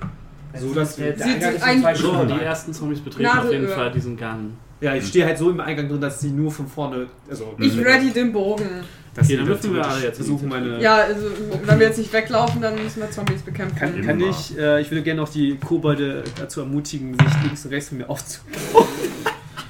So, 0.60 0.74
dass 0.74 0.98
wir. 0.99 1.14
der 1.14 1.18
Sie 1.28 1.34
Eingang 1.34 1.49
ist 1.56 1.62
in 1.62 1.64
ein- 1.64 1.82
zwei 1.82 1.95
So, 1.95 2.10
Stunden. 2.14 2.34
die 2.38 2.44
ersten 2.44 2.74
Zombies 2.74 2.99
betreten 2.99 3.30
auf 3.30 3.52
jeden. 3.52 3.68
Fall 3.70 3.91
diesen 3.91 4.18
Gang. 4.18 4.52
Ja, 4.82 4.95
ich 4.95 5.08
stehe 5.08 5.26
halt 5.26 5.38
so 5.38 5.52
im 5.52 5.60
Eingang 5.60 5.88
drin, 5.88 6.02
dass 6.02 6.20
sie 6.20 6.32
nur 6.32 6.52
von 6.52 6.68
vorne. 6.68 7.08
Also, 7.30 7.56
Ich 7.60 7.78
ready 7.78 8.10
den 8.10 8.34
Bogen. 8.34 8.66
Dass 9.14 9.28
Okay, 9.28 9.38
dann 9.38 9.45
dürfen 9.45 9.76
wir 9.76 9.88
alle 9.88 10.03
jetzt 10.03 10.16
versuchen, 10.16 10.48
meine. 10.49 10.82
Ja, 10.82 10.95
also 10.95 11.28
wenn 11.66 11.80
wir 11.80 11.88
jetzt 11.88 11.98
nicht 11.98 12.12
weglaufen, 12.14 12.62
dann 12.62 12.82
müssen 12.82 13.02
wir 13.02 13.12
Zombies 13.12 13.41
bekämpfen. 13.41 13.78
Kann, 13.78 14.02
kann 14.02 14.20
ich, 14.22 14.58
äh, 14.58 14.82
ich 14.82 14.90
würde 14.90 15.03
gerne 15.03 15.22
noch 15.22 15.30
die 15.30 15.58
Kobolde 15.58 16.24
dazu 16.40 16.62
ermutigen, 16.62 17.14
sich 17.14 17.44
links 17.44 17.66
und 17.66 17.72
rechts 17.72 17.90
von 17.90 17.98
mir 17.99 18.10
aufzubauen. 18.10 18.88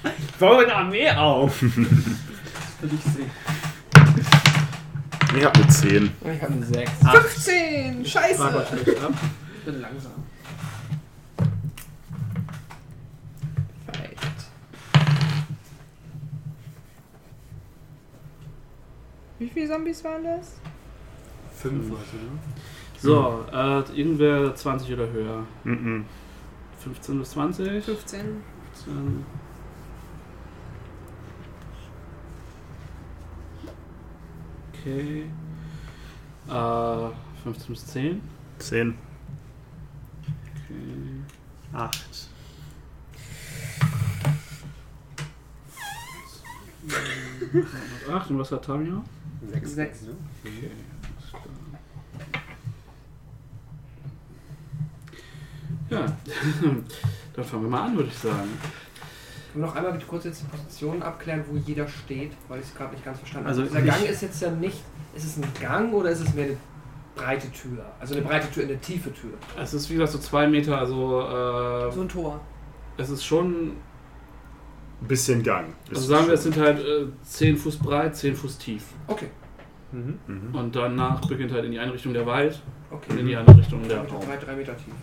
Ich 0.04 0.48
baue 0.48 0.64
eine 0.64 0.74
Armee 0.74 1.12
auf! 1.12 1.60
Das 1.62 1.72
will 2.92 2.98
ich 2.98 3.04
sehen. 3.14 3.30
Ich 5.38 5.46
hab 5.46 5.56
eine 5.56 5.68
10. 5.68 6.12
Ich 6.36 6.42
habe 6.42 6.54
eine 6.54 6.66
6. 6.66 6.92
15! 7.12 8.06
Scheiße! 8.06 8.44
Ab. 8.44 8.68
Ich 8.74 9.66
bin 9.66 9.82
langsam. 9.82 10.12
Wie 19.42 19.50
viele 19.50 19.68
Zombies 19.68 20.04
waren 20.04 20.24
das? 20.24 20.58
Fünf 21.52 21.90
Leute, 21.90 22.16
ne? 22.16 22.30
So, 23.00 23.44
äh, 23.52 24.00
irgendwer 24.00 24.54
20 24.54 24.94
oder 24.94 25.10
höher. 25.10 25.44
Mhm. 25.64 26.06
15 26.78 27.18
bis 27.18 27.32
20. 27.32 27.84
15. 27.84 28.44
15. 28.86 29.26
Okay. 34.74 35.26
Äh, 36.48 37.42
15 37.42 37.68
bis 37.68 37.86
10. 37.88 38.22
10. 38.60 38.96
Okay. 40.54 41.24
Acht. 41.74 42.30
Ach, 48.12 48.30
und 48.30 48.38
was 48.38 48.52
hat 48.52 48.66
Tamio? 48.66 49.04
Sechs. 49.50 49.72
Sechs. 49.76 50.02
Ne? 50.04 50.16
Okay. 50.44 50.72
Ja, 55.90 56.06
dann 57.36 57.44
fangen 57.46 57.64
wir 57.64 57.70
mal 57.70 57.86
an, 57.88 57.96
würde 57.98 58.10
ich 58.10 58.18
sagen. 58.18 58.50
Und 59.54 59.62
noch 59.62 59.76
einmal 59.76 59.92
bitte 59.92 60.06
kurz 60.06 60.24
jetzt 60.24 60.42
die 60.44 60.46
Positionen 60.46 61.04
abklären, 61.04 61.44
wo 61.50 61.58
jeder 61.58 61.86
steht, 61.88 62.32
weil 62.48 62.62
ich 62.62 62.68
es 62.68 62.76
gerade 62.76 62.94
nicht 62.94 63.04
ganz 63.04 63.20
verstanden 63.20 63.48
Also 63.50 63.62
habe. 63.64 63.70
Dieser 63.72 63.84
ich- 63.86 63.92
Gang 63.92 64.10
ist 64.10 64.22
jetzt 64.22 64.42
ja 64.42 64.52
nicht. 64.52 64.82
Ist 65.14 65.26
es 65.26 65.38
ein 65.38 65.44
Gang 65.60 65.92
oder 65.94 66.10
ist 66.12 66.22
es 66.22 66.34
mehr 66.34 66.46
eine 66.46 66.58
breite 67.16 67.52
Tür? 67.52 67.86
Also 68.00 68.14
eine 68.16 68.24
breite 68.24 68.50
Tür, 68.50 68.64
eine 68.64 68.80
tiefe 68.80 69.12
Tür. 69.14 69.32
Es 69.62 69.74
ist 69.74 69.90
wie 69.90 69.94
gesagt 69.96 70.14
so 70.14 70.20
zwei 70.20 70.48
Meter, 70.48 70.78
also 70.78 71.20
äh, 71.22 71.92
So 71.92 72.02
ein 72.02 72.08
Tor. 72.10 72.40
es 72.98 73.10
ist 73.10 73.26
schon, 73.26 73.74
bisschen 75.08 75.44
Gang. 75.44 75.68
Ist 75.90 75.98
also 75.98 76.08
sagen 76.10 76.28
wir, 76.28 76.34
es 76.36 76.44
sind 76.44 76.58
halt 76.58 76.80
äh, 76.80 77.06
10 77.24 77.58
Fuß 77.58 77.78
breit, 77.78 78.16
10 78.16 78.36
Fuß 78.36 78.58
tief. 78.58 78.84
Okay, 79.08 79.28
Mhm. 79.92 80.20
Mhm. 80.26 80.56
Und 80.56 80.74
danach 80.76 81.20
beginnt 81.28 81.52
halt 81.52 81.66
in 81.66 81.72
die 81.72 81.80
eine 81.80 81.92
Richtung 81.94 82.14
der 82.14 82.26
Wald 82.26 82.62
und 82.90 83.06
in 83.10 83.14
okay. 83.18 83.26
die 83.26 83.36
andere 83.36 83.58
Richtung 83.58 83.86
der 83.88 83.98
Raum. 84.08 84.26
breit, 84.26 84.46
drei 84.46 84.56
Meter 84.56 84.76
tief. 84.78 84.94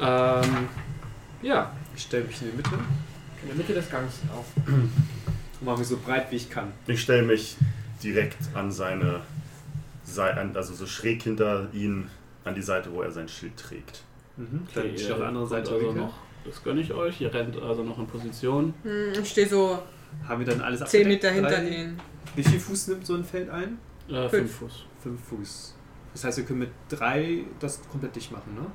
Ähm, 0.00 0.68
ja, 1.42 1.70
Ich 1.94 2.02
stelle 2.02 2.24
mich 2.24 2.40
in 2.42 2.50
die 2.50 2.56
Mitte 2.56 2.70
In 3.42 3.48
der 3.48 3.56
Mitte 3.56 3.74
des 3.74 3.88
Gangs 3.90 4.20
auf. 4.36 4.46
und 4.66 4.90
mache 5.64 5.78
mich 5.78 5.88
so 5.88 5.98
breit 5.98 6.26
wie 6.30 6.36
ich 6.36 6.50
kann. 6.50 6.72
Ich 6.86 7.00
stelle 7.02 7.22
mich 7.22 7.56
direkt 8.02 8.36
an 8.54 8.72
seine 8.72 9.20
Seite, 10.04 10.40
also 10.56 10.74
so 10.74 10.86
schräg 10.86 11.22
hinter 11.22 11.68
ihn 11.72 12.08
an 12.44 12.54
die 12.56 12.62
Seite, 12.62 12.92
wo 12.92 13.02
er 13.02 13.12
sein 13.12 13.28
Schild 13.28 13.56
trägt. 13.56 14.02
Mhm. 14.36 14.62
okay, 14.68 14.80
Dann 14.88 14.94
ich 14.94 15.12
auf 15.12 15.18
der 15.18 15.28
anderen 15.28 15.48
kommt 15.48 15.66
Seite 15.66 15.74
also 15.76 15.92
noch, 15.92 16.14
das 16.44 16.62
gönne 16.62 16.80
ich 16.80 16.92
euch. 16.92 17.20
Ihr 17.20 17.32
rennt 17.32 17.60
also 17.60 17.82
noch 17.82 17.98
in 17.98 18.06
Position. 18.06 18.74
Hm, 18.82 19.12
ich 19.22 19.28
stehe 19.30 19.48
so 19.48 19.78
Haben 20.28 20.44
wir 20.44 20.52
dann 20.52 20.60
alles 20.60 20.80
10 20.80 20.84
abgedeckt? 21.02 21.08
Meter 21.08 21.30
hinter 21.34 21.50
Drei- 21.50 21.64
denen. 21.70 22.00
Wie 22.36 22.42
viel 22.44 22.60
Fuß 22.60 22.88
nimmt 22.88 23.06
so 23.06 23.14
ein 23.14 23.24
Feld 23.24 23.48
ein? 23.50 23.78
Äh, 24.08 24.28
Fünf. 24.28 24.30
5 24.30 24.56
Fuß. 24.56 24.84
Fünf 25.02 25.20
Fuß. 25.28 25.74
Das 26.12 26.24
heißt, 26.24 26.38
wir 26.38 26.44
können 26.44 26.58
mit 26.60 26.70
drei 26.88 27.44
das 27.58 27.80
komplett 27.88 28.14
dicht 28.16 28.30
machen, 28.32 28.54
ne? 28.54 28.66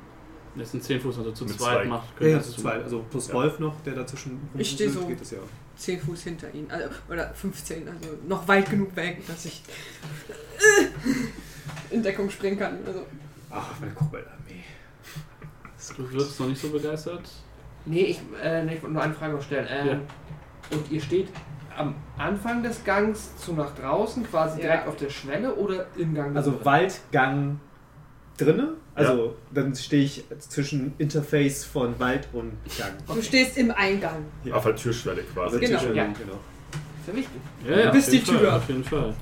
Das 0.55 0.71
sind 0.71 0.83
10 0.83 0.99
Fuß, 0.99 1.19
also 1.19 1.31
zu 1.33 1.45
Mit 1.45 1.53
zweit 1.59 1.81
zwei. 1.83 1.85
macht. 1.85 2.07
Ja, 2.09 2.17
könnt 2.17 2.31
ja, 2.31 2.37
ihr 2.37 2.43
zu 2.43 2.51
das 2.53 2.61
zweit. 2.61 2.83
Also 2.83 3.05
plus 3.11 3.27
Ja. 3.27 3.33
Rolf 3.35 3.59
noch, 3.59 3.79
der 3.81 3.93
dazwischen 3.93 4.39
Ich 4.57 4.71
steh 4.71 4.87
so- 4.87 5.05
geht 5.05 5.21
das 5.21 5.31
ja. 5.31 5.37
10 5.75 5.99
Fuß 6.01 6.23
hinter 6.23 6.51
ihnen. 6.53 6.71
Also, 6.71 6.89
oder 7.09 7.31
15, 7.35 7.87
also 7.87 8.17
noch 8.27 8.47
weit 8.47 8.67
genug 8.71 8.95
weg, 8.95 9.21
dass 9.27 9.45
ich 9.45 9.61
in 11.91 12.01
Deckung 12.03 12.29
springen 12.29 12.57
kann. 12.57 12.79
Also, 12.85 13.05
Ach, 13.51 13.79
meine 13.79 13.93
Koboldarmee. 13.93 14.63
Du 15.95 16.11
wirkst 16.11 16.39
noch 16.39 16.47
nicht 16.47 16.59
so 16.61 16.69
begeistert. 16.69 17.29
Nee, 17.87 18.01
ich, 18.03 18.19
äh, 18.43 18.63
nee, 18.63 18.75
ich 18.75 18.81
wollte 18.83 18.93
nur 18.93 19.01
eine 19.03 19.13
Frage 19.13 19.33
noch 19.33 19.41
stellen. 19.41 19.67
Ähm, 19.69 20.01
Und 20.71 20.91
ihr 20.91 20.99
steht 21.01 21.29
am 21.77 21.95
Anfang 22.17 22.61
des 22.63 22.83
Gangs 22.83 23.37
zu 23.37 23.53
nach 23.53 23.73
draußen, 23.75 24.25
quasi 24.29 24.59
Ja. 24.61 24.67
direkt 24.67 24.87
auf 24.87 24.95
der 24.97 25.09
Schwelle 25.09 25.55
oder 25.55 25.85
im 25.97 26.13
Gang? 26.13 26.35
Also 26.35 26.51
drin? 26.51 26.65
Waldgang 26.65 27.59
drinne. 28.37 28.73
Also 28.95 29.35
dann 29.53 29.73
stehe 29.75 30.03
ich 30.03 30.23
zwischen 30.39 30.93
Interface 30.97 31.63
von 31.63 31.97
Wald 31.99 32.27
und 32.33 32.53
Gang. 32.77 32.91
du 33.07 33.21
stehst 33.21 33.57
im 33.57 33.71
Eingang. 33.71 34.25
Ja. 34.43 34.55
Auf 34.55 34.63
der 34.63 34.75
Türschwelle 34.75 35.21
quasi. 35.33 35.59
Genau, 35.59 35.79
Tisch- 35.79 35.89
ja. 35.95 36.03
genau. 36.05 36.39
Sehr 37.05 37.15
wichtig. 37.15 37.41
Ja, 37.67 37.79
ja, 37.79 37.91
Bis 37.91 38.09
die 38.09 38.21
Tür. 38.23 38.39
Fall, 38.39 38.49
auf 38.49 38.67
jeden 38.67 38.83
Fall. 38.83 39.13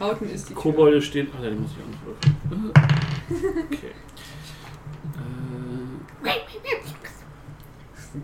Hauten 0.00 0.28
ist 0.28 0.48
die 0.50 0.52
Tür. 0.54 0.62
Kobolde 0.62 1.00
stehen. 1.00 1.28
Ach, 1.38 1.42
ja, 1.44 1.50
die 1.50 1.56
muss 1.56 1.70
ich 1.70 1.78
auch 1.78 2.56
nicht. 2.56 2.74
Okay. 3.72 3.92
Äh, 6.24 6.30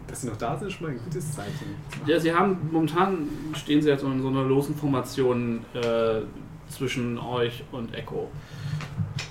Dass 0.06 0.22
sie 0.22 0.28
noch 0.28 0.36
da 0.36 0.56
sind, 0.56 0.68
ist 0.68 0.74
schon 0.74 0.86
mal 0.86 0.92
ein 0.92 1.00
gutes 1.04 1.32
Zeichen. 1.32 1.74
ja, 2.06 2.20
sie 2.20 2.32
haben 2.32 2.56
momentan 2.70 3.28
stehen 3.54 3.82
sie 3.82 3.88
jetzt 3.88 4.04
in 4.04 4.22
so 4.22 4.28
einer 4.28 4.44
losen 4.44 4.74
Formation 4.76 5.64
äh, 5.74 6.20
zwischen 6.68 7.18
euch 7.18 7.64
und 7.72 7.94
Echo. 7.94 8.30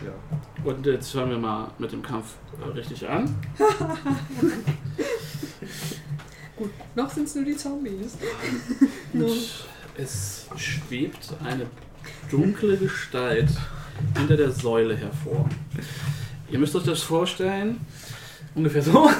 Ja. 0.04 0.12
Und 0.64 0.86
jetzt 0.86 1.12
fangen 1.12 1.32
wir 1.32 1.38
mal 1.38 1.72
mit 1.78 1.92
dem 1.92 2.02
Kampf 2.02 2.36
äh, 2.62 2.70
richtig 2.72 3.08
an. 3.08 3.36
Gut, 6.58 6.72
noch 6.96 7.10
sind 7.10 7.28
es 7.28 7.36
nur 7.36 7.46
die 7.46 7.56
Zombies. 7.56 8.18
Und 9.14 9.66
es 9.98 10.48
schwebt 10.58 11.34
eine 11.44 11.66
dunkle 12.30 12.76
Gestalt 12.78 13.50
hinter 14.18 14.36
der 14.36 14.52
Säule 14.52 14.96
hervor. 14.96 15.48
Ihr 16.52 16.60
müsst 16.60 16.76
euch 16.76 16.84
das 16.84 17.02
vorstellen, 17.02 17.80
ungefähr 18.60 18.82
so. 18.82 19.10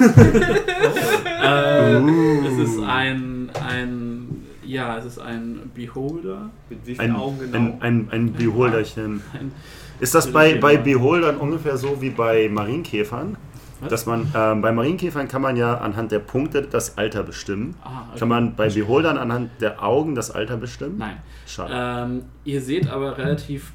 äh, 1.42 2.46
es 2.46 2.68
ist 2.70 2.80
ein, 2.82 3.50
ein, 3.68 4.46
ja, 4.64 4.98
es 4.98 5.04
ist 5.06 5.18
ein 5.18 5.70
Beholder. 5.74 6.50
Mit 6.68 6.86
wie 6.86 6.94
vielen 6.94 7.10
Ein, 7.10 7.16
Augen 7.16 7.38
genau? 7.40 7.58
ein, 7.58 7.80
ein, 7.80 8.08
ein 8.10 8.32
Beholderchen. 8.32 9.22
Ein, 9.32 9.52
Ist 9.98 10.14
das 10.14 10.30
bei, 10.32 10.54
bei 10.56 10.76
Beholdern 10.76 11.36
ungefähr 11.38 11.76
so 11.76 12.00
wie 12.00 12.10
bei 12.10 12.48
Marienkäfern? 12.48 13.36
Was? 13.80 13.88
Dass 13.88 14.06
man, 14.06 14.30
ähm, 14.34 14.60
bei 14.60 14.72
Marienkäfern 14.72 15.26
kann 15.26 15.40
man 15.40 15.56
ja 15.56 15.78
anhand 15.78 16.12
der 16.12 16.18
Punkte 16.18 16.60
das 16.62 16.98
Alter 16.98 17.22
bestimmen. 17.22 17.74
ah, 17.82 18.04
okay. 18.10 18.18
Kann 18.18 18.28
man 18.28 18.54
bei 18.54 18.68
Beholdern 18.68 19.16
anhand 19.16 19.50
der 19.60 19.82
Augen 19.82 20.14
das 20.14 20.30
Alter 20.30 20.58
bestimmen? 20.58 20.98
Nein. 20.98 21.16
Schade. 21.46 21.72
Ähm, 21.74 22.22
ihr 22.44 22.60
seht 22.60 22.88
aber 22.90 23.16
relativ 23.16 23.72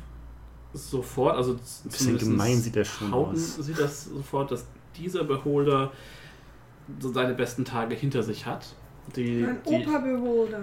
sofort, 0.74 1.36
also 1.38 1.54
Ein 1.54 1.90
bisschen 1.90 2.18
gemein 2.20 2.58
sieht 2.58 2.76
der 2.76 2.86
schon 2.86 3.12
Hauten 3.12 3.34
aus. 3.34 3.56
sieht 3.56 3.80
das 3.80 4.06
sofort, 4.06 4.52
dass 4.52 4.66
dieser 4.98 5.24
Beholder 5.24 5.92
so 7.00 7.12
seine 7.12 7.34
besten 7.34 7.66
Tage 7.66 7.96
hinter 7.96 8.24
sich 8.24 8.46
hat. 8.46 8.66
Die, 9.16 9.46
Ein 9.46 9.60
die, 9.70 9.86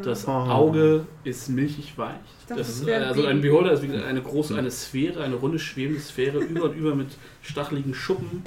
das 0.03 0.27
Oh. 0.27 0.31
Auge 0.33 1.07
ist 1.23 1.49
milchig 1.49 1.97
weich. 1.97 2.17
Das 2.49 2.59
das 2.59 2.69
ist, 2.71 2.89
also 2.89 3.25
ein. 3.25 3.41
Beholder 3.41 3.73
ist 3.73 3.83
wie 3.83 3.87
gesagt 3.87 4.05
eine 4.05 4.21
große, 4.21 4.57
eine 4.57 4.71
Sphäre, 4.71 5.23
eine 5.23 5.37
runde 5.37 5.61
schwebende 5.61 6.01
Sphäre, 6.01 6.39
über 6.39 6.65
und 6.65 6.75
über 6.75 6.95
mit 6.95 7.09
stacheligen 7.41 7.95
Schuppen 7.95 8.43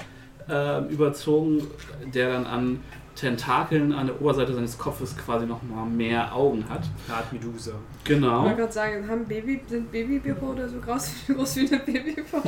ähm, 0.49 0.89
überzogen, 0.89 1.65
der 2.13 2.29
dann 2.29 2.45
an 2.45 2.79
Tentakeln 3.15 3.93
an 3.93 4.07
der 4.07 4.21
Oberseite 4.21 4.53
seines 4.53 4.77
Kopfes 4.77 5.15
quasi 5.17 5.45
nochmal 5.45 5.85
mehr 5.85 6.35
Augen 6.35 6.65
hat. 6.69 6.81
Eine 7.07 7.17
Art 7.17 7.31
Medusa. 7.33 7.71
Ich 7.99 8.03
Genau. 8.09 8.43
wollte 8.43 8.55
gerade 8.57 8.73
sagen, 8.73 9.07
haben 9.09 9.25
Baby, 9.25 9.61
sind 9.67 9.91
Babybeholder 9.91 10.67
so 10.67 10.79
groß, 10.79 11.11
groß 11.27 11.55
wie 11.55 11.67
eine 11.67 11.79
Babyfrau? 11.79 12.41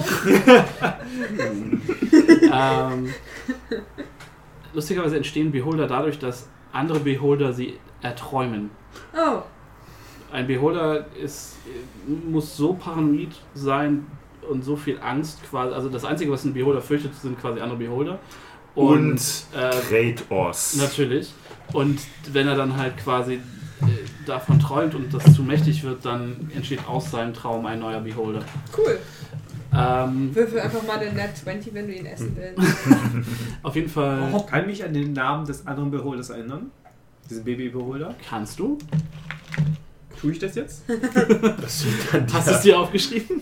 ähm, 2.51 3.13
lustigerweise 4.73 5.17
entstehen 5.17 5.51
Beholder 5.51 5.87
dadurch, 5.87 6.19
dass 6.19 6.47
andere 6.73 6.99
Beholder 6.99 7.53
sie 7.53 7.79
erträumen. 8.01 8.69
Oh, 9.15 9.41
Ein 10.31 10.47
Beholder 10.47 11.05
ist, 11.15 11.55
muss 12.29 12.57
so 12.57 12.73
paranoid 12.73 13.29
sein 13.53 14.05
und 14.49 14.63
so 14.63 14.75
viel 14.75 14.99
Angst 15.01 15.41
quasi. 15.49 15.73
Also 15.73 15.89
das 15.89 16.03
Einzige, 16.05 16.31
was 16.31 16.43
ein 16.45 16.53
Beholder 16.53 16.81
fürchtet, 16.81 17.13
sind 17.15 17.39
quasi 17.39 17.59
andere 17.61 17.79
Beholder. 17.79 18.19
Und, 18.77 19.19
äh, 19.55 20.13
Kratos. 20.15 20.75
Natürlich. 20.75 21.33
Und 21.73 21.99
wenn 22.31 22.47
er 22.47 22.55
dann 22.55 22.77
halt 22.77 22.95
quasi 22.97 23.33
äh, 23.33 23.39
davon 24.25 24.59
träumt 24.59 24.93
und 24.93 25.11
das 25.11 25.33
zu 25.33 25.41
mächtig 25.41 25.83
wird, 25.83 26.05
dann 26.05 26.51
entsteht 26.55 26.87
aus 26.87 27.09
seinem 27.09 27.33
Traum 27.33 27.65
ein 27.65 27.79
neuer 27.79 27.99
Beholder. 28.01 28.43
cool. 28.77 28.99
Ähm, 29.75 30.33
Würfel 30.33 30.59
einfach 30.59 30.83
mal 30.83 30.99
den 30.99 31.15
Net 31.15 31.35
20, 31.35 31.73
wenn 31.73 31.87
du 31.87 31.93
ihn 31.93 32.05
essen 32.05 32.37
willst. 32.37 32.73
auf 33.63 33.75
jeden 33.75 33.89
Fall 33.89 34.31
Kann 34.47 34.61
ich 34.61 34.67
mich 34.67 34.83
an 34.83 34.93
den 34.93 35.11
Namen 35.11 35.45
des 35.45 35.65
anderen 35.67 35.91
Beholders 35.91 36.29
erinnern? 36.29 36.71
Diesen 37.29 37.43
Baby-Beholder? 37.43 38.15
kannst 38.29 38.59
du. 38.59 38.77
Tue 40.21 40.31
ich 40.31 40.39
das 40.39 40.55
jetzt? 40.55 40.83
Das 41.61 41.85
Hast 42.31 42.47
du 42.47 42.51
es 42.51 42.61
dir 42.61 42.79
aufgeschrieben? 42.79 43.41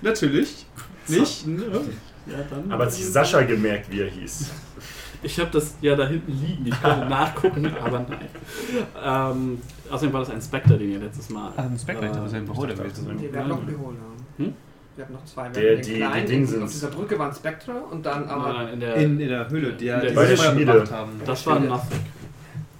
Natürlich. 0.00 0.66
Nicht? 1.08 1.46
Ja, 2.26 2.38
dann. 2.50 2.70
Aber 2.72 2.84
hat 2.84 2.92
sich 2.92 3.04
Sascha 3.06 3.42
gemerkt, 3.42 3.90
wie 3.90 4.00
er 4.00 4.08
hieß. 4.08 4.50
Ich 5.24 5.38
habe 5.38 5.50
das 5.52 5.76
ja 5.80 5.94
da 5.94 6.06
hinten 6.06 6.32
liegen. 6.32 6.66
Ich 6.66 6.82
könnte 6.82 7.06
nachgucken, 7.06 7.66
aber 7.84 8.00
nein. 8.08 8.28
Ähm, 9.04 9.60
außerdem 9.90 10.12
war 10.12 10.20
das 10.20 10.30
ein 10.30 10.42
Spectre, 10.42 10.76
den 10.78 10.90
ihr 10.92 10.98
letztes 10.98 11.30
Mal. 11.30 11.52
Ah, 11.56 11.62
ein 11.62 11.78
Spectre, 11.78 12.06
ich 12.06 12.10
dachte, 12.10 12.24
das 12.24 12.32
wäre 12.32 12.42
ein 12.42 12.46
Beholder 12.48 12.74
gewesen. 12.74 13.06
wir 13.20 13.28
ein 13.32 13.38
haben 13.38 13.48
noch 13.48 13.60
Beholder. 13.60 13.78
Beholder. 13.78 14.00
Hm? 14.38 14.54
Wir 14.96 15.04
haben 15.04 15.14
noch 15.14 15.24
zwei. 15.24 15.44
Wir 15.44 15.52
Der- 15.62 15.70
haben 15.70 15.82
den 15.82 15.92
die- 15.92 15.96
kleinen, 15.96 16.26
die 16.26 16.32
Dingsens. 16.32 16.62
Auf 16.64 16.70
dieser 16.70 16.88
Brücke 16.88 17.18
war 17.18 17.28
ein 17.28 17.34
Spectre 17.34 17.72
und 17.90 18.04
dann 18.04 18.24
aber. 18.28 18.52
Nein, 18.52 18.64
nein, 18.64 18.74
in 18.74 18.80
der, 18.80 18.94
In, 18.96 19.20
in 19.20 19.28
der 19.28 19.48
Höhle, 19.48 19.72
die, 19.74 19.88
In 19.88 20.00
der 20.00 20.10
die 20.10 20.14
Feuer 20.14 20.36
Schmiede. 20.36 20.72
gemacht 20.72 20.90
haben. 20.92 21.10
das 21.24 21.46
war 21.46 21.60
Nothing. 21.60 21.98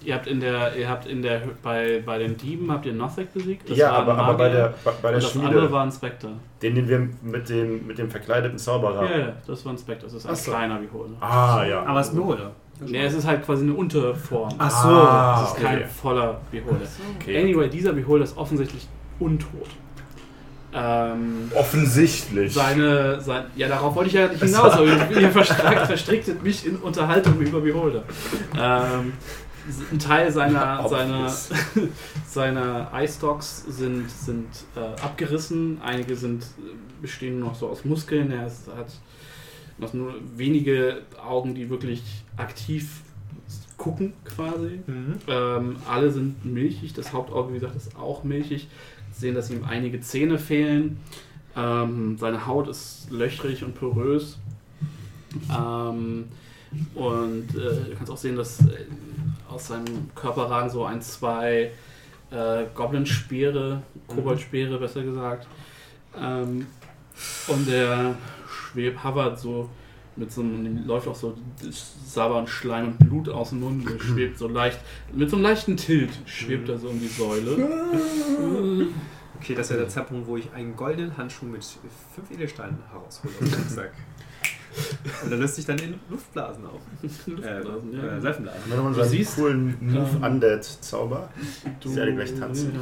Ihr 0.05 0.15
habt 0.15 0.27
in 0.27 0.39
der, 0.39 0.75
ihr 0.75 0.89
habt 0.89 1.05
in 1.05 1.21
der, 1.21 1.41
bei, 1.61 2.01
bei 2.05 2.17
den 2.17 2.35
Dieben 2.37 2.71
habt 2.71 2.85
ihr 2.85 2.93
Nothing 2.93 3.27
besiegt. 3.33 3.69
Das 3.69 3.77
ja, 3.77 3.91
aber, 3.91 4.17
aber 4.17 4.33
bei 4.35 4.49
der, 4.49 4.73
bei, 4.83 4.91
bei 5.01 5.09
der 5.09 5.17
und 5.17 5.23
das 5.23 5.35
andere 5.35 5.51
Schmiede, 5.51 5.71
war 5.71 5.83
ein 5.85 5.91
Spectre. 5.91 6.29
den, 6.61 6.75
den 6.75 6.87
wir 6.87 7.09
mit 7.21 7.49
dem, 7.49 7.87
mit 7.87 7.97
dem 7.97 8.09
verkleideten 8.09 8.57
Zauberer. 8.57 9.09
Ja, 9.09 9.17
ja, 9.17 9.33
das 9.47 9.65
war 9.65 9.73
ein 9.73 9.77
Spectre. 9.77 10.05
Das 10.05 10.13
ist 10.13 10.25
ein 10.25 10.35
so. 10.35 10.51
kleiner 10.51 10.79
Beholder. 10.79 11.15
Ah, 11.21 11.63
ja. 11.63 11.83
Aber 11.83 11.99
es 11.99 12.07
ist 12.07 12.13
ein 12.13 12.17
Beholder. 12.17 12.51
Nee, 12.81 13.05
es 13.05 13.13
ist 13.13 13.25
halt 13.25 13.45
quasi 13.45 13.63
eine 13.63 13.73
Unterform. 13.73 14.53
Ach 14.57 14.69
so. 14.69 14.89
Ah, 14.89 15.41
das 15.41 15.53
ist 15.53 15.63
kein 15.63 15.77
okay. 15.77 15.87
voller 15.87 16.41
Beholder. 16.51 16.85
okay. 17.19 17.41
Anyway, 17.41 17.69
dieser 17.69 17.93
Beholder 17.93 18.25
ist 18.25 18.37
offensichtlich 18.37 18.87
untot. 19.19 19.67
Ähm, 20.75 21.51
Offensichtlich. 21.53 22.51
seine, 22.51 23.21
sein, 23.21 23.45
ja, 23.55 23.67
darauf 23.67 23.93
wollte 23.93 24.07
ich 24.07 24.15
ja 24.15 24.27
nicht 24.27 24.41
hinaus, 24.41 24.73
aber 24.73 24.85
ihr, 24.85 25.21
ihr 25.21 25.29
verstrickt, 25.29 25.85
verstricktet 25.85 26.43
mich 26.43 26.65
in 26.65 26.77
Unterhaltung 26.77 27.39
über 27.39 27.61
Beholder. 27.61 28.03
Ähm, 28.59 29.13
ein 29.91 29.99
Teil 29.99 30.31
seiner, 30.31 30.87
seiner, 30.87 31.29
seiner 32.27 32.91
Eye-Stalks 32.93 33.65
sind, 33.67 34.09
sind 34.09 34.47
äh, 34.75 34.79
abgerissen, 35.01 35.79
einige 35.81 36.15
sind, 36.15 36.45
bestehen 37.01 37.39
noch 37.39 37.55
so 37.55 37.69
aus 37.69 37.85
Muskeln, 37.85 38.31
er 38.31 38.47
ist, 38.47 38.67
hat 38.67 38.93
noch 39.77 39.93
nur 39.93 40.15
wenige 40.35 41.01
Augen, 41.23 41.55
die 41.55 41.69
wirklich 41.69 42.03
aktiv 42.37 43.01
gucken 43.77 44.13
quasi. 44.23 44.79
Mhm. 44.85 45.15
Ähm, 45.27 45.75
alle 45.89 46.11
sind 46.11 46.45
milchig, 46.45 46.93
das 46.93 47.13
Hauptauge, 47.13 47.49
wie 47.49 47.59
gesagt, 47.59 47.75
ist 47.75 47.95
auch 47.97 48.23
milchig. 48.23 48.67
Sehen, 49.11 49.35
dass 49.35 49.49
ihm 49.49 49.63
einige 49.63 50.01
Zähne 50.01 50.39
fehlen. 50.39 50.97
Ähm, 51.55 52.17
seine 52.17 52.47
Haut 52.47 52.67
ist 52.67 53.11
löchrig 53.11 53.63
und 53.63 53.75
porös. 53.75 54.39
Ähm, 55.51 56.25
und 56.95 57.49
äh, 57.55 57.89
du 57.89 57.95
kannst 57.95 58.11
auch 58.11 58.17
sehen, 58.17 58.35
dass 58.35 58.59
äh, 58.61 58.85
aus 59.49 59.67
seinem 59.67 60.09
Körper 60.15 60.49
ragen 60.49 60.69
so 60.69 60.85
ein, 60.85 61.01
zwei 61.01 61.71
äh, 62.31 62.65
Goblin-Speere, 62.73 63.81
Kobold-Speere 64.07 64.77
besser 64.79 65.03
gesagt. 65.03 65.47
Ähm, 66.17 66.65
und 67.47 67.67
der 67.67 68.15
schwebt, 68.47 69.03
hovert 69.03 69.39
so 69.39 69.69
mit 70.15 70.31
so 70.31 70.41
einem, 70.41 70.85
läuft 70.85 71.07
auch 71.07 71.15
so 71.15 71.35
sabbern 72.05 72.47
Schleim 72.47 72.87
und 72.87 72.99
Blut 72.99 73.29
aus 73.29 73.49
dem 73.49 73.61
Mund, 73.61 73.89
der 73.89 73.99
schwebt 73.99 74.37
so 74.37 74.47
leicht, 74.47 74.79
mit 75.11 75.29
so 75.29 75.37
einem 75.37 75.43
leichten 75.43 75.75
Tilt 75.77 76.11
schwebt 76.25 76.69
er 76.69 76.77
so 76.77 76.89
um 76.89 76.99
die 76.99 77.07
Säule. 77.07 78.87
Okay, 79.43 79.55
das 79.55 79.71
wäre 79.71 79.81
der 79.81 79.89
Zeitpunkt, 79.89 80.25
wo 80.25 80.37
ich 80.37 80.49
einen 80.53 80.73
goldenen 80.73 81.17
Handschuh 81.17 81.45
mit 81.45 81.65
fünf 82.15 82.31
Edelsteinen 82.31 82.77
heraushole 82.89 83.33
aus 83.41 83.49
dem 83.49 83.53
Rucksack. 83.53 83.91
Und 85.23 85.29
der 85.29 85.37
löst 85.39 85.55
sich 85.55 85.65
dann 85.65 85.77
in 85.79 85.95
Luftblasen 86.09 86.65
auf. 86.65 86.81
Luftblasen, 87.01 87.93
äh, 87.93 87.97
ja. 87.97 88.17
äh, 88.17 88.21
Seifenblasen. 88.21 88.61
Haben 88.61 88.69
wir 88.71 88.77
nochmal 88.77 88.93
so 88.93 89.01
einen 89.01 89.09
siehst, 89.09 89.35
coolen 89.35 89.77
Move 89.81 90.09
ähm, 90.15 90.23
Undead-Zauber? 90.23 91.29
Du, 91.79 91.89
Sie 91.89 92.01
alle 92.01 92.13
gleich 92.15 92.33
tanzen. 92.33 92.73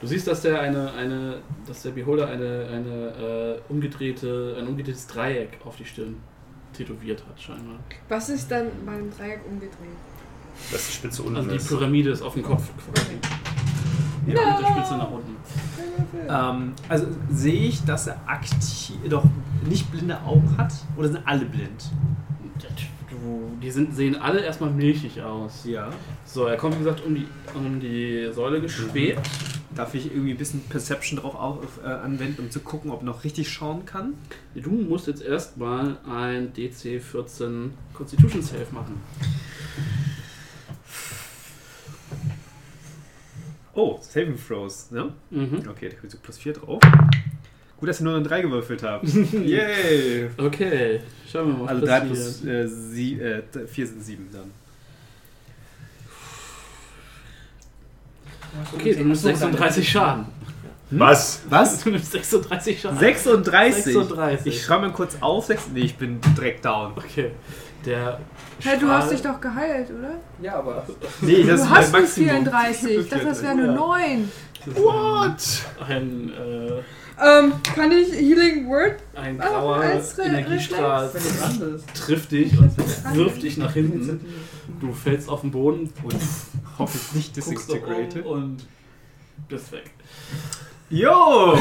Du 0.00 0.06
siehst, 0.06 0.26
dass 0.26 0.42
der 0.42 0.60
eine, 0.60 0.92
eine, 0.92 1.38
dass 1.66 1.82
der 1.82 1.90
Beholder 1.90 2.26
eine, 2.28 2.66
eine 2.72 3.58
äh, 3.68 3.72
umgedrehte, 3.72 4.56
ein 4.58 4.66
umgedrehtes 4.66 5.06
Dreieck 5.06 5.58
auf 5.64 5.76
die 5.76 5.84
Stirn 5.84 6.16
tätowiert 6.72 7.22
hat, 7.28 7.40
scheinbar. 7.40 7.78
Was 8.08 8.28
ist 8.28 8.50
dann 8.50 8.66
bei 8.84 8.92
einem 8.92 9.10
Dreieck 9.16 9.40
umgedreht? 9.48 9.72
Dass 10.72 10.86
die 10.86 10.92
Spitze 10.92 11.22
unten 11.22 11.36
Also 11.36 11.50
die 11.50 11.56
ist. 11.56 11.68
Pyramide 11.68 12.10
ist 12.10 12.22
auf 12.22 12.34
dem 12.34 12.42
Kopf 12.42 12.64
quasi. 12.92 13.18
Ja, 14.26 14.34
mit 14.34 14.60
der 14.60 14.72
Spitze 14.72 14.96
nach 14.96 15.10
unten. 15.10 15.36
Ähm, 16.28 16.72
also 16.88 17.06
sehe 17.30 17.68
ich, 17.68 17.84
dass 17.84 18.06
er 18.06 18.18
aktiv 18.26 18.96
doch 19.08 19.24
nicht 19.68 19.90
blinde 19.90 20.20
Augen 20.22 20.56
hat? 20.56 20.72
Oder 20.96 21.08
sind 21.08 21.26
alle 21.26 21.44
blind? 21.44 21.90
Die 23.62 23.70
sind, 23.70 23.96
sehen 23.96 24.16
alle 24.16 24.40
erstmal 24.40 24.70
milchig 24.70 25.22
aus. 25.22 25.64
Ja. 25.64 25.90
So, 26.24 26.46
er 26.46 26.56
kommt 26.56 26.74
wie 26.74 26.78
gesagt 26.78 27.04
um 27.04 27.14
die, 27.14 27.26
um 27.54 27.80
die 27.80 28.30
Säule 28.32 28.60
geschwebt. 28.60 29.20
Darf 29.74 29.94
ich 29.94 30.06
irgendwie 30.06 30.30
ein 30.30 30.36
bisschen 30.36 30.60
Perception 30.60 31.18
drauf 31.18 31.34
auf, 31.34 31.80
äh, 31.84 31.88
anwenden, 31.88 32.42
um 32.42 32.50
zu 32.50 32.60
gucken, 32.60 32.90
ob 32.90 33.02
er 33.02 33.04
noch 33.04 33.24
richtig 33.24 33.50
schauen 33.50 33.84
kann? 33.84 34.14
Du 34.54 34.70
musst 34.70 35.06
jetzt 35.06 35.22
erstmal 35.22 35.98
ein 36.08 36.52
DC 36.52 37.02
14 37.02 37.72
Constitution 37.92 38.42
Save 38.42 38.66
machen. 38.72 39.00
Oh, 43.76 43.98
Saving 44.00 44.38
Throws, 44.38 44.90
ne? 44.90 45.12
Mhm. 45.30 45.62
Okay, 45.68 45.90
da 45.90 45.96
kriegst 45.96 46.14
du 46.14 46.18
plus 46.18 46.38
4 46.38 46.54
drauf. 46.54 46.80
Gut, 47.78 47.88
dass 47.90 48.00
ihr 48.00 48.04
nur 48.04 48.14
eine 48.16 48.24
3 48.24 48.40
gewürfelt 48.40 48.82
habt. 48.82 49.04
Yay! 49.32 50.30
Okay, 50.38 51.00
schauen 51.30 51.48
wir 51.48 51.58
mal. 51.58 51.68
Also 51.68 51.82
was 51.82 51.88
3 51.88 52.00
passiert. 52.00 52.40
plus 52.40 52.44
äh, 52.46 52.68
sie, 52.68 53.20
äh, 53.20 53.42
4 53.66 53.86
sind 53.86 54.02
7 54.02 54.28
dann. 54.32 54.50
Okay, 58.74 58.94
du 58.94 59.04
nimmst 59.04 59.22
36 59.22 59.86
Schaden. 59.86 60.24
Was? 60.90 61.42
Was? 61.50 61.80
Du 61.84 61.90
nimmst 61.90 62.12
36 62.12 62.80
Schaden. 62.80 62.98
36? 62.98 63.84
36. 63.92 64.46
Ich 64.46 64.62
schreibe 64.62 64.86
mal 64.86 64.92
kurz 64.92 65.18
auf. 65.20 65.44
6, 65.44 65.68
nee, 65.74 65.80
ich 65.80 65.96
bin 65.96 66.18
direkt 66.34 66.64
down. 66.64 66.92
Okay. 66.96 67.32
Der. 67.86 68.18
Hey, 68.60 68.78
du 68.78 68.88
hast 68.88 69.12
dich 69.12 69.22
doch 69.22 69.40
geheilt, 69.40 69.88
oder? 69.96 70.14
Ja, 70.42 70.56
aber. 70.58 70.84
Nee, 71.20 71.44
das 71.44 71.60
Du 71.60 71.66
ist 71.66 71.70
hast 71.70 71.92
mein 71.92 72.00
nur 72.02 72.08
Maximum. 72.08 72.28
34. 72.30 72.90
Ich 72.98 73.08
dachte, 73.08 73.24
das 73.26 73.42
wäre 73.42 73.54
nur 73.54 73.66
Ja. 73.66 73.72
9. 73.72 74.32
What? 74.74 75.62
Ein, 75.88 76.32
äh, 76.32 76.82
Ähm, 77.18 77.52
kann 77.74 77.92
ich 77.92 78.12
Healing 78.12 78.66
Word? 78.68 78.96
ein 79.14 79.38
grauer 79.38 79.76
als 79.76 80.18
Energiestrahl 80.18 81.10
trifft 81.94 82.32
dich 82.32 82.58
und 82.58 82.72
wirft 83.16 83.42
dich 83.42 83.56
nach 83.56 83.72
hinten. 83.72 84.20
Du 84.80 84.92
fällst 84.92 85.28
auf 85.30 85.40
den 85.42 85.50
Boden, 85.52 85.90
Und 86.02 86.14
hoffentlich 86.78 87.14
nicht 87.14 87.36
disintegrated. 87.36 88.26
und 88.26 88.66
bist 89.48 89.70
weg. 89.72 89.90
Yo! 90.90 91.56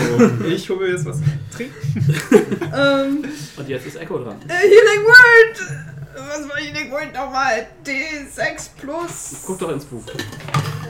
Ich 0.47 0.69
hole 0.69 0.79
mir 0.81 0.91
jetzt 0.91 1.05
was 1.05 1.19
trinken. 1.55 1.75
Ähm, 2.75 3.23
Und 3.55 3.69
jetzt 3.69 3.85
ist 3.87 3.95
Echo 3.95 4.17
dran. 4.19 4.35
äh, 4.47 4.53
Healing 4.53 5.05
Word! 5.05 5.94
Was 6.15 6.49
war 6.49 6.57
Healing 6.57 6.91
Word 6.91 7.13
nochmal? 7.13 7.67
D6 7.85 8.69
plus. 8.79 9.43
Guck 9.45 9.59
doch 9.59 9.69
ins 9.71 9.85
Buch. 9.85 10.03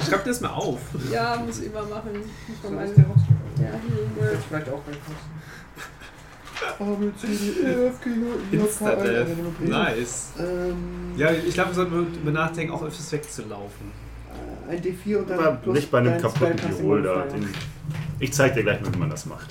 Schreib 0.08 0.24
dir 0.24 0.30
das 0.30 0.42
mal 0.42 0.50
auf. 0.52 0.80
Ja, 1.12 1.36
muss 1.46 1.60
ich 1.62 1.74
mal 1.74 1.84
machen. 1.86 2.10
Der 2.64 2.72
raus. 2.72 2.90
Ja, 3.60 3.72
Word. 4.22 4.32
Jetzt 4.34 4.46
vielleicht 4.50 4.70
auch. 4.70 4.82
Insta-Death. 8.52 9.28
Nice. 9.62 10.30
Ähm, 10.40 11.14
Ja, 11.18 11.32
ich 11.32 11.54
glaube, 11.54 11.70
wir 11.72 11.76
sollten 11.76 11.92
darüber 12.14 12.32
nachdenken, 12.32 12.74
auch 12.74 12.84
öfters 12.84 13.12
wegzulaufen. 13.12 13.92
ein 14.70 14.82
D4 14.82 15.18
und 15.20 15.30
dann. 15.30 15.40
Aber 15.40 15.52
plus 15.58 15.76
nicht 15.76 15.92
bei 15.92 16.00
einem 16.00 16.20
kaputten. 16.22 16.84
Modifier. 16.84 17.22
Den- 17.34 17.50
Ich 18.20 18.34
zeig 18.34 18.54
dir 18.54 18.64
gleich 18.64 18.82
mal, 18.82 18.94
wie 18.94 18.98
man 18.98 19.10
das 19.10 19.26
macht. 19.26 19.48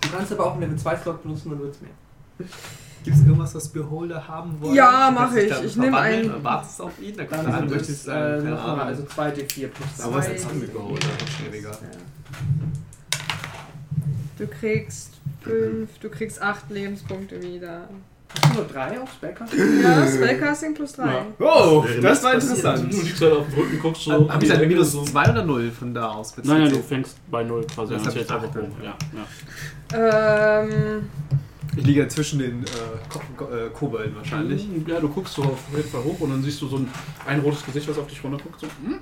Du 0.00 0.08
kannst 0.16 0.32
aber 0.32 0.46
auch 0.46 0.52
einen 0.52 0.62
Level 0.62 0.76
2 0.78 0.96
Slot 0.96 1.22
benutzen, 1.22 1.50
dann 1.50 1.60
wird's 1.60 1.80
mehr. 1.80 1.90
Gibt 3.02 3.16
es 3.16 3.22
irgendwas, 3.24 3.54
was 3.54 3.68
Beholder 3.68 4.28
haben 4.28 4.60
wollen? 4.60 4.74
Ja, 4.74 5.08
Du 5.08 5.14
mach 5.14 5.20
kannst 5.22 5.36
dich 5.38 5.50
ich. 5.50 5.64
Ich 5.64 5.76
nehm 5.76 5.92
verwandeln 5.94 6.32
einen- 6.34 6.44
Wartest 6.44 6.80
auf 6.82 6.92
ihn? 7.00 7.16
Da 7.16 7.24
Dann 7.24 7.30
kann 7.30 7.46
du 7.46 7.52
sind 7.58 7.70
möchtest 7.70 8.00
es 8.02 8.06
äh, 8.08 8.10
also 8.12 9.02
2d4 9.04 9.68
plus 9.68 9.96
2. 9.96 10.04
Aber 10.04 10.16
was 10.16 10.26
ist 10.28 10.32
ein 10.32 10.38
Zombie-Beholder? 10.50 11.06
Schwieriger. 11.38 11.70
Du 14.38 14.46
kriegst 14.46 15.14
fünf, 15.42 15.98
du 15.98 16.08
kriegst 16.10 16.40
acht 16.42 16.70
Lebenspunkte 16.70 17.42
wieder. 17.42 17.88
Hast 18.42 18.54
du 18.54 18.58
nur 18.60 18.68
3 18.68 19.00
auf 19.00 19.12
Specker? 19.12 19.44
Ja, 19.82 20.06
Spellcasting 20.06 20.72
plus 20.74 20.92
drei. 20.92 21.06
Ja. 21.12 21.26
Oh, 21.40 21.84
das 22.00 22.22
war 22.22 22.34
interessant. 22.34 22.92
Du 22.92 23.00
liegst 23.00 23.20
halt 23.20 23.32
auf 23.32 23.46
dem 23.48 23.58
Rücken, 23.58 23.80
guckst 23.80 24.02
so. 24.02 24.12
Habe 24.12 24.22
in 24.34 24.40
ich 24.42 24.48
die 24.48 24.52
ein 24.52 24.58
Ecke 24.60 24.68
minus 24.68 24.92
so. 24.92 25.02
2 25.04 25.30
oder 25.30 25.44
0 25.44 25.70
von 25.72 25.92
da 25.94 26.08
aus? 26.10 26.36
Nein, 26.36 26.62
nein, 26.62 26.70
du 26.70 26.80
fängst 26.80 27.16
bei 27.30 27.42
0 27.42 27.66
quasi 27.66 27.94
Das 27.94 28.02
an. 28.02 28.08
hab 28.08 28.16
ich 28.16 28.26
zählt 28.28 28.30
einfach 28.30 28.54
hoch. 28.54 28.68
Ja, 28.84 29.98
ja. 29.98 30.60
Ähm, 30.62 31.08
Ich 31.76 31.84
liege 31.86 32.08
zwischen 32.08 32.40
den 32.40 32.64
äh, 32.64 32.66
Ko 33.08 33.44
äh, 33.44 33.70
Kobolden 33.70 34.16
wahrscheinlich. 34.16 34.66
Ja, 34.86 35.00
du 35.00 35.08
guckst 35.08 35.34
so 35.34 35.42
auf 35.42 35.62
jeden 35.74 35.88
Fall 35.88 36.02
hoch 36.02 36.20
und 36.20 36.30
dann 36.30 36.42
siehst 36.42 36.60
du 36.62 36.66
so 36.66 36.76
ein, 36.76 36.88
ein 37.26 37.40
rotes 37.40 37.64
Gesicht, 37.64 37.88
was 37.88 37.98
auf 37.98 38.08
dich 38.08 38.22
runter 38.24 38.42
guckt. 38.42 38.60
So, 38.60 38.66
hm? 38.66 39.00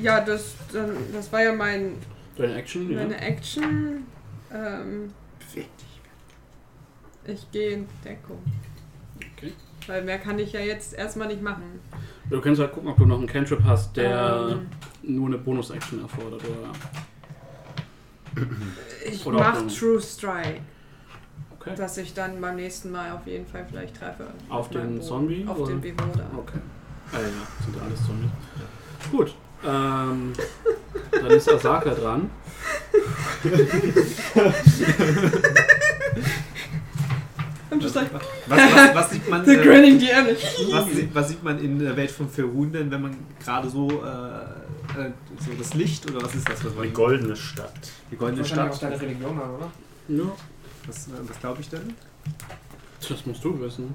ja, 0.00 0.20
das, 0.20 0.54
dann, 0.72 0.96
das 1.12 1.32
war 1.32 1.42
ja 1.42 1.52
mein, 1.52 1.96
Deine 2.36 2.54
Action, 2.54 2.90
ja. 2.90 2.98
meine 2.98 3.20
Action. 3.20 4.06
Ähm, 4.52 5.12
Beweg 5.38 5.68
dich. 5.78 7.34
ich 7.34 7.50
gehe 7.50 7.70
in 7.70 7.88
Deckung. 8.04 8.42
Okay. 9.36 9.52
Weil 9.86 10.04
mehr 10.04 10.18
kann 10.18 10.38
ich 10.38 10.52
ja 10.52 10.60
jetzt 10.60 10.94
erstmal 10.94 11.28
nicht 11.28 11.42
machen. 11.42 11.80
Du 12.28 12.40
kannst 12.40 12.60
halt 12.60 12.72
gucken, 12.72 12.90
ob 12.90 12.98
du 12.98 13.06
noch 13.06 13.18
einen 13.18 13.26
Cantrip 13.26 13.62
hast, 13.64 13.96
der 13.96 14.48
Ähm, 14.50 14.66
nur 15.02 15.28
eine 15.28 15.38
Bonus-Action 15.38 16.02
erfordert. 16.02 16.42
Oder? 16.44 16.72
ich 19.10 19.24
oder 19.24 19.38
mach 19.38 19.66
True 19.72 20.00
Strike. 20.00 20.60
Okay. 21.66 21.74
Dass 21.76 21.98
ich 21.98 22.14
dann 22.14 22.40
beim 22.40 22.56
nächsten 22.56 22.92
Mal 22.92 23.10
auf 23.12 23.26
jeden 23.26 23.46
Fall 23.46 23.66
vielleicht 23.68 23.96
treffe. 23.98 24.26
Auf 24.48 24.70
meinem 24.72 24.94
den. 24.94 25.02
Zombie, 25.02 25.44
Auf 25.48 25.58
oder? 25.58 25.72
den 25.72 25.80
Bewohner. 25.80 26.26
Okay. 26.36 26.58
Ah 27.12 27.16
ja, 27.18 27.64
sind 27.64 27.76
ja 27.76 27.82
alles 27.82 28.06
Zombies. 28.06 28.30
Gut. 29.10 29.34
Ähm, 29.66 30.32
dann 31.10 31.26
ist 31.30 31.50
Asaka 31.52 31.90
dran. 31.94 32.30
Was, 37.68 37.94
was, 38.48 38.94
was 38.94 39.10
sieht 39.10 39.28
man? 39.28 39.44
the 39.44 39.54
Äh, 39.56 39.62
grinning 39.64 39.98
DM. 39.98 40.26
was, 40.70 40.86
sieht- 40.94 41.14
was 41.14 41.28
sieht 41.28 41.42
man 41.42 41.58
in 41.58 41.78
der 41.78 41.96
Welt 41.96 42.10
von 42.10 42.28
Ferun 42.28 42.72
denn, 42.72 42.90
wenn 42.90 43.02
man 43.02 43.16
gerade 43.44 43.68
so, 43.68 43.88
äh, 43.88 45.00
äh, 45.00 45.10
so 45.44 45.50
das 45.58 45.74
Licht 45.74 46.08
oder 46.10 46.24
was 46.24 46.34
ist 46.34 46.48
das? 46.48 46.64
Was 46.64 46.72
Die 46.82 46.90
goldene 46.90 47.36
Stadt. 47.36 47.72
die 48.10 48.16
goldene 48.16 48.40
Wahrscheinlich 48.42 48.72
auch 48.72 48.76
Stadt. 48.76 48.92
deine 48.92 49.02
Religion 49.02 49.40
an, 49.40 49.50
oder? 49.56 49.70
Ja. 50.08 50.24
Was, 50.86 51.08
äh, 51.08 51.10
was 51.28 51.40
glaube 51.40 51.60
ich 51.60 51.68
denn? 51.68 51.94
Das 53.08 53.26
musst 53.26 53.44
du 53.44 53.60
wissen. 53.60 53.94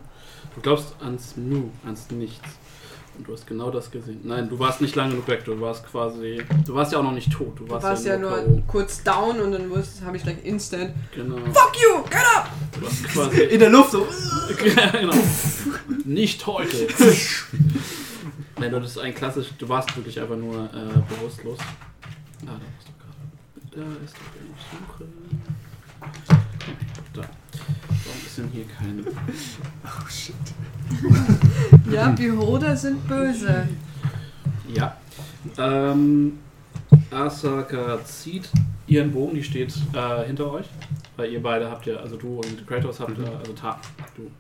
Du 0.56 0.62
glaubst 0.62 0.96
ans 1.02 1.36
Nu, 1.38 1.70
ans 1.86 2.10
Nichts. 2.12 2.48
Und 3.18 3.28
du 3.28 3.34
hast 3.34 3.46
genau 3.46 3.70
das 3.72 3.92
gesehen. 3.92 4.22
Nein, 4.24 4.48
du 4.48 4.58
warst 4.58 4.80
nicht 4.80 4.96
lange 4.96 5.12
genug 5.12 5.28
weg. 5.28 5.44
Du 5.44 5.60
warst 5.60 5.86
quasi. 5.86 6.44
Du 6.66 6.74
warst 6.74 6.94
ja 6.94 7.00
auch 7.00 7.04
noch 7.04 7.12
nicht 7.12 7.32
tot. 7.32 7.60
Du 7.60 7.66
Du 7.66 7.70
warst, 7.72 7.84
warst 7.84 8.06
ja 8.06 8.18
nur 8.18 8.32
K.O. 8.32 8.64
kurz 8.68 9.04
down 9.04 9.40
und 9.42 9.52
dann 9.52 9.70
habe 10.06 10.16
ich 10.18 10.24
gleich 10.24 10.38
instant. 10.46 10.94
Genau. 11.14 11.36
Fuck 11.52 11.74
you! 11.82 12.04
Get 12.04 12.22
up! 12.36 12.50
Du 12.72 12.82
warst 12.86 13.04
quasi. 13.10 13.42
In 13.50 13.60
der 13.60 13.70
Luft 13.70 13.92
so. 13.92 14.08
ja, 14.66 14.88
genau. 14.92 15.14
Nicht 16.06 16.46
heute. 16.48 16.88
Nein, 18.60 18.72
das 18.72 18.92
ist 18.92 18.98
ein 19.00 19.14
klassisch. 19.14 19.48
Du 19.58 19.68
warst 19.68 19.96
wirklich 19.98 20.20
einfach 20.20 20.38
nur 20.38 20.64
äh, 20.74 21.14
bewusstlos. 21.14 21.60
Ah, 21.60 21.66
da 22.46 22.52
warst 22.54 22.88
du 22.88 22.94
gerade. 22.98 23.98
Da 24.00 24.06
ist 24.06 24.14
doch 24.16 24.22
wenn 24.36 24.54
ich 24.56 24.64
suche. 26.30 26.41
Denn 28.38 28.48
hier 28.50 28.66
keine. 28.66 29.04
Oh 29.84 30.10
shit. 30.10 30.36
Ja, 31.92 32.10
Beholder 32.10 32.76
sind 32.76 33.06
böse. 33.08 33.68
Ja. 34.74 34.98
Ähm, 35.58 36.40
Asaka 37.10 38.04
zieht 38.06 38.50
ihren 38.88 39.12
Bogen, 39.12 39.36
die 39.36 39.44
steht 39.44 39.74
äh, 39.94 40.26
hinter 40.26 40.52
euch. 40.52 40.66
Weil 41.18 41.32
ihr 41.32 41.44
beide 41.44 41.70
habt 41.70 41.86
ja, 41.86 41.98
also 41.98 42.16
du 42.16 42.38
und 42.40 42.66
Kratos 42.68 43.00
habt 43.00 43.18
ja, 43.18 43.38
also 43.38 43.54
Ta 43.54 43.80
du. 44.16 44.32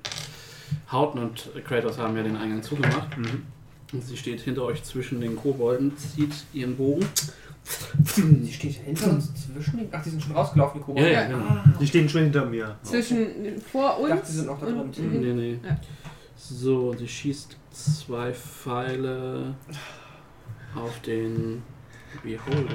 Hauten 0.91 1.19
und 1.19 1.49
Kratos 1.65 1.97
haben 1.97 2.15
ja 2.15 2.23
den 2.23 2.37
Eingang 2.37 2.63
zugemacht. 2.63 3.17
Mhm. 3.17 3.43
Und 3.93 4.03
sie 4.03 4.15
steht 4.15 4.39
hinter 4.41 4.63
euch 4.63 4.83
zwischen 4.83 5.19
den 5.19 5.35
Kobolden, 5.35 5.97
zieht 5.97 6.33
ihren 6.53 6.77
Bogen. 6.77 7.05
Sie 8.03 8.51
steht 8.53 8.73
hinter 8.73 9.09
uns 9.11 9.31
zwischen 9.45 9.77
den. 9.77 9.87
Ach, 9.91 10.03
die 10.03 10.09
sind 10.09 10.21
schon 10.23 10.33
rausgelaufen, 10.33 10.79
die 10.79 10.85
Kobolde. 10.85 11.11
Ja, 11.11 11.21
ja, 11.21 11.27
genau. 11.27 11.45
Ah, 11.45 11.63
Die 11.79 11.87
stehen 11.87 12.07
schon 12.09 12.23
hinter 12.23 12.45
mir. 12.45 12.75
Zwischen 12.83 13.27
vor 13.71 13.95
ich 13.97 14.03
uns. 14.03 14.09
dachte, 14.11 14.25
sie 14.31 14.37
sind 14.37 14.47
noch 14.47 14.59
da 14.59 14.65
drin. 14.65 14.79
und 14.79 14.97
Nee, 14.99 15.33
nee. 15.33 15.59
Ja. 15.63 15.77
So, 16.35 16.93
sie 16.93 17.07
schießt 17.07 17.55
zwei 17.71 18.33
Pfeile 18.33 19.55
auf 20.75 20.99
den 21.01 21.61
Beholder. 22.23 22.73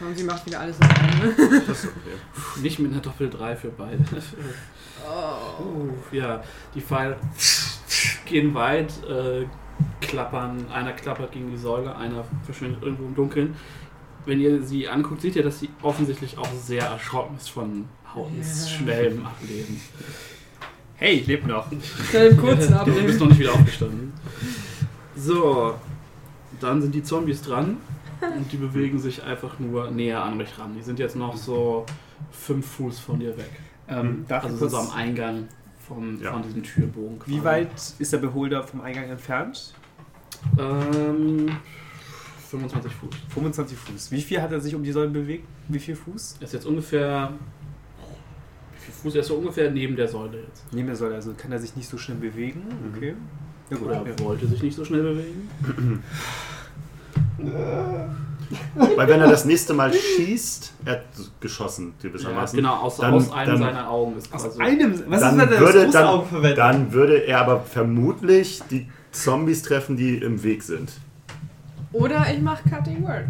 Und 0.00 0.16
sie 0.18 0.24
macht 0.24 0.44
wieder 0.46 0.60
alles 0.60 0.76
auf 0.80 0.88
einmal. 0.90 1.32
Das 1.66 1.84
ist 1.84 1.90
okay. 1.90 2.16
Nicht 2.62 2.78
mit 2.78 2.92
einer 2.92 3.00
Doppel 3.00 3.30
3 3.30 3.56
für 3.56 3.68
beide. 3.68 3.98
Oh. 5.06 5.62
Uh, 5.62 5.90
ja, 6.14 6.42
die 6.74 6.80
Pfeile 6.80 7.16
gehen 8.24 8.54
weit, 8.54 8.92
äh, 9.08 9.46
klappern. 10.00 10.66
Einer 10.72 10.92
klappert 10.92 11.32
gegen 11.32 11.50
die 11.50 11.56
Säule, 11.56 11.94
einer 11.96 12.24
verschwindet 12.44 12.82
irgendwo 12.82 13.04
im 13.04 13.14
Dunkeln. 13.14 13.54
Wenn 14.24 14.40
ihr 14.40 14.62
sie 14.62 14.88
anguckt, 14.88 15.20
seht 15.22 15.36
ihr, 15.36 15.42
dass 15.42 15.58
sie 15.60 15.68
offensichtlich 15.82 16.38
auch 16.38 16.48
sehr 16.54 16.82
erschrocken 16.84 17.36
ist 17.36 17.48
von 17.50 17.86
Hautens 18.14 18.70
Ja. 18.70 18.76
schnellem 18.78 19.26
Ableben. 19.26 19.80
Hey, 20.96 21.14
ich 21.16 21.26
lebe 21.26 21.48
noch. 21.48 21.66
Schnell 22.10 22.28
im 22.32 22.36
kurzen 22.36 22.72
Du 22.72 22.84
bist 22.84 22.98
Ableben. 22.98 23.18
noch 23.18 23.26
nicht 23.28 23.40
wieder 23.40 23.52
aufgestanden. 23.54 24.12
So, 25.16 25.74
dann 26.60 26.80
sind 26.80 26.94
die 26.94 27.02
Zombies 27.02 27.42
dran 27.42 27.78
und 28.36 28.52
die 28.52 28.56
bewegen 28.56 28.98
sich 29.00 29.22
einfach 29.24 29.58
nur 29.58 29.90
näher 29.90 30.22
an 30.22 30.40
euch 30.40 30.56
ran. 30.58 30.74
Die 30.76 30.82
sind 30.82 30.98
jetzt 31.00 31.16
noch 31.16 31.36
so 31.36 31.84
fünf 32.30 32.64
Fuß 32.76 33.00
von 33.00 33.18
dir 33.18 33.36
weg. 33.36 33.50
Ähm, 33.88 34.24
Also 34.28 34.68
so 34.68 34.76
am 34.76 34.90
Eingang 34.90 35.48
vom, 35.88 36.22
Ja. 36.22 36.32
von 36.32 36.42
diesem 36.44 36.62
Türbogen. 36.62 37.18
wie 37.26 37.34
quasi. 37.40 37.44
weit 37.44 37.70
ist 37.98 38.12
der 38.12 38.18
Beholder 38.18 38.62
vom 38.62 38.80
Eingang 38.82 39.10
entfernt? 39.10 39.74
Ähm, 40.58 41.56
25 42.52 42.92
Fuß. 42.92 43.10
25 43.32 43.78
Fuß. 43.78 44.10
Wie 44.12 44.20
viel 44.20 44.42
hat 44.42 44.52
er 44.52 44.60
sich 44.60 44.74
um 44.74 44.82
die 44.82 44.92
Säulen 44.92 45.12
bewegt? 45.12 45.46
Wie 45.68 45.78
viel 45.78 45.96
Fuß? 45.96 46.36
Er 46.40 46.44
ist 46.44 46.52
jetzt 46.52 46.66
ungefähr. 46.66 47.32
Wie 48.74 48.80
viel 48.84 48.94
Fuß? 48.94 49.14
Er 49.14 49.20
ist 49.22 49.28
so 49.28 49.36
ungefähr 49.36 49.70
neben 49.70 49.96
der 49.96 50.06
Säule 50.06 50.38
jetzt. 50.46 50.64
Neben 50.70 50.86
der 50.88 50.96
Säule, 50.96 51.14
also 51.14 51.32
kann 51.34 51.50
er 51.50 51.58
sich 51.58 51.74
nicht 51.76 51.88
so 51.88 51.96
schnell 51.96 52.18
bewegen. 52.18 52.62
Okay. 52.94 53.14
Ja 53.70 53.76
gut. 53.78 53.86
Oder 53.86 54.04
ja. 54.06 54.18
wollte 54.18 54.46
sich 54.46 54.62
nicht 54.62 54.76
so 54.76 54.84
schnell 54.84 55.02
bewegen. 55.02 56.02
Weil 58.96 59.08
wenn 59.08 59.20
er 59.20 59.30
das 59.30 59.46
nächste 59.46 59.72
Mal 59.72 59.90
schießt, 59.94 60.74
er 60.84 60.92
hat 60.92 61.04
geschossen, 61.40 61.94
Ja, 62.02 62.10
gewissermaßen. 62.10 62.54
genau, 62.58 62.74
aus, 62.80 62.98
Dann- 62.98 63.14
aus 63.14 63.32
einem 63.32 63.52
dann- 63.52 63.58
seiner 63.60 63.88
Augen 63.88 64.18
ist 64.18 64.30
Aus 64.30 64.60
einem. 64.60 65.02
Was 65.08 65.20
dann, 65.22 65.40
ist, 65.40 65.46
wenn 65.46 65.52
er 65.54 65.60
würde, 65.60 65.82
das 65.84 65.92
dann, 65.92 66.26
verwendet? 66.26 66.58
dann 66.58 66.92
würde 66.92 67.16
er 67.26 67.40
aber 67.40 67.60
vermutlich 67.60 68.60
die 68.70 68.88
Zombies 69.10 69.62
treffen, 69.62 69.96
die 69.96 70.18
im 70.18 70.42
Weg 70.42 70.62
sind. 70.62 70.92
Oder 71.92 72.26
ich 72.32 72.40
mach 72.40 72.62
Cutting 72.64 73.02
Word. 73.06 73.26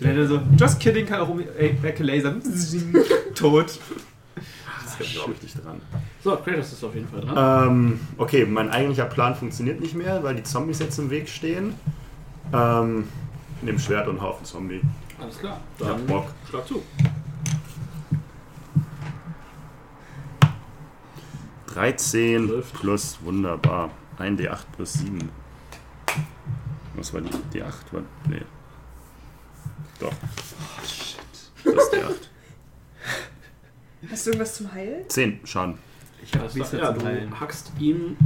Wenn 0.00 0.16
er 0.16 0.26
so, 0.26 0.40
just 0.58 0.80
kidding, 0.80 1.06
kann 1.06 1.20
auch 1.20 1.28
um 1.28 1.38
die 1.38 1.48
Ecke 1.48 2.02
lasern. 2.02 2.42
Tot. 3.34 3.78
Das 4.98 5.10
glaube 5.12 5.34
ich 5.36 5.42
nicht 5.42 5.64
dran. 5.64 5.80
So, 6.24 6.36
Kratos 6.36 6.72
ist 6.72 6.82
auf 6.82 6.94
jeden 6.94 7.06
Fall 7.08 7.20
dran. 7.20 7.68
Ähm, 7.68 8.00
okay, 8.18 8.44
mein 8.44 8.70
eigentlicher 8.70 9.04
Plan 9.04 9.34
funktioniert 9.36 9.80
nicht 9.80 9.94
mehr, 9.94 10.22
weil 10.24 10.34
die 10.34 10.42
Zombies 10.42 10.80
jetzt 10.80 10.98
im 10.98 11.10
Weg 11.10 11.28
stehen. 11.28 11.74
Ähm, 12.52 13.04
nimm 13.62 13.78
Schwert 13.78 14.08
und 14.08 14.20
Haufen 14.20 14.44
Zombie. 14.44 14.80
Alles 15.20 15.38
klar. 15.38 15.60
Ich 15.78 15.84
hab 15.86 15.96
Dann 15.96 16.06
Bock. 16.06 16.26
schlag 16.50 16.66
zu. 16.66 16.82
13 21.74 22.48
Trifft. 22.48 22.74
plus, 22.74 23.18
wunderbar. 23.22 23.90
1 24.18 24.40
D8 24.40 24.58
plus 24.74 24.94
7. 24.94 25.18
Was 26.98 27.14
war 27.14 27.20
die 27.20 27.30
D8? 27.58 27.72
War, 27.92 28.02
nee. 28.28 28.42
Doch. 30.00 30.12
Das 31.64 31.72
ist 31.74 31.92
D8. 31.94 32.14
Hast 34.10 34.26
du 34.26 34.30
irgendwas 34.30 34.54
zum 34.54 34.72
Heilen? 34.72 35.08
10 35.08 35.40
Schaden. 35.44 35.78
Ich 36.22 36.34
habe 36.34 36.46
Ja, 36.58 36.64
zu 36.64 36.76
du 36.76 37.04
heilen. 37.04 37.38
hackst 37.40 37.72
ihm 37.78 38.16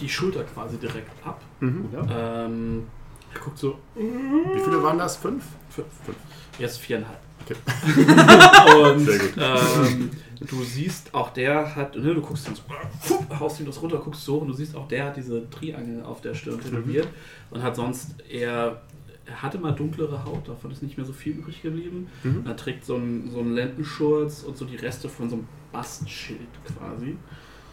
die 0.00 0.08
Schulter 0.08 0.44
quasi 0.44 0.76
direkt 0.76 1.10
ab. 1.26 1.40
Mhm. 1.60 1.88
Ähm, 2.08 2.86
er 3.34 3.40
guckt 3.40 3.58
so, 3.58 3.78
Wie 3.94 4.60
viele 4.60 4.82
waren 4.82 4.98
das? 4.98 5.16
5? 5.16 5.42
fünf, 5.70 5.86
fünf. 6.04 6.16
Jetzt 6.58 6.78
viereinhalb. 6.78 7.18
Okay. 7.46 7.56
Und 8.92 9.00
Sehr 9.00 9.18
gut. 9.18 9.34
ähm, 9.38 10.10
du 10.40 10.62
siehst, 10.62 11.14
auch 11.14 11.30
der 11.30 11.76
hat, 11.76 11.96
ne, 11.96 12.14
du 12.14 12.20
guckst 12.20 12.48
dann 12.48 12.54
so, 12.54 13.24
haust 13.38 13.60
ihm 13.60 13.66
das 13.66 13.80
runter, 13.80 13.98
guckst 13.98 14.24
so 14.24 14.38
und 14.38 14.48
du 14.48 14.52
siehst, 14.52 14.74
auch 14.74 14.88
der 14.88 15.06
hat 15.06 15.16
diese 15.16 15.48
Triangel 15.48 16.02
auf 16.02 16.20
der 16.20 16.34
Stirn 16.34 16.60
tätowiert 16.60 17.08
und 17.50 17.62
hat 17.62 17.76
sonst 17.76 18.20
eher 18.28 18.82
er 19.26 19.42
hatte 19.42 19.58
mal 19.58 19.72
dunklere 19.72 20.24
Haut, 20.24 20.48
davon 20.48 20.70
ist 20.70 20.82
nicht 20.82 20.96
mehr 20.96 21.04
so 21.04 21.12
viel 21.12 21.34
übrig 21.34 21.60
geblieben. 21.60 22.08
Mhm. 22.22 22.44
Er 22.46 22.56
trägt 22.56 22.84
so 22.84 22.94
einen, 22.94 23.30
so 23.30 23.40
einen 23.40 23.54
Lendenschurz 23.54 24.44
und 24.44 24.56
so 24.56 24.64
die 24.64 24.76
Reste 24.76 25.08
von 25.08 25.28
so 25.28 25.36
einem 25.36 25.48
Bastschild 25.72 26.48
quasi. 26.64 27.16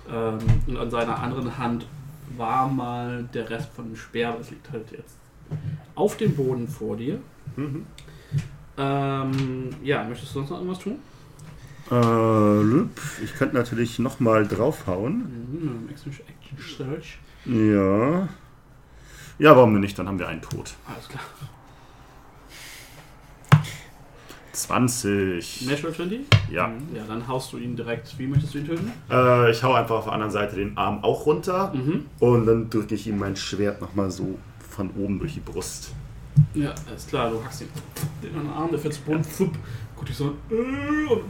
Ähm, 0.10 0.40
und 0.68 0.78
an 0.78 0.90
seiner 0.90 1.20
anderen 1.22 1.58
Hand 1.58 1.86
war 2.38 2.68
mal 2.68 3.30
der 3.34 3.50
Rest 3.50 3.70
von 3.72 3.86
dem 3.86 3.96
Speer, 3.96 4.36
das 4.38 4.50
liegt 4.50 4.72
halt 4.72 4.92
jetzt 4.92 5.18
auf 5.94 6.18
dem 6.18 6.36
Boden 6.36 6.68
vor 6.68 6.98
dir. 6.98 7.20
Mhm. 7.56 7.86
Ähm, 8.78 9.70
ja, 9.84 10.04
möchtest 10.04 10.32
du 10.32 10.40
sonst 10.40 10.50
noch 10.50 10.58
irgendwas 10.58 10.80
tun? 10.80 10.96
Äh, 11.92 12.62
Lüb, 12.62 12.90
ich 13.24 13.34
könnte 13.36 13.56
natürlich 13.56 14.00
nochmal 14.00 14.48
draufhauen. 14.48 15.18
Mhm, 15.52 15.90
Action 15.90 16.12
Search. 16.78 17.20
Ja. 17.46 18.28
Ja, 19.40 19.56
warum 19.56 19.80
nicht? 19.80 19.98
Dann 20.00 20.08
haben 20.08 20.18
wir 20.20 20.28
einen 20.28 20.42
Tod. 20.42 20.74
Alles 20.88 21.08
klar. 21.10 21.24
20. 24.54 25.66
Natural 25.68 25.94
20? 25.94 26.20
Ja. 26.52 26.68
Mhm, 26.68 26.96
Ja, 26.96 27.04
dann 27.08 27.28
haust 27.28 27.52
du 27.54 27.58
ihn 27.58 27.76
direkt. 27.76 28.18
Wie 28.20 28.28
möchtest 28.28 28.54
du 28.54 28.60
ihn 28.60 28.68
töten? 28.68 28.92
Äh, 29.10 29.52
ich 29.52 29.64
hau 29.64 29.74
einfach 29.74 29.96
auf 29.96 30.04
der 30.06 30.14
anderen 30.14 30.32
Seite 30.32 30.56
den 30.56 30.78
Arm 30.78 31.04
auch 31.04 31.26
runter 31.26 31.74
Mhm. 31.74 32.06
und 32.20 32.46
dann 32.46 32.70
drücke 32.70 32.94
ich 32.96 33.08
ihm 33.08 33.18
mein 33.18 33.36
Schwert 33.36 33.82
nochmal 33.82 34.12
so 34.12 34.38
von 34.70 34.92
oben 34.92 35.20
durch 35.20 35.34
die 35.34 35.40
Brust. 35.40 35.92
Ja, 36.54 36.74
alles 36.88 37.08
klar, 37.08 37.30
du 37.32 37.44
hackst 37.44 37.62
ihn 37.62 37.70
in 38.22 38.34
den 38.34 38.50
Arm, 38.50 38.70
der 38.70 38.80
fährt 38.80 38.94
zu 38.94 39.02
Boden, 39.02 39.24
fupp, 39.24 39.54
guckt 39.96 40.10
dich 40.10 40.18
so 40.18 40.36
äh, 40.50 41.12
und 41.12 41.24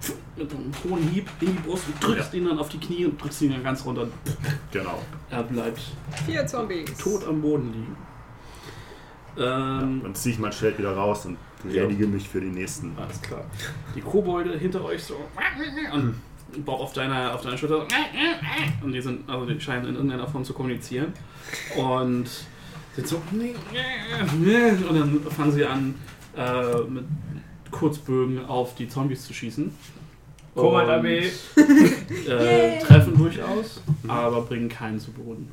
fupp, 0.00 0.16
mit 0.36 0.50
einem 0.52 0.72
hohen 0.88 1.02
Hieb 1.08 1.28
in 1.40 1.48
die 1.56 1.62
Brust 1.62 1.84
und 1.86 2.02
drückst 2.02 2.34
ihn 2.34 2.46
dann 2.46 2.58
auf 2.58 2.68
die 2.68 2.78
Knie 2.78 3.04
und 3.06 3.20
drückst 3.22 3.42
ihn 3.42 3.52
dann 3.52 3.62
ganz 3.62 3.84
runter. 3.84 4.06
Genau. 4.72 5.02
Er 5.30 5.42
bleibt 5.42 5.80
Vier 6.26 6.46
Zombies. 6.46 6.96
tot 6.98 7.26
am 7.26 7.40
Boden 7.42 7.72
liegen. 7.72 7.96
Ähm, 9.38 10.00
Dann 10.02 10.14
ziehe 10.14 10.34
ich 10.34 10.40
mein 10.40 10.52
Schwert 10.52 10.78
wieder 10.78 10.94
raus 10.94 11.24
und 11.26 11.38
redige 11.64 12.06
mich 12.06 12.28
für 12.28 12.40
die 12.40 12.48
nächsten. 12.48 12.96
alles 12.98 13.20
klar. 13.22 13.44
Die 13.94 14.00
Kobolde 14.00 14.58
hinter 14.58 14.84
euch 14.84 15.04
so 15.04 15.16
und 15.92 16.14
Bauch 16.64 16.80
auf 16.80 16.92
deiner, 16.92 17.32
auf 17.34 17.42
deiner 17.42 17.56
Schulter 17.56 17.86
so, 17.86 18.84
und 18.84 18.92
die 18.92 19.00
sind, 19.00 19.28
also 19.30 19.46
die 19.46 19.60
scheinen 19.60 19.86
in 19.86 19.94
irgendeiner 19.94 20.26
Form 20.26 20.44
zu 20.44 20.52
kommunizieren 20.52 21.12
und 21.76 22.28
sind 22.96 23.08
so 23.08 23.16
und 23.16 24.98
dann 24.98 25.20
fangen 25.30 25.52
sie 25.52 25.64
an 25.64 25.94
äh, 26.36 26.78
mit 26.88 27.04
Kurzbögen 27.70 28.44
auf 28.46 28.74
die 28.74 28.88
Zombies 28.88 29.24
zu 29.24 29.32
schießen. 29.32 29.72
Kommand 30.54 30.88
Und, 30.88 30.94
Armee. 30.94 31.30
Äh, 32.28 32.80
treffen 32.80 33.16
durchaus, 33.16 33.82
aber 34.06 34.42
bringen 34.42 34.68
keinen 34.68 34.98
zu 34.98 35.12
Boden. 35.12 35.50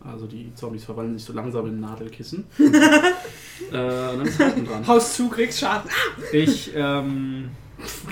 Also 0.00 0.26
die 0.26 0.52
Zombies 0.54 0.84
verwandeln 0.84 1.16
sich 1.18 1.26
so 1.26 1.32
langsam 1.32 1.66
in 1.66 1.80
Nadelkissen. 1.80 2.44
äh, 2.58 2.62
und 2.62 3.72
dann 3.72 4.26
ist 4.26 4.38
Haken 4.38 4.66
dran. 4.66 4.86
Haus 4.86 5.14
zu, 5.14 5.28
kriegst 5.28 5.60
Schaden. 5.60 5.90
Ich, 6.32 6.72
ähm, 6.74 7.50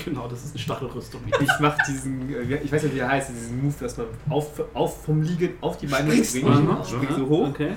Genau, 0.04 0.26
das 0.28 0.44
ist 0.44 0.50
eine 0.50 0.58
Stachelrüstung. 0.58 1.20
ich 1.26 1.48
mach 1.60 1.76
diesen, 1.86 2.34
äh, 2.34 2.56
ich 2.62 2.72
weiß 2.72 2.82
nicht, 2.84 2.94
wie 2.94 2.98
er 2.98 3.08
heißt, 3.08 3.30
diesen 3.30 3.62
Move, 3.62 3.74
dass 3.80 3.96
man 3.96 4.06
auf, 4.28 4.50
auf 4.74 5.04
vom 5.04 5.22
Liegen 5.22 5.50
auf 5.60 5.78
die 5.78 5.86
Beine 5.86 6.12
springt. 6.24 6.48
Aha. 6.48 6.84
Springt 6.84 7.12
so 7.16 7.28
hoch. 7.28 7.48
Okay. 7.48 7.72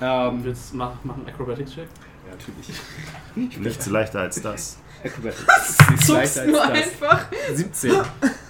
Ähm, 0.00 0.44
Willst 0.44 0.72
du 0.72 0.76
mach, 0.76 0.92
mach 1.04 1.14
einen 1.16 1.26
Acrobatics-Check? 1.28 1.88
ja, 2.26 2.32
natürlich. 2.32 3.58
Nichts 3.64 3.86
leichter 3.88 4.20
als 4.20 4.40
das. 4.40 4.78
Acrobatics. 5.04 5.46
Nichts 5.90 6.06
Zuckst 6.06 6.36
leichter 6.36 6.46
nur 6.46 6.62
als 6.62 6.72
das. 7.00 7.10
einfach. 7.10 7.26
17. 7.54 7.92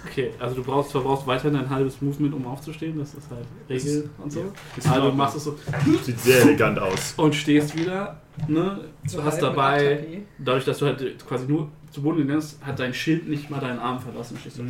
Okay, 0.09 0.31
also 0.39 0.55
du 0.55 0.63
brauchst, 0.63 0.91
verbrauchst 0.91 1.27
weiterhin 1.27 1.55
ein 1.59 1.69
halbes 1.69 2.01
Movement, 2.01 2.33
um 2.33 2.45
aufzustehen. 2.47 2.97
Das 2.97 3.13
ist 3.13 3.29
halt 3.29 3.45
Regel 3.69 4.09
und 4.17 4.31
so. 4.31 4.51
Ist 4.75 4.87
Also 4.87 5.09
du 5.11 5.15
machst 5.15 5.37
es 5.37 5.43
so 5.43 5.57
Sieht 6.03 6.19
sehr 6.19 6.41
elegant 6.41 6.79
aus. 6.79 7.13
und 7.17 7.35
stehst 7.35 7.77
wieder. 7.77 8.19
Ne? 8.47 8.85
Du 9.11 9.23
hast 9.23 9.41
dabei, 9.41 10.23
dadurch, 10.39 10.65
dass 10.65 10.79
du 10.79 10.85
halt 10.87 11.27
quasi 11.27 11.45
nur 11.45 11.69
zu 11.91 12.01
Boden 12.01 12.17
gegangen 12.19 12.39
bist, 12.39 12.57
hat 12.63 12.79
dein 12.79 12.93
Schild 12.93 13.27
nicht 13.29 13.49
mal 13.49 13.59
deinen 13.59 13.79
Arm 13.79 13.99
verlassen. 13.99 14.37
Stehst 14.39 14.57
du 14.57 14.63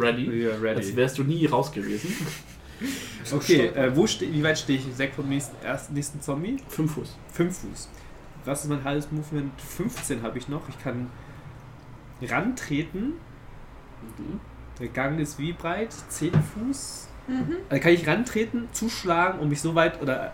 ready. 0.00 0.42
Ja, 0.44 0.50
Als 0.52 0.62
ready. 0.62 0.96
wärst 0.96 1.18
du 1.18 1.24
nie 1.24 1.46
raus 1.46 1.72
gewesen. 1.72 2.14
Okay, 3.32 3.66
äh, 3.66 3.94
wo 3.94 4.06
ste 4.06 4.32
wie 4.32 4.42
weit 4.42 4.58
stehe 4.58 4.78
ich 4.78 4.98
weg 4.98 5.12
vom 5.14 5.28
nächsten, 5.28 5.56
ersten, 5.64 5.92
nächsten 5.94 6.20
Zombie? 6.20 6.56
Fünf 6.68 6.94
Fuß. 6.94 7.16
5 7.32 7.58
Fuß. 7.58 7.88
Was 8.44 8.64
ist 8.64 8.70
mein 8.70 8.84
halbes 8.84 9.10
Movement? 9.12 9.52
15 9.60 10.22
habe 10.22 10.38
ich 10.38 10.48
noch. 10.48 10.66
Ich 10.68 10.78
kann 10.82 11.10
rantreten. 12.22 13.14
Mhm. 14.18 14.40
Der 14.80 14.88
Gang 14.88 15.18
ist 15.18 15.38
wie 15.38 15.52
breit? 15.52 15.92
10 16.08 16.32
Fuß. 16.32 17.08
Also 17.68 17.82
kann 17.82 17.92
ich 17.92 18.06
rantreten, 18.06 18.68
zuschlagen 18.72 19.40
und 19.40 19.48
mich 19.50 19.60
so 19.60 19.74
weit 19.74 20.00
oder 20.00 20.32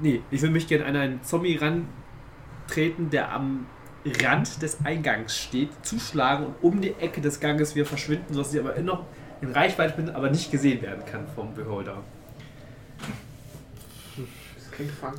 nee, 0.00 0.20
ich 0.30 0.42
will 0.42 0.50
mich 0.50 0.66
gerne 0.66 0.84
an 0.84 0.96
einen 0.96 1.22
Zombie 1.22 1.56
rantreten, 1.56 3.10
der 3.10 3.32
am 3.32 3.66
Rand 4.04 4.60
des 4.60 4.84
Eingangs 4.84 5.36
steht, 5.38 5.70
zuschlagen 5.82 6.46
und 6.46 6.54
um 6.62 6.80
die 6.80 6.94
Ecke 6.94 7.20
des 7.20 7.40
Ganges 7.40 7.74
wieder 7.74 7.86
verschwinden, 7.86 8.34
sodass 8.34 8.52
ich 8.52 8.60
aber 8.60 8.78
noch 8.80 9.04
in 9.44 9.52
Reichweite 9.52 9.96
bin, 9.96 10.10
aber 10.10 10.30
nicht 10.30 10.50
gesehen 10.50 10.82
werden 10.82 11.04
kann 11.04 11.26
vom 11.34 11.54
Beholder. 11.54 11.98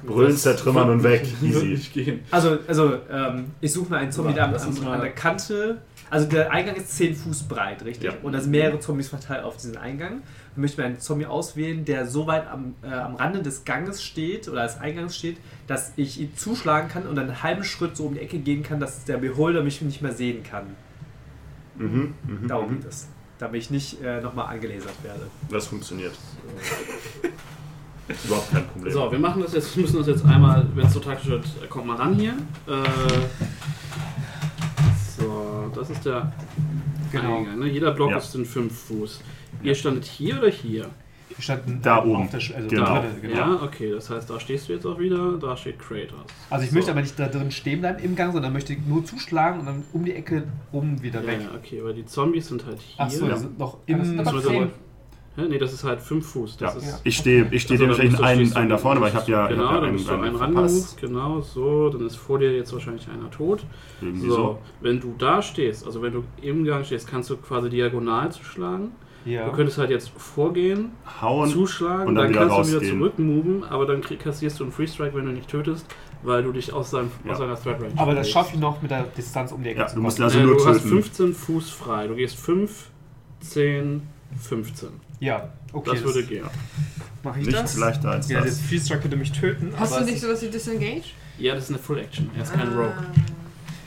Brüllen, 0.05 0.35
zertrümmern 0.35 0.89
und 0.89 1.03
weg. 1.03 1.25
Easy. 1.41 2.19
Also, 2.29 2.59
also 2.67 2.97
ähm, 3.09 3.51
ich 3.61 3.71
suche 3.71 3.89
mir 3.89 3.97
einen 3.97 4.11
Zombie, 4.11 4.33
der 4.33 4.45
am, 4.45 4.51
mal- 4.51 4.93
an 4.95 5.01
der 5.01 5.11
Kante. 5.11 5.81
Also 6.09 6.27
der 6.27 6.51
Eingang 6.51 6.75
ist 6.75 6.95
10 6.97 7.15
Fuß 7.15 7.43
breit, 7.43 7.83
richtig? 7.85 8.11
Ja. 8.11 8.13
Und 8.21 8.33
da 8.33 8.39
sind 8.41 8.51
mehrere 8.51 8.79
Zombies 8.79 9.07
verteilt 9.07 9.43
auf 9.43 9.55
diesen 9.57 9.77
Eingang. 9.77 10.21
Ich 10.51 10.57
möchte 10.57 10.81
mir 10.81 10.87
einen 10.87 10.99
Zombie 10.99 11.25
auswählen, 11.25 11.83
der 11.83 12.05
so 12.05 12.27
weit 12.27 12.47
am, 12.47 12.75
äh, 12.83 12.87
am 12.93 13.15
Rande 13.15 13.41
des 13.41 13.65
Ganges 13.65 14.03
steht 14.03 14.47
oder 14.47 14.63
des 14.63 14.77
Eingangs 14.77 15.15
steht, 15.15 15.37
dass 15.67 15.93
ich 15.95 16.19
ihn 16.19 16.35
zuschlagen 16.35 16.89
kann 16.89 17.07
und 17.07 17.17
einen 17.17 17.41
halben 17.41 17.63
Schritt 17.63 17.97
so 17.97 18.05
um 18.05 18.13
die 18.13 18.19
Ecke 18.19 18.37
gehen 18.39 18.61
kann, 18.61 18.79
dass 18.79 19.05
der 19.05 19.17
Beholder 19.17 19.63
mich 19.63 19.81
nicht 19.81 20.01
mehr 20.01 20.13
sehen 20.13 20.43
kann. 20.43 20.67
Mhm, 21.77 22.13
mhm, 22.27 22.47
Darum 22.47 22.71
mhm. 22.71 22.75
geht 22.81 22.89
es. 22.89 23.07
Damit 23.45 23.61
ich 23.61 23.69
nicht 23.69 24.01
äh, 24.01 24.21
nochmal 24.21 24.47
angelasert 24.55 25.03
werde. 25.03 25.27
Das 25.51 25.67
funktioniert. 25.67 26.13
Überhaupt 28.25 28.49
kein 28.51 28.65
Problem. 28.69 28.91
So, 28.91 29.11
wir 29.11 29.19
machen 29.19 29.43
das 29.43 29.53
jetzt, 29.53 29.77
müssen 29.77 29.97
das 29.97 30.07
jetzt 30.07 30.25
einmal, 30.25 30.65
wenn 30.73 30.87
es 30.87 30.93
so 30.93 30.99
taktisch 30.99 31.27
wird, 31.29 31.45
äh, 31.63 31.67
kommt 31.67 31.85
mal 31.85 31.95
ran 31.95 32.15
hier. 32.15 32.31
Äh, 32.65 32.89
so, 35.19 35.71
das 35.75 35.91
ist 35.91 36.05
der 36.07 36.33
Genau. 37.11 37.37
Eingang. 37.37 37.59
Ne? 37.59 37.67
Jeder 37.67 37.91
Block 37.91 38.09
Ja. 38.09 38.17
ist 38.17 38.33
in 38.33 38.45
5 38.45 38.75
Fuß. 38.87 39.21
Ihr 39.61 39.75
standet 39.75 40.05
hier 40.05 40.39
oder 40.39 40.49
hier? 40.49 40.89
Wir 41.29 41.41
standen 41.43 41.79
Da 41.81 41.97
äh, 42.03 42.07
oben. 42.07 42.23
Auf 42.23 42.29
der, 42.29 42.55
also 42.55 42.67
Genau. 42.69 42.85
da 42.85 42.99
dritte, 43.01 43.21
genau. 43.21 43.35
Ja, 43.35 43.59
okay, 43.63 43.91
das 43.91 44.09
heißt, 44.09 44.29
da 44.29 44.39
stehst 44.39 44.69
du 44.69 44.73
jetzt 44.73 44.85
auch 44.85 44.99
wieder, 44.99 45.37
da 45.39 45.57
steht 45.57 45.79
Kratos. 45.79 46.19
Also 46.49 46.63
ich 46.65 46.69
So. 46.69 46.75
möchte 46.75 46.91
aber 46.91 47.01
nicht 47.01 47.17
da 47.19 47.27
drin 47.27 47.49
stehen 47.51 47.79
bleiben 47.81 48.03
im 48.03 48.15
Gang, 48.15 48.31
sondern 48.33 48.53
möchte 48.53 48.75
nur 48.87 49.03
zuschlagen 49.03 49.59
und 49.61 49.65
dann 49.65 49.83
um 49.93 50.05
die 50.05 50.13
Ecke 50.13 50.43
rum 50.71 51.01
wieder 51.01 51.21
Ja, 51.21 51.27
weg. 51.27 51.39
ja, 51.41 51.49
okay, 51.57 51.83
weil 51.83 51.93
die 51.95 52.05
Zombies 52.05 52.47
sind 52.47 52.65
halt 52.65 52.79
hier. 52.79 53.03
Achso, 53.05 53.25
Ja. 53.27 53.33
die 53.33 53.39
sind 53.39 53.57
noch 53.59 53.79
Ja, 53.87 53.97
das 53.97 54.07
im. 54.09 54.19
aber 54.19 54.39
So, 54.41 54.49
zehn. 54.49 54.71
Hä? 55.37 55.41
Nee, 55.49 55.57
das 55.57 55.73
ist 55.73 55.83
halt 55.83 55.99
5 55.99 56.25
Fuß. 56.27 56.55
Das 56.55 56.75
Ja. 56.75 56.79
ist, 56.79 57.01
Ich 57.03 57.17
stehe 57.17 57.45
ich 57.51 57.63
stehe 57.63 57.77
Also, 57.77 57.83
dementsprechend 58.01 58.23
einen, 58.23 58.53
einen 58.55 58.69
da 58.69 58.77
vorne, 58.77 59.01
weil 59.01 59.09
ich 59.09 59.15
habe 59.15 59.29
ja, 59.29 59.47
Genau, 59.47 59.63
hab 59.65 59.69
ja 59.71 59.75
dann 59.77 59.83
einen, 59.85 59.93
bist 59.97 60.07
du 60.07 60.13
einen 60.13 60.23
einen 60.23 60.35
rangemoved, 60.37 60.69
verpasst. 60.71 61.01
genau, 61.01 61.41
so, 61.41 61.89
dann 61.89 62.05
ist 62.07 62.15
vor 62.15 62.39
dir 62.39 62.55
jetzt 62.55 62.71
wahrscheinlich 62.71 63.05
einer 63.09 63.29
tot. 63.31 63.65
Irgendwie 64.01 64.29
So, 64.29 64.35
so. 64.35 64.59
wenn 64.79 65.01
du 65.01 65.13
da 65.17 65.41
stehst, 65.41 65.85
also 65.85 66.01
wenn 66.01 66.13
du 66.13 66.23
im 66.41 66.63
Gang 66.63 66.85
stehst, 66.85 67.09
kannst 67.09 67.29
du 67.31 67.35
quasi 67.35 67.69
diagonal 67.69 68.31
zuschlagen. 68.31 68.91
Ja. 69.25 69.45
Du 69.47 69.51
könntest 69.53 69.77
halt 69.79 69.89
jetzt 69.89 70.09
vorgehen, 70.17 70.91
Hauen. 71.21 71.49
zuschlagen, 71.49 72.07
und 72.07 72.15
dann, 72.15 72.31
dann 72.31 72.47
kannst 72.49 72.57
du 72.57 72.67
wieder 72.67 72.77
rausgehen. 72.77 72.99
zurückmoven, 72.99 73.63
aber 73.63 73.85
dann 73.87 74.01
kassierst 74.01 74.59
du 74.59 74.65
einen 74.65 74.71
Free 74.71 74.85
Strike, 74.87 75.15
wenn 75.15 75.25
du 75.25 75.31
nicht 75.31 75.47
tötest, 75.49 75.87
weil 76.21 76.43
du 76.43 76.51
dich 76.51 76.71
aus, 76.71 76.91
seinem, 76.91 77.09
Ja. 77.25 77.31
aus 77.31 77.39
seiner 77.39 77.55
Threat 77.59 77.81
Range 77.81 77.93
aber 77.97 78.13
das 78.13 78.29
schaffe 78.29 78.51
ich 78.53 78.59
noch 78.59 78.81
mit 78.83 78.91
der 78.91 79.03
Distanz 79.17 79.51
um 79.51 79.63
die 79.63 79.69
Ecke 79.69 79.79
Ja, 79.79 79.87
du 79.91 79.99
musst 80.01 80.21
also 80.21 80.37
Äh, 80.39 80.43
nur 80.43 80.57
du 80.57 80.65
hast 80.67 80.77
töten. 80.83 80.89
15 80.89 81.33
Fuß 81.33 81.69
frei. 81.71 82.07
Du 82.07 82.15
gehst 82.15 82.35
5, 82.37 82.89
10, 83.41 84.03
15. 84.39 84.89
Ja, 85.19 85.49
okay. 85.73 85.91
das 85.93 86.03
würde 86.03 86.23
gehen. 86.23 86.45
Mache 87.23 87.39
ich 87.39 87.47
Nichts 87.47 87.61
das? 87.61 87.77
leichter 87.77 88.11
als 88.11 88.29
Ja, 88.29 88.41
das. 88.41 88.59
das 88.59 88.61
Free 88.67 88.77
Strike 88.79 89.01
könnte 89.01 89.17
mich 89.17 89.31
töten. 89.31 89.73
Hast 89.77 89.93
aber 89.93 90.05
du 90.05 90.11
nicht 90.11 90.21
sowas 90.21 90.41
wie 90.43 90.49
Disengage? 90.49 91.03
Ja, 91.39 91.55
das 91.55 91.63
ist 91.65 91.69
eine 91.71 91.79
Full 91.79 91.97
Action. 91.99 92.29
Er 92.35 92.43
ist 92.43 92.53
kein 92.53 92.67
Rogue. 92.69 92.93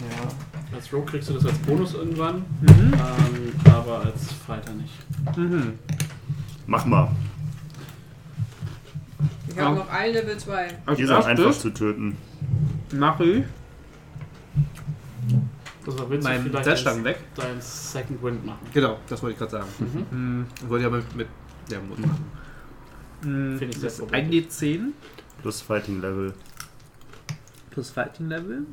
Ja. 0.01 0.29
Als 0.75 0.93
Rogue 0.93 1.07
kriegst 1.07 1.29
du 1.31 1.35
das 1.35 1.47
als 1.47 1.59
Bonus 1.59 1.95
irgendwann, 1.95 2.45
Mhm. 2.61 2.93
ähm, 2.93 3.73
aber 3.73 4.01
als 4.05 4.33
Fighter 4.47 4.73
nicht. 4.75 4.93
Mhm. 5.37 5.79
Mach 6.67 6.85
mal. 6.85 7.11
Ich 9.49 9.59
habe 9.59 9.77
noch 9.77 9.89
ein 9.91 10.13
Level 10.13 10.37
2. 10.37 10.69
Die 10.97 11.07
sind 11.07 11.11
einfach 11.17 11.53
zu 11.53 11.71
töten. 11.71 12.17
Mache 12.93 13.25
ich. 13.25 13.45
Das 15.85 15.99
war 15.99 16.11
willst 16.11 16.27
du 16.27 16.31
Mein 16.31 16.43
vielleicht 16.43 16.65
Seilstangen 16.67 17.05
weg. 17.05 17.19
dein 17.35 17.61
Second 17.61 18.23
Wind 18.23 18.45
machen. 18.45 18.59
Genau, 18.75 18.99
das 19.09 19.23
wollte 19.23 19.33
ich 19.33 19.39
gerade 19.39 19.51
sagen. 19.53 19.67
Mhm. 20.11 20.19
Mhm. 20.39 20.47
Wollte 20.69 20.83
ich 20.83 20.87
aber 20.87 20.97
mit, 20.99 21.17
mit 21.17 21.29
der 21.71 21.81
Mut 21.81 21.99
machen. 21.99 22.25
Mhm. 23.23 23.59
Finde 23.59 23.75
ich 23.77 23.81
Das 23.83 23.95
ist 23.95 23.99
problematisch. 24.01 24.45
1d10 24.51 24.81
Plus 25.43 25.61
Fighting 25.63 26.01
Level. 26.03 26.35
plus 27.71 27.91
Fighting 27.91 28.29
Level. 28.29 28.67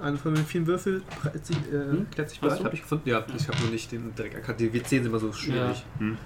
Eine 0.00 0.16
von 0.16 0.34
den 0.34 0.44
vielen 0.46 0.66
Würfel 0.66 1.02
klärt 1.20 1.44
sich, 1.46 1.56
äh, 1.56 1.90
Hm? 1.92 2.06
klärt 2.10 2.30
sich 2.30 2.38
Hast 2.40 2.48
bereit. 2.48 2.60
du? 2.60 2.64
Habe 2.64 2.74
ich 2.74 2.82
gefunden? 2.82 3.08
Ja, 3.08 3.24
ich 3.36 3.48
habe 3.48 3.58
nur 3.60 3.70
nicht 3.70 3.90
den 3.92 4.14
direkt 4.14 4.34
erkannt. 4.34 4.60
Die 4.60 4.70
W10 4.70 4.88
sind 4.88 5.06
immer 5.06 5.18
so 5.18 5.32
schwierig. 5.32 5.84
Hm. 5.98 6.16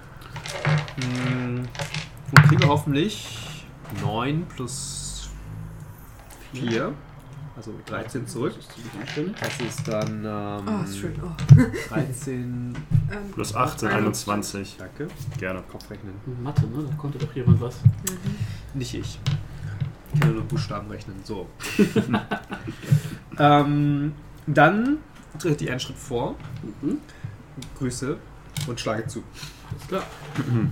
Mhm. 0.97 1.59
Und 2.31 2.43
kriege 2.47 2.67
hoffentlich 2.67 3.65
9 4.03 4.45
plus 4.55 5.29
4. 6.53 6.93
Also 7.57 7.73
13 7.85 8.27
zurück. 8.27 8.53
Das 9.39 9.59
ist 9.61 9.87
dann 9.87 10.25
ähm, 10.25 10.67
Oh, 10.67 10.83
ist 10.83 10.97
schön. 10.97 11.13
Oh. 11.23 11.31
13. 11.89 12.73
Ähm, 13.11 13.31
Plus 13.33 13.55
18, 13.55 13.87
21. 13.87 14.75
Danke. 14.77 15.07
Gerne. 15.37 15.63
Kopfrechnen. 15.71 16.13
Mathe, 16.43 16.67
ne? 16.67 16.83
Da 16.89 16.93
konnte 16.95 17.17
doch 17.17 17.33
jemand 17.33 17.61
was. 17.61 17.77
Nicht 18.73 18.93
ich. 18.95 19.19
Ich 20.15 20.21
kann 20.21 20.33
nur 20.33 20.43
Buchstaben 20.43 20.89
rechnen. 20.89 21.17
So. 21.23 21.47
ähm, 23.37 24.13
dann 24.47 24.97
tritt 25.39 25.61
ich 25.61 25.69
einen 25.69 25.79
Schritt 25.79 25.97
vor, 25.97 26.35
Mhm. 26.81 26.97
grüße 27.77 28.17
und 28.67 28.79
schlage 28.79 29.05
zu. 29.07 29.23
Alles 29.71 29.87
klar. 29.87 30.03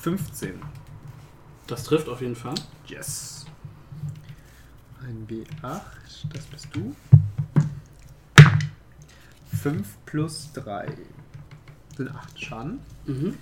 15. 0.00 0.60
Das 1.66 1.84
trifft 1.84 2.08
auf 2.08 2.20
jeden 2.20 2.36
Fall. 2.36 2.54
Yes. 2.86 3.46
Ein 5.00 5.26
W8, 5.28 5.80
das 6.32 6.44
bist 6.46 6.68
du. 6.72 6.94
5 9.62 9.86
plus 10.06 10.50
3 10.54 10.88
sind 11.96 12.10
8 12.14 12.40
Schaden. 12.44 12.80
Mhm. 13.06 13.38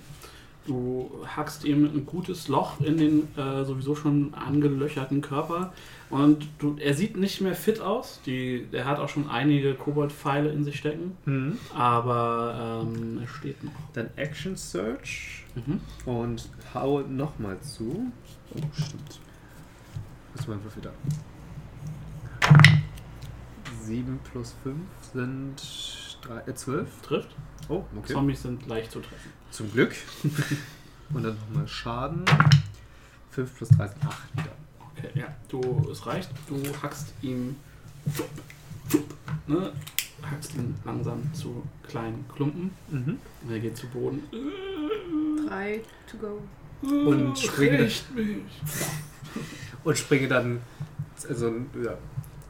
Du 0.67 1.09
hackst 1.25 1.65
ihm 1.65 1.85
ein 1.85 2.05
gutes 2.05 2.47
Loch 2.47 2.79
in 2.81 2.97
den 2.97 3.35
äh, 3.35 3.65
sowieso 3.65 3.95
schon 3.95 4.33
angelöcherten 4.35 5.21
Körper 5.21 5.73
und 6.11 6.47
du, 6.59 6.75
er 6.79 6.93
sieht 6.93 7.17
nicht 7.17 7.41
mehr 7.41 7.55
fit 7.55 7.81
aus. 7.81 8.19
Die, 8.27 8.67
er 8.71 8.85
hat 8.85 8.99
auch 8.99 9.09
schon 9.09 9.27
einige 9.29 9.73
Kobold-Pfeile 9.73 10.49
in 10.51 10.63
sich 10.63 10.77
stecken, 10.77 11.17
aber 11.75 12.83
ähm, 12.85 13.19
er 13.21 13.27
steht 13.27 13.63
noch. 13.63 13.71
Dann 13.93 14.09
Action 14.15 14.55
Search 14.55 15.37
Mhm. 15.53 15.81
und 16.05 16.47
haue 16.73 17.01
nochmal 17.03 17.59
zu. 17.59 18.09
Oh, 18.55 18.59
stimmt. 18.73 19.19
Was 20.33 20.41
ist 20.43 20.47
mein 20.47 20.63
Würfel 20.63 20.81
da? 20.83 20.91
7 23.83 24.19
plus 24.31 24.55
5 24.63 24.77
sind 25.13 25.61
3, 26.21 26.49
äh, 26.49 26.55
12. 26.55 27.01
Trifft. 27.01 27.35
Oh, 27.67 27.83
okay. 27.97 28.13
Zombies 28.13 28.43
sind 28.43 28.65
leicht 28.67 28.91
zu 28.91 28.99
treffen. 28.99 29.31
Zum 29.51 29.71
Glück. 29.71 29.95
Und 31.13 31.23
dann 31.23 31.37
nochmal 31.49 31.67
Schaden. 31.67 32.23
5 33.31 33.55
plus 33.55 33.69
3 33.69 33.87
sind 33.87 34.05
8 34.05 34.17
wieder. 34.33 34.51
Okay, 34.79 35.09
ja, 35.19 35.35
du, 35.49 35.87
es 35.91 36.05
reicht. 36.05 36.29
Du 36.47 36.61
hackst 36.81 37.13
ihm, 37.21 37.55
ne, 39.47 39.71
hackst 40.21 40.55
ihn 40.55 40.75
langsam 40.85 41.33
zu 41.33 41.63
kleinen 41.87 42.25
Klumpen. 42.33 42.71
Mhm. 42.89 43.17
Und 43.43 43.51
er 43.51 43.59
geht 43.59 43.77
zu 43.77 43.87
Boden. 43.87 44.23
Drei 45.47 45.81
to 46.09 46.17
go. 46.17 46.41
Und 46.81 47.37
springe, 47.37 47.83
mich. 47.83 48.03
und 49.83 49.97
springe 49.97 50.27
dann 50.27 50.61
also, 51.29 51.53
ja, 51.83 51.97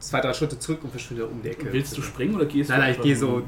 zwei, 0.02 0.20
drei 0.20 0.32
Schritte 0.34 0.58
zurück 0.58 0.80
und 0.82 0.90
verschwinde 0.90 1.26
um 1.26 1.40
die 1.42 1.48
Ecke. 1.50 1.72
Willst 1.72 1.96
du 1.96 2.02
springen 2.02 2.34
oder 2.34 2.44
gehst 2.46 2.70
Nein, 2.70 2.78
du? 2.78 2.82
nein, 2.82 2.90
ich 2.90 2.96
einfach 2.98 3.04
gehe 3.04 3.16
so, 3.16 3.42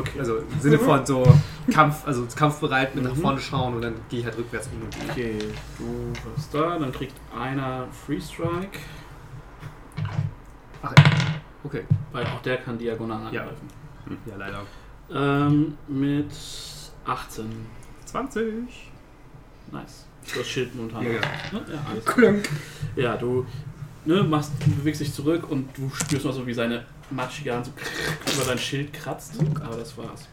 Okay. 0.00 0.18
also 0.18 0.36
im 0.38 0.60
Sinne 0.60 0.78
von 0.88 1.04
so 1.06 1.22
Kampf, 1.70 2.06
also 2.06 2.26
kampfbereit 2.34 2.94
mit 2.94 3.04
nach 3.04 3.14
Mhm. 3.14 3.20
vorne 3.20 3.40
schauen 3.40 3.74
und 3.74 3.82
dann 3.82 3.94
gehe 4.08 4.20
ich 4.20 4.24
halt 4.26 4.36
rückwärts 4.38 4.68
um 4.72 4.82
und. 4.82 5.10
Okay, 5.10 5.38
du 5.78 6.12
bist 6.34 6.52
da, 6.54 6.78
dann 6.78 6.92
kriegt 6.92 7.14
einer 7.38 7.86
Free 8.06 8.20
Strike, 8.20 8.78
Ach, 10.82 10.94
okay. 11.64 11.84
weil 12.12 12.24
auch 12.26 12.40
der 12.42 12.56
kann 12.58 12.78
diagonal 12.78 13.32
Ja. 13.32 13.42
angreifen. 13.42 13.68
Ja, 14.26 14.36
leider. 14.36 14.62
Ähm, 15.12 15.76
mit 15.88 16.30
18. 17.04 17.44
20. 18.06 18.44
Nice. 19.72 20.06
Du 20.32 20.40
hast 20.40 20.48
Schild 20.48 20.74
momentan. 20.74 21.02
Ja, 21.04 21.10
ja. 21.12 22.22
Ja. 22.22 22.34
Ja, 22.96 23.16
du 23.16 23.46
ne, 24.08 24.22
machst, 24.22 24.52
du 24.64 24.70
bewegst 24.70 25.00
dich 25.00 25.12
zurück 25.12 25.50
und 25.50 25.68
du 25.76 25.90
spürst 25.90 26.24
noch 26.24 26.32
so, 26.32 26.46
wie 26.46 26.54
seine 26.54 26.84
matschige 27.10 27.54
Hand 27.54 27.66
so 27.66 27.72
über 28.34 28.48
dein 28.48 28.58
Schild 28.58 28.92
kratzt. 28.92 29.34
Aber 29.62 29.76
das 29.76 29.96
war's. 29.98 30.26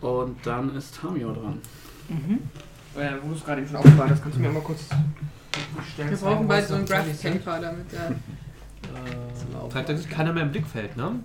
Und 0.00 0.36
dann 0.44 0.74
ist 0.76 0.98
Tamio 1.00 1.32
dran. 1.32 1.58
Mhm. 2.08 2.38
Äh, 3.00 3.12
wo 3.22 3.28
du 3.28 3.34
es 3.36 3.44
gerade 3.44 3.60
eben 3.60 3.68
schon 3.68 3.76
aufgefallen 3.78 4.10
hast, 4.10 4.22
kannst 4.22 4.36
du 4.36 4.42
mir 4.42 4.50
mal 4.50 4.60
kurz 4.60 4.80
Stellen 5.92 6.10
Wir 6.10 6.16
brauchen 6.16 6.48
bald 6.48 6.62
es 6.62 6.68
so 6.68 6.74
einen 6.74 6.86
sind? 6.86 7.44
Graph-Paper, 7.44 7.60
damit 7.60 7.92
der. 7.92 8.14
Trägt 9.70 9.90
eigentlich 9.90 10.10
keiner 10.10 10.32
mehr 10.32 10.42
im 10.42 10.50
Blickfeld, 10.50 10.96
ne? 10.96 11.20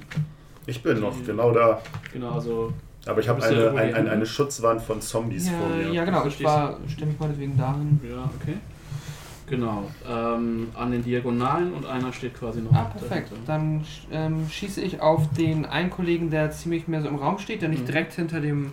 Ich 0.65 0.83
bin 0.83 0.99
noch 0.99 1.15
genau 1.25 1.51
da. 1.51 1.81
Genau, 2.13 2.31
also 2.31 2.73
Aber 3.05 3.19
ich 3.19 3.27
habe 3.27 3.43
eine, 3.43 3.69
ein, 3.71 3.93
ein, 3.95 4.07
eine 4.07 4.25
Schutzwand 4.25 4.81
von 4.81 5.01
Zombies 5.01 5.49
vor 5.49 5.69
Ja, 5.69 5.75
mir. 5.87 5.93
ja, 5.93 6.05
genau. 6.05 6.25
Ich 6.25 6.43
war, 6.43 6.77
stelle 6.87 7.07
mich 7.07 7.19
mal 7.19 7.29
deswegen 7.29 7.57
dahin. 7.57 7.99
Ja, 8.09 8.29
okay. 8.39 8.57
Genau. 9.47 9.89
Ähm, 10.07 10.67
an 10.75 10.91
den 10.91 11.03
Diagonalen 11.03 11.73
und 11.73 11.85
einer 11.85 12.11
steht 12.13 12.35
quasi 12.37 12.61
noch. 12.61 12.73
Ah, 12.73 12.83
perfekt. 12.85 13.31
dahinter. 13.31 13.35
Dann 13.45 13.85
ähm, 14.11 14.49
schieße 14.49 14.81
ich 14.81 14.99
auf 15.01 15.31
den 15.33 15.65
einen 15.65 15.89
Kollegen, 15.89 16.29
der 16.29 16.51
ziemlich 16.51 16.87
mehr 16.87 17.01
so 17.01 17.07
im 17.07 17.15
Raum 17.15 17.39
steht, 17.39 17.61
der 17.61 17.69
nicht 17.69 17.83
Mhm. 17.83 17.87
direkt 17.87 18.13
hinter 18.13 18.41
dem 18.41 18.71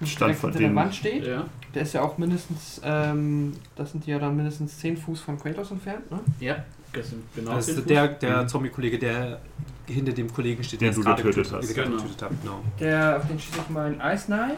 nicht 0.00 0.12
Stand 0.12 0.28
direkt 0.28 0.40
von 0.40 0.50
hinter 0.50 0.60
der 0.60 0.68
dem- 0.70 0.76
Wand 0.76 0.94
steht. 0.94 1.26
Ja, 1.26 1.44
Der 1.74 1.82
ist 1.82 1.92
ja 1.94 2.02
auch 2.02 2.16
mindestens, 2.16 2.80
ähm, 2.84 3.54
das 3.76 3.90
sind 3.92 4.06
ja 4.06 4.18
dann 4.20 4.36
mindestens 4.36 4.78
10 4.78 4.96
Fuß 4.96 5.20
von 5.20 5.38
Kratos 5.38 5.70
entfernt, 5.72 6.10
ne? 6.10 6.20
ja. 6.40 6.56
Das 6.92 7.10
sind 7.10 7.22
genau 7.34 7.54
Das 7.56 7.66
10 7.66 7.74
ist 7.74 7.80
Fuß. 7.80 7.88
der, 7.88 8.08
der 8.08 8.46
Zombie-Kollege, 8.46 8.98
der 8.98 9.40
hinter 9.86 10.12
dem 10.12 10.32
Kollegen 10.32 10.62
steht, 10.64 10.80
Den 10.80 10.90
es 10.90 10.94
du 10.96 11.02
gerade 11.02 11.22
getötet 11.22 11.44
getötet- 11.52 11.68
hast. 11.68 11.74
gerade 11.74 11.90
Genau. 11.90 12.02
getötet 12.02 12.22
hat. 12.22 12.30
Genau. 12.42 12.60
Der, 12.80 13.16
auf 13.18 13.26
den 13.28 13.38
schieße 13.38 13.58
ich 13.62 13.68
mal 13.70 13.94
ein 14.00 14.14
Ice 14.14 14.26
Knife. 14.26 14.56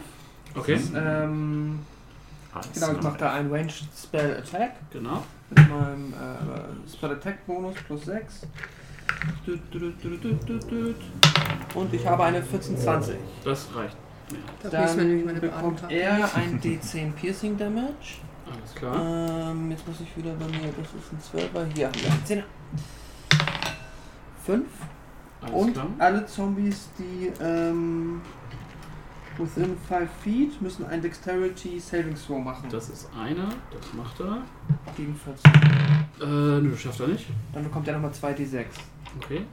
Okay, 0.54 0.78
Ähm, 0.94 1.78
Alles 2.52 2.72
genau, 2.72 2.92
ich 2.92 3.02
mache 3.02 3.18
da 3.18 3.32
einen 3.34 3.52
Ranged 3.52 3.84
Spell 3.96 4.36
Attack 4.38 4.72
genau. 4.90 5.22
mit 5.50 5.68
meinem 5.68 6.12
äh, 6.12 6.90
Spell 6.92 7.12
Attack 7.12 7.46
Bonus 7.46 7.76
plus 7.86 8.04
6. 8.06 8.46
Düt, 9.46 9.60
düt, 9.74 10.02
düt, 10.02 10.24
düt, 10.24 10.48
düt, 10.48 10.70
düt. 10.70 10.96
Und 11.74 11.92
ich 11.94 12.06
habe 12.06 12.24
eine 12.24 12.38
1420. 12.38 13.16
Das 13.44 13.68
reicht. 13.74 13.96
Ja, 14.64 14.70
Da 14.70 14.82
müssen 14.82 14.98
wir 14.98 15.04
nämlich 15.04 15.26
Dann 15.26 15.34
meine 15.34 15.40
bekommt 15.40 15.82
er 15.90 16.34
ein 16.36 16.60
D10 16.60 17.12
Piercing 17.12 17.56
Damage. 17.58 18.18
alles 18.46 18.74
klar. 18.74 18.96
Ähm, 19.50 19.70
jetzt 19.70 19.86
muss 19.86 20.00
ich 20.00 20.16
wieder 20.16 20.32
bei 20.34 20.46
mir, 20.46 20.72
das 20.76 20.88
ist 20.94 21.34
ein 21.34 21.38
12er. 21.40 21.74
Hier 21.74 21.86
haben 21.88 21.94
wir 22.00 22.10
einen 22.10 22.24
10er. 22.24 22.44
5. 24.46 24.66
Alles 25.42 25.54
Und 25.54 25.72
klar. 25.74 25.86
alle 25.98 26.26
Zombies, 26.26 26.88
die 26.98 27.32
ähm, 27.42 28.20
within 29.40 29.76
5 29.88 30.10
feet, 30.22 30.60
müssen 30.62 30.86
ein 30.86 31.00
Dexterity 31.02 31.80
Saving 31.80 32.14
Throw 32.14 32.38
machen. 32.42 32.68
Das 32.70 32.88
ist 32.88 33.08
einer, 33.18 33.48
das 33.72 33.92
macht 33.94 34.20
er. 34.20 34.42
Gegen 34.96 35.14
14. 35.14 35.52
Äh, 36.20 36.26
nö, 36.60 36.76
schafft 36.76 37.00
er 37.00 37.08
nicht. 37.08 37.26
Dann 37.52 37.64
bekommt 37.64 37.88
er 37.88 37.94
nochmal 37.94 38.10
2d6. 38.12 38.64
Okay. 39.22 39.44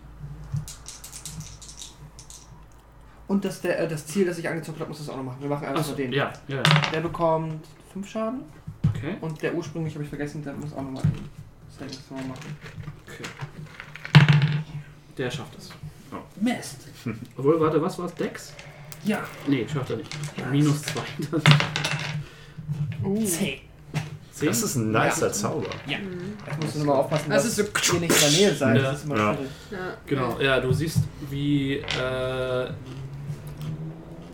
Und 3.27 3.43
das, 3.43 3.61
der, 3.61 3.79
äh, 3.79 3.87
das 3.87 4.05
Ziel, 4.07 4.25
das 4.25 4.37
ich 4.37 4.47
angezockt 4.47 4.79
habe, 4.79 4.89
muss 4.89 4.99
das 4.99 5.09
auch 5.09 5.17
noch 5.17 5.23
machen. 5.23 5.41
Wir 5.41 5.49
machen 5.49 5.63
erst 5.65 5.77
Achso, 5.79 5.91
mal 5.91 5.97
den. 5.97 6.13
ja, 6.13 6.31
ja, 6.47 6.63
Der 6.93 7.01
bekommt 7.01 7.65
5 7.93 8.07
Schaden. 8.07 8.41
okay. 8.87 9.17
Und 9.21 9.41
der 9.41 9.53
ursprünglich, 9.53 9.93
habe 9.95 10.03
ich 10.03 10.09
vergessen, 10.09 10.43
der 10.43 10.53
muss 10.53 10.71
auch 10.73 10.81
nochmal 10.81 11.03
einen 11.03 11.29
Saving 11.69 11.97
Throw 12.07 12.27
machen. 12.27 12.57
Der 15.17 15.31
schafft 15.31 15.55
es. 15.57 15.71
Mist. 16.39 16.87
Obwohl, 17.35 17.59
warte, 17.59 17.81
was 17.81 17.97
war 17.97 18.05
es? 18.05 18.13
Dex? 18.13 18.53
Ja. 19.03 19.19
Nee, 19.47 19.65
schafft 19.71 19.89
er 19.91 19.97
nicht. 19.97 20.09
Ja. 20.37 20.45
Minus 20.47 20.81
2. 20.83 20.99
Uh. 23.03 23.23
10. 23.25 23.59
Das 24.45 24.61
ist 24.61 24.75
ein 24.75 24.91
nicer 24.91 25.31
Zauber. 25.31 25.69
Jetzt 25.87 26.01
musst 26.61 26.75
du 26.75 26.79
nochmal 26.79 26.97
aufpassen, 26.97 27.29
Das 27.29 27.43
dass 27.43 27.57
ist 27.57 27.85
so- 27.85 27.95
ihr 27.95 28.01
nicht 28.01 28.13
in 28.13 28.19
der 28.21 28.39
Nähe 28.39 28.55
seid. 28.55 28.77
Ja. 28.77 28.83
Das 28.83 28.99
ist 28.99 29.05
immer 29.05 29.17
Ja. 29.17 29.33
schwierig. 29.33 29.51
Ja. 29.71 29.77
Genau, 30.05 30.39
ja, 30.39 30.59
du 30.59 30.71
siehst, 30.71 30.99
wie 31.31 31.77
äh, 31.77 32.67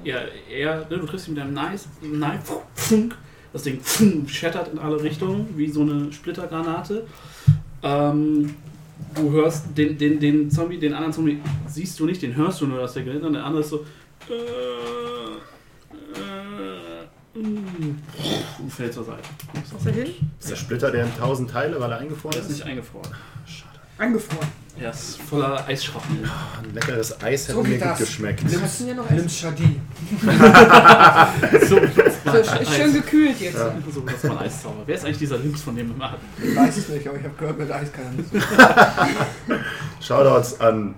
ja, 0.03 0.17
er, 0.53 0.79
ne, 0.89 0.97
du 0.97 1.05
triffst 1.05 1.27
ihn 1.29 1.35
mit 1.35 1.43
deinem 1.43 1.53
Nice, 1.53 1.87
Knife, 2.01 2.53
funk, 2.75 3.15
das 3.53 3.63
Ding 3.63 3.79
funk, 3.81 4.29
schettert 4.29 4.73
in 4.73 4.79
alle 4.79 5.01
Richtungen, 5.01 5.47
wie 5.55 5.69
so 5.69 5.81
eine 5.81 6.11
Splittergranate. 6.11 7.05
Ähm, 7.81 8.55
du 9.15 9.31
hörst 9.31 9.67
den, 9.77 9.97
den, 9.97 10.19
den 10.19 10.51
Zombie, 10.51 10.77
den 10.79 10.93
anderen 10.93 11.13
Zombie 11.13 11.39
siehst 11.67 11.97
du 11.99 12.05
nicht, 12.05 12.21
den 12.21 12.35
hörst 12.35 12.59
du 12.59 12.67
nur, 12.67 12.79
dass 12.79 12.93
der 12.93 13.03
gewinnt, 13.03 13.23
und 13.23 13.33
der 13.33 13.45
andere 13.45 13.61
ist 13.61 13.69
so 13.69 13.85
äh, 14.29 14.33
äh, 16.19 17.39
mm, 17.39 18.01
und 18.59 18.71
fällt 18.73 18.93
zur 18.93 19.03
Seite. 19.05 19.21
Ist 19.77 19.85
er 19.85 19.91
hin? 19.93 20.13
Ist 20.39 20.49
der 20.51 20.55
Splitter 20.55 20.91
der 20.91 21.05
in 21.05 21.17
tausend 21.17 21.49
Teile, 21.51 21.79
weil 21.79 21.91
er 21.91 21.97
eingefroren 21.99 22.35
Er 22.35 22.41
ist 22.41 22.49
ist? 22.49 22.57
nicht 22.57 22.65
eingefroren. 22.65 23.09
Angefroren. 23.97 24.47
Er 24.79 24.89
ist 24.89 25.21
voller 25.21 25.67
Eisschrauben. 25.67 26.17
Ein 26.63 26.73
leckeres 26.73 27.21
Eis 27.21 27.43
hätte 27.43 27.53
So 27.53 27.61
mir 27.63 27.69
geht 27.69 27.81
gut 27.81 27.91
das. 27.91 27.99
geschmeckt. 27.99 28.51
Wir 28.51 28.57
müssen 28.59 28.87
ja 28.87 28.93
noch 28.95 29.07
Nimm. 29.09 29.29
Shadi. 29.29 29.79
so, 31.69 31.79
So, 32.25 32.37
ist 32.39 32.73
schön 32.75 32.93
gekühlt 32.93 33.39
jetzt. 33.39 33.53
Ja. 33.57 33.75
So, 33.93 34.01
das 34.01 34.23
war 34.23 34.31
ein 34.31 34.45
Eiszauber. 34.47 34.81
Wer 34.87 34.95
ist 34.95 35.05
eigentlich 35.05 35.17
dieser 35.19 35.37
Links, 35.37 35.61
von 35.61 35.75
dem 35.75 35.89
wir 35.89 35.95
mal 35.95 36.11
hatten? 36.13 36.25
Ich 36.41 36.55
weiß 36.55 36.77
es 36.77 36.89
nicht, 36.89 37.07
aber 37.07 37.17
ich 37.19 37.23
habe 37.23 37.35
gehört, 37.37 37.59
mit 37.59 37.69
Eis 37.71 37.91
kann 37.93 38.05
er 38.05 38.11
nicht. 38.13 39.63
Shoutouts 40.01 40.59
an 40.59 40.95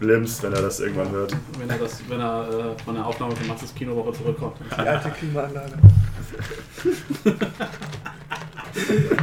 Limbs, 0.00 0.42
wenn 0.42 0.52
er 0.52 0.62
das 0.62 0.80
irgendwann 0.80 1.10
hört. 1.10 1.36
Wenn 1.58 1.68
er, 1.68 1.78
das, 1.78 2.00
wenn 2.08 2.20
er 2.20 2.74
äh, 2.76 2.82
von 2.82 2.94
der 2.94 3.06
Aufnahme 3.06 3.36
von 3.36 3.46
Maxes 3.46 3.74
Kinowoche 3.74 4.12
zurückkommt. 4.16 4.56
Die 4.70 4.74
alte 4.74 5.10
Klimaanlage. 5.10 5.72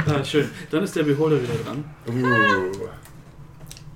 Ah, 0.06 0.22
schön. 0.24 0.48
Dann 0.70 0.84
ist 0.84 0.94
der 0.94 1.02
Beholder 1.04 1.42
wieder 1.42 1.54
dran. 1.54 1.84
Uh. 2.06 2.86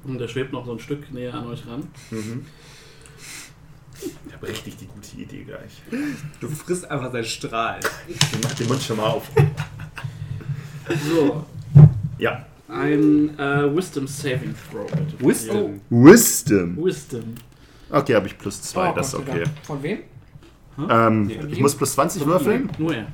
Und 0.05 0.19
der 0.19 0.27
schwebt 0.29 0.53
noch 0.53 0.65
so 0.65 0.73
ein 0.73 0.79
Stück 0.79 1.11
näher 1.13 1.35
an 1.35 1.47
euch 1.47 1.67
ran. 1.67 1.89
Mhm. 2.11 2.47
Ich 4.27 4.33
habe 4.35 4.49
richtig 4.49 4.77
die 4.79 4.87
gute 4.87 5.17
Idee 5.17 5.45
gleich. 5.45 5.83
Du 6.41 6.49
frisst 6.49 6.91
einfach 6.91 7.13
seinen 7.13 7.25
Strahl. 7.25 7.79
Mach 8.43 8.53
den 8.55 8.67
Mund 8.69 8.83
schon 8.83 8.97
mal 8.97 9.11
auf. 9.11 9.31
So, 11.09 11.45
Ja. 12.19 12.47
Ein 12.73 13.39
äh, 13.39 13.77
Wisdom 13.77 14.07
Saving 14.07 14.55
Throw. 14.71 14.87
bitte. 14.91 15.05
Wisdom. 15.27 15.81
Wisdom. 15.91 16.77
Wisdom. 16.85 17.35
Okay, 17.91 18.15
habe 18.15 18.27
ich 18.27 18.39
plus 18.39 18.61
zwei, 18.63 18.91
Oh, 18.91 18.95
das 18.95 19.09
ist 19.09 19.15
okay. 19.17 19.45
Von 19.65 19.83
wem? 19.83 19.99
Ähm, 20.89 21.27
Nee, 21.27 21.39
ich 21.51 21.61
muss 21.61 21.75
plus 21.75 21.93
20 21.93 22.25
würfeln? 22.25 22.71
Nur 22.79 22.95
er. 22.95 23.07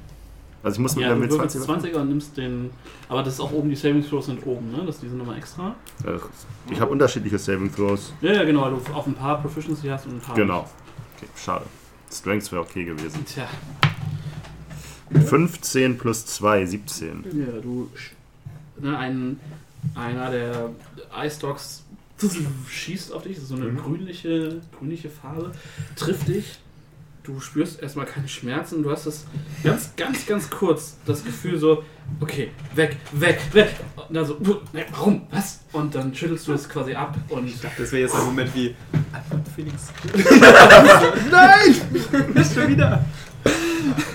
Also 0.63 0.77
ich 0.77 0.81
muss 0.81 0.95
mit 0.97 1.05
Ja, 1.05 1.15
mit 1.15 1.31
würfelst 1.31 1.57
20 1.65 1.69
würfeln? 1.93 1.95
20er 1.95 2.01
und 2.03 2.09
nimmst 2.09 2.37
den. 2.37 2.71
Aber 3.09 3.23
das 3.23 3.35
ist 3.35 3.41
auch 3.41 3.51
oben, 3.53 3.69
die 3.69 3.77
Saving 3.77 4.05
Throws 4.09 4.27
sind 4.27 4.45
oben, 4.47 4.71
ne? 4.71 4.83
Das 4.87 4.97
ist 4.97 5.03
diese 5.03 5.17
Nummer 5.17 5.37
extra. 5.37 5.75
Äh, 6.05 6.19
Ich 6.73 6.81
habe 6.81 6.93
unterschiedliche 6.93 7.39
Saving 7.39 7.75
Throws. 7.75 8.13
Ja, 8.21 8.33
ja, 8.33 8.45
genau, 8.45 8.63
weil 8.63 8.71
du 8.73 8.93
auf 8.93 9.07
ein 9.07 9.15
paar 9.15 9.41
Proficiency 9.41 9.89
hast 9.89 10.07
und 10.07 10.15
ein 10.17 10.21
paar. 10.21 10.37
Genau. 10.37 10.69
Okay, 11.17 11.29
schade. 11.37 11.65
Strength 12.13 12.53
wäre 12.53 12.63
okay 12.63 12.85
gewesen. 12.85 13.25
Tja, 13.27 13.49
15 15.27 15.99
plus 15.99 16.27
2, 16.27 16.67
17. 16.67 17.25
ja, 17.35 17.61
du. 17.61 17.91
Ne, 18.81 18.97
ein, 18.97 19.41
einer 19.95 20.31
der 20.31 20.71
Ice 21.25 21.41
Dogs 21.41 21.85
schießt 22.69 23.13
auf 23.13 23.23
dich, 23.23 23.35
das 23.35 23.45
ist 23.45 23.49
so 23.51 23.57
eine 23.57 23.67
Mhm. 23.67 23.79
grünliche, 23.79 24.61
grünliche 24.77 25.09
Farbe, 25.09 25.53
trifft 25.97 26.29
dich. 26.29 26.59
Du 27.23 27.41
spürst 27.41 27.83
erstmal 27.83 28.07
keine 28.07 28.27
Schmerzen, 28.27 28.83
du 28.83 28.91
hast 28.91 29.07
das 29.07 29.27
ganz, 29.63 29.95
ganz, 29.97 30.25
ganz 30.25 30.49
kurz 30.49 30.97
das 31.05 31.23
Gefühl 31.25 31.59
so, 31.59 31.85
okay, 32.21 32.51
weg, 32.75 32.97
weg, 33.13 33.39
weg. 33.53 33.69
Und 34.09 34.15
dann 34.15 34.25
so, 34.25 34.39
ne, 34.73 34.87
warum, 34.93 35.27
was? 35.31 35.61
Und 35.73 35.95
dann 35.95 36.15
schüttelst 36.15 36.49
du 36.49 36.55
es 36.55 36.67
quasi 36.69 36.95
ab 36.95 37.15
und 37.29 37.53
Das 37.79 37.93
wäre 37.93 38.03
jetzt 38.05 38.15
ein 38.15 38.25
Moment 38.25 38.55
wie. 38.55 38.75
Felix. 39.55 39.89
Nein! 41.31 41.75
Ist 42.35 42.55
schon 42.55 42.69
wieder. 42.69 43.05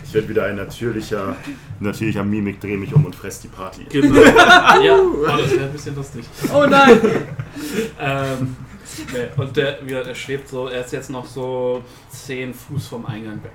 Ich 0.04 0.14
werde 0.14 0.30
wieder 0.30 0.46
ein 0.46 0.56
natürlicher, 0.58 1.36
natürlicher 1.80 2.24
Mimik, 2.24 2.60
drehe 2.60 2.78
mich 2.78 2.94
um 2.94 3.06
und 3.06 3.16
fress 3.16 3.40
die 3.42 3.48
Party. 3.48 3.86
Genau. 3.90 4.22
ja, 4.84 4.98
oh, 5.00 5.26
das 5.26 5.52
wäre 5.52 5.66
ein 5.66 5.72
bisschen 5.72 5.96
lustig. 5.96 6.26
Oh 6.54 6.66
nein! 6.68 7.00
Ähm, 8.00 8.56
nee, 9.14 9.28
und 9.42 9.56
der, 9.58 9.80
wie 9.82 9.88
gesagt, 9.88 10.08
er 10.08 10.16
schwebt 10.16 10.48
so, 10.50 10.68
er 10.68 10.82
ist 10.86 10.92
jetzt 10.94 11.10
noch 11.10 11.26
so 11.26 11.82
10 12.10 12.54
Fuß 12.54 12.88
vom 12.88 13.06
Eingang 13.06 13.40
weg. 13.44 13.54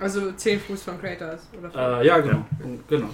Also 0.00 0.32
10 0.32 0.60
Fuß 0.60 0.82
von 0.82 1.00
Kratos. 1.00 1.48
Oder 1.58 1.70
von 1.70 1.80
Äh, 1.80 2.06
ja, 2.06 2.18
genau. 2.18 2.44
genau. 2.88 3.08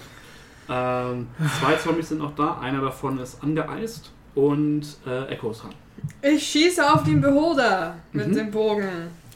Ähm, 0.71 1.27
zwei 1.61 1.75
Zombies 1.77 2.09
sind 2.09 2.19
noch 2.19 2.35
da, 2.35 2.59
einer 2.61 2.81
davon 2.81 3.19
ist 3.19 3.43
angeeist 3.43 4.11
und 4.35 4.83
äh, 5.07 5.27
Echo 5.33 5.51
ist 5.51 5.63
dran. 5.63 5.75
ich 6.23 6.43
schieße 6.47 6.91
auf 6.93 7.03
den 7.05 7.21
Beholder 7.21 7.97
mit 8.13 8.29
Mhm. 8.29 8.33
dem 8.35 8.51
Bogen. 8.51 8.89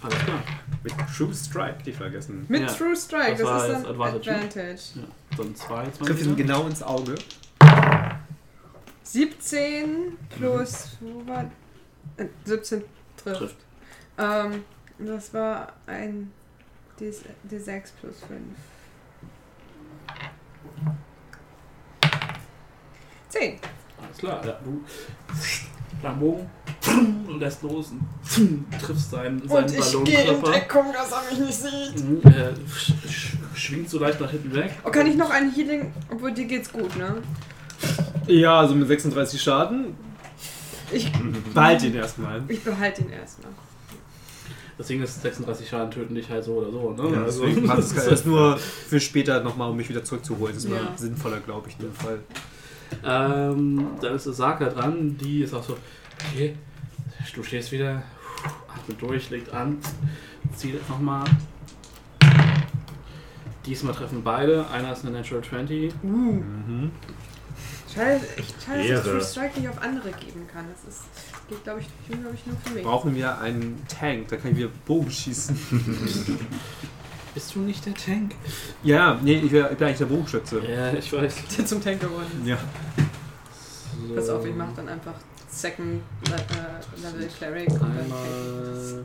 Alles 0.02 0.18
klar. 0.24 0.42
Mit 0.82 0.94
True 1.16 1.32
Strike, 1.32 1.82
die 1.84 1.92
vergessen. 1.92 2.44
Mit 2.48 2.62
Ja, 2.62 2.66
True 2.68 2.96
Strike, 2.96 3.30
das 3.32 3.38
das, 3.40 3.48
war 3.48 3.66
ist 3.66 3.72
dann 3.72 3.86
Advantage, 3.86 4.30
ne? 4.30 4.36
Advantage. 4.36 4.82
Ja, 4.96 5.02
dann 5.36 5.56
zwei 5.56 5.84
Trifft 5.86 6.22
ihn 6.22 6.36
genau 6.36 6.66
ins 6.66 6.82
Auge. 6.82 7.14
17 9.04 10.18
plus, 10.30 10.96
wo 11.00 11.26
war, 11.26 11.50
äh, 12.16 12.26
17 12.44 12.82
trifft. 13.16 13.38
Trifft. 13.38 13.56
Ähm, 14.18 14.64
das 14.98 15.32
war 15.34 15.72
ein 15.86 16.32
D, 16.98 17.10
D6 17.50 17.90
plus 18.00 18.20
5. 18.20 18.40
10. 23.28 23.58
Alles 24.04 24.18
klar. 24.18 24.40
Ja, 24.44 24.58
du 24.64 24.82
lang 26.02 26.18
Bogen, 26.18 26.50
und 27.28 27.38
lässt 27.38 27.62
los 27.62 27.92
und 27.92 28.64
triffst 28.80 29.10
seinen, 29.12 29.46
seinen 29.48 29.64
Und 29.64 29.72
ich 29.78 30.04
gehe 30.04 30.32
in. 30.34 30.42
Deckung, 30.42 30.86
dass 30.92 31.12
er 31.12 31.22
mich 31.30 31.38
nicht 31.46 31.54
sieht. 31.60 32.04
Mhm, 32.04 32.20
Er 32.24 32.52
sch 32.74 32.92
sch 33.08 33.32
schwingt 33.54 33.88
so 33.88 34.00
leicht 34.00 34.20
nach 34.20 34.30
hinten 34.30 34.52
weg. 34.54 34.72
Oh, 34.84 34.90
kann 34.90 35.06
ich 35.06 35.14
noch 35.16 35.30
ein 35.30 35.52
Healing? 35.52 35.92
Obwohl 36.10 36.32
dir 36.32 36.46
geht's 36.46 36.72
gut, 36.72 36.96
ne? 36.96 37.22
Ja, 38.26 38.58
also 38.60 38.74
mit 38.74 38.88
36 38.88 39.40
Schaden. 39.40 39.94
Ich, 40.90 41.10
Behalt 41.54 41.82
ihn 41.84 41.94
erstmal. 41.94 42.42
ich 42.48 42.62
behalte 42.64 43.02
ihn 43.02 43.10
erstmal. 43.10 43.52
Deswegen 44.78 45.02
ist 45.02 45.22
36 45.22 45.68
Schaden 45.68 45.90
töten 45.92 46.14
dich 46.16 46.28
halt 46.28 46.42
so 46.44 46.54
oder 46.54 46.70
so. 46.72 46.90
Ne? 46.90 47.14
Ja, 47.14 47.22
also, 47.24 47.44
deswegen 47.46 47.66
macht 47.66 47.78
es 47.78 47.94
das 47.94 48.04
das 48.06 48.12
ist 48.20 48.26
nur 48.26 48.56
für 48.58 48.98
später 49.00 49.40
nochmal, 49.44 49.70
um 49.70 49.76
mich 49.76 49.88
wieder 49.88 50.02
zurückzuholen. 50.02 50.54
Das 50.54 50.64
ist 50.64 50.70
Ja. 50.70 50.82
mal 50.82 50.98
sinnvoller, 50.98 51.38
glaube 51.40 51.68
ich, 51.68 51.76
in 51.78 51.82
dem 51.86 51.94
Fall. 51.94 52.18
Ähm, 53.04 53.86
dann 54.00 54.14
ist 54.14 54.26
Osaka 54.26 54.68
dran, 54.68 55.16
die 55.18 55.42
ist 55.42 55.54
auch 55.54 55.62
so, 55.62 55.76
okay, 56.30 56.56
du 57.34 57.42
stehst 57.42 57.72
wieder, 57.72 58.02
atmet 58.68 59.00
durch, 59.00 59.30
legt 59.30 59.52
an, 59.52 59.78
zieht 60.54 60.88
nochmal. 60.88 61.24
Diesmal 63.66 63.94
treffen 63.94 64.22
beide, 64.24 64.68
einer 64.70 64.92
ist 64.92 65.04
eine 65.04 65.18
Natural 65.18 65.42
20. 65.42 65.92
Uh. 66.02 66.06
Mhm. 66.06 66.90
Schade, 67.94 68.20
echt 68.36 68.54
schade, 68.64 68.88
dass 68.88 69.04
ich. 69.04 69.10
True 69.10 69.20
Strike 69.20 69.60
nicht 69.60 69.68
auf 69.68 69.82
andere 69.82 70.10
geben 70.12 70.46
kann. 70.52 70.64
Das 70.72 70.94
ist, 70.94 71.02
geht, 71.48 71.62
glaube 71.62 71.80
ich, 71.80 71.86
glaub 72.08 72.34
ich, 72.34 72.46
nur 72.46 72.56
für 72.64 72.70
mich. 72.70 72.82
Brauchen 72.82 73.14
wir 73.14 73.38
einen 73.38 73.80
Tank, 73.86 74.28
da 74.28 74.36
kann 74.36 74.52
ich 74.52 74.56
wieder 74.56 74.70
Bogen 74.86 75.10
schießen. 75.10 75.56
Bist 77.34 77.54
du 77.54 77.60
nicht 77.60 77.84
der 77.86 77.94
Tank? 77.94 78.34
ja, 78.82 79.18
nee, 79.22 79.34
ich, 79.38 79.50
wär, 79.52 79.70
ich 79.72 79.78
bin 79.78 79.86
eigentlich 79.86 79.98
der 79.98 80.04
Bogenschütze. 80.06 80.60
Ja, 80.66 80.92
ich 80.92 81.10
weiß. 81.12 81.34
Der 81.56 81.66
zum 81.66 81.82
Tank 81.82 82.00
geworden 82.00 82.42
Ja. 82.44 82.58
So. 84.06 84.14
ist. 84.14 84.16
Pass 84.16 84.28
auf, 84.28 84.44
ich 84.44 84.54
mach 84.54 84.72
dann 84.74 84.88
einfach 84.88 85.14
Second 85.48 86.02
Le 86.28 86.34
äh, 86.36 87.02
Level 87.02 87.28
Cleric 87.28 87.70
und 87.70 87.80
dann 87.80 87.98
Einmal 87.98 89.04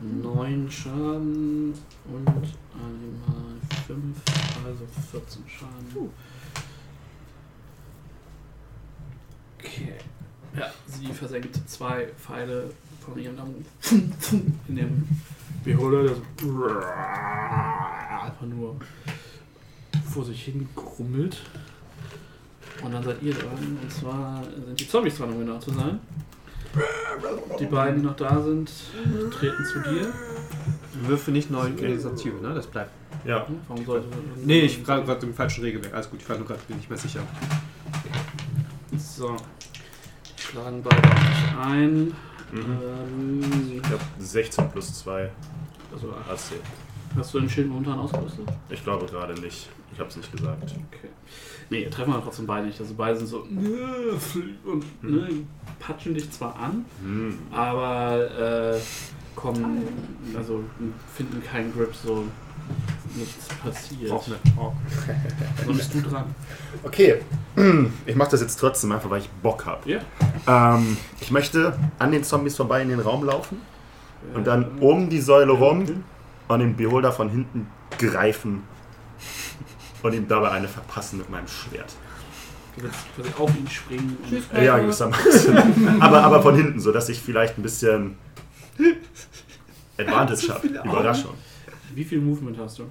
9 0.00 0.70
Schaden 0.70 1.74
und 2.06 2.28
einmal 2.28 3.54
5, 3.86 4.16
also 4.66 4.86
14 5.12 5.42
Schaden. 5.48 6.10
Okay. 9.58 9.94
Ja, 10.56 10.70
sie 10.86 11.12
versenkt 11.12 11.58
zwei 11.68 12.06
Pfeile 12.18 12.70
von 13.04 13.18
ihrem 13.18 13.36
Daumen 13.36 13.64
in 14.68 14.76
dem 14.76 15.08
Beholder, 15.64 16.02
der 16.02 16.14
so 16.40 16.64
einfach 18.22 18.46
nur 18.46 18.76
vor 20.12 20.24
sich 20.24 20.44
hin 20.44 20.68
grummelt. 20.74 21.38
Und 22.82 22.92
dann 22.92 23.02
seid 23.02 23.22
ihr 23.22 23.32
dran, 23.34 23.78
und 23.80 23.90
zwar 23.90 24.42
sind 24.66 24.78
die 24.78 24.88
Zombies 24.88 25.16
dran, 25.16 25.32
um 25.32 25.38
genau 25.38 25.58
zu 25.58 25.70
sein. 25.70 26.00
Die 27.58 27.66
beiden, 27.66 28.00
die 28.00 28.06
noch 28.06 28.16
da 28.16 28.42
sind, 28.42 28.70
treten 29.32 29.64
zu 29.64 29.80
dir. 29.80 30.12
Würfe 31.06 31.30
nicht 31.30 31.50
neue 31.50 31.70
Initiative, 31.70 32.40
ne? 32.42 32.54
Das 32.54 32.66
bleibt. 32.66 32.90
Ja. 33.24 33.46
Warum 33.68 33.84
sollte. 33.84 34.08
Nee, 34.44 34.60
ich 34.60 34.86
war 34.86 35.02
gerade 35.02 35.24
im 35.24 35.34
falschen 35.34 35.62
Regelwerk. 35.64 35.94
Alles 35.94 36.10
gut, 36.10 36.20
ich 36.20 36.28
war 36.28 36.36
nur 36.36 36.46
gerade 36.46 36.60
bin 36.66 36.76
nicht 36.76 36.90
mehr 36.90 36.98
sicher. 36.98 37.20
So. 38.98 39.36
Die 40.38 40.42
schlagen 40.42 40.82
beide 40.82 41.02
ein. 41.60 42.12
Mhm. 42.52 42.78
Ähm, 42.82 43.80
Ich 43.82 43.90
habe 43.90 44.02
16 44.18 44.70
plus 44.70 44.98
2 45.00 45.30
also, 45.94 46.08
AC. 46.08 46.60
hast 47.16 47.34
du 47.34 47.40
den 47.40 47.48
Schild 47.48 47.68
momentan 47.68 47.98
ausgerüstet? 47.98 48.46
Ich 48.68 48.82
glaube 48.82 49.06
gerade 49.06 49.34
nicht. 49.40 49.68
Ich 49.92 49.98
habe 50.00 50.08
es 50.10 50.16
nicht 50.16 50.32
gesagt. 50.32 50.62
Okay. 50.62 51.08
Nee, 51.70 51.86
treffen 51.86 52.12
wir 52.12 52.22
trotzdem 52.22 52.46
beide 52.46 52.66
nicht. 52.66 52.80
Also 52.80 52.94
beide 52.94 53.16
sind 53.16 53.28
so 53.28 53.38
und 54.64 55.02
ne, 55.02 55.28
patschen 55.78 56.14
dich 56.14 56.30
zwar 56.30 56.56
an, 56.56 56.84
Hm. 57.02 57.38
aber 57.52 58.74
äh, 58.74 58.80
kommen, 59.36 59.82
also 60.36 60.62
finden 61.14 61.42
keinen 61.44 61.72
Grip, 61.72 61.94
so 61.94 62.24
nichts 63.16 63.46
passiert. 63.62 64.10
Braucht 64.10 64.30
Talk. 64.56 64.72
Dann 65.66 65.76
bist 65.76 65.94
du 65.94 66.00
dran. 66.02 66.34
Okay, 66.82 67.20
ich 68.06 68.16
mache 68.16 68.32
das 68.32 68.40
jetzt 68.40 68.56
trotzdem 68.56 68.92
einfach, 68.92 69.10
weil 69.10 69.20
ich 69.20 69.28
Bock 69.42 69.64
habe. 69.66 69.88
Ja. 69.88 70.00
Ähm, 70.76 70.96
ich 71.20 71.30
möchte 71.30 71.78
an 71.98 72.10
den 72.12 72.24
Zombies 72.24 72.56
vorbei 72.56 72.82
in 72.82 72.88
den 72.88 73.00
Raum 73.00 73.24
laufen 73.24 73.58
und 74.32 74.46
dann 74.46 74.78
um 74.80 75.08
die 75.08 75.20
Säule 75.20 75.52
rum 75.52 75.84
und 76.48 76.58
den 76.58 76.76
Beholder 76.76 77.12
von 77.12 77.28
hinten 77.28 77.66
greifen 77.98 78.62
und 80.02 80.12
ihm 80.14 80.26
dabei 80.28 80.50
eine 80.52 80.68
verpassen 80.68 81.18
mit 81.18 81.30
meinem 81.30 81.48
Schwert. 81.48 81.92
Quasi 83.14 83.28
auf 83.38 83.56
ihn 83.56 83.68
springen. 83.68 84.16
Und, 84.30 84.62
Ja, 84.62 84.78
gewissermaßen. 84.78 86.00
aber, 86.00 86.22
aber 86.24 86.42
von 86.42 86.56
hinten, 86.56 86.80
sodass 86.80 87.08
ich 87.08 87.20
vielleicht 87.20 87.56
ein 87.58 87.62
bisschen 87.62 88.16
Advantage 89.98 90.48
habe. 90.52 90.66
Überraschung. 90.66 91.34
wie 91.94 92.04
viel 92.04 92.20
Movement 92.20 92.58
hast 92.58 92.78
du? 92.80 92.84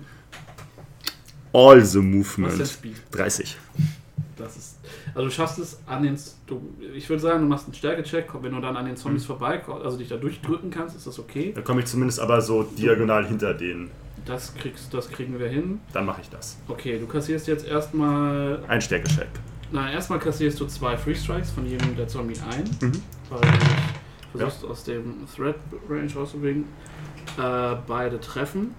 All 1.54 1.82
the 1.82 1.82
Was 1.82 1.86
ist 1.86 1.94
der 1.96 2.02
movement. 2.02 2.68
Speed? 2.68 2.96
30. 3.12 3.58
Das 4.38 4.58
ist. 4.58 4.80
Also 5.14 5.26
du 5.28 5.32
schaffst 5.32 5.60
es 5.60 5.80
an 5.86 6.02
den, 6.04 6.18
du, 6.48 6.62
ich 6.96 7.08
würde 7.10 7.22
sagen, 7.22 7.42
du 7.42 7.48
machst 7.48 7.66
einen 7.66 7.76
Stärke-Check, 7.76 8.30
wenn 8.42 8.54
du 8.54 8.62
dann 8.62 8.76
an 8.76 8.86
den 8.86 8.98
Zombies 8.98 9.26
vorbeikommst, 9.26 9.86
also 9.86 9.98
dich 9.98 10.10
da 10.10 10.16
durchdrücken 10.18 10.72
kannst, 10.72 10.96
ist 10.96 11.06
das 11.06 11.20
okay. 11.20 11.52
Da 11.56 11.62
komme 11.62 11.82
ich 11.82 11.86
zumindest 11.86 12.20
aber 12.20 12.42
so 12.42 12.64
diagonal 12.64 13.28
hinter 13.28 13.54
denen. 13.54 13.92
Das 14.26 14.56
kriegst, 14.56 14.94
das 14.94 15.10
kriegen 15.10 15.38
wir 15.38 15.50
hin. 15.50 15.80
Dann 15.92 16.06
mache 16.06 16.22
ich 16.22 16.30
das. 16.30 16.58
Okay, 16.68 16.98
du 16.98 17.06
kassierst 17.08 17.46
jetzt 17.48 17.68
erstmal, 17.68 18.64
Ein 18.68 18.82
Stärkecheck. 18.82 19.28
na 19.72 19.92
erstmal 19.92 20.18
kassierst 20.20 20.60
du 20.60 20.66
zwei 20.66 20.98
Free 20.98 21.14
Strikes 21.16 21.52
von 21.52 21.66
jedem 21.66 21.96
der 21.96 22.08
Zombie 22.08 22.40
ein, 22.50 22.64
Mhm. 22.82 23.02
weil 23.30 23.42
du 24.32 24.40
versuchst 24.40 24.66
aus 24.66 24.84
dem 24.86 25.28
Threat 25.36 25.56
Range 25.90 26.12
rauszubringen. 26.16 26.66
Äh, 27.38 27.76
beide 27.86 28.20
treffen. 28.20 28.74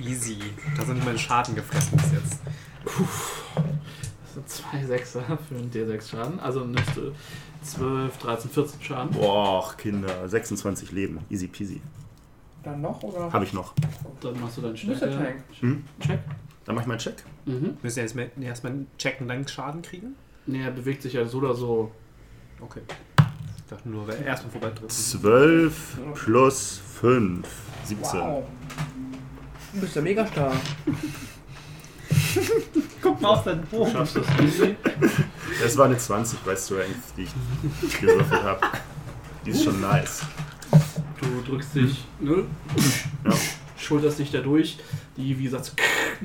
Easy. 0.00 0.38
Da 0.76 0.84
sind 0.84 1.04
meine 1.04 1.18
Schaden 1.18 1.54
gefressen 1.54 1.96
bis 1.98 2.12
jetzt. 2.12 2.40
Das 2.86 4.34
sind 4.34 4.48
zwei 4.48 4.84
Sechser 4.84 5.22
für 5.48 5.54
einen 5.56 5.70
D6 5.70 6.10
Schaden. 6.10 6.40
Also 6.40 6.60
nimmst 6.64 6.96
du 6.96 7.12
12, 7.62 8.16
13, 8.18 8.50
14 8.50 8.82
Schaden. 8.82 9.10
Boah, 9.10 9.74
Kinder, 9.76 10.28
26 10.28 10.92
Leben. 10.92 11.20
Easy 11.30 11.48
peasy. 11.48 11.80
Dann 12.62 12.80
noch 12.80 13.02
oder? 13.02 13.32
Habe 13.32 13.44
ich 13.44 13.52
noch. 13.52 13.74
Dann 14.20 14.40
machst 14.40 14.56
du 14.58 14.62
deinen. 14.62 14.76
Stärke. 14.76 15.34
Hm? 15.60 15.84
Check. 16.00 16.20
Dann 16.64 16.74
mache 16.74 16.82
ich 16.84 16.88
meinen 16.88 16.98
Check. 16.98 17.22
Mhm. 17.44 17.76
Müssen 17.82 17.96
wir 17.96 18.02
jetzt 18.02 18.16
mal- 18.16 18.30
nee, 18.36 18.46
erstmal 18.46 18.74
checken, 18.98 19.28
dann 19.28 19.46
Schaden 19.46 19.82
kriegen? 19.82 20.16
Nee, 20.46 20.62
er 20.62 20.72
bewegt 20.72 21.02
sich 21.02 21.12
ja 21.12 21.24
so 21.26 21.38
oder 21.38 21.54
so. 21.54 21.92
Okay. 22.60 22.80
Ich 23.58 23.70
dachte 23.70 23.88
nur, 23.88 24.06
wer 24.08 24.24
erstmal 24.24 24.50
vorbeidrücken. 24.52 24.88
12 24.88 25.98
plus 26.14 26.80
5. 27.00 27.48
17. 27.84 28.20
Wow. 28.20 28.44
Du 29.74 29.80
bist 29.80 29.94
ja 29.96 30.02
mega 30.02 30.26
stark. 30.26 30.54
Guck 33.02 33.20
mal 33.20 33.28
auf 33.30 33.44
deinen 33.44 33.62
Du 33.70 33.76
Bogen. 33.78 33.92
schaffst 33.92 34.16
das 34.16 34.24
easy. 34.42 34.76
Das 35.62 35.76
war 35.76 35.86
eine 35.86 35.96
20 35.98 36.38
bei 36.40 36.56
Strength, 36.56 36.96
die 37.16 37.22
ich 37.24 38.00
gewürfelt 38.00 38.42
habe. 38.42 38.60
Die 39.44 39.50
ist 39.50 39.64
schon 39.64 39.80
nice. 39.80 40.22
Du 41.20 41.50
drückst 41.50 41.74
dich, 41.74 42.04
ne? 42.20 42.44
Ja. 43.24 43.32
Schulterst 43.78 44.18
dich 44.18 44.30
da 44.32 44.40
durch. 44.40 44.78
Die, 45.16 45.38
wie 45.38 45.44
gesagt, 45.44 45.64
so, 45.66 45.72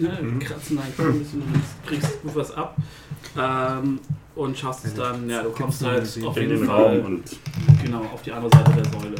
ne, 0.01 0.17
Mhm. 0.21 0.39
kratzen 0.39 0.79
eigentlich 0.79 0.99
ein 0.99 1.19
bisschen 1.19 1.41
und 1.43 1.61
kriegst 1.85 2.21
gut 2.21 2.35
was 2.35 2.51
ab. 2.55 2.75
Ähm, 3.37 3.99
und 4.35 4.57
schaffst 4.57 4.85
es 4.85 4.93
dann, 4.95 5.29
ja, 5.29 5.43
du 5.43 5.51
kommst 5.51 5.83
halt 5.85 6.01
auf 6.25 6.35
In 6.37 6.43
jeden 6.43 6.57
den 6.59 6.65
Fall 6.65 6.97
Raum 6.97 7.05
und. 7.05 7.23
genau 7.83 8.01
auf 8.13 8.21
die 8.23 8.31
andere 8.31 8.49
Seite 8.57 8.71
der 8.71 8.85
Säule. 8.85 9.15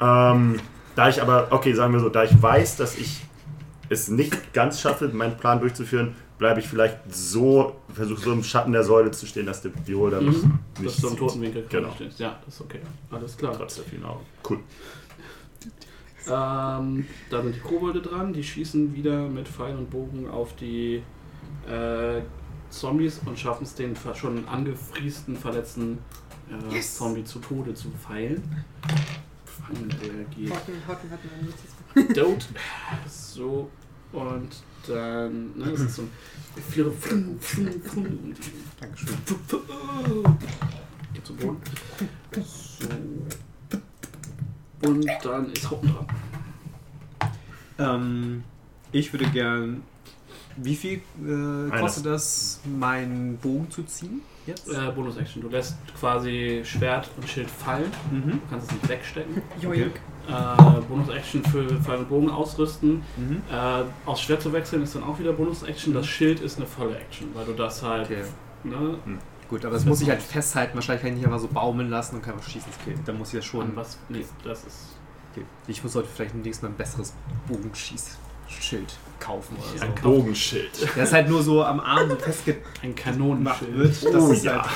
Ähm, 0.00 0.60
da 0.94 1.08
ich 1.08 1.20
aber, 1.20 1.48
okay, 1.50 1.72
sagen 1.74 1.92
wir 1.92 2.00
so, 2.00 2.08
da 2.08 2.24
ich 2.24 2.40
weiß, 2.42 2.76
dass 2.76 2.96
ich 2.96 3.22
es 3.88 4.08
nicht 4.08 4.52
ganz 4.52 4.80
schaffe, 4.80 5.08
meinen 5.08 5.36
Plan 5.36 5.60
durchzuführen, 5.60 6.14
bleibe 6.38 6.60
ich 6.60 6.68
vielleicht 6.68 6.98
so, 7.12 7.76
versuche 7.92 8.20
so 8.20 8.32
im 8.32 8.44
Schatten 8.44 8.72
der 8.72 8.84
Säule 8.84 9.10
zu 9.10 9.26
stehen, 9.26 9.46
dass 9.46 9.62
der 9.62 9.70
Beholder 9.70 10.20
mich 10.20 10.42
Mhm. 10.42 10.58
nicht 10.80 10.86
Dass 10.86 10.96
du 10.98 11.06
im 11.06 11.10
sieht. 11.10 11.18
Totenwinkel 11.18 11.66
Genau. 11.68 11.92
stehst. 11.94 12.20
Ja, 12.20 12.38
das 12.44 12.54
ist 12.54 12.60
okay. 12.60 12.80
Alles 13.10 13.36
klar. 13.36 13.52
Trotz 13.56 13.76
der 13.76 13.84
vielen 13.84 14.04
Augen. 14.04 14.24
Cool. 14.48 14.58
Ähm, 16.26 17.06
da 17.30 17.42
sind 17.42 17.54
die 17.56 17.60
Kobolde 17.60 18.02
dran, 18.02 18.32
die 18.32 18.44
schießen 18.44 18.94
wieder 18.94 19.22
mit 19.28 19.48
Pfeil 19.48 19.76
und 19.76 19.88
Bogen 19.90 20.28
auf 20.28 20.54
die 20.56 21.02
äh, 21.66 22.20
Zombies 22.70 23.20
und 23.24 23.38
schaffen 23.38 23.64
es 23.64 23.74
den 23.74 23.94
schon 24.14 24.46
angefriesten, 24.46 25.36
verletzten 25.36 25.98
äh, 26.72 26.80
Zombie 26.80 27.24
zu 27.24 27.38
Tode 27.38 27.72
zu 27.74 27.90
feilen. 27.90 28.42
Und 29.70 29.92
der 30.02 30.24
geht 30.36 30.50
Hotten, 30.50 30.72
Hotten 30.86 31.10
hatten 31.10 31.28
wir 31.94 32.02
nicht. 32.04 32.16
Dote. 32.16 32.46
So, 33.08 33.70
und 34.12 34.48
dann, 34.86 35.56
ne, 35.56 35.70
das 35.70 35.80
ist 35.80 35.96
so 35.96 36.02
ein 36.02 36.10
viele 36.70 36.90
Flum, 36.90 37.38
Flum, 37.40 37.80
Flum, 37.82 38.06
und 38.06 38.36
Dankeschön. 38.80 39.16
Geht 41.14 41.26
zum 41.26 41.36
Boden. 41.36 41.60
So. 42.42 42.88
Und 44.88 45.06
dann 45.22 45.52
ist 45.52 45.70
Hoppen 45.70 45.90
dran. 45.90 46.06
Ähm, 47.78 48.44
ich 48.92 49.12
würde 49.12 49.26
gern. 49.26 49.82
Wie 50.60 50.74
viel 50.74 51.00
äh, 51.24 51.78
kostet 51.78 52.06
das, 52.06 52.60
meinen 52.64 53.36
Bogen 53.36 53.70
zu 53.70 53.84
ziehen? 53.84 54.22
Jetzt? 54.44 54.68
Äh, 54.68 54.90
Bonus-Action. 54.90 55.42
Du 55.42 55.48
lässt 55.48 55.76
quasi 55.94 56.62
Schwert 56.64 57.08
und 57.16 57.28
Schild 57.28 57.48
fallen. 57.48 57.92
Mhm. 58.10 58.30
Du 58.32 58.40
kannst 58.50 58.66
es 58.66 58.72
nicht 58.72 58.88
wegstecken. 58.88 59.42
Joink. 59.60 60.00
Äh, 60.28 60.80
Bonus-Action 60.88 61.44
für 61.44 61.66
Pfeil 61.80 61.98
und 61.98 62.08
Bogen 62.08 62.30
ausrüsten. 62.30 63.02
Mhm. 63.16 63.42
Äh, 63.50 63.82
aus 64.06 64.20
Schwert 64.20 64.42
zu 64.42 64.52
wechseln 64.52 64.82
ist 64.82 64.94
dann 64.94 65.02
auch 65.04 65.18
wieder 65.18 65.32
Bonus-Action. 65.32 65.94
Das 65.94 66.06
Schild 66.06 66.40
ist 66.40 66.58
eine 66.58 66.66
volle 66.66 66.96
Action, 66.98 67.28
weil 67.34 67.44
du 67.46 67.52
das 67.54 67.82
halt. 67.82 68.06
Okay. 68.06 68.22
Ne, 68.64 68.98
Gut, 69.48 69.64
aber 69.64 69.74
das 69.74 69.86
muss 69.86 70.02
ich 70.02 70.10
halt 70.10 70.20
festhalten. 70.20 70.74
Wahrscheinlich 70.74 71.00
kann 71.02 71.10
ich 71.12 71.16
nicht 71.18 71.24
einfach 71.26 71.38
so 71.40 71.48
baumeln 71.48 71.88
lassen 71.88 72.16
und 72.16 72.22
kann 72.22 72.34
was 72.36 72.44
schießen. 72.50 72.70
Okay, 72.82 72.94
dann 73.06 73.16
muss 73.16 73.32
ich 73.32 73.38
das 73.40 73.46
schon. 73.46 73.62
an 73.62 73.72
was. 73.76 73.98
Nee, 74.10 74.26
das 74.44 74.64
ist. 74.64 74.76
Okay. 75.32 75.44
Ich 75.66 75.82
muss 75.82 75.94
heute 75.94 76.08
vielleicht 76.14 76.34
nächstes 76.34 76.62
Mal 76.62 76.68
ein 76.68 76.76
besseres 76.76 77.14
Bogenschießschild 77.46 78.94
kaufen 79.20 79.56
oder 79.56 79.78
so. 79.78 79.84
Ein 79.84 79.94
Bogenschild. 80.02 80.70
Das 80.96 81.08
ist 81.08 81.12
halt 81.14 81.28
nur 81.30 81.42
so 81.42 81.64
am 81.64 81.80
Arm 81.80 82.10
so 82.10 82.16
festgemacht 82.16 82.62
Ein 82.82 82.94
Kanonenschild. 82.94 83.74
wird. 83.76 84.04
Das 84.14 84.22
Oh 84.22 84.32
ist 84.32 84.44
ja. 84.44 84.62
halt 84.62 84.70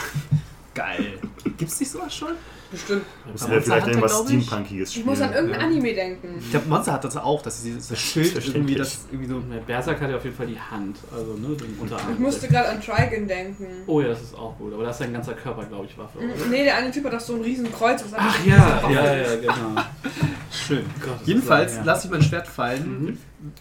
geil. 0.74 1.18
Gibt's 1.58 1.78
nicht 1.80 1.90
sowas 1.90 2.14
schon? 2.14 2.32
Bestimmt. 2.70 3.02
Aber 3.26 3.50
wir 3.50 3.60
vielleicht 3.62 3.86
irgendwas 3.86 4.12
ich. 4.20 4.26
Steampunkiges 4.26 4.96
Ich 4.96 5.04
muss 5.04 5.20
an 5.20 5.34
irgendein 5.34 5.60
Ja. 5.60 5.66
Anime 5.66 5.92
denken. 5.94 6.36
Ich 6.40 6.50
glaube, 6.50 6.68
Monster 6.70 6.92
hat 6.94 7.04
das 7.04 7.16
auch, 7.18 7.42
dass 7.42 7.62
dieses 7.62 7.88
das 7.88 7.98
Schild 7.98 8.34
irgendwie 8.46 8.74
das 8.74 9.00
irgendwie 9.12 9.28
so. 9.28 9.40
Der 9.40 9.58
Berserk 9.60 10.00
hat 10.00 10.08
ja 10.08 10.16
auf 10.16 10.24
jeden 10.24 10.34
Fall 10.36 10.46
die 10.46 10.58
Hand, 10.58 10.96
also 11.14 11.34
ne, 11.34 11.54
den 11.54 11.76
Unterarm. 11.78 12.12
Ich 12.14 12.18
musste 12.18 12.48
gerade 12.48 12.70
an 12.70 12.80
Trigon 12.80 13.28
denken. 13.28 13.66
Oh 13.86 14.00
ja, 14.00 14.08
das 14.08 14.22
ist 14.22 14.34
auch 14.34 14.56
gut, 14.56 14.72
aber 14.72 14.84
da 14.84 14.90
ist 14.90 14.98
sein 14.98 15.12
ganzer 15.12 15.34
Körper, 15.34 15.66
glaube 15.66 15.84
ich, 15.84 15.98
Waffe. 15.98 16.16
Oder? 16.18 16.46
Nee, 16.50 16.64
der 16.64 16.76
eine 16.76 16.90
Typ 16.90 17.04
hat 17.04 17.12
doch 17.12 17.20
so 17.20 17.34
ein 17.34 17.42
riesen 17.42 17.70
Kreuz. 17.70 18.02
Was 18.04 18.12
Ach 18.16 18.46
ja, 18.46 18.82
ja, 18.90 19.16
ja, 19.16 19.36
genau. 19.36 19.82
Schön. 20.50 20.86
Gott, 21.00 21.20
das 21.20 21.26
Jedenfalls 21.28 21.76
lang, 21.76 21.84
lasse 21.84 22.06
ich 22.06 22.10
mein 22.12 22.22
Schwert 22.22 22.48
fallen, 22.48 23.02
Mhm. 23.04 23.18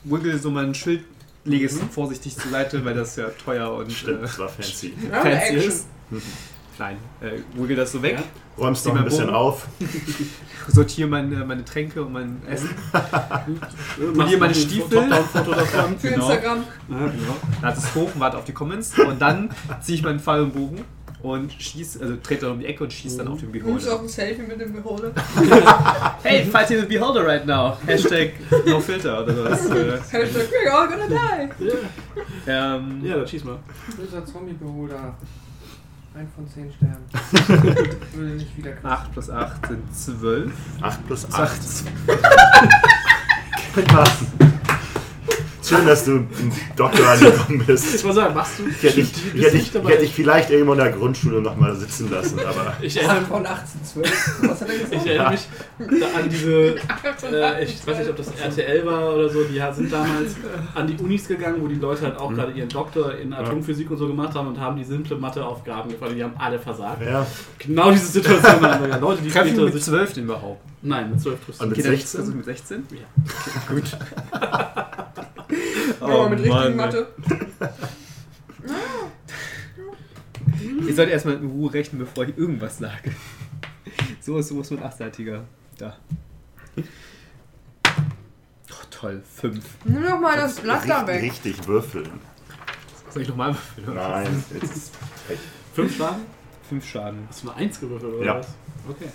wiggle 0.09 0.37
so 0.37 0.51
mein 0.51 0.73
Schild, 0.73 1.03
lege 1.43 1.65
es 1.65 1.73
Mhm. 1.73 1.89
vorsichtig 1.89 2.37
zur 2.37 2.49
Seite, 2.51 2.85
weil 2.85 2.93
das 2.93 3.17
ja 3.17 3.25
teuer 3.43 3.73
und 3.73 3.91
Stimmt, 3.91 4.19
äh, 4.19 4.21
das 4.21 4.39
war 4.39 4.47
fancy. 4.47 4.93
Ja, 5.11 5.19
fancy 5.21 5.55
ist. 5.55 5.87
Klein. 6.81 6.97
Äh, 7.21 7.41
wiggle 7.53 7.75
das 7.75 7.91
so 7.91 8.01
weg, 8.01 8.13
Ja. 8.17 8.23
Räumst 8.57 8.83
noch 8.87 8.95
ein 8.95 9.03
bisschen 9.05 9.25
Bogen. 9.27 9.35
auf. 9.35 9.67
sortiere 10.67 11.07
meine, 11.07 11.45
meine 11.45 11.63
Tränke 11.63 12.01
und 12.03 12.11
mein 12.11 12.41
Essen. 12.47 12.69
Hier 14.27 14.37
meine 14.39 14.55
Stiefel. 14.55 14.89
Top-Down-Foto 14.89 15.51
davon. 15.53 15.99
Für 15.99 16.09
Genau. 16.09 16.27
Instagram. 16.31 16.63
Ja, 16.89 16.97
genau. 16.97 17.35
Lade 17.61 17.77
es 17.77 17.93
hoch 17.95 18.09
und 18.15 18.19
warte 18.19 18.37
auf 18.39 18.45
die 18.45 18.51
Comments. 18.53 18.97
Und 18.97 19.21
dann 19.21 19.49
ziehe 19.81 19.95
ich 19.99 20.03
meinen 20.03 20.19
Pfeil 20.19 20.41
und 20.41 20.53
Bogen 20.55 20.83
und 21.21 21.53
schieße, 21.53 22.01
also 22.01 22.15
trete 22.15 22.45
dann 22.47 22.53
um 22.53 22.59
die 22.59 22.65
Ecke 22.65 22.83
und 22.83 22.91
schieße 22.91 23.17
dann 23.17 23.27
auf 23.27 23.39
den 23.39 23.51
Nimmst 23.51 23.85
du 23.85 23.91
auch 23.91 23.97
Beholder. 23.97 24.03
ein 24.03 24.09
Selfie 24.09 24.41
mit 24.41 24.59
dem 24.59 24.73
Beholder? 24.73 25.11
Hey, 26.23 26.45
fighting 26.45 26.79
the 26.79 26.85
Beholder 26.87 27.23
right 27.27 27.45
now. 27.45 27.77
Hashtag 27.85 28.31
no 28.65 28.79
filter 28.79 29.21
oder 29.23 29.35
sowas. 29.35 29.65
Äh, 29.69 29.99
Hashtag 30.09 30.47
we're 30.49 30.71
all 30.71 30.87
gonna 30.87 31.07
die. 31.07 31.69
ähm, 32.47 33.01
Ja, 33.05 33.17
dann 33.17 33.27
schieß 33.27 33.43
mal. 33.43 33.59
Böser 33.95 34.25
Zombie-Beholder. 34.25 35.13
Ein 36.13 36.27
von 36.35 36.45
zehn 36.45 36.69
Sternen. 36.73 37.05
Würde 38.13 38.35
nicht 38.35 38.57
wieder 38.57 38.73
knapp. 38.73 39.03
8 39.03 39.13
plus 39.13 39.29
8 39.29 39.65
sind 39.67 39.95
12. 39.95 40.53
8 40.81 41.07
plus 41.07 41.33
8. 41.33 41.59
Schön, 45.71 45.87
dass 45.87 46.03
du 46.03 46.11
im 46.11 46.51
Doktor 46.75 47.07
angekommen 47.07 47.63
bist. 47.65 47.95
Ich 47.95 48.03
muss 48.03 48.15
sagen, 48.15 48.35
machst 48.35 48.59
du. 48.59 48.67
Ich 48.67 48.83
hätte 48.83 48.95
dich, 48.95 49.11
ich 49.33 49.41
hätte 49.41 49.57
dich, 49.57 49.73
hätte 49.73 50.01
dich 50.01 50.13
vielleicht 50.13 50.49
irgendwo 50.49 50.73
in 50.73 50.79
der 50.79 50.91
Grundschule 50.91 51.41
noch 51.41 51.55
mal 51.55 51.73
sitzen 51.75 52.11
lassen, 52.11 52.39
aber 52.39 52.73
ich 52.81 52.99
8 52.99 53.07
erinnere, 53.07 53.25
von 53.25 53.45
18, 53.45 53.83
12. 53.85 54.39
Was 54.41 54.61
hat 54.61 54.69
er 54.69 54.77
gesagt? 54.77 54.95
ich 54.95 55.07
erinnere 55.07 55.31
mich 55.31 55.47
an 56.15 56.29
diese. 56.29 56.75
Äh, 57.31 57.63
ich 57.63 57.87
weiß 57.87 57.99
nicht, 57.99 58.09
ob 58.09 58.17
das 58.17 58.31
RTL 58.31 58.85
war 58.85 59.13
oder 59.15 59.29
so. 59.29 59.43
Die 59.43 59.61
sind 59.73 59.93
damals 59.93 60.35
an 60.75 60.87
die 60.87 60.97
Unis 61.01 61.27
gegangen, 61.27 61.61
wo 61.61 61.67
die 61.67 61.75
Leute 61.75 62.01
halt 62.01 62.17
auch 62.17 62.33
gerade 62.33 62.51
ihren 62.51 62.69
Doktor 62.69 63.15
in 63.15 63.31
Atomphysik 63.33 63.89
und 63.91 63.97
so 63.97 64.07
gemacht 64.07 64.35
haben 64.35 64.47
und 64.47 64.59
haben 64.59 64.75
die 64.75 64.83
simple 64.83 65.15
Matheaufgaben 65.15 65.91
gefallen. 65.91 66.15
Die 66.15 66.23
haben 66.23 66.33
alle 66.37 66.59
versagt. 66.59 67.01
ja. 67.01 67.25
Genau 67.59 67.91
diese 67.91 68.07
Situation 68.07 68.61
haben 68.61 68.83
wir 68.83 68.89
ja. 68.89 68.97
Leute, 68.97 69.21
die 69.21 69.29
Treffen 69.29 69.45
wir 69.45 69.53
später 69.53 69.65
mit 69.65 69.73
sich. 69.73 69.83
12 69.83 70.13
den 70.13 70.23
überhaupt? 70.25 70.70
Nein, 70.83 71.11
mit 71.11 71.21
12 71.21 71.45
triffst 71.45 71.61
du. 71.61 71.63
Und 71.63 71.69
mit 71.69 71.75
Geht 71.77 71.85
er 71.85 71.91
16? 71.91 72.19
Also 72.21 72.33
mit 72.33 72.45
16? 72.45 72.87
Ja. 72.91 73.73
Gut. 73.73 73.83
Oh, 75.99 76.29
mit 76.29 76.39
richtigen 76.39 76.75
Mathe. 76.77 77.07
Ihr 80.87 80.95
sollt 80.95 81.09
erstmal 81.09 81.35
in 81.35 81.47
Ruhe 81.49 81.73
rechnen, 81.73 81.99
bevor 81.99 82.25
ich 82.25 82.37
irgendwas 82.37 82.77
sage. 82.79 83.11
So 84.19 84.37
ist 84.37 84.47
sowas 84.47 84.69
mit 84.71 84.81
achtseitiger. 84.81 85.43
Da. 85.77 85.97
Oh, 86.77 86.81
toll. 88.89 89.21
5. 89.35 89.63
Nimm 89.85 90.03
doch 90.03 90.19
mal 90.19 90.37
das 90.37 90.59
Blatt 90.59 90.87
da 90.87 90.99
richtig, 91.01 91.21
weg. 91.23 91.31
richtig 91.31 91.67
würfeln. 91.67 92.09
Soll 93.09 93.21
ich 93.23 93.27
nochmal 93.27 93.55
würfeln? 93.75 93.95
Nein, 93.95 94.43
jetzt 94.53 94.75
ist 94.75 94.93
Fünf 95.75 95.97
Schaden? 95.97 96.21
5 96.69 96.89
Schaden. 96.89 97.25
Hast 97.29 97.41
du 97.41 97.45
nur 97.47 97.55
eins 97.55 97.79
gewürfelt 97.79 98.13
oder 98.13 98.25
Ja. 98.25 98.37
was? 98.39 98.47
Okay. 98.89 99.09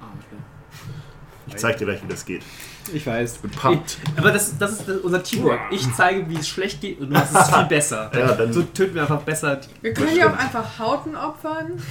Ah, 0.00 0.06
okay. 0.16 0.42
Ich 1.54 1.60
zeig 1.60 1.76
dir 1.78 1.84
gleich, 1.86 2.02
wie 2.02 2.08
das 2.08 2.24
geht. 2.24 2.42
Ich 2.92 3.06
weiß. 3.06 3.40
Ich, 3.50 4.18
aber 4.18 4.30
das, 4.32 4.58
das 4.58 4.80
ist 4.80 4.88
unser 5.04 5.22
Teamwork. 5.22 5.60
Ich 5.70 5.86
zeige, 5.94 6.28
wie 6.28 6.36
es 6.36 6.48
schlecht 6.48 6.80
geht 6.80 7.00
und 7.00 7.08
du 7.08 7.12
machst 7.14 7.34
es 7.34 7.48
viel 7.54 7.64
besser. 7.66 8.10
Ja, 8.16 8.32
dann- 8.32 8.52
so 8.52 8.62
töten 8.62 8.94
wir 8.94 9.02
einfach 9.02 9.22
besser. 9.22 9.56
die- 9.56 9.68
Wir 9.82 9.92
können 9.94 10.16
ja 10.16 10.32
auch 10.32 10.36
einfach 10.38 10.78
Hauten 10.78 11.14
opfern. 11.16 11.72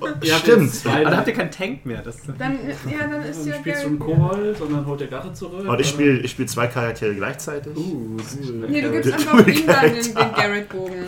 Habt 0.00 0.26
Stimmt. 0.26 0.72
Aber 0.84 1.04
dann 1.04 1.16
habt 1.16 1.26
ihr 1.28 1.32
keinen 1.32 1.50
Tank 1.50 1.86
mehr. 1.86 2.02
Das, 2.02 2.18
Dann, 2.38 2.58
ja, 2.86 3.06
dann 3.08 3.22
ist 3.22 3.40
Dann 3.40 3.46
ja 3.48 3.54
spielst 3.54 3.82
du 3.84 3.86
einen 3.86 3.98
Kobold 3.98 4.60
und 4.60 4.72
dann 4.74 4.84
holt 4.84 5.00
der 5.00 5.06
Gatte 5.08 5.32
zurück. 5.32 5.66
Und 5.66 5.80
ich 5.80 5.88
spiele 5.88 6.18
ich 6.18 6.30
spiel 6.32 6.46
zwei 6.46 6.66
Charaktere 6.66 7.14
gleichzeitig. 7.14 7.74
Uh, 7.74 8.16
cool. 8.18 8.66
Nee, 8.68 8.82
du 8.82 8.90
gibst 8.90 9.10
einfach 9.12 9.38
ihm 9.46 9.66
dann 9.66 9.84
den, 9.94 10.02
den 10.02 10.14
Garrett-Bogen. 10.14 11.04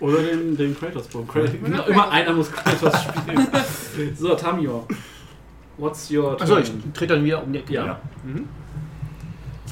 Oder 0.00 0.22
den, 0.22 0.56
den 0.56 0.78
Kratos-Bogen. 0.78 1.28
Kratos. 1.28 1.50
Oder 1.50 1.58
Immer, 1.66 1.76
Kratos. 1.76 1.90
immer 1.92 2.10
einer 2.10 2.32
muss 2.32 2.50
Kratos 2.52 2.92
spielen. 3.02 4.16
so, 4.16 4.34
Tamio. 4.34 4.86
What's 5.76 6.10
your 6.10 6.40
Achso, 6.40 6.54
turn? 6.54 6.62
ich 6.62 6.72
trete 6.92 7.14
dann 7.14 7.24
wieder 7.24 7.42
um 7.42 7.52
die 7.52 7.58
Ecke. 7.58 7.72
Ja. 7.74 7.86
Ja. 7.86 8.00
Mhm. 8.24 8.48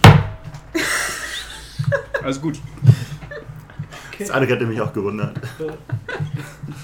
Alles 2.22 2.40
gut. 2.40 2.58
Das 4.18 4.30
eine 4.30 4.46
hätte 4.46 4.66
mich 4.66 4.80
auch 4.80 4.92
gewundert. 4.92 5.38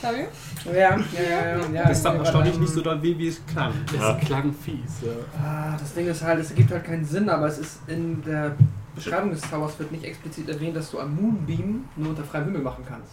Fabio? 0.00 0.26
Ja, 0.66 0.72
ja, 0.72 0.96
ja. 0.96 1.56
ja, 1.56 1.70
ja 1.72 1.88
Das 1.88 2.00
ich- 2.00 2.04
erstaunlich 2.06 2.58
nicht 2.58 2.72
so 2.72 2.80
doll 2.80 3.00
weh, 3.02 3.16
wie 3.16 3.28
es 3.28 3.44
klang. 3.46 3.72
Es 3.86 3.92
Ja. 4.00 4.14
klang 4.14 4.52
fies. 4.52 5.02
Ja. 5.02 5.12
Ah, 5.40 5.76
das 5.78 5.94
Ding 5.94 6.08
ist 6.08 6.22
halt, 6.22 6.40
es 6.40 6.50
ergibt 6.50 6.70
halt 6.72 6.84
keinen 6.84 7.04
Sinn, 7.04 7.28
aber 7.28 7.46
es 7.46 7.58
ist 7.58 7.80
in 7.86 8.22
der 8.24 8.56
Beschreibung 8.94 9.30
des 9.30 9.40
Zaubers 9.42 9.78
wird 9.78 9.92
nicht 9.92 10.04
explizit 10.04 10.48
erwähnt, 10.48 10.74
dass 10.76 10.90
du 10.90 10.98
einen 10.98 11.14
Moonbeam 11.14 11.84
nur 11.96 12.10
unter 12.10 12.24
freiem 12.24 12.46
Himmel 12.46 12.62
machen 12.62 12.84
kannst. 12.88 13.12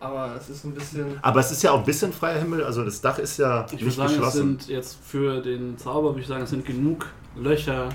Aber 0.00 0.34
es 0.36 0.48
ist 0.48 0.64
ein 0.64 0.72
bisschen. 0.72 1.18
Aber 1.22 1.40
es 1.40 1.50
ist 1.52 1.62
ja 1.62 1.72
auch 1.72 1.78
ein 1.80 1.84
bisschen 1.84 2.12
freier 2.12 2.38
Himmel, 2.40 2.64
also 2.64 2.84
das 2.84 3.00
Dach 3.00 3.18
ist 3.18 3.38
ja 3.38 3.66
Ich 3.66 3.72
würde 3.74 3.84
nicht 3.84 3.94
sagen, 3.96 4.08
es 4.10 4.16
geschlossen. 4.16 4.38
sind 4.58 4.68
jetzt 4.68 4.98
für 5.04 5.40
den 5.42 5.76
Zauber, 5.76 6.10
würde 6.10 6.20
ich 6.22 6.26
sagen, 6.26 6.42
es 6.44 6.50
sind 6.50 6.64
genug 6.64 7.06
Löcher 7.36 7.88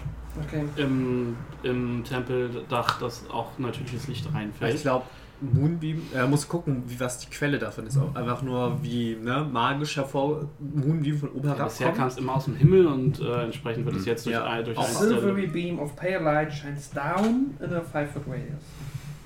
Okay. 0.47 0.65
im, 0.75 1.35
im 1.63 2.03
Tempeldach, 2.03 2.99
dass 2.99 3.23
auch 3.29 3.57
natürliches 3.57 4.07
Licht 4.07 4.25
Ich 4.29 4.35
reinfällt. 4.35 4.81
glaube, 4.81 5.05
Moonbeam, 5.39 6.01
er 6.13 6.27
muss 6.27 6.47
gucken, 6.47 6.83
wie 6.87 6.99
was 6.99 7.19
die 7.19 7.29
Quelle 7.29 7.57
davon 7.57 7.87
ist. 7.87 7.97
Auch 7.97 8.13
einfach 8.15 8.41
nur 8.41 8.77
wie 8.83 9.15
ne, 9.15 9.47
magisch 9.49 9.95
hervor 9.95 10.49
Moonbeam 10.59 11.17
von 11.19 11.29
oben 11.29 11.47
Ja, 11.47 11.55
herab 11.55 11.69
bisher 11.69 11.91
kam 11.93 12.07
es 12.09 12.17
immer 12.17 12.35
aus 12.35 12.45
dem 12.45 12.55
Himmel 12.57 12.85
und 12.87 13.19
äh, 13.21 13.43
entsprechend 13.45 13.85
wird 13.85 13.95
es 13.95 14.05
jetzt 14.05 14.25
durch, 14.25 14.33
Ja. 14.35 14.43
ein, 14.45 14.65
durch 14.65 14.77
Silvery 14.77 15.47
beam 15.47 15.79
of 15.79 15.95
pale 15.95 16.19
light 16.19 16.51
shines 16.53 16.89
down 16.91 17.55
in 17.61 17.73
a 17.73 17.81
5 17.81 18.11
foot 18.11 18.23
radius. 18.27 18.61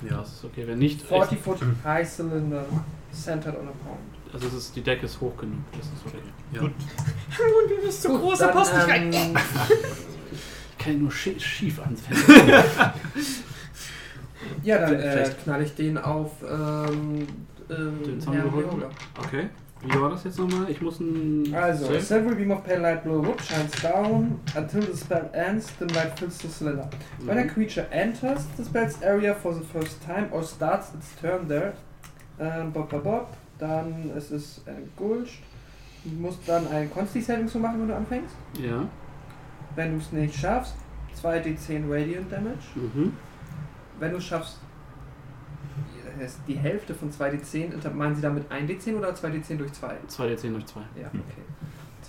Ja. 0.08 0.18
Das 0.18 0.32
ist 0.32 0.44
okay, 0.44 0.66
wenn 0.66 0.78
nicht. 0.78 1.02
40 1.02 1.38
foot 1.38 1.58
high 1.84 2.08
cylinder 2.08 2.64
centered 3.12 3.58
on 3.58 3.68
a 3.68 3.72
pond. 3.84 3.98
Also 4.32 4.46
es 4.46 4.54
ist, 4.54 4.76
die 4.76 4.82
Decke 4.82 5.06
ist 5.06 5.20
hoch 5.20 5.36
genug. 5.36 5.58
Das 5.72 5.86
ist 5.86 6.06
okay. 6.06 6.18
Ja. 6.52 6.62
Moonbeam 6.62 7.88
ist 7.88 8.02
zu 8.02 8.08
groß, 8.16 8.38
da 8.38 8.48
passt 8.48 8.74
nicht 8.74 8.88
rein. 8.88 9.12
Ähm, 9.12 9.36
Ich 10.78 10.84
kann 10.84 10.94
ihn 10.94 11.02
nur 11.02 11.12
schie 11.12 11.38
schief 11.38 11.78
ans 11.80 12.00
Fenster. 12.00 12.94
ja, 14.62 14.78
dann 14.78 14.94
äh, 14.94 15.12
Vielleicht- 15.12 15.42
knall 15.44 15.62
ich 15.62 15.74
den 15.74 15.98
auf 15.98 16.30
ähm, 16.42 17.26
ähm, 17.68 18.02
Den 18.02 18.32
Herrn 18.32 18.84
okay. 19.18 19.50
Wie 19.82 19.98
war 20.00 20.10
das 20.10 20.24
jetzt 20.24 20.38
nochmal? 20.38 20.68
Ich 20.70 20.80
muss 20.82 21.00
ein. 21.00 21.54
Also, 21.54 21.86
Save? 21.86 22.00
silver 22.02 22.34
beam 22.34 22.50
of 22.50 22.62
pale 22.64 22.80
light 22.80 23.02
blue 23.02 23.24
wood 23.26 23.40
shines 23.40 23.70
down 23.82 24.38
until 24.54 24.82
the 24.82 24.94
spell 24.96 25.30
ends, 25.32 25.72
then 25.78 25.88
light 25.88 26.18
fills 26.18 26.38
the 26.38 26.48
cylinder. 26.48 26.88
When 27.20 27.38
a 27.38 27.44
Mhm. 27.44 27.48
creature 27.48 27.86
enters 27.90 28.46
the 28.58 28.64
spell's 28.64 29.00
area 29.02 29.34
for 29.34 29.54
the 29.54 29.64
first 29.72 30.02
time 30.04 30.28
or 30.32 30.42
starts 30.42 30.92
its 30.94 31.14
turn 31.20 31.48
there, 31.48 31.72
ähm, 32.38 32.72
bob, 32.72 32.90
bob, 32.90 33.04
bob, 33.04 33.28
dann 33.58 34.10
ist 34.16 34.30
es 34.30 34.60
engulcht. 34.66 35.42
Du 36.04 36.10
musst 36.20 36.40
dann 36.46 36.66
ein 36.68 36.90
Consti 36.90 37.20
Saving 37.22 37.48
zu 37.48 37.58
machen, 37.58 37.80
wenn 37.80 37.88
du 37.88 37.96
anfängst. 37.96 38.34
Ja. 38.58 38.86
Wenn 39.76 39.92
du 39.92 39.96
es 39.98 40.12
nicht 40.12 40.34
schaffst, 40.34 40.74
2d10 41.14 41.84
Radiant 41.90 42.30
Damage. 42.30 42.66
Mhm. 42.74 43.12
Wenn 43.98 44.10
du 44.12 44.16
es 44.18 44.24
schaffst, 44.24 44.58
ist 46.20 46.38
die 46.46 46.54
Hälfte 46.56 46.94
von 46.94 47.10
2d10, 47.10 47.72
inter- 47.72 47.90
meinen 47.90 48.14
sie 48.16 48.22
damit 48.22 48.50
1d10 48.50 48.96
oder 48.96 49.10
2d10 49.10 49.56
durch 49.56 49.72
2? 49.72 49.96
2d10 50.08 50.52
durch 50.52 50.66
2. 50.66 50.80
Ja, 51.00 51.08
okay. 51.08 51.42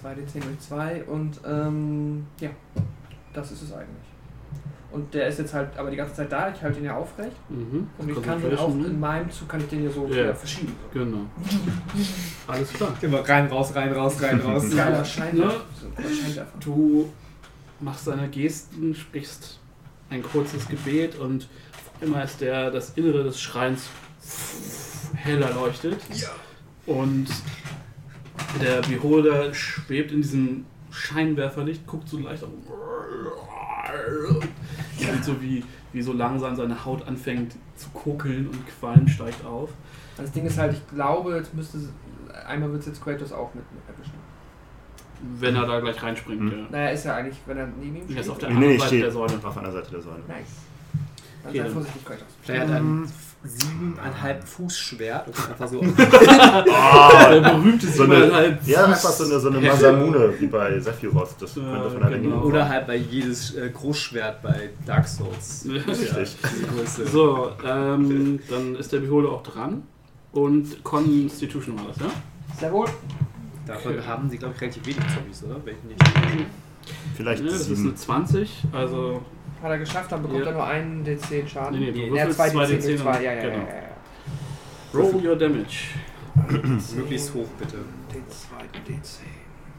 2d10 0.04 0.42
durch 0.44 0.60
2 0.60 1.04
und 1.04 1.40
ähm, 1.46 2.26
ja, 2.40 2.50
das 3.34 3.52
ist 3.52 3.62
es 3.64 3.74
eigentlich. 3.74 3.88
Und 4.92 5.14
der 5.14 5.28
ist 5.28 5.40
jetzt 5.40 5.54
halt 5.54 5.70
aber 5.78 5.90
die 5.90 5.96
ganze 5.96 6.16
Zeit 6.16 6.30
da, 6.32 6.50
ich 6.54 6.62
halte 6.62 6.80
ihn 6.80 6.86
ja 6.86 6.98
aufrecht 6.98 7.36
Mhm. 7.50 7.88
und 7.98 8.10
ich 8.10 8.22
kann 8.22 8.42
den 8.42 8.54
auch 8.58 8.66
Concentration, 8.66 8.86
in 8.86 9.00
meinem 9.00 9.32
Zug 9.32 9.48
kann 9.48 9.62
ich 9.62 9.68
den 9.68 9.84
ja 9.86 9.90
so 9.90 10.06
Ja. 10.08 10.10
wieder 10.12 10.36
verschieben. 10.36 10.76
Genau. 10.94 11.20
Alles 12.48 12.74
klar. 12.74 12.94
Immer 13.02 13.20
rein, 13.28 13.48
raus, 13.48 13.74
rein, 13.76 13.92
raus, 13.94 14.22
rein, 14.22 14.42
raus. 14.46 14.74
Ja. 14.74 14.86
So, 14.92 14.98
ein 14.98 15.06
Scheinwerfer. 15.06 16.46
Du 16.60 17.10
machst 17.80 18.08
deine 18.08 18.28
Gesten, 18.30 18.94
sprichst 18.94 19.60
ein 20.10 20.22
kurzes 20.24 20.68
Gebet 20.68 21.18
und 21.18 21.48
immer 22.02 22.18
als 22.18 22.36
der, 22.38 22.70
das 22.72 22.92
Innere 22.98 23.24
des 23.24 23.40
Schreins 23.40 23.88
heller 25.16 25.52
leuchtet. 25.54 26.00
Und 26.86 27.28
der 28.62 28.82
Beholder 28.82 29.54
schwebt 29.54 30.12
in 30.12 30.22
diesem 30.22 30.66
Scheinwerferlicht, 30.90 31.86
guckt 31.88 32.10
so 32.10 32.20
leicht 32.20 32.44
auf. 32.44 32.50
Sieht 34.98 35.24
so 35.24 35.42
wie, 35.42 35.64
wie 35.94 36.02
so 36.02 36.14
langsam 36.14 36.56
seine 36.56 36.84
Haut 36.86 37.08
anfängt 37.08 37.56
zu 37.76 37.90
kokeln 37.90 38.48
und 38.48 38.60
Qualm 38.80 39.08
steigt 39.08 39.46
auf. 39.46 39.70
Das 40.18 40.32
Ding 40.32 40.46
ist 40.46 40.58
halt, 40.58 40.74
ich 40.74 40.88
glaube, 40.96 41.36
jetzt 41.36 41.54
müsste 41.54 41.78
es- 41.80 41.90
einmal 42.48 42.72
wird 42.72 42.82
es 42.82 42.88
jetzt 42.88 43.04
Kratos 43.04 43.32
auch 43.32 43.54
mit 43.54 43.64
erwischen. 43.88 44.14
Wenn 45.40 45.56
er 45.56 45.66
da 45.68 45.80
gleich 45.80 46.02
reinspringt. 46.02 46.42
Mhm. 46.42 46.52
Ja. 46.52 46.58
Naja, 46.72 46.90
ist 46.90 47.06
ja 47.06 47.16
eigentlich, 47.16 47.38
wenn 47.46 47.58
er 47.58 47.68
neben 47.68 47.96
ihm 47.96 48.16
Er 48.16 48.22
ist 48.22 48.30
auf 48.30 48.38
der 48.40 48.50
Nee, 48.50 48.56
anderen 48.56 48.74
nee, 48.74 48.78
Seite 48.80 48.88
steht 48.90 49.04
der 49.04 49.12
Säule. 49.12 49.40
auf 49.44 49.58
einer 49.58 49.72
Seite 49.72 49.92
der 49.92 50.02
Säule. 50.02 50.20
Nice. 50.28 50.46
Dann 51.44 51.50
Okay, 51.50 51.58
sei 51.58 51.64
dann- 51.64 51.74
vorsichtig, 51.74 52.06
Kratos. 52.06 52.26
Vielleicht 52.42 52.62
hat 52.64 52.70
er 52.70 52.76
ein 52.78 53.12
siebeneinhalb 53.44 54.48
Fuß 54.48 54.78
Schwert 54.78 55.28
und 55.28 55.36
kann 55.36 55.52
einfach 55.52 55.68
so. 55.68 55.82
Der 57.32 57.42
berühmte 57.42 57.88
So 57.88 58.04
eine, 58.04 58.60
ja, 58.66 58.86
einfach 58.86 59.10
so 59.10 59.26
eine, 59.26 59.40
so 59.40 59.50
eine 59.50 59.60
Masamune 59.60 60.34
wie 60.40 60.48
bei 60.48 60.80
Sephiroth. 60.80 61.36
Das 61.40 61.56
Ja, 61.56 61.64
könnte 61.64 61.90
von 61.90 62.04
einer 62.04 62.20
genau. 62.20 62.42
Oder 62.44 62.70
halt 62.70 62.88
bei 62.88 62.98
jedes 62.98 63.56
äh, 63.56 63.70
Großschwert 63.70 64.42
bei 64.44 64.70
Dark 64.86 65.08
Souls. 65.08 65.66
Richtig. 65.68 66.38
Größe. 66.76 67.08
So, 67.08 67.52
ähm, 67.66 68.40
dann 68.50 68.76
ist 68.76 68.92
der 68.92 69.00
Beholder 69.00 69.30
auch 69.30 69.44
dran. 69.44 69.84
Und 70.34 70.84
Constitution 70.84 71.78
war 71.78 71.88
das, 71.88 71.98
ja? 71.98 72.12
Sehr 72.60 72.72
wohl. 72.72 72.88
Davon 73.66 74.06
haben 74.06 74.30
sie, 74.30 74.38
glaube 74.38 74.54
ich, 74.56 74.62
relativ 74.62 74.86
wenig 74.86 75.04
Zombies, 75.14 75.44
oder? 75.44 75.58
Welche 75.66 75.88
nicht? 75.88 76.00
Vielleicht 77.16 77.44
ja 77.44 77.52
das 77.52 77.68
ist 77.68 77.80
eine 77.80 77.96
20, 77.96 78.64
also. 78.72 79.22
Hat 79.62 79.70
er 79.70 79.78
geschafft, 79.78 80.12
dann 80.12 80.22
bekommt 80.24 80.42
Ja. 80.42 80.48
er 80.48 80.54
nur 80.54 80.66
einen 80.66 81.06
D10 81.06 81.48
Schaden. 81.48 81.80
Nee, 81.80 81.92
nee, 81.92 82.08
du 82.10 82.14
würfelst 82.16 82.38
2 82.38 82.50
2 82.50 82.66
D10 82.66 82.68
D10 82.68 82.82
durch 82.88 83.02
2, 83.02 83.24
ja, 83.24 83.34
ja, 83.34 83.42
genau. 83.42 83.54
ja, 83.58 83.60
ja, 83.62 83.76
ja. 83.76 85.00
Roll 85.00 85.26
your 85.28 85.36
damage. 85.36 85.78
Möglichst 86.96 87.34
hoch, 87.34 87.48
bitte. 87.60 87.78
D2, 88.12 88.90
D10. 88.90 89.00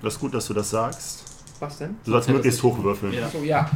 Das 0.03 0.15
ist 0.15 0.21
gut, 0.21 0.35
dass 0.35 0.47
du 0.47 0.55
das 0.55 0.71
sagst. 0.71 1.25
Was 1.61 1.79
denn? 1.79 1.97
Du 2.05 2.11
sollst 2.13 2.29
möglichst 2.29 2.63
hoch 2.63 2.83
würfeln. 2.83 3.13
Ja, 3.13 3.29
So, 3.29 3.39
ja. 3.39 3.71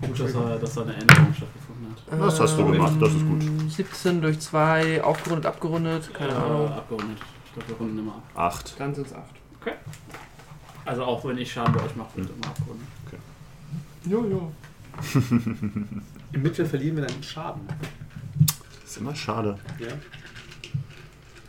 gut, 0.00 0.18
dass, 0.20 0.34
er, 0.34 0.58
dass 0.58 0.74
da 0.74 0.82
eine 0.82 0.94
Änderung 0.94 1.32
stattgefunden 1.34 1.94
hat. 2.20 2.20
Das 2.28 2.40
hast 2.40 2.58
du 2.58 2.66
gemacht, 2.66 2.94
das 3.00 3.10
ist 3.12 3.26
gut. 3.26 3.42
Ähm, 3.42 3.70
17 3.70 4.20
durch 4.20 4.40
2, 4.40 5.02
aufgerundet, 5.04 5.46
abgerundet, 5.46 6.12
keine 6.14 6.32
Äh, 6.32 6.36
Ahnung. 6.36 6.68
abgerundet. 6.72 7.18
Ich 7.46 7.52
glaube, 7.54 7.68
wir 7.68 7.76
runden 7.76 7.98
immer 7.98 8.12
ab. 8.12 8.22
Acht. 8.34 8.74
Dann 8.78 8.94
sind 8.94 9.06
es 9.08 9.14
8. 9.14 9.22
Also 10.84 11.04
auch 11.04 11.24
wenn 11.24 11.38
ich 11.38 11.52
Schaden 11.52 11.72
bei 11.74 11.80
euch 11.84 11.94
mache, 11.94 12.08
wird 12.16 12.28
immer 12.30 12.46
abgerundet. 12.48 12.88
Jo, 14.04 14.24
jo. 14.26 14.52
Im 16.32 16.42
Mittel 16.42 16.66
verlieren 16.66 16.96
wir 16.96 17.06
dann 17.06 17.22
Schaden. 17.22 17.62
ist 18.84 18.96
immer 18.98 19.14
schade. 19.14 19.58
Ja. 19.78 19.88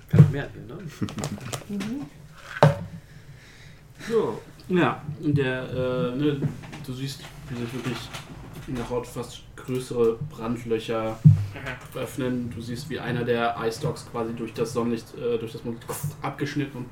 Kann 0.09 0.21
noch 0.21 0.30
mehr 0.30 0.47
gehen, 0.47 0.67
ne? 0.67 2.07
So, 4.07 4.41
ja, 4.67 5.01
der, 5.19 5.63
äh, 5.69 6.15
ne, 6.15 6.41
du 6.85 6.93
siehst, 6.93 7.21
wie 7.49 7.55
sich 7.55 7.73
wirklich 7.73 7.97
in 8.67 8.75
der 8.75 8.89
Haut 8.89 9.07
fast 9.07 9.43
größere 9.55 10.17
Brandlöcher 10.30 11.17
öffnen. 11.95 12.49
Du 12.49 12.61
siehst, 12.61 12.89
wie 12.89 12.99
einer 12.99 13.23
der 13.23 13.55
Ice 13.65 13.81
Dogs 13.81 14.05
quasi 14.09 14.34
durch 14.34 14.53
das 14.53 14.73
Sonnenlicht, 14.73 15.15
äh, 15.15 15.38
durch 15.38 15.53
das 15.53 15.63
Mond 15.63 15.80
abgeschnitten 16.21 16.77
und 16.77 16.88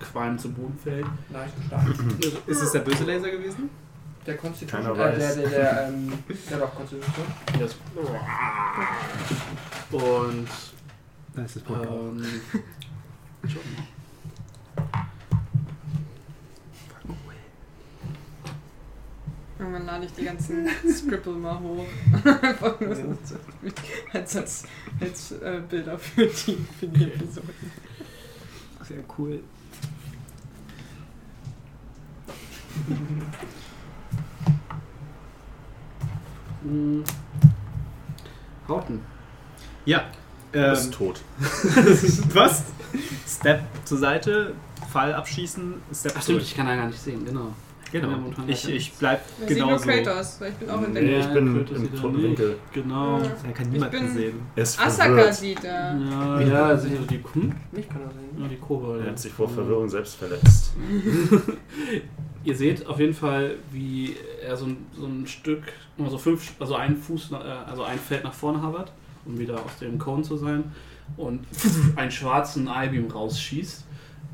Qualm 0.00 0.38
zu 0.38 0.52
Boden 0.52 0.78
fällt. 0.78 1.06
Leicht 1.30 1.54
stark. 1.66 1.86
Ist 2.46 2.62
es 2.62 2.72
der 2.72 2.80
böse 2.80 3.04
Laser 3.04 3.30
gewesen? 3.30 3.70
Der 4.26 4.36
Constitution. 4.36 4.82
Keiner 4.82 4.94
Äh, 4.94 5.18
der, 5.18 5.28
weiß. 5.28 5.34
der, 5.36 5.48
der, 5.48 5.88
ähm, 5.88 6.12
der 6.50 6.58
doch 6.58 6.74
Constitution. 6.74 7.26
Das 7.58 7.74
und 9.92 10.48
Das 11.34 11.56
ist 11.56 11.64
ähm. 11.66 12.22
Irgendwann 19.58 19.84
lade 19.84 20.06
ich 20.06 20.12
die 20.12 20.24
ganzen 20.24 20.66
Scribble 20.90 21.34
mal 21.34 21.60
hoch. 21.60 21.84
Einfach 22.24 22.80
nur 22.80 22.96
so 22.96 23.18
als, 24.14 24.36
als, 24.36 24.64
als 24.98 25.32
äh, 25.32 25.60
Bilder 25.68 25.98
für 25.98 26.26
die, 26.26 26.56
für 26.78 26.86
die 26.86 27.04
Episoden. 27.04 27.50
Sehr 28.82 29.04
cool. 29.18 29.42
Hm. 36.62 37.04
Hauten. 38.68 39.00
Ja. 39.84 40.04
Du 40.52 40.58
Ähm, 40.58 40.70
bist 40.70 40.92
tot. 40.94 41.20
was? 42.34 42.64
Step 43.26 43.62
zur 43.84 43.98
Seite, 43.98 44.54
Fall 44.92 45.14
abschießen, 45.14 45.74
Step 45.94 46.12
Ach 46.16 46.22
stimmt, 46.22 46.24
zurück. 46.24 46.42
ich 46.42 46.56
kann 46.56 46.66
ja 46.66 46.74
gar 46.76 46.86
nicht 46.86 47.00
sehen, 47.00 47.24
genau. 47.24 47.52
Genau. 47.92 48.08
Ich, 48.46 48.68
ich 48.68 48.92
bleib 48.94 49.20
Ich 49.40 49.48
sehe 49.48 49.56
genau 49.56 49.70
nur. 49.70 49.78
Kratos, 49.78 50.40
weil 50.40 50.50
ich 50.50 50.54
bin 50.56 50.70
auch 50.70 50.82
in 50.82 50.92
Nee, 50.92 51.00
Deckung. 51.00 51.20
ich 51.20 51.32
bin 51.34 51.54
Kratos 51.66 51.78
im 51.82 51.94
toten. 52.00 52.22
Winkel. 52.22 52.56
Genau. 52.72 53.18
Ja. 53.18 53.24
Er 53.46 53.52
kann 53.52 53.70
niemand 53.70 53.90
bin- 53.92 54.10
sehen. 54.14 54.40
Asaka 54.56 55.32
sieht 55.32 55.64
er. 55.64 55.96
Ja, 55.98 56.40
ja, 56.40 56.64
also 56.66 56.88
die, 56.88 57.20
hm? 57.32 57.52
Mich 57.72 57.88
kann 57.88 58.02
er 58.02 58.10
sehen. 58.10 58.42
ja, 58.42 58.48
die 58.48 58.56
Kobold. 58.56 59.04
Er 59.04 59.10
hat 59.10 59.18
sich 59.18 59.32
vor 59.32 59.48
Verwirrung 59.48 59.88
selbst 59.88 60.14
verletzt. 60.16 60.72
Ihr 62.44 62.56
seht 62.56 62.86
auf 62.86 62.98
jeden 62.98 63.12
Fall, 63.14 63.56
wie 63.70 64.16
er 64.42 64.56
so 64.56 64.66
ein, 64.66 64.86
so 64.98 65.06
ein 65.06 65.26
Stück, 65.26 65.62
also 65.98 66.16
fünf, 66.16 66.52
also 66.58 66.74
ein 66.74 66.96
Fuß, 66.96 67.32
äh, 67.32 67.34
also 67.36 67.82
ein 67.84 67.98
Feld 67.98 68.24
nach 68.24 68.32
vorne 68.32 68.62
habert, 68.62 68.92
um 69.26 69.38
wieder 69.38 69.56
aus 69.56 69.76
dem 69.80 69.98
Cone 69.98 70.22
zu 70.22 70.36
sein, 70.38 70.64
und 71.18 71.40
einen 71.96 72.10
schwarzen 72.10 72.66
Eyebeam 72.68 73.10
rausschießt. 73.10 73.84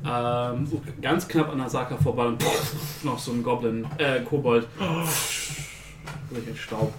Ähm, 0.05 0.67
ganz 1.01 1.27
knapp 1.27 1.51
an 1.51 1.61
Asaka 1.61 1.97
vorbei 1.97 2.27
und 2.27 2.43
noch 3.03 3.17
so 3.17 3.31
ein 3.31 3.43
Goblin, 3.43 3.85
äh, 3.97 4.21
Kobold, 4.21 4.67
durch 6.29 6.45
den 6.45 6.55
Staub 6.55 6.93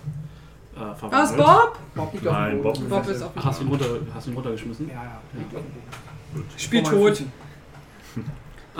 äh, 0.78 1.10
Was. 1.10 1.36
Bob? 1.36 1.78
Bob 1.94 2.12
liegt 2.12 2.26
auf 2.26 2.34
dem 2.34 2.42
Nein, 2.42 2.62
Boden. 2.62 2.88
Bob 2.88 3.08
ist 3.08 3.22
auf 3.22 3.32
Ach, 3.34 3.44
hast 3.44 3.60
du 3.60 3.64
ihn, 3.64 3.70
runter, 3.70 3.86
hast 4.14 4.26
du 4.26 4.30
ihn 4.30 4.36
runtergeschmissen? 4.36 4.88
Ja, 4.88 4.94
ja. 4.94 5.20
dem 5.34 5.48
Boden. 5.48 6.44
Spiel 6.56 6.82
tot. 6.82 7.22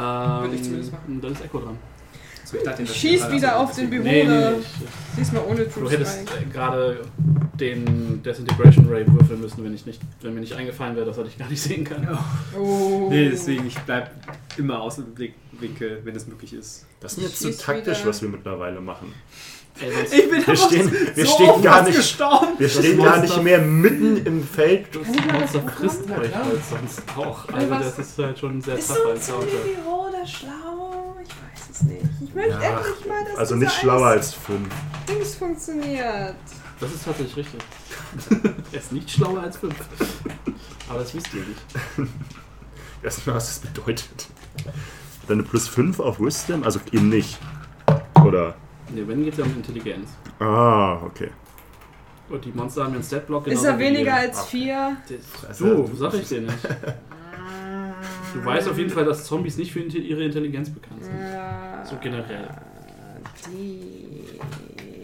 Ähm, 0.00 0.42
Würde 0.42 0.54
ich 0.54 0.62
zumindest 0.62 0.92
machen. 0.92 1.20
Dann 1.20 1.32
ist 1.32 1.44
Echo 1.44 1.58
dran. 1.58 1.76
So, 2.50 2.56
ich 2.56 2.62
dachte, 2.62 2.82
Ich 2.82 2.88
das 2.88 2.96
schieß 2.96 3.30
wieder 3.30 3.58
auf 3.60 3.74
den 3.74 3.90
Nee, 3.90 3.98
Bewohner. 4.22 4.50
nee, 4.52 4.56
ich, 4.60 5.16
Diesmal 5.18 5.42
ohne 5.48 5.64
Du 5.64 5.70
True 5.80 5.90
hättest 5.90 6.20
Strike. 6.22 6.44
äh, 6.48 6.52
gerade 6.52 7.00
den 7.60 8.22
Disintegration 8.22 8.86
Ray 8.88 9.04
würfeln 9.06 9.40
müssen, 9.40 9.64
wenn 9.64 9.74
ich 9.74 9.84
nicht, 9.84 10.00
wenn 10.22 10.32
mir 10.34 10.40
nicht 10.40 10.54
eingefallen 10.54 10.94
wäre, 10.96 11.04
dass 11.06 11.18
er 11.18 11.24
dich 11.24 11.36
gar 11.36 11.48
nicht 11.48 11.60
sehen 11.60 11.84
kann. 11.84 12.06
Oh. 12.58 13.08
Nee, 13.10 13.28
deswegen, 13.30 13.66
ich 13.66 13.76
bleib 13.80 14.10
immer 14.56 14.80
aus 14.80 14.96
dem 14.96 15.06
Blickwinkel, 15.14 16.00
wenn 16.04 16.14
es 16.16 16.26
möglich 16.26 16.54
ist. 16.54 16.86
Das 17.00 17.14
ist 17.18 17.22
jetzt 17.22 17.42
Schieß 17.42 17.58
taktisch, 17.58 17.98
wieder. 17.98 18.08
was 18.08 18.22
wir 18.22 18.28
mittlerweile 18.28 18.80
machen. 18.80 19.12
Ey, 19.80 19.90
Ich 20.20 20.30
bin 20.30 20.44
Wir 20.46 20.56
stehen, 20.56 20.92
wir 21.14 21.26
so 21.26 21.32
stehen 21.34 21.62
gar 21.62 21.82
nicht, 21.82 21.96
gestorben. 21.96 22.46
wir 22.58 22.68
stehen 22.68 23.02
gar 23.02 23.20
nicht 23.20 23.42
mehr 23.42 23.58
mitten 23.60 24.24
im 24.26 24.42
Feld. 24.42 24.86
das 24.94 25.02
Kann 25.04 25.14
ich 25.14 25.26
mal 25.26 25.38
Monster 25.40 25.58
das 25.60 25.74
frisst 25.74 26.10
euch 26.10 26.34
halt 26.34 26.60
sonst 26.68 27.02
auch. 27.16 27.48
Also 27.52 27.70
das 27.74 27.98
ist 27.98 28.18
halt 28.18 28.38
schon 28.38 28.58
ein 28.58 28.62
sehr 28.62 28.78
Ist 28.78 28.88
tapfer 28.88 29.02
so 29.04 29.10
ein. 29.12 29.20
Zombie 29.20 29.48
oder 29.86 30.26
schlau? 30.26 30.67
Ich 32.28 32.34
möchte 32.34 32.50
Ja, 32.50 32.78
endlich 32.78 33.06
mal, 33.06 33.24
dass 33.24 33.36
Also 33.38 33.56
nicht 33.56 33.72
schlauer 33.72 34.06
als 34.06 34.34
fünf. 34.34 34.68
Dings 35.08 35.34
funktioniert. 35.36 36.34
Das 36.78 36.92
ist 36.92 37.04
tatsächlich 37.04 37.36
richtig. 37.38 37.60
er 38.72 38.78
ist 38.78 38.92
nicht 38.92 39.10
schlauer 39.10 39.40
als 39.40 39.56
fünf. 39.56 39.74
Aber 40.90 40.98
das 41.00 41.14
wisst 41.14 41.28
ihr 41.32 41.40
nicht. 41.40 42.10
Erstmal, 43.02 43.36
was 43.36 43.46
das 43.46 43.70
bedeutet. 43.70 44.26
Deine 45.26 45.42
plus 45.42 45.68
5 45.68 46.00
auf 46.00 46.20
Wisdom? 46.20 46.64
Also 46.64 46.80
eben 46.92 47.08
nicht. 47.08 47.38
Oder. 48.24 48.54
Ne, 48.90 49.06
wenn 49.06 49.24
geht 49.24 49.32
es 49.34 49.38
ja 49.38 49.44
um 49.44 49.54
Intelligenz. 49.54 50.10
Ah, 50.38 50.94
okay. 51.04 51.30
Und 52.28 52.44
die 52.44 52.52
Monster 52.52 52.84
haben 52.84 52.90
ja 52.90 52.96
einen 52.96 53.04
Statblock 53.04 53.46
Ist 53.46 53.64
er 53.64 53.78
weniger 53.78 54.14
als 54.14 54.40
Okay. 54.42 54.48
4? 54.50 54.96
Du, 55.58 55.90
sag 55.94 56.14
ich 56.14 56.28
dir 56.28 56.42
nicht. 56.42 56.58
Du 58.34 58.44
weißt 58.44 58.68
auf 58.68 58.78
jeden 58.78 58.90
Fall, 58.90 59.04
dass 59.04 59.24
Zombies 59.24 59.56
nicht 59.56 59.72
für 59.72 59.80
ihre 59.80 60.24
Intelligenz 60.24 60.70
bekannt 60.70 61.04
sind. 61.04 61.20
Ja. 61.20 61.84
So 61.84 61.96
generell. 62.00 62.48
Die. 63.46 64.38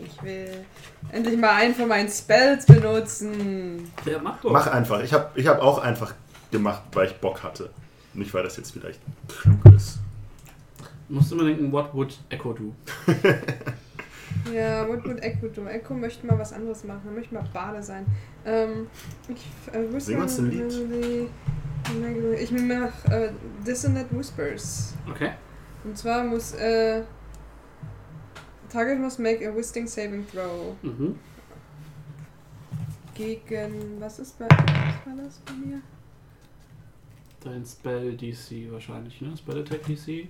Ich 0.07 0.23
will 0.23 0.65
endlich 1.11 1.39
mal 1.39 1.51
einen 1.51 1.75
von 1.75 1.89
meinen 1.89 2.09
Spells 2.09 2.67
benutzen. 2.67 3.91
Ja, 4.05 4.19
mach 4.23 4.41
doch. 4.41 4.53
Mach 4.53 4.67
einfach. 4.67 5.03
Ich 5.03 5.13
habe 5.13 5.31
ich 5.35 5.47
hab 5.47 5.61
auch 5.61 5.79
einfach 5.79 6.15
gemacht, 6.51 6.83
weil 6.93 7.09
ich 7.09 7.15
Bock 7.15 7.43
hatte. 7.43 7.71
Nicht, 8.15 8.33
weil 8.33 8.45
das 8.45 8.57
jetzt 8.57 8.73
vielleicht 8.73 9.01
klug 9.29 9.59
ist. 9.75 9.99
Musst 11.09 11.33
immer 11.33 11.45
denken, 11.45 11.71
what 11.73 11.93
would 11.95 12.17
Echo 12.31 12.53
do? 12.53 12.75
Ja, 14.53 14.87
what 14.89 15.05
would 15.05 15.23
Echo 15.23 15.47
do? 15.49 15.65
Echo 15.67 15.95
möchte 15.95 16.27
mal 16.27 16.39
was 16.39 16.53
anderes 16.53 16.85
machen. 16.85 17.03
Er 17.07 17.13
möchte 17.13 17.35
mal 17.35 17.45
Bade 17.53 17.83
sein. 17.83 18.05
Ähm, 18.45 18.89
ich 19.29 19.73
äh, 19.73 19.81
whisper 19.93 20.01
Sing 20.01 20.21
uns 20.21 20.39
ein 20.39 20.51
Lied. 20.51 21.29
Ich 22.41 22.51
mach 22.51 23.05
äh, 23.11 23.31
Dissonant 23.67 24.11
Whispers. 24.11 24.95
Okay. 25.11 25.33
Und 25.85 25.97
zwar 25.97 26.25
muss 26.25 26.53
äh, 26.55 27.03
Target 28.71 28.99
must 28.99 29.19
make 29.21 29.47
a 29.47 29.55
Wisdom 29.55 29.87
Saving 29.87 30.27
Throw. 30.27 30.75
Mhm. 30.83 31.19
Gegen. 33.15 34.01
Was 34.01 34.19
ist 34.19 34.39
bei. 34.39 34.49
Was 34.49 35.07
war 35.07 35.25
das 35.25 35.39
bei 35.47 35.53
mir? 35.53 35.81
Dein 37.41 37.65
Spell 37.65 38.17
DC 38.17 38.73
wahrscheinlich, 38.73 39.21
ne? 39.21 39.37
Spell 39.37 39.61
Attack 39.61 39.85
DC. 39.85 40.27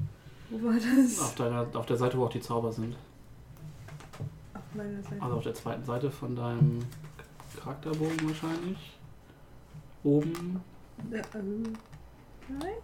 Wo 0.50 0.66
war 0.66 0.74
das? 0.74 1.20
Auf, 1.20 1.34
deiner, 1.36 1.66
auf 1.72 1.86
der 1.86 1.96
Seite, 1.96 2.18
wo 2.18 2.24
auch 2.24 2.30
die 2.30 2.40
Zauber 2.40 2.72
sind. 2.72 2.96
Auf 4.52 4.74
meiner 4.74 5.02
Seite. 5.02 5.22
Also 5.22 5.36
auf 5.36 5.42
der 5.44 5.54
zweiten 5.54 5.84
Seite 5.84 6.10
von 6.10 6.36
deinem 6.36 6.80
Charakterbogen 7.58 8.28
wahrscheinlich. 8.28 8.98
Oben. 10.02 10.60
Äh, 11.12 11.22
nein? 12.48 12.74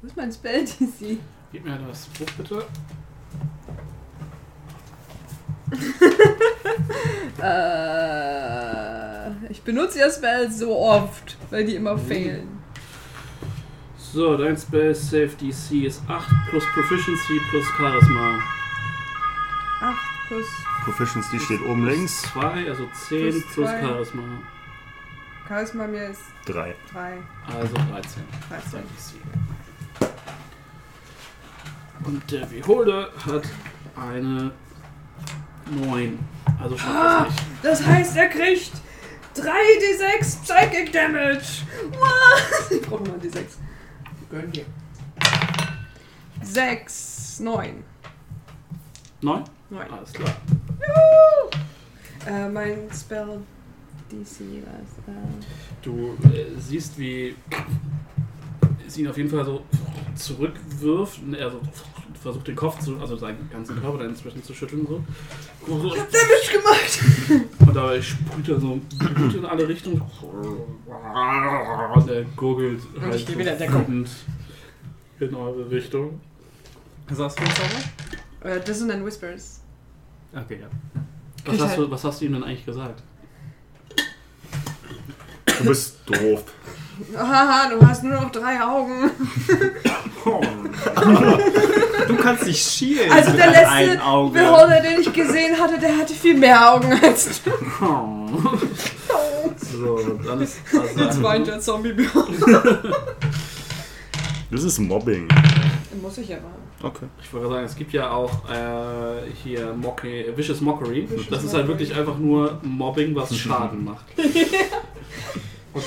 Wo 0.00 0.06
ist 0.06 0.16
mein 0.16 0.32
Spell 0.32 0.64
DC? 0.80 1.18
Gib 1.52 1.64
mir 1.64 1.78
das 1.78 2.06
Buch 2.06 2.30
bitte. 2.36 2.64
Äh, 7.42 9.30
ich 9.50 9.62
benutze 9.62 9.98
ja 9.98 10.10
Spells 10.10 10.58
so 10.58 10.78
oft, 10.78 11.36
weil 11.50 11.64
die 11.64 11.74
immer 11.74 11.98
fehlen. 11.98 12.62
So, 13.98 14.36
dein 14.36 14.56
Spell 14.56 14.94
Save 14.94 15.30
DC 15.40 15.84
ist 15.84 16.02
8 16.08 16.28
plus 16.48 16.64
Proficiency 16.72 17.40
plus 17.50 17.66
Charisma. 17.76 18.38
8 19.80 19.96
plus 20.28 20.46
Proficiency 20.84 21.40
steht 21.40 21.60
oben 21.62 21.84
links. 21.86 22.22
2, 22.32 22.68
also 22.68 22.88
10 23.08 23.30
Plus 23.30 23.44
plus. 23.52 23.68
Charisma. 23.70 24.22
Charisma 25.48 25.86
mir 25.86 26.08
ist 26.08 26.20
3. 26.46 26.74
3. 26.92 27.18
Also 27.54 27.74
13. 27.74 28.22
13. 28.48 28.72
Dein 28.72 28.82
DC. 28.82 29.20
Und 32.06 32.30
der 32.30 32.46
Beholder 32.46 33.10
hat 33.26 33.42
eine 33.96 34.52
9. 35.70 36.18
Also 36.60 36.76
schafft 36.78 36.94
Ah! 36.94 37.24
nicht. 37.24 37.42
Das 37.62 37.84
heißt, 37.86 38.16
er 38.16 38.28
kriegt 38.28 38.72
3d6 39.36 40.42
Psychic 40.42 40.92
Damage. 40.92 41.62
Was? 41.98 42.70
Ich 42.70 42.82
brauche 42.82 43.02
mal 43.04 43.18
d6. 43.18 43.44
Gönn 44.30 44.50
dir. 44.52 44.64
6, 46.42 47.40
9. 47.40 47.82
9? 49.22 49.44
9. 49.70 49.90
Alles 49.90 50.12
klar. 50.12 50.34
Äh, 52.26 52.48
mein 52.48 52.88
Spell 52.92 53.40
DC 54.20 54.24
ist. 54.26 54.40
Äh, 55.08 55.12
Du 55.82 56.16
äh, 56.28 56.46
siehst, 56.58 56.98
wie 56.98 57.34
es 58.86 58.96
ihn 58.98 59.08
auf 59.08 59.16
jeden 59.16 59.30
Fall 59.30 59.44
so 59.44 59.62
zurückwirft. 60.14 61.20
und 61.22 61.34
Er 61.34 61.50
so 61.50 61.60
versucht 62.20 62.48
den 62.48 62.56
Kopf 62.56 62.78
zu, 62.80 62.98
also 63.00 63.16
seinen 63.16 63.50
ganzen 63.50 63.78
Körper 63.80 63.98
dann 63.98 64.10
inzwischen 64.10 64.42
zu 64.42 64.54
schütteln. 64.54 64.86
So. 64.86 65.02
ich 65.66 66.00
hab 66.00 66.10
Damage 66.10 66.52
gemacht! 66.52 67.48
Und 67.66 67.76
dabei 67.76 68.00
sprüht 68.00 68.48
er 68.48 68.60
so 68.60 68.80
Blut 68.98 69.34
in 69.34 69.44
alle 69.44 69.68
Richtungen. 69.68 70.00
Und 71.94 72.10
er 72.10 72.24
gurgelt 72.36 72.80
halt 73.00 73.14
ich 73.14 73.26
geh 73.26 73.36
wieder 73.38 73.58
wütend 73.58 74.08
in 75.20 75.34
eure 75.34 75.70
Richtung. 75.70 76.20
Was 77.08 77.18
hast 77.18 77.38
du 77.38 77.42
einen 77.44 77.52
Zauber? 77.54 78.50
Äh, 78.56 78.60
Dissonant 78.64 79.04
Whispers. 79.04 79.60
Okay, 80.34 80.60
ja. 80.60 80.66
Was 81.44 81.60
hast, 81.60 81.68
halt- 81.68 81.78
du, 81.78 81.90
was 81.90 82.04
hast 82.04 82.20
du 82.20 82.24
ihm 82.26 82.32
denn 82.32 82.44
eigentlich 82.44 82.64
gesagt? 82.66 83.02
Du 85.46 85.64
bist 85.64 85.96
doof. 86.06 86.42
Haha, 87.16 87.70
du 87.70 87.86
hast 87.86 88.04
nur 88.04 88.14
noch 88.14 88.30
drei 88.30 88.60
Augen. 88.60 89.10
Du 92.06 92.16
kannst 92.16 92.46
dich 92.46 92.60
schielen. 92.60 93.10
Also 93.10 93.32
der 93.32 93.50
letzte. 93.50 93.98
Beholder, 94.32 94.80
den 94.80 95.00
ich 95.00 95.12
gesehen 95.12 95.58
hatte, 95.58 95.78
der 95.78 95.96
hatte 95.96 96.14
viel 96.14 96.36
mehr 96.36 96.74
Augen 96.74 96.92
als 97.02 97.42
du. 97.42 97.50
so, 99.72 100.18
dann 100.26 100.40
ist 100.40 100.56
Jetzt 100.96 101.22
weint 101.22 101.46
der 101.46 101.60
Zombie-Beholder. 101.60 102.78
Das 104.50 104.62
ist 104.62 104.78
Mobbing. 104.78 105.28
Muss 106.02 106.18
ich 106.18 106.28
ja 106.28 106.36
machen. 106.36 106.63
Okay. 106.84 107.06
Ich 107.22 107.32
wollte 107.32 107.48
sagen, 107.48 107.64
es 107.64 107.76
gibt 107.76 107.92
ja 107.94 108.10
auch 108.10 108.48
äh, 108.48 109.30
hier 109.42 109.72
Mockery, 109.72 110.36
Vicious 110.36 110.60
Mockery. 110.60 111.08
Vicious 111.08 111.28
das 111.30 111.44
ist 111.44 111.54
halt 111.54 111.66
wirklich 111.66 111.94
einfach 111.94 112.18
nur 112.18 112.60
Mobbing, 112.62 113.14
was 113.14 113.34
Schaden 113.36 113.84
macht. 113.84 114.04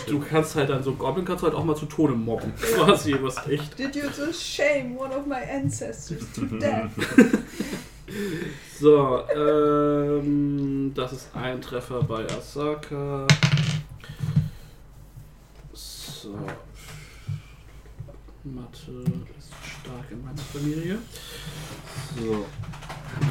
Du 0.06 0.20
kannst 0.20 0.56
halt 0.56 0.70
dann 0.70 0.84
so 0.84 0.92
Goblin 0.96 1.24
kannst 1.24 1.44
du 1.44 1.48
halt 1.48 1.56
auch 1.56 1.64
mal 1.64 1.76
zu 1.76 1.86
Tode 1.86 2.14
mobben. 2.14 2.54
Quasi, 2.76 3.16
was 3.22 3.48
echt. 3.48 3.80
Did 3.80 3.96
you 3.96 4.04
just 4.04 4.44
shame 4.44 4.98
one 4.98 5.16
of 5.16 5.26
my 5.26 5.42
ancestors 5.50 6.30
to 6.34 6.42
death? 6.46 6.92
So, 8.78 9.22
ähm, 9.34 10.92
das 10.94 11.14
ist 11.14 11.30
ein 11.34 11.62
Treffer 11.62 12.04
bei 12.04 12.26
Asaka. 12.26 13.26
So. 15.74 16.36
Mathe 18.44 19.04
stark 19.88 20.12
in 20.12 20.24
meiner 20.24 20.38
Familie. 20.38 20.98
So. 22.20 22.46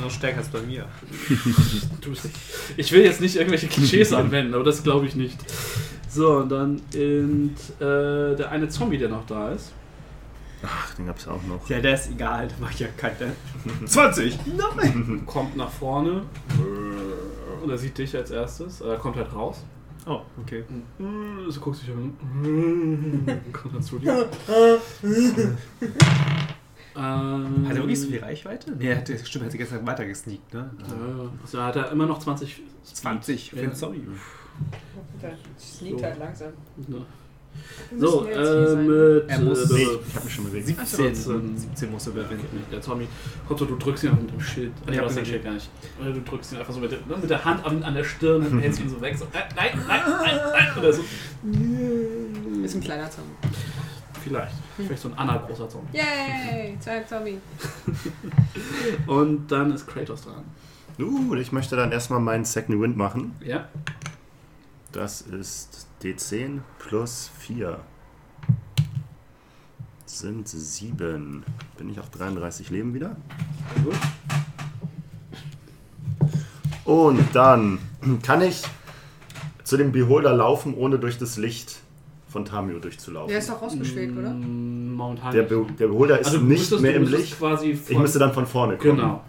Noch 0.03 0.11
stärker 0.11 0.39
als 0.39 0.49
bei 0.49 0.61
mir. 0.61 0.87
Du 2.01 2.11
bist, 2.11 2.29
ich 2.77 2.93
will 2.93 3.03
jetzt 3.03 3.21
nicht 3.21 3.37
irgendwelche 3.37 3.67
Klischees 3.67 4.13
anwenden, 4.13 4.55
aber 4.55 4.65
das 4.65 4.83
glaube 4.83 5.07
ich 5.07 5.17
nicht. 5.17 5.39
So, 6.09 6.39
und 6.39 6.49
dann 6.51 6.81
in, 6.95 7.55
äh, 7.79 8.37
der 8.37 8.51
eine 8.51 8.69
Zombie, 8.69 8.99
der 8.99 9.09
noch 9.09 9.27
da 9.27 9.51
ist. 9.51 9.73
Ach, 10.63 10.95
den 10.95 11.07
gab's 11.07 11.29
auch 11.29 11.43
noch. 11.43 11.69
Ja, 11.69 11.81
der 11.81 11.95
ist 11.95 12.11
egal, 12.11 12.49
der 12.49 12.59
macht 12.59 12.81
ja 12.81 12.89
keine. 12.97 13.33
20! 13.85 14.39
Nein! 14.77 15.23
kommt 15.27 15.57
nach 15.57 15.71
vorne 15.71 16.23
und 17.63 17.71
er 17.71 17.79
sieht 17.79 17.99
dich 17.99 18.17
als 18.17 18.31
erstes. 18.31 18.81
Er 18.81 18.97
kommt 18.97 19.17
halt 19.17 19.33
raus. 19.35 19.63
Oh, 20.07 20.21
okay. 20.41 20.65
Und 20.99 21.51
so 21.51 21.61
guckst 21.61 21.83
du 21.83 21.87
dich 21.87 21.97
an. 21.97 23.43
Kommt 23.53 23.75
dann 23.75 23.83
zu 23.83 23.99
dir. 23.99 24.13
ähm, 26.97 27.67
Hat 27.69 27.71
er 27.71 27.77
wirklich 27.77 28.01
so 28.01 28.07
viel 28.09 28.21
Reichweite? 28.21 28.71
Nee, 28.73 28.87
er 28.87 28.99
hatte, 28.99 29.19
stimmt, 29.19 29.45
er 29.45 29.49
hatte 29.49 29.59
gestern 29.59 29.87
weiter 29.87 30.07
gesneakt, 30.07 30.55
ne? 30.55 30.71
Ja, 30.79 31.31
also 31.43 31.63
hat 31.63 31.77
er 31.77 31.91
immer 31.91 32.07
noch 32.07 32.21
20. 32.21 32.53
Speed. 32.53 32.67
20 32.85 33.51
für 33.51 33.63
Ja. 33.65 33.73
Zombie. 33.73 34.07
Der 35.21 35.37
sneakt 35.59 36.03
halt 36.03 36.19
langsam. 36.19 36.53
Ja. 36.89 36.99
So, 37.99 38.27
jetzt 38.27 38.37
hier 38.37 38.69
äh, 38.71 38.77
mit. 38.77 39.31
Er 39.31 39.39
muss- 39.41 39.71
äh, 39.71 39.75
Nee, 39.75 39.87
ich 40.09 40.15
hab 40.17 40.25
mich 40.25 40.35
schon 40.35 40.45
bewegt. 40.45 40.67
17, 40.67 40.87
14. 40.87 41.59
17 41.59 41.91
muss 41.91 42.07
er 42.07 42.13
überwinden. 42.15 42.65
Der 42.71 42.81
Tommy, 42.81 43.07
kommt 43.47 43.61
so, 43.61 43.65
du 43.65 43.77
drückst 43.77 44.05
ihn 44.05 44.11
einfach 44.11 44.23
mit 44.23 44.33
dem 44.33 44.41
Schild. 44.41 44.73
Nee, 44.87 44.97
du 44.97 45.05
hast 45.05 45.15
den 45.15 45.23
okay. 45.23 45.31
Schild 45.31 45.45
gar 45.45 45.53
nicht. 45.53 45.71
Oder 46.01 46.13
Du 46.13 46.21
drückst 46.23 46.53
ihn 46.53 46.59
einfach 46.59 46.75
so 46.75 46.81
mit 46.81 46.91
der, 46.93 46.99
ne, 47.01 47.17
mit 47.21 47.31
der 47.31 47.45
Hand 47.45 47.65
an, 47.65 47.83
an 47.83 47.95
der 47.95 48.05
Stirn 48.05 48.45
und 48.47 48.59
hältst 48.61 48.81
ihn 48.81 48.89
so 48.89 49.01
weg. 49.01 49.17
So, 49.17 49.27
nein, 49.33 49.45
nein, 49.55 49.71
nein, 49.87 50.01
nein, 50.07 50.41
nein. 50.53 50.79
Oder 50.79 50.93
so. 50.93 51.03
Ist 52.65 52.75
ein 52.75 52.81
kleiner 52.81 53.11
Zombie. 53.11 53.31
Vielleicht. 54.25 54.55
Vielleicht 54.77 55.03
so 55.03 55.09
ein 55.09 55.15
Anna-großer 55.17 55.69
Zombie. 55.69 55.97
Yay, 55.97 56.77
einem 56.85 57.07
Zombie. 57.07 57.39
Und 59.07 59.47
dann 59.53 59.73
ist 59.73 59.87
Kratos 59.87 60.23
dran. 60.23 60.43
Uh, 60.99 61.35
ich 61.37 61.53
möchte 61.53 61.77
dann 61.77 61.93
erstmal 61.93 62.21
meinen 62.21 62.45
Second 62.45 62.81
Wind 62.81 62.97
machen. 62.97 63.37
Ja. 63.45 63.69
Das 64.93 65.21
ist 65.21 65.86
D10 66.03 66.61
plus 66.79 67.31
4. 67.39 67.79
Sind 70.05 70.49
7. 70.49 71.43
Bin 71.79 71.91
ich 71.91 71.99
auf 71.99 72.11
33 72.11 72.71
Leben 72.71 72.95
wieder. 72.95 73.17
Gut. 73.85 73.95
Und 76.85 77.21
dann 77.35 77.79
kann 78.23 78.41
ich 78.43 78.63
zu 79.65 79.77
dem 79.77 79.91
Beholder 79.91 80.33
laufen, 80.33 80.75
ohne 80.75 80.99
durch 80.99 81.19
das 81.19 81.37
Licht 81.37 81.81
von 82.29 82.45
Tamio 82.45 82.79
durchzulaufen. 82.79 83.29
Der 83.29 83.39
ist 83.39 83.49
doch 83.49 83.61
rausgeschwebt, 83.61 84.17
oder? 84.17 84.31
Mm, 84.31 84.93
Momentan 84.95 85.33
Der. 85.35 85.43
Be 85.43 85.67
der 85.79 85.89
Beholder 85.89 86.21
ist 86.21 86.27
Also 86.27 86.39
nicht 86.39 86.49
müsstest- 86.61 86.83
mehr 86.83 86.95
im 86.95 87.05
Licht. 87.09 87.37
Quasi 87.39 87.71
Ich 87.89 87.99
müsste 87.99 88.19
dann 88.21 88.33
von 88.33 88.47
vorne 88.47 88.77
kommen. 88.77 88.97
Genau. 88.97 89.25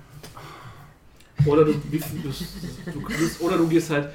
Oder 1.46 1.66
du, 1.66 1.74
du, 1.74 1.98
du, 1.98 3.46
oder 3.46 3.58
du 3.58 3.68
gehst 3.68 3.90
halt. 3.90 4.10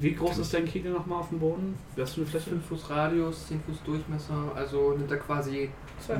Wie 0.00 0.14
groß 0.14 0.38
ist 0.38 0.54
dein 0.54 0.64
Kegel 0.64 0.92
nochmal 0.92 1.20
auf 1.20 1.28
dem 1.28 1.40
Boden? 1.40 1.76
Wärst 1.96 2.16
du 2.16 2.22
eine 2.22 2.30
Fläche? 2.30 2.50
5 2.50 2.66
Fuß 2.66 2.90
Radius, 2.90 3.48
10 3.48 3.60
Fuß 3.62 3.82
Durchmesser, 3.84 4.52
also 4.54 4.94
nimmt 4.96 5.10
er 5.10 5.18
quasi 5.18 5.70
Zwei 6.04 6.16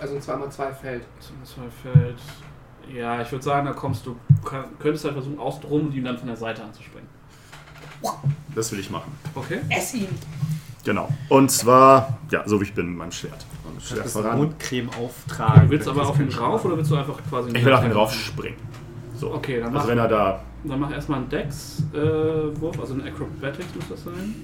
also 0.00 0.14
ein 0.14 0.20
2x2 0.20 0.72
Feld. 0.72 1.02
Zwei 1.44 1.92
Feld. 1.92 2.16
Ja, 2.92 3.20
ich 3.20 3.30
würde 3.30 3.44
sagen, 3.44 3.66
da 3.66 3.72
kommst 3.72 4.06
du. 4.06 4.16
Könntest 4.78 5.04
halt 5.04 5.14
versuchen, 5.14 5.38
außen 5.38 5.64
rum 5.64 5.86
und 5.86 5.94
ihm 5.94 6.04
dann 6.04 6.18
von 6.18 6.26
der 6.28 6.36
Seite 6.36 6.64
anzuspringen. 6.64 7.08
Das 8.54 8.72
will 8.72 8.80
ich 8.80 8.90
machen. 8.90 9.12
Okay. 9.34 9.60
Ess 9.68 9.94
ihn! 9.94 10.08
Genau. 10.84 11.08
Und 11.28 11.50
zwar, 11.50 12.18
ja, 12.30 12.42
so 12.46 12.60
wie 12.60 12.64
ich 12.64 12.74
bin, 12.74 12.88
mit 12.88 12.98
meinem 12.98 13.12
Schwert. 13.12 13.46
Dem 13.64 13.80
Schwert 13.80 14.04
Das 14.04 14.12
voran. 14.12 14.36
Mundcreme 14.36 14.90
auftragen. 14.98 15.62
Du 15.64 15.70
willst 15.70 15.88
aber 15.88 16.08
auf 16.08 16.18
ihn 16.18 16.28
drauf 16.28 16.64
oder 16.64 16.76
willst 16.76 16.90
du 16.90 16.96
einfach 16.96 17.18
quasi. 17.28 17.50
Ich 17.56 17.64
will 17.64 17.72
auf 17.72 17.84
ihn 17.84 17.92
rauf 17.92 18.12
springen. 18.12 18.56
So. 19.14 19.32
Okay, 19.32 19.60
dann 19.60 19.72
mach, 19.72 19.80
Also 19.80 19.90
wenn 19.90 19.98
er 19.98 20.08
da. 20.08 20.42
Dann 20.70 20.80
mach 20.80 20.90
erstmal 20.92 21.18
einen 21.20 21.28
Dex-Wurf, 21.28 22.78
also 22.80 22.94
ein 22.94 23.02
Acrobatics 23.06 23.74
muss 23.74 23.88
das 23.88 24.04
sein. 24.04 24.34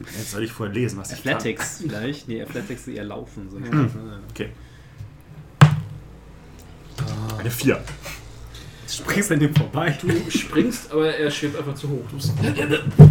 Jetzt 0.00 0.30
soll 0.32 0.44
ich 0.44 0.52
vorher 0.52 0.74
lesen, 0.74 0.98
was 0.98 1.12
ich 1.12 1.18
Athletics 1.18 1.78
vielleicht? 1.82 2.28
Nee, 2.28 2.42
Athletics 2.42 2.86
eher 2.88 3.04
laufen. 3.04 3.48
So. 3.50 3.58
Ja. 3.58 3.68
kann. 3.68 3.90
Okay. 4.30 4.50
Eine 7.38 7.50
4. 7.50 7.80
Springst 8.88 9.32
an 9.32 9.38
dem 9.38 9.54
vorbei. 9.54 9.96
Du 10.02 10.08
springst, 10.30 10.90
aber 10.92 11.14
er 11.14 11.30
schwebt 11.30 11.56
einfach 11.56 11.74
zu 11.74 11.88
hoch. 11.88 12.02
Du 12.10 12.16
bist- 12.16 12.32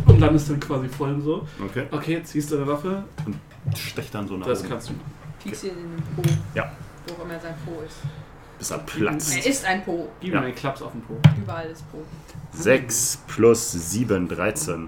und 0.07 0.19
landest 0.19 0.49
dann 0.49 0.59
quasi 0.59 0.87
voll 0.89 1.19
so. 1.21 1.47
Okay. 1.63 1.85
Okay, 1.89 2.21
ziehst 2.23 2.51
deine 2.51 2.67
Waffe. 2.67 3.03
Stech 3.75 4.11
dann 4.11 4.27
so 4.27 4.35
nach 4.37 4.45
Das 4.45 4.59
oben. 4.59 4.69
kannst 4.69 4.89
du 4.89 4.93
machen. 4.93 5.05
Piekst 5.41 5.63
ihn 5.63 5.69
in 5.69 5.75
den 5.77 6.03
Po. 6.15 6.21
Ja. 6.53 6.71
Wo 7.07 7.13
auch 7.13 7.25
immer 7.25 7.39
sein 7.39 7.55
Po 7.65 7.81
ist. 7.87 7.95
Bis 8.59 8.71
er 8.71 8.79
platzt. 8.79 9.35
Er 9.37 9.45
ist 9.45 9.65
ein 9.65 9.83
Po. 9.83 10.09
Gib 10.19 10.33
Ja. 10.33 10.41
einen 10.41 10.53
Klaps 10.53 10.81
auf 10.81 10.91
den 10.91 11.01
Po. 11.01 11.17
Überall 11.41 11.67
ist 11.67 11.89
Po. 11.91 11.99
6 12.51 13.19
plus 13.27 13.71
7, 13.71 14.27
13. 14.27 14.87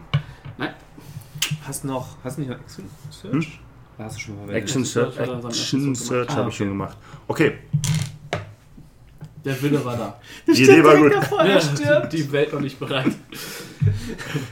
Hast 1.68 1.84
noch. 1.85 2.18
Hast 2.23 2.38
du 2.38 2.41
nicht 2.41 2.49
noch 2.52 2.60
Action 2.60 2.85
Search? 3.10 3.60
Da 3.98 4.03
hast 4.06 4.15
du 4.18 4.19
schon 4.22 4.35
verwendet. 4.38 4.64
Action 4.64 4.85
Search 4.85 5.18
Action 5.18 5.95
Search 5.95 6.30
habe 6.30 6.43
Ah, 6.43 6.48
ich 6.48 6.56
schon 6.56 6.68
gemacht. 6.69 6.98
Okay, 7.27 7.60
Der 9.43 9.61
Wille 9.61 9.84
war 9.84 9.98
da. 9.98 10.19
die 10.48 10.64
Idee 10.64 10.84
war 10.84 10.95
gut. 10.98 11.14
Ja, 11.84 12.06
die 12.06 12.31
Welt 12.31 12.53
noch 12.53 12.60
nicht 12.61 12.80
bereit. 12.80 13.11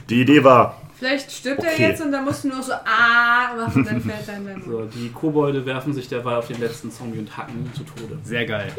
Die 0.08 0.20
Idee 0.22 0.42
war, 0.44 0.80
Vielleicht 1.00 1.32
stirbt 1.32 1.60
Okay. 1.60 1.70
er 1.78 1.88
jetzt 1.88 2.02
und 2.02 2.12
dann 2.12 2.24
musst 2.26 2.44
du 2.44 2.48
nur 2.48 2.62
so 2.62 2.72
Ah 2.74 3.54
machen, 3.56 3.84
dann 3.86 4.00
fällt 4.08 4.28
er 4.28 4.36
in 4.36 4.44
Mund. 4.44 4.64
So, 4.66 4.84
die 4.84 5.08
Kobolde 5.08 5.64
werfen 5.64 5.94
sich 5.94 6.06
derweil 6.08 6.36
auf 6.36 6.46
den 6.46 6.60
letzten 6.60 6.90
Zombie 6.92 7.18
und 7.20 7.34
hacken 7.36 7.64
ihn 7.64 7.72
zu 7.74 7.84
Tode. 7.84 8.18
Sehr 8.22 8.44
geil. 8.44 8.70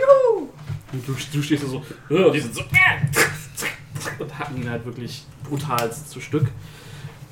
Und 0.94 1.08
du, 1.08 1.14
du 1.34 1.42
stehst 1.42 1.68
so, 1.68 1.84
"Ja", 2.10 2.30
die 2.30 2.40
sind 2.40 2.54
so 2.54 2.62
und 4.20 4.40
hacken 4.40 4.58
ihn 4.62 4.70
halt 4.70 4.86
wirklich 4.86 5.26
brutal 5.50 5.92
zu 5.92 6.22
Stück. 6.22 6.46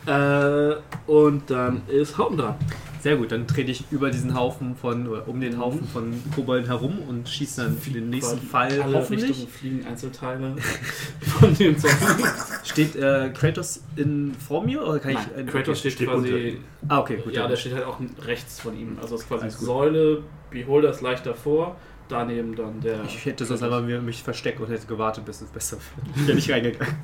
Äh, 0.08 0.74
und 1.06 1.52
dann 1.52 1.84
ist 1.88 2.18
Haupten 2.18 2.38
dran. 2.38 2.56
Sehr 3.02 3.16
gut, 3.16 3.32
dann 3.32 3.48
trete 3.48 3.72
ich 3.72 3.86
über 3.92 4.10
diesen 4.12 4.34
Haufen 4.36 4.76
von, 4.76 5.08
oder 5.08 5.28
um 5.28 5.40
den 5.40 5.58
Haufen 5.58 5.88
von 5.88 6.14
Kobolden 6.36 6.68
herum 6.68 7.00
und 7.08 7.30
schieße 7.30 7.64
dann 7.64 7.78
für 7.78 7.92
den 7.92 8.10
nächsten 8.10 8.42
Fall 8.42 8.82
Alle 8.82 8.98
hoffentlich. 8.98 9.30
Richtungen 9.30 9.48
fliegen 9.52 9.86
Einzelteile 9.88 10.56
von 11.22 11.56
dem 11.56 11.78
Zombie. 11.78 12.24
Steht 12.66 12.96
äh, 12.98 13.30
Kratos 13.34 13.84
in 13.96 14.34
vor 14.36 14.64
mir 14.66 14.82
oder 14.86 15.00
kann 15.00 15.12
ich. 15.12 15.18
Nein, 15.18 15.48
äh, 15.48 15.50
Kratos 15.50 15.80
okay. 15.80 15.92
steht, 15.92 16.08
quasi. 16.10 16.60
Ah, 16.90 17.00
okay, 17.00 17.18
gut. 17.24 17.34
ja, 17.34 17.42
dann- 17.44 17.52
der 17.52 17.58
steht 17.58 17.74
halt 17.74 17.86
auch 17.86 18.00
rechts 18.24 18.60
von 18.60 18.78
ihm. 18.78 18.98
Also 19.02 19.16
es 19.16 19.22
ist 19.22 19.28
quasi 19.30 19.44
Alles 19.44 19.58
gut. 19.58 19.66
Säule, 19.68 20.24
Beholder 20.52 20.90
ist 20.90 21.02
leicht 21.02 21.26
davor, 21.26 21.78
daneben 22.10 22.56
dann 22.56 22.82
der. 22.82 23.04
Ich 23.06 23.24
hätte 23.26 23.46
sonst 23.46 23.64
einfach 23.64 23.82
mich 23.82 24.24
versteckt 24.24 24.60
und 24.60 24.70
hätte 24.70 24.88
gewartet, 24.88 25.24
bis 25.26 25.40
es 25.42 25.50
besser 25.50 25.78
wird. 25.78 26.18
Ich 26.18 26.28
wäre 26.28 26.36
nicht 26.36 26.52
reingegangen. 26.52 26.96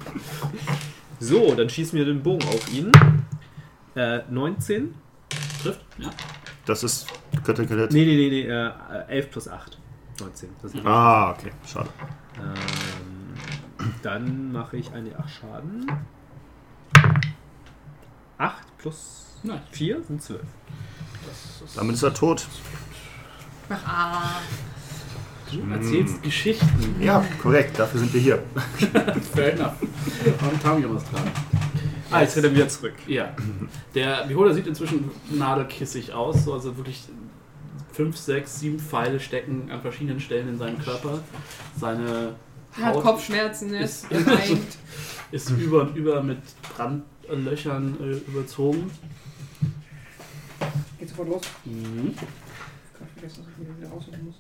So, 1.17 1.55
dann 1.55 1.69
schießen 1.69 1.97
wir 1.97 2.03
den 2.03 2.21
Bogen 2.21 2.43
auf 2.49 2.73
ihn. 2.73 2.91
Äh, 3.95 4.19
19? 4.29 4.93
Trifft. 5.65 5.85
Ja. 5.97 6.09
das 6.65 6.83
ist 6.83 7.07
Critical 7.43 7.77
Hit. 7.79 7.91
Nee, 7.91 8.05
nee, 8.05 8.15
nee, 8.15 8.29
nee, 8.29 8.41
äh, 8.47 8.71
11 9.09 9.31
plus 9.31 9.47
8. 9.47 9.77
19. 10.19 10.49
Das 10.61 10.73
ist 10.73 10.85
Ah, 10.85 11.31
okay, 11.31 11.51
schade. 11.67 11.89
ähm, 12.37 13.33
dann 14.01 14.51
mache 14.51 14.77
ich 14.77 14.91
eine 14.93 15.17
8 15.19 15.29
Schaden. 15.29 15.91
8 18.37 18.77
plus 18.77 19.25
Nein. 19.43 19.61
4 19.71 20.03
sind 20.03 20.21
12. 20.21 20.41
Das 21.27 21.67
ist, 21.69 21.77
Damit 21.77 21.95
ist 21.95 22.03
er 22.03 22.13
tot. 22.13 22.45
Mach 23.69 23.85
Ah. 23.85 24.21
du 25.51 25.71
erzählst 25.73 26.21
Geschichten. 26.23 26.95
Ja, 27.01 27.23
korrekt, 27.41 27.77
dafür 27.79 27.99
sind 27.99 28.13
wir 28.13 28.21
hier. 28.21 28.43
Fair 29.33 29.53
enough. 29.53 29.73
Und 29.81 30.61
Tamion 30.61 30.97
ist 30.97 31.05
dran. 31.11 31.23
Ah, 32.15 32.21
jetzt 32.21 32.35
rennt 32.35 32.45
er 32.45 32.55
wieder 32.55 32.67
zurück. 32.69 32.93
Ja. 33.07 33.35
Der 33.93 34.25
Beholder 34.27 34.53
sieht 34.53 34.67
inzwischen 34.67 35.09
nadelkissig 35.31 36.13
aus. 36.13 36.43
So, 36.45 36.53
also 36.53 36.75
wirklich 36.77 37.01
fünf, 37.93 38.17
sechs, 38.17 38.59
sieben 38.59 38.79
Pfeile 38.79 39.19
stecken 39.19 39.69
an 39.71 39.81
verschiedenen 39.81 40.19
Stellen 40.19 40.49
in 40.49 40.57
seinem 40.57 40.79
Körper. 40.79 41.19
Seine 41.79 42.35
Er 42.77 42.85
hat 42.85 42.95
Haut 42.95 43.03
Kopfschmerzen, 43.03 43.73
er 43.73 43.81
ist 43.81 44.11
ist- 44.11 44.77
ist 45.31 45.49
über 45.51 45.81
und 45.81 45.95
über 45.95 46.21
mit 46.21 46.39
Brandlöchern 46.75 47.97
äh, 48.01 48.29
überzogen. 48.29 48.91
Geht 50.99 51.09
sofort 51.09 51.29
los. 51.29 51.41
Mhm. 51.65 52.13
Ich 52.13 53.01
hab 53.01 53.09
vergessen, 53.13 53.43
dass 53.43 53.51
ich 53.51 53.67
mir 53.67 53.77
wieder 53.77 53.89
raussuchen 53.89 54.25
muss. 54.25 54.35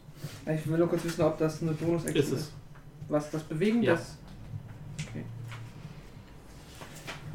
Ja, 0.45 0.53
Ich 0.53 0.67
will 0.67 0.77
nur 0.77 0.87
kurz 0.87 1.03
wissen, 1.03 1.21
ob 1.21 1.37
das 1.37 1.61
eine 1.61 1.71
Bonus-Action 1.71 2.15
Ist 2.23 2.31
es. 2.31 2.51
Was, 3.09 3.29
das 3.31 3.43
Bewegen? 3.43 3.83
Ja. 3.83 3.93
Das. 3.93 4.17
Okay. 5.09 5.23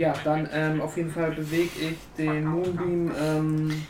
Ja, 0.00 0.14
dann 0.24 0.48
ähm, 0.50 0.80
auf 0.80 0.96
jeden 0.96 1.10
Fall 1.10 1.30
bewege 1.32 1.68
ich 1.78 1.96
den 2.16 2.46
Moonbeam. 2.46 3.12
Ähm, 3.20 3.82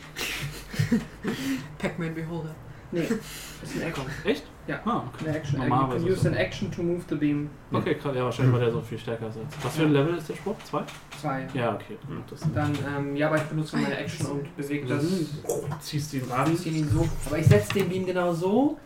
Pac-Man 1.77 2.13
Beholder. 2.13 2.53
nee, 2.91 2.99
ist 3.03 3.75
ein 3.77 3.81
Echo. 3.83 4.01
Echt? 4.25 4.43
Ja. 4.67 4.81
Ah, 4.83 5.03
okay. 5.07 5.25
Eine 5.29 5.37
Action. 5.37 5.61
You 5.61 5.67
Normalerweise 5.69 6.03
can 6.03 6.11
use 6.13 6.21
so. 6.23 6.27
an 6.27 6.35
action 6.35 6.69
to 6.69 6.83
move 6.83 7.01
the 7.07 7.15
beam. 7.15 7.49
Okay, 7.71 7.95
krass. 7.95 8.13
Ja, 8.13 8.25
wahrscheinlich, 8.25 8.53
weil 8.53 8.59
der 8.59 8.71
so 8.73 8.81
viel 8.81 8.97
stärker 8.97 9.29
ist. 9.29 9.37
Was 9.63 9.77
für 9.77 9.83
ein 9.83 9.93
Level 9.93 10.17
ist 10.17 10.27
der 10.27 10.35
Spruch? 10.35 10.57
Zwei? 10.65 10.83
Zwei. 11.21 11.47
Ja, 11.53 11.75
okay. 11.75 11.97
Das 12.29 12.41
Dann, 12.53 12.77
ähm, 12.97 13.15
ja, 13.15 13.27
aber 13.27 13.37
ich 13.37 13.43
benutze 13.43 13.77
meine 13.77 13.97
Action 13.97 14.25
und 14.27 14.57
bewege 14.57 14.87
das. 14.87 15.05
ziehst 15.79 16.11
den 16.11 16.25
Rahmen. 16.29 16.53
Ich 16.53 16.59
ziehe 16.59 16.75
ihn 16.75 16.89
so. 16.89 17.07
Aber 17.27 17.37
ich 17.39 17.45
setze 17.45 17.73
den 17.73 17.87
Beam 17.87 18.05
genau 18.05 18.33
so, 18.33 18.77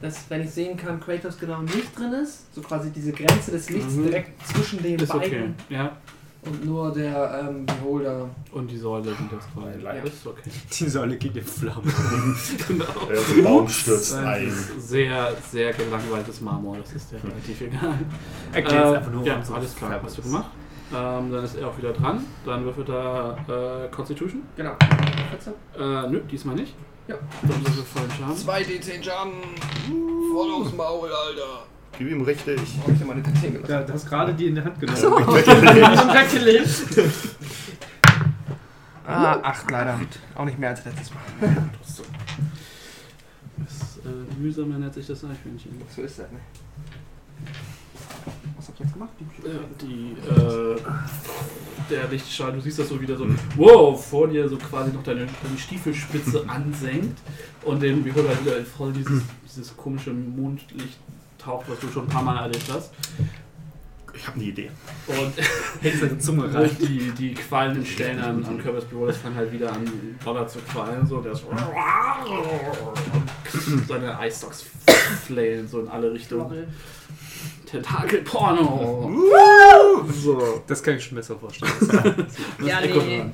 dass, 0.00 0.30
wenn 0.30 0.40
ich 0.44 0.50
sehen 0.50 0.78
kann, 0.78 0.98
Kratos 0.98 1.38
genau 1.38 1.60
nicht 1.60 1.94
drin 1.98 2.14
ist. 2.14 2.54
So 2.54 2.62
quasi 2.62 2.90
diese 2.90 3.12
Grenze 3.12 3.50
des 3.50 3.68
Lichts 3.68 3.94
Mhm. 3.96 4.04
direkt 4.04 4.46
zwischen 4.46 4.82
den 4.82 4.98
Ist 4.98 5.14
okay. 5.14 5.28
beiden. 5.28 5.54
Ja. 5.68 5.98
Und 6.42 6.64
nur 6.64 6.90
der 6.90 7.46
ähm, 7.48 7.66
Beholder. 7.66 8.30
Und 8.52 8.70
die 8.70 8.78
Säule 8.78 9.14
sind 9.14 9.30
jetzt 9.30 9.52
quasi. 9.52 9.82
Das 9.82 10.14
ist 10.14 10.26
okay. 10.26 10.50
Die 10.78 10.88
Säule 10.88 11.16
geht 11.16 11.36
in 11.36 11.44
Flammen. 11.44 11.92
genau. 12.68 12.84
Der 13.08 13.42
Baum 13.42 13.68
stürzt 13.68 14.14
ein. 14.14 14.50
sehr, 14.78 15.36
sehr 15.50 15.72
gelangweiltes 15.74 16.40
Marmor. 16.40 16.78
Das 16.78 16.92
ist 16.92 17.12
dir 17.12 17.22
relativ 17.22 17.60
egal. 17.60 17.98
Erklärt 18.52 18.84
Äh, 18.86 18.96
einfach 18.96 19.12
nur, 19.12 19.24
ja, 19.24 19.42
so 19.42 19.54
alles 19.54 19.76
klar. 19.76 20.00
Hast 20.02 20.16
du 20.16 20.22
gemacht? 20.22 20.50
Ähm, 20.92 21.30
dann 21.30 21.44
ist 21.44 21.56
er 21.56 21.68
auch 21.68 21.76
wieder 21.76 21.92
dran. 21.92 22.24
Dann 22.46 22.64
würfelt 22.64 22.88
er 22.88 23.84
äh, 23.84 23.88
Constitution. 23.94 24.42
Genau. 24.56 24.76
14. 25.30 25.52
Äh, 25.78 26.08
nö, 26.10 26.20
diesmal 26.30 26.54
nicht. 26.54 26.74
Ja. 27.06 27.16
Dann 27.42 27.64
würfelt 27.66 27.86
vollen 27.86 28.10
Schaden. 28.10 28.34
2d10 28.34 29.02
Schaden. 29.02 29.32
Voll 30.32 30.50
aufs 30.52 30.72
Maul, 30.72 31.10
Alter. 31.12 31.66
Gib 31.98 32.10
ihm 32.10 32.22
richtig. 32.22 32.60
Hab 32.80 32.88
ich 32.88 32.98
dir 32.98 33.04
meine 33.04 33.20
D10 33.20 33.50
gelassen. 33.52 33.70
Ja, 33.70 33.82
du 33.82 33.92
hast 33.92 34.08
gerade 34.08 34.32
die 34.34 34.46
in 34.46 34.54
der 34.54 34.64
Hand 34.64 34.80
genommen. 34.80 34.98
Weggelegt. 35.02 36.70
Ah, 39.06 39.40
8 39.42 39.70
leider. 39.70 40.00
Auch 40.36 40.44
nicht 40.44 40.58
mehr 40.58 40.70
als 40.70 40.84
letztes 40.84 41.10
Mal. 41.12 41.22
So. 41.84 42.02
Das 43.58 43.98
äh, 44.04 44.40
mühsam 44.40 44.70
ernährt 44.72 44.94
sich 44.94 45.06
das 45.06 45.24
Eichhörnchen. 45.24 45.72
So 45.94 46.02
ist 46.02 46.18
das, 46.18 46.30
ne? 46.30 46.38
Was 48.56 48.68
hab 48.68 48.74
ich 48.74 48.80
jetzt 48.80 48.92
gemacht? 48.92 49.10
Ja, 49.44 49.50
die, 49.80 50.16
äh, 50.28 50.76
der 51.90 52.08
Lichtstrahl, 52.08 52.52
du 52.52 52.60
siehst 52.60 52.78
das 52.78 52.88
so 52.88 53.00
wieder 53.00 53.16
so, 53.16 53.26
wow, 53.56 54.06
vor 54.06 54.28
dir 54.28 54.48
so 54.48 54.56
quasi 54.56 54.92
noch 54.92 55.02
deine, 55.02 55.26
deine 55.42 55.58
Stiefelspitze 55.58 56.44
ansenkt 56.46 57.18
und 57.64 57.82
den 57.82 58.04
Beholder 58.04 58.38
wieder 58.40 58.62
voll 58.64 58.92
dieses, 58.92 59.22
dieses 59.44 59.76
komische 59.76 60.12
Mondlicht 60.12 60.98
taucht, 61.40 61.68
was 61.68 61.78
du 61.80 61.88
schon 61.88 62.04
ein 62.04 62.08
paar 62.08 62.22
Mal 62.22 62.42
erlebt 62.42 62.70
hast. 62.72 62.92
Ich 64.14 64.26
habe 64.26 64.36
eine 64.36 64.44
Idee. 64.44 64.70
Und 65.06 65.32
Hält 65.80 66.00
seine 66.00 66.18
Zunge 66.18 66.52
rein. 66.52 66.70
die, 66.78 67.10
die 67.12 67.34
qualmenden 67.34 67.86
Stellen 67.86 68.20
an, 68.20 68.44
am 68.44 68.58
Körper 68.58 68.80
des 68.80 68.88
Beholders 68.88 69.16
fangen 69.16 69.36
halt 69.36 69.52
wieder 69.52 69.72
an, 69.72 69.90
doller 70.24 70.46
zu 70.46 70.58
qualmen, 70.60 71.06
so, 71.06 71.20
der 71.20 71.32
ist 71.32 71.44
seine 73.88 74.18
Eisstocks 74.18 74.64
flailen 75.26 75.66
so 75.66 75.80
in 75.80 75.88
alle 75.88 76.12
Richtungen. 76.12 76.66
Tentakelporno! 77.70 79.10
so. 80.12 80.62
Das 80.66 80.82
kann 80.82 80.96
ich 80.96 81.04
schon 81.04 81.16
besser 81.16 81.36
vorstellen. 81.36 81.72
Ja, 82.64 82.80
nee. 82.80 83.24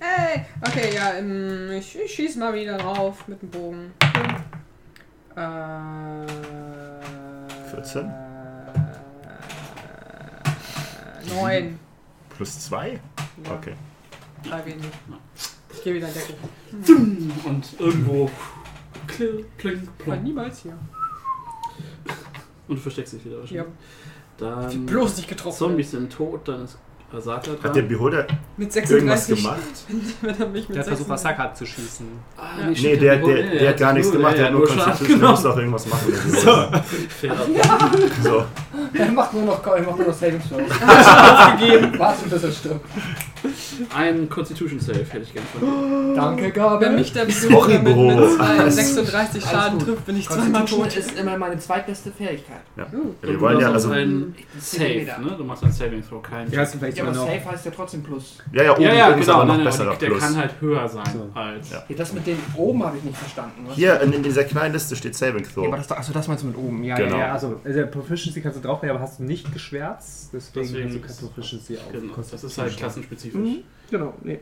Hey, 0.00 0.46
okay, 0.66 0.94
ja, 0.94 1.14
ähm, 1.14 1.70
ich, 1.72 1.98
ich 1.98 2.14
schieß 2.14 2.36
mal 2.36 2.54
wieder 2.54 2.78
drauf 2.78 3.28
mit 3.28 3.42
dem 3.42 3.50
Bogen. 3.50 3.92
Äh, 5.36 5.40
14? 7.82 8.10
Äh, 11.30 11.34
9. 11.34 11.78
Plus 12.36 12.58
2? 12.60 13.00
Ja, 13.44 13.52
Okay. 13.52 13.74
drei 14.42 14.64
wenig. 14.66 14.84
Ich 15.72 15.82
gehe 15.84 15.94
wieder 15.94 16.08
in 16.08 16.14
Deckung. 16.14 17.32
Und 17.44 17.80
irgendwo 17.80 18.30
klill, 19.06 19.44
kling, 19.58 19.86
War 19.86 19.92
plong. 19.98 20.22
niemals 20.24 20.60
hier. 20.62 20.76
Und 22.66 22.76
du 22.76 22.80
versteckst 22.82 23.12
dich 23.14 23.24
wieder 23.24 23.36
Ja. 23.36 23.40
wahrscheinlich. 23.40 23.66
Dann 24.38 24.86
Bloß 24.86 25.16
nicht 25.16 25.28
getroffen. 25.28 25.56
Zombies 25.58 25.90
sind 25.92 26.12
tot, 26.12 26.46
dann 26.48 26.64
ist 26.64 26.78
Asaka 27.12 27.40
dran. 27.52 27.56
Hat 27.62 27.76
der 27.76 27.82
Beholder 27.82 28.26
Mit 28.56 28.74
irgendwas 28.76 29.26
36. 29.26 29.36
gemacht? 29.36 29.58
Wenn 30.20 30.30
er 30.30 30.34
Der 30.36 30.78
hat 30.80 30.86
versucht, 30.88 31.08
36 31.08 31.10
Asaka 31.10 31.54
zu 31.54 31.66
schießen. 31.66 32.06
Ah, 32.36 32.42
Ja. 32.60 32.66
nee, 32.70 32.96
der, 32.96 33.16
der, 33.16 33.26
nee, 33.44 33.58
der 33.58 33.68
hat 33.70 33.76
gar 33.78 33.92
nichts 33.94 34.12
gemacht, 34.12 34.36
der 34.36 34.46
hat 34.46 34.52
nur 34.52 34.66
Constitution, 34.66 35.20
der 35.20 35.28
muss 35.30 35.42
doch 35.42 35.56
irgendwas 35.56 35.86
machen. 35.86 36.12
der 36.12 36.40
Beholder. 36.40 36.84
Fair. 37.08 37.36
So. 38.22 38.44
Er 38.94 39.10
macht 39.12 39.34
nur 39.34 39.42
noch, 39.42 39.66
er 39.66 39.82
macht 39.82 39.98
nur 39.98 40.06
noch 40.06 40.14
Saving 40.14 40.40
Throws. 40.40 40.60
Aufgegeben. 40.70 41.98
Warte, 41.98 42.28
bis 42.28 42.42
er 42.44 42.52
stirbt. 42.52 42.86
Ein 43.94 44.28
Constitution 44.28 44.80
Save 44.80 45.04
hätte 45.10 45.18
ich 45.24 45.32
gerne 45.32 45.46
von 45.52 45.60
dir. 45.60 46.14
Danke, 46.20 46.50
Gabe. 46.52 46.84
Wenn 46.86 46.94
mich 46.94 47.12
der 47.12 47.24
Besucher 47.26 47.68
mit, 47.80 47.96
mit 47.96 48.30
zwei 48.36 48.44
Alles- 48.58 48.76
36 48.76 49.42
alles 49.46 49.50
Schaden 49.50 49.78
trifft, 49.78 50.06
bin 50.06 50.16
ich 50.16 50.28
zweimal 50.28 50.64
tot. 50.64 50.96
ist 50.96 51.18
immer 51.18 51.36
meine 51.36 51.58
zweitbeste 51.58 52.10
Fähigkeit. 52.12 52.60
Ja. 52.76 52.84
Uh. 52.92 53.14
Ja, 53.22 53.28
wir 53.28 53.34
du 53.34 53.40
wollen 53.40 53.60
ja, 53.60 53.70
machst 53.70 53.86
also. 53.86 53.90
ein 53.96 54.34
Save, 54.58 55.04
ne? 55.20 55.34
Du 55.36 55.44
machst 55.44 55.64
ein 55.64 55.72
Saving 55.72 56.02
Throw, 56.08 56.22
kein. 56.22 56.50
Ja, 56.50 56.60
hast 56.60 56.74
du 56.74 56.78
vielleicht 56.78 56.97
Ja, 56.98 57.04
aber 57.04 57.12
noch. 57.14 57.26
Safe 57.26 57.44
heißt 57.50 57.64
ja 57.66 57.70
trotzdem 57.74 58.02
Plus. 58.02 58.38
Ja, 58.52 58.62
ja, 58.64 58.72
oben, 58.72 58.82
ja, 58.82 58.94
ja 58.94 59.08
oben 59.10 59.20
ist 59.20 59.26
genau. 59.26 59.36
aber 59.38 59.44
noch 59.46 59.54
Nein, 59.54 59.64
nein, 59.64 59.72
besserer 59.72 59.96
der 59.96 60.06
Plus. 60.06 60.20
kann 60.20 60.36
halt 60.36 60.54
höher 60.60 60.88
sein 60.88 61.04
So. 61.12 61.30
als. 61.38 61.70
Ja. 61.70 61.84
Ja, 61.88 61.96
das 61.96 62.12
mit 62.12 62.26
dem 62.26 62.38
oben 62.56 62.84
habe 62.84 62.96
ich 62.98 63.04
nicht 63.04 63.16
verstanden. 63.16 63.64
Was? 63.66 63.74
Hier 63.76 64.00
in, 64.00 64.12
in 64.12 64.22
dieser 64.22 64.44
kleinen 64.44 64.72
Liste 64.74 64.94
steht 64.96 65.14
Saving 65.14 65.44
Ja, 65.44 65.50
Throw. 65.50 65.66
aber 65.68 65.76
das, 65.78 65.90
achso, 65.92 66.12
das 66.12 66.28
meinst 66.28 66.42
du 66.44 66.48
mit 66.48 66.56
oben. 66.56 66.82
Ja, 66.84 66.96
Genau. 66.96 67.10
ja, 67.12 67.18
Ja, 67.18 67.26
ja. 67.28 67.32
also, 67.32 67.60
also 67.64 67.86
Proficiency 67.86 68.40
kannst 68.40 68.58
du 68.58 68.62
drauf 68.62 68.82
aber 68.90 69.00
hast 69.00 69.18
du 69.18 69.24
nicht 69.24 69.52
geschwärzt. 69.52 70.30
Deswegen, 70.32 70.66
Deswegen 70.72 71.04
hast 71.04 71.22
du 71.22 71.26
Proficiency 71.28 71.76
auf. 71.78 71.92
Genau, 71.92 72.12
das 72.16 72.44
ist 72.44 72.58
halt 72.58 72.76
klassenspezifisch. 72.76 73.40
Mhm. 73.40 73.58
Genau, 73.90 74.14
nee. 74.22 74.40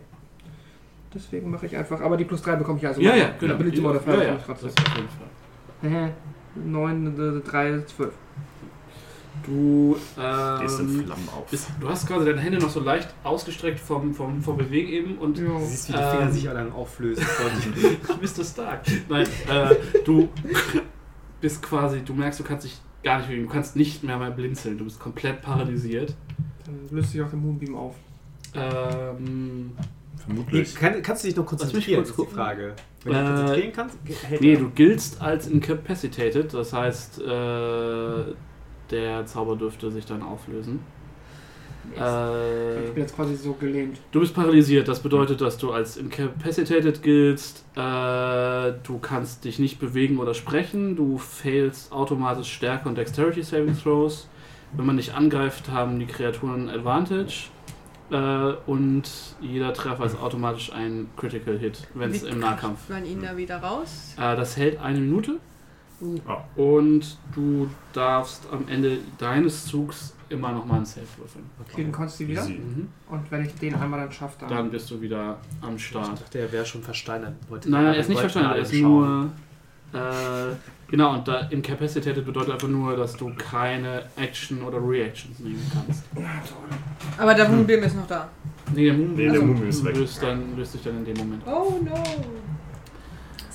Deswegen 1.14 1.50
mache 1.50 1.66
ich 1.66 1.76
einfach. 1.76 2.00
Aber 2.00 2.16
die 2.16 2.24
plus 2.24 2.42
3 2.42 2.56
bekomme 2.56 2.78
ich 2.78 2.86
also. 2.86 3.00
Ja, 3.00 3.14
ja, 3.14 3.30
genau. 3.40 3.54
Ability 3.54 3.76
ja, 3.78 3.82
Modifier 3.82 4.14
ja, 4.14 4.22
ja, 4.24 4.32
das 4.46 4.48
auf 4.64 4.96
jeden 4.96 5.08
Fall. 5.08 5.90
trotzdem. 5.90 6.10
9, 6.56 7.42
3, 7.44 7.82
12. 7.86 8.12
Du, 9.44 9.96
Gehst 10.60 10.80
in 10.80 10.88
ähm, 10.88 11.04
Flammen 11.04 11.28
auf. 11.36 11.46
bist, 11.50 11.68
du 11.80 11.88
hast 11.88 12.06
quasi 12.08 12.26
deine 12.26 12.40
Hände 12.40 12.58
noch 12.58 12.70
so 12.70 12.80
leicht 12.80 13.08
ausgestreckt 13.22 13.78
vom, 13.78 14.12
vom, 14.14 14.42
vom 14.42 14.56
Bewegen 14.56 14.88
eben 14.88 15.18
und 15.18 15.38
Ja. 15.38 15.44
Du 15.44 15.64
siehst, 15.64 15.88
wie 15.88 15.92
die 15.92 15.98
Finger 15.98 16.20
Ähm, 16.22 16.32
sich 16.32 16.48
alle 16.48 16.72
auflösen. 16.72 17.24
Mr. 18.20 18.44
Stark. 18.44 18.82
Nein, 19.08 19.26
äh, 19.48 19.74
du 20.04 20.28
bist 21.40 21.62
quasi, 21.62 22.00
du 22.02 22.14
merkst, 22.14 22.40
du 22.40 22.44
kannst 22.44 22.64
dich 22.64 22.76
gar 23.04 23.18
nicht 23.18 23.28
bewegen, 23.28 23.46
du 23.46 23.52
kannst 23.52 23.76
nicht 23.76 24.02
mehr 24.02 24.16
mal 24.18 24.32
blinzeln, 24.32 24.78
du 24.78 24.84
bist 24.84 24.98
komplett 24.98 25.42
paralysiert. 25.42 26.14
Dann 26.64 26.80
löst 26.90 27.12
sich 27.12 27.22
auch 27.22 27.28
der 27.30 27.38
Moonbeam 27.38 27.76
auf. 27.76 27.94
Ähm, 28.54 29.72
Nee, 30.28 30.34
Vermutlich. 30.34 30.74
kann, 30.74 31.02
kannst 31.02 31.22
du 31.22 31.28
dich 31.28 31.36
noch 31.36 31.46
konzentrieren, 31.46 32.02
kurz 32.02 32.10
ist 32.10 32.18
die. 32.30 32.34
Frage. 32.34 32.74
Wenn 33.04 33.12
du 33.12 33.18
Äh, 33.18 33.22
dich 33.22 33.36
konzentrieren 33.36 33.72
kannst, 33.74 33.98
hält 34.28 34.40
nee, 34.40 34.54
er. 34.54 34.58
du 34.58 34.70
giltst 34.70 35.20
als 35.20 35.46
incapacitated, 35.46 36.52
das 36.52 36.72
heißt, 36.72 37.20
äh, 37.20 38.24
der 38.90 39.26
Zauber 39.26 39.56
dürfte 39.56 39.90
sich 39.90 40.06
dann 40.06 40.22
auflösen. 40.22 40.80
Ich 41.94 42.00
Äh, 42.00 42.90
bin 42.94 43.02
jetzt 43.02 43.14
quasi 43.14 43.36
so 43.36 43.52
gelähmt. 43.52 44.00
Du 44.10 44.18
bist 44.18 44.34
paralysiert, 44.34 44.88
das 44.88 44.98
bedeutet, 45.00 45.40
dass 45.40 45.56
du 45.56 45.70
als 45.72 45.96
incapacitated 45.96 47.00
giltst, 47.02 47.64
äh, 47.76 47.80
du 48.82 48.98
kannst 49.00 49.44
dich 49.44 49.60
nicht 49.60 49.78
bewegen 49.78 50.18
oder 50.18 50.34
sprechen, 50.34 50.96
du 50.96 51.16
failst 51.18 51.92
automatisch 51.92 52.52
Stärke 52.52 52.88
und 52.88 52.98
Dexterity 52.98 53.42
Saving 53.44 53.76
Throws. 53.80 54.28
Wenn 54.72 54.84
man 54.86 54.96
dich 54.96 55.14
angreift, 55.14 55.70
haben 55.70 56.00
die 56.00 56.06
Kreaturen 56.06 56.68
Advantage 56.68 57.50
äh, 58.10 58.54
und 58.66 59.04
jeder 59.40 59.72
Treffer 59.72 60.06
ist 60.06 60.20
automatisch 60.20 60.72
ein 60.72 61.08
Critical 61.16 61.56
Hit, 61.56 61.86
wenn 61.94 62.10
es 62.10 62.24
im 62.24 62.40
Nahkampf. 62.40 62.88
kriegt 62.88 63.00
man 63.00 63.04
ihn 63.08 63.22
da 63.22 63.36
wieder 63.36 63.58
raus? 63.58 64.14
Äh, 64.18 64.34
das 64.34 64.56
hält 64.56 64.80
eine 64.80 64.98
Minute 64.98 65.38
Oh. 66.00 66.62
und 66.62 67.16
du 67.34 67.68
darfst 67.94 68.42
am 68.52 68.68
Ende 68.68 68.98
deines 69.18 69.64
Zugs 69.64 70.14
immer 70.28 70.52
noch 70.52 70.66
mal 70.66 70.76
einen 70.76 70.84
Save 70.84 71.06
würfeln. 71.16 71.44
Okay, 71.60 71.82
dann 71.84 71.92
kannst 71.92 72.20
du 72.20 72.28
wieder. 72.28 72.44
Mhm. 72.44 72.88
Und 73.08 73.30
wenn 73.30 73.46
ich 73.46 73.54
den 73.54 73.74
einmal 73.74 74.00
dann 74.00 74.12
schaffe, 74.12 74.36
dann. 74.40 74.48
Dann 74.50 74.70
bist 74.70 74.90
du 74.90 75.00
wieder 75.00 75.38
am 75.62 75.76
Ich 75.76 75.86
Start. 75.86 76.20
dachte, 76.20 76.38
er 76.40 76.52
wäre 76.52 76.66
schon 76.66 76.82
versteinert. 76.82 77.34
Wollte 77.48 77.70
Nein, 77.70 77.86
er 77.86 77.96
ist 77.96 78.08
nicht 78.08 78.20
verstanden, 78.20 78.50
er 78.50 78.58
ist 78.58 78.74
schauen. 78.74 78.82
nur. 78.82 79.30
Äh, 79.94 80.54
genau, 80.90 81.14
und 81.14 81.28
da 81.28 81.40
incapacitated 81.48 82.26
bedeutet 82.26 82.52
einfach 82.54 82.68
nur, 82.68 82.96
dass 82.96 83.16
du 83.16 83.32
keine 83.36 84.02
Action 84.16 84.60
oder 84.62 84.78
Reactions 84.86 85.38
nehmen 85.38 85.62
kannst. 85.72 86.04
Aber 87.16 87.32
der 87.34 87.48
Moonbeam 87.48 87.84
ist 87.84 87.96
noch 87.96 88.06
da. 88.06 88.28
Nee, 88.74 88.86
der 88.86 88.94
Moon 88.94 89.14
Nee, 89.14 89.28
der 89.30 89.68
ist 89.68 89.84
weg. 89.84 89.96
löst, 89.96 90.22
dann, 90.22 90.56
löst 90.56 90.72
sich 90.72 90.82
dann 90.82 90.98
in 90.98 91.04
dem 91.04 91.16
Moment. 91.16 91.42
Oh 91.46 91.78
no. 91.82 91.94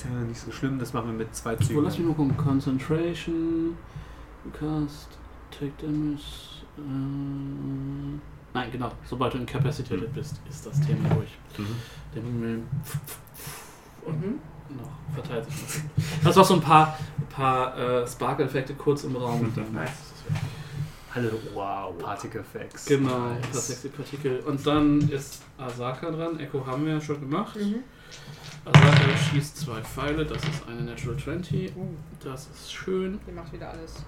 Ist 0.02 0.10
ja 0.10 0.20
nicht 0.22 0.40
so 0.40 0.52
schlimm, 0.52 0.80
das 0.80 0.94
machen 0.94 1.08
wir 1.12 1.14
mit 1.14 1.36
zwei 1.36 1.56
So, 1.58 1.64
Zügen. 1.66 1.84
lass 1.84 1.96
mich 1.98 2.08
mal 2.08 2.16
gucken. 2.16 2.36
Concentration, 2.36 3.78
Cast, 4.52 5.10
Take 5.52 5.72
Damage. 5.80 6.22
Äh, 6.78 6.82
nein, 8.54 8.72
genau. 8.72 8.92
Sobald 9.06 9.36
du 9.36 9.38
incapacitated 9.38 10.12
bist, 10.12 10.42
ist 10.50 10.66
das 10.66 10.80
Thema 10.82 11.08
durch. 11.10 11.38
Mhm. 11.58 11.76
Der 12.16 12.24
Moon 12.24 12.64
Mhm. 14.08 14.40
noch 14.76 15.14
verteilt 15.14 15.46
sich 15.52 15.84
noch. 15.84 16.24
Das 16.24 16.36
war 16.36 16.46
so 16.46 16.56
ein 16.56 16.62
paar, 16.62 16.98
paar 17.30 17.78
äh, 17.78 18.08
Sparkle-Effekte 18.08 18.74
kurz 18.74 19.04
im 19.04 19.16
Raum 19.16 19.42
und 19.42 19.56
dann 19.58 19.72
Nice. 19.72 19.90
ist 19.92 20.14
es 20.16 20.34
weg. 20.34 20.42
Alle, 21.14 21.32
wow, 21.54 21.96
Particle 22.00 22.40
Effects. 22.42 22.86
Genau, 22.86 23.30
Nice. 23.34 23.46
das 23.54 23.68
sexy 23.68 23.90
Partikel. 23.90 24.40
Und 24.40 24.66
dann 24.66 25.00
ist 25.10 25.44
Asaka 25.60 26.10
dran. 26.10 26.40
Echo 26.40 26.66
haben 26.66 26.86
wir 26.88 26.94
ja 26.94 27.02
schon 27.02 27.20
gemacht. 27.20 27.56
Mhm. 27.58 27.84
Asaka 28.66 29.18
schießt 29.18 29.58
zwei 29.58 29.82
Pfeile. 29.82 30.26
Das 30.26 30.44
ist 30.44 30.68
eine 30.68 30.82
Natural 30.82 31.18
20. 31.18 31.72
Das 32.24 32.48
ist 32.54 32.72
schön. 32.72 33.20
Die 33.28 33.32
macht 33.32 33.52
wieder 33.54 33.70
alles. 33.70 34.04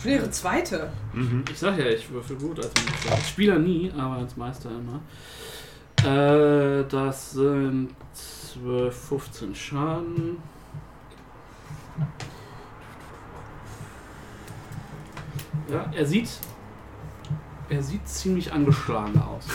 Schon 0.00 0.10
ihre 0.12 0.30
zweite. 0.30 0.92
Mhm. 1.14 1.44
Ich 1.50 1.58
sag 1.58 1.78
ja, 1.78 1.86
ich 1.86 2.10
würfel 2.10 2.36
gut 2.36 2.58
als 2.58 2.72
Meister. 2.74 3.12
Als 3.12 3.28
Spieler 3.30 3.58
nie, 3.58 3.90
aber 3.96 4.16
als 4.16 4.36
Meister 4.36 4.70
immer. 4.70 5.00
Äh, 6.04 6.84
das 6.88 7.32
sind 7.32 7.90
12, 8.62 9.08
15 9.08 9.54
Schaden. 9.54 10.36
Ja, 15.70 15.90
er 15.92 16.06
sieht. 16.06 16.28
Er 17.70 17.82
sieht 17.82 18.06
ziemlich 18.06 18.52
angeschlagen 18.52 19.20
aus. 19.20 19.46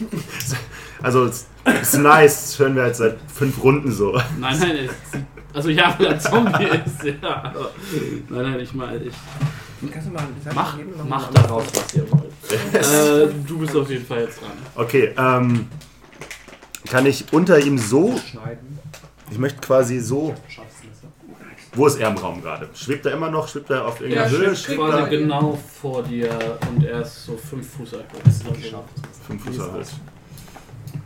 Also, 1.02 1.24
es 1.24 1.46
ist 1.82 1.98
nice, 1.98 2.40
das 2.42 2.58
hören 2.58 2.76
wir 2.76 2.86
jetzt 2.86 2.98
seit 2.98 3.16
fünf 3.34 3.62
Runden 3.62 3.90
so. 3.92 4.12
Nein, 4.38 4.58
nein, 4.58 4.76
er 4.76 4.88
sieht. 4.88 5.26
Also 5.52 5.68
ja, 5.68 5.94
weil 5.98 6.06
er 6.06 6.12
ein 6.14 6.20
Zombie 6.20 6.64
ist, 6.86 7.04
ja. 7.22 7.42
Aber, 7.44 7.70
nein, 8.28 8.42
nein, 8.52 8.60
ich 8.60 8.72
meine, 8.74 8.98
ich. 9.04 9.14
Kannst 9.92 10.08
du 10.08 10.12
mal 10.12 10.22
Mach, 10.54 10.76
mach 11.08 11.30
mal- 11.32 11.42
daraus, 11.42 11.64
was 11.74 11.94
ihr 11.94 12.06
wollt. 12.10 12.30
äh, 12.74 13.34
du 13.46 13.58
bist 13.58 13.74
auf 13.74 13.88
jeden 13.90 14.04
Fall 14.06 14.20
jetzt 14.22 14.40
dran. 14.40 14.50
Okay, 14.74 15.14
ähm. 15.16 15.66
Kann 16.88 17.06
ich 17.06 17.24
unter 17.32 17.58
ihm 17.60 17.78
so. 17.78 18.16
Schneiden. 18.18 18.78
Ich 19.30 19.38
möchte 19.38 19.60
quasi 19.60 20.00
so. 20.00 20.34
Wo 21.74 21.86
ist 21.86 22.00
er 22.00 22.10
im 22.10 22.16
Raum 22.16 22.42
gerade? 22.42 22.68
Schwebt 22.74 23.06
er 23.06 23.12
immer 23.12 23.30
noch? 23.30 23.46
Schwebt 23.48 23.70
er 23.70 23.86
auf 23.86 24.00
irgendeiner 24.00 24.26
Ja, 24.26 24.30
Höhe? 24.32 24.44
schwebt 24.56 24.58
Schwebt 24.58 24.78
quasi 24.80 24.98
er 24.98 25.08
genau 25.08 25.58
vor 25.80 26.02
dir 26.02 26.58
und 26.68 26.84
er 26.84 27.02
ist 27.02 27.24
so 27.26 27.36
fünf 27.36 27.68
Fuß 27.76 27.94
alt. 27.94 28.04
Also, 28.24 28.44
fünf 29.26 29.44
Fuß 29.44 29.56
Höhe? 29.56 29.82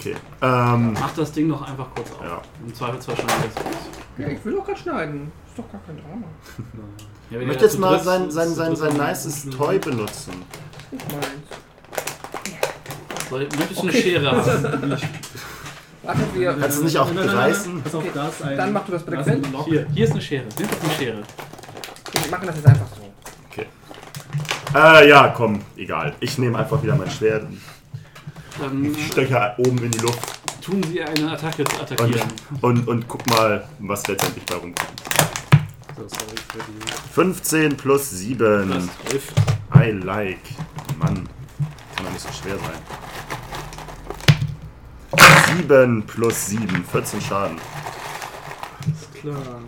Okay. 0.04 0.16
Ähm. 0.42 0.92
mach 0.94 1.14
das 1.14 1.32
Ding 1.32 1.48
noch 1.48 1.62
einfach 1.62 1.86
kurz 1.94 2.10
auf. 2.12 2.22
Ja. 2.22 2.42
Im 2.66 2.74
Zweifelsfall 2.74 3.16
schneiden 3.16 3.42
wir 3.42 3.50
es 3.50 3.56
raus. 3.56 3.82
Ja, 4.18 4.28
ich 4.28 4.44
will 4.44 4.58
auch 4.58 4.64
gerade 4.64 4.78
schneiden. 4.78 5.32
Ist 5.48 5.58
doch 5.58 5.70
gar 5.72 5.80
kein 5.86 5.96
Drama. 5.96 6.26
Ja, 7.30 7.40
Ich 7.40 7.46
möchte 7.46 7.64
jetzt 7.64 7.78
mal 7.78 7.94
dritt- 7.96 8.04
sein, 8.04 8.30
sein, 8.30 8.48
sein, 8.54 8.76
sein 8.76 8.96
nices 8.98 9.48
Toy 9.48 9.78
benutzen. 9.78 10.34
Nicht 10.90 11.10
meins. 11.10 11.26
Soll- 13.30 13.48
Möchtest 13.56 13.76
du 13.78 13.80
eine 13.82 13.90
Okay. 13.90 14.02
Schere 14.02 14.30
haben? 14.30 14.90
Warte, 16.02 16.20
wir. 16.34 16.52
Kannst 16.52 16.76
du 16.76 16.80
es 16.80 16.84
nicht 16.84 16.98
auch 16.98 17.10
reißen? 17.16 17.82
Pass 17.82 17.94
auf, 17.94 18.04
da 18.12 18.28
ist 18.28 18.42
ein. 18.42 18.56
Dann 18.58 18.72
mach 18.74 18.84
du 18.84 18.92
das 18.92 19.02
bitte 19.04 19.22
Quent. 19.22 19.50
Loch. 19.52 19.64
Hier, 19.64 19.86
hier 19.94 20.04
ist 20.04 20.10
eine 20.12 20.20
Schere. 20.20 20.44
Nimm 20.58 20.68
doch 20.68 20.82
eine 20.84 20.92
Schere. 20.92 21.22
Wir 22.22 22.30
machen 22.30 22.46
das 22.46 22.56
jetzt 22.56 22.66
einfach 22.66 22.86
so. 22.94 24.78
Äh, 24.78 25.08
ja, 25.08 25.28
komm, 25.28 25.60
egal. 25.76 26.14
Ich 26.20 26.36
nehme 26.36 26.58
einfach 26.58 26.82
wieder 26.82 26.96
mein 26.96 27.08
Schwert, 27.10 27.46
Dann 28.60 28.96
stöcher 29.10 29.54
oben 29.58 29.78
in 29.78 29.90
die 29.90 29.98
Luft 29.98 30.20
tun 30.64 30.82
sie 30.84 31.02
eine 31.02 31.32
Attacke 31.32 31.64
zu 31.64 31.76
und, 31.76 31.82
attackieren. 31.92 32.32
und, 32.62 32.88
und 32.88 33.08
guck 33.08 33.26
mal, 33.26 33.68
was 33.80 34.06
letztendlich 34.06 34.44
bei 34.46 34.54
rumkommt. 34.54 35.02
So, 35.96 36.08
sorry 36.08 36.36
für 36.50 36.58
die. 36.58 37.12
15 37.12 37.76
plus 37.76 38.10
7. 38.10 38.68
Das 38.70 38.88
trifft. 39.10 39.34
I 39.74 39.90
like. 39.90 40.38
Mann, 40.98 41.28
kann 41.96 42.06
doch 42.06 42.12
nicht 42.12 42.22
so 42.22 42.32
schwer 42.32 42.56
sein. 42.58 42.80
7 45.58 46.02
plus 46.06 46.46
7, 46.46 46.84
14 46.90 47.20
Schaden. 47.20 47.58
Alles 48.84 49.20
klar. 49.20 49.60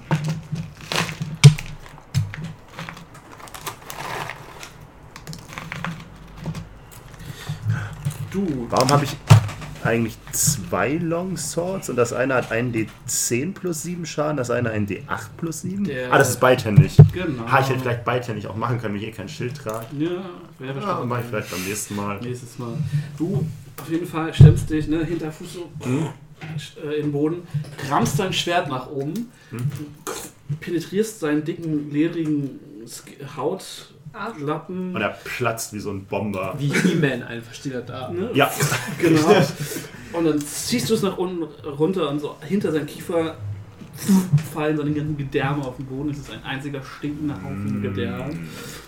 Du, 8.36 8.66
Warum 8.68 8.90
habe 8.90 9.04
ich 9.06 9.16
eigentlich 9.82 10.18
zwei 10.32 10.92
Long 10.98 11.38
Swords 11.38 11.88
und 11.88 11.96
das 11.96 12.12
eine 12.12 12.34
hat 12.34 12.52
einen 12.52 12.70
D10 12.74 13.54
plus 13.54 13.82
7 13.84 14.04
Schaden, 14.04 14.36
das 14.36 14.50
eine 14.50 14.68
einen 14.68 14.86
D8 14.86 15.28
plus 15.38 15.62
7? 15.62 15.84
Der- 15.84 16.12
ah, 16.12 16.18
das 16.18 16.28
ist 16.30 16.40
beidhändig. 16.40 16.98
genau. 17.14 17.50
Ha, 17.50 17.60
ich 17.60 17.70
hätte 17.70 17.80
vielleicht 17.80 18.04
beidhändig 18.04 18.46
auch 18.46 18.56
machen 18.56 18.78
können, 18.78 18.92
wenn 18.94 19.00
ich 19.00 19.08
eh 19.08 19.12
kein 19.12 19.30
Schild 19.30 19.56
trage. 19.56 19.86
Ja, 19.98 20.10
wäre 20.58 20.68
Ja, 20.68 20.72
bestimmt. 20.74 21.08
mache 21.08 21.20
ich 21.22 21.26
vielleicht 21.28 21.50
beim 21.50 21.64
nächsten 21.64 21.96
Mal. 21.96 22.20
Nächstes 22.20 22.58
Mal. 22.58 22.74
Du 23.16 23.46
auf 23.80 23.90
jeden 23.90 24.06
Fall 24.06 24.34
stemmst 24.34 24.68
dich, 24.68 24.86
ne, 24.86 25.02
Hinterfuß 25.02 25.54
so 25.54 25.70
Hm? 25.82 26.08
äh, 26.86 26.96
im 27.00 27.12
Boden, 27.12 27.42
rammst 27.88 28.18
dein 28.18 28.34
Schwert 28.34 28.68
nach 28.68 28.90
oben, 28.90 29.32
Hm? 29.48 29.60
penetrierst 30.60 31.20
seinen 31.20 31.42
dicken, 31.42 31.90
ledrigen 31.90 32.60
Sk- 32.84 33.24
Hautlappen. 34.24 34.94
Und 34.94 35.00
er 35.00 35.10
platzt 35.24 35.72
wie 35.72 35.78
so 35.78 35.90
ein 35.90 36.04
Bomber. 36.06 36.54
Wie 36.58 36.72
He-Man 36.72 37.22
einfach 37.22 37.54
steht 37.54 37.74
er 37.74 37.82
da. 37.82 38.10
Ne? 38.10 38.30
Ja, 38.34 38.50
Genau. 39.00 39.20
Und 40.12 40.24
dann 40.24 40.40
ziehst 40.40 40.88
du 40.88 40.94
es 40.94 41.02
nach 41.02 41.16
unten 41.18 41.42
runter 41.64 42.08
und 42.08 42.20
so 42.20 42.36
hinter 42.40 42.72
seinem 42.72 42.86
Kiefer 42.86 43.36
fallen 44.52 44.76
seine 44.76 44.92
ganzen 44.92 45.16
Gedärme 45.16 45.64
auf 45.64 45.76
den 45.76 45.86
Boden. 45.86 46.10
Es 46.10 46.18
ist 46.18 46.30
ein 46.30 46.44
einziger 46.44 46.80
stinkender 46.82 47.34
Haufen 47.34 47.82
Gedärme. 47.82 48.34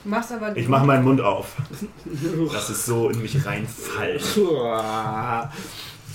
Du 0.04 0.08
machst 0.08 0.32
aber 0.32 0.56
ich 0.56 0.68
mache 0.68 0.86
meinen 0.86 1.04
Mund 1.04 1.20
auf. 1.20 1.56
Dass 2.52 2.68
es 2.68 2.86
so 2.86 3.08
in 3.10 3.22
mich 3.22 3.44
reinfällt. 3.44 4.22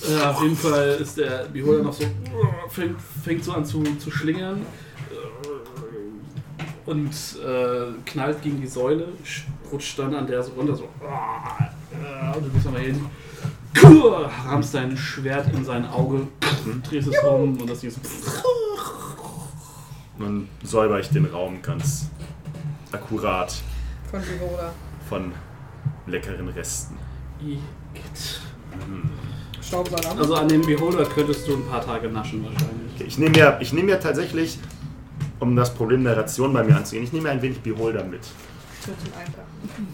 Ja, 0.10 0.32
auf 0.32 0.42
jeden 0.42 0.58
Fall 0.58 0.98
ist 1.00 1.18
der 1.18 1.46
Beholder 1.54 1.84
noch 1.84 1.94
so, 1.94 2.04
fängt, 2.68 2.98
fängt 3.24 3.42
so 3.42 3.54
an 3.54 3.64
zu, 3.64 3.82
zu 4.00 4.12
schlingern 4.12 4.62
und 6.86 7.10
äh, 7.12 7.94
knallt 8.06 8.42
gegen 8.42 8.60
die 8.62 8.68
Säule, 8.68 9.08
sch- 9.26 9.44
rutscht 9.72 9.98
dann 10.00 10.14
an 10.16 10.28
der 10.28 10.44
so 10.44 10.52
runter, 10.54 10.76
so. 10.76 10.84
äh, 10.84 12.38
Und 12.38 12.46
du 12.46 12.50
gehst 12.52 12.66
nochmal 12.66 12.82
hin, 12.82 13.06
rammst 14.48 14.74
dein 14.74 14.96
Schwert 14.98 15.54
in 15.54 15.64
sein 15.64 15.86
Auge, 15.88 16.28
drehst 16.90 17.08
es 17.08 17.18
um 17.24 17.58
und 17.60 17.70
das 17.70 17.80
Ding 17.80 17.90
ist 17.90 18.00
Dann 20.20 20.48
säuber 20.64 21.00
ich 21.00 21.10
den 21.10 21.26
Raum 21.26 21.62
ganz 21.62 22.08
akkurat 22.92 23.54
von 24.12 24.22
Vivola. 24.22 24.72
von 25.10 25.32
leckeren 26.06 26.48
Resten. 26.50 26.98
Igitt. 27.42 28.42
Staubsauger. 29.62 30.18
Also 30.20 30.36
an 30.36 30.48
dem 30.48 30.62
Beholder 30.62 31.06
könntest 31.06 31.48
du 31.48 31.56
ein 31.56 31.66
paar 31.66 31.84
Tage 31.84 32.10
naschen 32.10 32.44
wahrscheinlich. 32.44 32.94
Okay, 32.96 33.06
ich 33.08 33.18
nehme 33.18 33.38
ja, 33.38 33.58
ich 33.60 33.74
nehme 33.74 33.92
ja 33.92 33.98
tatsächlich, 33.98 34.60
um 35.40 35.56
das 35.56 35.74
Problem 35.74 36.04
der 36.04 36.18
Ration 36.18 36.54
bei 36.54 36.64
mir 36.64 36.76
anzugehen, 36.78 37.04
ich 37.04 37.14
nehme 37.14 37.30
ein 37.30 37.42
wenig 37.42 37.62
Beholder 37.62 38.04
mit. 38.04 38.22
Nur 38.88 38.98
zum 38.98 39.14
Einpacken. 39.18 39.94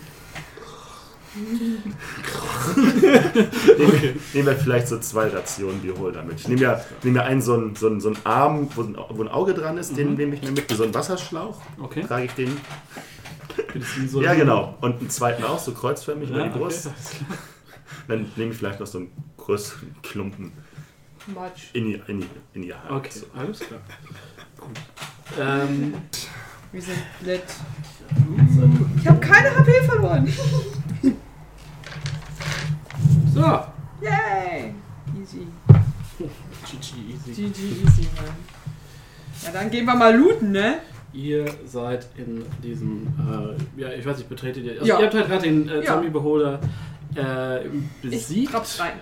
Nehme 3.77 4.15
nehmen 4.33 4.47
wir 4.47 4.55
vielleicht 4.55 4.87
so 4.87 4.97
zwei 4.99 5.27
Rationen 5.27 5.81
Beholder 5.81 6.23
mit. 6.23 6.39
Ich 6.39 6.47
nehme 6.47 6.61
ja, 6.61 6.81
nehme 7.03 7.17
ja 7.19 7.25
einen 7.25 7.41
so 7.41 7.53
einen, 7.53 7.75
so 7.75 7.87
einen, 7.87 8.01
so 8.01 8.09
einen 8.09 8.17
Arm, 8.25 8.67
wo 8.75 8.81
ein, 8.81 8.97
wo 9.09 9.21
ein 9.21 9.27
Auge 9.27 9.53
dran 9.53 9.77
ist, 9.77 9.95
den 9.95 10.11
Mhm. 10.11 10.15
nehme 10.15 10.35
ich 10.35 10.41
mir 10.41 10.51
mit, 10.51 10.69
so 10.71 10.83
einen 10.83 10.93
Wasserschlauch. 10.93 11.61
Okay. 11.79 12.03
Trage 12.03 12.25
ich 12.25 12.31
den. 12.33 12.57
So 14.07 14.21
Ja, 14.23 14.33
genau. 14.33 14.75
Und 14.81 14.99
einen 14.99 15.09
zweiten 15.09 15.43
auch, 15.43 15.59
so 15.59 15.71
kreuzförmig 15.73 16.29
über 16.29 16.39
Ja, 16.39 16.47
die 16.47 16.57
Brust. 16.57 16.87
okay. 16.87 17.25
Dann 18.07 18.25
nehme 18.35 18.51
ich 18.51 18.57
vielleicht 18.57 18.79
noch 18.79 18.87
so 18.87 18.97
einen 18.99 19.11
größeren 19.37 19.95
Klumpen 20.01 20.51
in 21.73 21.85
die, 21.85 22.01
in 22.07 22.21
die, 22.21 22.27
in 22.53 22.61
die 22.63 22.73
Hand. 22.73 22.89
Okay, 22.89 23.09
alles 23.37 23.59
klar. 23.59 23.81
Gut. 24.59 24.69
Ähm, 25.39 25.93
Wir 26.71 26.81
sind 26.81 26.97
lit. 27.21 27.43
Ich 28.97 29.07
habe 29.07 29.19
keine 29.19 29.55
HP 29.55 29.71
verloren. 29.83 30.27
so. 33.33 33.59
Yay! 34.01 34.73
Easy. 35.21 35.47
GG, 36.17 36.95
easy. 37.13 37.31
GG 37.33 37.59
easy, 37.83 38.07
Mann. 38.15 38.35
Ja, 39.43 39.51
dann 39.53 39.69
gehen 39.69 39.85
wir 39.85 39.95
mal 39.95 40.15
looten, 40.15 40.51
ne? 40.51 40.79
Ihr 41.13 41.45
seid 41.65 42.07
in 42.17 42.43
diesem, 42.63 43.07
äh, 43.17 43.81
ja, 43.81 43.89
ich 43.91 44.05
weiß 44.05 44.17
nicht, 44.17 44.29
betretet 44.29 44.63
ihr. 44.65 44.73
Also 44.73 44.85
Ja. 44.85 44.99
Ihr 44.99 45.05
habt 45.05 45.13
halt 45.15 45.27
gerade 45.27 45.41
den 45.43 45.67
äh. 45.69 45.83
Zombie-Beholder 45.83 46.59
äh, 47.15 47.65
Ich 47.67 47.71
besiegt. 48.01 48.51
trapp's 48.51 48.79
rein. 48.79 48.93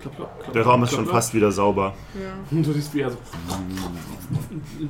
Klopp, 0.00 0.16
klopp, 0.16 0.40
klopp, 0.42 0.52
Der 0.54 0.62
Raum 0.64 0.82
ist 0.82 0.88
klopp, 0.90 0.96
schon 0.98 1.04
klopp. 1.04 1.16
fast 1.16 1.34
wieder 1.34 1.52
sauber. 1.52 1.94
Ja. 2.14 2.32
Und 2.50 2.66
du 2.66 2.72
siehst, 2.72 2.94
wie 2.94 3.00
er 3.00 3.10
so 3.10 3.18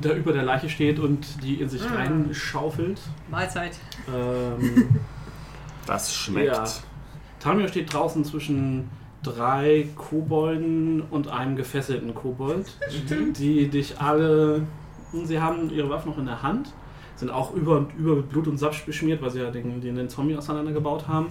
da 0.01 0.13
über 0.13 0.31
der 0.33 0.43
Leiche 0.43 0.69
steht 0.69 0.99
und 0.99 1.43
die 1.43 1.55
in 1.55 1.69
sich 1.69 1.81
Ah. 1.83 1.95
reinschaufelt. 1.95 2.99
Mahlzeit. 3.29 3.77
Ähm, 4.13 4.87
Das 5.87 6.13
schmeckt. 6.13 6.47
Ja. 6.55 6.63
Tamio 7.39 7.67
steht 7.67 7.91
draußen 7.91 8.23
zwischen 8.23 8.87
drei 9.23 9.87
Kobolden 9.95 11.01
und 11.01 11.27
einem 11.27 11.55
gefesselten 11.55 12.13
Kobold, 12.13 12.77
die 13.37 13.67
dich 13.67 13.99
alle. 13.99 14.61
Sie 15.25 15.41
haben 15.41 15.69
ihre 15.71 15.89
Waffen 15.89 16.11
noch 16.11 16.17
in 16.19 16.25
der 16.27 16.41
Hand, 16.43 16.71
sind 17.15 17.31
auch 17.31 17.53
über 17.55 17.77
und 17.77 17.93
über 17.97 18.15
mit 18.15 18.29
Blut 18.29 18.47
und 18.47 18.57
Saft 18.57 18.85
beschmiert, 18.85 19.21
weil 19.23 19.31
sie 19.31 19.39
ja 19.41 19.49
den, 19.51 19.81
den, 19.81 19.95
den 19.95 20.07
Zombie 20.07 20.37
auseinandergebaut 20.37 21.07
haben. 21.07 21.25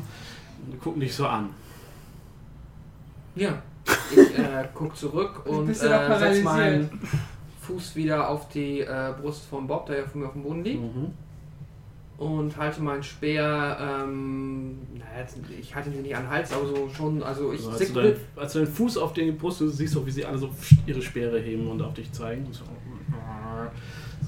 Und 0.67 0.73
die 0.75 0.79
gucken 0.79 1.01
dich 1.01 1.15
so 1.15 1.27
an. 1.27 1.51
Ja. 3.37 3.63
Ich 4.13 4.39
äh, 4.39 4.69
guck 4.75 4.97
zurück 4.97 5.47
und 5.47 5.69
äh, 5.71 5.75
setz 5.75 6.43
meinen 6.43 6.91
Fuß 7.63 7.95
wieder 7.97 8.29
auf 8.29 8.49
die 8.49 8.81
äh, 8.81 9.13
Brust 9.21 9.47
von 9.47 9.67
Bob, 9.67 9.87
der 9.87 9.99
ja 10.01 10.07
von 10.07 10.21
mir 10.21 10.27
auf 10.29 10.33
dem 10.33 10.43
Boden 10.43 10.65
liegt. 10.65 10.83
Mhm. 10.83 11.13
und 12.19 12.55
halte 12.59 12.83
meinen 12.83 13.03
Speer, 13.03 13.79
ähm, 13.81 14.79
naja, 14.95 15.21
jetzt- 15.21 15.39
ich 15.59 15.75
halte 15.75 15.89
ihn 15.91 16.03
nicht 16.03 16.15
an 16.15 16.25
den 16.25 16.31
Hals, 16.31 16.53
aber 16.53 16.67
so 16.67 16.89
schon, 16.95 17.23
also 17.23 17.53
ich 17.53 17.61
Also, 17.67 17.71
als, 17.71 17.93
du 17.93 18.03
dein, 18.03 18.17
als 18.37 18.53
du 18.53 18.59
deinen 18.59 18.73
Fuß 18.75 18.99
auf 18.99 19.13
die 19.15 19.31
Brust 19.33 19.61
du 19.61 19.69
siehst, 19.69 19.95
du, 19.95 20.05
wie 20.05 20.11
sie 20.11 20.25
alle 20.27 20.37
so 20.37 20.51
ihre 20.87 21.01
Speere 21.01 21.39
heben 21.41 21.67
und 21.71 21.81
auf 21.81 21.95
dich 21.95 22.13
zeigen. 22.13 22.47
So, 22.53 22.65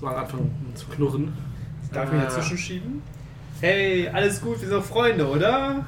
so 0.01 0.07
anfangen 0.07 0.51
zu 0.75 0.87
knurren. 0.87 1.33
Darf 1.93 2.11
ich 2.13 2.19
Äh. 2.19 2.23
dazwischen 2.23 2.57
schieben? 2.59 3.03
Hey, 3.61 4.09
alles 4.09 4.41
gut, 4.41 4.53
wir 4.61 4.69
sind 4.69 4.73
doch 4.79 4.85
Freunde, 4.85 5.29
oder? 5.29 5.85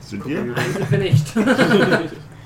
Sind 0.00 0.24
wir? 0.26 0.44
Nein, 0.44 0.56
sind 0.72 0.90
wir 0.92 0.98
nicht. 0.98 1.34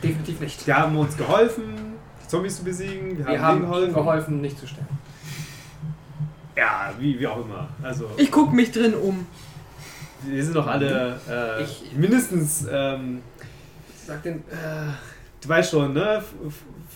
Definitiv 0.08 0.40
nicht. 0.40 0.66
Die 0.66 0.72
haben 0.74 0.96
uns 0.96 1.16
geholfen, 1.16 1.94
die 2.22 2.28
Zombies 2.28 2.56
zu 2.56 2.64
besiegen. 2.64 3.18
Wir, 3.18 3.26
Wir 3.26 3.40
haben, 3.42 3.66
haben 3.68 3.92
geholfen, 3.92 4.40
nicht 4.40 4.58
zu 4.58 4.66
sterben. 4.66 4.98
Ja, 6.56 6.92
wie, 6.98 7.18
wie 7.18 7.26
auch 7.26 7.44
immer. 7.44 7.68
Also, 7.82 8.08
Ich 8.16 8.30
guck 8.30 8.52
mich 8.52 8.70
drin 8.70 8.94
um. 8.94 9.26
wir 10.22 10.44
sind 10.44 10.54
doch 10.54 10.66
alle 10.66 11.18
äh, 11.28 11.62
Ich- 11.64 11.92
mindestens, 11.96 12.66
ähm, 12.70 13.22
Sag 14.06 14.22
den, 14.22 14.36
äh, 14.50 14.92
du 15.40 15.48
weißt 15.48 15.70
schon, 15.70 15.94
ne? 15.94 16.22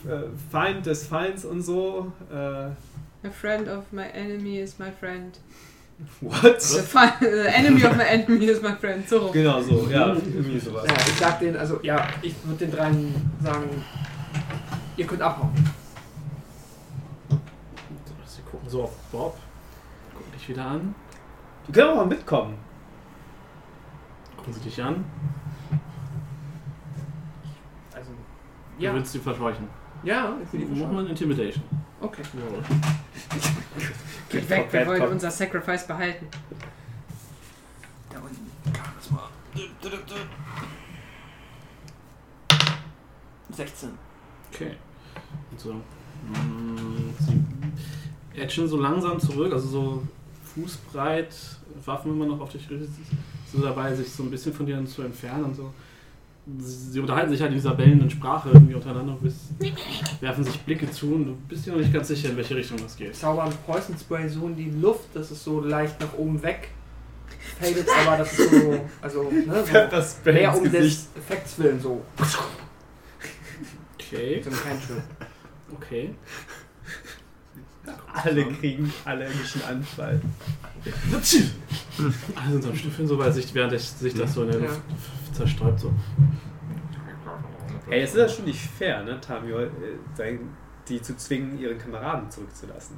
Äh, 0.07 0.11
Feind 0.53 0.85
des 0.87 1.07
Feinds 1.07 1.45
und 1.45 1.63
so. 1.63 2.13
Äh, 2.31 2.37
A 2.37 3.31
friend 3.33 3.67
of 3.69 3.85
my 3.91 4.05
enemy 4.13 4.59
is 4.61 4.79
my 4.79 4.93
friend. 5.01 5.39
What? 6.21 6.61
The, 6.61 6.81
the 7.21 7.49
enemy 7.55 7.83
of 7.85 7.97
my 7.97 8.05
enemy 8.05 8.47
is 8.47 8.61
my 8.63 8.75
friend. 8.75 9.07
So. 9.09 9.31
Genau 9.33 9.61
so, 9.63 9.89
ja, 9.91 10.09
irgendwie 10.15 10.59
sowas. 10.59 10.85
ja, 10.87 10.95
ich 10.95 11.19
sag 11.19 11.39
den, 11.41 11.57
also 11.57 11.81
ja, 11.83 12.07
ich 12.23 12.35
würde 12.45 12.67
den 12.67 12.71
dreien 12.77 13.31
sagen, 13.43 13.85
ihr 14.97 15.07
könnt 15.07 15.23
abhauen. 15.23 15.53
Sie 18.27 18.43
gucken 18.43 18.69
so 18.69 18.85
auf 18.85 18.97
Bob, 19.11 19.37
gucken 20.15 20.33
dich 20.33 20.49
wieder 20.49 20.65
an, 20.67 20.95
Die 21.67 21.73
können 21.73 21.91
auch 21.91 21.97
mal 21.97 22.07
mitkommen. 22.07 22.57
gucken 24.37 24.53
sie 24.53 24.61
dich 24.61 24.83
an. 24.83 25.05
Also, 27.95 28.11
Du 28.79 28.85
ja, 28.85 28.95
willst 28.95 29.13
sie 29.13 29.19
verscheuchen. 29.19 29.69
Ja, 30.03 30.37
ich 30.43 30.53
will 30.53 30.61
die 30.61 30.81
Mach 30.81 30.91
mal 30.91 31.07
Intimidation. 31.07 31.63
Okay. 32.01 32.23
Geht 34.29 34.51
weg, 34.51 34.69
wir 34.71 34.87
wollen 34.87 35.03
unser 35.03 35.31
Sacrifice 35.31 35.87
behalten. 35.87 36.27
Da 38.11 38.19
unten. 38.21 38.51
Charisma. 38.77 39.31
16. 43.51 43.91
Okay. 44.53 44.73
Und 45.51 45.61
so. 45.61 45.73
mm, 45.73 47.15
Sie 48.35 48.41
etchen 48.41 48.69
so 48.69 48.81
langsam 48.81 49.19
zurück, 49.19 49.53
also 49.53 49.69
so 49.69 50.03
fußbreit, 50.55 51.35
Waffen 51.85 52.13
immer 52.13 52.27
noch 52.27 52.41
auf 52.41 52.51
dich 52.51 52.69
gerichtet, 52.69 52.95
so 53.53 53.61
dabei, 53.61 53.95
sich 53.95 54.11
so 54.11 54.23
ein 54.23 54.31
bisschen 54.31 54.53
von 54.53 54.67
dir 54.67 54.85
zu 54.87 55.03
entfernen 55.03 55.45
und 55.45 55.57
so. 55.57 55.73
Sie 56.61 56.99
unterhalten 57.01 57.31
sich 57.31 57.41
halt 57.43 57.51
in 57.51 57.57
dieser 57.59 57.75
bellenden 57.75 58.09
Sprache 58.09 58.49
irgendwie 58.53 58.75
untereinander, 58.75 59.17
bis, 59.21 59.35
werfen 60.21 60.45
sich 60.45 60.59
Blicke 60.61 60.91
zu 60.91 61.15
und 61.15 61.25
du 61.27 61.37
bist 61.47 61.67
dir 61.67 61.73
noch 61.73 61.79
nicht 61.79 61.93
ganz 61.93 62.09
sicher, 62.09 62.31
in 62.31 62.37
welche 62.39 62.57
Richtung 62.57 62.79
das 62.83 62.97
geht. 62.97 63.15
Zaubern 63.15 63.53
Poison 63.67 63.95
Spray 63.99 64.29
so 64.29 64.47
in 64.47 64.57
die 64.57 64.71
Luft, 64.71 65.15
dass 65.15 65.31
es 65.31 65.45
so 65.45 65.61
leicht 65.61 66.01
nach 66.01 66.15
oben 66.17 66.43
weg 66.43 66.71
fadet, 67.61 67.87
aber 68.07 68.17
das 68.19 68.39
ist 68.39 68.51
so, 68.51 68.81
also, 69.03 69.31
ne, 69.31 69.65
so 69.67 69.73
Das 69.91 70.13
Spray 70.13 70.33
mehr 70.35 70.57
um 70.57 70.63
Gesicht. 70.65 71.01
des 71.01 71.09
Effekts 71.23 71.59
willen, 71.59 71.81
so. 71.81 72.03
Okay, 73.95 74.41
So 74.43 74.51
ein 74.51 74.57
Cantrip. 74.57 75.03
okay. 75.75 76.15
Alle 78.13 78.47
kriegen 78.53 78.93
allergischen 79.05 79.63
Anfall. 79.65 80.21
Alle 82.35 82.53
sind 82.53 82.65
am 82.67 82.75
Schnüffeln, 82.77 83.07
so 83.07 83.19
weil 83.19 83.33
sich, 83.33 83.53
während 83.55 83.79
sich 83.79 84.15
das 84.15 84.33
so 84.35 84.45
in 84.45 84.51
der 84.53 84.61
Ja. 84.61 84.71
Zerstäubt. 85.33 85.81
So. 85.81 85.93
Ey, 87.91 88.03
es 88.03 88.11
ist 88.11 88.19
ja 88.19 88.29
schon 88.29 88.45
nicht 88.45 88.61
fair, 88.61 89.03
ne, 89.03 89.21
Tamio, 89.21 89.61
äh, 89.61 90.39
die 90.89 91.01
zu 91.01 91.17
zwingen, 91.17 91.59
ihren 91.59 91.79
Kameraden 91.79 92.31
zurückzulassen. 92.31 92.97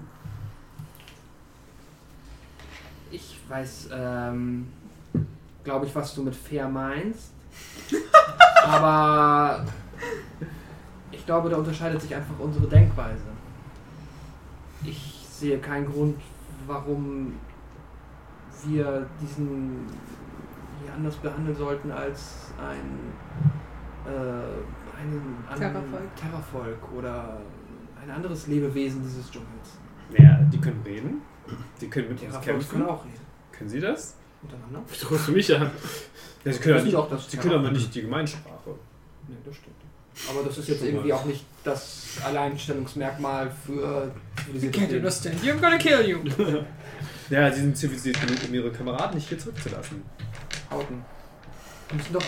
Ich 3.10 3.38
weiß, 3.48 3.88
ähm, 3.92 4.68
glaube 5.64 5.86
ich, 5.86 5.94
was 5.94 6.14
du 6.14 6.22
mit 6.22 6.34
fair 6.34 6.68
meinst. 6.68 7.32
Aber 8.64 9.64
ich 11.10 11.24
glaube, 11.26 11.50
da 11.50 11.56
unterscheidet 11.56 12.00
sich 12.00 12.14
einfach 12.14 12.38
unsere 12.38 12.66
Denkweise. 12.66 13.24
Ich 14.84 15.26
sehe 15.28 15.58
keinen 15.58 15.90
Grund, 15.90 16.20
warum 16.66 17.34
wir 18.64 19.06
diesen 19.20 19.86
anders 20.94 21.16
behandeln 21.16 21.56
sollten 21.56 21.90
als 21.90 22.52
ein, 22.58 23.12
äh, 24.06 25.00
einen 25.00 25.44
anderen 25.48 25.72
Terravolk. 25.72 26.16
Terravolk 26.16 26.92
oder 26.96 27.40
ein 28.02 28.10
anderes 28.10 28.46
Lebewesen 28.46 29.02
dieses 29.02 29.30
Dschungels. 29.30 29.78
Naja, 30.16 30.40
die 30.52 30.58
können 30.58 30.82
reden. 30.84 31.22
Die 31.80 31.88
können 31.88 32.08
mit 32.08 32.22
uns 32.22 32.40
kämpfen. 32.40 32.70
können 32.70 32.88
auch 32.88 33.04
reden. 33.04 33.20
Können 33.52 33.70
sie 33.70 33.80
das? 33.80 34.16
Untereinander? 34.42 34.82
Du 34.88 35.16
für 35.16 35.32
mich 35.32 35.54
an. 35.54 35.70
Ja, 36.44 36.52
sie 36.52 36.58
können, 36.60 36.76
Das 36.76 36.84
nicht, 36.84 36.94
auch 36.96 37.10
das 37.10 37.30
sie 37.30 37.36
können 37.36 37.54
aber 37.54 37.70
nicht 37.70 37.94
die 37.94 38.02
Gemeinsprache. 38.02 38.74
Nee, 39.28 39.36
das 39.44 39.56
stimmt. 39.56 39.76
Aber 40.28 40.42
das 40.46 40.58
ist 40.58 40.68
jetzt 40.68 40.78
Schon 40.80 40.88
irgendwie 40.88 41.12
auch 41.12 41.24
nicht 41.24 41.44
das 41.64 42.18
Alleinstellungsmerkmal 42.24 43.50
für 43.66 44.10
zivilisierte 44.44 44.78
Can't 44.78 44.82
Leben. 44.86 44.96
understand 44.98 45.44
you, 45.44 45.52
I'm 45.52 45.60
gonna 45.60 45.78
kill 45.78 46.08
you. 46.08 46.18
Ja, 47.30 47.48
sie 47.52 47.60
sind 47.60 47.76
zivilisiert 47.76 48.20
genug, 48.20 48.38
um 48.48 48.52
ihre 48.52 48.72
Kameraden 48.72 49.14
nicht 49.14 49.28
hier 49.28 49.38
zurückzulassen. 49.38 50.02
Hauten. 50.70 51.04
Wir 51.88 51.96
müssen 51.96 52.12
doch 52.14 52.22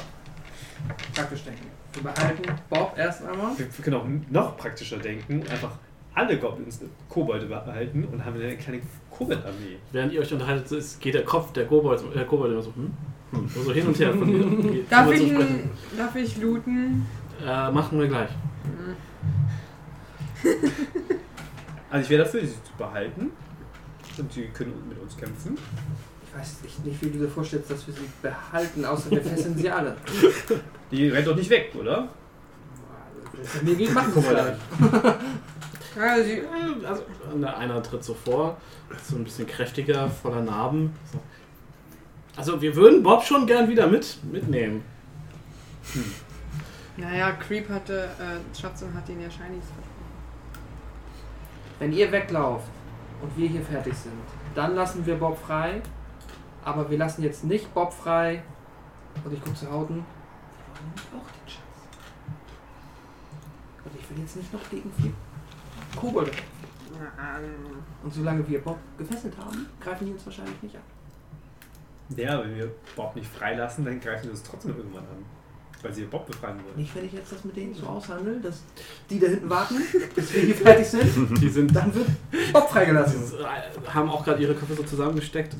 praktisch 1.14 1.44
denken. 1.44 1.66
Wir 1.94 2.02
behalten 2.02 2.42
Bob 2.70 2.94
erst 2.96 3.24
einmal. 3.24 3.56
Wir, 3.58 3.66
wir 3.66 3.84
können 3.84 3.96
auch 3.96 4.06
noch 4.30 4.56
praktischer 4.56 4.96
denken, 4.98 5.42
einfach 5.48 5.72
alle 6.14 6.38
Goblins, 6.38 6.80
Kobolde 7.08 7.46
behalten 7.46 8.04
und 8.04 8.24
haben 8.24 8.34
eine 8.36 8.56
kleine 8.56 8.80
Kobold-Armee. 9.10 9.76
Während 9.92 10.12
ihr 10.12 10.20
euch 10.20 10.32
unterhaltet, 10.32 10.70
ist- 10.72 11.00
geht 11.00 11.14
der 11.14 11.24
Kopf 11.24 11.52
der 11.52 11.66
Kobold, 11.66 12.02
der 12.14 12.24
Kobold 12.26 12.52
immer 12.52 12.62
so, 12.62 12.74
hm? 12.74 12.90
Hm. 13.30 13.48
so 13.48 13.72
hin 13.72 13.86
und 13.86 13.98
her 13.98 14.12
von. 14.12 14.26
Geht 14.72 14.92
Darf 14.92 15.10
ich, 15.10 15.32
Sprechen. 15.32 15.70
darf 15.96 16.14
ich 16.16 16.36
looten? 16.36 17.06
Äh, 17.42 17.70
machen 17.70 17.98
wir 17.98 18.08
gleich. 18.08 18.28
Also 21.90 22.04
ich 22.04 22.10
wäre 22.10 22.24
dafür, 22.24 22.40
sie 22.40 22.48
zu 22.62 22.72
behalten 22.76 23.30
und 24.18 24.32
sie 24.32 24.44
können 24.48 24.74
mit 24.88 24.98
uns 24.98 25.16
kämpfen. 25.16 25.56
Ich 26.32 26.40
weiß 26.40 26.62
nicht, 26.62 26.84
nicht, 26.86 27.02
wie 27.02 27.10
du 27.10 27.18
dir 27.18 27.28
vorstellst, 27.28 27.70
dass 27.70 27.86
wir 27.86 27.92
sie 27.94 28.08
behalten, 28.22 28.84
außer 28.84 29.10
wir 29.10 29.20
fesseln 29.20 29.56
sie 29.56 29.70
alle. 29.70 29.96
Die 30.90 31.08
rennt 31.08 31.26
doch 31.26 31.36
nicht 31.36 31.50
weg, 31.50 31.72
oder? 31.78 32.08
Mir 33.62 33.74
geht 33.74 33.92
machen 33.92 34.12
Guck 34.14 34.30
mal 34.30 34.56
sie, 36.24 36.38
Äh, 36.40 36.86
Also, 36.86 37.02
einer 37.46 37.82
tritt 37.82 38.02
so 38.02 38.14
vor, 38.14 38.56
ist 38.96 39.08
so 39.08 39.16
ein 39.16 39.24
bisschen 39.24 39.46
kräftiger, 39.46 40.08
voller 40.08 40.40
Narben. 40.40 40.94
So. 41.12 41.18
Also, 42.36 42.62
wir 42.62 42.74
würden 42.76 43.02
Bob 43.02 43.22
schon 43.24 43.46
gern 43.46 43.68
wieder 43.68 43.86
mit, 43.86 44.16
mitnehmen. 44.24 44.82
naja, 46.96 47.32
Creep 47.32 47.68
hatte, 47.68 48.04
äh, 48.04 48.58
Schatz 48.58 48.82
und 48.82 48.94
hat 48.94 49.06
ihn 49.08 49.20
ja 49.20 49.30
Shinies 49.30 49.64
versprochen. 49.64 49.92
Wenn 51.78 51.92
ihr 51.92 52.10
weglauft 52.10 52.68
und 53.20 53.36
wir 53.36 53.48
hier 53.48 53.62
fertig 53.62 53.94
sind, 53.94 54.12
dann 54.54 54.74
lassen 54.74 55.04
wir 55.04 55.16
Bob 55.16 55.38
frei. 55.44 55.82
Aber 56.64 56.88
wir 56.90 56.98
lassen 56.98 57.22
jetzt 57.22 57.44
nicht 57.44 57.72
Bob 57.74 57.92
frei. 57.92 58.42
Und 59.24 59.32
ich 59.32 59.42
gucke 59.42 59.56
zu 59.56 59.70
Hauten. 59.70 59.96
Wir 59.96 60.04
wollen 60.74 60.88
nämlich 60.88 61.06
auch 61.12 61.30
den 61.30 61.48
Schatz. 61.48 61.62
Und 63.84 64.00
ich 64.00 64.10
will 64.10 64.18
jetzt 64.20 64.36
nicht 64.36 64.52
noch 64.52 64.70
gegen 64.70 64.90
vier 65.00 65.12
Kobolde. 66.00 66.30
Und 68.02 68.12
solange 68.14 68.46
wir 68.48 68.60
Bob 68.60 68.78
gefesselt 68.98 69.36
haben, 69.38 69.66
greifen 69.80 70.06
die 70.06 70.12
uns 70.12 70.24
wahrscheinlich 70.24 70.62
nicht 70.62 70.76
an. 70.76 70.82
Ja, 72.16 72.40
wenn 72.42 72.54
wir 72.56 72.70
Bob 72.94 73.16
nicht 73.16 73.28
freilassen, 73.28 73.84
dann 73.84 74.00
greifen 74.00 74.24
sie 74.24 74.30
uns 74.30 74.42
trotzdem 74.42 74.76
irgendwann 74.76 75.04
an. 75.04 75.24
Weil 75.82 75.92
sie 75.92 76.04
Bob 76.04 76.26
befreien 76.26 76.62
wollen. 76.64 76.76
Nicht, 76.76 76.94
wenn 76.94 77.06
ich 77.06 77.12
jetzt 77.12 77.32
das 77.32 77.44
mit 77.44 77.56
denen 77.56 77.74
so 77.74 77.86
aushandle, 77.86 78.38
dass 78.40 78.62
die 79.10 79.18
da 79.18 79.26
hinten 79.26 79.50
warten, 79.50 79.76
bis 80.14 80.32
wir 80.32 80.42
hier 80.42 80.54
fertig 80.54 80.86
sind. 80.86 81.42
Die 81.42 81.48
sind 81.48 81.74
Dann 81.74 81.92
wird 81.92 82.06
Bob 82.52 82.70
freigelassen. 82.70 83.20
äh, 83.40 83.88
haben 83.92 84.08
auch 84.08 84.24
gerade 84.24 84.40
ihre 84.42 84.54
Köpfe 84.54 84.74
so 84.74 84.82
zusammengesteckt. 84.84 85.56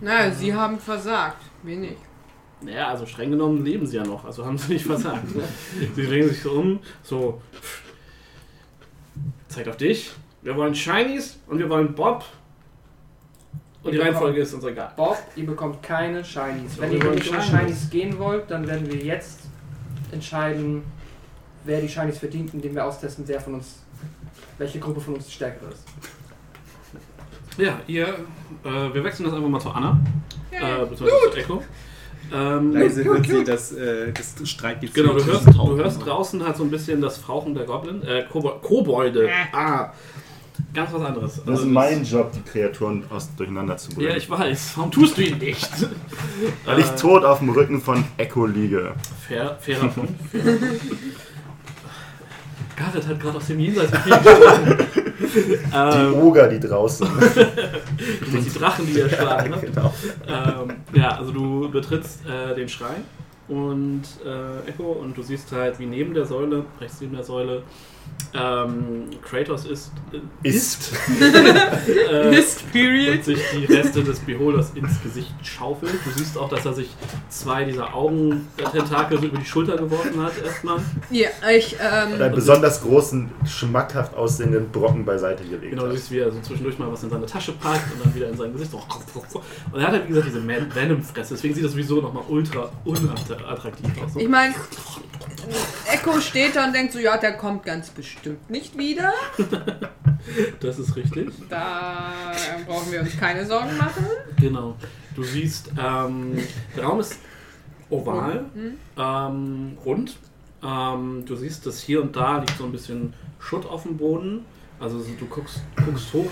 Na, 0.00 0.30
sie 0.30 0.54
haben 0.54 0.78
versagt. 0.78 1.42
Wir 1.62 1.76
nicht. 1.76 1.96
Naja, 2.60 2.88
also 2.88 3.04
streng 3.04 3.30
genommen 3.30 3.64
leben 3.64 3.86
sie 3.86 3.96
ja 3.96 4.04
noch, 4.04 4.24
also 4.24 4.44
haben 4.46 4.56
sie 4.56 4.74
nicht 4.74 4.86
versagt. 4.86 5.24
sie 5.94 6.06
drehen 6.06 6.28
sich 6.28 6.42
so 6.42 6.52
um, 6.52 6.80
so. 7.02 7.42
Zeigt 9.48 9.68
auf 9.68 9.76
dich. 9.76 10.12
Wir 10.42 10.56
wollen 10.56 10.74
Shinies 10.74 11.38
und 11.46 11.58
wir 11.58 11.68
wollen 11.68 11.94
Bob. 11.94 12.24
Und 13.82 13.92
die 13.92 13.98
Wir 13.98 14.04
Reihenfolge 14.04 14.40
ist 14.40 14.54
uns 14.54 14.64
egal. 14.64 14.92
Bob, 14.96 15.18
ihr 15.36 15.46
bekommt 15.46 15.82
keine 15.82 16.24
Shinies. 16.24 16.78
Wenn 16.78 16.92
ihr 16.92 16.98
nicht 16.98 17.30
ohne 17.30 17.42
Shinies. 17.42 17.60
Shinies 17.60 17.90
gehen 17.90 18.18
wollt, 18.18 18.50
dann 18.50 18.66
werden 18.66 18.90
wir 18.90 18.96
jetzt 18.96 19.40
entscheiden, 20.10 20.82
wer 21.64 21.80
die 21.80 21.88
Shinies 21.88 22.18
verdient, 22.18 22.54
indem 22.54 22.74
wir 22.74 22.84
austesten, 22.84 23.24
wer 23.26 23.40
von 23.40 23.54
uns, 23.54 23.82
welche 24.58 24.78
Gruppe 24.78 25.00
von 25.00 25.14
uns 25.14 25.26
die 25.26 25.32
stärkere 25.32 25.70
ist. 25.70 25.84
Ja, 27.56 27.80
ihr, 27.86 28.08
äh, 28.64 28.94
wir 28.94 29.04
wechseln 29.04 29.24
das 29.26 29.34
einfach 29.34 29.48
mal 29.48 29.60
zu 29.60 29.70
Anna, 29.70 30.00
Ja. 30.52 30.82
äh, 30.82 30.86
beziehungsweise 30.86 31.30
zu 31.32 31.36
Echo. 31.38 31.62
Ähm, 32.32 32.72
Leise 32.72 33.04
hört 33.04 33.26
sie 33.26 33.44
das, 33.44 33.72
äh, 33.72 34.12
das 34.12 34.34
Streitgefühl. 34.48 35.02
Genau, 35.04 35.14
du 35.18 35.24
hörst, 35.24 35.46
du 35.46 35.76
hörst 35.76 36.04
draußen 36.06 36.44
halt 36.44 36.56
so 36.56 36.64
ein 36.64 36.70
bisschen 36.70 37.00
das 37.00 37.18
Fauchen 37.18 37.54
der 37.54 37.64
Goblin, 37.64 38.02
äh, 38.02 38.24
Kobo 38.30 38.48
Kobolde. 38.62 39.28
Ah, 39.52 39.92
ganz 40.72 40.90
was 40.92 41.02
anderes. 41.02 41.34
Das 41.36 41.48
Also 41.48 41.62
ist 41.64 41.68
mein 41.68 42.02
Job, 42.02 42.32
die 42.32 42.40
Kreaturen 42.40 43.04
aus 43.10 43.28
durcheinander 43.36 43.76
zu 43.76 43.90
bringen. 43.94 44.08
Ja, 44.10 44.16
ich 44.16 44.28
weiß. 44.28 44.72
Warum 44.76 44.90
tust 44.90 45.18
du 45.18 45.22
ihn 45.22 45.36
nicht? 45.38 45.68
Weil 46.64 46.78
ich 46.78 46.86
Äh, 46.90 46.96
tot 46.96 47.24
auf 47.24 47.40
dem 47.40 47.50
Rücken 47.50 47.80
von 47.80 48.02
Echo 48.16 48.46
liege. 48.46 48.94
Fair, 49.28 49.58
fairer 49.60 49.88
Punkt. 49.88 50.12
Fairer 50.32 50.56
Punkt. 50.56 50.80
Gareth 52.76 53.06
hat 53.06 53.20
gerade 53.20 53.36
aus 53.36 53.46
dem 53.46 53.60
Jenseits. 53.60 53.92
Die 54.04 55.58
ähm, 55.74 56.14
Oger, 56.14 56.48
die 56.48 56.60
draußen. 56.60 57.06
die 57.98 58.58
Drachen, 58.58 58.86
die 58.86 59.00
er 59.00 59.08
schlagen. 59.08 59.50
Ne? 59.50 59.58
genau. 59.60 59.92
ähm, 60.28 60.76
ja, 60.92 61.16
also 61.16 61.32
du 61.32 61.70
betrittst 61.70 62.20
äh, 62.26 62.54
den 62.54 62.68
Schrein 62.68 63.04
und 63.48 64.02
äh, 64.24 64.68
Echo 64.68 64.92
und 64.92 65.16
du 65.16 65.22
siehst 65.22 65.50
halt, 65.52 65.78
wie 65.78 65.86
neben 65.86 66.14
der 66.14 66.26
Säule, 66.26 66.64
rechts 66.80 67.00
neben 67.00 67.14
der 67.14 67.24
Säule, 67.24 67.62
ähm, 68.34 69.10
Kratos 69.22 69.64
ist, 69.66 69.92
äh, 70.12 70.48
Ist. 70.48 70.92
äh, 72.10 72.30
Mist, 72.30 72.70
period. 72.72 73.18
und 73.18 73.24
sich 73.24 73.38
die 73.56 73.64
Reste 73.72 74.02
des 74.02 74.18
Beholders 74.20 74.72
ins 74.74 75.00
Gesicht 75.02 75.32
schaufelt. 75.42 75.94
Du 76.04 76.10
siehst 76.10 76.36
auch, 76.36 76.48
dass 76.48 76.66
er 76.66 76.74
sich 76.74 76.88
zwei 77.28 77.64
dieser 77.64 77.94
Augententakel 77.94 79.18
so 79.20 79.26
über 79.26 79.38
die 79.38 79.44
Schulter 79.44 79.76
geworfen 79.76 80.20
hat 80.20 80.32
erstmal. 80.44 80.80
Ja, 81.10 81.28
ich, 81.54 81.80
Einen 81.80 82.20
ähm, 82.20 82.34
besonders 82.34 82.82
großen, 82.82 83.30
schmackhaft 83.46 84.16
aussehenden 84.16 84.68
Brocken 84.70 85.04
beiseite 85.04 85.44
gelegt 85.44 85.70
Genau, 85.70 85.86
du 85.86 85.92
siehst, 85.92 86.10
wie 86.10 86.18
er 86.18 86.32
so 86.32 86.40
zwischendurch 86.40 86.78
mal 86.78 86.90
was 86.90 87.04
in 87.04 87.10
seine 87.10 87.26
Tasche 87.26 87.52
packt 87.52 87.92
und 87.92 88.04
dann 88.04 88.14
wieder 88.14 88.28
in 88.28 88.36
sein 88.36 88.52
Gesicht. 88.52 88.72
Und 89.72 89.80
er 89.80 89.86
hat 89.86 89.92
halt, 89.92 90.04
wie 90.04 90.08
gesagt, 90.08 90.28
diese 90.28 90.46
Venom-Fresse. 90.46 91.34
Deswegen 91.34 91.54
sieht 91.54 91.64
das 91.64 91.72
sowieso 91.72 92.00
nochmal 92.00 92.24
ultra 92.28 92.70
unattraktiv 92.84 93.90
aus. 94.02 94.16
ich 94.16 94.28
meine, 94.28 94.54
Echo 95.86 96.20
steht 96.20 96.56
da 96.56 96.66
und 96.66 96.74
denkt 96.74 96.92
so, 96.92 96.98
ja, 96.98 97.16
der 97.16 97.36
kommt 97.36 97.64
ganz 97.64 97.90
bestimmt 97.94 98.50
nicht 98.50 98.76
wieder. 98.78 99.12
Das 100.60 100.78
ist 100.78 100.96
richtig. 100.96 101.28
Da 101.50 102.12
brauchen 102.66 102.90
wir 102.90 103.00
uns 103.00 103.14
keine 103.18 103.44
Sorgen 103.44 103.76
machen. 103.76 104.06
Genau. 104.40 104.74
Du 105.14 105.22
siehst, 105.22 105.70
ähm, 105.78 106.38
der 106.74 106.84
Raum 106.84 107.00
ist 107.00 107.18
oval, 107.90 108.46
Mhm. 108.54 108.78
ähm, 108.96 109.78
rund. 109.84 110.16
Ähm, 110.62 111.24
du 111.26 111.36
siehst, 111.36 111.66
dass 111.66 111.78
hier 111.82 112.00
und 112.00 112.16
da 112.16 112.38
liegt 112.38 112.56
so 112.56 112.64
ein 112.64 112.72
bisschen 112.72 113.12
Schutt 113.38 113.66
auf 113.66 113.82
dem 113.82 113.98
Boden. 113.98 114.46
Also 114.80 114.98
so, 114.98 115.10
du 115.20 115.26
guckst, 115.26 115.60
guckst 115.84 116.10
hoch, 116.14 116.30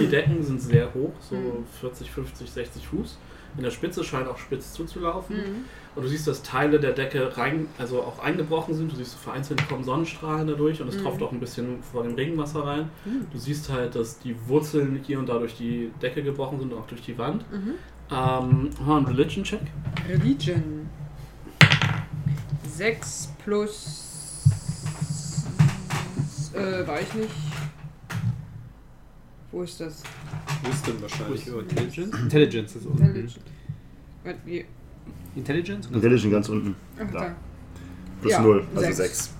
die 0.00 0.06
Decken 0.06 0.40
sind 0.42 0.62
sehr 0.62 0.94
hoch, 0.94 1.12
so 1.28 1.34
Mhm. 1.34 1.64
40, 1.80 2.10
50, 2.12 2.48
60 2.48 2.86
Fuß. 2.86 3.18
In 3.56 3.64
der 3.64 3.70
Spitze 3.72 4.04
scheint 4.04 4.28
auch 4.28 4.38
spitz 4.38 4.72
zuzulaufen. 4.72 5.36
Mhm. 5.36 5.64
Und 5.94 6.04
du 6.04 6.08
siehst, 6.08 6.26
dass 6.26 6.42
Teile 6.42 6.80
der 6.80 6.92
Decke 6.92 7.36
rein, 7.36 7.66
also 7.78 8.00
auch 8.02 8.18
eingebrochen 8.18 8.74
sind. 8.74 8.90
Du 8.92 8.96
siehst, 8.96 9.14
vereinzelt 9.16 9.68
kommen 9.68 9.84
Sonnenstrahlen 9.84 10.48
dadurch 10.48 10.80
und 10.80 10.88
es 10.88 10.96
Mhm. 10.96 11.02
tropft 11.02 11.22
auch 11.22 11.32
ein 11.32 11.40
bisschen 11.40 11.82
vor 11.82 12.02
dem 12.02 12.14
Regenwasser 12.14 12.64
rein. 12.64 12.88
Mhm. 13.04 13.26
Du 13.30 13.38
siehst 13.38 13.70
halt, 13.70 13.94
dass 13.94 14.18
die 14.18 14.34
Wurzeln 14.48 15.00
hier 15.04 15.18
und 15.18 15.28
da 15.28 15.38
durch 15.38 15.54
die 15.56 15.90
Decke 16.00 16.22
gebrochen 16.22 16.60
sind 16.60 16.72
und 16.72 16.78
auch 16.78 16.86
durch 16.86 17.02
die 17.02 17.18
Wand. 17.18 17.44
Mhm. 17.52 17.74
Ähm, 18.10 18.70
einen 18.88 19.04
Religion-Check. 19.06 19.60
Religion. 20.08 20.88
6 22.68 23.34
plus. 23.44 24.08
Äh, 26.54 26.86
war 26.86 27.00
ich 27.00 27.12
nicht. 27.14 27.30
Wo 29.50 29.62
ist 29.62 29.78
das? 29.80 30.02
Wisdom 30.64 31.02
wahrscheinlich. 31.02 31.46
Intelligence? 31.46 32.18
Intelligence 32.18 32.76
ist 32.76 32.86
unten. 32.86 33.02
Religion. 33.04 33.44
Intelligence? 35.34 35.88
Religion 35.92 36.30
ganz 36.30 36.48
unten. 36.48 36.74
Ach, 36.96 37.10
Da. 37.12 37.20
da. 37.20 37.34
Plus 38.20 38.32
Ja, 38.32 38.40
0, 38.40 38.66
also 38.74 38.92
sechs. 38.92 39.24
6. 39.24 39.34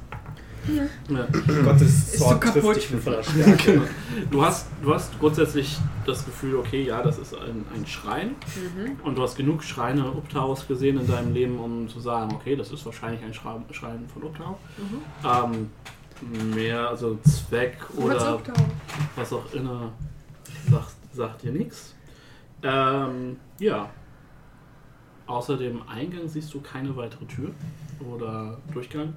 Ja. 1.09 1.27
Gottes 1.65 2.15
Ist 2.15 2.19
so 2.19 2.35
trifft 2.35 2.77
dich 2.77 2.91
mit 2.93 3.03
voller 3.03 3.23
Stärke. 3.23 3.73
Genau. 3.73 3.85
Du, 4.31 4.45
hast, 4.45 4.67
du 4.83 4.95
hast 4.95 5.19
grundsätzlich 5.19 5.77
das 6.07 6.25
Gefühl, 6.25 6.57
okay, 6.57 6.85
ja, 6.85 7.03
das 7.03 7.19
ist 7.19 7.35
ein, 7.35 7.65
ein 7.75 7.87
Schrein. 7.87 8.29
Mhm. 8.29 8.97
Und 9.03 9.19
du 9.19 9.23
hast 9.23 9.37
genug 9.37 9.65
Schreine 9.65 10.05
Uptaus 10.07 10.67
gesehen 10.69 11.01
in 11.01 11.07
deinem 11.07 11.33
Leben, 11.35 11.59
um 11.59 11.89
zu 11.89 11.99
sagen, 12.01 12.33
okay, 12.33 12.55
das 12.55 12.71
ist 12.71 12.85
wahrscheinlich 12.87 13.23
ein 13.25 13.35
Schra 13.35 13.61
Schrein 13.73 14.05
von 14.13 14.23
Uptau. 14.23 14.59
Mhm. 14.79 15.71
Ähm, 16.31 16.55
mehr, 16.55 16.89
also 16.89 17.19
Zweck 17.25 17.79
oder 17.97 18.41
was 19.17 19.33
auch 19.33 19.53
immer, 19.53 19.93
sagt, 20.71 20.95
sagt 21.13 21.43
dir 21.43 21.51
nichts. 21.53 21.95
Ähm, 22.63 23.37
ja. 23.59 23.91
Außer 25.27 25.57
dem 25.57 25.87
Eingang 25.89 26.29
siehst 26.29 26.53
du 26.53 26.61
keine 26.61 26.95
weitere 26.97 27.25
Tür 27.27 27.51
oder 28.13 28.59
Durchgang. 28.73 29.15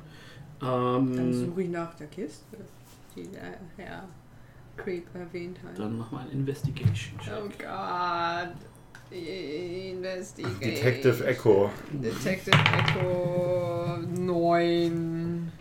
Dann 0.59 1.16
Ähm, 1.17 1.34
suche 1.34 1.64
ich 1.64 1.69
nach 1.69 1.93
der 1.95 2.08
Kiste, 2.08 2.58
die 3.16 3.27
der 3.27 3.58
Herr 3.77 4.03
Creep 4.77 5.06
erwähnt 5.16 5.58
hat. 5.64 5.77
dann 5.80 5.98
mach 5.98 6.11
mal 6.11 6.22
einen 6.22 6.32
Investigation 6.32 7.17
Oh 7.22 7.48
Check. 7.50 7.59
Gott. 7.59 8.53
Investigation. 9.11 10.59
Detective 10.59 11.25
Echo. 11.25 11.69
Detective 11.92 12.58
Echo 12.58 13.98
9. 14.17 15.51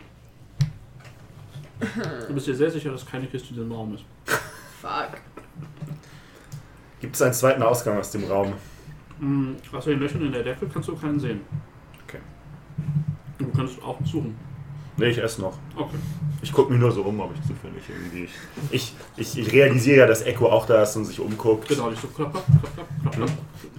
Du 2.29 2.35
bist 2.35 2.47
dir 2.47 2.55
sehr 2.55 2.71
sicher, 2.71 2.91
dass 2.93 3.05
keine 3.05 3.27
Kiste 3.27 3.49
in 3.51 3.55
diesem 3.57 3.73
Raum 3.73 3.95
ist. 3.95 4.05
Fuck. 4.81 5.19
Gibt 7.01 7.15
es 7.17 7.23
einen 7.23 7.35
zweiten 7.35 7.63
Ausgang 7.63 7.99
aus 7.99 8.11
dem 8.13 8.25
Raum? 8.25 8.55
Hm, 9.21 9.57
außer 9.73 9.91
den 9.91 10.01
Löchern 10.01 10.27
in 10.27 10.33
der 10.33 10.43
Decke 10.43 10.67
kannst 10.67 10.89
du 10.89 10.97
keinen 10.97 11.21
sehen. 11.21 11.41
Okay. 12.07 12.19
Du 13.39 13.47
kannst 13.57 13.83
auch 13.83 13.99
suchen. 14.05 14.35
Nee, 14.97 15.09
ich 15.09 15.19
esse 15.19 15.41
noch. 15.41 15.59
Okay. 15.75 15.97
Ich 16.43 16.53
gucke 16.53 16.71
mich 16.71 16.81
nur 16.81 16.93
so 16.93 17.03
um, 17.03 17.19
ob 17.21 17.35
ich 17.35 17.43
zufällig 17.43 17.83
irgendwie. 17.89 18.29
Ich, 18.71 18.93
ich, 19.17 19.39
ich 19.39 19.53
realisiere 19.53 19.99
ja, 19.99 20.07
dass 20.07 20.23
Echo 20.23 20.47
auch 20.49 20.67
da 20.67 20.83
ist 20.83 20.95
und 20.97 21.05
sich 21.05 21.19
umguckt. 21.19 21.69
Genau, 21.69 21.91
nicht 21.91 22.01
so 22.01 22.09
klapp, 22.09 22.33
klapp, 22.33 22.47
klapp, 22.47 22.75
klapp, 22.75 22.89
klapp, 23.03 23.15
klapp. 23.15 23.31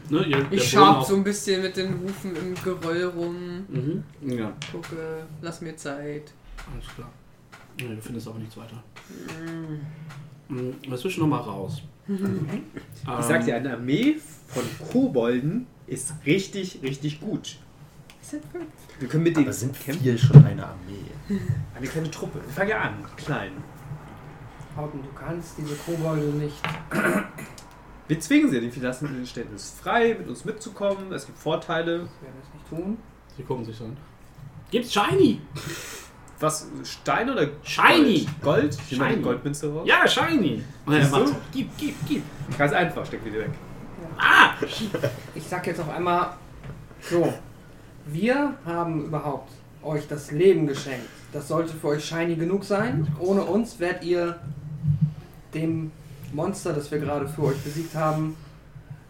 Ne, 0.10 0.24
ihr, 0.26 0.46
Ich 0.52 0.70
schab 0.70 1.04
so 1.06 1.16
ein 1.16 1.24
bisschen 1.24 1.62
mit 1.62 1.78
den 1.78 2.00
Hufen 2.02 2.36
im 2.36 2.56
Geröll 2.56 3.06
rum. 3.06 3.66
Mhm. 3.70 4.04
Ja, 4.22 4.52
Gucke, 4.72 5.26
lass 5.42 5.62
mir 5.62 5.76
Zeit. 5.76 6.34
alles 6.74 6.88
klar. 6.96 7.10
Nee, 7.80 7.96
du 7.96 8.02
findest 8.02 8.28
aber 8.28 8.40
nichts 8.40 8.58
weiter. 8.58 8.84
Mhm. 10.50 10.74
Was 10.90 11.04
willst 11.04 11.18
du 11.18 11.22
nochmal 11.22 11.42
raus? 11.42 11.82
Ich 12.08 13.25
sag 13.25 13.45
dir, 13.45 13.56
eine 13.56 13.74
Armee 13.74 14.17
von 14.48 14.64
Kobolden 14.92 15.67
ist 15.88 16.14
richtig, 16.25 16.80
richtig 16.84 17.19
gut. 17.19 17.58
Wir 19.00 19.08
können 19.09 19.24
mit 19.24 19.35
denen 19.35 19.45
Aber 19.48 19.53
sind 19.53 19.80
kämpfen. 19.80 20.03
vier 20.03 20.17
schon 20.17 20.43
eine 20.45 20.66
Armee? 20.66 21.40
Eine 21.75 21.88
kleine 21.88 22.09
Truppe. 22.11 22.42
Fang 22.53 22.67
ja 22.67 22.82
an, 22.82 22.93
klein. 23.17 23.51
Hauten, 24.75 25.01
du 25.01 25.09
kannst 25.14 25.58
diese 25.58 25.75
Kobolde 25.75 26.25
nicht. 26.27 26.56
Wir 28.08 28.19
zwingen 28.19 28.51
sie, 28.51 28.59
die 28.69 28.80
lassen 28.80 29.08
den 29.08 29.25
Ständen 29.25 29.56
ist 29.56 29.80
frei, 29.80 30.16
mit 30.19 30.27
uns 30.27 30.45
mitzukommen. 30.45 31.11
Es 31.11 31.25
gibt 31.25 31.38
Vorteile. 31.38 31.92
Wir 32.00 32.00
werden 32.00 32.42
es 32.42 32.53
nicht 32.53 32.69
tun. 32.69 32.98
Sie 33.38 33.43
gucken 33.43 33.66
sich 33.66 33.75
so 33.75 33.85
an. 33.85 33.98
Gibt's 34.69 34.93
Shiny? 34.93 35.42
Was? 36.40 36.68
Stein 36.84 37.30
oder 37.30 37.48
Shiny! 37.64 38.28
Gold? 38.42 38.62
Gold? 38.62 38.78
Shiny. 38.90 39.22
Goldmünze 39.22 39.72
raus. 39.72 39.88
Ja, 39.88 40.08
Shiny! 40.08 40.64
Und 40.86 40.94
er 40.94 41.08
macht 41.08 41.22
du? 41.22 41.28
so, 41.28 41.36
gib, 41.54 41.70
gib, 41.78 41.96
gib. 42.08 42.24
Ganz 42.58 42.74
einfach, 42.74 43.06
steck 43.06 43.24
wieder 43.26 43.40
weg. 43.40 43.52
Ich 45.34 45.44
sag 45.44 45.66
jetzt 45.68 45.80
auf 45.80 45.90
einmal 45.90 46.34
so. 47.02 47.34
Wir 48.06 48.54
haben 48.66 49.06
überhaupt 49.06 49.52
euch 49.82 50.08
das 50.08 50.32
Leben 50.32 50.68
geschenkt. 50.68 51.08
Das 51.32 51.48
sollte 51.48 51.74
für 51.74 51.88
euch 51.90 52.06
shiny 52.06 52.36
genug 52.36 52.64
sein. 52.64 53.08
Ohne 53.20 53.44
uns 53.44 53.80
werdet 53.80 54.04
ihr 54.04 54.40
dem 55.54 55.92
Monster, 56.34 56.74
das 56.74 56.92
wir 56.92 57.00
gerade 57.00 57.28
für 57.28 57.44
euch 57.44 57.58
besiegt 57.58 57.96
haben, 57.96 58.36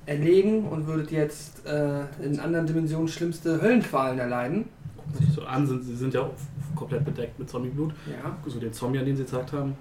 erlegen 0.06 0.66
und 0.68 0.88
würdet 0.88 1.12
jetzt 1.12 1.66
äh, 1.66 2.02
in 2.24 2.40
anderen 2.40 2.68
Dimensionen 2.68 3.08
schlimmste 3.08 3.62
Höllenqualen 3.62 4.20
erleiden. 4.20 4.66
Gucken 4.98 5.26
sich 5.26 5.36
so 5.36 5.44
an, 5.44 5.66
sind, 5.66 5.84
sie 5.84 5.96
sind 5.96 6.14
ja 6.14 6.30
komplett 6.76 7.06
bedeckt 7.06 7.40
mit 7.40 7.50
Zombieblut. 7.50 7.94
Ja. 8.06 8.38
So 8.46 8.60
den 8.60 8.74
Zombie, 8.74 9.00
an 9.00 9.06
den 9.06 9.16
sie 9.16 9.24
gesagt 9.24 9.54
haben. 9.54 9.76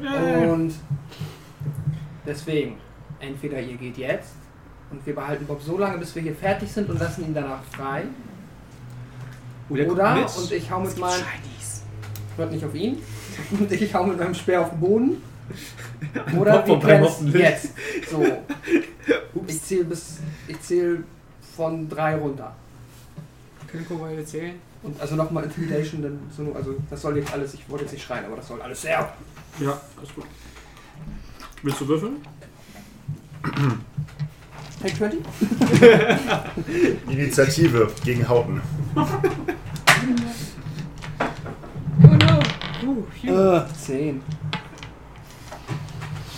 Und 0.00 0.74
deswegen, 2.26 2.78
entweder 3.20 3.60
ihr 3.60 3.76
geht 3.76 3.96
jetzt 3.96 4.34
und 4.90 5.04
wir 5.06 5.14
behalten 5.14 5.46
Bob 5.46 5.62
so 5.62 5.78
lange, 5.78 5.98
bis 5.98 6.14
wir 6.14 6.22
hier 6.22 6.34
fertig 6.34 6.70
sind 6.70 6.88
und 6.88 6.98
lassen 6.98 7.24
ihn 7.24 7.34
danach 7.34 7.62
frei. 7.64 8.04
Oder, 9.68 9.84
kommt 9.84 9.98
Oder, 9.98 10.14
mit. 10.16 10.36
und 10.36 10.52
ich 10.52 10.70
hau 10.70 10.80
mit 10.80 10.98
meinem, 10.98 11.24
hört 12.36 12.52
nicht 12.52 12.64
auf 12.64 12.74
ihn, 12.74 12.98
und 13.58 13.72
ich 13.72 13.94
hau 13.94 14.04
mit 14.04 14.18
meinem 14.18 14.34
Speer 14.34 14.62
auf 14.62 14.70
den 14.70 14.80
Boden. 14.80 15.22
Ein 16.26 16.38
Oder 16.38 16.62
Bob 16.62 16.86
wir 16.86 17.00
hoffentlich. 17.00 17.42
jetzt. 17.42 17.74
So. 18.10 18.24
Ich 19.46 19.62
zähle 19.62 19.84
bis, 19.84 20.18
ich 20.48 20.60
zähle 20.60 21.04
von 21.56 21.88
drei 21.88 22.16
runter. 22.16 22.54
Können 23.66 23.86
Kobolde 23.86 24.24
zählen? 24.24 24.54
Und 24.84 25.00
also 25.00 25.16
nochmal 25.16 25.44
Intimidation, 25.44 26.02
dann 26.02 26.20
so, 26.36 26.52
also 26.54 26.76
das 26.90 27.00
soll 27.00 27.16
jetzt 27.16 27.32
alles, 27.32 27.54
ich 27.54 27.68
wollte 27.70 27.84
jetzt 27.84 27.92
nicht 27.92 28.04
schreien, 28.04 28.26
aber 28.26 28.36
das 28.36 28.48
soll 28.48 28.60
alles 28.60 28.82
sehr. 28.82 29.14
Ja, 29.58 29.80
alles 29.96 30.14
gut. 30.14 30.24
Willst 31.62 31.80
du 31.80 31.88
würfeln? 31.88 32.16
Take 34.82 34.94
20? 34.94 35.20
Initiative 37.08 37.90
gegen 38.04 38.28
Hauten. 38.28 38.60
Oh 38.94 39.00
no. 42.06 42.38
Uh, 42.86 43.02
phew. 43.20 43.56
Äh, 43.56 43.64
10. 43.72 44.22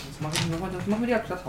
Das 0.09 0.21
machen 0.21 0.51
wir, 0.51 0.69
das 0.71 0.87
machen 0.87 1.03
wir 1.03 1.09
ja 1.09 1.19
platt 1.19 1.45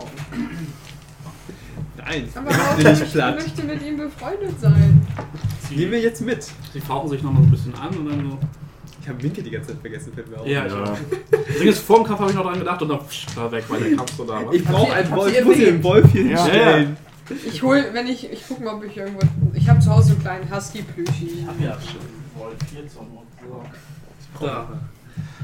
Nein, 2.08 2.30
Aber 2.36 2.50
Haut, 2.52 2.80
ich 2.80 3.02
ich 3.02 3.12
platt. 3.12 3.36
möchte 3.36 3.64
mit 3.64 3.82
ihm 3.86 3.98
befreundet 3.98 4.60
sein. 4.62 5.06
Nehmen 5.70 5.92
wir 5.92 6.00
jetzt 6.00 6.22
mit. 6.22 6.48
Sie 6.74 6.80
fauchen 6.80 7.10
sich 7.10 7.22
noch 7.22 7.32
mal 7.34 7.42
so 7.42 7.48
ein 7.48 7.52
bisschen 7.52 7.76
an 7.76 7.90
und 7.90 8.06
dann 8.10 8.32
so. 8.32 8.38
Ich 9.02 9.10
habe 9.10 9.24
Winke 9.24 9.42
die 9.42 9.52
ganze 9.52 9.70
Zeit 9.70 9.80
vergessen, 9.82 10.12
fällt 10.14 10.30
mir 10.30 10.40
auf. 10.40 10.48
Ja, 10.48 10.66
ich 10.66 10.72
Ja. 10.74 10.84
auch. 10.84 11.64
Ist, 11.64 11.80
vor 11.80 11.98
dem 11.98 12.06
Kampf 12.08 12.20
habe 12.20 12.30
ich 12.32 12.36
noch 12.36 12.44
dran 12.44 12.60
gedacht 12.60 12.82
und 12.82 12.90
dann 12.90 13.06
psch, 13.08 13.26
war 13.36 13.52
weg, 13.52 13.64
weil 13.70 13.82
der 13.82 13.96
Kampf 13.98 14.12
so 14.18 14.24
da 14.26 14.46
war. 14.46 14.54
Ich 14.54 14.64
brauche 14.64 14.86
sie- 14.88 14.92
einen 14.94 15.12
Wolf, 15.12 15.34
ich 15.38 15.46
muss 15.46 15.56
hier 15.56 15.66
den 15.72 15.84
Wolf 15.84 16.12
hier 16.12 16.22
Ja. 16.24 16.44
hinstellen. 16.44 16.98
Ich 17.46 17.62
hol, 17.64 17.86
wenn 17.94 18.08
ich, 18.08 18.32
ich 18.32 18.44
guck 18.48 18.62
mal, 18.64 18.74
ob 18.76 18.84
ich 18.86 18.96
irgendwo, 18.98 19.20
ich 19.54 19.68
habe 19.70 19.80
zu 19.80 19.90
Hause 19.94 20.14
einen 20.14 20.22
kleinen 20.22 20.54
Husky-Plüschi. 20.56 21.46
ja 21.62 21.74
schon. 21.82 22.42
Wolf 22.42 22.56
4 22.72 22.88
zum 22.88 23.08
Da. 24.40 24.68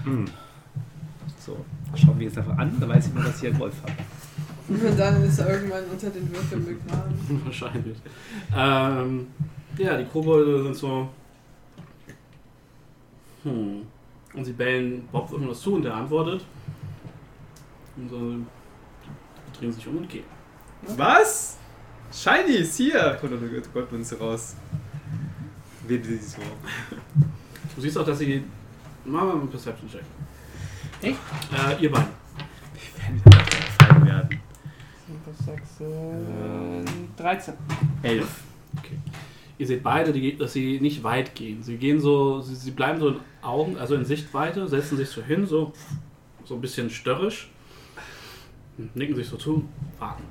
Hm. 0.06 0.26
So, 1.46 1.58
schauen 1.96 2.20
wir 2.20 2.28
jetzt 2.28 2.38
einfach 2.38 2.58
an, 2.58 2.76
da 2.80 2.88
weiß 2.88 3.08
ich 3.08 3.14
mal, 3.14 3.24
dass 3.26 3.42
ich 3.42 3.48
einen 3.50 3.60
Wolf 3.60 3.74
habe. 3.82 3.94
Und 4.68 4.98
dann 4.98 5.24
ist 5.24 5.40
er 5.40 5.50
irgendwann 5.50 5.84
unter 5.92 6.10
den 6.10 6.30
Würfeln 6.32 6.66
begraben. 6.66 7.42
Wahrscheinlich. 7.46 7.98
Ähm, 8.56 9.28
ja, 9.78 9.98
die 9.98 10.06
Kobolde 10.06 10.64
sind 10.64 10.76
so. 10.76 11.10
Hm. 13.44 13.82
Und 14.34 14.46
sie 14.46 14.54
bellen 14.54 15.08
Bob 15.12 15.32
irgendwas 15.32 15.60
zu 15.60 15.76
und 15.76 15.84
der 15.84 15.94
antwortet. 15.94 16.46
Und 17.98 18.10
so 18.10 18.36
drehen 19.58 19.72
sich 19.72 19.88
um 19.88 19.98
und 19.98 20.10
gehen. 20.10 20.24
Was? 20.96 21.58
Shiny 22.12 22.58
ist 22.58 22.78
hier! 22.78 23.18
Kommt 23.20 23.34
eine 23.34 23.62
Goldmünze 23.74 24.18
raus. 24.18 24.56
Wen 25.88 26.04
sie 26.04 26.18
so? 26.18 26.42
Du 27.76 27.82
siehst 27.82 27.98
auch, 27.98 28.06
dass 28.06 28.20
sie. 28.20 28.44
Machen 29.06 29.28
wir 29.28 29.34
mal 29.34 29.42
einen 29.42 29.50
Perception-Check. 29.50 30.04
Echt? 31.02 31.18
Äh, 31.52 31.84
ihr 31.84 31.92
beiden. 31.92 32.08
Fallen 33.78 34.06
werden. 34.06 34.40
6, 35.46 35.82
äh, 35.82 37.22
13. 37.22 37.54
Elf. 38.02 38.42
Ihr 39.58 39.68
seht 39.68 39.84
beide, 39.84 40.12
die, 40.12 40.36
dass 40.38 40.54
sie 40.54 40.80
nicht 40.80 41.04
weit 41.04 41.36
gehen. 41.36 41.62
Sie 41.62 41.78
gehen 41.78 42.00
so, 42.00 42.42
sie, 42.42 42.56
sie 42.56 42.72
bleiben 42.72 43.00
so 43.00 43.10
in 43.10 43.16
Augen, 43.42 43.78
also 43.78 43.96
in 43.96 44.04
Sichtweite, 44.04 44.68
setzen 44.68 44.98
sich 44.98 45.10
so 45.10 45.22
hin, 45.22 45.46
so, 45.46 45.72
so 46.44 46.56
ein 46.56 46.62
bisschen 46.62 46.90
störrisch, 46.90 47.50
nicken 48.96 49.16
sich 49.16 49.28
so 49.28 49.38
zu, 49.38 49.64
warten. 50.00 50.24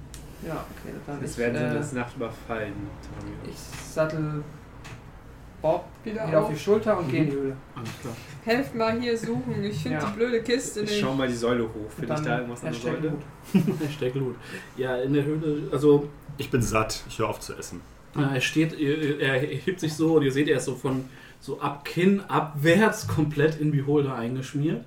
Ja, 0.47 0.55
okay, 0.55 0.93
dann 1.07 1.21
Das 1.23 1.31
ich, 1.33 1.39
werden 1.39 1.57
sie 1.57 1.65
äh, 1.65 1.75
das 1.75 1.93
Nacht 1.93 2.17
überfallen. 2.17 2.73
Ich 3.49 3.57
sattel 3.57 4.43
Bob 5.63 5.85
Wieder 6.03 6.27
wieder, 6.27 6.39
auf 6.41 6.47
auf. 6.47 6.53
die 6.53 6.59
Schulter 6.59 6.99
und 6.99 7.07
Mhm. 7.07 7.11
gehe 7.13 7.21
in 7.23 7.31
die 7.31 7.37
Höhle. 7.37 7.57
Alles 7.77 7.91
klar. 8.01 8.15
Helft 8.45 8.75
mal 8.75 9.01
hier 9.01 9.17
suchen. 9.17 9.63
Ich 9.63 9.83
finde 9.83 9.99
Ja. 9.99 10.07
die 10.11 10.17
blöde 10.17 10.43
Kiste 10.43 10.81
Ich 10.81 10.91
nicht. 10.91 11.01
schau 11.01 11.15
mal 11.15 11.29
die 11.29 11.35
Säule 11.35 11.65
hoch. 11.65 11.91
Finde 11.97 12.15
ich 12.15 12.21
da 12.21 12.37
irgendwas 12.39 12.65
an 12.65 12.73
der 12.73 12.93
Hashtag 12.93 13.03
Säule? 13.03 13.79
Hashtag 13.87 14.15
Loot. 14.17 14.37
Ja, 14.77 14.97
in 14.97 15.13
der 15.13 15.25
Höhle, 15.25 15.69
also 15.71 16.09
Ich 16.39 16.51
bin 16.51 16.61
satt. 16.63 17.03
Ich 17.09 17.19
höre 17.19 17.29
auf 17.29 17.41
zu 17.41 17.55
essen. 17.55 17.81
er 18.17 18.41
steht, 18.41 18.79
er, 18.79 19.39
hebt 19.41 19.81
sich 19.81 19.95
so 19.95 20.15
und 20.17 20.23
ihr 20.23 20.33
seht, 20.33 20.49
er 20.49 20.57
ist 20.59 20.65
so 20.67 20.75
von 20.75 21.05
so 21.41 21.61
ab 21.61 21.85
Kinn 21.85 22.21
abwärts 22.29 23.09
komplett 23.09 23.61
in 23.61 23.71
Beholder 23.73 24.15
eingeschmiert. 24.15 24.85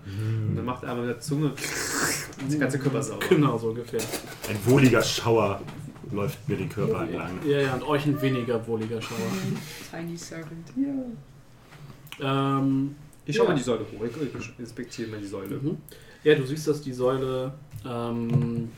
Und 0.50 0.56
dann 0.56 0.66
macht 0.66 0.84
er 0.84 0.92
einmal 0.92 1.06
mit 1.08 1.16
der 1.16 1.22
Zunge 1.22 1.52
und 2.42 2.52
die 2.52 2.58
ganze 2.60 2.80
Körper 2.80 3.02
sauber. 3.04 3.26
Genau, 3.30 3.58
so 3.58 3.70
ungefähr. 3.70 4.00
Ein 4.50 4.58
wohliger 4.66 5.02
Schauer 5.02 5.62
läuft 6.12 6.48
mir 6.48 6.56
den 6.58 6.70
Körper 6.70 7.02
entlang. 7.04 7.40
Ja, 7.46 7.60
ja, 7.62 7.74
und 7.74 7.84
euch 7.84 8.06
ein 8.06 8.22
weniger 8.22 8.66
wohliger 8.68 9.02
Schauer. 9.02 9.18
Tiny 9.92 10.16
Servant. 10.16 10.72
ähm, 12.22 12.96
Ich 13.26 13.36
schau 13.36 13.44
Ja. 13.44 13.50
mal 13.50 13.56
die 13.56 13.64
Säule 13.64 13.82
hoch. 13.92 14.04
Ich 14.06 14.60
inspiziere 14.60 15.10
mal 15.12 15.20
die 15.20 15.26
Säule. 15.28 15.58
Mhm. 15.58 15.78
Ja, 16.24 16.36
du 16.36 16.46
siehst, 16.46 16.68
dass 16.68 16.82
die 16.82 16.94
Säule 16.94 17.54
ähm, 17.86 18.70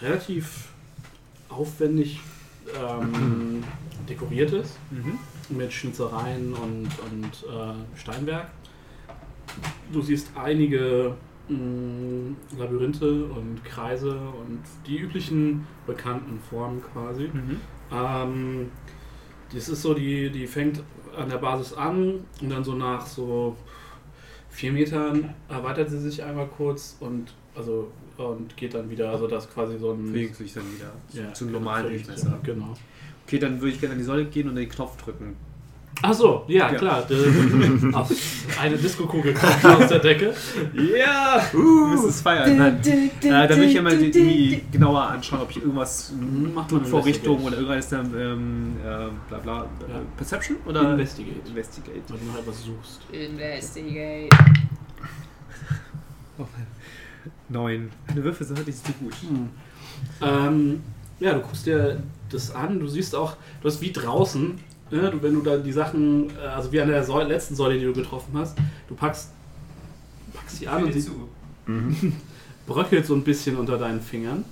relativ 0.00 0.68
aufwendig 1.48 2.20
ähm, 2.76 3.62
dekoriert 4.08 4.52
ist. 4.52 4.78
Mhm. 4.90 5.18
Mit 5.56 5.72
Schnitzereien 5.72 6.52
und, 6.54 6.88
und 7.10 7.24
äh, 7.52 7.98
Steinwerk. 7.98 8.48
Du 9.92 10.00
siehst 10.00 10.30
einige 10.36 11.16
mh, 11.48 12.36
Labyrinthe 12.56 13.24
und 13.24 13.64
Kreise 13.64 14.12
und 14.12 14.60
die 14.86 14.98
üblichen 14.98 15.66
bekannten 15.86 16.38
Formen 16.48 16.80
quasi. 16.92 17.28
Mhm. 17.32 17.56
Ähm, 17.92 18.70
das 19.52 19.68
ist 19.68 19.82
so, 19.82 19.94
die, 19.94 20.30
die 20.30 20.46
fängt 20.46 20.80
an 21.20 21.28
der 21.28 21.38
Basis 21.38 21.72
an 21.74 22.24
und 22.40 22.50
dann 22.50 22.64
so 22.64 22.74
nach 22.74 23.06
so 23.06 23.56
vier 24.48 24.72
Metern 24.72 25.34
erweitert 25.48 25.90
sie 25.90 25.98
sich 25.98 26.22
einmal 26.22 26.46
kurz 26.48 26.96
und 27.00 27.32
also 27.54 27.90
und 28.16 28.56
geht 28.56 28.74
dann 28.74 28.90
wieder, 28.90 29.10
also 29.10 29.26
das 29.26 29.50
quasi 29.50 29.78
so 29.78 29.92
ein 29.92 30.12
Bewegt 30.12 30.36
sich 30.36 30.52
dann 30.52 30.64
wieder 30.74 30.92
Ja, 31.12 31.32
zum 31.32 31.52
normalen 31.52 31.88
Durchmesser. 31.88 32.38
Genau. 32.42 32.74
Okay, 33.26 33.38
dann 33.38 33.60
würde 33.60 33.72
ich 33.72 33.80
gerne 33.80 33.94
an 33.94 33.98
die 33.98 34.04
Säule 34.04 34.26
gehen 34.26 34.48
und 34.48 34.56
den 34.56 34.68
Knopf 34.68 34.96
drücken. 35.02 35.36
Ach 36.02 36.14
so, 36.14 36.44
ja, 36.48 36.72
Ja. 36.72 36.78
klar. 36.78 37.06
Eine 38.60 38.76
Diskokugel 38.78 39.34
kommt 39.34 39.64
aus 39.64 39.88
der 39.88 39.98
Decke. 39.98 40.34
Ja! 40.74 41.42
Uh, 41.52 41.94
das 41.94 42.04
ist 42.04 42.22
feiern. 42.22 42.56
Nein. 42.56 42.80
Äh, 42.82 43.10
da 43.20 43.50
will 43.50 43.64
ich 43.64 43.74
ja 43.74 43.82
mal 43.82 43.96
die, 43.98 44.10
die 44.10 44.62
genauer 44.72 45.02
anschauen, 45.02 45.42
ob 45.42 45.50
ich 45.50 45.58
irgendwas 45.58 46.12
macht 46.54 46.72
man 46.72 46.84
Vorrichtung 46.86 47.44
oder 47.44 47.56
irgendwas 47.56 47.88
dann 47.90 48.14
ähm, 48.18 48.76
äh, 48.82 49.08
bla 49.28 49.38
bla. 49.42 49.56
Ja. 49.80 50.00
Perception 50.16 50.56
oder 50.64 50.92
Investigate. 50.92 51.46
Investigate. 51.46 52.02
Weil 52.08 52.18
du 52.18 52.24
noch 52.26 52.38
etwas 52.38 52.62
suchst. 52.64 53.00
Investigate. 53.12 54.28
Neun. 57.48 57.90
Meine 58.08 58.24
Würfel 58.24 58.46
sind 58.46 58.58
heute 58.58 58.70
nicht 58.70 58.86
so 58.86 58.92
gut. 58.94 59.12
Ähm, 60.22 60.82
ja, 61.18 61.34
du 61.34 61.40
guckst 61.40 61.66
dir 61.66 62.02
das 62.30 62.54
an, 62.54 62.80
du 62.80 62.86
siehst 62.88 63.14
auch, 63.14 63.36
du 63.60 63.68
hast 63.68 63.80
wie 63.82 63.92
draußen, 63.92 64.58
ne, 64.90 65.10
du, 65.10 65.22
wenn 65.22 65.34
du 65.34 65.40
da 65.42 65.56
die 65.56 65.72
Sachen, 65.72 66.30
äh, 66.30 66.46
also 66.46 66.72
wie 66.72 66.80
an 66.80 66.88
der 66.88 67.02
Säule, 67.04 67.28
letzten 67.28 67.54
Säule, 67.54 67.78
die 67.78 67.84
du 67.84 67.92
getroffen 67.92 68.32
hast, 68.34 68.56
du 68.88 68.94
packst, 68.94 69.30
packst 70.32 70.60
die 70.60 70.68
an 70.68 70.84
und 70.84 70.92
sie 70.92 71.10
bröckelt 72.66 73.06
so 73.06 73.14
ein 73.14 73.22
bisschen 73.22 73.56
unter 73.56 73.78
deinen 73.78 74.00
Fingern. 74.00 74.44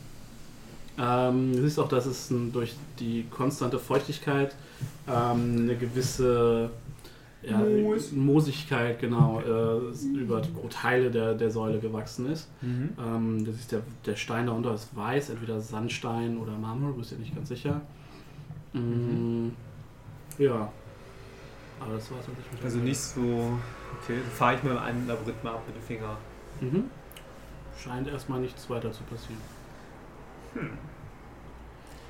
Ähm, 0.98 1.52
du 1.52 1.62
siehst 1.62 1.78
auch, 1.78 1.88
dass 1.88 2.06
es 2.06 2.30
ein, 2.30 2.52
durch 2.52 2.74
die 2.98 3.24
konstante 3.30 3.78
Feuchtigkeit 3.78 4.54
ähm, 5.06 5.56
eine 5.62 5.76
gewisse 5.76 6.70
ja, 7.42 7.58
Moos. 7.58 8.12
Moosigkeit 8.12 8.98
genau 8.98 9.40
äh, 9.40 10.18
über 10.18 10.42
Teile 10.70 11.10
der, 11.10 11.34
der 11.34 11.50
Säule 11.50 11.78
gewachsen 11.78 12.30
ist. 12.30 12.48
Mhm. 12.62 12.90
Ähm, 12.98 13.44
das 13.44 13.54
ist 13.56 13.72
der, 13.72 13.82
der 14.06 14.16
Stein 14.16 14.46
darunter 14.46 14.74
ist 14.74 14.94
weiß, 14.96 15.30
entweder 15.30 15.60
Sandstein 15.60 16.36
oder 16.38 16.52
Marmor, 16.58 16.96
bist 16.96 17.12
dir 17.12 17.16
nicht 17.16 17.34
ganz 17.34 17.48
sicher. 17.48 17.80
Mm, 18.72 19.48
Ja. 20.38 20.72
Aber 21.80 21.94
das 21.94 22.10
war's, 22.10 22.20
was 22.28 22.44
ich 22.46 22.52
mit 22.52 22.64
Also 22.64 22.78
nicht 22.78 22.98
so. 22.98 23.20
Okay, 24.02 24.18
dann 24.22 24.30
fahre 24.36 24.54
ich 24.56 24.62
mal 24.62 24.78
einen 24.78 25.06
Labyrinth 25.06 25.42
mal 25.44 25.52
ab 25.54 25.62
mit 25.66 25.76
dem 25.76 25.82
Finger. 25.82 26.16
Mhm. 26.60 26.84
Scheint 27.78 28.08
erstmal 28.08 28.40
nichts 28.40 28.68
weiter 28.68 28.90
zu 28.92 29.02
passieren. 29.04 29.40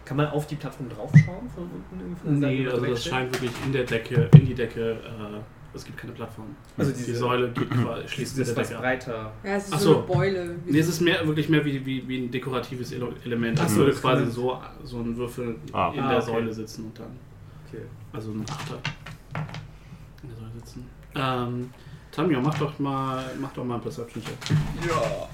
Kann 0.05 0.16
man 0.16 0.26
auf 0.28 0.47
die 0.47 0.55
Plattform 0.57 0.89
draufschauen 0.89 1.50
von 1.55 1.65
unten? 1.65 2.00
irgendwie 2.00 2.20
von 2.23 2.40
der 2.40 2.50
Nee, 2.50 2.65
Seite 2.65 2.74
also 2.76 2.86
das 2.86 3.05
scheint 3.05 3.32
wirklich 3.32 3.50
in 3.66 3.73
der 3.73 3.84
Decke, 3.84 4.31
in 4.32 4.47
die 4.47 4.55
Decke, 4.55 4.92
äh, 4.92 5.40
es 5.74 5.84
gibt 5.84 5.98
keine 5.98 6.15
Plattform. 6.15 6.47
Also 6.78 6.92
die 6.92 6.97
diese- 7.05 7.16
Säule 7.16 7.50
geht 7.50 7.70
quasi, 7.70 8.08
schließt 8.08 8.39
ist 8.39 8.48
der 8.48 8.57
was 8.57 8.68
Decke 8.68 8.78
ab. 8.78 8.82
breiter. 8.84 9.32
Ja, 9.44 9.57
es 9.57 9.66
ist 9.66 9.74
Ach 9.74 9.78
so, 9.81 9.92
so. 9.92 9.98
eine 9.98 10.07
Beule. 10.07 10.57
wie 10.65 10.73
Nee, 10.73 10.78
es 10.78 10.89
ist 10.89 11.00
mehr, 11.02 11.26
wirklich 11.26 11.50
mehr 11.50 11.62
wie, 11.62 11.84
wie, 11.84 12.08
wie 12.08 12.18
ein 12.24 12.31
dekoratives 12.31 12.90
Ele- 12.92 13.12
Element. 13.26 13.58
Ach 13.58 13.65
Als 13.65 13.73
so, 13.74 13.81
würde 13.81 13.92
quasi 13.92 14.31
so, 14.31 14.58
so 14.82 14.98
ein 15.00 15.15
Würfel 15.15 15.57
Ah. 15.74 15.92
in 15.94 16.00
Ah, 16.00 16.08
der 16.08 16.18
okay. 16.23 16.26
Säule 16.26 16.55
sitzen 16.55 16.86
und 16.86 16.98
dann, 16.98 17.18
Okay. 17.68 17.82
also 18.12 18.30
ein 18.30 18.44
Achter 18.48 18.78
in 20.22 20.28
der 20.28 20.38
Säule 20.38 20.50
sitzen. 20.55 20.88
Ähm, 21.14 21.70
Tamio, 22.10 22.40
mach 22.40 22.58
doch 22.58 22.78
mal, 22.78 23.24
mach 23.40 23.52
doch 23.52 23.64
mal 23.64 23.74
einen 23.74 23.82
Perception-Check. 23.82 24.36
Ja. 24.88 25.28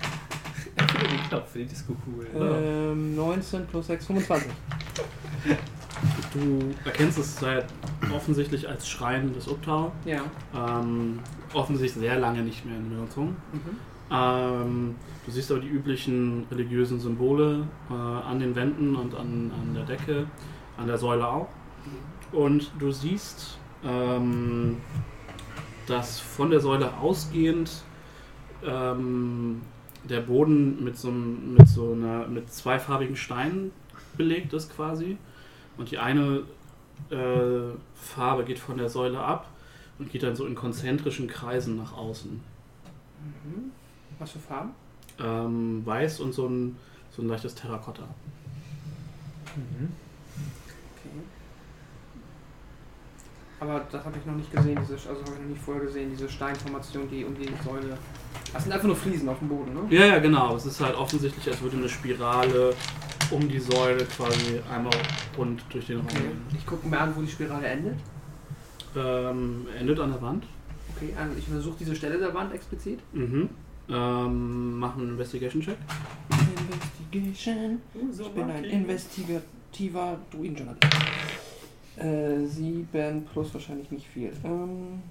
Er 0.76 0.88
findet 0.88 1.12
den 1.12 1.28
Knopf 1.28 1.50
für 1.50 1.58
die 1.60 1.66
Disco-Kugel. 1.66 2.26
Ähm, 2.34 3.14
19 3.14 3.66
plus 3.66 3.86
6, 3.86 4.06
25. 4.06 4.50
Du 6.32 6.74
erkennst 6.84 7.18
es 7.18 7.40
halt 7.40 7.66
offensichtlich 8.12 8.68
als 8.68 8.88
Schrein 8.88 9.32
des 9.32 9.46
Uptau. 9.46 9.92
Ja. 10.04 10.22
Ähm, 10.54 11.20
offensichtlich 11.52 12.04
sehr 12.04 12.18
lange 12.18 12.42
nicht 12.42 12.64
mehr 12.66 12.76
in 12.76 12.90
Benutzung. 12.90 13.36
Mhm. 13.52 13.78
Ähm, 14.10 14.94
du 15.24 15.30
siehst 15.30 15.50
aber 15.50 15.60
die 15.60 15.68
üblichen 15.68 16.46
religiösen 16.50 16.98
Symbole 16.98 17.66
äh, 17.88 17.94
an 17.94 18.40
den 18.40 18.54
Wänden 18.56 18.96
und 18.96 19.14
an, 19.14 19.52
an 19.60 19.74
der 19.74 19.84
Decke, 19.84 20.26
an 20.76 20.88
der 20.88 20.98
Säule 20.98 21.26
auch. 21.26 21.48
Und 22.32 22.72
du 22.78 22.90
siehst, 22.90 23.58
ähm, 23.84 24.78
dass 25.86 26.20
von 26.20 26.50
der 26.50 26.60
Säule 26.60 26.96
ausgehend 26.96 27.70
ähm, 28.64 29.60
der 30.08 30.20
Boden 30.20 30.82
mit 30.82 30.96
so, 30.98 31.10
mit 31.10 31.68
so 31.68 31.92
einer 31.92 32.26
mit 32.26 32.52
zweifarbigen 32.52 33.16
Steinen 33.16 33.72
belegt 34.16 34.52
ist 34.52 34.74
quasi. 34.74 35.16
Und 35.76 35.90
die 35.90 35.98
eine 35.98 36.42
äh, 37.10 37.74
Farbe 37.94 38.44
geht 38.44 38.58
von 38.58 38.78
der 38.78 38.88
Säule 38.88 39.18
ab 39.18 39.48
und 39.98 40.10
geht 40.10 40.22
dann 40.22 40.36
so 40.36 40.46
in 40.46 40.54
konzentrischen 40.54 41.26
Kreisen 41.28 41.76
nach 41.76 41.96
außen. 41.96 42.30
Mhm. 42.32 43.72
Was 44.18 44.32
für 44.32 44.38
Farben? 44.38 44.70
Ähm, 45.18 45.84
weiß 45.84 46.20
und 46.20 46.32
so 46.32 46.46
ein, 46.48 46.76
so 47.10 47.22
ein 47.22 47.28
leichtes 47.28 47.54
Terrakotta. 47.54 48.02
Mhm. 49.56 49.88
Okay. 50.96 51.10
Aber 53.64 53.82
das 53.90 54.04
habe 54.04 54.18
ich 54.18 54.26
noch 54.26 54.34
nicht 54.34 54.52
gesehen, 54.54 54.78
diese, 54.82 54.94
also 54.94 55.22
habe 55.22 55.32
ich 55.36 55.40
noch 55.40 55.48
nicht 55.48 55.62
vorher 55.62 55.84
gesehen, 55.84 56.10
diese 56.10 56.28
Steinformation, 56.28 57.08
die 57.10 57.24
um 57.24 57.34
die 57.34 57.48
Säule. 57.64 57.96
Das 58.52 58.62
sind 58.64 58.72
einfach 58.72 58.86
nur 58.86 58.96
Fliesen 58.96 59.26
auf 59.28 59.38
dem 59.38 59.48
Boden, 59.48 59.72
ne? 59.72 59.80
Ja, 59.88 60.04
ja, 60.06 60.18
genau. 60.18 60.54
Es 60.54 60.66
ist 60.66 60.80
halt 60.80 60.94
offensichtlich, 60.94 61.48
als 61.48 61.62
würde 61.62 61.78
eine 61.78 61.88
Spirale 61.88 62.74
um 63.30 63.48
die 63.48 63.58
Säule 63.58 64.04
quasi 64.04 64.60
einmal 64.70 64.92
rund 65.38 65.62
durch 65.70 65.86
den 65.86 65.96
Raum 65.98 66.06
Okay. 66.06 66.18
gehen. 66.18 66.42
Ich 66.56 66.66
gucke 66.66 66.86
mir 66.86 67.00
an, 67.00 67.16
wo 67.16 67.22
die 67.22 67.28
Spirale 67.30 67.66
endet. 67.66 67.96
Ähm, 68.96 69.66
endet 69.80 69.98
an 69.98 70.12
der 70.12 70.20
Wand. 70.20 70.44
Okay, 70.94 71.14
also 71.18 71.34
ich 71.38 71.48
untersuche 71.48 71.76
diese 71.80 71.96
Stelle 71.96 72.18
der 72.18 72.34
Wand 72.34 72.52
explizit. 72.52 73.00
Mhm. 73.14 73.48
Ähm, 73.88 74.78
machen 74.78 75.00
einen 75.02 75.10
Investigation-Check. 75.12 75.76
Investigation. 77.10 77.80
Ich 78.20 78.28
bin 78.30 78.50
ein 78.50 78.64
investigativer 78.64 80.18
Druidenjournalist. 80.30 80.84
Äh, 81.96 82.44
sieben 82.46 83.24
plus 83.32 83.54
wahrscheinlich 83.54 83.90
nicht 83.90 84.06
viel. 84.06 84.32
Ähm, 84.44 85.02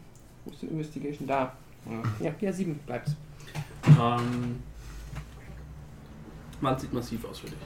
wo 0.44 0.52
ist 0.52 0.62
die 0.62 0.68
Investigation? 0.68 1.28
Da. 1.28 1.53
Ja, 2.20 2.32
ja, 2.40 2.53
sieben 2.53 2.80
bleibt's. 2.86 3.16
Ähm, 3.88 4.60
Wand 6.62 6.80
sieht 6.80 6.94
massiv 6.94 7.26
aus 7.26 7.40
für 7.40 7.48
dich. 7.48 7.58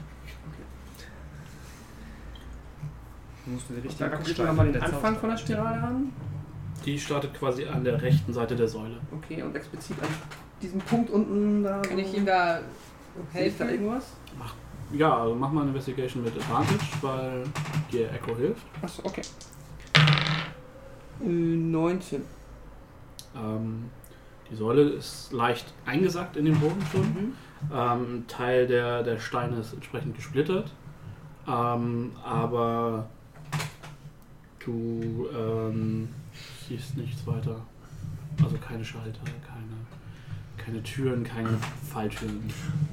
Du 3.46 3.52
musst 3.52 3.70
mir 3.70 3.78
richtig 3.78 3.98
Da 3.98 4.10
gucke 4.10 4.32
ich 4.32 4.38
mir 4.38 4.52
mal 4.52 4.72
den 4.72 4.82
Anfang 4.82 5.16
von 5.18 5.30
der 5.30 5.38
Spirale 5.38 5.82
an. 5.82 6.12
Die 6.86 7.00
startet 7.00 7.34
quasi 7.34 7.66
an 7.66 7.84
der 7.84 8.02
rechten 8.02 8.34
Seite 8.34 8.56
der 8.56 8.68
Säule. 8.68 8.98
Okay, 9.12 9.42
und 9.42 9.56
explizit 9.56 9.98
an 10.02 10.10
diesem 10.62 10.80
Punkt 10.80 11.10
unten 11.10 11.64
da. 11.64 11.82
Kann 11.82 11.98
ich 12.00 12.16
ihm 12.16 12.26
da 12.26 12.60
ich 12.60 13.34
da 13.34 13.40
helfen? 13.40 13.70
irgendwas? 13.70 14.04
Ja, 14.93 15.17
also 15.17 15.35
mach 15.35 15.51
mal 15.51 15.61
eine 15.61 15.69
Investigation 15.72 16.24
mit 16.24 16.35
Advantage, 16.35 16.85
weil 17.01 17.43
dir 17.91 18.11
Echo 18.11 18.35
hilft. 18.35 18.66
Achso, 18.82 19.01
okay. 19.03 19.22
Äh, 21.22 21.27
19. 21.27 22.22
Ähm, 23.35 23.90
die 24.49 24.56
Säule 24.56 24.82
ist 24.83 25.33
leicht 25.33 25.74
eingesackt 25.85 26.38
in 26.38 26.45
den 26.45 26.57
Boden 26.59 26.82
schon. 26.91 27.01
Mhm. 27.01 27.33
Ähm, 27.74 28.17
ein 28.19 28.27
Teil 28.27 28.67
der, 28.67 29.03
der 29.03 29.19
Steine 29.19 29.57
ist 29.57 29.74
entsprechend 29.74 30.16
gesplittert. 30.16 30.72
Ähm, 31.48 32.11
aber 32.24 33.09
du 34.59 35.27
ähm, 35.35 36.09
siehst 36.67 36.95
nichts 36.95 37.25
weiter. 37.27 37.61
Also 38.41 38.57
keine 38.57 38.85
Schalter, 38.85 39.19
keine, 39.45 39.75
keine 40.57 40.83
Türen, 40.83 41.24
keine 41.24 41.57
Falltüren. 41.91 42.43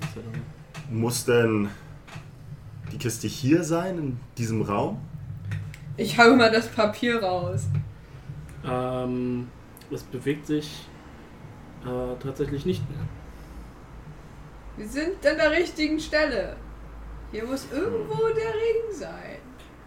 etc. 0.00 0.20
Muss 0.90 1.24
denn 1.24 1.68
die 2.92 2.98
Kiste 2.98 3.26
hier 3.26 3.64
sein, 3.64 3.98
in 3.98 4.20
diesem 4.38 4.62
Raum? 4.62 5.00
Ich 5.96 6.18
habe 6.18 6.34
mal 6.34 6.50
das 6.50 6.68
Papier 6.68 7.22
raus. 7.22 7.66
Ähm, 8.66 9.48
es 9.90 10.02
bewegt 10.02 10.46
sich 10.46 10.86
äh, 11.84 12.22
tatsächlich 12.22 12.66
nicht 12.66 12.82
mehr. 12.88 13.00
Wir 14.76 14.88
sind 14.88 15.24
an 15.24 15.36
der 15.36 15.52
richtigen 15.52 16.00
Stelle. 16.00 16.56
Hier 17.30 17.44
muss 17.44 17.68
irgendwo 17.72 18.22
der 18.28 18.54
Ring 18.54 18.92
sein. 18.92 19.38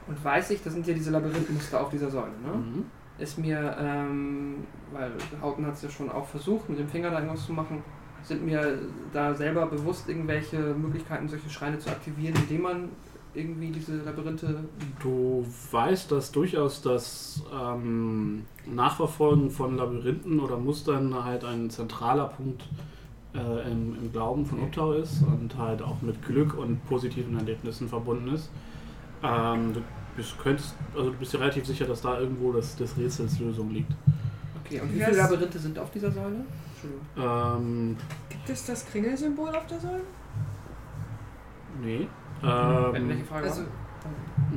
Und 0.07 0.23
weiß 0.23 0.51
ich, 0.51 0.63
das 0.63 0.73
sind 0.73 0.87
ja 0.87 0.93
diese 0.93 1.11
Labyrinthmuster 1.11 1.81
auf 1.81 1.89
dieser 1.89 2.09
Säule, 2.09 2.31
ne? 2.41 2.53
Mhm. 2.53 2.85
Ist 3.17 3.37
mir, 3.37 3.75
ähm, 3.79 4.65
weil 4.93 5.11
Hauten 5.41 5.65
hat 5.65 5.73
es 5.73 5.81
ja 5.81 5.89
schon 5.89 6.09
auch 6.09 6.27
versucht, 6.27 6.69
mit 6.69 6.79
dem 6.79 6.87
Finger 6.87 7.09
da 7.09 7.17
irgendwas 7.17 7.45
zu 7.45 7.51
machen, 7.51 7.83
sind 8.23 8.45
mir 8.45 8.79
da 9.13 9.33
selber 9.33 9.67
bewusst 9.67 10.09
irgendwelche 10.09 10.57
Möglichkeiten, 10.57 11.27
solche 11.27 11.49
Schreine 11.49 11.79
zu 11.79 11.89
aktivieren, 11.89 12.35
indem 12.35 12.61
man 12.61 12.89
irgendwie 13.33 13.69
diese 13.71 13.97
Labyrinthe. 13.97 14.63
Du 14.99 15.45
weißt, 15.71 16.11
dass 16.11 16.31
durchaus 16.31 16.81
das 16.81 17.43
ähm, 17.53 18.45
Nachverfolgen 18.65 19.51
von 19.51 19.77
Labyrinthen 19.77 20.39
oder 20.39 20.57
Mustern 20.57 21.23
halt 21.23 21.45
ein 21.45 21.69
zentraler 21.69 22.25
Punkt 22.25 22.63
äh, 23.35 23.71
im, 23.71 23.95
im 24.01 24.11
Glauben 24.11 24.45
von 24.45 24.61
Uptau 24.61 24.93
ist 24.93 25.21
und 25.21 25.55
halt 25.57 25.81
auch 25.81 26.01
mit 26.01 26.25
Glück 26.25 26.57
und 26.57 26.83
positiven 26.87 27.37
Erlebnissen 27.37 27.87
verbunden 27.87 28.33
ist. 28.33 28.49
Ähm, 29.23 29.73
du 29.73 29.81
bist, 30.15 30.37
könntest, 30.39 30.75
also 30.95 31.11
du 31.11 31.17
bist 31.17 31.33
dir 31.33 31.39
relativ 31.39 31.65
sicher, 31.65 31.85
dass 31.85 32.01
da 32.01 32.19
irgendwo 32.19 32.51
das, 32.51 32.75
des 32.75 32.97
Rätsels 32.97 33.39
Lösung 33.39 33.71
liegt. 33.71 33.91
Okay, 34.65 34.81
und 34.81 34.93
wie 34.93 34.99
viele 34.99 35.17
Labyrinthe 35.17 35.59
sind 35.59 35.77
auf 35.77 35.91
dieser 35.91 36.11
Säule? 36.11 36.43
Ähm, 37.17 37.97
Gibt 38.29 38.49
es 38.49 38.65
das 38.65 38.85
Kringelsymbol 38.87 39.49
auf 39.49 39.65
der 39.67 39.79
Säule? 39.79 40.03
nee. 41.81 42.07
Welche 42.41 42.97
Ähm, 42.97 43.25
Frage 43.25 43.47
Also? 43.47 43.63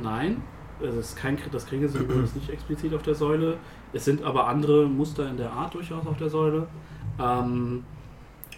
Nein, 0.01 0.41
es 0.81 0.95
ist 0.95 1.15
kein, 1.15 1.37
das 1.51 1.65
Kriegersymbol 1.65 2.23
ist 2.23 2.35
nicht 2.35 2.49
explizit 2.49 2.93
auf 2.93 3.01
der 3.03 3.15
Säule. 3.15 3.57
Es 3.93 4.05
sind 4.05 4.23
aber 4.23 4.47
andere 4.47 4.87
Muster 4.87 5.27
in 5.29 5.37
der 5.37 5.51
Art 5.51 5.73
durchaus 5.73 6.05
auf 6.07 6.17
der 6.17 6.29
Säule. 6.29 6.67
Ähm, 7.19 7.83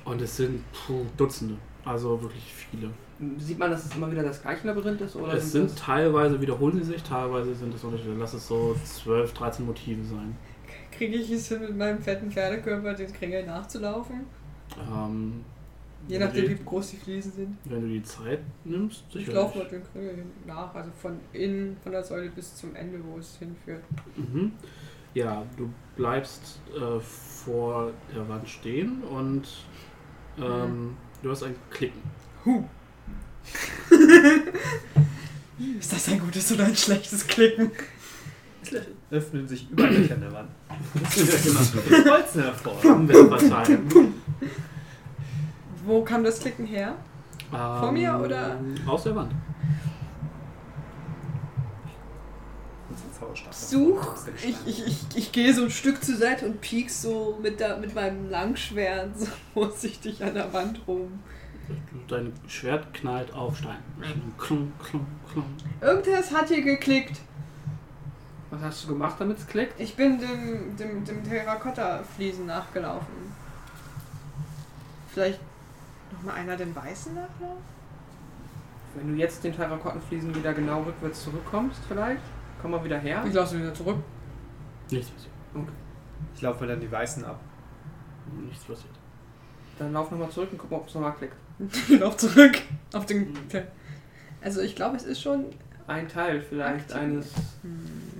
und 0.05 0.21
es 0.21 0.37
sind 0.37 0.63
puh, 0.73 1.05
Dutzende, 1.17 1.55
also 1.85 2.21
wirklich 2.21 2.53
viele. 2.53 2.89
Sieht 3.37 3.57
man, 3.57 3.71
dass 3.71 3.85
es 3.85 3.95
immer 3.95 4.11
wieder 4.11 4.23
das 4.23 4.41
gleiche 4.41 4.67
Labyrinth 4.67 4.99
ist? 5.01 5.15
Oder 5.15 5.33
es 5.33 5.51
sind 5.51 5.77
teilweise 5.77 6.41
wiederholen 6.41 6.77
sie 6.77 6.83
sich, 6.83 7.03
teilweise 7.03 7.55
sind 7.55 7.73
es 7.73 7.83
Unterschiede. 7.83 8.15
Lass 8.19 8.33
es 8.33 8.47
so 8.47 8.75
12, 8.83 9.33
13 9.33 9.65
Motive 9.65 10.03
sein. 10.03 10.35
Kriege 10.97 11.15
ich 11.17 11.31
es 11.31 11.47
hin, 11.49 11.61
mit 11.61 11.77
meinem 11.77 12.01
fetten 12.01 12.31
Pferdekörper 12.31 12.93
den 12.93 13.11
Kringel 13.13 13.45
nachzulaufen? 13.45 14.21
Ähm, 14.91 15.43
Je 16.07 16.19
nachdem, 16.19 16.49
wie 16.49 16.57
groß 16.65 16.91
die 16.91 16.97
Fliesen 16.97 17.31
sind. 17.31 17.57
Wenn 17.63 17.81
du 17.81 17.87
die 17.87 18.03
Zeit 18.03 18.39
nimmst, 18.65 19.03
Ich 19.09 19.13
sicherlich. 19.13 19.35
laufe 19.35 19.57
mal 19.59 19.67
den 19.67 19.83
Kringel 19.91 20.25
nach, 20.45 20.75
also 20.75 20.89
von 21.01 21.17
innen, 21.31 21.77
von 21.81 21.93
der 21.93 22.03
Säule 22.03 22.29
bis 22.29 22.55
zum 22.55 22.75
Ende, 22.75 22.99
wo 23.05 23.17
es 23.19 23.37
hinführt. 23.37 23.83
Mhm. 24.17 24.51
Ja, 25.13 25.45
du 25.55 25.69
bleibst 25.95 26.59
äh, 26.75 26.99
vor 26.99 27.91
der 28.13 28.27
Wand 28.27 28.49
stehen 28.49 29.01
und 29.03 29.43
ähm, 30.37 30.97
du 31.21 31.29
hast 31.31 31.43
ein 31.43 31.55
Klicken. 31.69 32.01
Huh. 32.43 32.63
Ist 35.79 35.93
das 35.93 36.09
ein 36.09 36.19
gutes 36.19 36.51
oder 36.51 36.65
ein 36.65 36.75
schlechtes 36.75 37.27
Klicken? 37.27 37.71
Öffnen 39.13 39.47
sich 39.47 39.69
Überlöcher 39.69 40.15
in 40.15 40.21
der 40.21 40.33
Wand. 40.33 40.49
Holz 42.09 42.33
hervor. 42.33 42.75
Wo 45.85 46.03
kam 46.03 46.23
das 46.23 46.39
Klicken 46.39 46.65
her? 46.65 46.95
Vor 47.51 47.91
mir, 47.91 48.19
oder? 48.19 48.57
Aus 48.87 49.03
der 49.03 49.15
Wand. 49.15 49.31
Such. 53.51 54.15
Ich, 54.43 54.55
ich, 54.65 54.87
ich, 54.87 55.05
ich 55.15 55.31
gehe 55.31 55.53
so 55.53 55.63
ein 55.63 55.69
Stück 55.69 56.03
zur 56.03 56.15
Seite 56.15 56.47
und 56.47 56.61
piek 56.61 56.89
so 56.89 57.37
mit, 57.41 57.59
der, 57.59 57.77
mit 57.77 57.93
meinem 57.93 58.29
Langschwert 58.29 59.17
so 59.17 59.27
vorsichtig 59.53 60.23
an 60.23 60.33
der 60.33 60.51
Wand 60.53 60.81
rum. 60.87 61.19
Dein 62.07 62.33
Schwert 62.47 62.93
knallt 62.93 63.31
auf 63.33 63.57
Stein. 63.57 63.77
Klung, 64.37 64.73
klung, 64.83 65.05
klung. 65.31 65.45
Irgendwas 65.81 66.31
hat 66.31 66.49
hier 66.49 66.63
geklickt. 66.63 67.21
Was 68.53 68.61
hast 68.61 68.83
du 68.83 68.89
gemacht, 68.89 69.15
damit 69.19 69.37
es 69.39 69.47
klickt? 69.47 69.79
Ich 69.79 69.95
bin 69.95 70.19
dem, 70.19 70.75
dem, 70.77 71.03
dem 71.03 71.23
Terrakotta-Fliesen 71.23 72.45
nachgelaufen. 72.45 73.33
Vielleicht 75.07 75.39
nochmal 76.11 76.35
einer 76.35 76.55
den 76.55 76.75
Weißen 76.75 77.13
nachlaufen? 77.15 77.63
Wenn 78.95 79.07
du 79.09 79.15
jetzt 79.15 79.43
den 79.43 79.55
Terrakottenfliesen 79.55 80.35
wieder 80.35 80.53
genau 80.53 80.83
rückwärts 80.83 81.23
zurückkommst, 81.23 81.81
vielleicht? 81.87 82.21
Komm 82.61 82.71
mal 82.71 82.83
wieder 82.83 82.99
her. 82.99 83.23
Ich 83.27 83.33
lasse 83.33 83.55
ihn 83.55 83.63
wieder 83.63 83.73
zurück. 83.73 83.97
Nichts 84.91 85.09
passiert. 85.09 85.33
Ich 86.35 86.41
laufe 86.41 86.63
mir 86.63 86.69
dann 86.71 86.79
die 86.79 86.91
Weißen 86.91 87.25
ab. 87.25 87.39
Nichts 88.45 88.63
passiert. 88.65 88.93
Dann 89.79 89.93
lauf 89.93 90.11
nochmal 90.11 90.29
zurück 90.29 90.49
und 90.51 90.57
guck 90.59 90.71
mal, 90.71 90.77
ob 90.77 90.87
es 90.87 90.93
nochmal 90.93 91.13
klickt. 91.13 91.35
Ich 91.89 91.99
lauf 91.99 92.17
zurück 92.17 92.61
auf 92.93 93.05
den. 93.05 93.35
Also 94.41 94.61
ich 94.61 94.75
glaube, 94.75 94.97
es 94.97 95.03
ist 95.03 95.21
schon. 95.21 95.45
Ein 95.87 96.07
Teil 96.07 96.41
vielleicht 96.41 96.91
Aktiv. 96.93 96.95
eines. 96.95 97.25
Ich, 97.27 97.33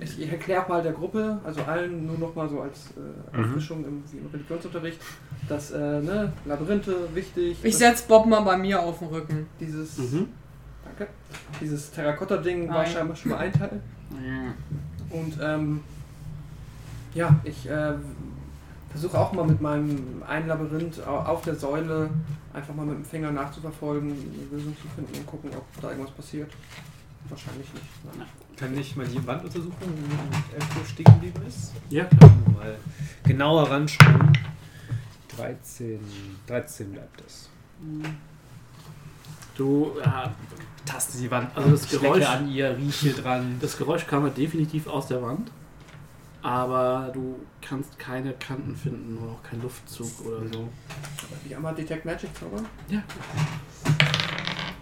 ich 0.00 0.30
erkläre 0.30 0.64
mal 0.68 0.82
der 0.82 0.92
Gruppe, 0.92 1.38
also 1.44 1.62
allen 1.62 2.06
nur 2.06 2.18
nochmal 2.18 2.48
so 2.48 2.60
als 2.60 2.90
äh, 2.96 3.36
Mhm. 3.38 3.44
Auffrischung 3.44 3.84
im, 3.84 4.02
wie 4.10 4.18
im 4.18 4.26
Religionsunterricht, 4.32 5.00
dass 5.48 5.70
äh, 5.72 5.78
ne, 6.00 6.32
Labyrinthe 6.44 6.94
wichtig. 7.14 7.58
Ich 7.62 7.72
dass 7.72 7.78
setz 7.78 8.02
Bob 8.02 8.26
mal 8.26 8.40
bei 8.40 8.56
mir 8.56 8.80
auf 8.80 8.98
den 8.98 9.08
Rücken. 9.08 9.46
dieses, 9.60 9.98
Mhm. 9.98 10.28
danke, 10.84 11.12
dieses 11.60 11.90
Terrakotta-Ding 11.90 12.68
war 12.68 12.84
scheinbar 12.86 13.16
schon 13.16 13.30
mal 13.32 13.38
ein 13.38 13.52
Teil. 13.52 13.80
Und 15.10 15.38
ähm, 15.40 15.80
ja, 17.14 17.38
ich 17.44 17.68
äh, 17.68 17.92
versuche 18.90 19.18
auch 19.18 19.32
mal 19.32 19.46
mit 19.46 19.60
meinem 19.60 20.22
einen 20.26 20.48
Labyrinth 20.48 21.06
au- 21.06 21.18
auf 21.18 21.42
der 21.42 21.54
Säule 21.54 22.10
einfach 22.52 22.74
mal 22.74 22.86
mit 22.86 22.96
dem 22.96 23.04
Finger 23.04 23.30
nachzuverfolgen, 23.32 24.10
eine 24.10 24.56
Lösung 24.58 24.76
zu 24.80 24.88
finden 24.94 25.16
und 25.18 25.26
gucken, 25.26 25.50
ob 25.56 25.64
da 25.80 25.90
irgendwas 25.90 26.12
passiert. 26.14 26.50
Wahrscheinlich 27.28 27.72
nicht. 27.72 27.86
Nein. 28.18 28.26
Kann 28.56 28.76
ich 28.78 28.94
mal 28.96 29.06
die 29.06 29.24
Wand 29.26 29.44
untersuchen, 29.44 29.74
wo 29.80 30.54
Elfo 30.54 30.84
stehen 30.84 31.04
geblieben 31.04 31.42
ist? 31.46 31.72
Ja, 31.90 32.04
klar. 32.04 32.32
Mal 32.56 32.76
genauer 33.24 33.68
ranschauen. 33.70 34.32
13, 35.36 35.98
13 36.46 36.92
bleibt 36.92 37.20
es. 37.26 37.48
Du, 39.56 39.92
ja, 40.04 40.32
Taste 40.86 41.18
die 41.18 41.30
Wand 41.30 41.50
Also 41.56 41.70
das 41.70 41.88
Geräusch- 41.90 42.24
an 42.26 42.48
ihr, 42.48 42.76
rieche 42.76 43.10
dran. 43.12 43.56
das 43.60 43.76
Geräusch 43.76 44.06
kam 44.06 44.22
halt 44.24 44.36
definitiv 44.36 44.86
aus 44.86 45.08
der 45.08 45.20
Wand. 45.22 45.50
Aber 46.42 47.10
du 47.14 47.40
kannst 47.62 47.98
keine 47.98 48.34
Kanten 48.34 48.76
finden 48.76 49.16
oder 49.18 49.32
auch 49.32 49.42
keinen 49.42 49.62
Luftzug 49.62 50.10
oder 50.26 50.40
so. 50.52 50.68
Ich 51.46 51.56
einmal 51.56 51.74
Detect 51.74 52.04
Magic 52.04 52.28
zaubern? 52.38 52.66
Ja, 52.88 53.02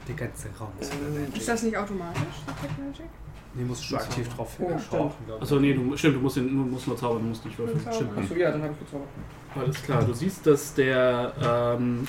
Der 0.09 0.15
ganze 0.17 0.49
Raum 0.59 0.73
ist 0.81 0.93
Ähm, 0.93 1.21
Magic. 1.21 1.37
Ist 1.37 1.49
das 1.49 1.63
nicht 1.63 1.77
automatisch, 1.77 2.23
Detect 2.47 2.79
Magic? 2.79 3.07
Nee, 3.55 3.65
musst 3.65 3.91
du 3.91 3.97
aktiv 3.97 4.29
drauf 4.35 4.57
Oh, 4.61 4.79
stimmt. 4.79 5.13
Achso, 5.41 5.61
nee, 5.61 5.75
du, 5.75 5.95
stimmt, 5.97 6.17
du 6.17 6.21
musst, 6.21 6.37
den, 6.37 6.49
du 6.49 6.65
musst 6.65 6.87
nur 6.87 6.97
zaubern, 6.97 7.23
du 7.23 7.29
musst 7.29 7.45
nicht 7.45 7.59
würfeln. 7.59 7.81
Stimmt. 7.95 8.17
Achso, 8.19 8.35
ja, 8.35 8.51
dann 8.51 8.63
habe 8.63 8.73
ich 8.73 8.79
gezaubert. 8.79 9.09
Alles 9.55 9.83
klar, 9.83 10.03
du 10.05 10.15
siehst, 10.15 10.47
dass 10.47 10.73
der, 10.73 11.33
ähm, 11.79 12.07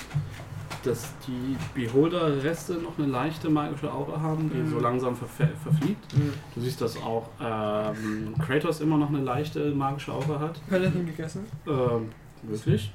dass 0.86 1.10
die 1.28 1.58
Beholder-Reste 1.80 2.74
noch 2.76 2.98
eine 2.98 3.08
leichte 3.08 3.50
magische 3.50 3.92
Aura 3.92 4.22
haben, 4.22 4.50
die 4.50 4.58
Mhm. 4.58 4.70
so 4.70 4.80
langsam 4.80 5.14
verfe- 5.16 5.50
verfliegt. 5.62 6.14
Du 6.56 6.62
siehst, 6.62 6.80
dass 6.80 6.96
auch 6.98 7.28
ähm, 7.42 8.34
Kratos 8.46 8.80
immer 8.80 8.98
noch 8.98 9.10
eine 9.10 9.20
leichte 9.22 9.72
magische 9.72 10.14
Aura 10.14 10.40
hat. 10.40 10.62
Hölle 10.72 10.90
hingegessen. 10.90 11.46
Ähm, 11.68 12.10
wirklich. 12.44 12.94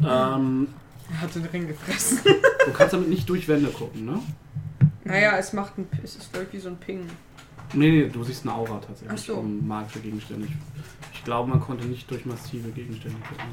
Ähm, 0.00 0.68
Er 1.10 1.20
hat 1.22 1.34
den 1.34 1.44
Ring 1.46 1.66
gefressen. 1.66 2.20
du 2.24 2.72
kannst 2.72 2.92
damit 2.94 3.08
nicht 3.08 3.28
durch 3.28 3.48
Wände 3.48 3.70
gucken, 3.70 4.04
ne? 4.04 4.20
Naja, 5.04 5.36
es 5.38 5.52
macht 5.52 5.78
ein, 5.78 5.88
es 6.04 6.16
ist 6.16 6.32
glaub 6.32 6.44
ich, 6.46 6.52
wie 6.52 6.58
so 6.58 6.68
ein 6.68 6.76
Ping. 6.76 7.00
Nee, 7.74 7.90
nee, 7.90 8.08
du 8.08 8.24
siehst 8.24 8.44
eine 8.46 8.54
Aura 8.54 8.78
tatsächlich 8.78 9.10
Ach 9.12 9.18
so. 9.18 9.34
von 9.36 9.66
magische 9.66 10.00
Gegenstände. 10.00 10.46
Ich, 10.46 10.54
ich 11.18 11.24
glaube, 11.24 11.50
man 11.50 11.60
konnte 11.60 11.84
nicht 11.86 12.10
durch 12.10 12.24
massive 12.24 12.70
Gegenstände 12.70 13.16
gucken. 13.18 13.44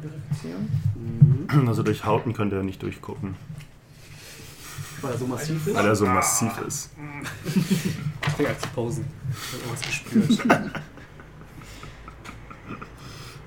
Verifizieren? 0.00 1.46
Mhm. 1.52 1.68
Also 1.68 1.82
durch 1.82 2.04
Hauten 2.04 2.32
könnt 2.32 2.52
ihr 2.52 2.62
nicht 2.62 2.82
durchgucken, 2.82 3.34
Weil 5.02 5.12
er 5.12 5.18
so 5.18 5.26
massiv 5.26 5.66
ist. 5.66 5.74
weil 5.74 5.86
er 5.86 5.96
so 5.96 6.06
massiv 6.06 6.58
ist. 6.66 6.90
Ich 8.28 8.38
will 8.40 8.46
als 8.48 8.66
Posen. 8.66 9.04
Ich 9.30 9.52
hab 9.52 9.60
irgendwas 9.60 9.82
gespürt. 9.82 10.72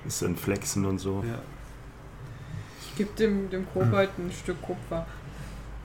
Ist 0.06 0.22
in 0.22 0.36
Flexen 0.36 0.84
und 0.86 0.98
so. 0.98 1.22
ja. 1.26 1.38
Ich 2.82 2.96
gebe 2.96 3.10
dem, 3.16 3.48
dem 3.50 3.66
Kobold 3.72 4.10
ein 4.18 4.30
Stück 4.32 4.60
Kupfer. 4.62 5.06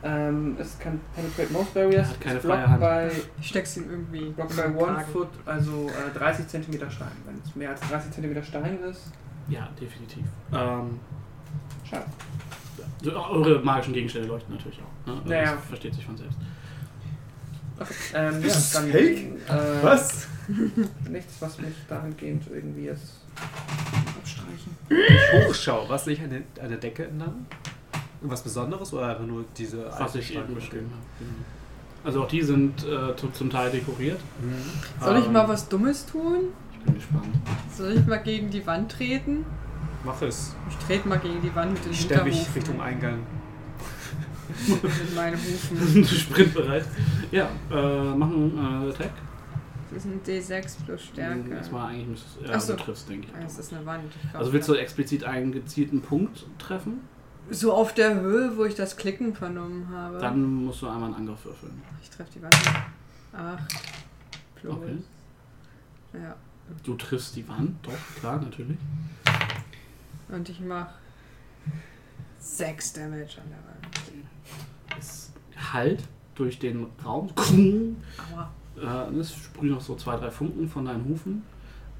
Ähm, 0.08 0.56
es 0.59 0.77
kann 0.77 1.01
penetrate 1.16 1.51
most 1.51 1.74
barriers. 1.74 2.08
Er 2.08 2.14
hat 2.14 2.22
keine 2.22 2.40
freie 2.40 2.69
Hand. 2.69 2.80
bei, 2.80 3.11
Ich 3.42 3.48
steck's 3.48 3.75
ihm 3.77 3.90
irgendwie. 3.90 4.30
blockt 4.30 4.56
bei 4.56 4.67
one 4.75 5.03
foot, 5.11 5.30
also 5.48 5.90
äh, 5.90 6.16
30 6.17 6.48
cm 6.48 6.92
Stein. 6.92 7.08
Wenn 7.25 7.42
es 7.43 7.56
mehr 7.56 7.72
als 7.72 7.82
30 7.82 8.11
cm 8.11 8.43
Stein 8.43 8.80
ist, 8.84 9.11
Ja, 9.50 9.67
definitiv. 9.82 10.24
Ähm, 10.53 11.00
schade. 11.90 12.06
so, 13.01 13.11
eure 13.16 13.59
magischen 13.64 13.93
Gegenstände 13.95 14.27
leuchten 14.27 14.53
natürlich 14.56 14.80
auch. 14.80 15.08
Ne? 15.08 15.19
Also 15.22 15.34
Ja, 15.34 15.43
ja. 15.43 15.51
Das 15.56 15.66
versteht 15.66 15.95
sich 15.95 16.06
von 16.06 16.17
selbst. 16.17 16.38
Ähm, 18.14 18.42
ja, 18.43 18.53
dann. 18.74 18.92
fake? 18.92 19.17
Äh, 19.50 19.84
Was? 19.84 20.27
Nichts, 21.09 21.42
was 21.42 21.58
mich 21.59 21.74
dahingehend 21.90 22.43
irgendwie 22.51 22.85
jetzt 22.85 23.22
abstreichen. 24.19 24.77
Ich 24.90 25.48
hochschau, 25.48 25.85
was 25.90 26.06
sehe 26.06 26.14
ich 26.14 26.22
an 26.22 26.30
der, 26.30 26.64
an 26.64 26.69
der 26.69 26.77
Decke 26.77 27.06
entlang? 27.08 27.48
Irgendwas 28.25 28.41
Besonderes 28.41 28.91
oder 28.91 29.09
einfach 29.09 29.25
nur 29.27 29.45
diese 29.55 29.85
Was 29.99 30.15
ich 30.15 30.35
eben 30.35 30.55
beschrieben 30.55 30.89
habe. 30.91 31.03
Genau. 31.19 31.31
Also 32.03 32.23
auch 32.23 32.27
die 32.27 32.41
sind 32.41 32.83
äh, 32.83 33.15
zu- 33.15 33.29
zum 33.29 33.51
Teil 33.51 33.69
dekoriert. 33.69 34.19
Mhm. 34.41 35.03
Soll 35.03 35.17
ich 35.19 35.25
Ähm, 35.27 35.33
mal 35.33 35.47
was 35.47 35.69
Dummes 35.69 36.07
tun? 36.07 36.45
Ich 36.73 36.79
bin 36.79 36.95
gespannt. 36.95 37.35
Soll 37.71 37.91
ich 37.91 38.05
mal 38.07 38.17
gegen 38.17 38.49
die 38.49 38.65
Wand 38.65 38.91
treten? 38.91 39.45
Mach 40.03 40.19
es. 40.23 40.55
Ich 40.69 40.75
trete 40.87 41.07
mal 41.07 41.19
gegen 41.19 41.39
die 41.43 41.53
Wand 41.53 41.73
mit 41.73 41.85
den 41.85 41.91
Ich 41.91 42.01
stelle 42.01 42.23
mich. 42.23 42.47
Richtung 42.55 42.81
Eingang. 42.81 43.19
Mit 44.67 45.15
meinen 45.15 45.35
Hufen. 45.37 46.05
Sprintbereit. 46.05 46.85
Ja, 47.31 47.49
äh, 47.71 48.15
machen 48.15 48.57
äh, 48.57 48.89
Attack. 48.89 49.11
Das 49.93 50.03
ist 50.05 50.11
ein 50.11 50.21
D6 50.25 50.75
plus 50.85 51.01
Stärke. 51.03 51.49
Erstmal 51.53 51.89
eigentlich 51.91 52.07
müsstest 52.07 52.37
Ach 52.45 52.49
ja, 52.49 52.59
so. 52.59 52.73
du 52.73 52.83
triffst, 52.83 53.09
denke 53.09 53.27
ich. 53.27 53.33
Ah, 53.35 53.43
Das 53.43 53.59
ist 53.59 53.73
eine 53.73 53.85
Wand. 53.85 54.03
Ich 54.15 54.29
glaub, 54.31 54.35
Also 54.41 54.53
willst 54.53 54.69
du 54.69 54.73
ja. 54.73 54.81
explizit 54.81 55.23
einen 55.23 55.51
gezielten 55.51 56.01
Punkt 56.01 56.45
treffen? 56.57 57.01
So 57.51 57.74
auf 57.74 57.93
der 57.93 58.19
Höhe, 58.19 58.57
wo 58.57 58.65
ich 58.65 58.75
das 58.75 58.98
Klicken 58.98 59.35
vernommen 59.35 59.90
habe. 59.90 60.17
Dann 60.17 60.65
musst 60.65 60.82
du 60.82 60.88
einmal 60.88 61.06
einen 61.06 61.15
Angriff 61.15 61.45
würfeln. 61.45 61.82
Ich 62.01 62.09
treffe 62.09 62.32
die 62.35 62.41
Wand. 62.41 62.56
Acht. 63.33 63.75
Plus. 64.56 64.75
Okay. 64.75 64.98
Ja. 66.14 66.35
Du 66.83 66.95
triffst 66.95 67.35
die 67.35 67.48
Wand, 67.48 67.75
doch, 67.83 68.19
klar, 68.19 68.41
natürlich. 68.41 68.77
Und 70.30 70.49
ich 70.49 70.59
mach 70.59 70.88
6 72.40 72.93
Damage 72.93 73.41
an 73.41 73.49
der 73.49 73.59
Wand. 73.67 73.99
Es 74.98 75.32
halt 75.74 76.03
durch 76.35 76.59
den 76.59 76.88
Raum. 77.03 77.30
Aua. 78.33 78.51
Äh, 78.77 79.15
es 79.17 79.33
sprühen 79.33 79.74
noch 79.74 79.82
so 79.82 79.95
zwei, 79.95 80.17
drei 80.17 80.32
Funken 80.32 80.67
von 80.67 80.85
deinen 80.85 81.06
Hufen. 81.06 81.43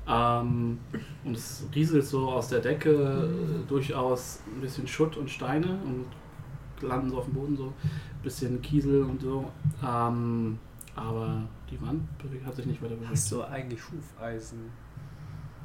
Ähm, 0.08 0.77
und 1.24 1.35
es 1.35 1.66
rieselt 1.74 2.06
so 2.06 2.30
aus 2.30 2.50
der 2.50 2.59
Decke 2.59 2.92
äh, 2.92 3.67
durchaus 3.67 4.40
ein 4.53 4.61
bisschen 4.61 4.88
Schutt 4.88 5.17
und 5.17 5.30
Steine 5.30 5.80
und 5.84 6.06
landen 6.88 7.09
so 7.09 7.17
auf 7.17 7.25
dem 7.25 7.34
Boden, 7.34 7.58
so 7.58 7.66
ein 7.66 8.24
bisschen 8.24 8.61
Kiesel 8.61 9.03
und 9.03 9.22
so. 9.22 9.51
Ähm, 9.84 10.59
aber 10.95 11.42
die 11.69 11.82
Wand 11.82 12.17
bewegt, 12.19 12.45
hat 12.45 12.56
sich 12.56 12.66
nicht 12.66 12.82
weiter 12.82 12.95
bewegt. 12.95 13.11
Hast 13.11 13.32
du 13.32 13.43
eigentlich 13.43 13.82
Hufeisen? 13.92 14.72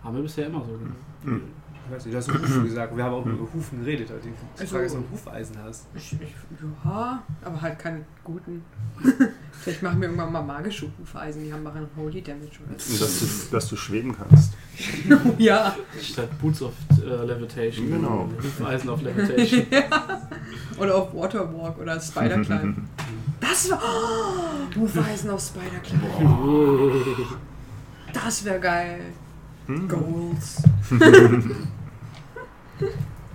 Haben 0.03 0.17
wir 0.17 0.23
bisher 0.23 0.47
immer 0.47 0.65
so 0.65 0.73
gemacht. 0.73 1.43
Ich 1.87 1.95
weiß 1.97 2.05
nicht, 2.07 2.15
du 2.15 2.19
hast 2.19 2.29
Hufen 2.33 2.65
gesagt. 2.65 2.97
Wir 2.97 3.05
haben 3.05 3.15
auch 3.15 3.27
über 3.27 3.49
Hufen 3.53 3.81
geredet. 3.81 4.09
Die 4.25 4.61
Also- 4.61 4.75
Frage 4.75 4.87
ist, 4.87 4.95
ob 4.95 5.09
du 5.09 5.13
Hufeisen 5.15 5.57
hast. 5.65 5.87
Ich, 5.95 6.13
ich, 6.13 6.35
ja, 6.85 7.23
aber 7.45 7.61
halt 7.61 7.79
keine 7.79 8.05
guten. 8.23 8.63
Vielleicht 9.53 9.83
machen 9.83 10.01
wir 10.01 10.09
irgendwann 10.09 10.33
mal 10.33 10.43
magische 10.43 10.87
Hufeisen, 10.99 11.45
die 11.45 11.53
haben 11.53 11.63
machen 11.63 11.87
Holy 11.97 12.23
Damage 12.23 12.59
oder 12.67 12.79
so. 12.79 12.99
Dass 13.05 13.21
du, 13.21 13.27
dass 13.53 13.69
du 13.69 13.77
schweben 13.77 14.15
kannst. 14.17 14.53
ja. 15.39 15.75
Statt 16.01 16.29
Boots 16.41 16.63
of 16.63 16.73
äh, 17.03 17.25
Levitation. 17.27 17.91
Genau. 17.91 18.29
Eisen 18.65 18.89
of 18.91 19.03
Levitation. 19.03 19.67
Oder 20.79 20.95
auf 20.97 21.15
Waterwalk 21.15 21.79
oder 21.79 22.01
Spider-Climb. 22.01 22.77
Das 23.39 23.71
war. 23.71 23.83
Oh, 23.83 24.81
Hufeisen 24.81 25.29
auf 25.29 25.43
Spider-Climb. 25.43 26.03
Das 28.15 28.45
wäre 28.47 28.59
geil. 28.61 29.01
Hm? 29.71 29.89
Goals. 29.89 30.63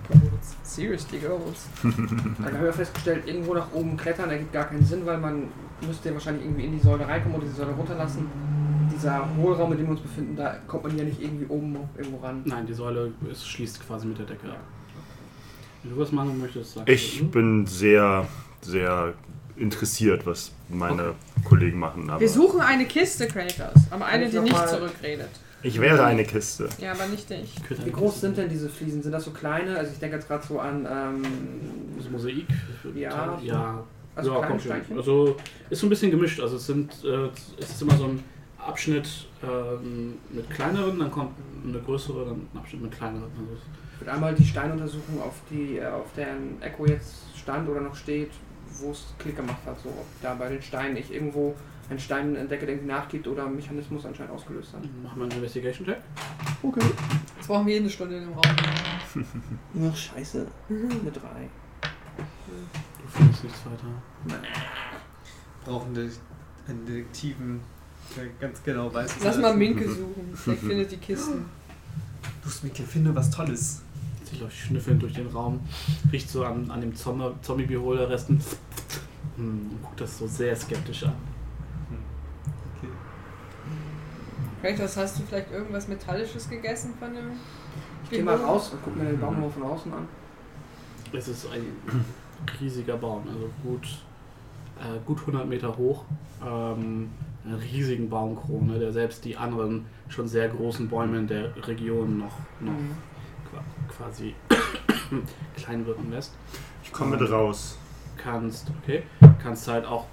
Goals. 0.08 0.56
Seriously 0.62 1.18
Goals. 1.18 1.66
Dann 1.82 2.44
haben 2.52 2.62
wir 2.62 2.72
festgestellt, 2.72 3.26
irgendwo 3.26 3.54
nach 3.54 3.72
oben 3.72 3.96
klettern 3.96 4.30
ergibt 4.30 4.52
gar 4.52 4.64
keinen 4.64 4.84
Sinn, 4.84 5.06
weil 5.06 5.18
man 5.18 5.44
müsste 5.86 6.08
ja 6.08 6.14
wahrscheinlich 6.14 6.44
irgendwie 6.44 6.64
in 6.64 6.72
die 6.72 6.80
Säule 6.80 7.06
reinkommen 7.08 7.38
oder 7.38 7.46
die 7.46 7.54
Säule 7.54 7.72
runterlassen. 7.72 8.26
Dieser 8.94 9.26
Hohlraum, 9.36 9.72
in 9.72 9.78
dem 9.78 9.86
wir 9.86 9.92
uns 9.92 10.00
befinden, 10.00 10.36
da 10.36 10.56
kommt 10.66 10.84
man 10.84 10.96
ja 10.98 11.04
nicht 11.04 11.20
irgendwie 11.20 11.46
oben 11.46 11.76
irgendwo 11.96 12.18
ran. 12.18 12.42
Nein, 12.44 12.66
die 12.66 12.74
Säule 12.74 13.12
ist, 13.30 13.46
schließt 13.48 13.86
quasi 13.86 14.06
mit 14.06 14.18
der 14.18 14.26
Decke 14.26 14.48
ab. 14.50 14.60
Wenn 15.82 15.94
du 15.94 16.00
was 16.00 16.12
machen 16.12 16.40
möchtest, 16.40 16.74
sag 16.74 16.88
Ich 16.88 17.18
du. 17.18 17.28
bin 17.28 17.66
sehr, 17.66 18.26
sehr 18.60 19.14
interessiert, 19.56 20.26
was 20.26 20.52
meine 20.68 21.14
Kollegen 21.44 21.78
machen. 21.78 22.10
Aber 22.10 22.20
Wir 22.20 22.28
suchen 22.28 22.60
eine 22.60 22.84
Kiste, 22.86 23.26
Kratos. 23.26 23.82
Aber 23.90 24.04
eine, 24.06 24.26
ich 24.26 24.30
die 24.30 24.40
nicht 24.40 24.68
zurückredet. 24.68 25.30
Ich 25.62 25.80
wäre 25.80 26.04
eine 26.04 26.24
Kiste. 26.24 26.68
Ja, 26.78 26.92
aber 26.92 27.06
nicht 27.06 27.30
ich. 27.30 27.56
Ich 27.56 27.62
könnte 27.64 27.86
Wie 27.86 27.90
groß 27.90 28.12
Kiste- 28.14 28.20
sind 28.26 28.36
denn 28.38 28.48
diese 28.48 28.68
Fliesen? 28.68 29.02
Sind 29.02 29.12
das 29.12 29.24
so 29.24 29.30
kleine? 29.32 29.76
Also 29.78 29.92
ich 29.92 29.98
denke 29.98 30.16
jetzt 30.16 30.28
gerade 30.28 30.46
so 30.46 30.58
an 30.60 30.86
ähm, 30.90 31.22
Das 31.96 32.08
Mosaik? 32.10 32.46
Ja. 32.94 33.38
ja. 33.42 33.84
also 34.14 34.30
ja, 34.30 34.36
kleine 34.36 34.50
kommt 34.52 34.62
schon. 34.62 34.70
Steinchen. 34.72 34.96
Also 34.98 35.36
ist 35.70 35.80
so 35.80 35.86
ein 35.86 35.90
bisschen 35.90 36.10
gemischt. 36.10 36.40
Also 36.40 36.56
es 36.56 36.66
sind 36.66 36.92
äh, 37.04 37.28
es 37.58 37.70
ist 37.70 37.82
immer 37.82 37.96
so 37.96 38.04
ein 38.04 38.22
Abschnitt 38.58 39.08
ähm, 39.44 40.14
mit 40.30 40.48
kleineren, 40.50 40.98
dann 40.98 41.10
kommt 41.10 41.30
eine 41.64 41.78
größere, 41.78 42.24
dann 42.26 42.48
ein 42.52 42.58
Abschnitt 42.58 42.82
mit 42.82 42.92
kleineren. 42.92 43.24
Also 43.24 43.62
Ich 43.94 44.00
würde 44.00 44.12
einmal 44.12 44.34
die 44.34 44.44
Steinuntersuchung 44.44 45.22
auf 45.22 45.34
die, 45.50 45.78
äh, 45.78 45.86
auf 45.86 46.06
deren 46.16 46.60
Echo 46.60 46.84
jetzt 46.86 47.14
stand 47.36 47.68
oder 47.68 47.80
noch 47.80 47.94
steht, 47.94 48.30
wo 48.80 48.90
es 48.90 49.04
Klick 49.18 49.36
gemacht 49.36 49.60
hat, 49.64 49.76
so 49.82 49.88
ob 49.88 50.06
da 50.20 50.34
bei 50.34 50.48
den 50.48 50.60
Steinen 50.62 50.96
ich 50.96 51.12
irgendwo 51.12 51.54
einen 51.88 51.98
Stein 51.98 52.34
entdecke, 52.36 52.66
der 52.66 52.76
nachgibt 52.76 53.26
oder 53.28 53.44
einen 53.46 53.56
Mechanismus 53.56 54.04
anscheinend 54.04 54.32
ausgelöst 54.32 54.72
hat. 54.74 54.82
machen 55.02 55.16
wir 55.18 55.22
einen 55.24 55.32
Investigation 55.32 55.86
Check. 55.86 55.98
Okay. 56.62 56.80
Jetzt 57.36 57.46
brauchen 57.46 57.66
wir 57.66 57.74
jede 57.74 57.90
Stunde 57.90 58.16
in 58.16 58.24
dem 58.24 58.32
Raum. 58.32 58.42
Ach, 59.92 59.96
scheiße. 59.96 60.46
Eine 60.68 61.10
3. 61.12 61.20
Du 62.18 63.08
findest 63.08 63.44
nichts 63.44 63.60
weiter. 63.66 64.40
Brauchen 65.64 65.94
wir 65.94 66.10
einen 66.68 66.86
Detektiven, 66.86 67.60
der 68.16 68.26
ganz 68.40 68.62
genau 68.62 68.92
weiß, 68.92 69.16
was 69.16 69.24
Lass 69.24 69.38
mal. 69.38 69.56
Minke 69.56 69.88
suchen. 69.88 70.32
Vielleicht 70.34 70.60
findet 70.62 70.92
die 70.92 70.96
Kisten. 70.98 71.44
Du 72.42 72.50
Minke, 72.62 72.84
finde 72.84 73.12
was 73.12 73.28
Tolles. 73.32 73.82
sich 74.22 74.40
euch 74.40 74.64
schnüffeln 74.66 75.00
durch 75.00 75.14
den 75.14 75.26
Raum, 75.26 75.58
riecht 76.12 76.30
so 76.30 76.44
an, 76.44 76.70
an 76.70 76.80
dem 76.80 76.94
Zombi- 76.94 77.34
Zombie-Beholder-Resten 77.42 78.40
hm, 79.36 79.70
und 79.72 79.82
guckt 79.82 80.00
das 80.00 80.16
so 80.18 80.28
sehr 80.28 80.54
skeptisch 80.54 81.02
an. 81.02 81.14
Kratos, 84.62 84.96
hast 84.96 85.18
du 85.18 85.22
vielleicht 85.24 85.50
irgendwas 85.52 85.86
Metallisches 85.88 86.48
gegessen 86.48 86.94
von 86.98 87.14
dem? 87.14 87.32
Ich 88.04 88.10
geh 88.10 88.22
mal 88.22 88.36
raus 88.36 88.70
und 88.72 88.80
guck 88.84 88.96
mir 88.96 89.04
den 89.04 89.20
Baum 89.20 89.40
nur 89.40 89.50
von 89.50 89.62
außen 89.64 89.92
an. 89.92 90.08
Es 91.12 91.28
ist 91.28 91.46
ein 91.52 91.64
riesiger 92.60 92.96
Baum, 92.96 93.22
also 93.28 93.48
gut, 93.62 93.86
äh, 94.78 94.98
gut 95.04 95.20
100 95.20 95.46
Meter 95.48 95.76
hoch. 95.76 96.04
Ähm, 96.44 97.10
eine 97.44 97.60
riesigen 97.62 98.08
Baumkrone, 98.10 98.78
der 98.78 98.92
selbst 98.92 99.24
die 99.24 99.36
anderen 99.36 99.86
schon 100.08 100.26
sehr 100.26 100.48
großen 100.48 100.88
Bäume 100.88 101.18
in 101.18 101.26
der 101.28 101.54
Region 101.68 102.18
noch, 102.18 102.32
noch 102.60 102.72
Mhm. 102.72 102.96
qua- 103.50 103.64
quasi 103.96 104.34
klein 105.56 105.86
wirken 105.86 106.10
lässt. 106.10 106.32
Ich 106.82 106.92
komme 106.92 107.16
mit 107.16 107.30
raus. 107.30 107.78
Kannst, 108.16 108.72
okay, 108.82 109.02
kannst 109.40 109.68
halt 109.68 109.84
auch 109.84 110.06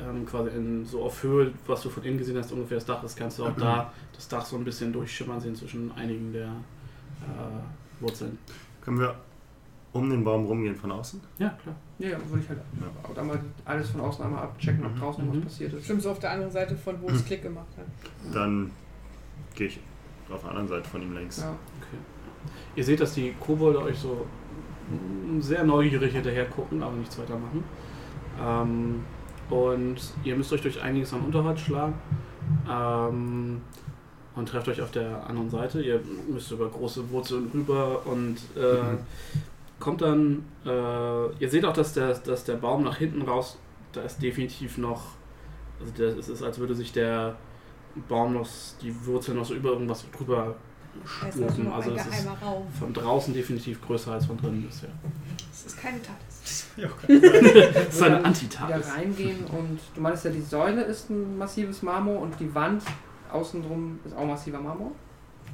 ähm, 0.00 0.26
quasi 0.26 0.50
in, 0.50 0.84
so 0.84 1.02
auf 1.04 1.22
Höhe, 1.22 1.52
was 1.66 1.82
du 1.82 1.90
von 1.90 2.02
innen 2.04 2.18
gesehen 2.18 2.36
hast, 2.38 2.50
ungefähr 2.52 2.76
das 2.78 2.84
Dach 2.86 3.02
ist, 3.04 3.16
kannst 3.16 3.38
du 3.38 3.44
auch 3.46 3.56
da 3.56 3.92
das 4.12 4.28
Dach 4.28 4.44
so 4.44 4.56
ein 4.56 4.64
bisschen 4.64 4.92
durchschimmern 4.92 5.40
sehen 5.40 5.54
zwischen 5.54 5.90
einigen 5.92 6.32
der 6.32 6.46
äh, 6.48 8.00
Wurzeln. 8.00 8.38
Können 8.80 8.98
wir 9.00 9.14
um 9.92 10.10
den 10.10 10.24
Baum 10.24 10.46
rumgehen 10.46 10.74
von 10.74 10.90
außen? 10.90 11.20
Ja, 11.38 11.50
klar. 11.62 11.74
Ja, 12.00 12.08
ja, 12.10 12.18
würde 12.28 12.42
ich 12.42 12.48
halt 12.48 12.58
auch 13.04 13.16
einmal 13.16 13.38
alles 13.64 13.90
von 13.90 14.00
außen 14.00 14.24
einmal 14.24 14.42
abchecken, 14.42 14.84
ob 14.84 14.94
Mhm. 14.94 14.98
draußen 14.98 15.24
Mhm. 15.26 15.36
was 15.36 15.44
passiert 15.44 15.72
ist. 15.74 15.84
Stimmt 15.84 16.02
so 16.02 16.10
auf 16.10 16.18
der 16.18 16.32
anderen 16.32 16.50
Seite 16.50 16.76
von 16.76 17.00
wo 17.00 17.08
es 17.10 17.24
Klick 17.24 17.42
gemacht 17.42 17.68
hat. 17.76 17.86
Dann 18.34 18.72
gehe 19.54 19.68
ich 19.68 19.78
auf 20.28 20.40
der 20.40 20.50
anderen 20.50 20.68
Seite 20.68 20.88
von 20.88 21.00
ihm 21.02 21.14
längs. 21.14 21.38
Ja. 21.40 21.50
Okay. 21.50 21.96
Ihr 22.76 22.84
seht, 22.84 22.98
dass 23.00 23.14
die 23.14 23.32
Kobolde 23.38 23.80
euch 23.80 23.98
so 23.98 24.26
sehr 25.38 25.64
neugierig 25.64 26.12
hinterher 26.12 26.44
gucken, 26.46 26.82
aber 26.82 26.94
nichts 26.96 27.16
weiter 27.18 27.38
machen. 27.38 27.62
Ähm, 28.42 29.04
und 29.50 29.96
ihr 30.24 30.36
müsst 30.36 30.52
euch 30.52 30.62
durch 30.62 30.80
einiges 30.82 31.12
an 31.12 31.20
Unterholz 31.20 31.60
schlagen. 31.60 31.94
Ähm, 32.70 33.60
und 34.36 34.48
trefft 34.48 34.68
euch 34.68 34.82
auf 34.82 34.90
der 34.90 35.24
anderen 35.28 35.48
Seite. 35.48 35.80
Ihr 35.80 36.00
müsst 36.28 36.50
über 36.50 36.68
große 36.68 37.08
Wurzeln 37.10 37.48
rüber 37.54 38.04
und 38.04 38.36
äh, 38.56 38.82
Mhm. 38.82 38.98
kommt 39.78 40.02
dann. 40.02 40.44
Äh, 40.66 40.68
ihr 41.38 41.48
seht 41.48 41.64
auch, 41.64 41.72
dass 41.72 41.92
der, 41.92 42.14
dass 42.14 42.42
der 42.44 42.54
Baum 42.56 42.82
nach 42.82 42.96
hinten 42.96 43.22
raus, 43.22 43.58
da 43.92 44.00
ist 44.02 44.20
definitiv 44.20 44.76
noch. 44.78 45.02
Also 45.80 45.92
der, 45.92 46.18
es 46.18 46.28
ist, 46.28 46.42
als 46.42 46.58
würde 46.58 46.74
sich 46.74 46.90
der 46.92 47.36
Baum 48.08 48.34
noch, 48.34 48.48
die 48.82 48.92
Wurzeln 49.06 49.36
noch 49.38 49.44
so 49.44 49.54
über 49.54 49.70
irgendwas 49.70 50.04
drüber 50.16 50.56
Er 51.22 51.28
ist 51.28 51.40
also 51.40 51.62
Also 51.72 51.90
es 51.92 52.06
ist 52.06 52.26
Raum. 52.42 52.66
von 52.78 52.92
draußen 52.92 53.32
definitiv 53.34 53.80
größer 53.86 54.12
als 54.12 54.26
von 54.26 54.36
drinnen 54.36 54.62
bisher. 54.64 54.90
Es 55.52 55.64
ist 55.66 55.76
keine 55.80 56.00
Das 57.08 57.88
ist 57.94 58.02
eine 58.02 58.20
Dann 58.22 58.34
Wieder 58.34 58.88
reingehen 58.94 59.44
und 59.46 59.78
du 59.94 60.00
meinst 60.00 60.24
ja, 60.24 60.30
die 60.30 60.40
Säule 60.42 60.82
ist 60.82 61.10
ein 61.10 61.38
massives 61.38 61.82
Marmor 61.82 62.20
und 62.20 62.38
die 62.40 62.54
Wand 62.54 62.82
außen 63.32 63.62
drum 63.62 63.98
ist 64.04 64.14
auch 64.16 64.26
massiver 64.26 64.60
Marmor. 64.60 64.92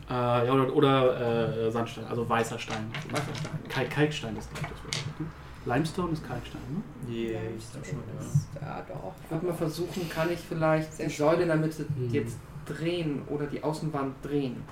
Äh, 0.09 0.13
ja, 0.47 0.53
oder 0.53 0.75
oder 0.75 1.67
äh, 1.67 1.71
Sandstein, 1.71 2.05
also 2.07 2.29
weißer 2.29 2.59
Stein. 2.59 2.91
Weißer 3.11 3.35
Stein. 3.39 3.59
Kalk, 3.69 3.91
Kalkstein 3.91 4.37
ist 4.37 4.53
glaube 4.55 4.69
ich 4.75 4.81
das 4.93 5.05
Wort. 5.05 5.21
ne? 5.21 5.27
Limestone 5.67 6.13
ist 6.13 6.27
Kalkstein, 6.27 6.61
ne? 6.71 7.13
Yeah, 7.15 7.41
ich 7.57 7.71
glaube 7.71 7.87
schon, 7.87 7.99
ja. 8.19 8.21
Ist- 8.27 8.49
Ja, 8.61 8.83
doch. 8.89 9.13
Ich 9.25 9.31
würde 9.31 9.47
mal 9.47 9.55
versuchen, 9.55 10.09
kann 10.09 10.31
ich 10.33 10.39
vielleicht 10.41 10.99
die 10.99 11.09
Säule 11.11 11.43
in 11.43 11.49
der 11.49 11.57
Mitte 11.59 11.85
jetzt 12.11 12.39
drehen 12.67 13.23
oder 13.29 13.47
die 13.47 13.63
Außenwand 13.63 14.15
drehen. 14.23 14.63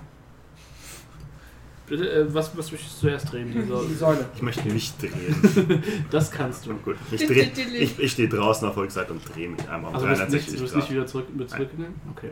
Bitte, 1.89 2.11
äh, 2.11 2.35
was, 2.35 2.57
was 2.57 2.71
möchtest 2.71 2.97
du 2.97 3.01
zuerst 3.09 3.33
drehen? 3.33 3.51
Die 3.53 3.61
Die 3.63 3.67
Säule? 3.67 3.95
Säule. 3.95 4.25
Ich 4.35 4.43
möchte 4.43 4.69
nicht 4.69 5.01
drehen. 5.01 5.83
Das 6.11 6.31
kannst 6.31 6.67
du. 6.67 6.75
Gut, 6.75 6.97
ich, 7.11 7.27
dreh, 7.27 7.49
ich, 7.79 7.99
ich 7.99 8.13
stehe 8.13 8.29
draußen 8.29 8.69
auf 8.69 8.77
Rückseite 8.77 9.13
und 9.13 9.23
drehe 9.35 9.49
mich 9.49 9.61
einmal 9.69 9.91
um 9.91 9.95
Also 9.97 10.07
du 10.07 10.11
bist 10.13 10.21
nicht, 10.33 10.47
360 10.49 10.55
du 10.57 10.61
bist 10.63 10.73
Grad. 10.75 10.83
nicht 10.83 10.93
wieder 10.93 11.07
zurück, 11.07 11.27
mit 11.35 11.51
zurückgegangen? 11.51 11.95
Okay. 12.15 12.31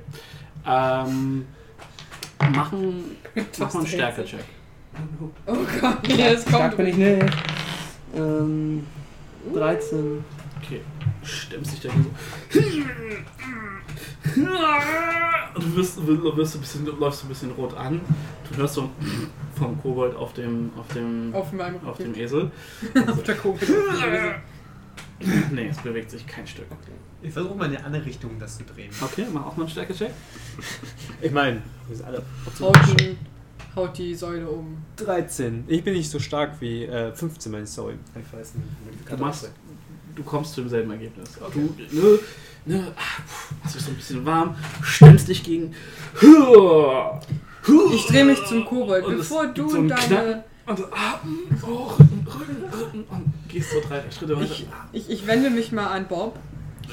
Ähm, 0.66 1.46
machen, 2.54 3.04
mach 3.58 3.72
mal 3.74 3.78
einen 3.80 3.86
Stärke-Check. 3.88 4.44
Oh 5.46 5.54
Gott, 5.80 6.08
ja, 6.08 6.26
es 6.28 6.42
Stark 6.42 6.74
kommt. 6.74 6.76
bin 6.78 6.86
ich 6.86 6.96
nicht. 6.96 7.36
Ähm, 8.14 8.86
13. 9.54 10.24
Okay, 10.62 10.80
stemmst 11.26 11.72
dich 11.72 11.80
dagegen 11.80 12.04
so. 12.04 12.10
Und 15.54 15.64
du 15.64 15.76
wirst, 15.76 15.96
du 15.98 16.36
wirst 16.36 16.54
ein 16.54 16.60
bisschen, 16.60 16.86
läufst 16.98 17.24
ein 17.24 17.28
bisschen 17.28 17.50
rot 17.52 17.74
an. 17.76 18.00
Du 18.50 18.56
hörst 18.56 18.74
so 18.74 18.90
vom 19.54 19.80
Kobold 19.80 20.14
auf 20.16 20.32
dem, 20.34 20.70
auf 20.76 20.88
dem, 20.88 21.34
Auf 21.34 21.52
auf 21.84 21.98
dem 21.98 22.14
Esel. 22.14 22.50
auf 23.06 23.22
der 23.22 23.36
Kugel. 23.36 23.68
Nee, 25.50 25.68
es 25.68 25.78
bewegt 25.78 26.10
sich 26.10 26.26
kein 26.26 26.46
Stück. 26.46 26.66
Ich 27.22 27.32
versuche 27.32 27.54
mal 27.54 27.64
in 27.70 27.76
eine 27.76 27.86
andere 27.86 28.04
Richtung 28.04 28.38
das 28.38 28.58
zu 28.58 28.64
drehen. 28.64 28.90
Okay, 29.00 29.24
mach 29.32 29.46
auch 29.46 29.56
mal 29.56 29.62
einen 29.62 29.70
Stärke-Check. 29.70 30.10
Ich 31.22 31.30
meine, 31.32 31.62
wir 31.88 31.96
sind 31.96 32.06
alle 32.06 32.22
Haut 32.60 32.76
die, 33.00 33.16
haut 33.74 33.96
die 33.96 34.14
Säule 34.14 34.46
um. 34.46 34.76
13. 34.96 35.64
Ich 35.68 35.82
bin 35.82 35.94
nicht 35.94 36.10
so 36.10 36.18
stark 36.18 36.60
wie 36.60 36.84
äh, 36.84 37.14
15, 37.14 37.50
meine 37.50 37.64
ich, 37.64 37.70
sorry. 37.70 37.94
Ich 38.14 38.30
weiß 38.30 38.56
nicht. 38.56 39.10
Du 39.10 39.16
machst, 39.16 39.50
du 40.16 40.22
kommst 40.24 40.54
zu 40.54 40.62
demselben 40.62 40.90
Ergebnis. 40.90 41.30
Du, 41.52 41.60
ne, 41.92 42.18
ne, 42.64 42.92
ah, 42.96 43.22
puh, 43.26 43.54
hast 43.62 43.74
dich 43.76 43.82
so 43.82 43.90
ein 43.90 43.96
bisschen 43.96 44.24
warm, 44.24 44.56
stemmst 44.82 45.28
dich 45.28 45.44
gegen. 45.44 45.74
Ich 47.92 48.06
drehe 48.06 48.24
mich 48.24 48.44
zum 48.46 48.64
Kobold, 48.64 49.06
bevor 49.06 49.46
du 49.46 49.68
so 49.68 49.76
deine. 49.86 49.94
Knacken. 49.94 50.42
Und 50.66 50.78
so, 50.78 50.84
Atem, 50.86 51.38
oh, 51.62 51.92
Rücken, 51.92 52.26
Rücken, 52.26 52.64
Rücken. 52.72 53.04
Und 53.04 53.32
gehst 53.48 53.70
so 53.70 53.80
drei 53.86 54.02
Schritte 54.10 54.36
weiter. 54.36 54.46
Ich, 54.50 54.66
ich, 54.92 55.10
ich 55.10 55.26
wende 55.28 55.48
mich 55.50 55.70
mal 55.70 55.86
an 55.86 56.08
Bob 56.08 56.36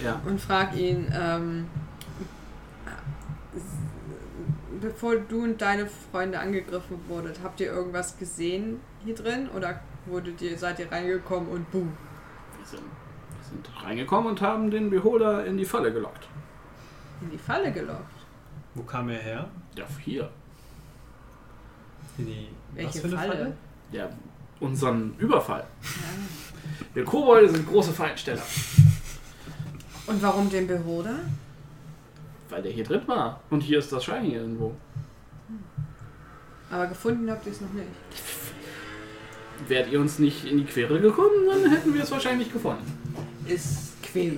Ja. 0.04 0.22
und 0.28 0.40
frage 0.40 0.78
ihn, 0.78 1.12
ähm, 1.20 1.66
bevor 4.80 5.16
du 5.16 5.44
und 5.44 5.60
deine 5.62 5.88
Freunde 6.12 6.38
angegriffen 6.40 7.00
wurdet, 7.08 7.40
habt 7.44 7.60
ihr 7.62 7.68
irgendwas 7.72 8.18
gesehen 8.20 8.80
hier 9.04 9.16
drin 9.16 9.50
oder 9.56 9.80
wurdet 10.06 10.40
ihr, 10.42 10.56
seid 10.58 10.78
ihr 10.80 10.92
reingekommen 10.92 11.50
und 11.50 11.72
boom? 11.72 11.94
Wir 12.60 12.66
sind, 12.68 12.84
wir 12.84 13.03
sind 13.54 13.70
reingekommen 13.84 14.32
und 14.32 14.42
haben 14.42 14.72
den 14.72 14.90
Beholder 14.90 15.46
in 15.46 15.58
die 15.58 15.66
Falle 15.66 15.92
gelockt. 15.94 16.28
In 17.22 17.32
die 17.32 17.38
Falle 17.38 17.72
gelockt. 17.72 18.14
Wo 18.76 18.84
kam 18.84 19.10
er 19.10 19.20
her? 19.20 19.48
Ja, 19.76 19.86
hier. 20.04 20.30
In 22.18 22.26
die. 22.26 22.48
Welche 22.74 22.90
was 22.90 22.98
für 23.00 23.08
eine 23.08 23.18
Falle? 23.18 23.32
Falle? 23.32 23.58
Ja, 23.92 24.10
unseren 24.60 25.16
Überfall. 25.18 25.66
Wir 26.94 27.04
Kobolde 27.04 27.50
sind 27.50 27.68
große 27.68 27.92
Feinsteller. 27.92 28.42
Und 30.08 30.22
warum 30.22 30.50
den 30.50 30.68
Beholder? 30.68 31.20
Weil 32.50 32.62
der 32.62 32.72
hier 32.72 32.84
drin 32.84 33.02
war. 33.08 33.42
Und 33.50 33.62
hier 33.62 33.80
ist 33.80 33.92
das 33.92 34.04
Shiny 34.04 34.34
irgendwo. 34.34 34.76
Aber 36.72 36.88
gefunden 36.88 37.30
habt 37.30 37.46
ihr 37.46 37.52
es 37.52 37.62
noch 37.62 37.72
nicht. 37.74 37.88
Wärt 39.68 39.92
ihr 39.92 40.00
uns 40.00 40.20
nicht 40.20 40.46
in 40.46 40.58
die 40.58 40.66
Quere 40.66 41.00
gekommen, 41.00 41.48
dann 41.48 41.72
hätten 41.72 41.94
wir 41.94 42.04
es 42.04 42.12
wahrscheinlich 42.12 42.52
gefunden. 42.52 43.03
Ist 43.48 44.02
Quere. 44.04 44.38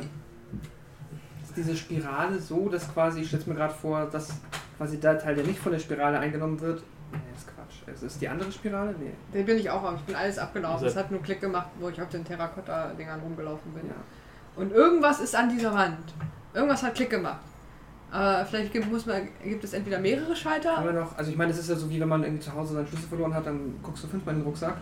Ist 1.44 1.56
diese 1.56 1.76
Spirale 1.76 2.40
so, 2.40 2.70
dass 2.70 2.92
quasi, 2.94 3.22
ich 3.22 3.28
stelle 3.28 3.44
mir 3.48 3.56
gerade 3.56 3.74
vor, 3.74 4.06
dass 4.06 4.30
quasi 4.78 5.00
der 5.00 5.20
Teil, 5.20 5.36
der 5.36 5.46
nicht 5.46 5.60
von 5.60 5.72
der 5.72 5.80
Spirale 5.80 6.20
eingenommen 6.20 6.60
wird. 6.60 6.84
Nee, 7.12 7.20
ist 7.36 7.48
Quatsch. 7.48 7.88
Es 7.94 8.04
ist 8.04 8.22
die 8.22 8.28
andere 8.28 8.52
Spirale? 8.52 8.96
Nee. 9.00 9.12
Den 9.34 9.46
bin 9.46 9.58
ich 9.58 9.70
auch 9.70 9.84
am. 9.84 9.96
Ich 9.96 10.02
bin 10.02 10.16
alles 10.16 10.38
abgelaufen. 10.38 10.88
Es 10.88 10.96
hat 10.96 11.12
nur 11.12 11.22
Klick 11.22 11.40
gemacht, 11.40 11.68
wo 11.80 11.90
ich 11.90 12.02
auf 12.02 12.10
den 12.10 12.26
Terrakotta-Dingern 12.26 13.20
rumgelaufen 13.22 13.72
bin. 13.74 13.88
Ja. 13.88 13.96
Und 14.56 14.72
irgendwas 14.72 15.20
ist 15.20 15.36
an 15.36 15.50
dieser 15.50 15.74
Wand. 15.74 16.14
Irgendwas 16.54 16.84
hat 16.84 16.96
Klick 16.96 17.10
gemacht. 17.10 17.40
Aber 18.12 18.46
vielleicht 18.46 18.72
gibt, 18.72 18.90
muss 18.92 19.06
man, 19.06 19.28
gibt 19.44 19.64
es 19.64 19.74
entweder 19.74 20.00
mehrere 20.00 20.28
Haben 20.28 20.36
Schalter. 20.36 20.84
wir 20.84 20.94
noch, 20.94 21.18
also 21.18 21.32
ich 21.32 21.38
meine, 21.38 21.52
es 21.52 21.58
ist 21.60 21.70
ja 21.70 21.76
so 21.76 21.90
wie 21.90 22.00
wenn 22.00 22.08
man 22.08 22.24
irgendwie 22.24 22.42
zu 22.44 22.54
Hause 22.54 22.76
seinen 22.76 22.88
Schlüssel 22.88 23.08
verloren 23.10 23.34
hat, 23.34 23.46
dann 23.46 23.76
guckst 23.84 24.04
du 24.04 24.08
fünfmal 24.08 24.36
in 24.36 24.42
den 24.42 24.48
Rucksack. 24.48 24.78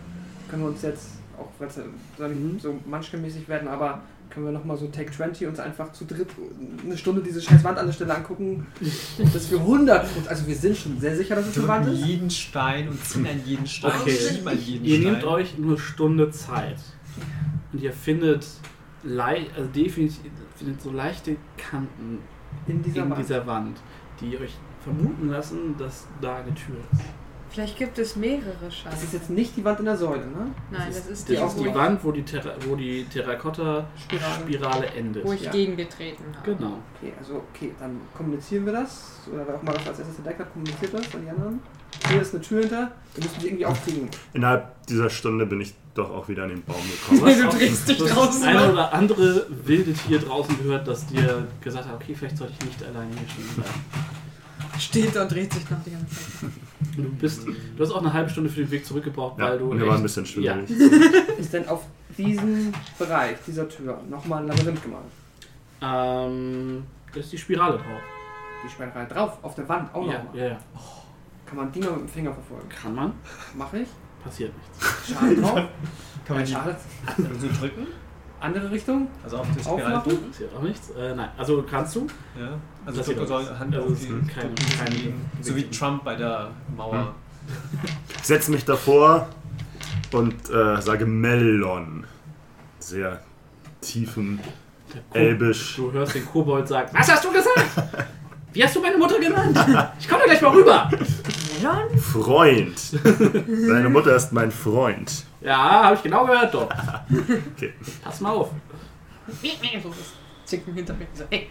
Können 0.48 0.62
wir 0.62 0.68
uns 0.68 0.82
jetzt, 0.82 1.08
auch 1.36 1.48
weil 1.58 1.68
es 1.68 1.78
Mhm. 2.18 2.58
so 2.60 2.78
manchmal-mäßig 2.86 3.48
werden, 3.48 3.66
aber 3.66 4.00
können 4.30 4.46
wir 4.46 4.52
nochmal 4.52 4.76
so 4.76 4.86
Take 4.88 5.12
20 5.12 5.46
uns 5.46 5.58
einfach 5.60 5.92
zu 5.92 6.04
dritt 6.04 6.28
eine 6.84 6.96
Stunde 6.96 7.22
diese 7.22 7.40
scheiß 7.40 7.62
Wand 7.64 7.78
an 7.78 7.86
der 7.86 7.92
Stelle 7.92 8.14
angucken, 8.16 8.66
dass 9.32 9.50
wir 9.50 9.58
100 9.60 10.06
also 10.28 10.46
wir 10.46 10.54
sind 10.56 10.76
schon 10.76 10.98
sehr 11.00 11.16
sicher, 11.16 11.36
dass 11.36 11.46
es 11.48 11.58
eine 11.58 11.68
Wand 11.68 11.88
ist. 11.88 12.04
jeden 12.04 12.30
Stein 12.30 12.88
und 12.88 13.04
ziehen 13.04 13.26
an 13.26 13.40
jeden 13.44 13.66
Stein. 13.66 13.92
Okay. 14.00 14.10
schieben 14.16 14.48
an 14.48 14.58
jeden 14.58 14.84
Ihr 14.84 15.00
Stein. 15.00 15.12
nehmt 15.12 15.24
euch 15.24 15.58
nur 15.58 15.78
Stunde 15.78 16.30
Zeit. 16.30 16.78
Und 17.72 17.80
ihr 17.82 17.92
findet, 17.92 18.46
also 19.04 19.68
definitiv 19.74 20.20
findet 20.56 20.80
so 20.80 20.90
leichte 20.90 21.36
Kanten 21.56 22.18
In 22.66 22.82
dieser 22.82 23.02
in 23.02 23.10
Wand. 23.10 23.20
dieser 23.22 23.46
Wand, 23.46 23.76
die 24.20 24.36
euch 24.38 24.54
vermuten 24.82 25.28
lassen, 25.28 25.76
dass 25.78 26.06
da 26.20 26.36
eine 26.36 26.54
Tür 26.54 26.76
ist. 26.92 27.02
Vielleicht 27.54 27.78
gibt 27.78 27.96
es 28.00 28.16
mehrere 28.16 28.52
Das 28.60 28.74
Scheiben. 28.76 28.96
ist 28.96 29.12
jetzt 29.12 29.30
nicht 29.30 29.56
die 29.56 29.64
Wand 29.64 29.78
in 29.78 29.84
der 29.84 29.96
Säule, 29.96 30.26
ne? 30.26 30.50
Nein, 30.72 30.88
das 30.88 31.06
ist 31.06 31.28
die, 31.28 31.36
Das 31.36 31.54
ist 31.54 31.62
die 31.62 31.72
Wand, 31.72 32.02
wo 32.02 32.10
die, 32.10 32.24
Terra 32.24 32.52
wo 32.66 32.74
die 32.74 33.04
Terrakotta-Spirale 33.04 34.86
endet. 34.86 35.24
wo 35.24 35.32
ich 35.32 35.42
Ja. 35.42 35.52
gegengetreten 35.52 36.24
habe. 36.36 36.54
Genau. 36.56 36.78
Okay, 36.98 37.12
also 37.16 37.44
okay, 37.54 37.72
dann 37.78 38.00
kommunizieren 38.16 38.66
wir 38.66 38.72
das. 38.72 39.20
Oder 39.32 39.46
wer 39.46 39.54
auch 39.54 39.62
mal 39.62 39.72
das 39.72 39.86
als 39.86 39.98
erstes 40.00 40.16
entdeckt 40.18 40.40
hat, 40.40 40.52
kommuniziert 40.52 40.94
das 40.94 41.14
an 41.14 41.22
die 41.22 41.30
anderen. 41.30 41.60
Hier 42.08 42.20
ist 42.22 42.34
eine 42.34 42.42
Tür 42.42 42.60
hinter, 42.60 42.90
wir 43.14 43.22
müssen 43.24 43.40
die 43.40 43.46
irgendwie 43.46 43.66
aufkriegen. 43.66 44.08
Innerhalb 44.32 44.84
dieser 44.86 45.08
Stunde 45.08 45.46
bin 45.46 45.60
ich 45.60 45.74
doch 45.94 46.10
auch 46.10 46.28
wieder 46.28 46.42
an 46.42 46.48
den 46.48 46.62
Baum 46.64 46.82
gekommen. 46.90 47.34
Du 47.50 47.56
drehst 47.56 47.88
dich 47.88 47.98
das 47.98 48.10
draußen. 48.10 48.42
eine 48.44 48.72
oder 48.72 48.92
andere 48.92 49.46
wilde 49.64 49.92
Tier 49.92 50.18
draußen 50.18 50.58
gehört, 50.58 50.88
das 50.88 51.06
dir 51.06 51.46
gesagt 51.60 51.86
hat, 51.86 51.94
okay, 51.94 52.14
vielleicht 52.16 52.36
sollte 52.36 52.52
ich 52.58 52.66
nicht 52.66 52.82
alleine 52.82 53.10
hier 53.16 53.28
stehen 53.28 53.54
bleiben. 53.54 53.84
Steht 54.80 55.14
da 55.14 55.22
und 55.22 55.30
dreht 55.32 55.52
sich 55.52 55.70
noch 55.70 55.78
die 55.86 55.92
ganze 55.92 56.14
Zeit. 56.16 56.50
Du 56.96 57.02
bist, 57.02 57.46
du 57.46 57.82
hast 57.82 57.92
auch 57.92 58.00
eine 58.00 58.12
halbe 58.12 58.28
Stunde 58.30 58.50
für 58.50 58.60
den 58.60 58.70
Weg 58.70 58.84
zurück 58.84 59.04
gebraucht, 59.04 59.38
Ja, 59.38 59.50
weil 59.50 59.58
du 59.58 59.70
und 59.70 59.78
mir 59.78 59.86
war 59.86 59.96
ein 59.96 60.02
bisschen 60.02 60.24
ja, 60.42 60.54
schwindelig. 60.66 61.38
Ist 61.38 61.52
denn 61.52 61.66
auf 61.68 61.84
diesem 62.18 62.72
Bereich, 62.98 63.36
dieser 63.46 63.68
Tür, 63.68 64.00
nochmal 64.10 64.42
ein 64.42 64.48
Labyrinth 64.48 64.82
gemalt? 64.82 65.04
ähm, 65.82 66.84
da 67.12 67.20
ist 67.20 67.32
die 67.32 67.38
Spirale 67.38 67.76
drauf. 67.76 68.02
Die 68.64 68.68
Sperrerei 68.70 69.04
drauf, 69.04 69.38
auf 69.42 69.54
der 69.54 69.68
Wand 69.68 69.94
auch 69.94 70.06
ja, 70.06 70.18
nochmal. 70.22 70.36
ja, 70.38 70.46
ja. 70.48 70.58
Kann 71.46 71.56
man 71.58 71.70
die 71.72 71.80
mal 71.80 71.90
mit 71.92 72.00
dem 72.00 72.08
Finger 72.08 72.32
verfolgen? 72.32 72.68
Kann 72.68 72.94
man, 72.94 73.12
Mache 73.56 73.80
ich. 73.80 73.88
passiert 74.24 74.52
nichts. 74.56 75.12
Schaden 75.12 75.42
drauf. 75.42 75.60
Kann 76.26 76.36
man 76.36 76.44
die 76.46 76.52
Schaden. 76.52 76.76
so 77.38 77.48
drücken? 77.60 77.86
Andere 78.40 78.70
Richtung. 78.70 79.08
Also 79.22 79.38
auf 79.38 79.46
das 79.54 79.64
Spirale 79.64 80.02
drücken? 80.02 80.30
Passiert 80.30 80.54
auch 80.56 80.62
nichts. 80.62 80.90
Äh, 80.90 81.14
nein, 81.14 81.28
also 81.36 81.62
kannst 81.70 81.96
du. 81.96 82.06
Ja. 82.38 82.58
Also 82.86 82.98
Das 82.98 83.06
drücken 83.06 83.20
sieht 83.20 83.28
soll 83.28 83.42
aus. 83.44 83.58
Hand 83.58 83.74
Also 83.74 83.86
auf 83.86 83.92
es 83.92 84.00
die 84.00 84.06
ist 84.08 84.28
keine- 84.28 85.14
So 85.40 85.56
wie 85.56 85.64
Trump 85.70 86.04
bei 86.04 86.14
der 86.16 86.50
Mauer. 86.76 87.14
Ich 88.20 88.24
setze 88.28 88.50
mich 88.50 88.64
davor 88.64 89.28
und 90.12 90.34
äh, 90.50 90.80
sage 90.80 91.04
Melon. 91.04 92.06
Sehr 92.78 93.20
tiefen 93.82 94.40
Elbisch. 95.12 95.76
Du 95.76 95.92
hörst 95.92 96.14
den 96.14 96.24
Kobold 96.24 96.66
sagen, 96.68 96.88
was 96.92 97.10
hast 97.12 97.22
du 97.24 97.30
gesagt? 97.32 97.66
Wie 98.54 98.64
hast 98.64 98.74
du 98.76 98.80
meine 98.80 98.96
Mutter 98.96 99.18
genannt? 99.18 99.58
Ich 100.00 100.08
komme 100.08 100.22
gleich 100.24 100.40
mal 100.40 100.52
rüber. 100.52 100.90
Freund. 101.98 102.80
Deine 103.68 103.88
Mutter 103.90 104.16
ist 104.16 104.32
mein 104.32 104.50
Freund. 104.50 105.24
Ja, 105.42 105.84
habe 105.84 105.96
ich 105.96 106.02
genau 106.02 106.24
gehört 106.24 106.54
doch. 106.54 106.68
Okay. 107.56 107.74
Pass 108.02 108.20
mal 108.20 108.30
auf. 108.30 108.50
Zicken 110.46 110.72
hinter 110.74 110.94
mir. 110.94 111.06
So, 111.14 111.24
hey. 111.30 111.48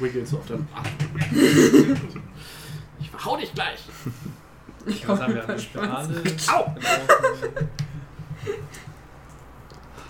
Wiggles 0.00 0.34
auf 0.34 0.46
deinem 0.46 0.66
Arm. 0.74 0.84
Ich 3.00 3.10
verhau 3.10 3.36
dich 3.36 3.52
gleich. 3.54 3.80
Ich 4.86 5.06
Was 5.08 5.18
hau 5.18 5.22
haben 5.24 5.34
wir? 5.34 5.42
Eine 5.44 5.58
Verschwanz. 5.58 6.08
Spirale. 6.42 6.66
Au! 6.66 6.74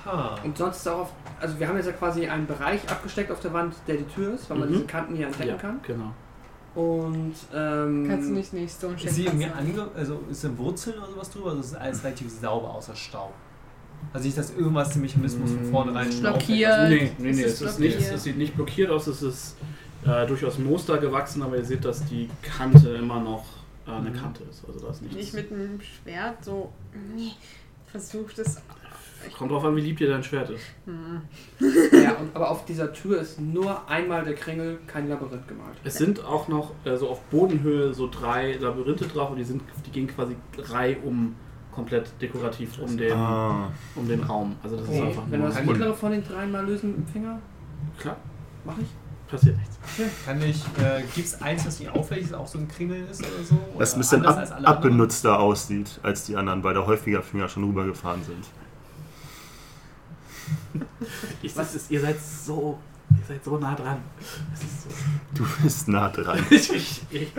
Ha. 0.07 0.39
Und 0.45 0.57
sonst 0.57 0.87
auch 0.89 1.01
auf. 1.01 1.13
Also 1.41 1.59
wir 1.59 1.69
haben 1.69 1.77
jetzt 1.77 1.87
ja 1.87 1.93
quasi 1.93 2.27
einen 2.29 2.47
Bereich 2.47 2.81
abgesteckt 2.91 3.31
auf 3.31 3.41
der 3.41 3.53
Wand, 3.53 3.75
der 3.87 3.97
die 3.97 4.05
Tür 4.05 4.35
ist, 4.35 4.49
weil 4.51 4.59
man 4.59 4.69
Mhm. 4.69 4.73
diese 4.75 4.85
Kanten 4.87 5.15
hier 5.15 5.27
entdecken 5.27 5.49
Ja, 5.51 5.57
kann. 5.57 5.81
genau. 5.87 6.13
Und 6.75 7.35
ähm, 7.55 8.07
Kannst 8.09 8.29
du 8.29 8.33
nicht 8.35 8.53
nicht 8.53 8.73
Stone 8.73 8.95
Ist 9.03 9.15
sie 9.17 9.25
irgendwie 9.27 9.47
ange 9.47 9.89
also 9.97 10.23
ist 10.31 10.45
da 10.45 10.57
Wurzeln 10.57 10.99
oder 10.99 11.09
sowas 11.11 11.31
drüber? 11.31 11.51
Also 11.51 11.63
ist 11.63 11.75
alles 11.75 12.05
relativ 12.05 12.31
sauber 12.31 12.71
außer 12.75 12.95
Staub. 12.95 13.33
Also 14.13 14.27
nicht, 14.27 14.39
dass 14.39 14.51
irgendwas 14.53 14.91
den 14.91 15.03
Mechanismus 15.03 15.51
von 15.53 15.65
vornherein 15.65 16.11
schon 16.13 16.21
Blockiert. 16.23 16.89
Nee, 16.89 17.13
nee, 17.19 17.33
nee, 17.33 17.43
Es 17.43 17.55
es, 17.55 17.61
ist 17.61 17.61
ist 17.63 17.79
nicht, 17.81 17.97
blockiert. 17.97 18.15
es 18.17 18.23
sieht 18.23 18.39
nicht 18.39 18.55
blockiert 18.55 18.91
aus, 18.91 19.07
es 19.09 19.23
ist 19.23 19.57
äh, 20.07 20.27
durchaus 20.27 20.59
Moster 20.59 20.99
gewachsen, 20.99 21.43
aber 21.43 21.57
ihr 21.57 21.65
seht, 21.65 21.85
dass 21.85 22.05
die 22.07 22.29
Kante 22.43 22.89
immer 22.91 23.21
noch 23.21 23.45
äh, 23.87 23.91
eine 23.91 24.11
Mhm. 24.11 24.15
Kante 24.15 24.43
ist. 24.45 24.65
Also 24.67 24.81
da 24.81 24.91
ist 24.91 25.03
nichts. 25.03 25.17
Nicht 25.17 25.35
mit 25.35 25.53
einem 25.53 25.81
Schwert 25.81 26.45
so 26.45 26.73
versucht 27.87 28.39
es. 28.39 28.61
Kommt 29.37 29.51
drauf 29.51 29.65
an, 29.65 29.77
wie 29.77 29.83
lieb 29.83 29.99
dir 29.99 30.09
dein 30.09 30.23
Schwert 30.23 30.49
ist. 30.49 30.65
Hm. 30.87 31.21
ja, 31.93 32.13
und, 32.15 32.35
aber 32.35 32.51
auf 32.51 32.65
dieser 32.65 32.91
Tür 32.95 33.21
ist 33.21 33.39
nur 33.39 33.87
einmal 33.87 34.25
der 34.25 34.35
Kringel, 34.35 34.79
kein 34.87 35.11
Labyrinth 35.11 35.47
gemalt. 35.47 35.77
Es 35.85 35.97
sind 35.97 36.25
auch 36.25 36.49
noch 36.49 36.73
äh, 36.87 36.97
so 36.97 37.11
auf 37.11 37.21
Bodenhöhe 37.25 37.93
so 37.93 38.09
drei 38.11 38.55
Labyrinthe 38.55 39.07
drauf 39.07 39.31
und 39.31 39.37
die, 39.37 39.45
sind, 39.45 39.63
die 39.85 39.91
gehen 39.91 40.07
quasi 40.07 40.37
drei 40.57 40.97
um 41.05 41.35
komplett 41.71 42.11
dekorativ 42.23 42.79
um 42.79 42.97
den, 42.97 43.13
Ah. 43.13 43.71
um 43.95 44.09
den 44.09 44.23
Raum. 44.23 44.57
Also 44.63 44.77
das 44.77 44.87
ist 44.87 44.91
Okay. 44.91 45.03
einfach 45.09 45.23
Wenn 45.29 45.41
wir 45.43 45.49
das 45.49 45.65
mittlere 45.65 45.95
von 45.95 46.13
den 46.13 46.25
dreien 46.25 46.51
mal 46.51 46.65
lösen 46.67 46.89
mit 46.91 46.99
dem 47.01 47.07
Finger, 47.07 47.39
Klar, 47.99 48.17
mache 48.65 48.81
ich. 48.81 48.89
Passiert 49.31 49.57
nichts. 49.57 49.79
Kann 50.25 50.43
ich, 50.43 50.65
äh, 50.79 51.03
gibt 51.15 51.27
es 51.27 51.41
eins, 51.41 51.65
das 51.65 51.79
nicht 51.81 51.91
auffällig 51.91 52.25
ist, 52.25 52.35
auch 52.35 52.47
so 52.47 52.59
ein 52.59 52.69
Kringel 52.69 53.07
ist 53.11 53.21
oder 53.21 53.45
so? 53.45 53.59
Das 53.79 53.91
Oder 53.91 53.97
ein 53.97 53.99
bisschen 54.01 54.27
ab, 54.27 54.37
anderen? 54.37 54.65
abbenutzter 54.67 55.39
aussieht 55.39 56.01
als 56.03 56.25
die 56.25 56.37
anderen, 56.37 56.63
weil 56.63 56.75
da 56.75 56.87
häufiger 56.87 57.23
Finger 57.23 57.49
schon 57.49 57.65
rübergefahren 57.65 58.23
sind. 58.25 58.45
Ich, 61.43 61.55
das 61.55 61.75
ist, 61.75 61.91
ihr 61.91 62.01
seid 62.01 62.21
so. 62.21 62.79
Ihr 63.11 63.27
seid 63.27 63.43
so 63.43 63.57
nah 63.59 63.75
dran. 63.75 63.99
Das 64.51 64.63
ist 64.63 64.83
so. 64.83 64.89
Du 65.35 65.45
bist 65.63 65.89
nah 65.89 66.09
dran. 66.09 66.39
ich, 66.51 66.73
ich, 66.73 67.03
ich, 67.11 67.31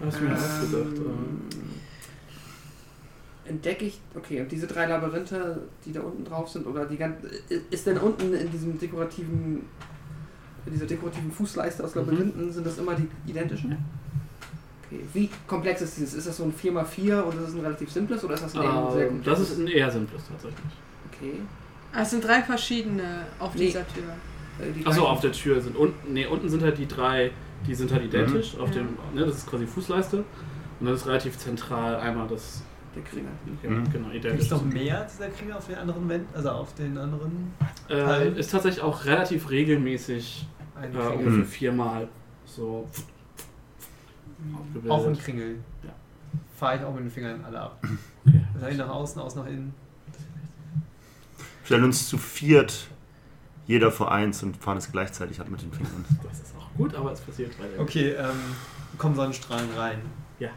hab's 0.00 0.20
mir. 0.20 0.30
Ähm, 0.30 1.42
entdecke 3.48 3.86
ich, 3.86 4.00
okay, 4.14 4.40
und 4.40 4.52
diese 4.52 4.66
drei 4.66 4.86
Labyrinthe, 4.86 5.62
die 5.84 5.92
da 5.92 6.00
unten 6.00 6.24
drauf 6.24 6.48
sind, 6.48 6.66
oder 6.66 6.86
die 6.86 6.96
ganze, 6.96 7.28
ist 7.70 7.86
denn 7.86 7.98
unten 7.98 8.34
in 8.34 8.50
diesem 8.50 8.78
dekorativen, 8.78 9.62
in 10.68 10.74
dieser 10.74 10.86
dekorativen 10.86 11.32
Fußleiste 11.32 11.82
aus 11.82 11.94
Labyrinthen, 11.94 12.52
sind 12.52 12.66
das 12.66 12.78
immer 12.78 12.94
die 12.94 13.08
identischen? 13.30 13.70
Ja. 13.72 13.76
Okay, 14.86 15.00
wie 15.14 15.30
komplex 15.46 15.80
ist 15.82 15.96
dieses? 15.96 16.14
Ist 16.14 16.26
das 16.28 16.36
so 16.36 16.44
ein 16.44 16.52
4x4 16.54 17.20
und 17.22 17.34
ist 17.36 17.42
das 17.48 17.54
ein 17.54 17.60
relativ 17.60 17.90
simples 17.90 18.22
oder 18.24 18.34
ist 18.34 18.44
das 18.44 18.54
ein 18.56 18.62
eher 18.62 18.70
Ähm, 18.70 18.90
sehr 18.92 19.00
das 19.04 19.08
komplexes? 19.10 19.50
ist 19.50 19.58
ein 19.58 19.66
eher 19.68 19.90
simples 19.90 20.22
tatsächlich. 20.28 20.72
Okay. 21.12 21.32
Ah, 21.92 22.02
Es 22.02 22.10
sind 22.10 22.24
drei 22.24 22.42
verschiedene 22.42 23.26
auf 23.38 23.54
Nee. 23.54 23.66
dieser 23.66 23.86
Tür. 23.88 24.04
Äh, 24.66 24.72
die 24.72 24.86
Achso, 24.86 25.06
auf 25.06 25.20
der 25.20 25.32
Tür 25.32 25.60
sind 25.60 25.76
unten, 25.76 26.12
nee, 26.12 26.26
unten 26.26 26.48
sind 26.48 26.62
halt 26.62 26.78
die 26.78 26.86
drei, 26.86 27.30
die 27.66 27.74
sind 27.74 27.90
halt 27.92 28.04
identisch. 28.04 28.56
Auf 28.58 28.68
Ja. 28.68 28.76
dem, 28.82 28.88
ne, 29.14 29.24
das 29.26 29.38
ist 29.38 29.46
quasi 29.46 29.66
Fußleiste. 29.66 30.18
Und 30.18 30.86
dann 30.86 30.94
ist 30.94 31.06
relativ 31.06 31.36
zentral 31.38 31.96
einmal 31.96 32.28
das, 32.28 32.62
der 32.94 33.02
Kringel. 33.02 33.30
ja, 33.62 33.70
Mhm. 33.70 33.90
genau, 33.90 34.08
Gibt 34.10 34.24
identisch. 34.24 34.44
es 34.46 34.50
noch 34.52 34.64
mehr 34.64 35.06
dieser 35.12 35.28
Kringel 35.30 35.54
auf 35.56 35.66
den 35.66 35.76
anderen 35.76 36.08
Wänden? 36.08 36.28
Also 36.34 36.50
auf 36.50 36.74
den 36.74 36.96
anderen 36.96 37.52
Äh, 37.90 38.38
ist 38.38 38.52
tatsächlich 38.52 38.82
auch 38.82 39.04
relativ 39.06 39.50
regelmäßig, 39.50 40.46
einen 40.78 40.94
äh, 40.94 40.98
Kringel? 40.98 41.26
ungefähr 41.26 41.44
viermal 41.44 42.08
so 42.44 42.88
aufgebildet. 44.54 44.90
Auch 44.90 45.06
ein 45.06 45.18
Kringel. 45.18 45.56
Ja. 45.82 45.90
Fahre 46.56 46.76
ich 46.76 46.82
auch 46.82 46.94
mit 46.94 47.04
den 47.04 47.10
Fingern 47.10 47.44
alle 47.44 47.60
ab. 47.60 47.82
Okay. 48.26 48.44
Rein 48.60 48.76
nach 48.76 48.90
außen, 48.90 49.22
aus 49.22 49.36
nach 49.36 49.46
innen. 49.46 49.72
Stellen 51.64 51.84
uns 51.84 52.08
zu 52.08 52.18
viert 52.18 52.88
jeder 53.66 53.90
vor 53.90 54.12
eins 54.12 54.42
und 54.42 54.56
fahren 54.56 54.76
es 54.76 54.90
gleichzeitig 54.92 55.40
ab 55.40 55.48
mit 55.48 55.62
den 55.62 55.72
Fingern. 55.72 56.04
Das 56.22 56.40
ist 56.40 56.54
auch 56.58 56.68
gut, 56.76 56.94
aber 56.94 57.12
es 57.12 57.20
passiert 57.20 57.58
weiter. 57.58 57.80
Okay, 57.80 58.10
ähm, 58.10 58.36
kommen 58.98 59.14
Sonnenstrahlen 59.14 59.70
rein. 59.76 60.00
Ja. 60.40 60.50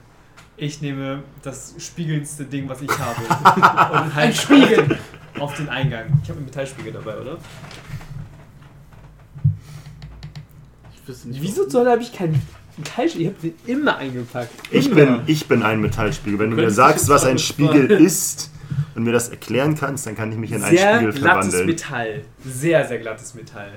Ich 0.58 0.82
nehme 0.82 1.24
das 1.44 1.76
spiegelndste 1.78 2.46
Ding, 2.46 2.68
was 2.68 2.82
ich 2.82 2.92
habe. 2.92 3.22
und 4.04 4.16
halt 4.16 4.36
Spiegel 4.36 5.00
auf 5.40 5.56
den 5.56 5.70
Eingang. 5.70 6.06
Ich 6.24 6.30
habe 6.30 6.40
einen 6.40 6.46
Metallspiegel 6.46 6.92
dabei, 6.92 7.18
oder? 7.20 7.38
Ich 10.91 10.91
wüsste 11.08 11.30
nicht, 11.30 11.42
Wieso 11.42 11.70
soll 11.70 11.88
habe 11.88 12.02
ich 12.02 12.14
keinen 12.14 12.42
Metallspiegel? 12.78 13.22
Ich 13.22 13.28
habe 13.28 13.48
den 13.50 13.54
immer 13.76 13.98
eingepackt. 13.98 14.52
Ich 14.72 14.88
Immer. 14.88 14.96
bin, 14.96 15.20
ich 15.28 15.48
bin 15.48 15.64
ein 15.64 15.82
Metallspiegel. 15.82 16.40
Wenn 16.40 16.52
du 16.52 16.56
mir 16.56 16.72
sagst, 16.72 17.10
was 17.10 17.26
ein 17.26 17.38
Spiegel 17.40 17.90
ist 17.92 18.50
und 18.96 19.04
mir 19.04 19.12
das 19.12 19.30
erklären 19.30 19.76
kannst, 19.76 20.06
dann 20.08 20.16
kann 20.16 20.32
ich 20.32 20.38
mich 20.38 20.52
in 20.52 20.64
einen 20.64 20.76
Sehr 20.78 20.96
Spiegel 20.96 21.14
glattes 21.14 21.22
verwandeln. 21.54 21.66
Metall. 21.66 22.22
Sehr, 22.46 22.88
sehr 22.88 22.98
glattes 23.00 23.34
Metall. 23.36 23.72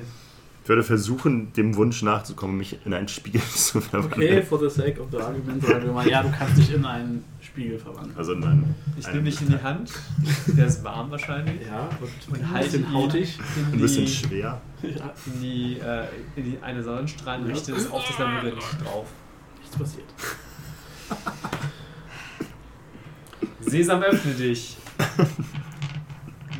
Ich 0.62 0.68
würde 0.68 0.82
versuchen, 0.82 1.52
dem 1.52 1.76
Wunsch 1.76 2.02
nachzukommen, 2.02 2.56
mich 2.56 2.78
in 2.86 2.94
einen 2.94 3.08
Spiegel 3.08 3.42
zu 3.54 3.78
Okay, 3.78 3.88
verwandeln. 3.90 4.42
for 4.46 4.58
the 4.58 4.70
sake 4.70 4.98
of 5.00 5.08
the 5.10 5.18
argument 5.18 5.66
sagen 5.66 5.84
wir 5.84 5.92
mal, 5.92 6.08
ja, 6.08 6.22
du 6.22 6.30
kannst 6.30 6.56
dich 6.56 6.72
in 6.74 6.84
einen 6.86 7.22
Spiegel 7.54 7.78
verwandeln. 7.78 8.16
Also 8.18 8.34
nein. 8.34 8.74
Ich 8.98 9.06
nehme 9.06 9.22
dich 9.22 9.40
in 9.40 9.48
die 9.48 9.62
Hand. 9.62 9.92
Der 10.56 10.66
ist 10.66 10.82
warm 10.82 11.08
wahrscheinlich. 11.12 11.64
Ja, 11.64 11.88
und, 12.00 12.34
Und 12.34 12.42
ein 12.42 12.50
halte 12.50 12.64
bisschen 12.78 12.82
ihn 12.82 12.92
hautig. 12.92 13.38
in 13.56 13.72
Ein 13.74 13.80
bisschen 13.80 14.04
die, 14.06 14.10
schwer. 14.12 14.60
In 14.82 15.40
die, 15.40 15.78
äh, 15.78 16.04
in 16.34 16.44
die 16.44 16.58
eine 16.60 16.82
Sonnenstrahl 16.82 17.38
und 17.40 17.46
Ja. 17.46 17.54
richte 17.54 17.72
es 17.74 17.88
auf 17.92 18.04
das 18.08 18.18
Labyrinth 18.18 18.56
drauf. 18.84 19.06
nichts 19.60 19.76
passiert. 19.78 20.04
Sesam, 23.60 24.02
öffne 24.02 24.32
dich. 24.32 24.76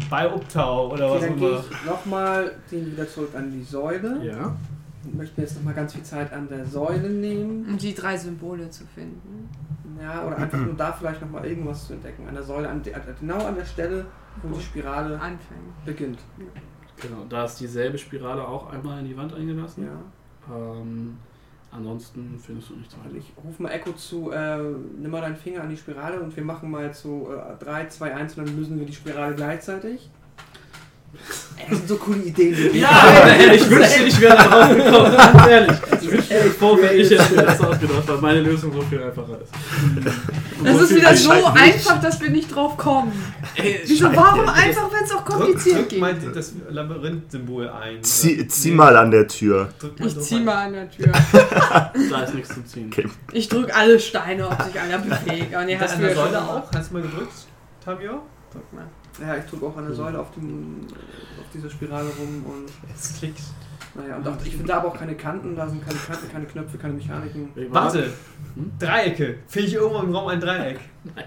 Bei 0.09 0.33
Uptau 0.33 0.93
oder 0.93 1.11
Okay, 1.11 1.15
was 1.17 1.23
auch 1.25 1.29
dann 1.29 1.39
immer. 1.39 1.65
ich 1.81 1.87
nochmal 1.87 2.53
den 2.71 2.93
wieder 2.93 3.09
zurück 3.09 3.31
an 3.35 3.51
die 3.51 3.65
Säule. 3.65 4.25
Ja. 4.25 4.57
Ich 5.07 5.13
möchte 5.15 5.41
mir 5.41 5.47
jetzt 5.47 5.57
nochmal 5.57 5.75
ganz 5.75 5.93
viel 5.93 6.03
Zeit 6.05 6.33
an 6.33 6.49
der 6.49 6.65
Säule 6.65 7.11
nehmen. 7.11 7.67
Um 7.69 7.77
die 7.79 7.95
drei 7.95 8.17
Symbole 8.17 8.71
zu 8.71 8.85
finden. 8.95 9.49
Ja, 10.01 10.25
oder 10.25 10.37
einfach 10.39 10.59
nur 10.59 10.75
da 10.75 10.93
vielleicht 10.93 11.21
nochmal 11.21 11.47
irgendwas 11.47 11.87
zu 11.87 11.95
entdecken. 11.95 12.27
An 12.29 12.35
der 12.35 12.43
Säule, 12.43 12.69
an 12.69 12.83
der, 12.83 13.01
genau 13.21 13.45
an 13.45 13.55
der 13.55 13.65
Stelle, 13.65 14.07
wo 14.43 14.57
die 14.57 14.63
Spirale 14.63 15.21
Anfängt. 15.21 15.85
beginnt. 15.85 16.19
Genau, 17.01 17.25
da 17.29 17.45
ist 17.45 17.61
dieselbe 17.61 17.99
Spirale 17.99 18.47
auch 18.47 18.71
einmal 18.73 19.01
in 19.01 19.07
die 19.07 19.17
Wand 19.17 19.35
eingelassen. 19.35 19.85
Ja. 19.85 20.55
Ähm, 20.55 21.19
ansonsten 21.71 22.39
findest 22.39 22.71
du 22.71 22.77
nichts 22.77 22.97
weiter. 22.99 23.15
ich 23.17 23.33
rufe 23.43 23.63
mal 23.63 23.71
Echo 23.71 23.93
zu, 23.93 24.31
äh, 24.31 24.59
nimm 24.59 25.11
mal 25.11 25.21
deinen 25.21 25.37
Finger 25.37 25.63
an 25.63 25.71
die 25.71 25.77
Spirale 25.77 26.21
und 26.21 26.35
wir 26.35 26.45
machen 26.45 26.71
mal 26.71 26.93
so 26.95 27.33
3, 27.59 27.89
2, 27.89 28.15
1 28.15 28.39
und 28.39 28.47
dann 28.47 28.57
lösen 28.57 28.79
wir 28.79 28.87
die 28.87 28.95
Spirale 28.95 29.35
gleichzeitig. 29.35 30.11
Ey, 31.57 31.67
das 31.71 31.79
sind 31.79 31.89
so 31.89 31.97
coole 31.97 32.19
Ideen. 32.19 32.55
die 32.73 32.79
Ja, 32.81 32.89
haben. 32.91 33.31
ich 33.55 33.71
wünschte, 33.71 34.03
ich 34.05 34.21
wäre 34.21 34.37
da 34.37 34.45
drauf 34.49 34.77
gekommen, 34.77 35.17
ganz 35.17 35.47
ehrlich. 35.49 35.77
Ich 36.03 36.11
wünschte, 36.11 36.35
bevor 36.45 36.79
ich 36.83 37.11
hätte 37.11 37.35
mir 37.37 37.43
das 37.43 37.61
ausgedacht, 37.61 38.03
weil 38.09 38.19
meine 38.19 38.41
Lösung 38.43 38.73
so 38.73 38.83
viel 38.83 39.03
einfacher 39.03 39.39
ist. 39.43 39.53
Das 40.65 40.81
ist 40.81 40.95
wieder 40.95 41.17
so 41.17 41.31
einfach, 41.31 42.01
dass 42.01 42.21
wir 42.21 42.31
nicht 42.31 42.55
drauf 42.55 42.77
kommen. 42.77 43.13
Ey, 43.55 43.81
Wieso, 43.85 44.15
warum 44.15 44.49
einfach, 44.49 44.91
wenn 44.93 45.05
es 45.05 45.13
auch 45.13 45.25
kompliziert 45.25 45.77
drück 45.79 45.89
geht? 45.91 46.01
mal 46.01 46.15
das 46.35 46.53
Labyrinth-Symbol 46.71 47.69
ein. 47.69 48.03
Zieh, 48.03 48.47
zieh 48.49 48.71
mal 48.71 48.97
an 48.97 49.11
der 49.11 49.29
Tür. 49.29 49.69
Drück 49.79 49.99
mal 50.01 50.07
Ich 50.09 50.21
zieh 50.21 50.41
mal 50.41 50.67
an 50.67 50.73
der 50.73 50.91
Tür. 50.91 51.13
Da 52.11 52.23
ist 52.23 52.35
nichts 52.35 52.55
zu 52.55 52.65
ziehen. 52.65 52.91
Okay. 52.93 53.09
Ich 53.33 53.49
drück 53.49 53.75
alle 53.77 53.99
Steine, 54.01 54.49
ob 54.49 54.61
sich 54.63 54.79
einer 54.79 54.99
bewegt. 54.99 55.55
Oh 55.59 55.65
nee, 55.65 55.77
Das 55.79 55.93
hast 55.93 56.01
schon 56.01 56.15
gemacht. 56.31 56.35
auch? 56.37 56.73
Hast 56.75 56.91
du 56.91 56.95
mal 56.95 57.03
gedrückt, 57.03 57.33
Tamio? 57.85 58.23
Drück 58.53 58.73
mal. 58.73 58.85
Ja, 59.21 59.37
ich 59.37 59.45
drücke 59.45 59.67
auch 59.67 59.77
an 59.77 59.87
der 59.87 59.95
Säule 59.95 60.19
auf, 60.19 60.33
dem, 60.33 60.87
auf 61.39 61.47
dieser 61.55 61.71
Spirale 61.71 62.09
rum 62.19 62.45
und 62.47 62.69
Es 62.95 63.17
klickt. 63.19 63.41
naja, 63.95 64.17
und 64.17 64.27
auch, 64.27 64.35
ich 64.45 64.51
finde 64.53 64.67
da 64.69 64.79
aber 64.79 64.89
auch 64.89 64.99
keine 64.99 65.15
Kanten, 65.15 65.55
da 65.55 65.69
sind 65.69 65.85
keine 65.87 65.99
Kanten, 65.99 66.29
keine 66.33 66.45
Knöpfe, 66.47 66.79
keine 66.79 66.95
Mechaniken. 66.95 67.49
Warte! 67.71 68.11
Hm? 68.57 68.73
Dreiecke! 68.79 69.37
Finde 69.47 69.69
ich 69.69 69.75
irgendwo 69.75 70.01
im 70.01 70.15
Raum 70.15 70.29
ein 70.29 70.41
Dreieck? 70.41 70.81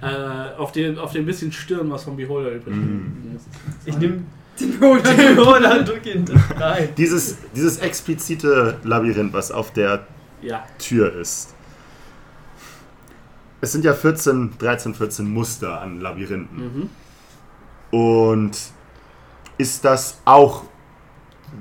Äh, 0.00 0.56
auf, 0.56 0.72
den, 0.72 0.98
auf 0.98 1.12
den 1.12 1.26
bisschen 1.26 1.52
Stirn, 1.52 1.90
was 1.90 2.04
vom 2.04 2.16
Beholder 2.16 2.52
übrig 2.52 2.74
Mhm. 2.74 3.36
ist. 3.36 3.46
Ich 3.84 3.98
nehme 3.98 4.22
Den 4.58 5.38
Roller 5.38 5.78
und 5.80 5.86
drücke 5.88 6.10
ihn 6.12 6.24
rein. 6.56 6.88
Dieses, 6.96 7.36
dieses 7.54 7.76
explizite 7.80 8.78
Labyrinth, 8.82 9.34
was 9.34 9.52
auf 9.52 9.70
der 9.74 10.06
Ja. 10.40 10.64
Tür 10.78 11.14
ist. 11.16 11.54
Es 13.60 13.72
sind 13.72 13.84
ja 13.84 13.92
14, 13.92 14.52
13, 14.58 14.94
14 14.94 15.28
Muster 15.30 15.80
an 15.82 16.00
Labyrinthen. 16.00 16.56
Mhm. 16.56 16.90
Und 17.90 18.56
ist 19.56 19.84
das 19.84 20.20
auch 20.24 20.64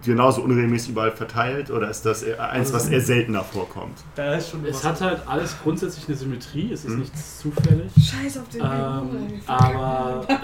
genauso 0.04 0.42
unregelmäßig 0.42 0.90
überall 0.92 1.12
verteilt 1.12 1.72
oder 1.72 1.90
ist 1.90 2.06
das 2.06 2.24
eins, 2.38 2.74
was 2.74 2.90
eher 2.90 3.00
seltener 3.02 3.44
vorkommt? 3.44 3.98
Da 4.16 4.34
ist 4.36 4.50
schon 4.50 4.66
Es 4.66 4.84
hat 4.84 5.00
halt 5.00 5.26
alles 5.26 5.56
grundsätzlich 5.64 6.08
eine 6.08 6.18
Symmetrie, 6.18 6.72
es 6.74 6.84
ist 6.84 6.92
Mhm. 6.92 7.00
nichts 7.00 7.40
zufällig. 7.40 7.92
Scheiß 7.96 8.38
auf 8.40 8.50
den 8.50 8.62
Ähm, 8.62 9.42
aber 9.48 10.28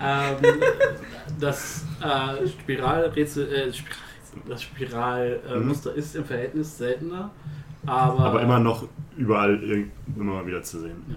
ähm, 0.00 0.36
das 1.40 1.84
äh, 2.00 2.46
Spiralrätsel, 2.46 3.52
äh, 3.52 3.72
das 4.48 4.62
Spiralmuster 4.62 5.56
äh. 5.56 5.58
Muster 5.60 5.94
ist 5.94 6.14
im 6.16 6.24
Verhältnis 6.24 6.78
seltener, 6.78 7.30
aber, 7.84 8.20
Aber 8.20 8.42
immer 8.42 8.60
noch 8.60 8.84
überall 9.16 9.60
immer 10.16 10.34
mal 10.34 10.46
wieder 10.46 10.62
zu 10.62 10.80
sehen. 10.80 11.02
Wie 11.08 11.16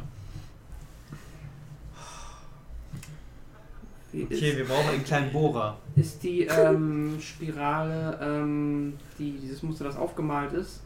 Okay, 4.23 4.57
wir 4.57 4.65
brauchen 4.65 4.89
einen 4.89 5.03
kleinen 5.03 5.31
Bohrer. 5.31 5.77
ist, 5.95 6.05
ist 6.05 6.23
die 6.23 6.41
ähm, 6.45 7.17
Spirale, 7.19 8.17
ähm, 8.21 8.93
die, 9.19 9.31
dieses 9.33 9.61
Muster, 9.63 9.83
das 9.85 9.97
aufgemalt 9.97 10.53
ist, 10.53 10.81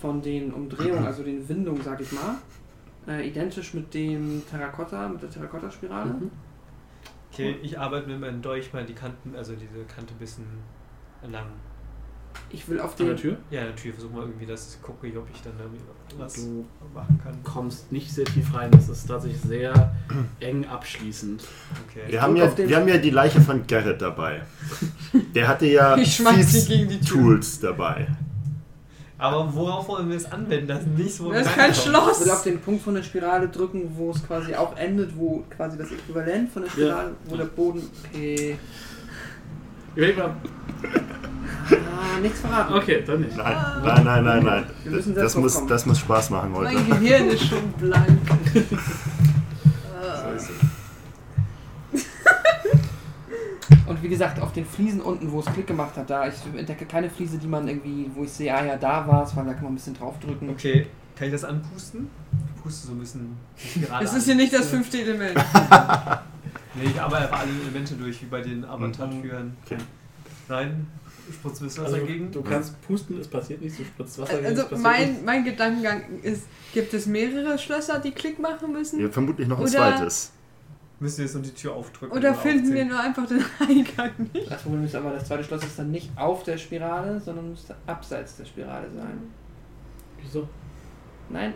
von 0.00 0.20
den 0.20 0.52
Umdrehungen, 0.52 1.04
also 1.04 1.22
den 1.22 1.48
Windungen, 1.48 1.82
sag 1.82 2.00
ich 2.00 2.10
mal, 2.12 2.36
äh, 3.08 3.28
identisch 3.28 3.74
mit 3.74 3.94
dem 3.94 4.42
Terrakotta, 4.48 5.08
mit 5.08 5.22
der 5.22 5.30
Terrakotta-Spirale? 5.30 6.14
Mhm. 6.14 6.30
Okay, 7.32 7.56
ich 7.62 7.78
arbeite 7.78 8.08
mit 8.08 8.20
meinem 8.20 8.40
Dolch 8.40 8.72
mal 8.72 8.84
die 8.84 8.94
Kanten, 8.94 9.34
also 9.36 9.54
diese 9.54 9.84
Kante 9.84 10.14
ein 10.14 10.18
bisschen 10.18 10.46
entlang. 11.22 11.46
Ich 12.50 12.68
will 12.68 12.80
auf 12.80 12.98
An 13.00 13.06
der 13.06 13.16
Tür. 13.16 13.36
Ja, 13.50 13.64
natürlich 13.64 13.94
versuche 13.96 14.12
mal 14.14 14.22
irgendwie 14.22 14.46
das, 14.46 14.78
gucke 14.82 15.06
ich, 15.08 15.16
ob 15.16 15.26
ich 15.34 15.40
dann 15.42 15.52
irgendwie 15.58 15.82
was 16.16 16.34
Du 16.34 16.64
machen 16.94 17.20
kann. 17.22 17.34
kommst 17.42 17.90
nicht 17.92 18.10
sehr 18.12 18.24
tief 18.24 18.54
rein, 18.54 18.70
das 18.70 18.88
ist 18.88 19.06
tatsächlich 19.06 19.40
sehr 19.42 19.94
eng 20.40 20.64
abschließend. 20.66 21.42
Okay. 21.88 22.02
Wir 22.08 22.22
haben, 22.22 22.36
ja, 22.36 22.56
wir 22.56 22.76
haben 22.76 22.88
ja 22.88 22.98
die 22.98 23.10
Leiche 23.10 23.40
von 23.40 23.66
Garrett 23.66 24.00
dabei. 24.00 24.42
Der 25.34 25.48
hatte 25.48 25.66
ja 25.66 25.96
Ich 25.96 26.16
fies 26.18 26.66
gegen 26.68 26.88
die 26.88 27.00
Tür. 27.00 27.20
Tools 27.20 27.60
dabei. 27.60 28.06
Aber 29.18 29.52
worauf 29.54 29.88
wollen 29.88 30.10
wir 30.10 30.16
es 30.16 30.30
anwenden? 30.30 30.68
Das 30.68 30.80
ist 30.82 30.88
nichts, 30.88 31.20
wo 31.20 31.30
wir 31.30 31.38
Das 31.38 31.46
ist 31.46 31.54
kein 31.54 31.70
reinkommen. 31.70 31.80
Ich 31.80 31.86
will 31.86 31.96
auf 31.96 32.16
Schloss. 32.22 32.42
den 32.42 32.60
Punkt 32.60 32.82
von 32.82 32.94
der 32.94 33.02
Spirale 33.02 33.48
drücken, 33.48 33.90
wo 33.96 34.10
es 34.10 34.24
quasi 34.26 34.54
auch 34.54 34.76
endet, 34.76 35.16
wo 35.16 35.42
quasi 35.56 35.78
das 35.78 35.90
Äquivalent 35.90 36.50
von 36.52 36.62
der 36.64 36.70
Spirale, 36.70 37.12
wo 37.24 37.36
der 37.36 37.44
Boden. 37.46 37.82
Okay. 38.12 38.58
Überleg 39.94 40.18
mal. 40.18 40.36
Ah, 41.70 42.20
nichts 42.20 42.40
verraten. 42.40 42.74
Okay, 42.74 43.02
dann 43.06 43.20
nicht. 43.20 43.36
Nein, 43.36 43.56
nein, 43.84 44.04
nein, 44.04 44.24
nein, 44.24 44.44
nein. 44.44 44.64
Wir 44.84 44.92
müssen 44.92 45.14
Das, 45.14 45.32
selbst 45.32 45.38
muss, 45.38 45.66
das 45.66 45.86
muss 45.86 45.98
Spaß 45.98 46.30
machen 46.30 46.54
heute. 46.54 46.74
Mein 46.74 47.00
Gehirn 47.00 47.28
ist 47.28 47.46
schon 47.46 47.72
blank. 47.72 48.20
Und 53.86 54.02
wie 54.02 54.08
gesagt, 54.08 54.40
auf 54.40 54.52
den 54.52 54.66
Fliesen 54.66 55.00
unten, 55.00 55.30
wo 55.30 55.40
es 55.40 55.46
Klick 55.46 55.66
gemacht 55.66 55.96
hat, 55.96 56.10
da 56.10 56.26
ich 56.26 56.34
entdecke 56.56 56.86
keine 56.86 57.08
Fliese, 57.08 57.38
die 57.38 57.46
man 57.46 57.68
irgendwie, 57.68 58.10
wo 58.14 58.24
ich 58.24 58.32
sehe, 58.32 58.52
ah 58.54 58.64
ja, 58.64 58.76
da 58.76 59.06
war 59.06 59.24
es, 59.24 59.34
weil 59.36 59.44
da 59.44 59.54
kann 59.54 59.64
man 59.64 59.72
ein 59.72 59.76
bisschen 59.76 59.94
draufdrücken. 59.94 60.50
Okay, 60.50 60.86
kann 61.16 61.28
ich 61.28 61.32
das 61.32 61.44
anpusten? 61.44 62.08
Ich 62.56 62.62
puste 62.62 62.88
so 62.88 62.92
ein 62.94 62.98
bisschen 62.98 63.36
Spirale 63.56 64.04
Es 64.04 64.12
ist 64.12 64.24
hier 64.26 64.34
nicht 64.34 64.52
das 64.52 64.66
fünfte 64.68 65.00
Element. 65.00 65.38
Nee, 66.78 66.90
ich 66.90 67.00
arbeite 67.00 67.22
einfach 67.24 67.40
alle 67.40 67.50
Elemente 67.62 67.94
durch, 67.94 68.20
wie 68.20 68.26
bei 68.26 68.42
den 68.42 68.62
Avatar-Türen. 68.62 69.56
Okay. 69.64 69.78
Nein, 70.46 70.86
was 71.42 71.78
Also, 71.78 71.96
dagegen. 71.96 72.30
du 72.30 72.42
kannst 72.42 72.80
pusten, 72.82 73.18
es 73.20 73.28
passiert 73.28 73.60
nichts, 73.60 73.78
du 73.78 73.84
spritzt 73.84 74.18
Wasser 74.18 74.36
gegen, 74.40 74.46
Also 74.60 74.76
mein, 74.76 75.24
mein 75.24 75.44
Gedankengang 75.44 76.20
ist, 76.22 76.44
gibt 76.72 76.92
es 76.94 77.06
mehrere 77.06 77.58
Schlösser, 77.58 77.98
die 77.98 78.12
Klick 78.12 78.38
machen 78.38 78.72
müssen? 78.72 79.00
Ja, 79.00 79.08
vermutlich 79.08 79.48
noch 79.48 79.58
ein 79.58 79.62
Oder- 79.64 79.70
zweites. 79.72 80.32
Müssen 80.98 81.18
wir 81.18 81.24
jetzt 81.26 81.34
nur 81.34 81.42
die 81.42 81.50
Tür 81.52 81.74
aufdrücken. 81.74 82.16
Oder 82.16 82.34
finden 82.34 82.72
wir 82.72 82.84
aufziehen. 82.84 82.88
nur 82.88 83.00
einfach 83.00 83.26
den 83.26 83.44
Eingang 83.60 84.10
nicht? 84.32 84.50
Das 84.50 84.62
Problem 84.62 84.84
ist 84.84 84.94
aber, 84.94 85.10
das 85.10 85.26
zweite 85.26 85.44
Schloss 85.44 85.62
ist 85.62 85.78
dann 85.78 85.90
nicht 85.90 86.10
auf 86.16 86.42
der 86.44 86.56
Spirale, 86.56 87.20
sondern 87.20 87.50
müsste 87.50 87.76
abseits 87.86 88.36
der 88.38 88.46
Spirale 88.46 88.86
sein. 88.90 89.18
Wieso? 90.22 90.48
Nein. 91.28 91.52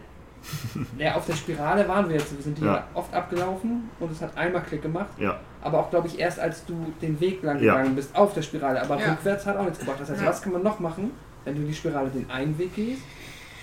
Ja, 0.98 1.14
auf 1.14 1.24
der 1.26 1.34
Spirale 1.36 1.86
waren 1.88 2.06
wir 2.08 2.16
jetzt. 2.16 2.34
Wir 2.36 2.42
sind 2.42 2.58
hier 2.58 2.66
Ja. 2.66 2.86
oft 2.92 3.12
abgelaufen 3.14 3.88
und 3.98 4.12
es 4.12 4.20
hat 4.20 4.36
einmal 4.36 4.62
Klick 4.62 4.82
gemacht. 4.82 5.10
Ja. 5.18 5.40
Aber 5.62 5.78
auch, 5.80 5.90
glaube 5.90 6.06
ich, 6.08 6.18
erst 6.18 6.38
als 6.40 6.64
du 6.64 6.74
den 7.02 7.20
Weg 7.20 7.42
lang 7.42 7.60
Ja. 7.62 7.76
gegangen 7.76 7.94
bist 7.94 8.16
auf 8.16 8.32
der 8.34 8.42
Spirale. 8.42 8.80
Aber 8.82 8.98
Ja. 8.98 9.10
rückwärts 9.12 9.44
hat 9.46 9.56
auch 9.56 9.64
nichts 9.64 9.78
gebracht. 9.80 9.98
Das 10.00 10.10
heißt, 10.10 10.22
Ja. 10.22 10.28
was 10.28 10.40
kann 10.42 10.52
man 10.52 10.62
noch 10.62 10.80
machen, 10.80 11.10
wenn 11.44 11.54
du 11.56 11.62
die 11.66 11.74
Spirale 11.74 12.08
den 12.10 12.30
einen 12.30 12.56
Weg 12.58 12.74
gehst 12.74 13.02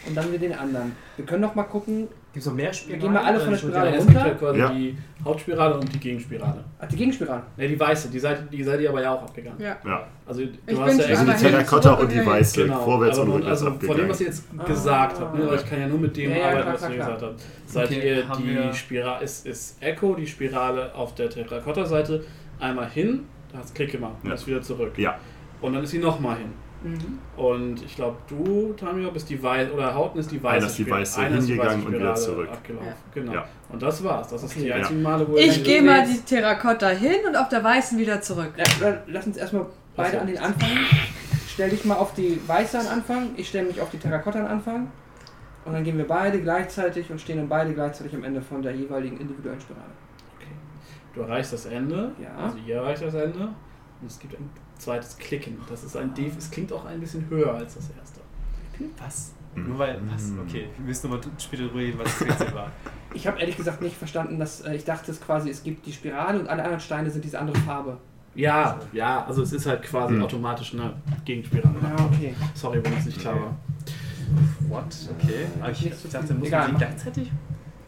und 0.08 0.16
dann 0.16 0.28
wieder 0.30 0.40
den 0.48 0.58
anderen? 0.58 0.96
Wir 1.16 1.26
können 1.26 1.42
noch 1.42 1.56
mal 1.56 1.64
gucken. 1.64 2.08
Gibt 2.38 2.46
es 2.46 2.52
noch 2.52 2.54
mehr 2.56 2.66
Wir 2.68 2.74
Spiralen? 2.74 3.02
gehen 3.02 3.14
mal 3.14 3.24
alle 3.24 3.40
von 3.40 3.50
der 3.50 3.58
Spirale 3.58 3.90
Ja, 3.90 3.96
es 3.96 4.06
runter. 4.06 4.14
gibt 4.14 4.26
ja 4.28 4.34
quasi 4.36 4.60
Ja. 4.60 4.70
die 4.70 4.98
Hauptspirale 5.26 5.74
und 5.80 5.92
die 5.92 6.00
Gegenspirale. 6.00 6.64
Ach, 6.80 6.88
die 6.88 6.96
Gegenspirale. 6.96 7.42
Ne, 7.58 7.68
die 7.68 7.80
weiße, 7.80 8.10
die 8.12 8.20
seid, 8.20 8.54
die 8.54 8.64
seid 8.64 8.80
ihr 8.80 8.90
aber 8.92 9.02
ja 9.02 9.16
auch 9.16 9.24
abgegangen. 9.24 9.60
Ja. 9.60 9.76
Ja. 9.84 10.06
Also 10.24 10.42
du 10.42 10.50
Ich 10.68 10.78
hast 10.80 10.86
bin 10.98 11.00
ja 11.00 11.06
Also 11.18 11.26
die 11.32 11.38
Terrakotta 11.50 11.94
und 11.94 12.12
die 12.12 12.24
weiße, 12.24 12.62
Genau, 12.64 12.80
vorwärts 12.84 13.18
aber 13.18 13.28
und 13.34 13.36
rückwärts 13.40 13.64
also 13.64 13.80
von 13.80 13.98
dem, 13.98 14.10
was 14.10 14.22
ihr 14.22 14.28
abgegangen. 14.28 14.28
jetzt 14.28 14.46
Ah. 14.56 14.64
gesagt 14.66 15.20
habt, 15.20 15.36
ne, 15.40 15.50
ich 15.56 15.66
kann 15.68 15.80
ja 15.82 15.88
nur 15.88 15.98
mit 16.00 16.16
dem 16.16 16.30
Ja, 16.30 16.38
ja, 16.38 16.44
arbeiten, 16.44 16.62
klar, 16.62 16.74
was 16.74 16.80
klar, 16.82 16.92
ihr 16.92 16.96
klar. 16.98 17.14
gesagt 17.16 17.32
habt. 17.32 17.42
Seid 17.66 17.86
Okay, 17.86 18.08
ihr 18.08 18.24
die 18.38 18.46
wir- 18.56 18.74
Spirale, 18.74 19.24
ist, 19.24 19.48
ist 19.48 19.82
Echo, 19.84 20.14
die 20.14 20.28
Spirale 20.28 20.94
auf 20.94 21.16
der 21.16 21.30
Terrakotta-Seite, 21.32 22.24
einmal 22.60 22.88
hin, 22.88 23.22
da 23.52 23.58
hat 23.58 23.66
es 23.66 23.74
Klick 23.74 23.94
gemacht 23.94 24.14
und 24.22 24.30
Ja. 24.30 24.36
ist 24.36 24.46
wieder 24.46 24.62
zurück. 24.62 24.94
Ja. 24.98 25.18
Und 25.62 25.74
dann 25.74 25.84
ist 25.84 25.90
sie 25.90 25.98
nochmal 25.98 26.38
hin. 26.38 26.54
Mhm. 26.84 27.20
Und 27.36 27.82
ich 27.84 27.96
glaube, 27.96 28.18
du, 28.28 28.74
Tamio, 28.74 29.12
bist 29.12 29.30
die 29.30 29.42
weiße, 29.42 29.74
oder 29.74 29.94
Hauten 29.96 30.20
ist 30.20 30.32
die 30.32 30.42
weiße. 30.42 30.58
Einer 30.58 30.68
ist 30.68 30.78
die 30.78 30.90
weiße 30.90 31.20
Einer 31.20 31.38
ist 31.38 31.48
die 31.48 31.54
hingegangen 31.54 31.80
weiße 31.82 31.88
und 31.88 31.94
wieder 32.00 32.16
zurück. 32.16 32.50
Abgelaufen. 32.52 32.88
Ja. 32.88 32.94
Genau. 33.14 33.34
Ja. 33.34 33.46
Und 33.70 33.82
das 33.82 34.04
war's. 34.04 34.28
Das 34.30 34.44
ist 34.44 34.52
Okay. 34.52 34.62
die 34.66 34.74
einzigen 34.74 35.02
Male, 35.02 35.28
wo 35.28 35.36
Ich 35.36 35.64
gehe 35.64 35.82
mal 35.82 36.06
die 36.08 36.20
Terrakotta 36.20 36.90
hin 36.90 37.18
und 37.28 37.36
auf 37.36 37.50
der 37.50 37.64
weißen 37.64 37.98
wieder 37.98 38.22
zurück. 38.22 38.54
Ja, 38.58 38.98
lass 39.08 39.26
uns 39.28 39.38
erstmal 39.38 39.66
beide 39.96 40.22
an 40.22 40.28
den 40.28 40.38
Anfang. 40.38 40.70
Stell 41.50 41.70
dich 41.72 41.84
mal 41.86 41.96
auf 41.96 42.14
die 42.14 42.40
weiße 42.48 42.80
an 42.80 42.88
Anfang, 42.88 43.30
ich 43.36 43.48
stelle 43.50 43.68
mich 43.68 43.82
auf 43.82 43.90
die 43.90 43.98
Terrakotta 43.98 44.40
an 44.40 44.48
Anfang. 44.48 44.92
Und 45.66 45.74
dann 45.74 45.84
gehen 45.84 45.98
wir 45.98 46.08
beide 46.08 46.40
gleichzeitig 46.42 47.10
und 47.12 47.20
stehen 47.20 47.38
dann 47.38 47.50
beide 47.50 47.74
gleichzeitig 47.74 48.14
am 48.16 48.24
Ende 48.24 48.42
von 48.42 48.62
der 48.62 48.74
jeweiligen 48.74 49.20
individuellen 49.20 49.60
Spirale. 49.60 49.84
Du 51.14 51.22
erreichst 51.22 51.52
das 51.52 51.66
Ende, 51.66 52.12
Ja. 52.22 52.30
also 52.46 52.58
ihr 52.66 52.76
erreicht 52.76 53.02
das 53.02 53.16
Ende 53.16 53.40
und 53.40 54.08
es 54.08 54.20
gibt 54.20 54.36
ein 54.40 54.48
zweites 54.80 55.18
Klicken. 55.18 55.58
Das 55.70 55.84
ist 55.84 55.96
ein 55.98 56.14
Def, 56.14 56.38
es 56.38 56.50
klingt 56.52 56.72
auch 56.74 56.86
ein 56.86 57.00
bisschen 57.00 57.28
höher 57.30 57.54
als 57.54 57.76
das 57.76 57.90
erste. 58.00 58.20
Was? 59.00 59.34
Mhm. 59.56 59.70
Nur 59.70 59.80
weil. 59.80 60.00
Was? 60.14 60.32
Okay, 60.48 60.68
wir 60.78 60.86
müssen 60.86 61.10
nochmal 61.10 61.26
später 61.40 61.64
drüber 61.64 61.80
reden, 61.80 62.00
was 62.00 62.18
das 62.20 62.28
Rätsel 62.28 62.54
war. 62.56 62.72
Ich 63.14 63.26
habe 63.26 63.40
ehrlich 63.40 63.56
gesagt 63.58 63.82
nicht 63.82 63.96
verstanden, 63.96 64.38
dass 64.38 64.62
äh, 64.62 64.76
ich 64.76 64.84
dachte 64.84 65.12
es 65.12 65.20
quasi, 65.22 65.50
es 65.50 65.64
gibt 65.64 65.86
die 65.88 65.94
Spirale 65.94 66.40
und 66.40 66.48
alle 66.50 66.62
anderen 66.62 66.82
Steine 66.82 67.10
sind 67.10 67.24
diese 67.24 67.40
andere 67.40 67.58
Farbe. 67.60 67.98
Ja, 68.36 68.78
ja, 68.92 69.26
also 69.26 69.42
es 69.42 69.54
ist 69.54 69.66
halt 69.66 69.82
quasi 69.82 70.14
Mhm. 70.14 70.24
automatisch 70.24 70.74
eine 70.74 70.94
Gegenspirale. 71.26 71.74
Ja, 71.82 72.06
okay. 72.06 72.36
Sorry, 72.54 72.84
wenn 72.84 72.94
es 72.94 73.06
nicht 73.06 73.20
klar 73.20 73.36
war. 73.36 73.56
What? 74.68 74.84
Okay. 75.18 75.46
Aber 75.62 75.72
ich, 75.72 75.82
Nicht 75.86 75.98
so 75.98 76.08
ich 76.08 76.14
dachte, 76.14 76.34
muss 76.34 76.48
Egal. 76.50 76.68
man 76.68 76.72
die 76.78 76.86
gleichzeitig? 76.86 77.32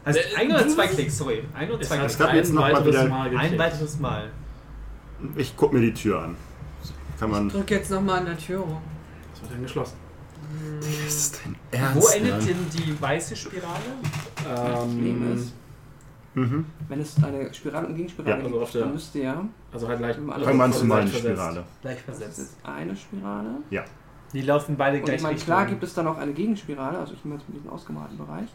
Also 0.06 0.20
Äh, 0.20 0.24
ein 0.38 0.52
oder 0.52 0.68
zwei 0.70 0.88
Klicks, 0.88 1.18
sorry. 1.18 1.44
Ein 1.54 1.70
oder 1.70 1.82
Es 1.82 1.90
zwei 1.90 1.98
Klicks. 1.98 2.18
gab 2.18 2.34
jetzt 2.34 2.54
noch 2.54 2.62
mal 2.62 2.72
weiteres 2.74 2.88
wieder 2.88 3.08
Mal 3.10 3.38
Ein 3.38 3.58
weiteres 3.60 4.00
Mal. 4.00 4.30
Ich 5.36 5.54
guck 5.58 5.74
mir 5.74 5.82
die 5.82 5.94
Tür 5.94 6.24
an. 6.24 6.36
Kann 7.20 7.32
man. 7.32 7.50
Drück 7.50 7.70
jetzt 7.72 7.92
nochmal 7.92 8.20
an 8.20 8.26
der 8.28 8.38
Tür 8.38 8.60
rum. 8.60 8.78
Das 9.32 9.42
wird 9.42 9.52
dann 9.54 9.64
geschlossen. 9.64 9.98
Das 10.80 10.88
ist 10.88 11.42
dein 11.44 11.56
Wo 11.72 11.78
Ernst, 12.00 12.16
endet 12.16 12.32
Mann? 12.38 12.46
denn 12.48 12.58
die 12.76 13.02
weiße 13.02 13.36
Spirale? 13.36 13.80
Problem 14.78 15.22
Ähm, 15.24 15.36
ist, 15.36 15.54
Mhm. 16.36 16.66
wenn 16.88 17.00
es 17.02 17.22
eine 17.24 17.54
Spirale 17.54 17.88
und 17.88 17.96
Gegenspirale 17.96 18.30
Ja, 18.32 18.42
gibt, 18.42 18.48
also 18.54 18.62
auf 18.64 18.72
der- 18.72 18.82
dann 18.84 18.94
müsste 18.94 19.20
ja, 19.20 19.46
also 19.74 19.88
halt 19.88 20.00
leicht. 20.00 20.16
Fangen 20.20 20.28
wir 20.58 20.64
an 20.64 20.74
zu 20.74 20.86
versetzt. 20.86 21.18
Spirale. 21.18 21.64
Gleich 21.82 21.98
das 22.06 22.16
ist 22.18 22.24
versetzt. 22.24 22.40
jetzt 22.40 22.66
eine 22.66 22.96
Spirale. 22.96 23.50
Die 24.32 24.42
laufen 24.42 24.78
beide 24.78 24.98
Und 25.00 25.06
gleich 25.06 25.18
ich 25.18 25.24
meine, 25.24 25.36
klar 25.38 25.66
gibt 25.66 25.84
es 25.84 25.94
dann 25.96 26.08
auch 26.08 26.18
eine 26.18 26.32
Gegenspirale, 26.34 27.00
also 27.00 27.14
ich 27.14 27.26
nehme 27.26 27.38
jetzt 27.40 27.50
mit 27.50 27.58
diesem 27.58 27.72
ausgemalten 27.72 28.18
Bereich. 28.18 28.48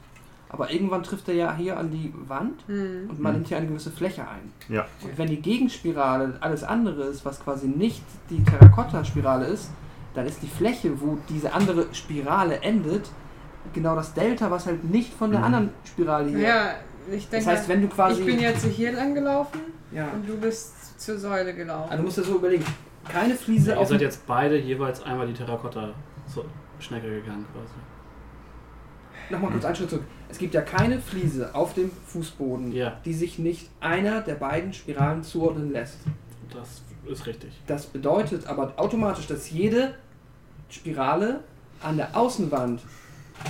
Aber 0.55 0.70
irgendwann 0.70 1.02
trifft 1.02 1.28
er 1.28 1.34
ja 1.34 1.52
hier 1.57 1.76
an 1.76 1.91
die 1.91 2.15
Wand 2.28 2.62
Hm. 2.68 3.10
und 3.10 3.18
man 3.18 3.33
Mhm. 3.33 3.39
nimmt 3.39 3.49
hier 3.49 3.57
eine 3.57 3.66
gewisse 3.66 3.91
Fläche 3.91 4.23
ein. 4.23 4.52
Ja. 4.68 4.86
Und 5.02 5.18
wenn 5.18 5.26
die 5.26 5.42
Gegenspirale 5.42 6.36
alles 6.41 6.62
andere 6.62 7.02
ist, 7.07 7.24
was 7.24 7.42
quasi 7.42 7.66
nicht 7.66 8.05
die 8.31 8.41
Terrakotta-Spirale 8.44 9.47
ist, 9.47 9.70
dann 10.15 10.26
ist 10.26 10.41
die 10.44 10.47
Fläche, 10.47 10.92
wo 11.00 11.18
diese 11.28 11.52
andere 11.52 11.86
Spirale 11.92 12.60
endet, 12.60 13.10
genau 13.73 13.97
das 13.97 14.15
Delta, 14.15 14.49
was 14.49 14.66
halt 14.66 14.84
nicht 14.84 15.12
von 15.12 15.31
der 15.33 15.41
Mhm. 15.41 15.47
anderen 15.47 15.70
Spirale 15.84 16.28
hier. 16.28 16.39
Ja, 16.39 16.70
ich 17.10 17.23
das 17.24 17.31
denke, 17.31 17.47
heißt, 17.50 17.68
wenn 17.68 17.83
du 17.83 17.89
quasi. 17.89 18.20
ich 18.20 18.26
bin 18.26 18.39
jetzt 18.39 18.65
hier 18.65 18.92
lang 18.92 19.12
gelaufen 19.12 19.58
ja. 19.91 20.07
und 20.12 20.28
du 20.28 20.36
bist 20.36 21.00
zur 21.00 21.18
Säule 21.18 21.52
gelaufen. 21.52 21.91
Also 21.91 21.97
du 21.97 22.05
musst 22.05 22.18
dir 22.18 22.23
so 22.23 22.36
überlegen, 22.36 22.65
keine 23.08 23.34
Fliese 23.34 23.73
Ihr 23.73 23.81
auf 23.81 23.89
seid 23.89 24.00
dem- 24.00 24.05
jetzt 24.07 24.24
beide 24.24 24.57
jeweils 24.57 25.02
einmal 25.02 25.26
die 25.26 25.34
Terrakotta 25.34 25.89
zur 26.33 26.44
Schnecke 26.78 27.08
gegangen 27.10 27.44
quasi. 27.52 27.74
Nochmal 29.31 29.50
kurz 29.52 29.65
einen 29.65 29.74
Schritt 29.76 29.91
zurück. 29.91 30.05
Es 30.34 30.40
gibt 30.40 30.52
ja 30.52 30.62
keine 30.62 30.98
Fliese 30.98 31.54
auf 31.54 31.74
dem 31.74 31.92
Fußboden, 32.08 32.72
Ja. 32.72 32.98
die 33.04 33.12
sich 33.12 33.38
nicht 33.38 33.68
einer 33.78 34.20
der 34.20 34.34
beiden 34.34 34.72
Spiralen 34.72 35.22
zuordnen 35.22 35.70
lässt. 35.70 35.98
Das 36.52 36.82
ist 37.08 37.24
richtig. 37.28 37.52
Das 37.68 37.86
bedeutet 37.86 38.44
aber 38.48 38.72
automatisch, 38.76 39.28
dass 39.28 39.48
jede 39.52 39.94
Spirale 40.68 41.44
an 41.80 41.98
der 41.98 42.16
Außenwand 42.16 42.82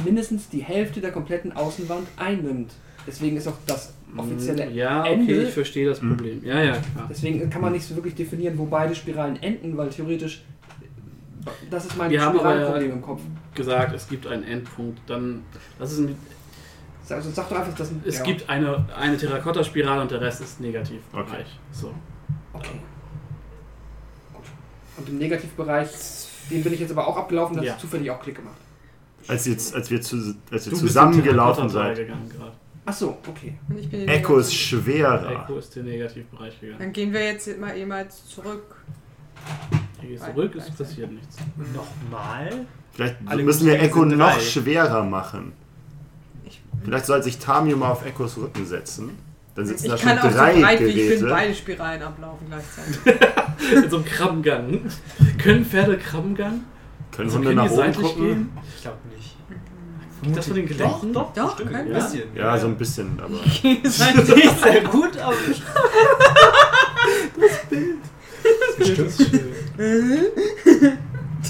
mindestens 0.04 0.50
die 0.50 0.62
Hälfte 0.62 1.00
der 1.00 1.10
kompletten 1.10 1.52
Außenwand 1.52 2.06
einnimmt. 2.18 2.74
Deswegen 3.06 3.38
ist 3.38 3.48
auch 3.48 3.56
das 3.66 3.94
offizielle 4.14 4.66
Mm, 4.66 4.74
Ja, 4.74 5.00
okay, 5.04 5.12
Ende. 5.14 5.42
ich 5.44 5.54
verstehe 5.54 5.88
das. 5.88 6.00
Problem. 6.00 6.44
Ja, 6.44 6.62
ja, 6.62 6.72
klar. 6.72 7.06
Deswegen 7.08 7.48
kann 7.48 7.62
man 7.62 7.72
nicht 7.72 7.86
so 7.86 7.94
wirklich 7.96 8.14
definieren, 8.14 8.58
wo 8.58 8.66
beide 8.66 8.94
Spiralen 8.94 9.42
enden, 9.42 9.74
weil 9.78 9.88
theoretisch 9.88 10.44
das 11.70 11.86
ist 11.86 11.96
mein 11.96 12.10
Wir 12.10 12.20
haben 12.22 12.38
aber 12.38 12.50
Spiralenproblem 12.50 12.92
im 12.92 13.02
Kopf. 13.02 13.20
gesagt, 13.54 13.94
es 13.94 14.06
gibt 14.08 14.26
einen 14.26 14.44
Endpunkt. 14.44 14.98
Dann, 15.06 15.42
das 15.78 15.92
ist 15.92 15.98
ein, 16.00 16.16
Also 17.10 17.30
sag 17.30 17.48
doch 17.50 17.58
einfach, 17.58 17.74
dass 17.74 17.90
es 18.04 18.18
ja. 18.18 18.24
gibt 18.24 18.48
eine, 18.48 18.84
eine 18.96 19.16
Terrakotta-Spirale 19.16 20.02
und 20.02 20.10
der 20.10 20.20
Rest 20.20 20.40
ist 20.40 20.60
negativ. 20.60 21.00
Okay. 21.12 21.44
So. 21.70 21.92
Okay. 22.52 22.80
Gut. 24.32 24.44
Und 24.96 25.08
im 25.10 25.18
Negativbereich, 25.18 25.88
den 26.50 26.62
bin 26.62 26.72
ich 26.72 26.80
jetzt 26.80 26.92
aber 26.92 27.06
auch 27.06 27.16
abgelaufen, 27.16 27.56
das 27.56 27.66
Ja. 27.66 27.72
ist 27.74 27.80
zufällig 27.80 28.10
auch 28.10 28.20
Klick 28.22 28.36
gemacht. 28.36 28.56
Als, 29.28 29.46
jetzt, 29.46 29.74
als 29.74 29.90
wir, 29.90 30.00
zu, 30.00 30.34
als 30.50 30.66
wir 30.66 30.72
Du 30.72 30.78
zusammengelaufen 30.78 31.68
seid. 31.68 31.94
Terrakotta-Teil 31.96 32.06
gegangen 32.06 32.28
gerade. 32.30 32.52
Ach 32.86 32.92
so, 32.92 33.16
okay. 33.26 33.58
Und 33.68 33.78
ich 33.78 33.88
bin 33.88 34.06
Echo 34.08 34.36
ist 34.38 34.54
schwerer. 34.54 35.44
Echo 35.44 35.56
ist 35.58 35.74
in 35.76 35.84
den 35.86 35.94
Negativbereich 35.94 36.60
gegangen. 36.60 36.78
Dann 36.80 36.92
gehen 36.92 37.12
wir 37.12 37.24
jetzt 37.24 37.58
mal 37.58 37.74
ehemals 37.76 38.26
zurück. 38.28 38.76
Hier 40.00 40.10
gehst 40.10 40.22
Nein, 40.22 40.34
zurück, 40.34 40.54
es 40.56 40.70
passiert 40.70 41.10
nichts. 41.12 41.36
Nochmal? 41.74 42.66
Vielleicht 42.92 43.16
Alle 43.26 43.42
müssen 43.42 43.66
wir 43.66 43.80
Echo 43.80 44.04
noch 44.04 44.32
drei. 44.34 44.40
schwerer 44.40 45.02
machen. 45.02 45.52
Ich, 46.46 46.62
Vielleicht 46.84 47.06
soll 47.06 47.22
sich 47.22 47.38
Tamio 47.38 47.76
mal 47.76 47.90
auf 47.90 48.04
Echos 48.04 48.36
Rücken 48.36 48.66
setzen. 48.66 49.10
Dann 49.54 49.66
sitzen 49.66 49.88
da 49.88 49.94
ich 49.94 50.00
schon 50.00 50.08
kann 50.10 50.18
auch 50.18 50.30
so 50.30 50.36
drei 50.36 50.60
breit 50.60 50.80
wie 50.80 50.84
ich 50.86 50.94
bin 50.96 51.06
Geräte. 51.08 51.26
beide 51.28 51.54
Spiralen 51.54 52.02
ablaufen 52.02 52.46
gleichzeitig. 52.48 52.98
In 53.84 53.88
so 53.90 53.96
einem 53.96 54.04
Krabbengang. 54.04 54.80
Können 55.42 55.64
Pferde 55.64 55.96
Krabbengang? 55.96 56.64
Können 57.12 57.28
Also 57.28 57.38
Hunde 57.38 57.48
können 57.50 57.56
nach 57.58 57.64
die 57.66 57.70
oben 57.70 57.76
seitlich 57.76 58.06
gucken? 58.06 58.24
gehen? 58.24 58.50
Ich 58.76 58.82
glaube 58.82 58.98
nicht. 59.14 59.36
Das 60.34 60.46
von 60.46 60.56
den 60.56 60.66
Gelenken? 60.66 61.12
Doch, 61.12 61.32
doch, 61.34 61.34
Doch, 61.34 61.56
bestimmt. 61.56 61.76
ein 61.76 61.92
bisschen. 61.92 62.34
Ja, 62.34 62.58
so 62.58 62.66
ein 62.66 62.76
bisschen, 62.76 63.20
aber. 63.20 63.36
Sieht 63.44 63.86
sehr 63.90 64.80
gut 64.84 65.18
aus. 65.20 65.34
Das 68.78 68.88
ist 68.88 69.30
schön. 69.30 69.44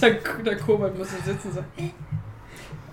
der, 0.01 0.11
der 0.45 0.57
Kobold 0.57 0.99
muss 0.99 1.09
da 1.09 1.25
sitzen. 1.33 1.53
So. 1.53 1.65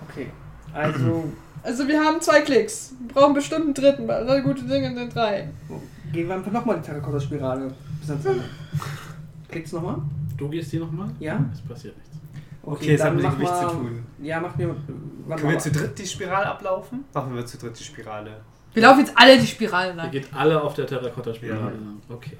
Okay. 0.08 0.30
Also 0.72 1.24
Also 1.62 1.86
wir 1.86 2.00
haben 2.00 2.20
zwei 2.20 2.40
Klicks. 2.40 2.94
Wir 3.06 3.14
brauchen 3.14 3.34
bestimmt 3.34 3.64
einen 3.64 3.74
dritten, 3.74 4.08
weil 4.08 4.28
alle 4.28 4.42
gute 4.42 4.64
Dinge 4.64 4.94
sind 4.94 5.14
drei. 5.14 5.48
gehen 6.12 6.28
wir 6.28 6.34
einfach 6.34 6.50
nochmal 6.52 6.76
die 6.78 6.82
Terrakotta-Spirale 6.86 7.72
bis 8.00 8.10
ans 8.10 8.24
Ende. 8.24 8.44
Klickst 9.48 9.72
nochmal? 9.72 9.98
Du 10.36 10.48
gehst 10.48 10.70
hier 10.70 10.80
nochmal? 10.80 11.10
Ja? 11.20 11.44
Es 11.52 11.60
passiert 11.60 11.96
nichts. 11.96 12.16
Okay, 12.64 12.94
es 12.94 13.02
hat 13.02 13.14
mit 13.14 13.24
dem 13.24 13.34
Gewicht 13.34 13.56
zu 13.56 13.66
tun. 13.68 14.04
Ja, 14.22 14.40
mach 14.40 14.56
mir. 14.56 14.74
Können 15.36 15.50
wir 15.50 15.58
zu 15.58 15.70
dritt 15.70 15.98
die 15.98 16.06
Spirale 16.06 16.46
ablaufen? 16.46 17.04
Machen 17.12 17.34
wir 17.34 17.44
zu 17.44 17.58
dritt 17.58 17.78
die 17.78 17.84
Spirale. 17.84 18.40
Wir 18.72 18.82
laufen 18.82 19.00
jetzt 19.00 19.12
alle 19.16 19.38
die 19.38 19.46
Spirale 19.46 19.90
Ihr 19.90 19.94
lang. 19.96 20.10
geht 20.10 20.28
alle 20.32 20.60
auf 20.60 20.74
der 20.74 20.86
Terrakotta-Spirale. 20.86 21.60
Ja. 21.60 21.66
lang. 21.66 22.00
Okay. 22.08 22.36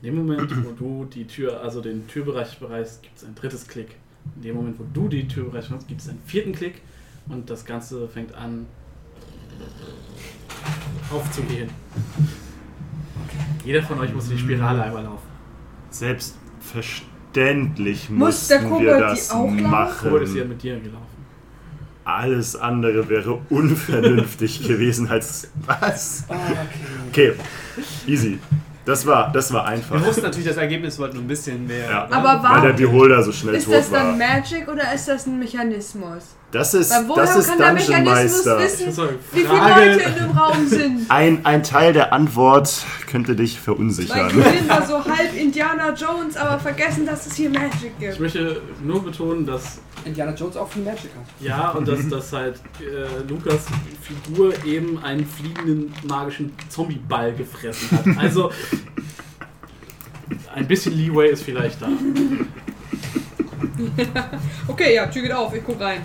In 0.00 0.06
dem 0.06 0.16
Moment, 0.26 0.52
wo 0.64 0.72
du 0.72 1.04
die 1.04 1.26
Tür, 1.26 1.60
also 1.60 1.80
den 1.80 2.06
Türbereich 2.08 2.58
bereichst, 2.58 3.02
gibt 3.02 3.16
es 3.18 3.24
ein 3.24 3.34
drittes 3.34 3.68
Klick. 3.68 3.94
In 4.36 4.42
dem 4.42 4.56
Moment, 4.56 4.78
wo 4.78 4.84
du 4.92 5.08
die 5.08 5.28
Türbereich 5.28 5.68
bereichst, 5.68 5.86
gibt 5.88 6.00
es 6.00 6.08
einen 6.08 6.20
vierten 6.26 6.52
Klick 6.52 6.82
und 7.28 7.48
das 7.50 7.64
Ganze 7.64 8.08
fängt 8.08 8.34
an 8.34 8.66
aufzugehen. 11.10 11.70
Jeder 13.64 13.82
von 13.82 13.98
euch 14.00 14.12
muss 14.14 14.28
die 14.28 14.38
Spirale 14.38 14.82
einmal 14.82 15.04
laufen. 15.04 15.26
Selbstverständlich 15.90 18.10
Muss 18.10 18.48
der 18.48 18.62
mussten 18.62 18.82
wir 18.82 18.92
Kobold 18.94 18.96
die 18.96 19.00
das 19.16 19.30
auch 19.30 19.54
laufen? 19.54 19.96
Kobold 20.02 20.22
ist 20.24 20.32
hier 20.32 20.40
machen. 20.42 20.48
mit 20.50 20.62
dir 20.62 20.80
gelaufen. 20.80 21.06
Alles 22.04 22.56
andere 22.56 23.08
wäre 23.08 23.40
unvernünftig 23.50 24.62
gewesen 24.66 25.08
als. 25.08 25.48
Was? 25.66 26.24
Ah, 26.28 26.34
okay. 27.10 27.34
Okay, 27.34 27.36
easy. 28.06 28.38
Das 28.84 29.06
war, 29.06 29.30
das 29.30 29.52
war 29.52 29.62
Wir 29.64 29.68
einfach. 29.70 30.04
wussten 30.04 30.22
natürlich 30.22 30.48
das 30.48 30.56
Ergebnis, 30.56 30.98
wollten 30.98 31.14
nur 31.14 31.22
ein 31.24 31.28
bisschen 31.28 31.64
mehr. 31.68 31.88
Ja. 31.88 32.04
Aber 32.10 32.42
Weil 32.42 32.62
der 32.62 32.72
warum 32.72 32.76
Beholder 32.76 33.22
so 33.22 33.30
schnell 33.30 33.54
ist 33.54 33.66
tot 33.66 33.74
das 33.74 33.90
dann 33.90 34.18
war. 34.18 34.28
Magic 34.28 34.66
oder 34.66 34.92
ist 34.92 35.06
das 35.06 35.26
ein 35.26 35.38
Mechanismus? 35.38 36.34
Das 36.52 36.74
ist, 36.74 36.92
woher 37.08 37.22
das 37.24 37.36
ist 37.36 37.48
kann 37.48 37.58
der 37.58 37.74
Dungeon 37.74 38.04
Meister. 38.04 38.58
wissen? 38.60 38.88
Ich 38.90 38.94
sagen, 38.94 39.16
Wie 39.32 39.40
viele 39.40 39.56
Leute 39.58 40.02
in 40.02 40.14
dem 40.28 40.38
Raum 40.38 40.68
sind? 40.68 41.10
Ein, 41.10 41.44
ein 41.46 41.62
Teil 41.62 41.92
der 41.94 42.12
Antwort 42.12 42.84
könnte 43.10 43.34
dich 43.34 43.54
Mein 43.54 43.62
verunsichern. 43.64 44.28
Gehirn 44.28 44.68
war 44.68 44.86
so 44.86 45.02
halb 45.04 45.34
Indiana 45.34 45.94
Jones, 45.94 46.36
aber 46.36 46.58
vergessen, 46.58 47.06
dass 47.06 47.26
es 47.26 47.34
hier 47.34 47.48
Magic 47.48 47.92
Ich 47.98 47.98
gibt. 47.98 48.20
möchte 48.20 48.60
nur 48.82 49.02
betonen, 49.02 49.46
dass 49.46 49.80
Indiana 50.04 50.34
Jones 50.34 50.56
auch 50.58 50.68
viel 50.68 50.82
Magic 50.82 51.10
hat. 51.16 51.24
ja 51.40 51.70
und 51.70 51.88
dass, 51.88 52.06
dass 52.08 52.32
halt 52.32 52.56
äh, 52.80 53.26
Lukas 53.28 53.60
Figur 54.02 54.52
eben 54.66 55.02
einen 55.02 55.26
fliegenden 55.26 55.92
magischen 56.06 56.52
Zombieball 56.68 57.32
gefressen 57.32 57.88
hat. 57.92 58.04
Also 58.22 58.50
ein 60.54 60.66
bisschen 60.68 60.92
Leeway 60.94 61.30
ist 61.30 61.44
vielleicht 61.44 61.80
da. 61.80 61.88
Okay, 64.68 64.94
ja, 64.94 65.06
Tür 65.06 65.22
geht 65.22 65.32
auf, 65.32 65.54
ich 65.54 65.62
guck 65.64 65.80
rein. 65.80 66.00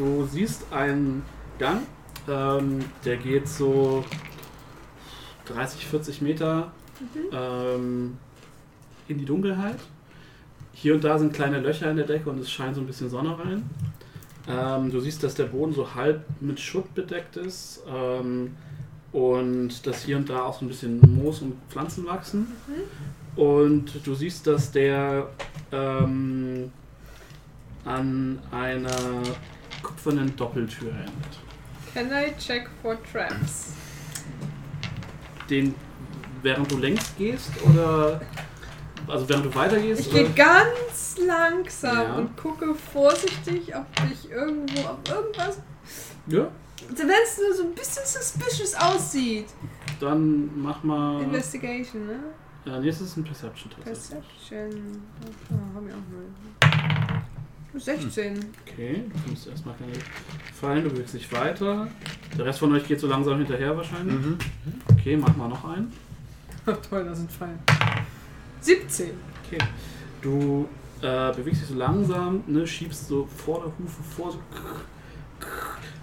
Du 0.00 0.24
siehst 0.24 0.64
einen 0.72 1.22
Gang, 1.58 1.82
ähm, 2.26 2.82
der 3.04 3.18
geht 3.18 3.46
so 3.46 4.02
30, 5.44 5.84
40 5.84 6.22
Meter 6.22 6.72
ähm, 7.30 8.16
in 9.08 9.18
die 9.18 9.26
Dunkelheit. 9.26 9.76
Hier 10.72 10.94
und 10.94 11.04
da 11.04 11.18
sind 11.18 11.34
kleine 11.34 11.60
Löcher 11.60 11.90
in 11.90 11.98
der 11.98 12.06
Decke 12.06 12.30
und 12.30 12.40
es 12.40 12.50
scheint 12.50 12.76
so 12.76 12.80
ein 12.80 12.86
bisschen 12.86 13.10
Sonne 13.10 13.38
rein. 13.38 13.68
Ähm, 14.48 14.90
du 14.90 15.00
siehst, 15.00 15.22
dass 15.22 15.34
der 15.34 15.44
Boden 15.44 15.74
so 15.74 15.94
halb 15.94 16.24
mit 16.40 16.58
Schutt 16.58 16.94
bedeckt 16.94 17.36
ist 17.36 17.82
ähm, 17.86 18.56
und 19.12 19.86
dass 19.86 20.04
hier 20.04 20.16
und 20.16 20.30
da 20.30 20.44
auch 20.44 20.58
so 20.58 20.64
ein 20.64 20.68
bisschen 20.68 20.98
Moos 21.14 21.42
und 21.42 21.56
Pflanzen 21.68 22.06
wachsen. 22.06 22.46
Und 23.36 24.00
du 24.06 24.14
siehst, 24.14 24.46
dass 24.46 24.72
der 24.72 25.28
ähm, 25.70 26.72
an 27.84 28.38
einer 28.50 29.22
kupfernen 29.82 30.34
Doppeltür 30.36 30.90
endet. 30.90 31.12
Can 31.94 32.06
I 32.12 32.32
check 32.38 32.68
for 32.82 32.96
traps? 33.12 33.72
Den, 35.48 35.74
während 36.42 36.70
du 36.70 36.76
längs 36.78 37.12
gehst 37.18 37.50
oder 37.64 38.20
also 39.08 39.28
während 39.28 39.46
du 39.46 39.54
weitergehst? 39.54 40.00
Ich 40.02 40.10
gehe 40.12 40.30
ganz 40.30 41.16
langsam 41.26 41.96
Ja. 41.96 42.14
und 42.14 42.36
gucke 42.36 42.74
vorsichtig, 42.74 43.74
ob 43.74 43.86
ich 44.12 44.30
irgendwo 44.30 44.80
auf 44.88 44.98
irgendwas. 45.08 45.58
Ja, 46.28 46.48
Wenn 46.88 47.08
es 47.10 47.38
nur 47.38 47.54
so 47.56 47.62
ein 47.64 47.74
bisschen 47.74 48.04
suspicious 48.06 48.74
aussieht. 48.74 49.46
dann 49.98 50.50
mach 50.62 50.82
mal. 50.84 51.22
Investigation, 51.22 52.06
ne? 52.06 52.20
Äh, 52.66 52.78
nee, 52.78 52.88
es 52.90 53.00
ist 53.00 53.16
ein 53.16 53.24
Perception 53.24 53.70
tatsächlich. 53.72 54.20
Perception. 54.48 55.02
Oh, 55.50 55.76
hab 55.76 55.86
ich 55.88 55.94
auch 55.94 57.00
mal. 57.08 57.09
16. 57.74 58.40
Okay, 58.66 59.04
du 59.12 59.18
findest 59.18 59.46
erstmal 59.46 59.74
keine 59.76 59.92
Fallen, 60.52 60.84
du 60.84 60.90
bewegst 60.90 61.14
dich 61.14 61.30
weiter. 61.32 61.88
Der 62.36 62.44
Rest 62.46 62.58
von 62.58 62.72
euch 62.72 62.86
geht 62.86 63.00
so 63.00 63.06
langsam 63.06 63.38
hinterher 63.38 63.76
wahrscheinlich. 63.76 64.14
Mhm. 64.14 64.38
Okay, 64.90 65.16
mach 65.16 65.36
mal 65.36 65.48
noch 65.48 65.64
einen. 65.64 65.92
Toll, 66.90 67.04
das 67.04 67.18
sind 67.18 67.30
Fallen. 67.30 67.58
17. 68.60 69.10
Okay. 69.46 69.58
Du 70.20 70.68
äh, 71.00 71.32
bewegst 71.32 71.62
dich 71.62 71.68
so 71.68 71.74
langsam, 71.74 72.42
ne, 72.46 72.66
schiebst 72.66 73.08
so 73.08 73.26
Vorderhufe 73.26 74.02
vor, 74.14 74.32
so 74.32 74.38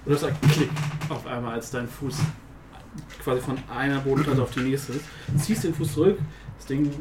und 0.07 0.13
das 0.13 0.21
sagt 0.21 0.41
Klick 0.53 0.69
auf 1.09 1.27
einmal, 1.27 1.55
als 1.55 1.69
dein 1.69 1.87
Fuß 1.87 2.19
quasi 3.21 3.41
von 3.41 3.57
einer 3.69 3.99
Bodenplatte 3.99 4.41
auf 4.41 4.51
die 4.51 4.61
nächste 4.61 4.93
ist. 4.93 5.05
Ziehst 5.37 5.65
den 5.65 5.73
Fuß 5.73 5.93
zurück, 5.93 6.17
das 6.57 6.65
Ding 6.65 6.91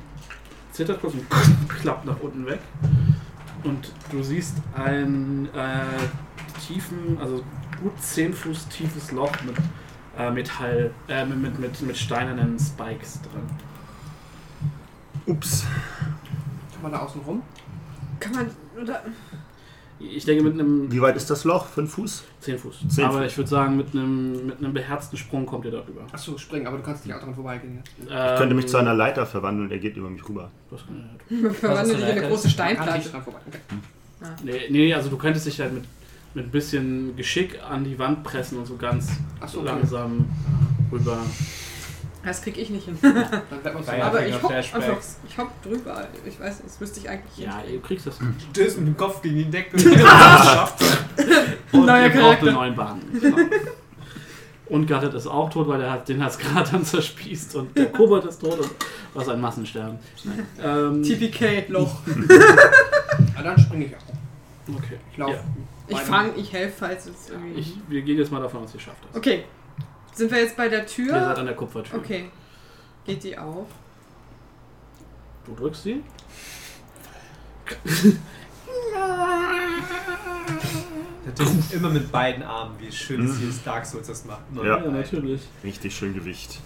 zittert 0.73 1.01
kurz 1.01 1.15
und 1.15 1.25
klappt 1.69 2.05
nach 2.05 2.19
unten 2.21 2.45
weg. 2.47 2.59
Und 3.67 3.93
du 4.13 4.23
siehst 4.23 4.55
ein 4.77 5.49
äh, 5.53 5.83
tiefen, 6.65 7.19
also 7.21 7.43
gut 7.83 8.01
10 8.01 8.33
Fuß 8.33 8.69
tiefes 8.69 9.11
Loch 9.11 9.33
mit 9.45 9.57
äh, 10.17 10.31
Metall, 10.31 10.95
äh, 11.09 11.25
mit, 11.25 11.39
mit, 11.39 11.59
mit, 11.59 11.81
mit 11.83 11.97
steinernen 11.97 12.57
Spikes 12.61 13.21
drin. 13.23 13.43
Ups. 15.27 15.65
Kann 16.73 16.83
man 16.83 16.93
da 16.93 16.99
außen 17.01 17.21
rum? 17.23 17.43
Kann 18.21 18.33
man. 18.35 18.51
Oder, 18.81 19.03
Ich 19.99 20.25
denke 20.27 20.45
mit 20.45 20.55
einem 20.55 20.93
Wie 20.93 21.01
weit 21.01 21.17
ist 21.17 21.31
das 21.31 21.45
Loch? 21.45 21.67
Fünf 21.67 21.93
Fuß? 21.95 22.25
10 22.41 22.59
Fuß. 22.59 22.77
Zehn 22.89 23.05
Aber 23.07 23.19
Fuß. 23.23 23.27
ich 23.31 23.37
würde 23.39 23.49
sagen, 23.49 23.77
mit 23.79 23.95
einem, 23.95 24.47
mit 24.47 24.59
einem 24.59 24.75
beherzten 24.75 25.17
Sprung 25.17 25.47
kommt 25.47 25.65
ihr 25.65 25.71
darüber. 25.71 26.03
Achso, 26.13 26.37
springen, 26.37 26.67
aber 26.67 26.77
du 26.77 26.83
kannst 26.83 27.07
nicht 27.07 27.15
auch 27.15 27.21
dran 27.21 27.35
vorbeigehen. 27.35 27.79
Jetzt. 27.79 28.11
Ich 28.11 28.39
könnte 28.39 28.55
mich 28.55 28.67
zu 28.69 28.77
einer 28.77 28.93
Leiter 28.95 29.25
verwandeln, 29.25 29.69
der 29.71 29.79
geht 29.79 29.97
über 29.97 30.11
mich 30.11 30.29
rüber. 30.29 30.51
Das 30.71 30.85
kann 30.85 31.11
ich 31.31 31.41
nicht. 31.41 31.57
verwandelt 31.57 31.99
dich 31.99 32.05
in 32.05 32.11
eine 32.19 32.29
große 32.29 32.49
Man 32.49 32.57
kann 32.57 32.67
nicht 32.69 32.75
Steinplatte. 32.77 33.09
dran 33.11 33.23
vorbei. 33.23 33.41
Okay. 33.49 33.59
Nee, 34.45 34.61
nee, 34.71 34.95
also 34.95 35.09
du 35.09 35.17
könntest 35.17 35.47
dich 35.47 35.61
halt 35.61 35.73
mit, 35.73 35.85
mit 36.35 36.47
ein 36.47 36.51
bisschen 36.51 37.17
Geschick 37.17 37.59
an 37.69 37.85
die 37.85 37.99
Wand 37.99 38.23
pressen 38.23 38.59
und 38.59 38.67
so 38.67 38.77
ganz 38.77 39.09
Achso, 39.41 39.61
okay. 39.61 39.69
langsam 39.69 40.27
rüber. 40.93 41.19
Das 42.27 42.43
krieg 42.43 42.59
ich 42.59 42.69
nicht 42.71 42.85
hin. 42.87 42.99
Dann 43.01 43.13
bleibt 43.63 43.75
man 43.75 43.85
so. 43.85 43.93
Ja, 43.93 44.07
Aber 44.09 44.27
ich 44.27 44.43
hopp 44.43 44.51
einfach. 44.51 44.97
Ich 45.29 45.39
hopp 45.39 45.63
drüber. 45.63 46.07
Ich 46.27 46.39
weiß, 46.41 46.61
das 46.63 46.81
müsste 46.81 47.01
ich 47.01 47.09
eigentlich 47.09 47.39
Ja, 47.47 47.53
hinkriegen. 47.59 47.75
ihr 47.75 47.83
kriegst 47.83 48.07
das. 48.09 48.19
Stößt 48.51 48.79
mit 48.79 48.89
dem 48.89 48.97
Kopf 48.97 49.23
gegen 49.23 49.37
die 49.37 49.45
Decke. 49.45 49.79
Schafft 49.99 50.83
Und 51.73 51.87
Neuer 51.87 52.03
ihr 52.03 52.11
braucht 52.11 52.21
Charakter. 52.41 52.47
einen 52.47 52.55
neuen 52.55 52.75
Bahn. 52.75 53.01
Genau. 53.21 53.37
Und 54.69 54.87
Garrett 54.89 55.15
ist 55.15 55.29
auch 55.29 55.49
tot, 55.49 55.69
weil 55.69 55.81
er 55.81 55.93
hat, 55.93 56.09
den 56.09 56.21
hat 56.25 56.33
es 56.33 56.39
gerade 56.39 56.69
dann 56.73 56.85
zerspießt. 56.85 57.55
Und 57.55 57.79
der 57.79 57.87
Kobold 57.93 58.25
ist 58.25 58.41
tot 58.41 58.59
und 58.59 58.69
was 59.15 59.29
ein 59.29 59.41
Massensterben. 59.41 59.97
Nein. 60.25 60.47
Ähm, 60.61 61.03
TPK-Loch. 61.05 62.01
Ah, 63.37 63.43
dann 63.45 63.57
springe 63.61 63.85
ich 63.85 63.93
auch. 63.97 64.75
okay. 64.77 64.99
Ich 65.13 65.19
laufe. 65.19 65.35
Ja. 65.35 65.41
Ich 65.87 65.99
fang, 66.01 66.31
ich 66.37 66.53
helfe, 66.53 66.75
falls 66.81 67.07
es 67.07 67.31
irgendwie. 67.31 67.61
Ich, 67.61 67.75
wir 67.89 68.03
gehen 68.03 68.19
jetzt 68.19 68.33
mal 68.33 68.43
davon 68.43 68.65
aus, 68.65 68.75
ihr 68.75 68.81
schafft 68.81 69.05
das. 69.09 69.17
Okay. 69.17 69.45
Sind 70.17 70.31
wir 70.31 70.39
jetzt 70.41 70.57
bei 70.57 70.69
der 70.71 70.81
Ihr 70.81 70.89
seid 70.89 70.97
Tür? 70.97 71.39
an 71.39 71.45
der 71.45 71.55
Kupfertür. 71.55 71.99
Okay. 71.99 72.31
Geht 73.05 73.23
die 73.23 73.37
auf? 73.37 73.67
Du 75.45 75.55
drückst 75.55 75.83
sie. 75.83 76.03
Natürlich 81.27 81.73
immer 81.75 81.91
mit 81.91 82.11
beiden 82.11 82.43
Armen, 82.43 82.77
wie 82.79 82.91
schön 82.91 83.27
es 83.27 83.37
hier 83.37 83.51
ist, 83.51 83.67
Dark 83.67 83.85
Souls 83.85 84.07
das 84.07 84.25
macht. 84.25 84.41
Ja. 84.65 84.79
natürlich. 84.79 85.43
Richtig 85.63 85.95
schön 85.95 86.15
Gewicht. 86.15 86.61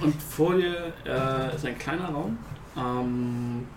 Und 0.00 0.20
vor 0.20 0.56
dir 0.56 0.92
äh, 1.04 1.54
ist 1.54 1.64
ein 1.64 1.78
kleiner 1.78 2.08
Raum. 2.08 2.38
Ähm, 2.76 3.68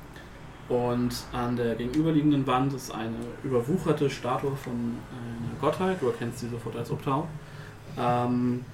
und 0.70 1.14
an 1.34 1.56
der 1.56 1.76
gegenüberliegenden 1.76 2.48
Wand 2.48 2.74
ist 2.74 2.92
eine 2.92 3.16
überwucherte 3.44 4.10
Statue 4.10 4.56
von 4.56 4.98
einer 5.12 5.60
Gottheit. 5.62 6.02
Du 6.02 6.08
erkennst 6.08 6.40
sie 6.40 6.50
sofort 6.50 6.78
als 6.78 6.90
Obtau. 6.90 7.28
Ähm, 7.96 8.66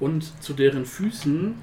und 0.00 0.42
zu 0.42 0.52
deren 0.52 0.84
Füßen 0.84 1.54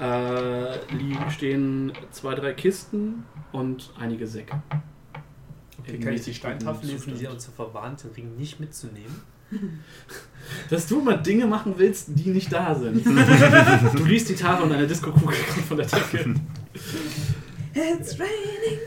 äh, 0.00 0.94
liegen, 0.94 1.30
stehen 1.30 1.92
zwei, 2.10 2.34
drei 2.34 2.52
Kisten 2.52 3.24
und 3.52 3.92
einige 3.98 4.26
Säcke. 4.26 4.60
Okay, 5.78 5.98
kann 5.98 6.12
ich 6.14 6.22
die 6.22 6.34
Steintafel 6.34 6.80
gutem 6.82 6.90
lesen, 6.90 7.06
die 7.06 7.12
Zustand. 7.14 7.34
uns 7.34 7.44
so 7.44 7.52
verwarnt, 7.52 8.04
den 8.04 8.10
Ring 8.12 8.36
nicht 8.36 8.60
mitzunehmen? 8.60 9.22
Dass 10.70 10.86
du 10.86 11.00
mal 11.00 11.16
Dinge 11.16 11.46
machen 11.46 11.74
willst, 11.76 12.08
die 12.08 12.30
nicht 12.30 12.52
da 12.52 12.74
sind. 12.74 13.04
du 13.96 14.04
liest 14.04 14.28
die 14.28 14.34
Tafel 14.34 14.64
und 14.66 14.72
eine 14.72 14.86
Disco-Kugel 14.86 15.36
kommt 15.52 15.66
von 15.66 15.76
der 15.76 15.86
Decke. 15.86 16.34
It's 17.74 18.18
raining. 18.18 18.80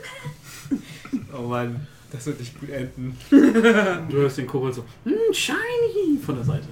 Oh 1.32 1.42
Mann, 1.48 1.86
das 2.10 2.26
wird 2.26 2.40
nicht 2.40 2.58
gut 2.58 2.70
enden. 2.70 3.16
Du 3.30 4.16
hörst 4.16 4.38
den 4.38 4.46
Kobold 4.46 4.74
so, 4.74 4.84
"Mm, 5.04 5.32
shiny, 5.32 6.18
von 6.20 6.34
der 6.34 6.44
Seite. 6.44 6.66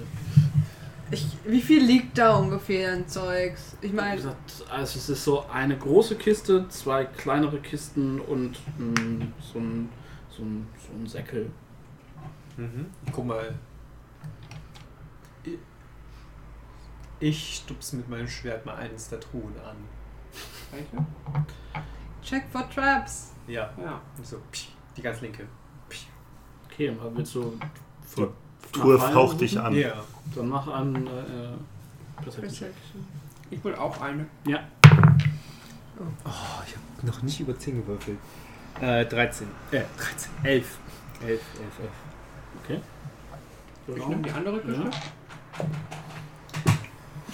Ich, 1.10 1.26
wie 1.46 1.62
viel 1.62 1.82
liegt 1.84 2.18
da 2.18 2.36
ungefähr 2.36 2.92
an 2.92 3.08
Zeugs? 3.08 3.76
Ich 3.80 3.92
meine, 3.92 4.20
also 4.70 4.98
es 4.98 5.08
ist 5.08 5.24
so 5.24 5.46
eine 5.46 5.76
große 5.78 6.16
Kiste, 6.16 6.68
zwei 6.68 7.04
kleinere 7.06 7.60
Kisten 7.60 8.20
und 8.20 8.58
mm, 8.78 9.22
so, 9.40 9.58
ein, 9.58 9.88
so, 10.28 10.42
ein, 10.42 10.66
so 10.76 10.92
ein 10.92 11.06
Säckel. 11.06 11.50
Mhm. 12.56 12.86
Guck 13.12 13.24
mal. 13.26 13.54
Ich- 15.44 15.58
Ich 17.20 17.56
stups 17.56 17.94
mit 17.94 18.08
meinem 18.08 18.28
Schwert 18.28 18.64
mal 18.66 18.76
eines 18.76 19.08
der 19.08 19.18
Truhen 19.20 19.54
an. 19.64 19.76
Welche? 20.70 21.06
check 22.22 22.44
for 22.52 22.68
traps. 22.68 23.32
Ja, 23.46 23.72
Ja. 23.82 24.00
und 24.18 24.26
so, 24.26 24.38
psch, 24.52 24.68
die 24.96 25.00
ganz 25.02 25.20
linke. 25.22 25.46
Okay, 26.70 26.94
dann 27.00 27.16
willst 27.16 27.34
du 27.34 27.58
Fallen 28.72 29.00
faucht 29.00 29.40
dich 29.40 29.58
an. 29.58 29.74
Ja. 29.74 29.92
Dann 30.34 30.48
mach 30.48 30.66
an 30.68 31.06
äh, 31.06 32.20
Perception. 32.22 32.42
Perception. 32.42 33.06
Ich 33.50 33.64
will 33.64 33.74
auch 33.74 33.98
eine. 34.00 34.26
Oh, 34.47 34.52
ich 36.66 36.76
habe 36.76 37.06
noch 37.06 37.22
nicht 37.22 37.40
über 37.40 37.58
10 37.58 37.82
gewürfelt. 37.82 38.18
Äh, 38.80 39.06
13. 39.06 39.48
Äh, 39.72 39.82
13. 39.97 40.30
11. 40.44 40.78
11, 41.26 41.28
11, 41.28 41.40
11. 42.68 42.82
Ich 43.97 44.06
nehme 44.06 44.22
die 44.22 44.30
andere 44.30 44.60
Kiste. 44.60 44.82
Ja. 44.82 44.90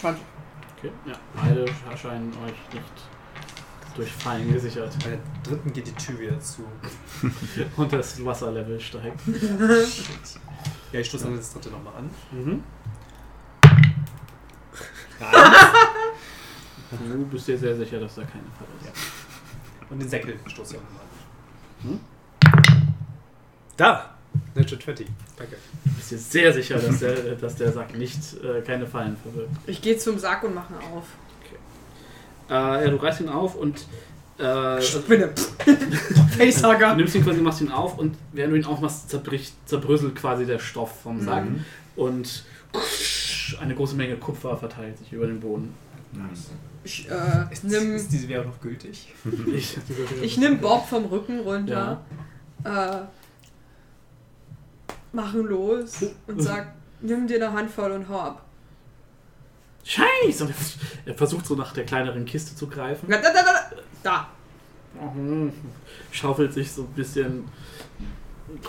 20. 0.01 0.23
Okay, 0.79 0.93
ja. 1.07 1.15
Beide 1.35 1.67
scheinen 1.97 2.33
euch 2.45 2.73
nicht 2.73 2.85
durch 3.97 4.13
Fallen 4.13 4.53
gesichert. 4.53 4.93
Bei 5.03 5.11
der 5.11 5.19
dritten 5.43 5.73
geht 5.73 5.87
die 5.87 5.93
Tür 5.93 6.19
wieder 6.19 6.41
zu. 6.41 6.65
Und 7.77 7.93
das 7.93 8.25
Wasserlevel 8.25 8.81
steigt. 8.81 9.21
Shit. 9.27 10.41
Ja, 10.95 11.01
ich 11.01 11.09
stoße 11.09 11.25
dann 11.25 11.37
das 11.37 11.53
dritte 11.53 11.71
nochmal 11.71 11.93
an. 11.97 12.11
Mhm. 12.31 12.63
Du 17.01 17.27
bist 17.27 17.49
dir 17.49 17.59
sehr 17.59 17.75
sicher, 17.75 17.99
dass 17.99 18.15
da 18.15 18.23
keine 18.23 18.45
Falle 18.57 18.71
ist. 18.81 19.91
Und 19.91 19.99
den 19.99 20.09
Säckel 20.09 20.39
stoße 20.47 20.77
ich 20.77 20.81
auch 20.81 20.85
nochmal 20.85 21.03
an. 21.03 21.91
Hm? 21.91 22.01
Da! 23.77 24.15
Natural 24.55 24.85
20. 24.85 25.09
Danke. 25.37 25.57
Du 25.85 25.91
bist 25.95 26.13
dir 26.13 26.19
sehr 26.19 26.53
sicher, 26.53 26.79
dass 26.79 27.01
der, 27.01 27.35
dass 27.35 27.57
der 27.57 27.73
Sack 27.73 27.99
nicht 27.99 28.21
äh, 28.45 28.61
keine 28.61 28.87
Fallen 28.87 29.17
verwirkt. 29.17 29.51
Ich 29.67 29.83
gehe 29.83 29.99
zum 29.99 30.21
Sack 30.21 30.45
und 30.45 30.55
mache 30.55 30.75
ihn 30.75 30.97
auf. 30.97 31.07
Äh, 32.49 32.85
ja, 32.85 32.89
du 32.89 32.97
reißt 32.99 33.21
ihn 33.21 33.31
auf 33.31 33.57
und 33.57 33.85
äh, 34.39 34.81
Spinne. 34.83 35.31
du 35.67 35.75
Facehugger. 36.37 36.95
nimmst 36.97 37.15
ihn 37.15 37.25
quasi, 37.25 37.41
machst 37.41 37.61
ihn 37.61 37.71
auf 37.71 37.99
und 37.99 38.17
während 38.33 38.53
du 38.55 38.59
ihn 38.59 38.65
aufmachst, 38.65 39.11
zerbricht, 39.11 39.55
zerbröselt 39.69 40.15
quasi 40.17 40.45
der 40.47 40.59
Stoff 40.59 41.03
vom 41.03 41.21
Sack 41.21 41.45
Mhm. 41.45 41.65
und 41.97 42.45
eine 43.61 43.75
große 43.75 43.95
Menge 43.95 44.17
Kupfer 44.17 44.57
verteilt 44.57 44.99
sich 44.99 45.13
über 45.13 45.27
den 45.27 45.39
Boden. 45.41 45.73
Ich, 46.83 47.09
äh, 47.11 47.53
Ist, 47.53 47.65
nimm, 47.65 47.95
ist 47.95 48.11
diese 48.13 48.29
Währung 48.29 48.49
noch 48.49 48.61
gültig? 48.61 49.13
Ich, 49.55 49.77
ich 50.23 50.37
nimm 50.39 50.59
Bob 50.59 50.87
vom 50.89 51.05
Rücken 51.07 51.41
runter. 51.41 52.01
Äh, 52.65 53.03
machen 55.13 55.45
los 55.47 56.05
und 56.27 56.43
sag, 56.43 56.73
nimm 57.01 57.27
dir 57.27 57.37
eine 57.37 57.53
Handvoll 57.53 57.93
und 57.93 58.09
hau 58.09 58.19
ab. 58.21 58.45
Scheiße! 59.85 60.45
Und 60.45 60.51
er- 60.51 61.13
er 61.13 61.15
versucht 61.15 61.47
so 61.47 61.55
nach 61.55 61.73
der 61.73 61.85
kleineren 61.85 62.25
Kiste 62.25 62.57
zu 62.57 62.67
greifen. 62.67 63.09
Da, 63.09 63.19
da, 63.19 63.33
da, 63.33 63.71
da. 64.05 64.29
Mhm. 64.95 65.53
Schaufelt 66.13 66.53
sich 66.53 66.71
so 66.71 66.83
ein 66.83 66.89
bisschen. 66.95 67.49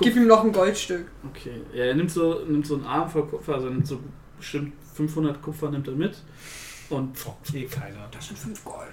Gib 0.01 0.15
ihm 0.15 0.27
noch 0.27 0.43
ein 0.43 0.51
Goldstück. 0.51 1.05
Okay, 1.29 1.61
er 1.73 1.93
nimmt 1.93 2.09
so, 2.09 2.41
nimmt 2.47 2.65
so 2.65 2.75
einen 2.75 2.85
Arm 2.85 3.09
voll 3.09 3.27
Kupfer, 3.27 3.55
also 3.55 3.69
nimmt 3.69 3.85
so 3.85 3.99
bestimmt 4.37 4.73
500 4.95 5.41
Kupfer 5.41 5.69
nimmt 5.69 5.87
er 5.87 5.93
mit. 5.93 6.15
Und 6.89 7.17
Eh 7.53 7.65
keiner. 7.65 8.07
Das 8.11 8.27
sind 8.27 8.37
5 8.37 8.63
Gold. 8.63 8.87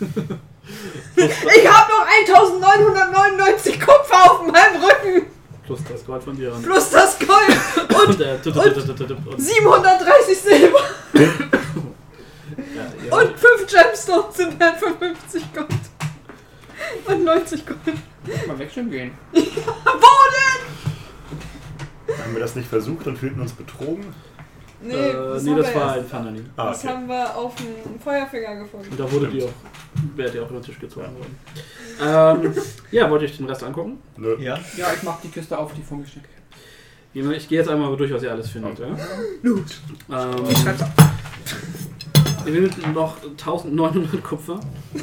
Ich 1.16 1.66
hab 1.66 1.88
noch 1.88 2.06
1999 2.06 3.80
Kupfer 3.80 4.30
auf 4.30 4.46
meinem 4.46 4.82
Rücken. 4.82 5.26
plus 5.64 5.80
das 5.90 6.04
Gold 6.04 6.22
von 6.22 6.36
dir. 6.36 6.50
Plus 6.62 6.90
das 6.90 7.18
Gold. 7.18 7.30
Und 7.88 8.20
und, 8.20 8.42
tut- 8.42 9.26
und, 9.26 9.40
730 9.40 10.38
Silber. 10.38 10.78
ja, 11.14 11.32
ja. 13.06 13.16
Und 13.16 13.38
5 13.38 13.66
Gemstones 13.66 14.36
sind 14.36 14.62
von 14.78 14.98
50 14.98 15.54
Gold. 15.54 15.68
Und 17.06 17.24
90 17.24 17.66
Gold. 17.66 17.78
Mal 18.46 18.58
wechseln 18.58 18.90
gehen. 18.90 19.10
Wo 19.32 19.40
denn? 19.40 20.62
Haben 22.22 22.32
wir 22.34 22.40
das 22.40 22.54
nicht 22.56 22.68
versucht 22.68 23.06
und 23.06 23.16
fühlten 23.18 23.40
uns 23.40 23.52
betrogen? 23.52 24.06
Nee, 24.80 24.94
äh, 24.94 25.12
das, 25.12 25.42
nee, 25.42 25.54
das 25.56 25.74
war 25.74 25.96
erst- 25.96 25.98
ein 25.98 26.06
Fanani. 26.06 26.40
Ah, 26.56 26.68
Das 26.68 26.84
okay. 26.84 26.88
haben 26.94 27.08
wir 27.08 27.34
auf 27.36 27.54
dem 27.56 27.98
Feuerfinger 28.00 28.56
gefunden. 28.56 28.88
Und 28.90 29.00
da 29.00 29.10
wurde 29.10 29.26
die 29.28 29.42
auch 29.42 29.50
wärt 30.14 30.34
ihr 30.34 30.42
auch 30.44 30.50
über 30.50 30.60
den 30.60 30.64
Tisch 30.64 30.78
gezogen 30.78 31.06
worden. 31.16 31.36
Ähm, 32.00 32.54
ja, 32.92 33.10
wollt 33.10 33.22
ihr 33.22 33.28
euch 33.28 33.36
den 33.36 33.46
Rest 33.46 33.64
angucken? 33.64 33.98
Nö. 34.16 34.36
Ja. 34.38 34.56
Ja, 34.76 34.92
ich 34.94 35.02
mach 35.02 35.20
die 35.20 35.28
Kiste 35.28 35.58
auf, 35.58 35.72
die 35.74 35.82
vor 35.82 35.98
mir. 35.98 36.04
Ich 37.36 37.48
gehe 37.48 37.58
jetzt 37.58 37.68
einmal 37.68 37.96
durch, 37.96 38.12
was 38.12 38.22
ihr 38.22 38.30
alles 38.30 38.50
findet. 38.50 38.78
Ja? 38.78 38.86
Gut. 39.42 39.80
Ähm, 40.08 40.44
ihr 42.46 42.52
findet 42.52 42.94
noch 42.94 43.16
1900 43.24 44.22
Kupfer. 44.22 44.60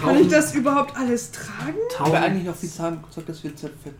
Kann 0.00 0.18
ich 0.20 0.28
das 0.28 0.54
überhaupt 0.54 0.96
alles 0.96 1.30
tragen? 1.30 1.76
Haben 1.98 2.12
wir 2.12 2.18
1000 2.18 2.24
eigentlich 2.24 2.44
noch 2.44 2.56
viel 2.56 2.68
Zahlen 2.70 3.02
gesagt, 3.06 3.28
dass 3.28 3.42
wir 3.44 3.52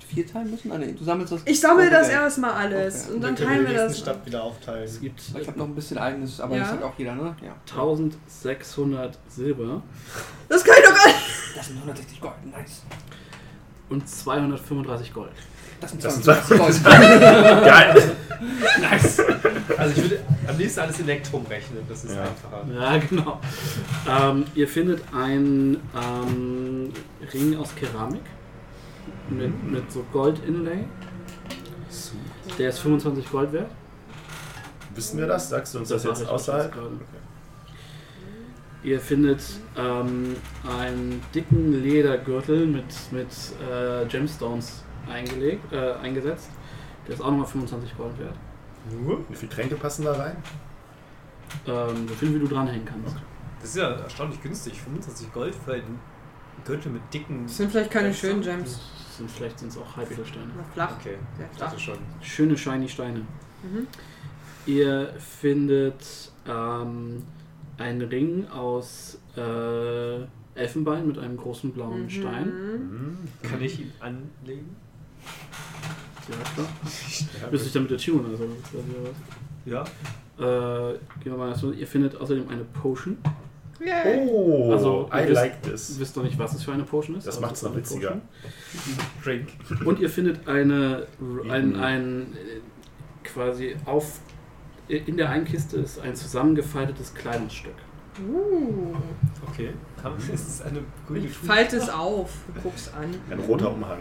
vier 0.09 0.27
teilen 0.27 0.51
müssen? 0.51 0.73
Ah, 0.73 0.79
nee, 0.79 0.93
du 0.93 1.05
sammelst 1.05 1.33
das. 1.33 1.41
Ich 1.45 1.61
sammle 1.61 1.91
das 1.91 2.09
erstmal 2.09 2.53
alles 2.53 3.05
Okay. 3.07 3.15
und 3.15 3.21
dann 3.23 3.35
können 3.35 3.49
teilen 3.49 3.63
wir 3.63 3.69
nächste 3.71 3.87
das. 3.89 3.99
Stadt 3.99 4.27
wieder 4.27 4.43
aufteilen. 4.43 4.85
Es 4.85 5.01
gibt 5.01 5.21
Ich 5.41 5.47
habe 5.47 5.59
noch 5.59 5.67
ein 5.67 5.75
bisschen 5.75 5.99
eigenes, 5.99 6.41
aber 6.41 6.55
Ja. 6.57 6.63
das 6.63 6.73
hat 6.73 6.83
auch 6.83 6.95
jeder, 6.99 7.15
ne? 7.15 7.37
Ja. 7.43 7.55
1600 7.71 9.19
Silber 9.29 9.83
Das 10.49 10.65
kann 10.65 10.75
ich 10.79 10.85
doch 10.89 10.95
gar 10.95 11.07
nicht. 11.07 11.21
Das 11.57 11.67
sind 11.67 11.77
160 11.79 12.21
Gold, 12.21 12.35
nice. 12.51 12.83
und 13.89 14.09
235 14.09 15.13
Gold. 15.15 15.31
Das 15.93 16.15
sind 16.15 16.27
Das 16.27 16.49
sind 16.49 16.57
20 16.59 16.85
Gold. 16.85 16.85
Geil. 17.65 18.13
nice. 18.81 19.21
Also 19.77 19.93
ich 19.97 20.03
würde 20.03 20.21
am 20.49 20.59
liebsten 20.59 20.81
alles 20.81 21.01
Elektrum 21.01 21.47
rechnen, 21.47 21.79
das 21.89 22.05
ist 22.05 22.15
Ja. 22.15 22.23
einfacher. 22.23 22.65
Ja, 22.75 22.99
genau. 22.99 23.41
Ähm, 24.09 24.45
ihr 24.55 24.69
findet 24.69 25.03
einen 25.15 25.81
ähm, 25.95 26.93
Ring 27.33 27.57
aus 27.57 27.75
Keramik 27.75 28.23
mit, 29.31 29.71
mit 29.71 29.91
so 29.93 30.05
Gold-Inlay. 30.13 30.85
Der 32.59 32.69
ist 32.69 32.79
25 32.81 33.31
Gold 33.31 33.53
wert. 33.53 33.71
Wissen 34.95 35.19
wir 35.19 35.27
das? 35.27 35.49
Sagst 35.49 35.75
du 35.75 35.79
uns 35.81 35.89
das, 35.89 36.03
sag 36.03 36.11
jetzt 36.19 36.29
außerhalb? 36.29 36.65
jetzt 36.65 36.75
gerade. 36.75 36.91
Ihr 38.83 39.01
findet 39.01 39.43
ähm, 39.79 40.37
einen 40.79 41.23
dicken 41.35 41.83
Ledergürtel 41.83 42.67
mit, 42.67 42.85
mit 43.13 43.29
äh, 43.29 44.05
Gemstones 44.07 44.85
eingelegt, 45.09 45.73
äh, 45.73 45.93
eingesetzt. 45.95 46.51
Der 47.07 47.15
ist 47.15 47.21
auch 47.21 47.31
nochmal 47.31 47.47
25 47.47 47.97
Gold 47.97 48.19
wert. 48.19 48.35
Nur? 48.91 49.25
Wie 49.29 49.35
viele 49.37 49.51
Tränke 49.51 49.77
passen 49.77 50.05
da 50.05 50.13
rein? 50.13 50.37
Ähm, 51.67 52.09
so 52.09 52.15
viel 52.15 52.35
wie 52.35 52.39
du 52.39 52.47
dranhängen 52.49 52.85
kannst. 52.85 53.17
Das 53.61 53.71
ist 53.71 53.77
ja 53.77 53.91
erstaunlich 53.93 54.43
günstig. 54.43 54.81
25 54.81 55.33
Gold 55.33 55.55
für 55.55 55.75
einen 55.75 55.99
Gürtel 56.65 56.93
mit 56.93 57.03
dicken. 57.13 57.45
Das 57.47 57.57
sind 57.57 57.71
vielleicht 57.71 57.91
keine 57.91 58.13
schönen 58.13 58.43
Gems. 58.43 58.81
Das 58.99 59.17
sind, 59.19 59.31
vielleicht 59.31 59.59
sind 59.59 59.69
es 59.69 59.79
auch 59.79 59.97
Halbedelsteine. 59.97 60.51
Flach. 60.73 60.93
Okay, 60.99 61.17
Sehr 61.37 61.47
flach. 61.49 61.69
dachte 61.71 61.81
schon. 61.81 61.99
Schöne 62.21 62.57
shiny 62.57 62.89
Steine. 62.89 63.21
Mhm. 63.63 63.87
Ihr 64.67 65.15
findet 65.19 66.33
ähm, 66.47 67.23
einen 67.79 68.03
Ring 68.03 68.49
aus 68.49 69.19
äh, 69.37 70.23
Elfenbein 70.55 71.07
mit 71.07 71.19
einem 71.19 71.37
großen 71.37 71.73
blauen 71.73 72.09
Stein. 72.09 72.47
Mhm. 72.47 73.19
Kann 73.43 73.63
ich 73.63 73.81
ihn 73.81 73.93
anlegen? 74.01 74.77
Ja, 76.29 76.37
klar. 76.55 76.67
Ja, 77.43 77.51
Müsste 77.51 77.67
ich 77.67 77.73
damit 77.73 77.93
attunen, 77.93 78.27
also 78.31 78.49
ja. 79.67 79.83
Äh, 80.37 80.95
gehen 81.23 81.33
wir 81.33 81.37
mal 81.37 81.55
so. 81.55 81.71
Ihr 81.73 81.87
findet 81.87 82.17
außerdem 82.17 82.49
eine 82.49 82.65
Potion. 82.65 83.19
Yay. 83.81 84.27
Oh, 84.29 84.73
Also, 84.73 85.11
I 85.13 85.19
ihr 85.19 85.23
wisst- 85.29 85.35
like 85.35 85.57
Ihr 85.65 85.71
this. 85.73 85.99
wisst 86.01 86.17
noch 86.17 86.23
nicht, 86.25 86.39
was 86.39 86.55
es 86.55 86.63
für 86.63 86.73
eine 86.73 86.85
Potion 86.85 87.17
ist. 87.17 87.27
Das 87.27 87.37
aber 87.39 87.47
macht's 87.49 87.63
es 87.63 87.69
noch 87.69 87.77
witziger. 87.77 88.21
Drink. 89.23 89.49
Und 89.85 90.01
ihr 90.01 90.09
findet 90.09 90.49
eine, 90.49 91.07
ein, 91.51 91.71
Mhm. 91.71 91.81
ein 91.83 92.23
äh, 92.35 93.27
quasi 93.27 93.77
auf 93.85 94.21
in 94.89 95.17
der 95.17 95.31
einen 95.31 95.47
Kiste 95.47 95.79
ist 95.79 95.99
ein 96.01 96.15
zusammengefaltetes 96.15 97.15
Kleidungsstück. 97.15 97.73
Uh. 98.31 98.95
Okay. 99.49 99.71
Kann, 100.01 100.13
ist 100.19 100.47
es 100.49 100.63
eine 100.63 100.81
grüne 101.07 101.27
Ich 101.27 101.33
falte 101.37 101.77
es 101.79 101.89
auf. 101.89 102.31
Du 102.55 102.61
guckst 102.61 102.93
an. 102.95 103.15
Ein 103.31 103.41
roter 103.41 103.73
Umhang. 103.73 104.01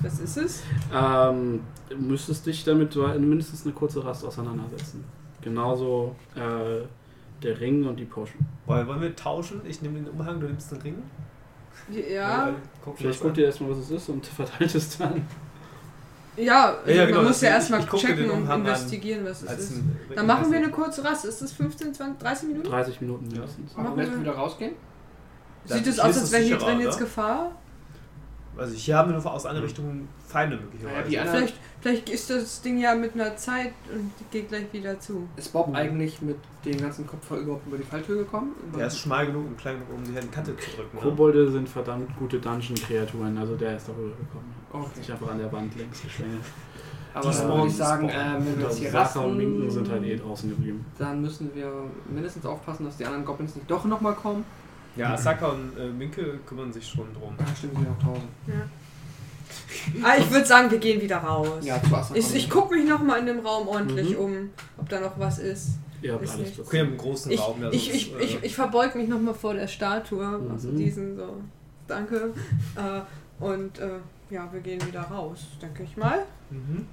Was 0.00 0.18
ist 0.18 0.36
es? 0.36 0.62
Ähm, 0.94 1.60
du 1.88 1.96
müsstest 1.96 2.46
dich 2.46 2.64
damit 2.64 2.96
mindestens 2.96 3.64
eine 3.64 3.74
kurze 3.74 4.04
Rast 4.04 4.24
auseinandersetzen. 4.24 5.04
Genauso 5.42 6.14
äh, 6.34 6.86
der 7.42 7.60
Ring 7.60 7.86
und 7.86 7.96
die 7.96 8.04
Potion. 8.04 8.46
Wollen 8.66 8.86
wollen 8.86 9.00
wir 9.00 9.16
tauschen? 9.16 9.60
Ich 9.64 9.82
nehme 9.82 10.00
den 10.00 10.08
Umhang, 10.08 10.40
du 10.40 10.46
nimmst 10.46 10.72
den 10.72 10.80
Ring? 10.80 11.02
Ja. 11.90 12.46
Gucken 12.46 12.58
wir 12.84 12.96
Vielleicht 12.96 13.22
guckt 13.22 13.38
ihr 13.38 13.46
erstmal, 13.46 13.70
was 13.70 13.78
es 13.78 13.90
ist 13.90 14.08
und 14.08 14.26
verteilt 14.26 14.74
es 14.74 14.98
dann. 14.98 15.26
Ja, 16.36 16.76
also 16.84 16.90
Ja, 16.90 17.06
genau, 17.06 17.18
man 17.18 17.26
muss 17.28 17.40
ja 17.40 17.50
erstmal 17.50 17.84
checken 17.86 18.30
und 18.30 18.48
investigieren, 18.50 19.24
was 19.24 19.42
es 19.42 19.52
ist. 19.52 19.82
Dann 20.14 20.26
machen 20.26 20.50
wir 20.50 20.58
eine 20.58 20.70
kurze 20.70 21.04
Rast. 21.04 21.24
Ist 21.24 21.42
das 21.42 21.52
15, 21.52 21.94
20, 21.94 22.18
30 22.18 22.48
Minuten? 22.48 22.68
30 22.68 23.00
Minuten 23.00 23.28
mindestens. 23.28 23.76
Machen 23.76 23.96
wir 23.96 24.04
jetzt 24.04 24.20
wieder 24.20 24.32
rausgehen? 24.32 24.74
Sieht 25.64 25.86
es 25.86 25.98
aus, 25.98 26.18
als 26.18 26.32
wäre 26.32 26.42
hier 26.42 26.56
drin 26.56 26.80
jetzt? 26.80 26.98
Gefahr? 26.98 27.52
Also 28.60 28.74
hier 28.74 28.96
haben 28.96 29.10
wir 29.10 29.18
nur 29.18 29.32
aus 29.32 29.46
anderen 29.46 29.64
Richtungen 29.66 30.08
Feinde 30.28 30.56
möglicherweise. 30.58 30.98
Anderen- 31.18 31.30
Vielleicht, 31.30 31.54
vielleicht 31.80 32.08
ist 32.10 32.28
das 32.30 32.60
Ding 32.60 32.78
ja 32.78 32.94
mit 32.94 33.14
einer 33.14 33.34
Zeit 33.36 33.72
und 33.92 34.12
geht 34.30 34.48
gleich 34.48 34.70
wieder 34.72 35.00
zu. 35.00 35.26
Ist 35.36 35.52
Bob 35.52 35.74
eigentlich 35.74 36.20
mit 36.20 36.36
dem 36.66 36.76
ganzen 36.78 37.06
Kopf 37.06 37.30
überhaupt 37.30 37.66
über 37.66 37.78
die 37.78 37.84
Falltür 37.84 38.18
gekommen? 38.18 38.50
Der 38.76 38.86
ist 38.88 38.98
schmal 38.98 39.26
genug 39.26 39.46
und 39.46 39.56
klein 39.58 39.76
genug, 39.76 39.88
um 39.98 40.04
die 40.04 40.12
Kante 40.28 40.54
zu 40.58 40.70
drücken. 40.76 40.96
Ne? 40.96 41.02
Kobolde 41.02 41.50
sind 41.50 41.68
verdammt 41.68 42.14
gute 42.18 42.38
Dungeon-Kreaturen, 42.38 43.38
also 43.38 43.56
der 43.56 43.76
ist 43.76 43.88
darüber 43.88 44.10
gekommen. 44.16 44.54
Hat 44.72 44.80
Okay. 44.82 44.90
sich 45.00 45.10
einfach 45.12 45.30
an 45.30 45.38
der 45.38 45.50
Wand 45.50 45.76
längs 45.76 46.02
geschlängelt. 46.02 46.40
Aber 47.12 47.28
Die 47.30 47.36
dann 47.38 47.48
würde 47.48 47.66
ich 47.66 47.76
sagen, 47.76 48.08
äh, 48.08 48.34
wenn 48.38 48.58
wir 48.58 48.66
jetzt 48.66 48.78
hier 48.78 48.90
Sacher 48.90 49.24
und 49.24 49.36
Minken 49.38 49.64
rasten, 49.64 49.84
sind 49.84 49.90
halt 49.90 50.04
eh 50.04 50.16
draußen 50.16 50.48
geblieben. 50.50 50.84
dann 50.98 51.20
müssen 51.22 51.50
wir 51.54 51.72
mindestens 52.08 52.46
aufpassen, 52.46 52.84
dass 52.84 52.98
die 52.98 53.04
anderen 53.06 53.24
Goblins 53.24 53.56
nicht 53.56 53.68
doch 53.70 53.84
nochmal 53.84 54.14
kommen. 54.14 54.44
Ja, 55.00 55.14
Asaka 55.14 55.48
und 55.48 55.76
äh, 55.78 55.86
Minke 55.88 56.38
kümmern 56.46 56.72
sich 56.72 56.86
schon 56.86 57.12
drum. 57.14 57.34
Ah, 57.38 57.44
stimmt, 57.56 57.74
sind 57.74 57.88
noch 57.88 57.98
tausend. 57.98 58.28
Ah, 60.02 60.14
ich 60.18 60.30
würde 60.30 60.46
sagen, 60.46 60.70
wir 60.70 60.78
gehen 60.78 61.00
wieder 61.00 61.18
raus. 61.18 61.64
Ja, 61.64 61.82
zu 61.82 61.94
Asaka. 61.94 62.18
Ich, 62.18 62.34
ich 62.34 62.50
gucke 62.50 62.74
mich 62.74 62.88
nochmal 62.88 63.18
in 63.20 63.26
dem 63.26 63.40
Raum 63.40 63.66
ordentlich 63.68 64.10
Mhm. 64.10 64.16
um, 64.24 64.50
ob 64.78 64.88
da 64.88 65.00
noch 65.00 65.18
was 65.18 65.38
ist. 65.38 65.70
Ihr 66.02 66.12
habt 66.14 66.24
Ist 66.24 66.30
alles 66.34 66.46
nicht. 66.46 66.58
dazu. 66.58 66.68
Okay, 66.68 66.80
im 66.80 66.96
großen 66.96 67.30
Ich, 67.32 67.40
Raum. 67.40 67.62
ja, 67.62 67.70
ich, 67.70 67.94
ich, 67.94 68.14
äh, 68.14 68.22
ich, 68.22 68.38
ich 68.42 68.54
verbeug 68.54 68.94
mich 68.94 69.08
nochmal 69.08 69.34
vor 69.34 69.54
der 69.54 69.66
Statue, 69.68 70.40
also 70.50 70.68
Mhm. 70.68 70.76
diesen 70.76 71.16
so, 71.16 71.36
danke. 71.86 72.32
Äh, 72.76 73.42
und 73.44 73.78
äh, 73.78 73.88
ja, 74.30 74.48
wir 74.52 74.60
gehen 74.60 74.80
wieder 74.86 75.02
raus, 75.02 75.40
denke 75.60 75.82
ich 75.82 75.96
mal. 75.96 76.24
Mhm. 76.50 76.86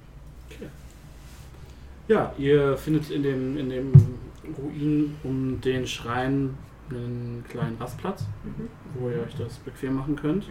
Ja, 2.08 2.32
ihr 2.38 2.76
findet 2.76 3.10
in 3.10 3.22
dem, 3.22 3.56
in 3.58 3.68
dem 3.70 3.92
Ruin 4.56 5.14
um 5.24 5.60
den 5.60 5.86
Schrein 5.86 6.54
einen 6.90 7.44
kleinen 7.48 7.76
Rastplatz, 7.78 8.24
Mhm. 8.44 8.68
wo 8.98 9.08
ihr 9.10 9.20
euch 9.22 9.34
das 9.36 9.56
bequem 9.58 9.94
machen 9.94 10.16
könnt. 10.16 10.46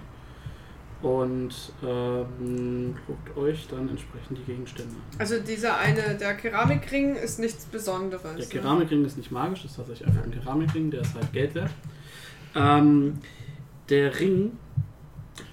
Und 1.02 1.54
ähm, 1.86 2.96
guckt 3.06 3.38
euch 3.38 3.68
dann 3.68 3.88
entsprechend 3.88 4.40
die 4.40 4.44
Gegenstände 4.44 4.96
an. 4.96 5.20
Also 5.20 5.40
dieser 5.40 5.78
eine, 5.78 6.16
der 6.18 6.34
Keramikring 6.34 7.16
ist 7.16 7.40
nichts 7.40 7.66
Besonderes. 7.66 8.24
Der 8.24 8.34
ne? 8.34 8.46
Keramikring 8.46 9.06
ist 9.06 9.16
nicht 9.16 9.32
magisch, 9.32 9.62
das 9.62 9.72
ist 9.72 9.78
tatsächlich 9.78 10.08
einfach 10.08 10.24
ein 10.24 10.32
Keramikring, 10.32 10.90
der 10.90 11.02
ist 11.02 11.14
halt 11.14 11.32
Geld 11.34 11.54
wert. 11.54 11.70
Ähm, 12.56 13.20
der 13.90 14.20
Ring 14.20 14.54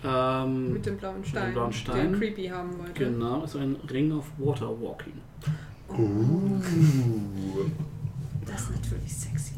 ähm, 0.03 0.73
Mit 0.73 0.87
dem 0.87 0.97
blauen 0.97 1.17
dem 1.17 1.25
Stein, 1.25 1.53
blauen 1.53 1.73
Stein. 1.75 2.13
den 2.13 2.19
Creepy 2.21 2.47
haben 2.49 2.79
wollte. 2.79 2.93
genau 3.05 3.45
ist 3.45 3.57
ein 3.57 3.77
Ring 3.91 4.13
of 4.13 4.25
Water 4.39 4.69
Walking. 4.81 5.21
Das 8.47 8.61
ist 8.63 8.71
natürlich 8.71 9.15
sexy. 9.15 9.54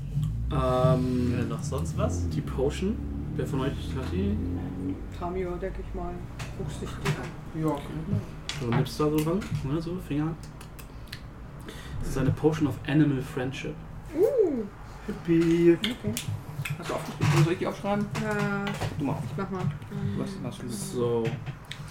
Ähm, 0.50 1.34
Äh, 1.41 1.44
noch 1.44 1.62
sonst 1.62 1.97
was? 1.99 2.28
die 2.28 2.41
Potion, 2.41 2.97
wer 3.36 3.47
von 3.47 3.60
euch 3.62 3.70
hat 3.97 4.12
die? 4.12 4.36
Tamio, 5.18 5.50
denke 5.57 5.81
ich 5.86 5.94
mal. 5.94 6.12
Guckst 6.58 6.83
dich 6.83 6.89
die 7.05 7.60
an. 7.62 7.68
Ja, 7.68 7.76
So 8.60 8.66
nimmst 8.68 9.00
du 9.00 9.05
da 9.05 9.10
so 9.10 9.16
dran, 9.25 9.41
ne, 9.65 9.83
so 9.83 9.97
Finger. 10.07 10.34
Das 12.00 12.08
ist 12.10 12.18
eine 12.18 12.31
Potion 12.31 12.68
of 12.68 12.75
Animal 12.86 13.20
Friendship. 13.23 13.75
Uh, 14.16 14.62
Hippie. 15.07 15.76
Hast 16.78 16.91
du 16.91 16.94
aufgeschrieben? 16.94 17.44
Soll 17.44 17.52
ich 17.55 17.58
die 17.58 17.66
aufschreiben? 17.66 18.05
äh, 18.15 18.70
Du 18.99 19.05
mal 19.05 19.12
auf. 19.15 19.23
ich 19.31 19.36
mach 19.36 19.50
mal. 19.50 19.62
Was, 20.18 20.31
was 20.42 20.58
du 20.58 20.68
So. 20.68 21.25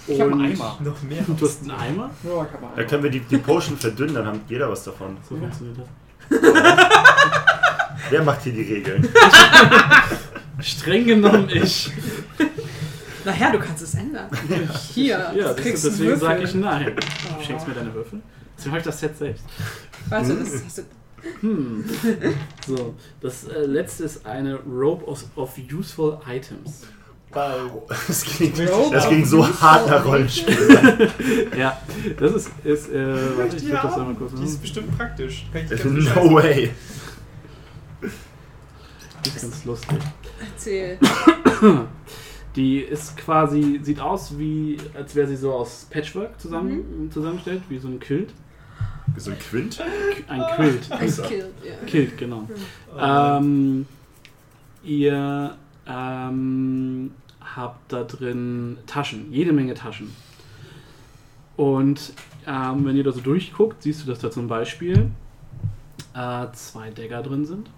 Ich 0.08 0.22
hab 0.22 0.32
einen 0.32 0.40
Und- 0.42 0.46
Eimer. 0.52 0.78
Noch 0.84 1.02
mehr. 1.04 1.24
Du 1.38 1.46
hast 1.46 1.62
einen 1.64 1.72
Eimer? 1.72 2.10
Ja, 2.24 2.30
ich 2.30 2.38
hab 2.38 2.54
einen 2.54 2.62
Da 2.62 2.78
Eimer. 2.78 2.84
können 2.88 3.04
wir 3.04 3.10
die, 3.12 3.20
die 3.22 3.38
Potion 3.38 3.76
verdünnen, 3.78 4.16
dann 4.16 4.28
hat 4.28 4.40
jeder 4.48 4.70
was 4.70 4.84
davon. 4.84 5.18
So 5.28 5.36
funktioniert 5.36 5.78
das. 5.80 5.88
Wer 8.10 8.24
macht 8.24 8.44
hier 8.44 8.54
die 8.54 8.62
Regeln? 8.62 9.08
Streng 10.60 11.06
genommen 11.06 11.50
ich. 11.52 11.92
Naja, 13.24 13.52
du 13.52 13.60
kannst 13.60 13.84
es 13.84 13.96
ändern. 13.96 14.30
Hier, 14.94 15.18
Ja, 15.18 15.32
du 15.32 15.40
das 15.42 15.56
kriegst 15.58 15.86
ist, 15.86 16.00
deswegen 16.00 16.20
sage 16.20 16.44
ich 16.44 16.54
nein. 16.54 16.96
Oh. 16.96 17.40
Du 17.40 17.44
schenkst 17.46 17.68
mir 17.68 17.74
deine 17.74 17.94
Würfel? 17.94 18.22
Deswegen 18.56 18.72
habe 18.72 18.80
ich 18.80 18.86
das 18.86 19.00
Set 19.00 19.18
selbst. 19.18 19.44
Weißt 20.10 20.30
du, 20.30 20.36
das 20.36 20.50
hast 20.66 20.78
du. 20.78 20.84
Hm. 21.42 21.84
So, 22.68 22.94
das 23.20 23.46
äh, 23.46 23.66
letzte 23.66 24.04
ist 24.04 24.26
eine 24.28 24.60
Rope 24.60 25.06
of, 25.06 25.24
of 25.36 25.54
Useful 25.58 26.20
Items. 26.30 26.84
Wow. 27.34 27.84
Das 28.08 28.24
ging, 28.24 28.54
das 28.92 29.10
ging 29.10 29.26
so 29.26 29.46
hart 29.60 29.90
nach 29.90 30.06
Rollenspiel. 30.06 30.56
Ja, 31.58 31.82
das 32.18 32.34
ist, 32.34 32.50
ist 32.64 32.90
äh, 32.92 33.38
warte, 33.38 33.58
ich 33.58 33.64
drück 33.68 33.82
das 33.82 33.94
einmal 33.96 34.14
kurz. 34.16 34.36
Die 34.36 34.44
ist 34.44 34.62
bestimmt 34.62 34.96
praktisch. 34.96 35.46
No 36.16 36.34
way. 36.34 36.72
Die 39.26 39.30
ist 39.30 39.42
ganz 39.42 39.66
lustig. 39.66 39.98
Erzähl. 40.40 41.00
Die 42.56 42.80
ist 42.80 43.18
quasi, 43.18 43.82
sieht 43.84 44.00
aus 44.00 44.38
wie, 44.38 44.78
als 44.94 45.14
wäre 45.14 45.28
sie 45.28 45.36
so 45.36 45.52
aus 45.52 45.88
Patchwork 45.90 46.40
zusammen, 46.40 47.10
zusammengestellt, 47.12 47.64
wie 47.68 47.78
so 47.80 47.90
ein 47.90 48.00
Quilt. 48.00 48.32
So 49.18 49.32
ein 49.32 49.40
Quint? 49.40 49.84
Ein 50.28 50.42
Quilt. 50.56 50.92
Ein 50.92 51.12
Kill, 51.28 51.52
ja. 51.64 51.74
Quilt, 51.86 52.18
genau. 52.18 52.48
Ähm, 52.98 53.86
ihr 54.84 55.58
ähm, 55.86 57.12
habt 57.56 57.92
da 57.92 58.04
drin 58.04 58.78
Taschen, 58.88 59.32
jede 59.34 59.52
Menge 59.52 59.74
Taschen. 59.74 60.16
Und 61.58 62.14
ähm, 62.48 62.86
wenn 62.86 62.96
ihr 62.96 63.04
da 63.04 63.12
so 63.12 63.22
durchguckt, 63.22 63.84
siehst 63.84 64.04
du, 64.04 64.08
dass 64.08 64.20
da 64.20 64.32
zum 64.32 64.48
Beispiel 64.48 65.12
äh, 66.14 66.48
zwei 66.54 66.90
Dagger 66.90 67.22
drin 67.22 67.46
sind, 67.46 67.70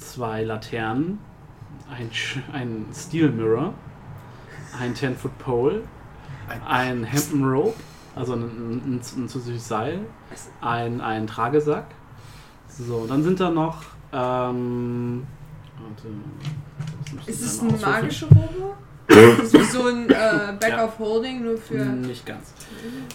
zwei 0.00 0.42
Laternen, 0.44 1.18
ein, 1.90 2.10
Sch- 2.10 2.38
ein 2.52 2.86
Steel 2.94 3.30
Mirror, 3.30 3.74
ein 4.78 4.94
10-Foot 4.94 5.38
Pole, 5.38 5.82
ein 6.66 7.04
Hempen 7.04 7.44
Rope, 7.44 7.74
also 8.16 8.34
ein, 8.34 8.42
ein, 8.42 9.00
ein 9.16 9.28
zusätzliches 9.28 9.68
Seil, 9.68 10.00
ein, 10.60 11.00
ein 11.00 11.26
Tragesack. 11.26 11.86
So, 12.68 13.06
dann 13.06 13.22
sind 13.22 13.38
da 13.40 13.50
noch. 13.50 13.82
Ähm, 14.12 15.26
warte, 15.78 16.08
Ist 17.30 17.42
es 17.42 17.60
eine 17.60 17.72
magische 17.76 18.26
Robe? 18.26 18.74
Das 19.08 19.40
ist 19.40 19.54
wie 19.54 19.64
so 19.64 19.86
ein 19.88 20.08
äh, 20.08 20.54
Back 20.60 20.70
Ja. 20.70 20.84
of 20.84 20.98
Holding, 21.00 21.42
nur 21.42 21.56
für. 21.58 21.84
Nicht 21.84 22.24
ganz. 22.24 22.52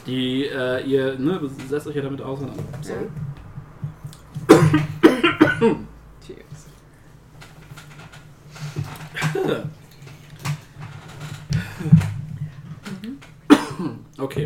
Die, 0.06 0.44
äh, 0.46 0.84
ihr, 0.86 1.18
ne, 1.18 1.40
setzt 1.70 1.88
euch 1.88 1.96
ja 1.96 2.02
damit 2.02 2.22
aus. 2.22 2.40
Sorry. 2.82 3.08
Cheers. 4.50 5.76
Okay. 14.18 14.44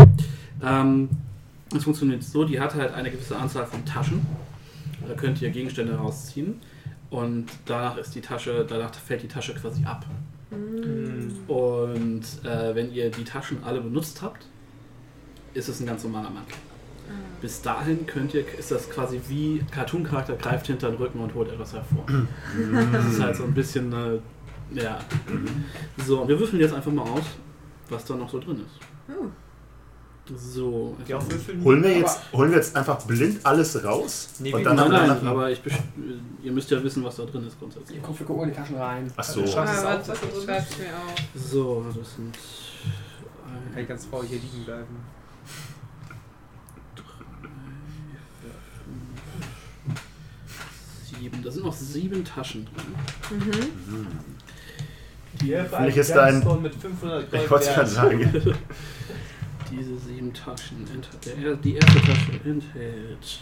Ähm, 0.63 1.09
es 1.75 1.83
funktioniert 1.83 2.23
so, 2.23 2.43
die 2.43 2.59
hat 2.59 2.73
halt 2.75 2.93
eine 2.93 3.11
gewisse 3.11 3.37
Anzahl 3.37 3.65
von 3.65 3.85
Taschen. 3.85 4.25
Da 5.07 5.13
könnt 5.13 5.41
ihr 5.41 5.49
Gegenstände 5.49 5.95
rausziehen. 5.95 6.59
Und 7.09 7.47
danach 7.65 7.97
ist 7.97 8.13
die 8.15 8.21
Tasche, 8.21 8.65
danach 8.67 8.93
fällt 8.93 9.23
die 9.23 9.27
Tasche 9.27 9.53
quasi 9.55 9.83
ab. 9.83 10.05
Und 11.47 12.23
äh, 12.43 12.75
wenn 12.75 12.91
ihr 12.91 13.09
die 13.09 13.23
Taschen 13.23 13.63
alle 13.63 13.81
benutzt 13.81 14.21
habt, 14.21 14.45
ist 15.53 15.69
es 15.69 15.79
ein 15.79 15.85
ganz 15.85 16.03
normaler 16.03 16.29
Mantel. 16.29 16.57
Bis 17.41 17.61
dahin 17.61 18.05
könnt 18.05 18.33
ihr, 18.33 18.43
ist 18.57 18.69
das 18.69 18.89
quasi 18.89 19.19
wie 19.27 19.63
Cartoon-Charakter 19.71 20.35
greift 20.35 20.67
hinter 20.67 20.89
den 20.89 20.97
Rücken 20.97 21.19
und 21.19 21.33
holt 21.33 21.49
etwas 21.49 21.73
hervor. 21.73 22.05
das 22.91 23.05
ist 23.05 23.21
halt 23.21 23.35
so 23.35 23.45
ein 23.45 23.53
bisschen, 23.53 23.93
äh, 23.93 24.19
ja. 24.73 24.99
So, 26.05 26.27
wir 26.27 26.39
würfeln 26.39 26.61
jetzt 26.61 26.73
einfach 26.73 26.91
mal 26.91 27.03
aus, 27.03 27.23
was 27.89 28.05
da 28.05 28.15
noch 28.15 28.29
so 28.29 28.39
drin 28.39 28.57
ist. 28.65 29.13
Oh. 29.15 29.25
So. 30.35 30.95
Die 31.07 31.13
auch 31.15 31.27
würfeln? 31.27 31.63
Holen 31.63 31.83
wir, 31.83 31.97
jetzt, 31.97 32.19
holen 32.33 32.51
wir 32.51 32.57
jetzt 32.57 32.75
einfach 32.75 33.01
blind 33.03 33.43
alles 33.43 33.83
raus? 33.83 34.29
Nee, 34.39 34.53
und 34.53 34.59
wir- 34.59 34.65
dann 34.65 34.75
Nein, 34.75 34.91
nein, 34.91 35.07
nach- 35.23 35.31
aber 35.31 35.49
ich, 35.49 35.59
ihr 36.43 36.51
müsst 36.51 36.69
ja 36.69 36.83
wissen, 36.83 37.03
was 37.03 37.15
da 37.15 37.25
drin 37.25 37.47
ist 37.47 37.57
grundsätzlich. 37.57 37.97
Ich 37.97 38.03
gucke, 38.03 38.19
wir 38.19 38.25
gucken 38.27 38.43
in 38.43 38.49
die 38.51 38.55
Taschen 38.55 38.75
rein. 38.77 39.11
Ach 39.17 39.23
so. 39.23 39.41
Ah, 39.41 39.43
es 39.43 39.83
warte, 39.83 40.11
auch, 40.13 40.17
was 40.35 40.43
schreib's 40.43 40.69
ist? 40.69 40.77
mir 40.79 40.85
auf. 40.95 41.15
So, 41.51 41.85
das 41.87 42.15
sind. 42.15 42.37
Kann 43.73 43.81
ich 43.81 43.87
ganz 43.87 44.05
faul 44.05 44.23
hier 44.27 44.37
liegen 44.39 44.65
bleiben. 44.65 44.97
Sieben. 51.03 51.43
Da 51.43 51.51
sind 51.51 51.65
noch 51.65 51.73
sieben 51.73 52.23
Taschen 52.23 52.65
drin. 52.65 53.39
Mhm. 53.39 54.07
Die 55.41 55.55
Vielleicht 55.69 55.97
ist 55.97 56.11
da 56.11 56.23
ein- 56.25 56.61
mit 56.61 56.75
500 56.75 57.33
Ich 57.33 57.49
wollte 57.49 57.65
es 57.69 57.73
gerade 57.73 57.89
sagen. 57.89 58.19
Diese 59.71 59.97
sieben 59.99 60.33
Taschen. 60.33 60.85
enthält- 60.93 61.63
die 61.63 61.75
erste 61.75 62.01
Tasche 62.01 62.31
enthält. 62.43 63.39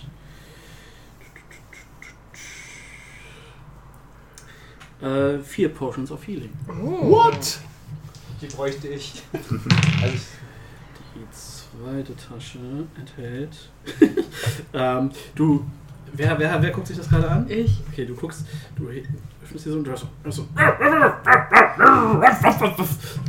Äh, 5.01 5.39
vier 5.39 5.69
Potions 5.69 6.11
of 6.11 6.25
Healing. 6.27 6.49
Oh. 6.67 7.09
What? 7.11 7.59
Die 8.41 8.47
bräuchte 8.47 8.87
ich. 8.87 9.21
also 9.33 10.15
ich 10.15 10.21
Die 11.15 11.27
zweite 11.31 12.15
Tasche 12.15 12.59
enthält. 12.97 13.69
ähm, 14.73 15.11
du. 15.35 15.65
Wer, 16.13 16.39
wer, 16.39 16.61
wer 16.61 16.71
guckt 16.71 16.87
sich 16.87 16.97
das 16.97 17.09
gerade 17.09 17.29
an? 17.29 17.49
Ich. 17.49 17.81
Okay, 17.91 18.05
du 18.05 18.15
guckst, 18.15 18.45
du 18.75 18.89
öffnest 19.47 19.63
hier 19.63 19.73
so 19.73 19.79
und 19.79 19.85
du 19.87 19.91
hast 19.91 20.05
so, 20.29 20.43
du 20.43 20.47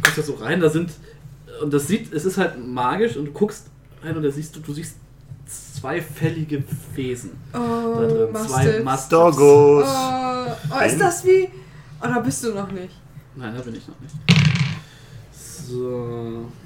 guckst 0.02 0.18
da 0.18 0.22
so 0.22 0.34
rein, 0.34 0.60
da 0.60 0.68
sind, 0.68 0.90
und 1.62 1.72
das 1.72 1.86
sieht, 1.86 2.12
es 2.12 2.24
ist 2.24 2.38
halt 2.38 2.64
magisch 2.64 3.16
und 3.16 3.26
du 3.26 3.32
guckst 3.32 3.66
rein 4.02 4.16
und 4.16 4.22
da 4.22 4.30
siehst 4.30 4.54
du, 4.56 4.60
du 4.60 4.72
siehst 4.72 4.96
zwei 5.46 6.00
fällige 6.02 6.62
Wesen 6.94 7.30
da 7.52 7.60
Oh, 7.60 7.94
drin. 8.00 8.34
Zwei. 8.34 8.82
Doggos. 9.08 9.86
Oh, 9.88 10.46
oh, 10.76 10.84
ist 10.84 11.00
das 11.00 11.24
wie. 11.24 11.48
Oder 12.02 12.20
bist 12.20 12.44
du 12.44 12.52
noch 12.52 12.70
nicht? 12.70 12.94
Nein, 13.36 13.54
da 13.56 13.62
bin 13.62 13.74
ich 13.76 13.86
noch 13.88 14.00
nicht. 14.00 14.14
So. 15.32 16.50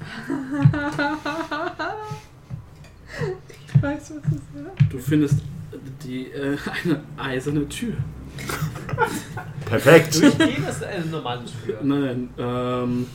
Ich 3.75 3.81
weiß, 3.83 3.99
was 4.15 4.21
das 4.23 4.31
ist. 4.33 4.91
Du 4.91 4.97
findest 4.97 5.35
die, 6.03 6.31
äh, 6.31 6.57
eine 6.83 7.03
eiserne 7.17 7.67
Tür. 7.69 7.93
Perfekt. 9.65 10.21
durchgehen, 10.21 10.65
ist 10.69 10.83
eine 10.83 11.05
normale 11.05 11.41
Tür. 11.65 11.79
Nein, 11.81 12.29
ähm, 12.37 13.07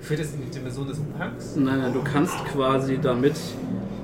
Führt 0.00 0.20
das 0.20 0.32
in 0.34 0.42
die 0.44 0.50
Dimension 0.50 0.86
des 0.86 0.98
Umhangs? 0.98 1.56
nein, 1.56 1.78
nein, 1.80 1.92
du 1.92 2.02
kannst 2.02 2.34
quasi 2.46 2.98
damit. 3.00 3.36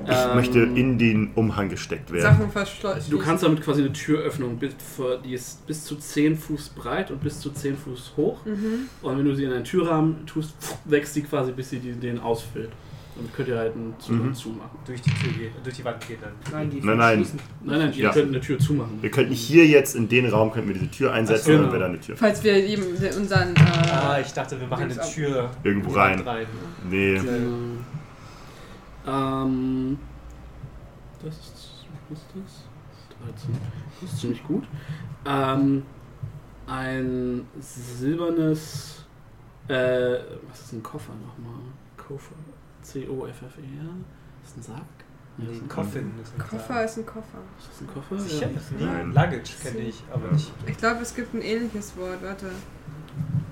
Ich 0.07 0.17
ähm, 0.17 0.35
möchte 0.35 0.61
in 0.61 0.99
den 0.99 1.31
Umhang 1.35 1.69
gesteckt 1.69 2.11
werden. 2.11 2.23
Sachen 2.23 2.51
verschlossen. 2.51 3.11
Du 3.11 3.19
kannst 3.19 3.45
damit 3.45 3.61
quasi 3.63 3.83
eine 3.83 3.93
Türöffnung, 3.93 4.57
bis, 4.57 4.73
für- 4.97 5.19
die 5.23 5.35
ist 5.35 5.67
bis 5.67 5.85
zu 5.85 5.97
10 5.97 6.37
Fuß 6.39 6.71
breit 6.71 7.11
und 7.11 7.23
bis 7.23 7.39
zu 7.39 7.51
10 7.51 7.77
Fuß 7.77 8.15
hoch. 8.17 8.45
Mhm. 8.47 8.89
Und 9.03 9.19
wenn 9.19 9.25
du 9.27 9.35
sie 9.37 9.45
in 9.45 9.53
einen 9.53 9.65
Türrahmen 9.65 10.25
tust, 10.27 10.55
wächst 10.87 11.15
sie 11.15 11.23
quasi, 11.23 11.53
bis 11.53 11.69
sie 11.71 11.79
die, 11.81 11.93
den 11.93 12.19
ausfüllt. 12.19 12.71
Damit 13.17 13.35
könnt 13.35 13.49
ihr 13.49 13.59
halt 13.59 13.75
einen 13.75 13.95
Zu- 13.99 14.13
Mhm. 14.13 14.35
zumachen. 14.35 14.71
Durch 14.87 15.03
die 15.03 15.11
Tür 15.11 15.33
gehen, 15.33 15.53
durch 15.63 15.77
die 15.77 15.85
Wand 15.85 16.07
gehen 16.07 16.19
dann. 16.23 16.33
Nein, 16.53 16.71
die 16.71 16.81
Nein, 16.81 16.97
nein. 16.97 17.17
schließen. 17.19 17.41
Nein, 17.65 17.79
nein, 17.81 17.93
ihr 17.93 18.05
Ja. 18.05 18.13
könnt 18.13 18.29
eine 18.29 18.41
Tür 18.41 18.59
zumachen. 18.59 18.99
Wir 19.03 19.11
könnten 19.11 19.33
hier 19.35 19.67
jetzt 19.67 19.95
in 19.97 20.09
den 20.09 20.27
Raum 20.31 20.53
könnten 20.53 20.69
wir 20.69 20.75
diese 20.75 20.91
Tür 20.91 21.13
einsetzen 21.13 21.45
so, 21.45 21.51
und 21.53 21.57
dann 21.57 21.63
genau. 21.67 21.73
wäre 21.73 21.83
da 21.83 21.89
eine 21.89 22.01
Tür. 22.01 22.17
Falls 22.17 22.43
wir 22.45 22.55
eben 22.57 22.83
unseren. 23.17 23.55
Ah, 23.59 24.17
Äh, 24.17 24.21
ich 24.23 24.33
dachte, 24.33 24.59
wir 24.61 24.67
machen 24.69 24.85
eine. 24.85 25.01
Tür 25.01 25.51
Irgendwo 25.65 25.89
in 25.89 25.93
die 25.95 25.97
Wand 26.01 26.27
rein. 26.27 26.47
Nee. 26.89 27.15
Genau. 27.19 27.81
Ähm, 29.07 29.99
das 31.25 31.35
ist, 31.35 31.87
was 32.09 32.19
ist 32.19 32.27
das? 32.35 32.65
13. 33.35 33.51
Das 34.01 34.13
ist 34.13 34.21
ziemlich 34.21 34.43
gut. 34.45 34.65
Ähm, 35.27 35.83
ein 36.67 37.45
silbernes, 37.61 39.05
äh, 39.69 39.75
was 40.49 40.61
ist 40.63 40.73
ein 40.73 40.83
Koffer 40.83 41.13
nochmal? 41.15 41.61
Koffer. 41.97 42.35
C-O-F-F-E-R. 42.83 43.95
Ist 44.45 44.57
das 44.59 44.69
ein 44.71 44.81
das 45.39 45.57
ist 45.57 45.63
ein 45.63 45.69
Coffin. 45.69 46.13
ist 46.23 46.35
ein 46.35 46.39
Koffer 46.39 46.85
ist 46.85 46.99
ein 46.99 47.07
Koffer. 47.07 47.39
Ist 47.59 47.69
das 47.73 47.81
ein 47.81 47.87
Koffer? 47.87 48.19
Sicher? 48.19 48.51
Ja. 48.79 48.87
Nein. 48.87 49.07
Luggage 49.09 49.53
kenne 49.63 49.79
ich, 49.79 50.03
aber 50.13 50.33
nicht. 50.33 50.53
Ich 50.67 50.77
glaube, 50.77 51.01
es 51.03 51.15
gibt 51.15 51.33
ein 51.35 51.41
ähnliches 51.41 51.97
Wort. 51.97 52.23
Warte. 52.23 52.51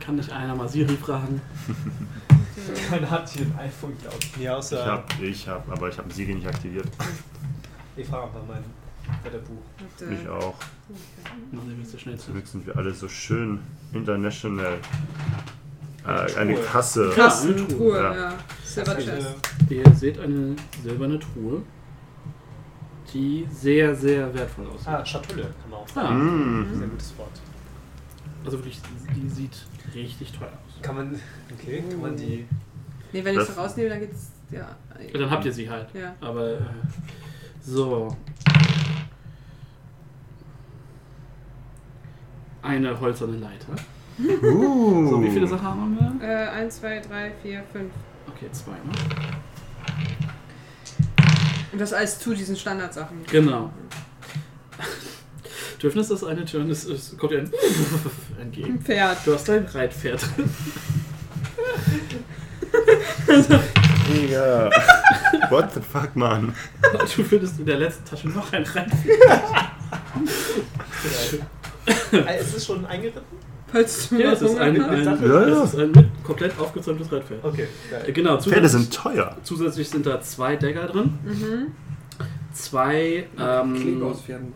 Kann 0.01 0.17
nicht 0.17 0.31
einer 0.31 0.55
mal 0.55 0.69
Siri 0.69 0.97
fragen? 0.97 1.41
Keiner 2.91 3.11
hat 3.11 3.29
hier 3.31 3.47
ein 3.47 3.59
iPhone, 3.59 3.97
glaube 4.01 4.17
ich. 4.21 4.37
Nee, 4.37 4.43
Ich 4.45 4.51
außer. 4.51 4.85
hab, 4.87 5.21
ich 5.21 5.49
hab, 5.49 5.71
aber 5.71 5.89
ich 5.89 5.99
habe 5.99 6.13
Siri 6.13 6.35
nicht 6.35 6.47
aktiviert. 6.47 6.89
Ich 7.97 8.07
frage 8.07 8.25
einfach 8.25 8.41
mein 8.47 8.65
Wetterbuch. 9.25 9.63
Ich 10.13 10.29
auch. 10.29 10.55
Zum 12.19 12.33
Glück 12.35 12.47
sind 12.47 12.67
wir 12.67 12.77
alle 12.77 12.93
so 12.93 13.09
schön 13.09 13.61
international. 13.93 14.79
Äh, 16.09 16.35
Eine. 16.37 16.55
Kasse. 16.55 17.12
Ja, 17.17 17.28
eine 17.41 17.69
Truhe, 17.69 17.97
ja. 17.99 18.15
ja. 18.15 18.33
Silver 18.65 18.97
Chest. 18.97 19.28
Ihr 19.69 19.95
seht 19.95 20.19
eine 20.19 20.57
silberne 20.83 21.19
Truhe, 21.19 21.62
die 23.12 23.47
sehr, 23.51 23.95
sehr 23.95 24.33
wertvoll 24.33 24.67
aussieht. 24.69 24.89
Ah, 24.89 25.05
Schatulle 25.05 25.43
kann 25.43 25.70
man 25.70 25.81
auch 25.81 25.87
Ah, 25.91 25.95
sagen. 25.95 26.73
Mm. 26.75 26.78
Sehr 26.78 26.89
gutes 26.89 27.19
Wort. 27.19 27.41
also 28.45 28.59
wirklich, 28.59 28.81
die 29.15 29.28
sieht 29.28 29.67
richtig 29.95 30.33
toll 30.33 30.49
aus. 30.49 30.81
Kann 30.83 30.97
man. 30.97 31.20
Okay, 31.53 31.83
kann 31.91 32.01
man 32.01 32.17
die. 32.17 32.47
Nee, 33.12 33.25
wenn 33.25 33.39
ich 33.39 33.47
sie 33.47 33.53
rausnehme, 33.57 33.89
dann 33.91 34.01
geht's. 34.01 34.31
Ja. 34.51 34.77
Ja, 35.12 35.19
Dann 35.19 35.31
habt 35.31 35.45
ihr 35.45 35.53
sie 35.53 35.69
halt. 35.69 35.89
Ja. 35.95 36.15
Aber 36.23 36.53
äh, 36.53 36.59
so. 37.61 38.17
Eine 42.62 42.99
hölzerne 42.99 43.37
Leiter. 43.37 43.75
Uh. 44.19 45.09
So, 45.11 45.23
wie 45.23 45.31
viele 45.31 45.47
Sachen 45.47 45.67
haben 45.67 45.97
wir? 46.21 46.29
Äh, 46.29 46.49
1, 46.49 46.81
2, 46.81 47.01
3, 47.01 47.33
4, 47.43 47.63
5. 47.73 47.93
Okay, 48.29 48.47
zwei, 48.53 48.73
ne? 48.73 48.79
Und 51.73 51.81
das 51.81 51.93
alles 51.93 52.19
zu 52.19 52.35
diesen 52.35 52.57
Standardsachen. 52.57 53.19
Genau. 53.31 53.71
Dürfen 55.83 56.05
das 56.09 56.25
eine 56.25 56.45
Turn? 56.45 56.69
Es, 56.71 56.85
es 56.85 57.17
kommt 57.17 57.33
dir 57.33 57.39
ein 57.41 57.53
entgegen. 58.41 58.75
Ein 58.75 58.81
Pferd. 58.81 59.19
Du 59.25 59.35
hast 59.35 59.49
dein 59.49 59.65
Reitpferd 59.65 60.21
drin. 60.37 60.51
Digga. 64.13 64.71
What 65.51 65.75
the 65.75 65.81
fuck, 65.81 66.17
Mann? 66.17 66.55
Und 66.93 67.17
du 67.17 67.23
findest 67.23 67.61
in 67.61 67.67
der 67.67 67.79
letzten 67.79 68.05
Tasche 68.05 68.29
noch 68.29 68.53
ein 68.53 68.65
Reitpferd. 68.65 69.43
Ist 72.41 72.57
es 72.57 72.67
schon 72.67 72.85
eingeritten? 72.87 73.23
Falls 73.71 74.09
du 74.09 74.17
Ja, 74.17 74.33
es 74.33 74.43
ist 74.43 74.57
ein, 74.59 74.81
ein, 74.83 75.05
Ja, 75.05 75.47
ja. 75.49 75.63
es 75.63 75.75
ist 75.75 75.79
ein 75.81 75.91
mit, 75.93 76.07
komplett 76.25 76.59
aufgezäumtes 76.59 77.11
Reitpferd. 77.13 77.45
Okay, 77.45 77.63
Äh, 77.91 77.91
geil. 78.05 78.13
Genau, 78.13 78.39
Pferde 78.41 78.69
sind 78.69 78.93
teuer. 78.95 79.37
zusätzlich 79.43 79.89
sind 79.91 80.07
da 80.07 80.21
zwei 80.21 80.57
Dagger 80.57 80.87
drin. 80.87 81.19
Mhm. 81.25 81.67
Zwei, 82.55 83.27
ähm, 83.39 84.03
Pferden. 84.25 84.53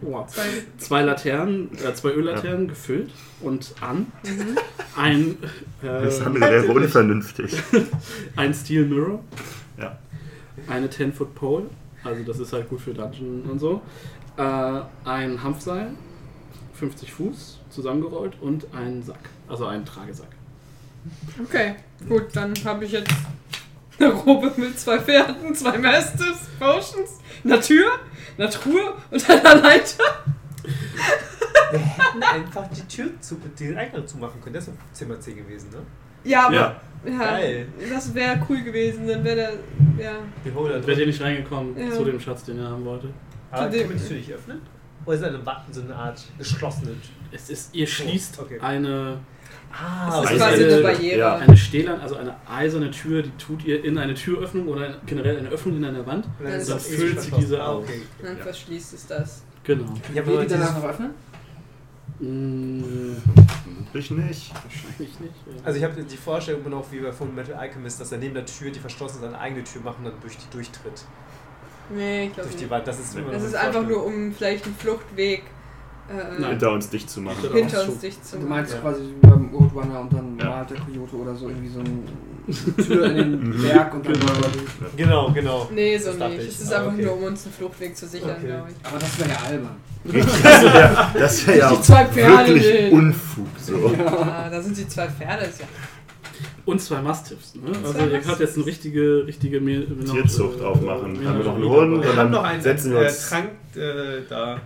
wow. 0.00 0.26
Zwei. 0.26 0.42
zwei 0.78 1.02
Laternen, 1.02 1.70
äh, 1.84 1.92
zwei 1.94 2.10
Öllaternen 2.10 2.68
gefüllt 2.68 3.10
und 3.40 3.74
an. 3.80 4.06
Ein, 4.96 5.36
Das 5.82 6.20
äh, 6.20 6.24
andere 6.24 6.50
wäre 6.50 6.66
unvernünftig. 6.72 7.52
ein 8.36 8.54
Steel 8.54 8.86
Mirror. 8.86 9.22
Ja. 9.78 9.98
Eine 10.68 10.86
10-Foot 10.88 11.34
Pole. 11.34 11.64
Also 12.02 12.22
das 12.22 12.38
ist 12.38 12.52
halt 12.52 12.68
gut 12.68 12.80
für 12.80 12.94
Dungeon 12.94 13.42
und 13.50 13.58
so. 13.58 13.82
Äh, 14.36 14.80
ein 15.04 15.42
Hanfseil, 15.42 15.88
50 16.76 17.12
Fuß, 17.12 17.60
zusammengerollt 17.70 18.36
und 18.40 18.66
ein 18.74 19.02
Sack. 19.02 19.28
Also 19.48 19.66
ein 19.66 19.84
Tragesack. 19.84 20.28
Okay, 21.42 21.74
gut, 22.08 22.24
dann 22.34 22.52
habe 22.64 22.84
ich 22.84 22.92
jetzt 22.92 23.12
eine 23.98 24.12
Robe 24.12 24.52
mit 24.56 24.78
zwei 24.78 24.98
Pferden, 24.98 25.54
zwei 25.54 25.78
Masters, 25.78 26.38
Potions, 26.58 27.18
einer 27.44 27.60
Tür, 27.60 27.90
einer 28.36 28.50
Truhe 28.50 28.94
und 29.10 29.30
einer 29.30 29.54
Leiter. 29.56 30.04
Wir 31.70 31.78
hätten 31.80 32.22
einfach 32.22 32.66
die 32.68 32.82
Tür 32.86 33.08
zu, 33.20 33.36
den 33.58 33.76
Eingang 33.76 34.06
zumachen 34.06 34.40
können. 34.40 34.54
Das 34.54 34.66
wäre 34.66 34.76
Zimmer 34.92 35.20
C 35.20 35.32
gewesen, 35.34 35.70
ne? 35.70 35.78
Ja, 36.24 36.46
aber 36.46 36.54
Ja. 36.54 36.80
ja, 37.06 37.18
Geil. 37.18 37.68
das 37.90 38.14
wäre 38.14 38.44
cool 38.48 38.62
gewesen, 38.62 39.06
dann 39.06 39.22
wäre 39.24 39.36
der, 39.36 39.52
ja. 40.04 40.12
Beholder 40.44 40.84
wärt 40.86 40.98
ihr 40.98 41.06
nicht 41.06 41.20
reingekommen 41.20 41.76
Ja. 41.78 41.90
zu 41.92 42.04
dem 42.04 42.18
Schatz, 42.20 42.44
den 42.44 42.58
ihr 42.58 42.68
haben 42.68 42.84
wolltet. 42.84 43.10
Aber 43.50 43.70
Zu 43.70 43.78
dem- 43.78 43.80
kann 43.88 43.96
man 43.96 43.98
die 44.02 44.08
Tür 44.08 44.16
nicht 44.16 44.32
öffnen? 44.32 44.60
Oder 45.06 45.14
ist 45.14 45.22
das 45.22 45.28
eine, 45.34 45.42
so 45.72 45.80
eine 45.82 45.94
Art 45.94 46.22
geschlossene 46.36 46.86
Tür? 46.92 47.00
Es 47.32 47.48
ist, 47.50 47.74
ihr 47.74 47.86
schließt 47.86 48.38
okay. 48.40 48.58
eine, 48.60 49.18
Ah, 49.78 50.06
Das 50.22 50.30
ist 50.32 50.40
Also 50.40 50.44
quasi 50.44 50.64
eine- 50.64 50.72
eine 50.74 50.82
Barriere. 50.82 51.18
ja. 51.18 51.36
eine 51.36 51.56
Stählern, 51.56 52.00
also 52.00 52.16
eine 52.16 52.34
eiserne 52.48 52.90
Tür, 52.90 53.22
die 53.22 53.30
tut 53.32 53.64
ihr 53.64 53.84
in 53.84 53.98
eine 53.98 54.14
Türöffnung 54.14 54.68
oder 54.68 54.94
generell 55.04 55.36
eine 55.38 55.48
Öffnung 55.50 55.76
in 55.76 55.84
einer 55.84 56.06
Wand. 56.06 56.24
Und 56.38 56.44
Dann 56.46 56.66
das 56.66 56.86
füllt 56.86 57.20
sie 57.20 57.30
diese 57.32 57.62
ah, 57.62 57.66
auf. 57.72 57.82
okay. 57.84 58.02
Dann 58.22 58.36
Ja. 58.38 58.42
verschließt 58.44 58.94
es 58.94 59.06
das. 59.06 59.42
Genau. 59.64 59.84
Ich 60.12 60.16
habe 60.18 60.26
Will 60.28 60.34
nur 60.36 60.44
die 60.44 60.48
danach 60.50 60.76
noch 60.76 60.84
öffnen? 60.84 61.10
Mm, 62.20 63.16
Ich 63.92 64.10
nicht. 64.10 64.52
wahrscheinlich 64.54 65.20
nicht. 65.20 65.34
ja. 65.46 65.52
also 65.64 65.78
ich 65.78 65.84
habe 65.84 66.02
die 66.02 66.16
Vorstellung 66.16 66.60
immer 66.62 66.70
noch 66.70 66.90
wie 66.92 67.00
bei 67.00 67.12
Full 67.12 67.28
Metal 67.28 67.54
Alchemist, 67.56 68.00
dass 68.00 68.12
er 68.12 68.18
neben 68.18 68.34
der 68.34 68.46
Tür, 68.46 68.70
die 68.70 68.78
verschlossen 68.80 69.16
ist, 69.16 69.22
seine 69.22 69.38
eigene 69.38 69.64
Tür 69.64 69.82
machen 69.82 70.04
und 70.06 70.12
dann 70.12 70.20
durch 70.22 70.36
die 70.38 70.48
durchtritt. 70.50 71.04
Nee, 71.94 72.26
ich 72.26 72.32
glaube 72.32 72.48
Durch 72.48 72.56
die 72.56 72.62
nicht. 72.64 72.70
Wand. 72.70 72.86
Das 72.88 72.98
ist 72.98 73.16
immer 73.16 73.30
Das 73.32 73.42
ist 73.44 73.54
einfach 73.54 73.82
nur, 73.86 74.04
um 74.06 74.32
vielleicht 74.32 74.64
einen 74.64 74.74
Fluchtweg 74.76 75.42
äh, 76.08 76.40
Nein. 76.40 76.50
Hinter 76.50 76.70
uns 76.72 76.88
dicht 76.88 77.10
zu 77.10 77.20
machen. 77.20 77.36
Hinter- 77.52 77.82
uns 77.88 77.98
dicht 77.98 78.24
zu 78.24 78.36
Du 78.36 78.42
machen. 78.42 78.50
meinst 78.50 78.74
Ja. 78.74 78.78
quasi 78.80 79.02
wie 79.02 79.26
beim 79.26 79.50
Roadrunner 79.52 80.00
und 80.00 80.12
dann 80.12 80.38
Ja. 80.38 80.50
malt 80.50 80.70
der 80.70 80.76
Coyote 80.78 81.16
oder 81.16 81.34
so 81.34 81.48
irgendwie 81.48 81.68
so 81.68 81.80
eine 81.80 82.84
Tür 82.86 83.06
in 83.06 83.16
den. 83.16 83.62
Berg 83.62 83.92
und 83.92 84.06
dann 84.06 84.12
Genau. 84.12 84.32
durch. 84.34 84.96
Genau, 84.96 85.30
genau. 85.32 85.68
Nee, 85.74 85.98
so 85.98 86.12
Das 86.12 86.30
nicht. 86.30 86.42
ich. 86.42 86.48
Es 86.48 86.60
ist 86.60 86.72
Ah, 86.72 86.78
einfach 86.78 86.92
okay. 86.92 87.02
nur, 87.06 87.16
um 87.16 87.22
uns 87.24 87.44
einen 87.44 87.54
Fluchtweg 87.54 87.96
zu 87.96 88.06
sichern, 88.06 88.36
Okay. 88.38 88.46
glaube 88.46 88.68
ich. 88.70 88.86
Aber 88.88 88.98
das 89.00 89.18
wäre 89.18 89.30
ja 89.30 89.36
albern. 89.48 89.76
Das 90.04 90.44
wäre 90.64 91.10
das 91.18 91.46
wär 92.14 92.28
ja 92.28 92.44
Die 92.44 92.54
wirklich. 92.54 92.92
Unfug. 92.92 93.46
So. 93.60 93.92
Ah, 94.06 94.48
da 94.48 94.62
sind 94.62 94.76
die 94.76 94.86
zwei 94.86 95.08
Pferde. 95.08 95.46
Ist 95.46 95.58
ja. 95.60 95.66
Und 96.66 96.80
zwei 96.82 97.00
Mastiffs. 97.00 97.54
Ne? 97.54 97.62
Also 97.84 97.98
ihr 97.98 98.20
könnt 98.20 98.40
jetzt 98.40 98.56
eine 98.56 98.66
richtige, 98.66 99.24
richtige 99.26 99.60
Me- 99.60 99.86
Menage- 99.86 100.12
Tierzucht 100.22 100.60
äh, 100.60 100.64
aufmachen. 100.64 101.12
Menage- 101.12 101.28
Haben 101.28 101.38
wir 101.38 101.44
noch 101.44 101.54
einen 101.54 101.64
Hund? 101.68 101.90
Wir 101.92 101.96
Und 102.00 102.06
haben 102.08 102.16
dann 102.16 102.30
noch 102.32 102.42
einen 102.44 102.60
setzen 102.62 102.92
wir 102.92 103.00
äh, 103.02 103.06
uns- 103.06 103.28
Trank 103.30 103.50
äh, 103.76 103.80
da. 104.28 104.60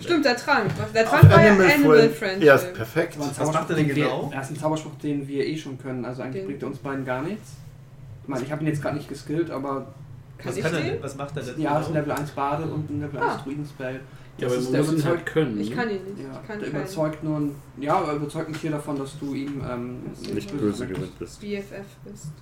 Stimmt, 0.00 0.24
der 0.24 0.36
Trank. 0.36 0.70
Der 0.92 1.04
Trank 1.06 1.30
war 1.30 1.42
ja 1.42 1.52
Animal 1.52 2.10
Friendship. 2.10 2.42
Ja, 2.42 2.56
ist 2.56 2.74
perfekt. 2.74 3.14
Was 3.18 3.26
macht 3.28 3.36
Zauberspruch, 3.36 3.70
er 3.70 3.76
denn 3.76 3.86
den 3.86 3.96
wir- 3.96 4.04
genau? 4.04 4.30
Er 4.34 4.42
ist 4.42 4.50
ein 4.50 4.56
Zauberspruch, 4.58 4.92
den 5.02 5.28
wir 5.28 5.46
eh 5.46 5.56
schon 5.56 5.78
können. 5.78 6.04
Also 6.04 6.22
eigentlich 6.22 6.42
Den- 6.42 6.46
bringt 6.48 6.62
er 6.62 6.68
uns 6.68 6.78
beiden 6.78 7.04
gar 7.04 7.22
nichts. 7.22 7.52
Ich 8.24 8.28
meine, 8.28 8.44
ich 8.44 8.50
habe 8.50 8.62
ihn 8.62 8.66
jetzt 8.68 8.82
gerade 8.82 8.96
nicht 8.96 9.08
geskillt, 9.08 9.50
aber 9.50 9.86
Kann 10.38 10.50
Was, 10.50 10.56
ich 10.56 10.64
kann 10.64 10.74
er, 10.74 11.02
was 11.02 11.16
macht 11.16 11.36
er 11.36 11.42
denn? 11.44 11.60
ja, 11.60 11.76
es 11.78 11.82
ist 11.82 11.86
ein 11.90 11.94
genau? 11.94 12.06
Level 12.06 12.12
1 12.24 12.30
Bade 12.32 12.64
und 12.64 12.90
ein 12.90 13.00
Level 13.00 13.20
Ah. 13.20 13.34
1 13.34 13.44
Druiden-Spell. 13.44 14.00
Ja, 14.38 14.48
Das 14.48 14.56
aber 14.56 14.66
wir 14.66 14.72
der 14.72 14.80
müssen 14.80 15.04
halt 15.04 15.14
überzeugt- 15.20 15.26
können. 15.26 15.60
Ich 15.60 15.70
ne? 15.70 15.76
kann 15.76 15.90
ihn 15.90 16.04
nicht. 16.04 16.18
Ja, 16.18 16.40
ich 16.40 16.46
kann 16.48 16.58
der 16.60 16.70
keinen 16.70 16.80
überzeugt 16.82 17.22
nur 17.24 17.36
ein, 17.38 17.54
ja, 17.80 18.00
er 18.02 18.16
überzeugt 18.16 18.48
mich 18.48 18.58
hier 18.60 18.70
davon, 18.72 18.98
dass 18.98 19.18
du 19.18 19.32
ihm 19.34 19.62
ähm, 19.68 19.98
Nicht 20.34 20.56
böse 20.58 20.86
gewinnt 20.86 21.18
bist. 21.18 21.40
BFF 21.40 21.86
bist. 22.04 22.32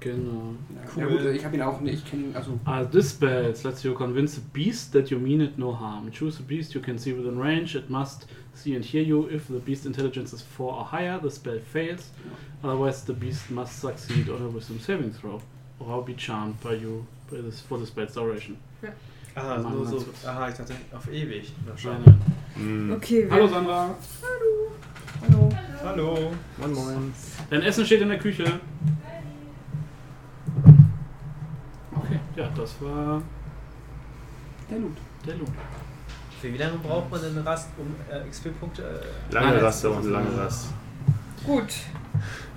Genau. 0.00 0.54
Ja, 0.96 1.02
ja 1.02 1.08
Cool. 1.08 1.18
gut, 1.18 1.26
ich 1.34 1.44
habe 1.44 1.54
ihn 1.56 1.62
auch 1.62 1.80
nicht, 1.80 1.94
ich 2.04 2.10
kenne 2.10 2.24
ihn, 2.24 2.36
also 2.36 2.58
Ah, 2.64 2.84
this 2.84 3.10
spell 3.12 3.54
lets 3.64 3.82
you 3.82 3.94
convince 3.94 4.38
a 4.38 4.42
beast 4.52 4.92
that 4.92 5.08
you 5.10 5.18
mean 5.18 5.40
it 5.40 5.56
no 5.56 5.72
harm. 5.78 6.10
Choose 6.12 6.38
a 6.40 6.42
beast 6.46 6.74
you 6.74 6.80
can 6.82 6.98
see 6.98 7.16
within 7.16 7.38
range. 7.38 7.76
It 7.76 7.88
must 7.88 8.26
see 8.54 8.74
and 8.76 8.84
hear 8.84 9.02
you. 9.02 9.26
If 9.30 9.46
the 9.48 9.58
beast 9.58 9.86
intelligence 9.86 10.32
is 10.34 10.42
4 10.42 10.72
or 10.74 10.84
higher, 10.84 11.18
the 11.22 11.30
spell 11.30 11.58
fails. 11.72 12.10
Otherwise, 12.62 13.04
the 13.06 13.14
beast 13.14 13.50
must 13.50 13.80
succeed 13.80 14.28
on 14.28 14.42
a 14.42 14.48
wisdom 14.48 14.78
saving 14.80 15.12
throw 15.12 15.40
or 15.78 16.02
be 16.04 16.14
charmed 16.14 16.60
by 16.62 16.74
you 16.74 17.06
by 17.30 17.40
this, 17.40 17.60
for 17.60 17.78
the 17.78 17.86
spell's 17.86 18.14
duration. 18.14 18.56
Ah, 19.36 19.58
Machen 19.58 19.74
nur 19.76 19.86
so. 19.86 20.04
Aha, 20.26 20.48
ich 20.48 20.54
dachte 20.54 20.74
auf 20.96 21.06
ewig. 21.12 21.52
Na, 21.66 21.76
schade. 21.76 22.00
Nein, 22.06 22.20
Hm. 22.54 22.92
Okay, 22.96 23.28
Hallo 23.30 23.46
Sandra. 23.46 23.94
Hallo. 25.28 25.48
Hallo. 25.84 26.32
Moin, 26.56 26.72
moin. 26.72 27.14
Dein 27.50 27.60
Essen 27.62 27.84
steht 27.84 28.00
in 28.00 28.08
der 28.08 28.18
Küche. 28.18 28.44
Okay, 31.94 32.18
ja, 32.34 32.48
das 32.56 32.80
war 32.80 33.22
Der 34.70 34.78
Loot. 34.78 34.96
der 35.26 35.34
Loot. 35.36 35.48
Für 36.40 36.52
wie 36.52 36.56
lange 36.58 36.78
braucht 36.78 37.10
man 37.10 37.20
denn 37.20 37.38
Rast, 37.38 37.68
um 37.78 37.94
äh, 38.10 38.26
XP-Punkte? 38.28 38.82
Äh, 39.30 39.34
Lange 39.34 39.62
Rast 39.62 39.84
und 39.84 40.04
lange 40.10 40.36
Rast. 40.38 40.68
Gut. 41.44 41.74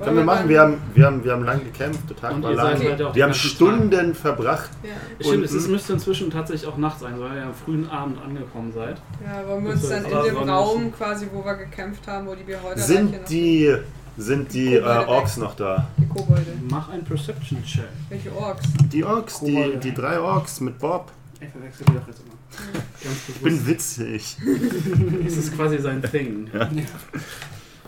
Können 0.03 0.17
wir 0.17 0.23
machen, 0.23 0.49
wir 0.49 0.61
haben, 0.61 0.77
wir 0.93 1.05
haben, 1.05 1.23
wir 1.23 1.31
haben 1.33 1.43
lang 1.43 1.63
gekämpft, 1.63 2.09
der 2.09 2.17
Tag 2.17 2.33
Und 2.33 2.43
war 2.43 2.53
lang. 2.53 2.79
halt 2.81 3.15
Wir 3.15 3.23
haben 3.23 3.33
Stunden 3.33 4.15
verbracht. 4.15 4.69
Ja. 4.83 4.89
Stimmt, 5.25 5.45
es 5.45 5.53
ist, 5.53 5.67
müsste 5.67 5.93
inzwischen 5.93 6.29
tatsächlich 6.31 6.69
auch 6.69 6.77
Nacht 6.77 6.99
sein, 6.99 7.19
weil 7.19 7.31
ihr 7.31 7.37
ja 7.41 7.45
am 7.47 7.53
frühen 7.53 7.89
Abend 7.89 8.17
angekommen 8.23 8.71
seid. 8.73 8.97
ja, 9.25 9.47
wollen 9.47 9.65
wir 9.65 9.71
uns 9.73 9.81
Das 9.81 10.03
dann 10.03 10.05
in 10.05 10.23
dem 10.35 10.49
Raum 10.49 10.93
quasi, 10.93 11.27
wo 11.33 11.43
wir 11.43 11.55
gekämpft 11.55 12.07
haben, 12.07 12.27
wo 12.27 12.35
die 12.35 12.47
wir 12.47 12.61
heute 12.63 12.79
Sind 12.79 13.15
die, 13.29 13.75
sind 14.17 14.53
die 14.53 14.75
äh, 14.75 14.79
Kobolde 14.81 15.07
Orks 15.07 15.37
noch 15.37 15.55
da? 15.55 15.87
die 15.97 16.07
Kobolde. 16.07 16.45
Mach 16.69 16.89
einen 16.89 17.03
Perception-Check. 17.03 17.83
Welche 18.09 18.35
Orks? 18.35 18.63
Die 18.91 19.03
Orks, 19.03 19.39
die, 19.41 19.77
die 19.81 19.93
drei 19.93 20.19
Orks 20.19 20.59
mit 20.61 20.77
Bob. 20.79 21.11
Ich 21.41 21.49
verwechsel 21.49 21.85
die 21.89 21.93
doch 21.93 22.07
jetzt 22.07 22.19
immer. 22.19 22.35
Ganz 23.01 23.15
Ich 23.29 23.41
bin 23.41 23.67
witzig. 23.67 24.37
Das 25.23 25.37
ist 25.37 25.55
quasi 25.55 25.77
sein 25.77 26.01
Thing. 26.01 26.49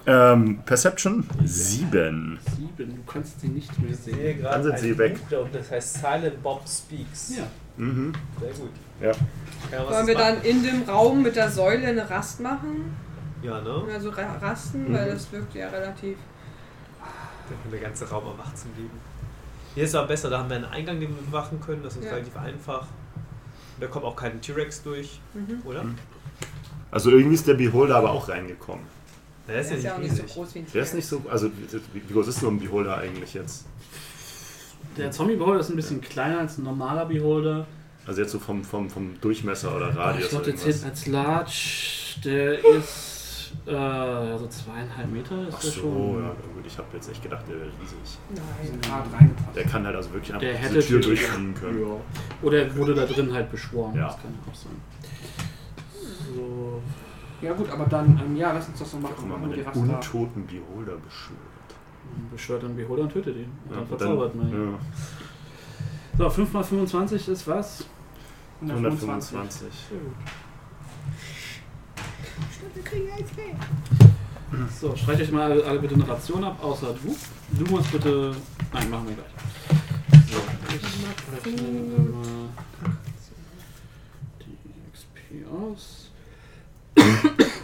Ähm, 0.07 0.59
Perception 0.65 1.27
7. 1.45 2.39
Sieben, 2.57 2.95
du 2.95 3.03
kannst 3.11 3.39
sie 3.39 3.49
nicht 3.49 3.77
mehr 3.79 3.91
Ich 3.91 3.97
sehen. 3.97 4.15
sehe 4.15 4.35
gerade 4.35 4.53
Dann 4.69 4.77
sind 4.77 4.79
sie 4.79 4.97
weg. 4.97 5.17
Buch 5.29 5.47
das 5.53 5.69
heißt 5.71 5.93
Silent 5.99 6.41
Bob 6.41 6.63
Speaks. 6.67 7.37
Ja. 7.37 7.43
Mhm. 7.77 8.11
Sehr 8.39 8.49
gut. 8.53 8.69
Ja. 8.99 9.07
Ja, 9.07 9.85
was 9.85 9.95
Wollen 9.95 10.07
wir 10.07 10.13
machen? 10.15 10.35
dann 10.37 10.41
in 10.43 10.63
dem 10.63 10.83
Raum 10.83 11.21
mit 11.21 11.35
der 11.35 11.49
Säule 11.51 11.85
eine 11.87 12.09
Rast 12.09 12.39
machen? 12.39 12.95
Ja, 13.43 13.61
ne? 13.61 13.83
Also 13.93 14.09
ra- 14.09 14.37
rasten, 14.41 14.89
Mhm. 14.89 14.93
weil 14.93 15.11
das 15.11 15.31
wirkt 15.31 15.53
ja 15.55 15.69
relativ. 15.69 16.17
Dann 17.49 17.61
kann 17.61 17.71
der 17.71 17.79
ganze 17.81 18.09
Raum 18.09 18.25
erwacht 18.25 18.57
zum 18.57 18.71
Leben. 18.75 18.91
Hier 19.75 19.83
ist 19.83 19.95
aber 19.95 20.07
besser, 20.07 20.29
da 20.29 20.39
haben 20.39 20.49
wir 20.49 20.57
einen 20.57 20.65
Eingang, 20.65 20.99
den 20.99 21.09
wir 21.15 21.21
bewachen 21.23 21.59
können. 21.61 21.83
Das 21.83 21.95
ist 21.95 22.05
Ja. 22.05 22.11
relativ 22.11 22.35
einfach. 22.37 22.87
Da 23.79 23.87
kommt 23.87 24.05
auch 24.05 24.15
kein 24.15 24.41
T-Rex 24.41 24.83
durch, 24.83 25.19
Mhm. 25.33 25.61
oder? 25.65 25.83
Mhm. 25.83 25.95
Also 26.91 27.09
irgendwie 27.11 27.35
ist 27.35 27.47
der 27.47 27.53
Beholder 27.53 27.95
aber 27.95 28.11
auch 28.11 28.27
reingekommen. 28.29 28.83
Der 29.51 29.61
ist 29.61 29.83
ja 29.83 29.93
auch 29.95 29.99
nicht 29.99 30.11
nicht 30.13 30.27
so 30.29 30.33
groß 30.33 30.55
wie 30.55 30.59
ein 30.59 30.65
Der 30.73 30.83
ist 30.83 30.93
nicht 30.93 31.07
so. 31.07 31.21
Also, 31.29 31.49
wie 31.93 32.13
groß 32.13 32.27
ist 32.27 32.41
nur 32.41 32.51
ein 32.51 32.59
Beholder 32.59 32.97
eigentlich 32.97 33.33
jetzt? 33.33 33.65
Der 34.97 35.11
Zombie-Beholder 35.11 35.59
ist 35.59 35.69
ein 35.69 35.75
bisschen 35.75 36.01
kleiner 36.01 36.39
als 36.39 36.57
ein 36.57 36.63
normaler 36.63 37.05
Beholder. 37.05 37.65
Also, 38.05 38.21
jetzt 38.21 38.31
so 38.31 38.39
vom, 38.39 38.63
vom, 38.63 38.89
vom 38.89 39.19
Durchmesser 39.21 39.75
oder 39.75 39.89
ich 39.89 39.95
Radius. 39.95 40.29
glaube, 40.29 40.43
oder 40.45 40.53
der 40.53 40.61
zählt 40.61 40.83
als 40.83 41.07
large. 41.07 41.51
Der 42.25 42.59
ist 42.65 43.51
äh, 43.65 44.37
so 44.37 44.47
zweieinhalb 44.47 45.11
Meter 45.11 45.47
ist 45.47 45.55
Ach 45.55 45.61
der 45.61 45.71
so, 45.71 45.81
schon. 45.81 46.23
ja, 46.23 46.29
gut. 46.53 46.65
Ich 46.65 46.77
habe 46.77 46.87
jetzt 46.93 47.09
echt 47.09 47.21
gedacht, 47.21 47.45
der 47.47 47.55
wäre 47.57 47.67
riesig. 47.81 48.17
Nein. 48.33 49.35
Der 49.55 49.63
kann 49.65 49.85
halt 49.85 49.95
also 49.95 50.11
wirklich 50.13 50.33
einfach 50.33 50.47
Der 50.47 50.55
hätte 50.57 50.79
Tür 50.79 50.99
durchfliegen 51.01 51.53
können. 51.53 51.81
Ja. 51.81 51.95
Oder 52.41 52.63
er 52.63 52.75
wurde 52.75 52.95
da 52.95 53.05
drin 53.05 53.33
halt 53.33 53.51
beschworen. 53.51 53.95
Ja. 53.95 54.07
Das 54.07 54.15
kann 54.21 54.33
auch 54.49 54.55
sein. 54.55 54.81
So. 56.35 56.81
Ja 57.41 57.53
gut, 57.53 57.69
aber 57.71 57.85
dann, 57.85 58.19
ähm, 58.23 58.35
ja, 58.35 58.51
lass 58.53 58.67
uns 58.67 58.79
das 58.79 58.91
so 58.91 58.97
machen. 58.97 59.13
Guck 59.17 59.25
mal, 59.27 59.33
Machen 59.37 59.41
man 59.49 59.57
wir 59.57 59.63
die 59.63 59.71
den 59.71 59.89
untoten 59.89 60.45
Beholder 60.45 60.97
beschwört. 60.97 61.39
Beschwört 62.31 62.63
einen 62.65 62.75
Beholder 62.75 63.03
und 63.03 63.11
tötet 63.13 63.35
ihn. 63.35 63.51
Und 63.65 63.71
Ja, 63.71 63.77
dann 63.77 63.87
verzaubert 63.87 64.35
man 64.35 64.49
ihn. 64.49 64.73
ja, 64.73 64.79
So, 66.17 66.29
5 66.29 66.53
mal 66.53 66.63
25 66.63 67.27
ist 67.29 67.47
was? 67.47 67.85
125. 68.61 69.57
Sehr 69.89 69.97
gut. 69.97 70.13
wir 72.75 72.83
kriegen 72.83 73.07
XP. 73.23 73.39
So, 74.79 74.95
streicht 74.95 75.21
euch 75.21 75.31
mal 75.31 75.51
alle, 75.51 75.63
alle 75.63 75.79
bitte 75.79 75.95
eine 75.95 76.07
Ration 76.07 76.43
ab, 76.43 76.61
außer 76.61 76.93
du. 77.01 77.15
Du 77.63 77.71
musst 77.71 77.91
bitte. 77.91 78.35
Nein, 78.73 78.89
machen 78.89 79.07
wir 79.07 79.15
gleich. 79.15 80.21
So, 80.29 80.37
ich 80.67 81.45
rechne 81.45 81.71
mal 81.71 82.49
die 84.39 84.91
XP 84.91 85.45
aus. 85.49 86.00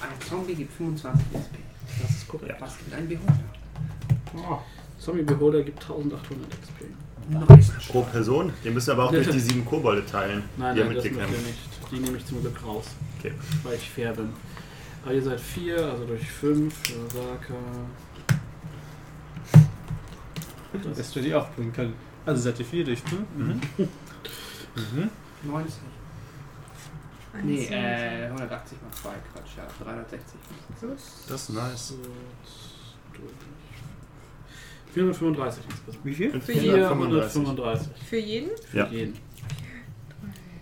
Ein 0.00 0.20
Zombie 0.28 0.54
gibt 0.54 0.72
25 0.74 1.24
SP. 1.34 1.56
Das 2.02 2.10
ist 2.10 2.28
korrekt. 2.28 2.56
Was 2.60 2.78
gibt 2.78 2.94
ein 2.94 3.08
Beholder? 3.08 3.34
Oh, 4.36 4.58
Zombie 4.98 5.22
Beholder 5.22 5.62
gibt 5.62 5.80
1800 5.82 6.50
XP. 6.50 6.84
Nice. 7.30 7.72
Pro 7.88 8.02
Person. 8.02 8.52
Den 8.64 8.74
müssen 8.74 8.86
wir 8.88 8.92
aber 8.94 9.04
auch 9.06 9.10
durch 9.12 9.28
die 9.28 9.40
sieben 9.40 9.64
Kobolde 9.64 10.04
teilen, 10.06 10.44
Nein, 10.56 10.74
die 10.74 10.80
ihr 10.80 10.86
nein, 10.86 10.94
das 10.94 11.04
müsst 11.04 11.16
ihr 11.16 11.20
mitgekämpft. 11.22 11.46
nicht. 11.46 11.92
Die 11.92 11.96
nehme 12.00 12.16
ich 12.18 12.26
zum 12.26 12.40
Glück 12.40 12.64
raus, 12.64 12.86
Okay. 13.18 13.32
weil 13.64 13.74
ich 13.74 13.90
fair 13.90 14.12
bin. 14.12 14.30
Aber 15.04 15.14
ihr 15.14 15.22
seid 15.22 15.40
vier, 15.40 15.76
also 15.90 16.04
durch 16.06 16.30
fünf. 16.30 16.74
Saka. 17.12 17.54
Das 20.94 21.14
hätte 21.14 21.26
ich 21.26 21.34
auch 21.34 21.48
bringen 21.50 21.72
können. 21.72 21.94
Also 22.26 22.42
seid 22.42 22.58
ihr 22.60 22.66
4 22.66 22.84
durch 22.84 23.00
5? 23.00 23.22
Mhm. 23.36 23.60
Mhm. 24.76 25.10
90. 25.44 25.74
Nee, 27.44 27.66
äh, 27.66 28.26
180 28.28 28.78
mal 28.82 28.90
2, 28.90 29.10
Quatsch, 29.32 29.56
ja, 29.56 29.66
360. 29.84 30.40
Das 31.28 31.42
ist 31.42 31.50
nice. 31.50 31.94
durch. 33.12 33.32
435 34.94 35.64
insgesamt. 35.68 36.04
Wie 36.04 36.14
viel? 36.14 36.40
Für 36.40 36.52
jeden. 36.52 36.64
435 36.74 37.88
Für 38.08 38.16
jeden? 38.18 38.50
für 38.70 38.78
Ja. 38.78 38.86
jeden. 38.88 39.14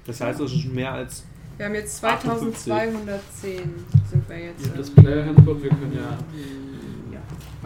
Das 0.06 0.20
heißt, 0.20 0.40
es 0.40 0.52
ist 0.52 0.64
mehr 0.66 0.92
als. 0.92 1.24
Wir 1.56 1.66
haben 1.66 1.74
jetzt 1.74 1.96
2210 1.98 3.74
sind 4.10 4.28
wir 4.28 4.38
jetzt. 4.38 4.66
Habt 4.66 4.78
das 4.78 4.90
Player 4.90 5.24
Handbook, 5.24 5.62
wir 5.62 5.70
können 5.70 5.92
ja 5.94 6.00
Ja. 6.02 6.18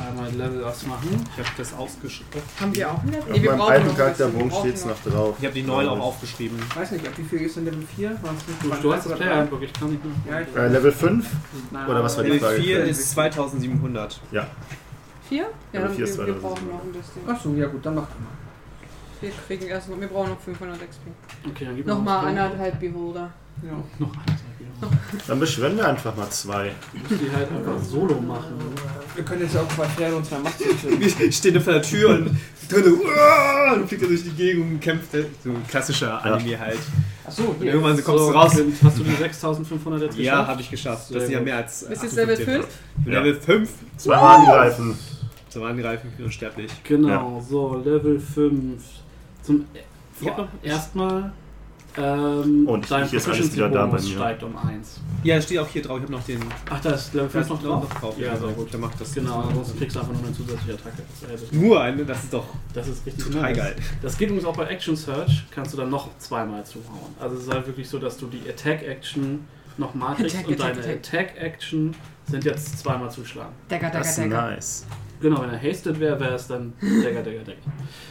Einmal 0.08 0.30
Level 0.32 0.62
Ups 0.64 0.86
machen. 0.86 1.08
Ich 1.32 1.38
habe 1.38 1.48
das 1.56 1.74
ausgeschrieben. 1.74 2.42
Haben 2.60 2.74
wir 2.74 2.90
auch 2.90 2.98
einen 3.00 3.12
Level? 3.12 3.22
Auf 3.22 3.28
Nee, 3.36 3.42
wir 3.42 3.50
meinem 3.50 3.58
brauchen 3.60 3.72
alten 3.72 3.88
ein 3.90 3.96
Charakterbogen 3.96 4.50
steht 4.52 4.74
es 4.74 4.84
noch 4.86 5.02
drauf. 5.04 5.36
Ich 5.38 5.44
habe 5.44 5.54
die 5.54 5.62
9 5.62 5.88
auch 5.88 6.00
aufgeschrieben. 6.00 6.58
Ich 6.68 6.76
weiß 6.76 6.90
nicht, 6.92 7.06
ab 7.06 7.12
wie 7.16 7.24
viel 7.24 7.40
ist 7.42 7.56
denn 7.56 7.64
Level 7.66 7.86
4? 7.96 8.08
War 8.10 8.16
es 8.36 8.46
nicht 8.48 8.62
Du, 8.62 8.82
du 8.82 8.94
hast 8.94 9.06
das 9.06 9.18
Player 9.18 9.36
Handbook, 9.36 9.62
ich 9.62 9.72
kann 9.72 9.90
nicht 9.90 10.04
mehr. 10.04 10.14
Ja, 10.40 10.46
ich 10.46 10.56
Äh, 10.56 10.68
Level 10.68 10.92
5? 10.92 11.26
Nein, 11.70 11.88
oder 11.88 12.04
was 12.04 12.16
war 12.16 12.24
die 12.24 12.30
Level 12.30 12.48
Frage? 12.48 12.62
4 12.62 12.84
ist 12.84 13.10
2700. 13.10 14.20
Ja. 14.32 14.46
Vier? 15.28 15.42
Ja, 15.72 15.80
Ja, 15.80 15.86
dann 15.86 15.94
vier 15.94 16.04
ist 16.04 16.18
wir, 16.18 16.26
wir 16.26 16.34
2000. 16.40 16.42
brauchen 16.42 16.68
noch 16.68 16.82
ein 16.84 16.92
bisschen. 16.92 17.28
Achso, 17.28 17.54
ja 17.54 17.66
gut, 17.68 17.86
dann 17.86 17.94
macht 17.94 18.08
mal. 18.20 18.26
Wir 19.20 19.30
kriegen 19.46 19.66
erst 19.66 19.88
noch, 19.90 20.00
wir 20.00 20.08
brauchen 20.08 20.30
noch 20.30 20.40
500 20.40 20.76
XP. 20.76 21.02
Okay, 21.48 21.64
dann 21.66 21.76
gib 21.76 21.86
Nochmal 21.86 22.26
anderthalb 22.26 22.80
Beholder. 22.80 23.30
Ja. 23.62 23.72
Noch 23.98 24.12
eins. 24.12 24.40
Dann 25.26 25.38
beschwören 25.38 25.76
wir 25.76 25.86
einfach 25.86 26.16
mal 26.16 26.30
zwei. 26.30 26.72
Musst 26.94 27.20
die 27.20 27.30
halt 27.30 27.50
einfach 27.50 27.78
solo 27.82 28.18
machen. 28.18 28.54
Wir 29.14 29.24
können 29.24 29.42
jetzt 29.42 29.54
ja 29.54 29.60
auch 29.62 29.68
Pferde 29.68 30.16
und 30.16 30.24
zwei 30.24 30.38
Masken 30.38 30.64
Ich 31.20 31.36
stehe 31.36 31.60
vor 31.60 31.72
der 31.74 31.82
Tür 31.82 32.10
und 32.10 32.36
drin 32.68 32.84
uah, 33.00 33.72
und 33.74 33.88
fliegt 33.88 34.02
er 34.02 34.08
durch 34.08 34.22
die 34.22 34.30
Gegend 34.30 34.72
und 34.72 34.80
kämpft. 34.80 35.12
So 35.12 35.50
ein 35.50 35.66
klassischer 35.68 36.24
Anime 36.24 36.58
halt. 36.58 36.78
Achso, 37.26 37.42
Und 37.44 37.62
hier. 37.62 37.72
irgendwann 37.74 38.02
kommst 38.04 38.24
So, 38.24 38.32
du 38.32 38.38
raus. 38.38 38.52
Clint, 38.52 38.76
Hast 38.82 38.98
du 38.98 39.04
die 39.04 39.10
6500 39.14 40.02
jetzt 40.02 40.16
Ja, 40.18 40.32
geschafft? 40.32 40.48
habe 40.50 40.60
ich 40.60 40.70
geschafft. 40.70 41.14
Das 41.14 41.22
sind 41.24 41.32
ja 41.32 41.40
mehr 41.40 41.56
als. 41.56 41.86
Bist 41.88 42.02
jetzt 42.02 42.16
Level 42.16 42.34
58. 42.34 42.54
5? 42.64 42.66
Ich 42.98 43.04
bin 43.04 43.12
Ja. 43.12 43.20
Level 43.20 43.40
5. 43.40 43.70
Zweimal 43.96 44.36
angreifen. 44.38 44.98
Zum 45.48 45.62
Angreifen, 45.64 46.12
ich 46.16 46.24
unsterblich. 46.24 46.70
Genau, 46.84 47.44
so, 47.48 47.74
Level 47.84 48.20
5. 48.20 48.82
Zum 49.42 49.64
Ja. 50.20 50.30
ja. 50.30 50.48
erstmal. 50.62 51.32
Ähm, 52.02 52.66
Und 52.66 52.90
dein 52.90 53.06
ich 53.06 53.12
ist 53.14 53.28
alles 53.28 53.52
wieder 53.54 53.68
da 53.68 53.86
bei 53.86 53.98
mir. 54.00 54.02
steigt 54.08 54.42
um 54.42 54.56
1. 54.56 55.00
Ja, 55.22 55.40
steht 55.40 55.58
auch 55.58 55.68
hier 55.68 55.82
drauf. 55.82 55.98
Ich 55.98 56.02
habe 56.04 56.12
noch 56.12 56.24
den. 56.24 56.40
Ach, 56.70 56.80
da 56.80 56.90
ist 56.90 57.12
Level 57.12 57.28
5 57.28 57.48
noch 57.50 57.62
drauf? 57.62 58.14
Ja, 58.18 58.36
sehr 58.36 58.48
gut. 58.48 58.72
Der 58.72 58.80
macht 58.80 59.00
das. 59.00 59.12
Genau, 59.14 59.40
ansonsten 59.42 59.78
kriegst 59.78 59.96
du 59.96 60.00
einfach 60.00 60.12
nur 60.14 60.22
eine 60.24 60.32
zusätzliche 60.32 60.74
Attacke. 60.74 61.02
Das 61.30 61.42
ist- 61.42 61.52
Nur 61.52 61.80
eine, 61.80 62.04
das 62.04 62.24
ist 62.24 62.32
doch 62.32 62.46
Das 62.72 62.88
ist 62.88 63.04
richtig 63.06 63.24
total 63.24 63.42
nice. 63.42 63.56
geil. 63.56 63.76
Das 64.02 64.16
geht 64.16 64.28
übrigens 64.30 64.46
auch 64.48 64.56
bei 64.56 64.66
Action 64.66 64.96
Search, 64.96 65.44
kannst 65.50 65.72
du 65.72 65.76
dann 65.76 65.90
noch 65.90 66.08
zweimal 66.18 66.64
zuhauen. 66.64 67.14
Also 67.18 67.36
es 67.36 67.42
ist 67.42 67.52
halt 67.52 67.66
wirklich 67.66 67.88
so, 67.88 67.98
dass 67.98 68.16
du 68.16 68.26
die 68.28 68.48
Attack 68.48 68.82
Action 68.82 69.44
nochmal 69.76 70.14
kriegst 70.16 70.36
Attack, 70.36 70.48
und 70.48 70.54
Attack, 70.60 70.74
deine 70.82 70.94
Attack. 70.96 71.14
Attack 71.30 71.36
Action 71.42 71.94
sind 72.30 72.44
jetzt 72.44 72.78
zweimal 72.78 73.10
zuschlagen. 73.10 73.52
Dagger, 73.68 73.90
Das 73.90 73.92
Dagger, 73.92 74.26
ist 74.26 74.32
Dagger. 74.32 74.50
nice. 74.50 74.86
Genau, 75.20 75.42
wenn 75.42 75.50
er 75.50 75.58
hasted 75.62 76.00
wäre, 76.00 76.18
wäre 76.18 76.34
es 76.34 76.46
dann 76.46 76.72
Dagger, 76.80 77.22
Dagger, 77.22 77.40
Dagger. 77.44 77.58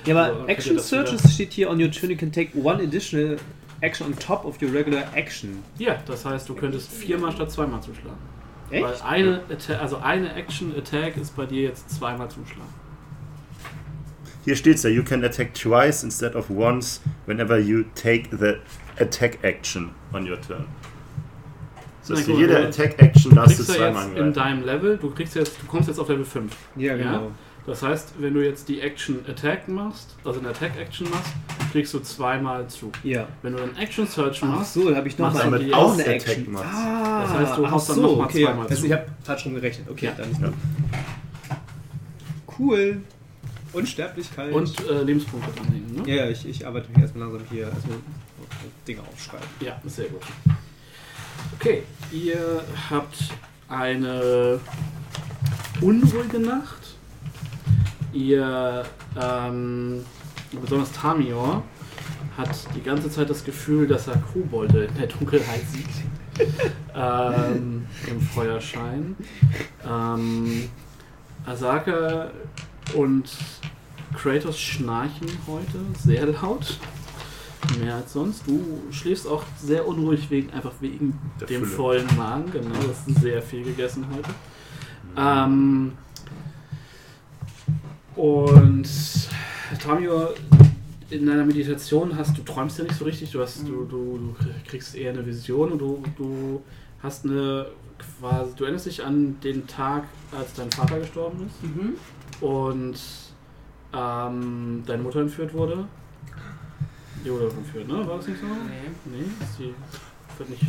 Ja, 0.06 0.14
So, 0.14 0.20
aber 0.36 0.42
ihr 0.44 0.50
Action 0.50 0.76
das 0.76 0.90
Searches 0.90 1.34
steht 1.34 1.54
hier 1.54 1.70
on 1.72 1.82
your 1.82 1.90
turn, 1.90 2.12
you 2.12 2.18
can 2.18 2.32
take 2.32 2.56
one 2.56 2.84
additional 2.84 3.38
action 3.82 4.08
on 4.08 4.16
top 4.18 4.46
of 4.46 4.62
your 4.62 4.72
regular 4.72 5.04
action. 5.14 5.64
Ja, 5.78 5.98
das 6.06 6.26
heißt, 6.26 6.48
du 6.50 6.56
könntest 6.56 6.92
viermal 6.92 7.32
statt 7.32 7.52
zweimal 7.52 7.82
zuschlagen. 7.82 8.18
Weil 8.70 8.86
Echt? 8.86 9.04
eine, 9.04 9.42
Atta 9.50 9.80
also 9.80 9.98
eine 9.98 10.34
Action 10.36 10.74
Attack 10.78 11.18
ist 11.18 11.36
bei 11.36 11.46
dir 11.46 11.64
jetzt 11.64 11.90
zweimal 11.90 12.30
zuschlagen. 12.30 12.74
Hier 14.46 14.56
steht's 14.56 14.84
ja, 14.84 14.90
you 14.90 15.04
can 15.04 15.24
attack 15.24 15.54
twice 15.54 16.04
instead 16.04 16.36
of 16.36 16.50
once 16.50 17.02
whenever 17.26 17.58
you 17.58 17.84
take 17.96 18.30
the 18.32 18.56
attack 19.02 19.40
action 19.44 19.92
on 20.14 20.30
your 20.30 20.40
turn. 20.40 20.66
Das 22.08 22.18
heißt, 22.18 22.30
für 22.30 22.38
jede 22.38 22.56
du 22.56 22.68
Attack 22.68 23.02
Action 23.02 23.36
darfst 23.36 23.60
du 23.60 23.64
kriegst 23.64 23.80
ja 23.80 23.92
zweimal 23.92 24.08
jetzt 24.10 24.18
in 24.18 24.34
deinem 24.34 24.66
Level, 24.66 24.98
du 24.98 25.12
kriegst 25.12 25.36
jetzt, 25.36 25.62
du 25.62 25.68
kommst 25.68 25.90
jetzt 25.90 26.00
auf 26.00 26.10
Level 26.10 26.26
5. 26.26 26.52
Ja, 26.76 26.98
genau. 26.98 27.12
genau. 27.12 27.32
Das 27.66 27.84
heißt, 27.84 28.14
wenn 28.20 28.34
du 28.34 28.44
jetzt 28.44 28.68
die 28.68 28.82
Action 28.82 29.20
Attack 29.28 29.68
machst, 29.68 30.16
also 30.26 30.40
eine 30.40 30.50
Attack 30.50 30.78
Action 30.80 31.08
machst, 31.10 31.32
kriegst 31.72 31.94
du 31.94 32.00
zweimal 32.00 32.68
zu. 32.68 32.92
Ja. 33.04 33.28
Wenn 33.44 33.54
du 33.54 33.60
dann 33.60 33.76
Action 33.78 34.08
Search 34.08 34.40
Ach 34.44 34.48
machst, 34.48 34.74
so, 34.74 34.90
da 34.90 34.96
habe 34.96 35.08
ich 35.08 35.18
noch 35.20 35.32
Machst 35.32 35.46
damit 35.46 35.62
die 35.62 35.74
auch 35.74 35.94
eine 35.94 36.06
Action. 36.06 36.32
Action 36.32 36.54
machst. 36.54 36.66
Ah, 36.74 37.22
Das 37.22 37.32
heißt, 37.34 37.58
du 37.58 37.66
ach 37.66 37.72
haust 37.72 37.90
dann 37.90 37.96
so, 37.98 38.02
noch 38.02 38.18
mal 38.18 38.24
okay. 38.26 38.46
zweimal 38.46 38.66
Also 38.68 38.82
zu. 38.82 38.86
ich 38.88 38.92
habe 38.94 39.06
falsch 39.24 39.46
rum 39.46 39.54
gerechnet. 39.56 39.88
Okay, 39.90 40.06
Ja. 40.08 40.12
dann. 40.18 40.32
Ja. 40.42 40.54
Cool. 42.58 43.02
Unsterblichkeit. 43.72 44.52
und 44.52 44.90
äh, 44.90 45.04
Lebenspunkte 45.04 45.52
dranhängen. 45.52 45.94
Ne? 45.96 46.10
ja, 46.10 46.26
ja, 46.26 46.32
ich, 46.32 46.48
ich 46.48 46.66
arbeite 46.66 46.90
mich 46.90 47.00
erstmal 47.02 47.28
langsam 47.30 47.48
hier 47.52 47.66
erstmal 47.70 47.98
Dinge 48.88 49.02
aufschreiben. 49.02 49.48
Ja, 49.60 49.80
sehr 49.86 50.08
gut. 50.08 50.22
Okay, 51.60 51.84
ihr 52.12 52.64
habt 52.90 53.18
eine 53.68 54.60
unruhige 55.82 56.40
Nacht. 56.40 56.89
Ihr, 58.14 58.86
ähm, 59.20 60.06
besonders 60.62 60.92
Tamior, 60.92 61.64
hat 62.38 62.50
die 62.76 62.82
ganze 62.82 63.10
Zeit 63.10 63.30
das 63.30 63.44
Gefühl, 63.44 63.88
dass 63.88 64.08
er 64.08 64.18
Kobolde 64.18 64.86
in 64.86 64.96
der 64.96 65.08
Dunkelheit 65.08 65.62
sieht. 65.68 66.48
ähm, 66.96 67.86
Im 68.08 68.22
Feuerschein. 68.22 69.16
Ähm, 69.86 70.70
Asaka 71.46 72.32
und 72.96 73.30
Kratos 74.16 74.60
schnarchen 74.60 75.28
heute 75.48 75.80
sehr 76.00 76.26
laut. 76.28 76.78
Mehr 77.80 77.96
als 77.96 78.14
sonst. 78.14 78.48
Du 78.48 78.82
schläfst 78.90 79.28
auch 79.28 79.44
sehr 79.62 79.86
unruhig 79.86 80.30
wegen 80.30 80.50
einfach 80.52 80.72
wegen 80.80 81.20
Der 81.40 81.48
dem 81.48 81.66
Fülle. 81.66 81.76
vollen 81.76 82.08
Magen. 82.18 82.52
Genau, 82.52 82.70
du 82.70 82.90
hast 82.90 83.22
sehr 83.22 83.42
viel 83.42 83.64
gegessen 83.64 84.06
heute. 84.14 84.30
Ähm, 85.18 85.92
und 88.20 88.88
Tamio, 89.82 90.30
in 91.10 91.26
deiner 91.26 91.46
Meditation 91.46 92.16
hast 92.18 92.38
du 92.38 92.42
träumst 92.44 92.78
ja 92.78 92.84
nicht 92.84 92.96
so 92.96 93.06
richtig. 93.06 93.32
Du 93.32 93.40
hast, 93.42 93.68
du, 93.68 93.86
du, 93.86 94.18
du 94.18 94.36
kriegst 94.68 94.96
eher 94.96 95.12
eine 95.14 95.26
Vision 95.26 95.72
und 95.72 95.80
du, 95.80 96.04
du 96.18 96.62
hast 97.02 97.26
eine 97.26 97.68
quasi, 98.20 98.52
du 98.56 98.64
erinnerst 98.66 98.86
dich 98.88 99.04
an 99.04 99.38
den 99.44 99.66
Tag, 99.68 100.04
als 100.38 100.54
dein 100.54 100.70
Vater 100.72 101.00
gestorben 101.00 101.48
ist 101.48 101.64
Mhm. 101.64 101.94
und 102.46 102.96
ähm, 103.94 104.84
deine 104.86 105.02
Mutter 105.04 105.22
entführt 105.22 105.54
wurde. 105.54 105.86
Die 107.26 107.32
wurde 107.32 107.50
entführt, 107.50 107.88
ne? 107.88 108.08
War 108.08 108.18
das 108.18 108.28
nicht 108.28 108.40
so? 108.40 108.46
Nee. 108.46 109.18
Nee, 109.18 109.26
sie 109.58 109.74
wird 110.38 110.50
nicht. 110.50 110.64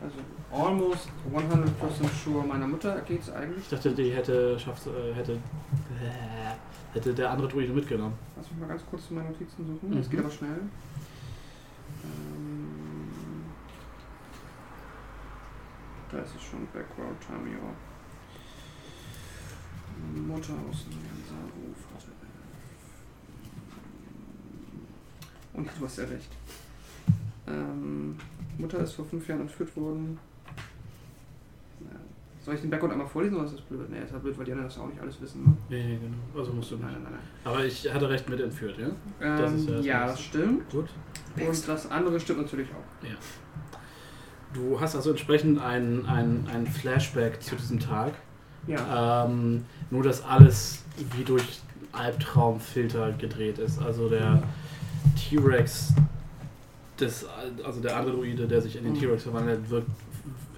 Also 0.00 0.16
almost 0.52 1.08
100% 1.32 2.24
sure 2.24 2.44
meiner 2.46 2.66
Mutter 2.66 3.00
geht's 3.02 3.30
eigentlich. 3.30 3.64
Ich 3.64 3.70
dachte, 3.70 3.92
die 3.92 4.10
hätte 4.10 4.58
schafft, 4.58 4.86
äh, 4.86 5.14
hätte 5.14 5.38
hätte 6.92 7.14
der 7.14 7.30
andere 7.30 7.48
Druide 7.48 7.72
mitgenommen. 7.72 8.14
Lass 8.36 8.50
mich 8.50 8.60
mal 8.60 8.68
ganz 8.68 8.82
kurz 8.88 9.10
meine 9.10 9.28
Notizen 9.28 9.66
suchen. 9.66 9.90
Mhm. 9.90 9.96
Das 9.96 10.10
geht 10.10 10.20
aber 10.20 10.30
schnell. 10.30 10.60
Ähm, 12.04 13.44
da 16.10 16.18
ist 16.18 16.36
es 16.36 16.42
schon. 16.42 16.66
Background 16.72 17.20
Tamio. 17.26 17.60
Mutter 20.14 20.54
aus 20.68 20.86
Nyansa-Ruf 20.86 21.76
hatte. 21.94 22.12
Und 25.54 25.68
du 25.78 25.84
hast 25.84 25.98
ja 25.98 26.04
recht. 26.04 26.30
Ähm, 27.46 28.18
Mutter 28.58 28.78
ist 28.80 28.92
vor 28.92 29.04
fünf 29.04 29.26
Jahren 29.28 29.42
entführt 29.42 29.76
worden. 29.76 30.18
Ja. 32.42 32.46
Soll 32.46 32.54
ich 32.56 32.60
den 32.60 32.70
Background 32.70 32.92
einmal 32.92 33.06
vorlesen 33.06 33.36
oder 33.36 33.44
ist 33.46 33.54
das 33.54 33.60
blöd? 33.62 33.88
Nee, 33.88 33.98
ist 34.02 34.12
halt 34.12 34.22
blöd, 34.22 34.36
weil 34.36 34.44
die 34.44 34.52
anderen 34.52 34.68
das 34.68 34.78
auch 34.78 34.88
nicht 34.88 35.00
alles 35.00 35.20
wissen, 35.20 35.44
ne? 35.44 35.56
Nee, 35.68 35.98
genau. 36.00 36.40
Also 36.40 36.52
musst 36.52 36.70
du 36.72 36.76
Nein, 36.76 36.88
nicht. 36.90 37.02
nein, 37.04 37.12
nein. 37.12 37.20
Aber 37.44 37.64
ich 37.64 37.92
hatte 37.92 38.08
recht 38.08 38.28
mit 38.28 38.40
entführt, 38.40 38.78
ja? 38.78 38.88
nein. 39.20 39.38
Das 39.38 39.52
ist 39.52 39.66
ja 39.68 39.70
Ähm, 39.70 39.76
das 39.76 39.86
ja, 39.86 40.06
das 40.06 40.20
stimmt. 40.20 40.70
Gut. 40.70 40.88
Und 41.36 41.68
das 41.68 41.90
andere 41.90 42.18
stimmt 42.20 42.40
natürlich 42.42 42.68
auch. 42.70 43.08
Du 44.54 44.78
hast 44.80 44.94
also 44.96 45.10
entsprechend 45.10 45.60
ein, 45.62 46.04
ein, 46.06 46.66
Flashback 46.66 47.42
zu 47.42 47.56
diesem 47.56 47.80
Tag. 47.80 48.12
Ja. 48.66 49.24
Ähm, 49.26 49.64
nur, 49.90 50.02
dass 50.02 50.22
alles 50.24 50.84
wie 51.16 51.24
durch 51.24 51.60
Albtraumfilter 51.92 53.12
gedreht 53.12 53.58
ist. 53.58 53.80
Also 53.80 54.08
der 54.08 54.42
T-Rex, 55.16 55.94
also 57.64 57.80
der 57.80 57.96
Androide, 57.96 58.46
der 58.46 58.60
sich 58.60 58.76
in 58.76 58.84
den 58.84 58.92
Mhm. 58.92 58.98
T-Rex 59.00 59.22
verwandelt, 59.22 59.70
wirkt 59.70 59.88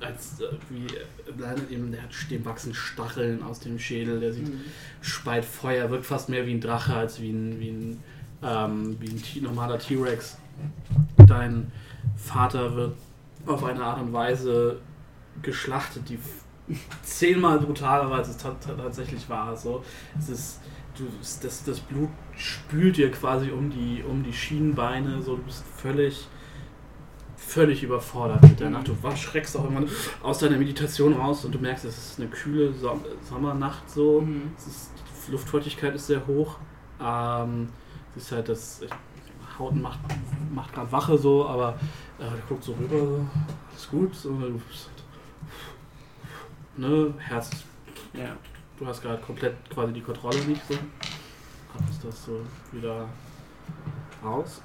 als 0.00 0.40
äh, 0.40 0.44
wie 0.70 0.86
äh, 0.86 1.72
eben, 1.74 1.90
der 1.92 2.02
hat 2.02 2.12
stehen 2.14 2.44
wachsen 2.44 2.74
Stacheln 2.74 3.42
aus 3.42 3.60
dem 3.60 3.78
Schädel, 3.78 4.20
der 4.20 4.32
sieht 4.32 4.48
Mhm. 4.48 4.60
speit 5.00 5.44
Feuer, 5.44 5.90
wirkt 5.90 6.06
fast 6.06 6.28
mehr 6.28 6.46
wie 6.46 6.52
ein 6.54 6.60
Drache 6.60 6.94
als 6.94 7.20
wie 7.20 7.30
ein, 7.30 7.60
wie 7.60 7.70
ein, 7.70 8.02
ähm, 8.42 8.96
wie 9.00 9.08
ein 9.08 9.22
T 9.22 9.40
normaler 9.40 9.78
T-Rex. 9.78 10.36
Dein 11.26 11.70
Vater 12.16 12.74
wird 12.76 12.96
auf 13.46 13.64
eine 13.64 13.82
Art 13.82 14.00
und 14.00 14.12
Weise 14.12 14.78
geschlachtet, 15.42 16.08
die 16.08 16.18
zehnmal 17.02 17.58
brutaler 17.60 18.08
war, 18.10 18.18
als 18.18 18.28
es 18.28 18.36
ta- 18.38 18.56
ta- 18.60 18.74
tatsächlich 18.74 19.28
war. 19.28 19.56
So, 19.56 19.84
es 20.18 20.28
ist, 20.28 20.60
du, 20.96 21.04
das, 21.42 21.64
das 21.64 21.80
Blut 21.80 22.08
spült 22.36 22.96
dir 22.96 23.10
quasi 23.10 23.50
um 23.50 23.70
die, 23.70 24.02
um 24.08 24.22
die 24.22 24.32
Schienenbeine, 24.32 25.20
so, 25.22 25.36
du 25.36 25.42
bist 25.42 25.64
völlig, 25.76 26.26
völlig 27.54 27.84
überfordert 27.84 28.42
mit 28.42 28.58
der 28.58 28.70
Nacht. 28.70 28.88
Du 28.88 28.96
schreckst 29.16 29.56
auch 29.56 29.62
irgendwann 29.64 29.88
aus 30.22 30.38
deiner 30.40 30.56
Meditation 30.56 31.12
raus 31.12 31.44
und 31.44 31.54
du 31.54 31.58
merkst, 31.60 31.84
es 31.84 31.96
ist 31.96 32.20
eine 32.20 32.28
kühle 32.28 32.72
Som 32.74 33.00
Sommernacht 33.22 33.88
so. 33.88 34.20
Mhm. 34.22 34.50
Ist, 34.56 34.90
die 35.26 35.32
Luftfeuchtigkeit 35.32 35.94
ist 35.94 36.08
sehr 36.08 36.26
hoch. 36.26 36.58
Ähm, 37.00 37.68
es 38.16 38.24
ist 38.24 38.32
halt 38.32 38.48
das. 38.48 38.80
Haut 39.56 39.76
macht, 39.76 40.00
macht 40.52 40.74
gerade 40.74 40.90
Wache 40.90 41.16
so, 41.16 41.46
aber 41.46 41.78
äh, 42.18 42.22
der 42.22 42.42
guckt 42.48 42.64
so 42.64 42.72
rüber, 42.72 42.98
so, 42.98 43.26
ist 43.76 43.88
gut. 43.88 44.12
So, 44.12 44.36
halt, 44.40 44.60
ne, 46.76 47.14
Herz. 47.18 47.50
Ja. 48.14 48.36
Du 48.76 48.84
hast 48.84 49.00
gerade 49.00 49.22
komplett 49.22 49.54
quasi 49.70 49.92
die 49.92 50.00
Kontrolle 50.00 50.38
nicht 50.46 50.62
so. 50.66 50.74
Hast 51.88 52.04
das 52.04 52.24
so 52.24 52.40
wieder 52.72 53.08
raus. 54.24 54.60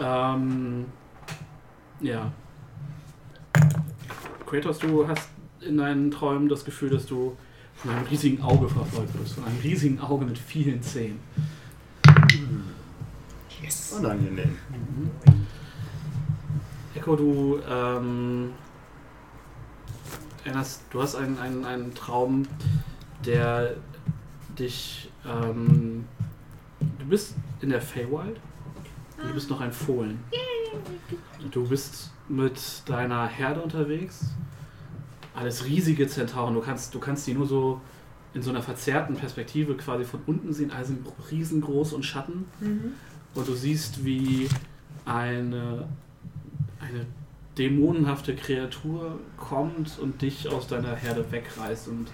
Ähm, 0.00 0.86
ja. 2.02 2.32
Kratos, 4.46 4.78
du 4.78 5.06
hast 5.06 5.28
in 5.60 5.78
deinen 5.78 6.10
Träumen 6.10 6.48
das 6.48 6.64
Gefühl, 6.64 6.90
dass 6.90 7.06
du 7.06 7.36
von 7.74 7.90
einem 7.90 8.06
riesigen 8.06 8.42
Auge 8.42 8.68
verfolgt 8.68 9.18
wirst. 9.18 9.34
Von 9.34 9.44
einem 9.44 9.58
riesigen 9.60 10.00
Auge 10.00 10.26
mit 10.26 10.38
vielen 10.38 10.82
Zähnen. 10.82 11.20
Unangenehm. 13.96 14.58
Echo, 16.94 17.16
du 17.16 17.60
ähm, 17.68 18.52
erinnerst, 20.44 20.82
du 20.90 21.02
hast 21.02 21.14
einen, 21.14 21.38
einen, 21.38 21.64
einen 21.64 21.94
Traum, 21.94 22.42
der 23.24 23.76
dich. 24.58 25.10
Ähm, 25.26 26.04
du 26.80 27.06
bist 27.06 27.36
in 27.60 27.70
der 27.70 27.80
Feywild 27.80 28.40
und 29.22 29.28
du 29.28 29.34
bist 29.34 29.50
noch 29.50 29.60
ein 29.60 29.72
Fohlen. 29.72 30.18
Du 31.50 31.66
bist 31.68 32.10
mit 32.28 32.82
deiner 32.86 33.26
Herde 33.26 33.60
unterwegs. 33.60 34.26
Alles 35.34 35.64
riesige 35.64 36.06
Zentauren. 36.08 36.54
Du 36.54 36.60
kannst, 36.60 36.94
du 36.94 36.98
kannst 36.98 37.26
die 37.26 37.34
nur 37.34 37.46
so 37.46 37.80
in 38.34 38.42
so 38.42 38.50
einer 38.50 38.62
verzerrten 38.62 39.16
Perspektive 39.16 39.76
quasi 39.76 40.04
von 40.04 40.20
unten 40.26 40.52
sehen. 40.52 40.70
Alle 40.70 40.84
sind 40.84 41.06
riesengroß 41.30 41.92
und 41.92 42.04
Schatten. 42.04 42.46
Mhm. 42.60 42.92
Und 43.34 43.48
du 43.48 43.54
siehst, 43.54 44.04
wie 44.04 44.48
eine, 45.04 45.88
eine 46.80 47.06
dämonenhafte 47.58 48.34
Kreatur 48.34 49.18
kommt 49.36 49.98
und 49.98 50.22
dich 50.22 50.48
aus 50.48 50.66
deiner 50.66 50.94
Herde 50.94 51.30
wegreißt 51.30 51.88
und 51.88 52.08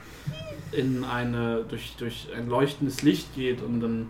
in 0.72 1.04
eine, 1.04 1.64
durch, 1.68 1.94
durch 1.96 2.28
ein 2.36 2.48
leuchtendes 2.48 3.02
Licht 3.02 3.34
geht 3.34 3.62
und 3.62 3.80
dann 3.80 4.08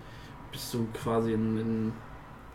bist 0.51 0.73
du 0.73 0.87
quasi 0.95 1.33
in, 1.33 1.59
in, 1.59 1.93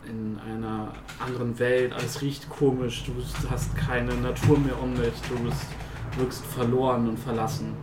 in 0.08 0.38
einer 0.38 0.92
anderen 1.18 1.58
Welt. 1.58 1.92
Alles 1.92 2.20
riecht 2.22 2.48
komisch, 2.48 3.04
du 3.04 3.12
hast 3.50 3.76
keine 3.76 4.14
Natur 4.14 4.58
mehr 4.58 4.80
um 4.80 4.94
dich, 4.94 5.14
du 5.28 5.38
bist, 5.38 5.66
wirkst 6.16 6.44
verloren 6.46 7.08
und 7.08 7.18
verlassen. 7.18 7.74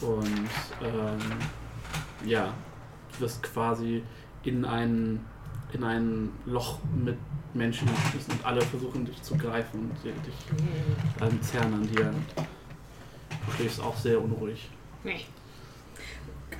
Und 0.00 0.26
ähm, 0.82 1.18
ja, 2.24 2.52
du 3.12 3.20
wirst 3.20 3.42
quasi 3.42 4.02
in 4.42 4.64
ein, 4.64 5.24
in 5.72 5.84
ein 5.84 6.30
Loch 6.46 6.78
mit 7.04 7.16
Menschen 7.54 7.88
geschmissen 7.88 8.32
und 8.32 8.44
alle 8.44 8.62
versuchen 8.62 9.04
dich 9.04 9.22
zu 9.22 9.36
greifen 9.36 9.90
und 9.90 10.04
dich 10.04 10.34
ähm, 11.20 11.42
zerren 11.42 11.74
an 11.74 11.82
dir. 11.86 12.12
Du 13.46 13.52
schläfst 13.52 13.80
auch 13.80 13.96
sehr 13.96 14.20
unruhig. 14.20 14.68
Nee. 15.04 15.24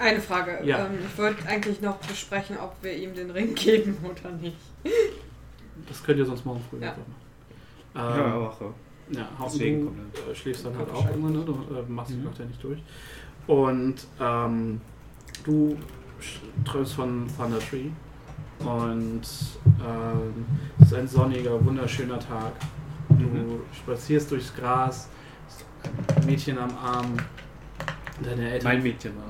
Eine 0.02 0.20
Frage. 0.20 0.58
Ja. 0.64 0.86
Ähm, 0.86 0.98
ich 1.06 1.16
wollte 1.18 1.46
eigentlich 1.48 1.80
noch 1.80 1.96
besprechen, 1.98 2.56
ob 2.58 2.74
wir 2.82 2.92
ihm 2.96 3.14
den 3.14 3.30
Ring 3.30 3.54
geben 3.54 3.96
oder 4.04 4.30
nicht. 4.34 4.56
Das 5.88 6.02
könnt 6.02 6.18
ihr 6.18 6.26
sonst 6.26 6.44
morgen 6.44 6.62
früh 6.68 6.80
Ja. 6.80 6.88
machen. 6.90 7.04
Ja, 7.94 8.26
Ähm, 8.36 8.42
auch 8.42 8.58
so. 8.58 8.74
Ja, 9.10 9.28
Deswegen 9.44 10.10
du 10.14 10.30
äh, 10.30 10.34
schläfst 10.34 10.64
dann 10.64 10.76
halt 10.76 10.90
auch 10.90 11.06
irgendwann, 11.08 11.32
ne? 11.34 11.44
du 11.44 11.52
äh, 11.52 11.82
machst 11.88 12.12
Mhm. 12.12 12.28
Ja 12.38 12.44
nicht 12.44 12.62
durch. 12.64 12.80
Und 13.46 13.94
ähm, 14.20 14.80
du 15.44 15.76
träumst 16.64 16.94
von 16.94 17.26
Thunder 17.36 17.58
Tree 17.58 17.88
und 18.60 19.22
ähm, 19.84 20.44
es 20.80 20.86
ist 20.86 20.94
ein 20.94 21.08
sonniger, 21.08 21.64
wunderschöner 21.64 22.18
Tag. 22.20 22.52
Du 23.08 23.14
Mhm. 23.26 23.60
spazierst 23.76 24.30
durchs 24.30 24.54
Gras, 24.54 25.08
ein 26.16 26.26
Mädchen 26.26 26.58
am 26.58 26.70
Arm, 26.78 27.16
deine 28.22 28.52
Eltern 28.52 28.72
Mein 28.72 28.82
Mädchen 28.82 29.12
war. 29.16 29.24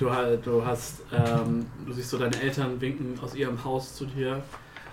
Du, 0.00 0.08
du 0.42 0.64
hast, 0.64 1.02
ähm, 1.12 1.66
du 1.84 1.92
siehst 1.92 2.08
so 2.08 2.16
deine 2.16 2.40
Eltern 2.40 2.80
winken 2.80 3.20
aus 3.20 3.34
ihrem 3.34 3.62
Haus 3.62 3.94
zu 3.96 4.06
dir 4.06 4.42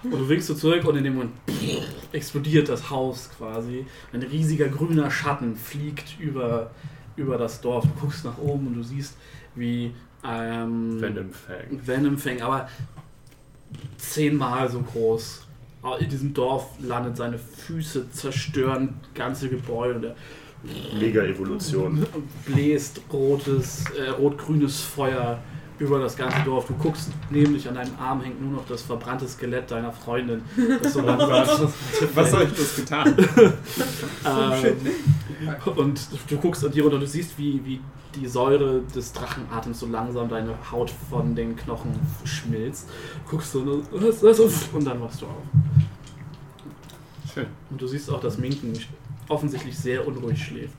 und 0.04 0.12
du 0.12 0.28
winkst 0.28 0.48
so 0.48 0.54
zurück 0.54 0.84
und 0.84 0.98
in 0.98 1.06
dem 1.06 1.14
Moment 1.14 1.32
explodiert 2.12 2.68
das 2.68 2.90
Haus 2.90 3.30
quasi. 3.38 3.86
Ein 4.12 4.22
riesiger 4.22 4.68
grüner 4.68 5.10
Schatten 5.10 5.56
fliegt 5.56 6.20
über, 6.20 6.72
über 7.16 7.38
das 7.38 7.62
Dorf. 7.62 7.86
Du 7.86 8.02
guckst 8.02 8.26
nach 8.26 8.38
oben 8.38 8.68
und 8.68 8.74
du 8.74 8.84
siehst, 8.84 9.16
wie 9.56 9.94
ähm, 10.26 11.00
Venom 11.00 11.32
Fang. 11.32 11.88
Venom 11.88 12.18
Fang, 12.18 12.42
aber 12.42 12.68
zehnmal 13.98 14.70
so 14.70 14.82
groß. 14.82 15.48
In 16.02 16.10
diesem 16.10 16.34
Dorf 16.34 16.72
landet 16.82 17.16
seine 17.16 17.38
Füße, 17.38 18.12
zerstören 18.12 18.96
ganze 19.14 19.48
Gebäude. 19.48 20.18
Und 20.64 20.72
er 20.72 21.00
Mega 21.00 21.24
Evolution. 21.24 22.06
bläst 22.46 23.02
rotes, 23.12 23.86
äh, 23.92 24.10
rot-grünes 24.10 24.82
Feuer 24.82 25.40
über 25.80 26.00
das 26.00 26.16
ganze 26.16 26.42
Dorf. 26.44 26.68
Du 26.68 26.74
guckst 26.76 27.12
dich 27.32 27.68
an 27.68 27.76
deinem 27.76 27.96
Arm 28.00 28.22
hängt 28.22 28.42
nur 28.42 28.52
noch 28.52 28.66
das 28.68 28.82
verbrannte 28.82 29.28
Skelett 29.28 29.70
deiner 29.70 29.92
Freundin. 29.92 30.42
Das 30.82 30.94
so 30.94 31.06
Was 32.16 32.32
soll 32.32 32.44
ich 32.44 32.54
das 32.54 32.76
getan? 32.76 33.16
ähm, 34.26 34.78
und 35.76 36.02
du 36.28 36.38
guckst 36.38 36.66
an 36.66 36.72
dir 36.72 36.84
runter 36.84 36.96
und 36.96 37.02
du 37.02 37.08
siehst, 37.08 37.38
wie, 37.38 37.64
wie 37.64 37.80
die 38.16 38.28
Säure 38.28 38.82
des 38.96 39.14
Drachenatems 39.14 39.80
so 39.80 39.86
langsam 39.86 40.28
deine 40.30 40.56
Haut 40.72 40.92
von 41.10 41.36
den 41.36 41.56
Knochen 41.56 41.92
schmilzt. 42.24 42.90
Guckst 43.30 43.54
du 43.54 43.60
und, 43.62 44.86
dann 44.86 45.00
wachst 45.02 45.22
du 45.22 45.26
auf. 45.28 45.44
Schön. 47.34 47.46
Und 47.70 47.80
du 47.80 47.86
siehst 47.86 48.10
auch, 48.10 48.20
dass 48.20 48.40
Minken 48.40 48.74
offensichtlich 49.28 49.78
sehr 49.78 50.06
unruhig 50.08 50.44
schläft. 50.44 50.78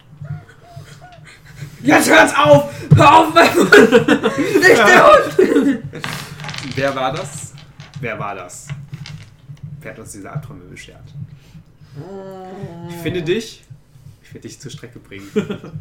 Jetzt 1.82 2.10
hört's 2.10 2.34
auf! 2.36 2.72
Hör 2.94 3.18
auf, 3.18 3.34
mein 3.34 3.54
Hund! 3.54 3.70
Nicht 4.38 4.78
der 4.78 5.06
Hund! 5.06 5.82
Wer 6.74 6.94
war 6.94 7.12
das? 7.12 7.52
Wer 8.00 8.18
war 8.18 8.34
das? 8.34 8.68
Wer 9.80 9.92
hat 9.92 9.98
uns 9.98 10.12
diese 10.12 10.30
Albträume 10.30 10.64
beschert? 10.64 11.02
Ich 12.88 12.96
finde 12.96 13.22
dich. 13.22 13.64
Ich 14.22 14.34
werde 14.34 14.46
dich 14.46 14.60
zur 14.60 14.70
Strecke 14.70 14.98
bringen. 14.98 15.28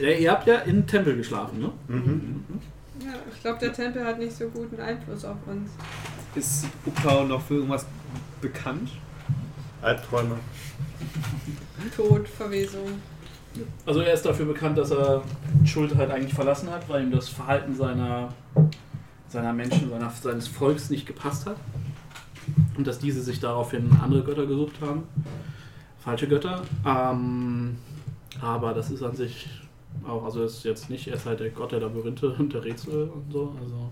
Ja, 0.00 0.08
ihr 0.08 0.32
habt 0.32 0.46
ja 0.48 0.56
im 0.56 0.86
Tempel 0.88 1.16
geschlafen, 1.16 1.60
ne? 1.60 1.70
Mhm. 1.86 2.44
Ja, 3.00 3.12
ich 3.32 3.40
glaube, 3.40 3.60
der 3.60 3.72
Tempel 3.72 4.04
hat 4.04 4.18
nicht 4.18 4.36
so 4.36 4.48
guten 4.48 4.80
Einfluss 4.80 5.24
auf 5.24 5.36
uns. 5.46 5.70
Ist 6.34 6.66
Upau 6.84 7.24
noch 7.24 7.40
für 7.40 7.54
irgendwas 7.54 7.86
bekannt? 8.40 8.90
Albträume. 9.86 10.36
Tod, 11.96 12.28
Verwesung. 12.28 13.00
Also 13.86 14.00
er 14.00 14.12
ist 14.12 14.26
dafür 14.26 14.46
bekannt, 14.46 14.76
dass 14.76 14.90
er 14.90 15.22
Schuld 15.64 15.94
halt 15.94 16.10
eigentlich 16.10 16.34
verlassen 16.34 16.70
hat, 16.70 16.88
weil 16.88 17.04
ihm 17.04 17.12
das 17.12 17.28
Verhalten 17.28 17.74
seiner, 17.74 18.34
seiner 19.28 19.52
Menschen, 19.52 19.88
seiner, 19.88 20.10
seines 20.10 20.48
Volks 20.48 20.90
nicht 20.90 21.06
gepasst 21.06 21.46
hat. 21.46 21.56
Und 22.76 22.86
dass 22.86 22.98
diese 22.98 23.22
sich 23.22 23.40
daraufhin 23.40 23.90
andere 24.02 24.22
Götter 24.24 24.46
gesucht 24.46 24.74
haben. 24.80 25.04
Falsche 25.98 26.28
Götter. 26.28 26.62
Ähm, 26.84 27.76
aber 28.40 28.74
das 28.74 28.90
ist 28.90 29.02
an 29.02 29.14
sich 29.14 29.48
auch, 30.06 30.24
also 30.24 30.42
ist 30.42 30.64
jetzt 30.64 30.90
nicht, 30.90 31.08
er 31.08 31.14
ist 31.14 31.26
halt 31.26 31.40
der 31.40 31.50
Gott 31.50 31.72
der 31.72 31.80
Labyrinthe 31.80 32.34
und 32.38 32.52
der 32.52 32.64
Rätsel 32.64 33.08
und 33.08 33.32
so. 33.32 33.54
Also 33.60 33.90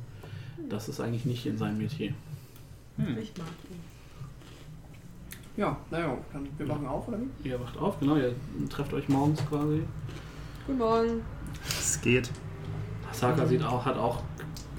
das 0.69 0.89
ist 0.89 1.01
eigentlich 1.01 1.25
nicht 1.25 1.47
in 1.47 1.57
seinem 1.57 1.79
Metier. 1.79 2.13
Ich 2.99 3.33
mag 3.37 3.47
ihn. 3.71 3.84
Ja, 5.57 5.77
naja, 5.91 6.17
dann 6.33 6.49
wir 6.59 6.67
machen 6.67 6.87
auf, 6.87 7.07
oder 7.07 7.19
wie? 7.21 7.49
Ihr 7.49 7.61
wacht 7.61 7.79
auf, 7.79 8.01
genau, 8.01 8.17
ihr 8.17 8.35
trefft 8.69 8.93
euch 8.93 9.09
morgens 9.09 9.41
quasi. 9.49 9.85
Guten 10.67 10.79
Morgen. 10.79 11.23
Es 11.67 12.01
geht. 12.01 12.31
Saka 13.13 13.47
sieht 13.47 13.63
auch, 13.63 13.85
hat 13.85 13.97
auch 13.97 14.25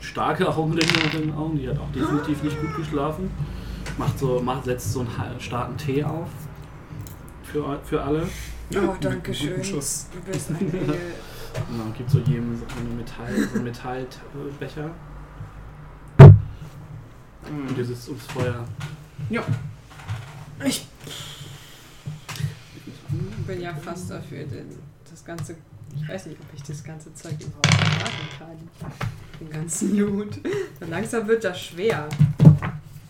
starke 0.01 0.49
Augenringe 0.49 0.91
unter 1.05 1.17
den 1.19 1.33
Augen, 1.33 1.57
die 1.57 1.69
hat 1.69 1.79
auch 1.79 1.91
definitiv 1.93 2.43
nicht 2.43 2.59
gut 2.59 2.75
geschlafen. 2.75 3.31
Macht 3.97 4.19
so, 4.19 4.41
macht, 4.41 4.65
setzt 4.65 4.91
so 4.91 4.99
einen 4.99 5.39
starken 5.39 5.77
Tee 5.77 6.03
auf. 6.03 6.27
Für, 7.43 7.79
für 7.83 8.03
alle. 8.03 8.27
Oh, 8.75 8.95
danke 8.99 9.33
schön. 9.33 9.63
Schuss. 9.63 10.07
Du 10.11 10.19
bist 10.31 10.49
ein 10.49 10.59
Engel. 10.59 10.97
Genau, 11.71 11.85
gibt 11.97 12.09
so 12.09 12.19
jedem 12.19 12.57
so 12.57 12.65
eine 12.77 12.89
Metall, 12.89 13.33
so 13.33 13.55
einen 13.55 13.63
Metallbecher. 13.63 14.91
Und 16.17 17.77
ihr 17.77 17.85
sitzt 17.85 18.09
ums 18.09 18.25
Feuer. 18.25 18.65
Ich 20.63 20.87
bin 23.47 23.61
ja 23.61 23.73
fast 23.75 24.09
dafür, 24.09 24.43
denn 24.45 24.67
das 25.09 25.23
ganze. 25.23 25.55
Ich 25.95 26.07
weiß 26.07 26.25
nicht, 26.27 26.39
ob 26.39 26.47
ich 26.55 26.63
das 26.63 26.83
ganze 26.83 27.13
Zeug 27.13 27.33
überhaupt 27.39 27.67
tragen 28.37 28.69
kann. 28.79 28.91
Den 29.39 29.49
ganzen 29.49 29.97
Loot. 29.97 30.39
So 30.79 30.85
langsam 30.89 31.27
wird 31.27 31.43
das 31.43 31.59
schwer. 31.61 32.07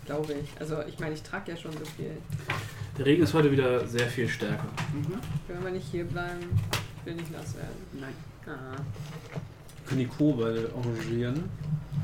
Glaube 0.05 0.33
ich. 0.33 0.49
Also, 0.59 0.81
ich 0.87 0.99
meine, 0.99 1.15
ich 1.15 1.23
trage 1.23 1.51
ja 1.51 1.57
schon 1.57 1.71
so 1.71 1.85
viel. 1.97 2.11
Der 2.97 3.05
Regen 3.05 3.23
ist 3.23 3.33
heute 3.33 3.51
wieder 3.51 3.87
sehr 3.87 4.07
viel 4.07 4.27
stärker. 4.29 4.67
Mhm. 4.93 5.17
Wenn 5.47 5.63
wir 5.63 5.71
nicht 5.71 5.87
hier 5.91 6.05
bleiben, 6.05 6.41
will 7.03 7.15
nicht 7.15 7.31
nass 7.31 7.55
werden. 7.55 7.75
Nein, 7.99 8.13
Ah. 8.47 8.75
Können 9.85 9.99
die 9.99 10.07
Kobolde 10.07 10.69
arrangieren. 10.75 11.43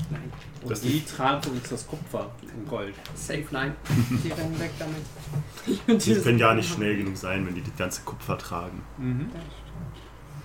nein. 0.09 0.31
Und 0.61 0.69
Das 0.71 0.81
die 0.81 1.03
tragen 1.03 1.41
für 1.41 1.49
uns 1.49 1.69
das 1.69 1.87
Kupfer 1.87 2.29
in 2.55 2.67
Gold. 2.67 2.93
Safe 3.15 3.45
nein. 3.51 3.75
Die 4.23 4.29
rennen 4.31 4.59
weg 4.59 4.71
damit. 4.77 6.01
Die 6.05 6.15
können 6.15 6.37
gar 6.37 6.53
nicht 6.55 6.71
schnell 6.71 6.97
genug 6.97 7.17
sein, 7.17 7.45
wenn 7.47 7.55
die 7.55 7.63
das 7.63 7.75
ganze 7.77 8.01
Kupfer 8.03 8.37
tragen. 8.37 8.81
Mhm. 8.97 9.27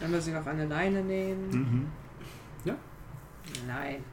Wenn 0.01 0.13
wir 0.13 0.21
sie 0.21 0.33
noch 0.33 0.47
an 0.47 0.59
eine 0.59 0.67
Leine 0.67 1.03
nehmen. 1.03 1.51
Mhm. 1.51 1.87
Nein. 3.67 4.05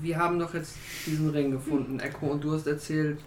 Wir 0.00 0.16
haben 0.18 0.38
doch 0.38 0.54
jetzt 0.54 0.76
diesen 1.06 1.30
Ring 1.30 1.50
gefunden, 1.50 1.98
Echo, 2.00 2.26
und 2.28 2.42
du 2.44 2.52
hast 2.54 2.66
erzählt, 2.66 3.18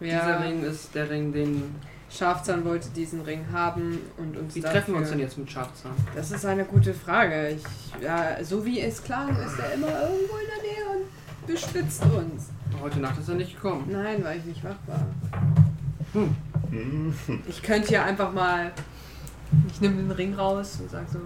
dieser 0.00 0.12
Ja, 0.12 0.38
Ring 0.38 0.64
ist 0.64 0.94
der 0.94 1.08
Ring, 1.10 1.32
den. 1.32 1.74
Schafzahn 2.10 2.64
wollte 2.64 2.90
diesen 2.90 3.20
Ring 3.22 3.46
haben 3.52 3.98
und 4.16 4.36
uns 4.36 4.54
Wie 4.54 4.60
dafür... 4.60 4.80
treffen 4.80 4.94
wir 4.94 5.00
uns 5.00 5.10
denn 5.10 5.20
jetzt 5.20 5.38
mit 5.38 5.50
Schafzahn? 5.50 5.92
Das 6.14 6.30
ist 6.32 6.44
eine 6.44 6.64
gute 6.64 6.92
Frage. 6.92 7.50
Ich, 7.50 7.62
ja, 8.02 8.42
so 8.42 8.64
wie 8.64 8.80
es 8.80 9.02
klang, 9.02 9.30
ist 9.30 9.58
er 9.58 9.74
immer 9.74 9.86
irgendwo 9.86 10.36
in 10.36 10.46
der 10.46 10.62
Nähe 10.62 10.98
und 10.98 11.46
beschwitzt 11.46 12.02
uns. 12.04 12.50
Heute 12.80 13.00
Nacht 13.00 13.18
ist 13.18 13.28
er 13.28 13.36
nicht 13.36 13.54
gekommen. 13.54 13.86
Nein, 13.90 14.24
weil 14.24 14.38
ich 14.38 14.44
nicht 14.44 14.64
wach 14.64 14.76
war. 14.86 15.06
Mhm. 16.70 17.14
Ich 17.48 17.62
könnte 17.62 17.92
ja 17.92 18.04
einfach 18.04 18.32
mal. 18.32 18.72
Ich 19.70 19.80
nehme 19.80 19.96
den 19.96 20.10
Ring 20.10 20.34
raus 20.34 20.78
und 20.80 20.90
sag 20.90 21.08
so. 21.08 21.20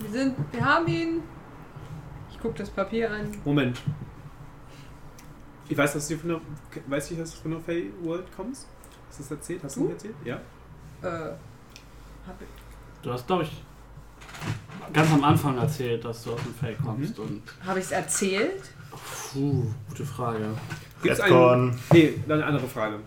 Wir 0.00 0.10
sind. 0.10 0.34
Wir 0.52 0.64
haben 0.64 0.86
ihn. 0.86 1.22
Ich 2.30 2.40
gucke 2.40 2.58
das 2.58 2.70
Papier 2.70 3.10
an. 3.10 3.30
Moment. 3.44 3.80
Ich 5.68 5.76
weiß, 5.76 5.94
dass 5.94 6.08
du 6.08 6.16
von 6.16 6.28
der, 6.28 6.40
weiß 6.86 7.10
ich, 7.10 7.18
dass 7.18 7.32
du 7.32 7.42
von 7.42 7.50
der 7.52 7.60
Fey 7.60 7.92
World 8.02 8.26
kommst? 8.36 8.66
Hast 9.08 9.18
du 9.18 9.22
das 9.22 9.30
erzählt? 9.30 9.64
Hast 9.64 9.76
du 9.76 9.80
mir 9.84 9.90
erzählt? 9.92 10.14
Ja. 10.24 10.36
Äh. 11.02 11.34
Hab 12.26 12.40
ich, 12.40 12.48
Du 13.02 13.12
hast, 13.12 13.26
glaube 13.26 13.42
ich, 13.42 13.62
ganz 14.92 15.12
am 15.12 15.22
Anfang 15.24 15.58
erzählt, 15.58 16.04
dass 16.04 16.24
du 16.24 16.32
aus 16.32 16.42
dem 16.42 16.54
Fake 16.54 16.78
kommst. 16.82 17.18
Und 17.18 17.42
hab 17.66 17.76
ich's 17.76 17.90
erzählt? 17.90 18.62
puh, 19.32 19.64
gute 19.88 20.04
Frage. 20.04 20.46
Gibt's 21.02 21.20
einen, 21.20 21.78
nee, 21.92 22.14
dann 22.26 22.40
eine 22.40 22.46
andere 22.46 22.68
Frage. 22.68 23.00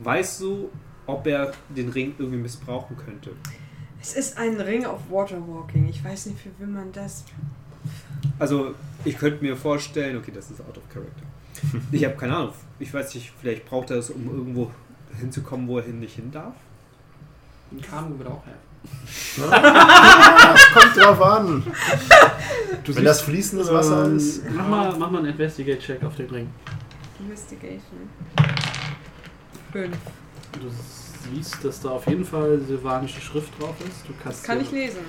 Weißt 0.00 0.40
du, 0.40 0.70
ob 1.06 1.26
er 1.26 1.52
den 1.68 1.90
Ring 1.90 2.14
irgendwie 2.18 2.38
missbrauchen 2.38 2.96
könnte? 2.96 3.30
Es 4.00 4.14
ist 4.14 4.36
ein 4.36 4.60
Ring 4.60 4.84
auf 4.84 5.00
Waterwalking. 5.10 5.88
Ich 5.88 6.04
weiß 6.04 6.26
nicht, 6.26 6.40
für 6.40 6.50
wen 6.58 6.72
man 6.72 6.92
das. 6.92 7.24
Also, 8.38 8.74
ich 9.04 9.16
könnte 9.18 9.42
mir 9.42 9.56
vorstellen, 9.56 10.16
okay, 10.16 10.32
das 10.34 10.50
ist 10.50 10.60
out 10.60 10.76
of 10.76 10.88
character. 10.92 11.22
Ich 11.92 12.04
habe 12.04 12.16
keine 12.16 12.36
Ahnung. 12.36 12.52
Ich 12.78 12.92
weiß 12.92 13.14
nicht, 13.14 13.32
vielleicht 13.40 13.64
braucht 13.66 13.90
er 13.90 13.98
es, 13.98 14.10
um 14.10 14.26
irgendwo 14.26 14.70
hinzukommen, 15.18 15.68
wo 15.68 15.78
er 15.78 15.84
hin 15.84 16.00
nicht 16.00 16.16
hin 16.16 16.30
darf. 16.30 16.54
Ein 17.70 17.80
Kanu 17.80 18.18
wird 18.18 18.28
auch 18.28 18.42
helfen. 18.44 18.74
Das 19.50 20.72
kommt 20.74 20.96
drauf 20.96 21.22
an. 21.22 21.62
Du 22.84 22.94
Wenn 22.94 23.04
das 23.04 23.22
fließendes 23.22 23.72
Wasser 23.72 24.04
ähm, 24.06 24.16
ist. 24.16 24.42
Mach 24.50 24.68
mal, 24.68 24.96
mach 24.98 25.10
mal 25.10 25.18
einen 25.18 25.28
Investigate-Check 25.28 26.02
auf 26.04 26.16
den 26.16 26.28
Ring. 26.28 26.50
Investigation. 27.18 28.10
Fünf. 29.72 29.96
Du 30.52 30.68
siehst, 31.30 31.64
dass 31.64 31.80
da 31.80 31.90
auf 31.90 32.06
jeden 32.06 32.24
Fall 32.24 32.60
silvanische 32.60 33.20
Schrift 33.20 33.58
drauf 33.60 33.74
ist. 33.80 34.06
Du 34.06 34.12
kannst 34.22 34.40
Das 34.40 34.46
kann 34.46 34.60
ich 34.60 34.70
lesen. 34.70 35.00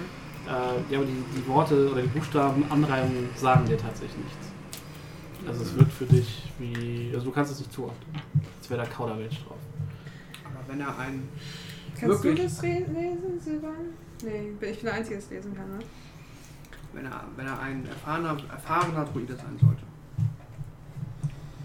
Äh, 0.45 0.93
ja, 0.93 0.99
aber 0.99 1.07
die, 1.07 1.24
die 1.35 1.48
Worte 1.48 1.91
oder 1.91 2.01
die 2.01 2.07
Buchstaben, 2.07 2.69
Anreihungen 2.69 3.30
sagen 3.35 3.65
dir 3.65 3.77
tatsächlich 3.77 4.17
nichts. 4.17 4.51
Also 5.48 5.64
es 5.64 5.75
wird 5.75 5.91
für 5.91 6.06
dich 6.06 6.51
wie. 6.59 7.11
Also 7.14 7.25
du 7.27 7.32
kannst 7.32 7.51
es 7.51 7.59
nicht 7.59 7.72
zuordnen. 7.72 8.22
Als 8.57 8.69
wäre 8.69 8.82
da 8.83 8.88
Kauderwelsch 8.88 9.43
drauf. 9.43 9.57
Aber 10.43 10.67
wenn 10.67 10.82
er 10.82 10.98
ein. 10.98 11.27
Kannst 11.99 12.24
Wirklich? 12.24 12.35
du 12.35 12.43
das 12.43 12.61
lesen, 12.61 13.40
Silvan? 13.40 13.72
Nee, 14.24 14.51
ich 14.53 14.77
bin 14.77 14.85
der 14.85 14.93
Einzige, 14.93 15.15
der 15.15 15.24
das 15.24 15.30
lesen 15.30 15.56
kann, 15.56 15.77
ne? 15.77 15.80
Wenn 16.93 17.06
er, 17.06 17.24
wenn 17.35 17.45
er 17.45 17.59
ein 17.59 17.85
erfahrener, 17.85 18.38
erfahrener 18.49 19.06
Druide 19.06 19.35
sein 19.35 19.57
sollte, 19.59 19.83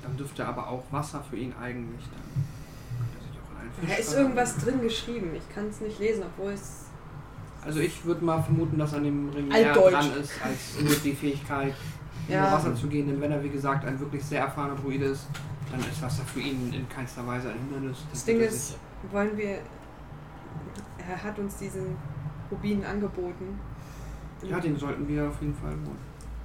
dann 0.03 0.17
dürfte 0.17 0.45
aber 0.47 0.69
auch 0.69 0.83
Wasser 0.91 1.23
für 1.29 1.37
ihn 1.37 1.55
eigentlich 1.61 2.05
dann. 2.11 3.89
er 3.89 3.95
Da 3.95 4.01
ist 4.01 4.13
irgendwas 4.13 4.57
drin 4.59 4.81
geschrieben. 4.83 5.31
Ich 5.35 5.55
kann 5.55 5.69
es 5.69 5.81
nicht 5.81 5.99
lesen, 5.99 6.25
obwohl 6.25 6.53
es. 6.53 6.90
Also 7.65 7.81
ich 7.81 8.05
würde 8.05 8.25
mal 8.25 8.43
vermuten, 8.43 8.79
dass 8.79 8.95
an 8.95 9.05
dem 9.05 9.29
Ring 9.31 9.49
mehr 9.49 9.73
dran 9.73 10.13
ist, 10.21 10.33
als 10.43 10.81
nur 10.83 10.95
die 11.05 11.13
Fähigkeit, 11.13 11.75
Ja. 12.29 12.47
über 12.49 12.57
Wasser 12.57 12.75
zu 12.75 12.87
gehen. 12.89 13.07
Denn 13.09 13.21
wenn 13.21 13.31
er, 13.33 13.43
wie 13.43 13.49
gesagt, 13.51 13.85
ein 13.85 13.99
wirklich 14.01 14.25
sehr 14.25 14.41
erfahrener 14.43 14.77
Druide 14.77 15.07
ist, 15.07 15.27
dann 15.71 15.81
ist 15.81 16.01
Wasser 16.03 16.23
für 16.25 16.41
ihn 16.41 16.73
in 16.73 16.89
keinster 16.89 17.27
Weise 17.27 17.51
ein 17.51 17.59
Hindernis. 17.59 17.99
Das 18.11 18.25
Dann 18.25 18.35
Ding 18.35 18.43
er 18.45 18.49
ist, 18.49 18.69
sich- 18.69 18.77
wollen 19.13 19.37
wir. 19.37 19.59
Er 21.09 21.23
hat 21.25 21.39
uns 21.39 21.57
diesen 21.59 21.97
Rubin 22.51 22.85
angeboten. 22.85 23.59
Ja, 24.43 24.59
den 24.61 24.77
sollten 24.79 25.07
wir 25.09 25.29
auf 25.29 25.41
jeden 25.41 25.55
Fall 25.55 25.71
holen. 25.73 25.99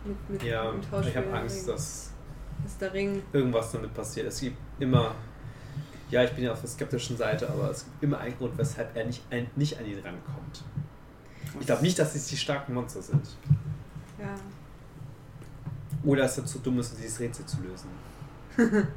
Mit, 0.04 0.30
mit 0.30 0.44
Ja, 0.44 0.72
ich 1.02 1.16
habe 1.18 1.34
Angst, 1.34 1.68
Ring. 1.68 1.74
dass 1.76 2.12
Das 2.80 2.94
Ring. 2.94 3.22
irgendwas 3.34 3.72
damit 3.72 3.94
passiert. 3.94 4.28
Es 4.28 4.40
gibt 4.42 4.58
immer. 4.80 5.16
Ja, 6.12 6.24
ich 6.24 6.32
bin 6.34 6.44
ja 6.44 6.52
auf 6.52 6.62
der 6.62 6.70
skeptischen 6.70 7.18
Seite, 7.18 7.50
aber 7.50 7.72
es 7.72 7.86
gibt 7.86 8.04
immer 8.04 8.20
einen 8.20 8.38
Grund, 8.38 8.56
weshalb 8.58 8.96
er 8.96 9.06
nicht, 9.06 9.24
ein, 9.32 9.48
nicht 9.56 9.78
an 9.80 9.86
ihn 9.86 9.96
rankommt. 10.00 10.64
Ich 11.60 11.66
glaube 11.66 11.82
nicht, 11.82 11.98
dass 11.98 12.16
es 12.16 12.28
die 12.28 12.38
starken 12.38 12.74
Monster 12.74 13.02
sind. 13.02 13.26
Ja. 14.20 14.36
Oder 16.04 16.24
dass 16.24 16.38
er 16.38 16.46
zu 16.46 16.60
dumm 16.60 16.80
ist, 16.80 16.94
um 16.94 17.02
dieses 17.02 17.20
Rätsel 17.20 17.46
zu 17.46 17.58
lösen. 17.62 17.90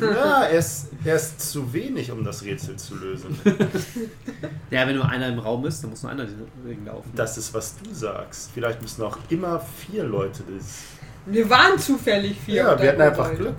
Ja, 0.00 0.44
er 0.44 0.58
ist, 0.58 0.88
er 1.04 1.16
ist 1.16 1.38
zu 1.38 1.72
wenig, 1.72 2.10
um 2.10 2.24
das 2.24 2.42
Rätsel 2.42 2.76
zu 2.76 2.96
lösen. 2.96 3.38
Ja, 4.70 4.86
wenn 4.86 4.96
nur 4.96 5.08
einer 5.08 5.28
im 5.28 5.38
Raum 5.38 5.64
ist, 5.66 5.82
dann 5.82 5.90
muss 5.90 6.02
nur 6.02 6.10
einer 6.10 6.24
den 6.24 6.48
Ring 6.66 6.84
laufen. 6.84 7.12
Das 7.14 7.38
ist, 7.38 7.54
was 7.54 7.76
du 7.78 7.94
sagst. 7.94 8.50
Vielleicht 8.52 8.82
müssen 8.82 9.02
auch 9.02 9.18
immer 9.28 9.60
vier 9.60 10.02
Leute 10.04 10.42
das. 10.42 10.82
Wir 11.26 11.48
waren 11.48 11.78
zufällig 11.78 12.40
vier. 12.40 12.54
Ja, 12.54 12.80
wir 12.80 12.88
hatten 12.88 13.00
ein 13.00 13.08
einfach 13.10 13.30
Kobold. 13.30 13.38
Glück. 13.38 13.56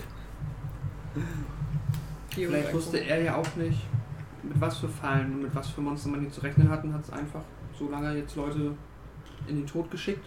Vielleicht 2.32 2.74
wusste 2.74 2.98
er 2.98 3.22
ja 3.22 3.36
auch 3.36 3.56
nicht, 3.56 3.82
mit 4.44 4.60
was 4.60 4.78
für 4.78 4.90
Fallen 4.90 5.34
und 5.34 5.42
mit 5.44 5.56
was 5.56 5.70
für 5.70 5.82
Monster 5.82 6.10
man 6.10 6.22
hier 6.22 6.32
zu 6.32 6.42
rechnen 6.42 6.70
hat 6.70 6.84
und 6.84 6.94
hat 6.94 7.04
es 7.04 7.10
einfach 7.12 7.42
so 7.78 7.90
lange 7.90 8.16
jetzt 8.18 8.36
Leute 8.36 8.74
in 9.48 9.58
den 9.58 9.68
Tod 9.68 9.90
geschickt. 9.92 10.26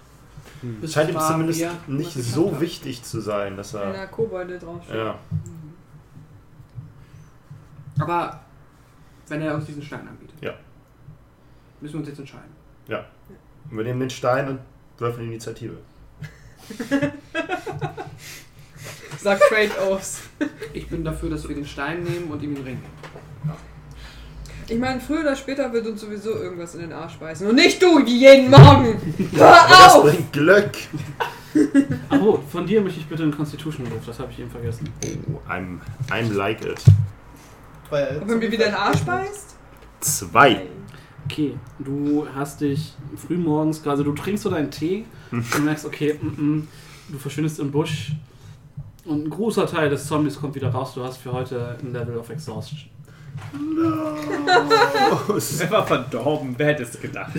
Hm. 0.62 0.86
Scheint 0.88 1.10
ihm 1.10 1.18
zumindest 1.18 1.66
nicht 1.88 2.12
so 2.12 2.52
hat. 2.52 2.60
wichtig 2.60 3.02
zu 3.02 3.20
sein, 3.20 3.56
dass 3.56 3.74
Wenn 3.74 3.80
er. 3.82 3.92
da 3.92 4.06
Kobolde 4.06 4.58
draufsteht. 4.58 4.96
Ja. 4.96 5.18
Aber 7.98 8.40
wenn 9.28 9.42
er 9.42 9.54
uns 9.54 9.66
diesen 9.66 9.82
Stein 9.82 10.08
anbietet, 10.08 10.36
Ja. 10.40 10.54
müssen 11.80 11.94
wir 11.94 11.98
uns 12.00 12.08
jetzt 12.08 12.18
entscheiden. 12.20 12.50
Und 13.70 13.76
wir 13.76 13.84
nehmen 13.84 14.00
den 14.00 14.10
Stein 14.10 14.48
und 14.48 14.58
würfeln 14.98 15.28
Initiative. 15.28 15.76
Sagt 19.18 19.42
Kratos. 19.42 20.22
Ich 20.72 20.88
bin 20.88 21.04
dafür, 21.04 21.30
dass 21.30 21.46
wir 21.46 21.54
den 21.54 21.66
Stein 21.66 22.02
nehmen 22.02 22.30
und 22.30 22.42
ihm 22.42 22.54
den 22.54 22.64
Ring 22.64 22.76
geben. 22.80 23.20
Ich 24.70 24.78
meine, 24.78 25.00
früher 25.00 25.22
oder 25.22 25.34
später 25.34 25.72
wird 25.72 25.84
uns 25.88 26.00
sowieso 26.00 26.30
irgendwas 26.30 26.76
in 26.76 26.82
den 26.82 26.92
Arsch 26.92 27.16
beißen. 27.16 27.44
Und 27.44 27.56
nicht 27.56 27.82
du, 27.82 28.06
wie 28.06 28.18
jeden 28.18 28.50
Morgen. 28.50 29.00
Hör 29.32 29.48
Aber 29.48 29.68
das 29.68 29.94
auf! 29.94 30.02
bringt 30.04 30.32
Glück. 30.32 30.70
Ach 32.08 32.20
oh, 32.22 32.38
von 32.48 32.64
dir 32.68 32.80
möchte 32.80 33.00
ich 33.00 33.06
bitte 33.06 33.24
einen 33.24 33.36
Constitution-Ruf, 33.36 34.06
das 34.06 34.20
habe 34.20 34.30
ich 34.30 34.38
eben 34.38 34.48
vergessen. 34.48 34.88
Oh, 35.28 35.50
I'm, 35.50 35.80
I'm 36.08 36.32
like 36.34 36.64
it. 36.64 36.80
Ob 37.90 37.98
er 38.28 38.36
mir 38.36 38.52
wieder 38.52 38.66
den 38.66 38.74
Arsch 38.74 39.00
beißt? 39.00 39.56
Zwei. 39.98 40.68
Okay, 41.24 41.56
du 41.80 42.28
hast 42.32 42.60
dich 42.60 42.94
frühmorgens, 43.16 43.84
also 43.84 44.04
du 44.04 44.12
trinkst 44.12 44.44
so 44.44 44.50
deinen 44.50 44.70
Tee 44.70 45.04
und 45.32 45.64
merkst, 45.64 45.84
okay, 45.84 46.16
mm, 46.22 46.26
mm, 46.26 46.68
du 47.08 47.18
verschwindest 47.18 47.58
im 47.58 47.72
Busch 47.72 48.12
Und 49.04 49.26
ein 49.26 49.30
großer 49.30 49.66
Teil 49.66 49.90
des 49.90 50.06
Zombies 50.06 50.38
kommt 50.38 50.54
wieder 50.54 50.70
raus. 50.70 50.94
Du 50.94 51.02
hast 51.02 51.16
für 51.16 51.32
heute 51.32 51.76
ein 51.82 51.92
Level 51.92 52.16
of 52.16 52.30
Exhaustion. 52.30 52.78
Er 55.60 55.70
war 55.70 55.86
verdorben, 55.86 56.54
wer 56.56 56.66
hätte 56.68 56.82
es 56.84 57.00
gedacht? 57.00 57.32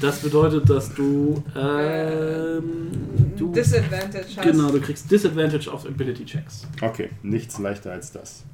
Das 0.00 0.20
bedeutet, 0.20 0.68
dass 0.68 0.92
du. 0.94 1.42
Ähm, 1.56 2.90
du 3.36 3.52
Disadvantage 3.52 4.26
hast. 4.36 4.42
genau, 4.42 4.70
du 4.70 4.80
kriegst 4.80 5.10
Disadvantage 5.10 5.70
auf 5.72 5.86
Ability 5.86 6.24
Checks. 6.24 6.66
Okay, 6.80 7.10
nichts 7.22 7.58
leichter 7.58 7.92
als 7.92 8.12
das. 8.12 8.44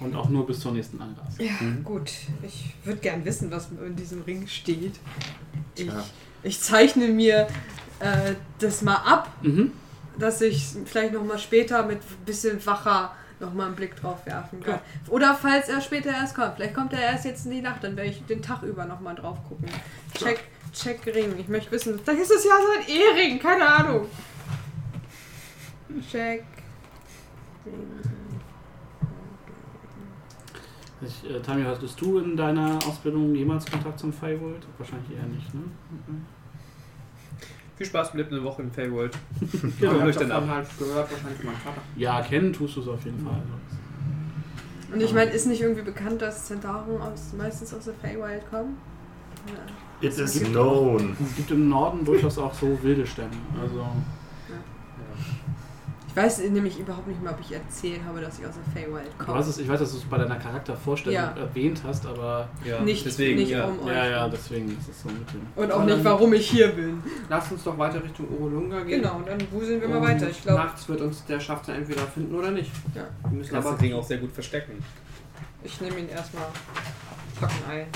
Und 0.00 0.14
auch 0.16 0.28
nur 0.28 0.46
bis 0.46 0.60
zur 0.60 0.72
nächsten 0.72 1.00
Anlass. 1.00 1.34
Ja, 1.38 1.52
gut. 1.82 2.10
Ich 2.42 2.74
würde 2.84 2.98
gern 3.00 3.24
wissen, 3.24 3.50
was 3.50 3.68
in 3.86 3.96
diesem 3.96 4.22
Ring 4.22 4.46
steht. 4.46 4.94
Ich, 5.76 5.84
Tja. 5.86 6.04
ich 6.42 6.60
zeichne 6.60 7.08
mir 7.08 7.46
äh, 8.00 8.34
das 8.58 8.82
mal 8.82 8.96
ab, 8.96 9.32
Mhm. 9.42 9.72
dass 10.18 10.40
ich 10.40 10.66
vielleicht 10.84 11.14
nochmal 11.14 11.38
später 11.38 11.84
mit 11.86 11.98
ein 11.98 12.24
bisschen 12.26 12.64
wacher 12.66 13.12
nochmal 13.44 13.66
einen 13.66 13.76
Blick 13.76 13.96
drauf 13.96 14.24
werfen 14.26 14.60
kann. 14.62 14.78
Oder 15.08 15.34
falls 15.34 15.68
er 15.68 15.80
später 15.80 16.10
erst 16.10 16.34
kommt. 16.34 16.54
Vielleicht 16.56 16.74
kommt 16.74 16.92
er 16.92 17.00
erst 17.00 17.24
jetzt 17.24 17.44
in 17.46 17.52
die 17.52 17.62
Nacht, 17.62 17.84
dann 17.84 17.96
werde 17.96 18.10
ich 18.10 18.24
den 18.26 18.42
Tag 18.42 18.62
über 18.62 18.84
nochmal 18.84 19.14
drauf 19.14 19.38
gucken. 19.48 19.68
Check, 20.16 20.40
check 20.72 21.06
Ring. 21.06 21.34
Ich 21.38 21.48
möchte 21.48 21.70
wissen, 21.70 21.98
vielleicht 22.02 22.22
ist 22.22 22.32
es 22.32 22.44
ja 22.44 22.52
sein 22.52 22.88
Ehering, 22.88 23.38
keine 23.38 23.66
Ahnung. 23.66 24.06
Check. 26.10 26.44
Ring. 27.66 28.14
Ich, 31.06 31.30
äh, 31.30 31.40
Tamio, 31.40 31.66
hattest 31.66 32.00
du 32.00 32.18
in 32.18 32.36
deiner 32.36 32.78
Ausbildung 32.86 33.34
jemals 33.34 33.70
Kontakt 33.70 33.98
zum 33.98 34.12
Firewall? 34.12 34.56
Wahrscheinlich 34.78 35.10
eher 35.16 35.26
nicht, 35.26 35.52
ne? 35.54 35.60
Mhm. 35.60 36.26
Viel 37.76 37.86
Spaß, 37.86 38.12
bleibt 38.12 38.32
eine 38.32 38.44
Woche 38.44 38.62
in 38.62 38.70
Feyworld. 38.70 39.16
Ja, 39.80 40.06
ich 40.06 40.16
den 40.16 40.28
davon 40.28 40.48
ab. 40.48 40.56
halt 40.56 40.78
gehört, 40.78 41.10
wahrscheinlich 41.10 41.42
meinem 41.42 41.56
Vater. 41.56 41.82
Ja, 41.96 42.20
kennen 42.22 42.52
tust 42.52 42.76
du 42.76 42.80
es 42.80 42.88
auf 42.88 43.04
jeden 43.04 43.24
Fall. 43.24 43.42
Und 44.92 45.00
ich 45.00 45.12
meine, 45.12 45.32
ist 45.32 45.46
nicht 45.46 45.60
irgendwie 45.60 45.82
bekannt, 45.82 46.22
dass 46.22 46.44
Zentauren 46.46 47.00
aus, 47.00 47.32
meistens 47.36 47.74
aus 47.74 47.86
der 47.86 47.94
Feywild 47.94 48.48
kommen? 48.48 48.76
Ja. 49.48 50.08
It 50.08 50.16
is 50.18 50.40
known. 50.44 51.16
Es 51.20 51.36
gibt 51.36 51.50
im 51.50 51.68
Norden 51.68 52.04
durchaus 52.04 52.38
auch 52.38 52.54
so 52.54 52.78
wilde 52.82 53.06
Stämme. 53.06 53.30
Also, 53.60 53.84
Ich 56.16 56.22
weiß 56.22 56.38
nämlich 56.50 56.78
überhaupt 56.78 57.08
nicht 57.08 57.20
mehr, 57.20 57.32
ob 57.32 57.40
ich 57.40 57.50
erzählt 57.52 58.00
habe, 58.06 58.20
dass 58.20 58.38
ich 58.38 58.46
aus 58.46 58.52
der 58.54 58.72
Feywild 58.82 59.06
du 59.18 59.24
komme. 59.24 59.36
hast 59.38 59.48
es, 59.48 59.58
ich 59.58 59.66
weiß, 59.68 59.80
dass 59.80 59.90
du 59.90 59.96
es 59.98 60.04
bei 60.04 60.16
deiner 60.16 60.36
Charaktervorstellung 60.36 61.12
Ja. 61.18 61.32
erwähnt 61.36 61.80
hast, 61.84 62.06
aber 62.06 62.48
Ja, 62.64 62.80
Nicht, 62.82 63.04
deswegen, 63.04 63.40
nicht 63.40 63.50
ja. 63.50 63.64
um 63.64 63.80
euch. 63.80 63.88
ja, 63.96 64.06
ja, 64.06 64.28
deswegen 64.28 64.68
ist 64.78 64.88
es 64.88 65.02
so 65.02 65.08
mit 65.08 65.28
dem. 65.32 65.40
Und 65.56 65.72
auch 65.72 65.84
nicht, 65.84 66.04
warum 66.04 66.32
ich 66.34 66.48
hier 66.48 66.68
bin. 66.68 67.02
Lass 67.28 67.50
uns 67.50 67.64
doch 67.64 67.76
weiter 67.78 68.00
Richtung 68.04 68.28
Urolunga 68.28 68.80
gehen. 68.82 69.02
Genau, 69.02 69.16
und 69.16 69.26
dann 69.26 69.38
wuseln 69.50 69.80
wir 69.80 69.88
mal 69.88 69.96
Und 69.96 70.02
weiter. 70.04 70.30
Ich 70.30 70.40
glaube, 70.40 70.60
Nachts 70.62 70.88
wird 70.88 71.00
uns 71.00 71.24
der 71.24 71.40
Schaft 71.40 71.66
dann 71.66 71.74
entweder 71.78 72.02
finden 72.02 72.32
oder 72.36 72.52
nicht. 72.52 72.70
Ja. 72.94 73.02
Wir 73.28 73.30
müssen 73.38 73.50
Kannst 73.50 73.66
aber 73.66 73.74
das 73.76 73.82
Ding 73.82 73.94
auch 73.94 74.04
sehr 74.04 74.18
gut 74.18 74.30
verstecken. 74.30 74.84
ich 75.64 75.80
nehme 75.80 75.98
ihn 75.98 76.08
erstmal 76.10 76.46
packen 77.40 77.54
ein. 77.68 77.86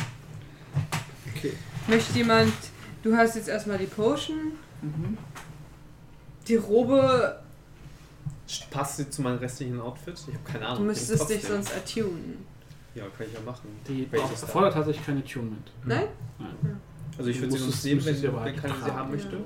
Okay. 1.36 1.52
Möchte 1.86 2.18
jemand. 2.18 2.52
Du 3.04 3.16
hast 3.16 3.36
jetzt 3.36 3.48
erstmal 3.48 3.78
die 3.78 3.86
Potion. 3.86 4.52
Die 6.48 6.56
Robe, 6.56 7.38
Passt 8.70 8.96
sie 8.96 9.10
zu 9.10 9.22
meinem 9.22 9.38
restlichen 9.38 9.80
Outfit? 9.80 10.14
Ich 10.28 10.34
habe 10.34 10.44
keine 10.44 10.66
Ahnung. 10.66 10.78
du 10.82 10.84
müsstest 10.86 11.28
dich 11.28 11.42
sonst 11.44 11.74
attunen. 11.74 12.44
Ja, 12.94 13.04
kann 13.16 13.26
ich 13.26 13.32
ja 13.34 13.40
machen. 13.44 13.68
Die 13.86 14.08
erfordert 14.12 14.72
tatsächlich 14.74 15.04
kein 15.04 15.18
Attunement. 15.18 15.70
Nein? 15.84 16.04
Nein. 16.38 16.80
Also 17.16 17.30
ich 17.30 17.40
würde 17.40 17.56
sie 17.58 17.64
uns 17.64 17.84
nehmen, 17.84 18.00
musst 18.04 18.22
wenn, 18.22 18.30
aber 18.30 18.44
wenn 18.44 18.56
keine 18.56 18.74
sie 18.74 18.90
haben 18.92 19.10
möchte. 19.10 19.36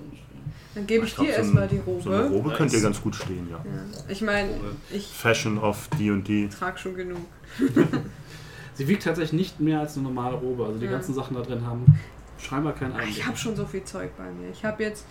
Dann 0.75 0.87
gebe 0.87 1.05
ich, 1.05 1.13
Ich 1.13 1.19
dir 1.19 1.33
so 1.33 1.39
erstmal 1.39 1.69
die 1.69 1.79
Robe. 1.79 2.03
So 2.03 2.11
eine 2.11 2.29
Robe 2.29 2.49
Nice. 2.49 2.59
könnte 2.59 2.81
ganz 2.81 3.01
gut 3.03 3.15
stehen, 3.15 3.49
ja. 3.51 3.57
Ja. 3.59 4.05
Ich 4.09 4.23
meine, 4.23 4.53
ich 4.91 5.07
Fashion 5.07 5.59
of 5.59 5.89
D&D. 5.99 6.49
trage 6.49 6.79
schon 6.79 6.95
genug. 6.95 7.21
Sie 8.75 8.89
wiegt 8.89 9.03
tatsächlich 9.03 9.33
nicht 9.39 9.61
mehr 9.61 9.81
als 9.81 9.95
eine 9.97 10.05
normale 10.05 10.37
Robe. 10.37 10.65
Also 10.65 10.79
die 10.79 10.87
Ja. 10.87 10.93
ganzen 10.93 11.15
Sachen 11.15 11.35
da 11.37 11.43
drin 11.43 11.67
haben 11.67 11.85
scheinbar 12.39 12.75
keinen 12.75 12.93
Ah, 12.93 13.01
Ich 13.01 13.07
Einblick. 13.09 13.27
habe 13.27 13.37
schon 13.37 13.55
so 13.57 13.67
viel 13.67 13.85
Zeug 13.85 14.17
bei 14.17 14.31
mir. 14.31 14.51
Ich 14.51 14.65
habe 14.65 14.83
jetzt 14.83 15.05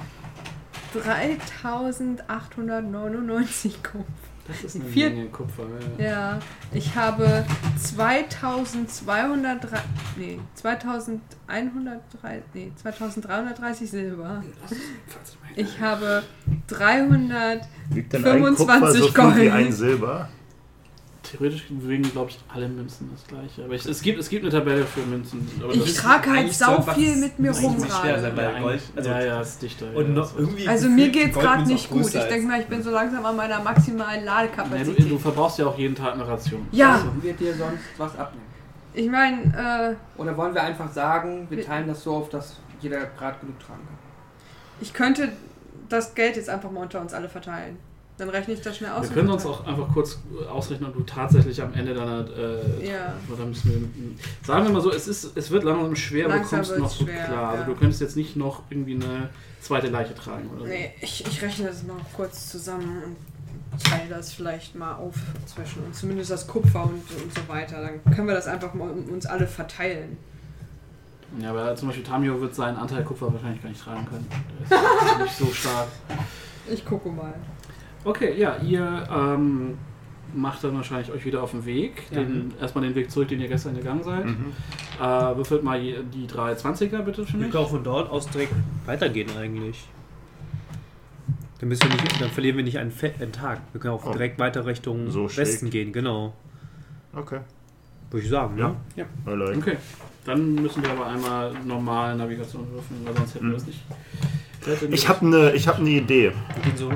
3899 0.94 3.84
Kupfer. 3.84 4.06
Das 4.48 4.64
ist 4.64 4.76
eine 4.76 4.86
Vier- 4.86 5.10
Menge 5.12 5.30
Kupfer. 5.30 5.64
Ja. 5.98 6.06
Ja, 6.06 6.40
ich 6.74 6.96
habe 6.96 7.46
2203, 7.80 9.78
nee, 10.18 10.40
2103, 10.56 12.42
nee, 12.54 12.72
2330 12.76 13.90
Silber. 13.90 14.44
Ich 15.56 15.80
habe 15.80 16.24
300, 16.68 17.62
Wiegt 17.92 18.12
denn 18.14 18.22
25 18.24 18.70
ein 18.70 18.80
Kupfer 18.80 18.94
so 18.94 19.08
viel 19.08 19.36
wie 19.36 19.50
Gold. 19.50 19.54
ein 19.54 19.72
Silber? 19.72 20.30
Theoretisch 21.32 21.68
bewegen, 21.70 22.04
glaube 22.04 22.30
ich, 22.32 22.40
alle 22.54 22.68
Münzen 22.68 23.10
das 23.14 23.26
gleiche. 23.26 23.64
Aber 23.64 23.74
ich, 23.74 23.86
es, 23.86 24.02
gibt, 24.02 24.20
es 24.20 24.28
gibt 24.30 24.44
eine 24.44 24.52
Tabelle 24.52 24.86
für 24.86 25.00
Münzen. 25.02 25.50
Aber 25.64 25.74
ich 25.74 25.94
trage 25.96 26.30
halt 26.30 26.54
sau 26.54 26.82
viel 26.82 27.16
mit 27.16 27.40
mir 27.40 27.52
rum 27.52 27.82
gerade. 27.82 28.32
Gold, 28.62 28.82
also 28.96 29.10
ja, 29.10 29.22
ja, 29.24 29.42
ist 29.42 29.62
dichter. 29.62 29.86
und 29.96 30.16
ja, 30.16 30.28
irgendwie 30.38 30.68
Also 30.68 30.90
mir 30.90 31.10
geht's 31.10 31.34
Gold 31.34 31.46
gerade 31.46 31.68
nicht 31.68 31.90
gut. 31.90 32.06
Ich 32.06 32.12
denke 32.12 32.48
mal, 32.48 32.60
ich 32.60 32.68
bin 32.68 32.84
so 32.84 32.92
langsam 32.92 33.26
an 33.26 33.36
meiner 33.36 33.60
maximalen 33.62 34.20
Nee, 34.20 34.20
du, 34.20 34.26
Ladekapazität. 34.26 35.12
du 35.12 35.18
verbrauchst 35.18 35.60
ja 35.60 35.68
auch 35.68 35.78
jeden 35.78 35.96
Tag 35.96 36.14
eine 36.14 36.28
Ration. 36.28 36.68
Ja, 36.72 36.94
Also, 36.96 37.06
wir 37.22 37.34
dir 37.34 37.54
sonst 37.56 37.82
was 37.98 38.16
abnehmen. 38.18 38.46
ich 38.94 39.10
meine, 39.10 39.96
äh, 40.18 40.20
Oder 40.22 40.36
wollen 40.36 40.54
wir 40.54 40.64
einfach 40.64 40.92
sagen, 40.92 41.48
wir 41.50 41.58
Wir- 41.60 41.66
teilen 41.66 41.88
das 41.88 42.04
so 42.04 42.16
auf, 42.16 42.30
dass 42.30 42.58
jeder 42.82 43.06
gerade 43.18 43.40
genug 43.40 43.60
tragen 43.60 43.80
kann? 43.88 43.98
ich 44.82 44.94
könnte 44.94 45.30
das 45.88 46.14
Geld 46.16 46.36
jetzt 46.36 46.50
einfach 46.50 46.72
mal 46.72 46.82
unter 46.82 47.00
uns 47.00 47.14
alle 47.14 47.30
verteilen. 47.30 47.78
Dann 48.22 48.30
rechne 48.30 48.54
ich 48.54 48.62
das 48.62 48.78
schnell 48.78 48.92
aus. 48.92 49.10
wir 49.10 49.16
können 49.16 49.32
uns 49.32 49.48
auch 49.48 49.66
einfach 49.66 49.88
kurz 49.92 50.20
äh, 50.40 50.46
ausrechnen, 50.46 50.88
ob 50.90 50.96
du 50.96 51.02
tatsächlich 51.02 51.60
am 51.60 51.74
Ende 51.74 51.96
deiner. 51.96 52.20
Äh, 52.20 52.88
Ja. 52.88 53.16
oder 53.34 53.48
müssen 53.48 53.72
wir, 53.72 54.46
sagen 54.46 54.64
wir 54.64 54.72
mal 54.74 54.80
so, 54.80 54.92
es, 54.92 55.08
ist, 55.08 55.36
es 55.36 55.50
wird 55.50 55.64
langsam 55.64 55.96
schwer, 55.96 56.26
aber 56.26 56.36
du 56.36 56.40
Langsam 56.42 56.60
kommst 56.60 56.78
noch 56.78 56.98
gut 57.00 57.08
schwer, 57.08 57.26
klar. 57.26 57.50
Also 57.50 57.64
ja. 57.64 57.68
du 57.70 57.76
könntest 57.76 58.00
jetzt 58.00 58.16
nicht 58.16 58.36
noch 58.36 58.62
irgendwie 58.70 58.94
eine 58.94 59.30
zweite 59.60 59.88
Leiche 59.88 60.14
tragen 60.14 60.48
oder 60.52 60.60
so. 60.60 60.66
Nee, 60.68 60.94
ich, 61.02 61.26
ich 61.26 61.42
rechne 61.42 61.66
das 61.66 61.82
mal 61.82 61.98
kurz 62.16 62.52
zusammen 62.52 63.16
und 63.72 63.84
teile 63.84 64.08
das 64.10 64.32
vielleicht 64.34 64.76
mal 64.76 64.94
auf 64.98 65.16
zwischen 65.48 65.84
uns. 65.86 66.00
Zumindest 66.02 66.30
das 66.30 66.46
Kupfer 66.46 66.84
und, 66.84 66.92
und 67.24 67.34
so 67.34 67.42
weiter. 67.48 67.82
Dann 67.82 68.14
können 68.14 68.28
wir 68.28 68.36
das 68.36 68.46
einfach 68.46 68.76
mal 68.76 68.92
uns 68.92 69.26
alle 69.26 69.48
verteilen. 69.48 70.16
Ja, 71.40 71.50
aber 71.50 71.76
zum 71.76 71.88
Beispiel 71.88 72.04
Tamio 72.06 72.40
wird 72.40 72.54
seinen 72.54 72.78
Anteil 72.78 73.04
Kupfer 73.04 73.34
wahrscheinlich 73.34 73.64
gar 73.64 73.70
nicht 73.70 73.82
tragen 73.84 74.06
können. 74.06 74.28
Der 74.70 75.16
ist 75.16 75.20
nicht 75.24 75.38
so 75.38 75.52
stark. 75.52 75.88
Ich 76.72 76.86
gucke 76.86 77.10
mal. 77.10 77.34
Okay, 78.04 78.34
ja, 78.38 78.58
ihr 78.58 79.08
ähm, 79.12 79.78
macht 80.34 80.64
dann 80.64 80.76
wahrscheinlich 80.76 81.12
euch 81.12 81.26
wieder 81.26 81.44
auf 81.44 81.52
den 81.52 81.66
Weg. 81.66 82.04
Ja. 82.12 82.20
Den, 82.24 82.54
erstmal 82.60 82.84
den 82.86 82.96
Weg 82.96 83.12
zurück, 83.12 83.28
den 83.28 83.40
ihr 83.42 83.48
gestern 83.48 83.76
gegangen 83.76 84.04
seid. 84.04 84.26
Mhm. 84.26 84.54
Äh, 85.00 85.04
würfelt 85.38 85.64
mal 85.64 85.80
die 85.82 86.28
drei 86.28 86.54
20er 86.54 87.02
bitte 87.04 87.26
für 87.26 87.34
Wir 87.34 87.40
mich. 87.42 87.52
können 87.52 87.64
auch 87.66 87.70
von 87.70 87.84
dort 87.84 88.10
aus 88.10 88.28
direkt 88.30 88.54
weitergehen 88.86 89.30
eigentlich. 89.38 89.88
Dann, 91.60 91.70
müssen 91.70 91.84
wir 91.92 92.02
nicht, 92.02 92.20
dann 92.20 92.32
verlieren 92.32 92.58
wir 92.58 92.64
nicht 92.64 92.80
einen, 92.80 92.90
Fe 92.92 93.14
einen 93.20 93.32
Tag. 93.32 93.60
Wir 93.72 93.80
können 93.82 93.94
auch 93.94 94.06
Oh. 94.06 94.12
direkt 94.12 94.40
weiter 94.40 94.66
Richtung 94.66 95.12
So 95.12 95.30
schräg. 95.30 95.46
Westen 95.46 95.70
gehen, 95.70 95.94
genau. 95.94 96.34
Okay. 97.14 97.42
Würde 98.10 98.24
ich 98.26 98.30
sagen, 98.32 98.56
ne? 98.56 98.76
Ja. 98.96 99.06
Like. 99.32 99.58
Okay, 99.58 99.78
dann 100.26 100.56
müssen 100.56 100.82
wir 100.82 100.90
aber 100.92 101.06
einmal 101.08 101.54
normal 101.66 102.16
Navigation 102.18 102.66
würfeln, 102.72 103.02
weil 103.06 103.16
sonst 103.16 103.36
hätten 103.36 103.48
wir 103.48 103.54
das 103.54 103.68
nicht. 103.68 103.80
Ich 104.92 105.08
habe 105.08 105.26
eine 105.26 105.54
hab 105.54 105.80
ne 105.80 105.90
Idee. 105.92 106.32
Wir 106.56 106.64
gehen 106.64 106.78
so 106.78 106.90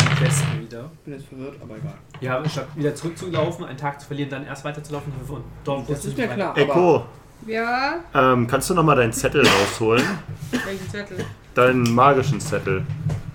Südwesten 0.00 0.60
wieder. 0.60 0.90
Ich 0.94 0.98
bin 1.00 1.12
jetzt 1.14 1.26
verwirrt, 1.28 1.56
aber 1.62 1.76
egal. 1.76 1.94
Ja, 2.20 2.48
statt 2.48 2.68
wieder 2.74 2.94
zurückzulaufen, 2.94 3.64
einen 3.64 3.78
Tag 3.78 4.00
zu 4.00 4.06
verlieren, 4.06 4.30
dann 4.30 4.46
erst 4.46 4.64
weiterzulaufen 4.64 5.12
und 5.28 5.44
dort 5.64 5.88
Das 5.90 6.04
ist 6.04 6.16
mir 6.16 6.28
klar. 6.28 6.56
Echo, 6.56 7.04
Ja, 7.46 7.96
ähm, 8.14 8.46
kannst 8.46 8.70
du 8.70 8.74
nochmal 8.74 8.96
deinen 8.96 9.12
Zettel 9.12 9.46
rausholen? 9.46 10.04
welchen 10.50 10.88
Zettel? 10.90 11.18
Deinen 11.54 11.94
magischen 11.94 12.40
Zettel, 12.40 12.84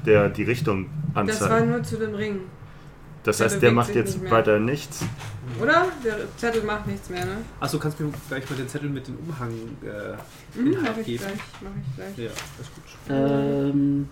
der 0.06 0.30
die 0.30 0.44
Richtung 0.44 0.86
Das 1.14 1.42
war 1.42 1.52
anzeigt. 1.52 1.68
nur 1.68 1.84
zu 1.84 1.98
dem 1.98 2.14
Ring. 2.16 2.40
Das 3.24 3.38
der 3.38 3.46
heißt, 3.46 3.56
der 3.56 3.60
bewegt 3.60 3.76
macht 3.76 3.88
sich 3.88 3.96
jetzt 3.98 4.14
nicht 4.14 4.24
mehr. 4.24 4.32
weiter 4.32 4.60
nichts. 4.60 5.06
Oder? 5.62 5.86
Der 6.04 6.18
Zettel 6.38 6.64
macht 6.64 6.88
nichts 6.88 7.08
mehr, 7.10 7.24
ne? 7.24 7.38
Achso, 7.60 7.78
kannst 7.78 8.00
du 8.00 8.06
mir 8.06 8.14
gleich 8.30 8.50
mal 8.50 8.56
den 8.56 8.68
Zettel 8.68 8.90
mit 8.90 9.08
dem 9.08 9.18
Umhang. 9.18 9.52
Äh, 9.84 10.58
Mhm, 10.60 10.68
Inhalt 10.74 10.88
mach 10.92 10.98
ich 10.98 11.06
geben. 11.06 11.24
gleich. 11.24 11.40
Mach 11.62 11.70
ich 11.80 11.96
gleich. 12.16 12.26
ja, 12.26 12.32
das 12.58 12.68
ist 12.68 12.76
gut. 12.76 13.16
Ähm. 13.16 14.10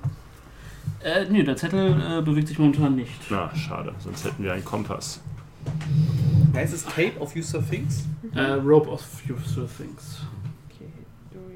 Äh, 1.01 1.25
nee, 1.29 1.43
der 1.43 1.55
Zettel 1.55 2.01
äh, 2.01 2.21
bewegt 2.21 2.49
sich 2.49 2.59
momentan 2.59 2.95
nicht. 2.95 3.11
Na, 3.29 3.55
schade, 3.55 3.95
sonst 3.99 4.25
hätten 4.25 4.43
wir 4.43 4.53
einen 4.53 4.65
Kompass. 4.65 5.21
Heißt 6.53 6.73
es 6.73 6.83
Tape 6.83 7.17
of 7.19 7.33
User 7.35 7.65
Things? 7.67 8.03
Äh, 8.35 8.41
Rope 8.41 8.89
of 8.89 9.01
Useful 9.29 9.67
Things. 9.67 10.19
Okay, 10.69 10.89
durch. 11.31 11.55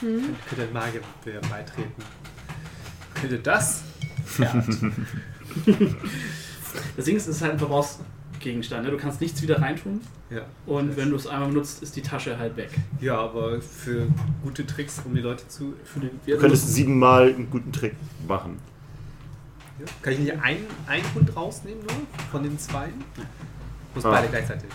Hm? 0.00 0.36
Könnte 0.46 0.64
ein 0.64 0.72
Magier 0.74 1.00
beitreten. 1.50 2.02
Könnte 3.14 3.38
das? 3.38 3.82
Das 6.94 7.06
Ding 7.06 7.16
ist, 7.16 7.26
es 7.26 7.36
ist 7.36 7.42
halt, 7.42 7.58
du 7.58 7.66
brauchst 7.66 8.00
Gegenstand. 8.40 8.84
Ne? 8.84 8.90
Du 8.90 8.96
kannst 8.96 9.20
nichts 9.20 9.42
wieder 9.42 9.60
reintun 9.60 10.00
Ja. 10.30 10.42
und 10.66 10.96
wenn 10.96 11.10
du 11.10 11.16
es 11.16 11.26
einmal 11.26 11.48
benutzt, 11.48 11.82
ist 11.82 11.96
die 11.96 12.02
Tasche 12.02 12.38
halt 12.38 12.56
weg. 12.56 12.70
Ja, 13.00 13.18
aber 13.18 13.60
für 13.60 14.06
gute 14.42 14.66
Tricks, 14.66 15.00
um 15.04 15.14
die 15.14 15.20
Leute 15.22 15.46
zu. 15.48 15.74
Für 15.84 16.00
den, 16.00 16.10
Du 16.26 16.36
könntest 16.38 16.72
siebenmal 16.74 17.28
einen 17.34 17.50
guten 17.50 17.72
Trick 17.72 17.94
machen. 18.26 18.58
Ja. 19.78 19.84
Kann 20.02 20.12
ich 20.14 20.18
nicht 20.20 20.32
einen, 20.42 20.66
einen 20.86 21.04
Hund 21.14 21.36
rausnehmen 21.36 21.80
nur? 21.82 21.96
Von 22.30 22.42
den 22.42 22.58
zwei? 22.58 22.88
Muss 23.94 24.04
Ah. 24.04 24.10
beide 24.10 24.28
gleichzeitig. 24.28 24.68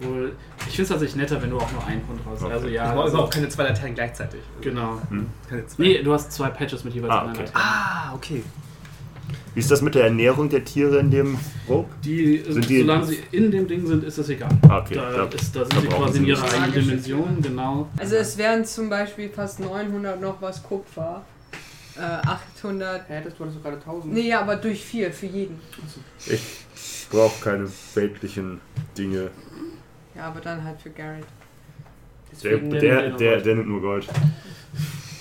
wohl, 0.00 0.32
ich 0.58 0.64
finde 0.64 0.82
es 0.82 0.88
tatsächlich 0.88 1.16
netter, 1.16 1.40
wenn 1.40 1.50
du 1.50 1.58
auch 1.58 1.70
nur 1.70 1.86
einen 1.86 2.06
Hund 2.08 2.18
raus. 2.26 2.42
Okay. 2.42 2.52
Also 2.52 2.66
ja, 2.66 2.92
brauche 2.92 3.04
also, 3.04 3.18
auch 3.18 3.30
keine 3.30 3.48
zwei 3.48 3.64
Dateien 3.64 3.94
gleichzeitig. 3.94 4.40
genau. 4.60 5.00
Hm. 5.10 5.26
Keine 5.48 5.64
zwei. 5.66 5.82
Nee, 5.84 6.02
du 6.02 6.12
hast 6.12 6.32
zwei 6.32 6.48
Patches 6.50 6.82
mit 6.82 6.92
jeweils 6.94 7.12
Ah, 7.12 7.20
einer 7.22 7.30
okay. 7.32 7.44
Datei. 7.44 7.58
Ah, 7.60 8.12
okay. 8.14 8.42
Wie 9.54 9.60
ist 9.60 9.70
das 9.70 9.82
mit 9.82 9.94
der 9.94 10.04
Ernährung 10.04 10.48
der 10.48 10.64
Tiere 10.64 10.98
in 10.98 11.10
dem 11.10 11.38
Rope? 11.68 11.90
Die, 12.04 12.42
Sind 12.48 12.68
die- 12.68 12.80
solange 12.80 13.04
sie 13.06 13.18
in 13.32 13.50
dem 13.50 13.68
Ding 13.68 13.86
sind, 13.86 14.02
ist 14.04 14.16
das 14.18 14.28
egal. 14.30 14.48
Ah, 14.68 14.78
okay. 14.78 14.94
Da, 14.94 15.10
Da- 15.10 15.24
ist, 15.26 15.54
da 15.54 15.60
da 15.60 15.66
sind 15.66 15.80
sie 15.82 15.86
brauchen 15.88 16.02
quasi 16.04 16.12
sie 16.14 16.18
in 16.20 16.26
ihrer 16.26 16.44
eigenen 16.62 16.72
Dimension, 16.86 17.42
genau. 17.42 17.88
Also 17.98 18.16
es 18.16 18.38
wären 18.38 18.64
zum 18.64 18.88
Beispiel 18.88 19.28
fast 19.28 19.60
900 19.60 20.20
noch 20.20 20.40
was 20.40 20.62
Kupfer. 20.62 21.22
Äh, 21.94 22.00
800. 22.00 23.02
Hä, 23.08 23.20
das, 23.22 23.34
du 23.36 23.40
hattest 23.44 23.58
doch 23.58 23.62
gerade 23.64 23.76
1000. 23.76 24.14
Nee, 24.14 24.32
aber 24.32 24.56
durch 24.56 24.82
vier 24.82 25.12
für 25.12 25.26
jeden. 25.26 25.60
Ich 26.26 27.06
brauche 27.10 27.44
keine 27.44 27.68
weltlichen 27.94 28.60
Dinge. 28.96 29.30
Ja, 30.16 30.28
aber 30.28 30.40
dann 30.40 30.64
halt 30.64 30.80
für 30.80 30.88
Garrett. 30.90 31.24
Der, 32.42 32.56
der, 32.56 33.10
der, 33.10 33.40
der 33.42 33.54
nimmt 33.56 33.68
nur 33.68 33.82
Gold. 33.82 34.06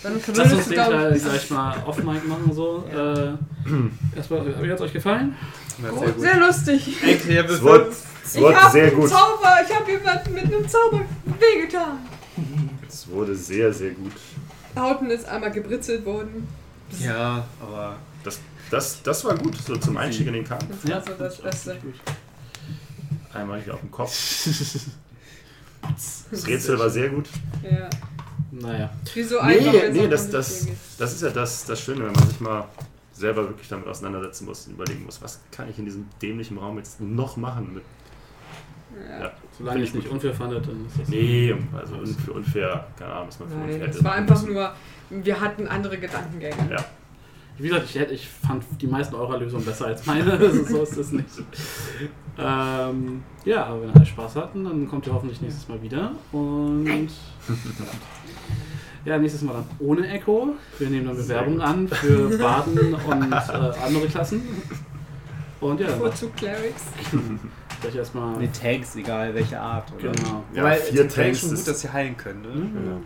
Lass 0.03 0.13
Dann 0.13 0.13
uns 0.13 0.27
würdest 0.27 0.69
den 0.71 0.73
gleich, 0.73 1.43
ich, 1.43 1.49
mal 1.51 1.77
off-mic 1.85 2.27
machen. 2.27 2.51
So. 2.53 2.85
Äh, 2.91 4.17
erstmal, 4.17 4.45
wie 4.63 4.69
hat 4.69 4.75
es 4.77 4.81
euch 4.81 4.93
gefallen? 4.93 5.35
Na, 5.77 5.89
Oh, 5.91 6.05
sehr 6.17 6.37
lustig. 6.37 6.95
Ja, 7.29 7.43
Es 7.43 7.61
wurde, 7.61 7.91
es 8.23 8.35
Ich 8.35 8.41
wurde 8.41 8.55
hab 8.61 8.71
sehr 8.71 8.87
einen 8.87 8.95
gut. 8.95 9.09
Zauber, 9.09 9.57
ich 9.67 9.75
habe 9.75 9.91
jemand 9.91 10.31
mit 10.31 10.45
einem 10.45 10.67
Zauber 10.67 11.01
wehgetan. 11.39 11.99
Es 12.87 13.07
wurde 13.09 13.35
sehr, 13.35 13.71
sehr 13.73 13.91
gut. 13.91 14.13
Hauten 14.75 15.09
ist 15.11 15.27
einmal 15.27 15.51
gebritzelt 15.51 16.03
worden. 16.05 16.47
Ja, 16.99 17.45
aber. 17.61 17.97
Das, 18.23 18.39
das, 18.69 19.01
das 19.03 19.23
war 19.25 19.35
gut, 19.37 19.55
so 19.57 19.75
zum 19.77 19.97
Einstieg 19.97 20.27
in 20.27 20.33
den 20.33 20.43
Kampf. 20.43 20.65
Das 20.83 20.91
war 20.91 21.03
so 21.03 21.13
das 21.23 21.37
Beste. 21.41 21.77
Einmal 23.33 23.61
hier 23.61 23.73
auf 23.75 23.79
dem 23.81 23.91
Kopf. 23.91 24.13
Das 26.31 26.45
Rätsel 26.47 26.77
war 26.77 26.91
sehr 26.91 27.09
gut. 27.09 27.27
Ja. 27.63 27.89
Naja. 28.51 28.89
Wieso 29.13 29.39
einfach, 29.39 29.71
Nee, 29.71 29.89
nee, 29.91 30.07
das, 30.07 30.29
das, 30.29 30.67
das 30.97 31.13
ist 31.13 31.21
ja 31.21 31.29
das, 31.29 31.65
das 31.65 31.81
Schöne, 31.81 32.05
wenn 32.05 32.13
man 32.13 32.27
sich 32.27 32.39
mal 32.39 32.65
selber 33.13 33.47
wirklich 33.47 33.69
damit 33.69 33.87
auseinandersetzen 33.87 34.45
muss 34.45 34.67
und 34.67 34.73
überlegen 34.73 35.05
muss, 35.05 35.21
was 35.21 35.39
kann 35.51 35.69
ich 35.69 35.77
in 35.79 35.85
diesem 35.85 36.07
dämlichen 36.21 36.57
Raum 36.57 36.77
jetzt 36.77 36.99
noch 36.99 37.37
machen 37.37 37.75
mit. 37.75 37.83
Ja. 39.09 39.21
Ja. 39.21 39.31
Solange 39.57 39.83
ich 39.83 39.89
es 39.89 39.95
nicht 39.95 40.09
unfair 40.09 40.33
fandet, 40.33 40.67
dann 40.67 40.85
ist 40.85 40.99
das. 40.99 41.07
Nee, 41.07 41.55
also 41.73 41.95
unfair, 41.95 42.35
unfair 42.35 42.87
keine 42.97 43.13
Ahnung, 43.13 43.27
was 43.27 43.39
man 43.39 43.49
für 43.49 43.55
Nein, 43.55 43.73
unfair 43.73 43.89
es 43.89 44.03
war 44.03 44.13
einfach 44.13 44.43
nur, 44.45 44.73
wir 45.09 45.39
hatten 45.39 45.67
andere 45.67 45.97
Gedankengänge. 45.97 46.71
Ja. 46.71 46.85
Wie 47.57 47.67
gesagt, 47.67 47.85
ich, 47.85 47.95
hätte, 47.95 48.13
ich 48.13 48.27
fand 48.27 48.63
die 48.81 48.87
meisten 48.87 49.13
eurer 49.13 49.37
Lösungen 49.37 49.63
besser 49.63 49.87
als 49.87 50.05
meine. 50.05 50.31
Also 50.39 50.63
so 50.65 50.83
ist 50.83 50.97
es 50.97 51.11
nicht. 51.11 51.27
Ähm, 52.37 53.23
ja, 53.45 53.65
aber 53.65 53.83
wenn 53.83 53.91
alle 53.91 54.05
Spaß 54.05 54.35
hatten, 54.37 54.63
dann 54.63 54.87
kommt 54.87 55.05
ihr 55.05 55.13
hoffentlich 55.13 55.41
nächstes 55.41 55.67
Mal 55.67 55.81
wieder. 55.81 56.11
Und. 56.31 57.09
Ja, 59.05 59.17
nächstes 59.17 59.41
Mal 59.41 59.53
dann 59.53 59.65
ohne 59.79 60.07
Echo. 60.07 60.55
Wir 60.77 60.89
nehmen 60.89 61.07
dann 61.07 61.17
Bewerbungen 61.17 61.61
an 61.61 61.87
für 61.87 62.37
Baden 62.37 62.93
und 62.93 63.31
äh, 63.31 63.35
andere 63.85 64.07
Klassen. 64.07 64.41
Und 65.59 65.79
ja, 65.79 65.87
Bevorzugt 65.87 66.37
Clerics. 66.37 66.83
gleich 67.81 67.95
erstmal. 67.95 68.37
Nee, 68.37 68.49
Tanks, 68.59 68.95
egal 68.95 69.33
welche 69.33 69.59
Art. 69.59 69.91
Oder? 69.93 70.11
Genau. 70.11 70.43
Ja, 70.53 70.63
Wobei, 70.63 70.77
vier 70.77 71.07
Tanks 71.07 71.39
schon 71.39 71.55
gut, 71.55 71.67
dass 71.67 71.81
sie 71.81 71.91
heilen 71.91 72.17
können, 72.17 72.41
ne? 72.41 72.49
Mhm. 72.49 73.03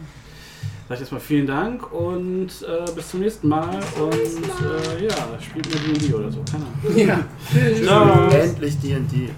Sag 0.88 0.96
ich 0.96 1.02
erstmal 1.02 1.22
vielen 1.22 1.48
Dank 1.48 1.92
und 1.92 2.48
äh, 2.48 2.92
bis 2.92 3.10
zum 3.10 3.22
nächsten 3.22 3.48
Mal. 3.48 3.80
Und 4.00 4.14
äh, 4.14 5.06
ja, 5.08 5.16
spielt 5.42 5.68
mir 5.68 5.94
D&D 5.94 6.14
oder 6.14 6.32
so. 6.32 6.44
Keine 6.52 6.66
Ahnung. 6.66 6.96
Ja. 6.96 7.26
Ciao. 7.84 8.30
Endlich 8.30 8.80
D&D. 8.80 9.30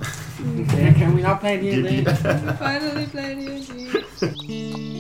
Can 1.00 1.18
we 1.18 1.22
not 1.22 1.40
play 1.40 1.58
D&D. 1.58 2.04
Finally 2.04 3.06
played 3.08 3.38
D&D. 3.40 4.94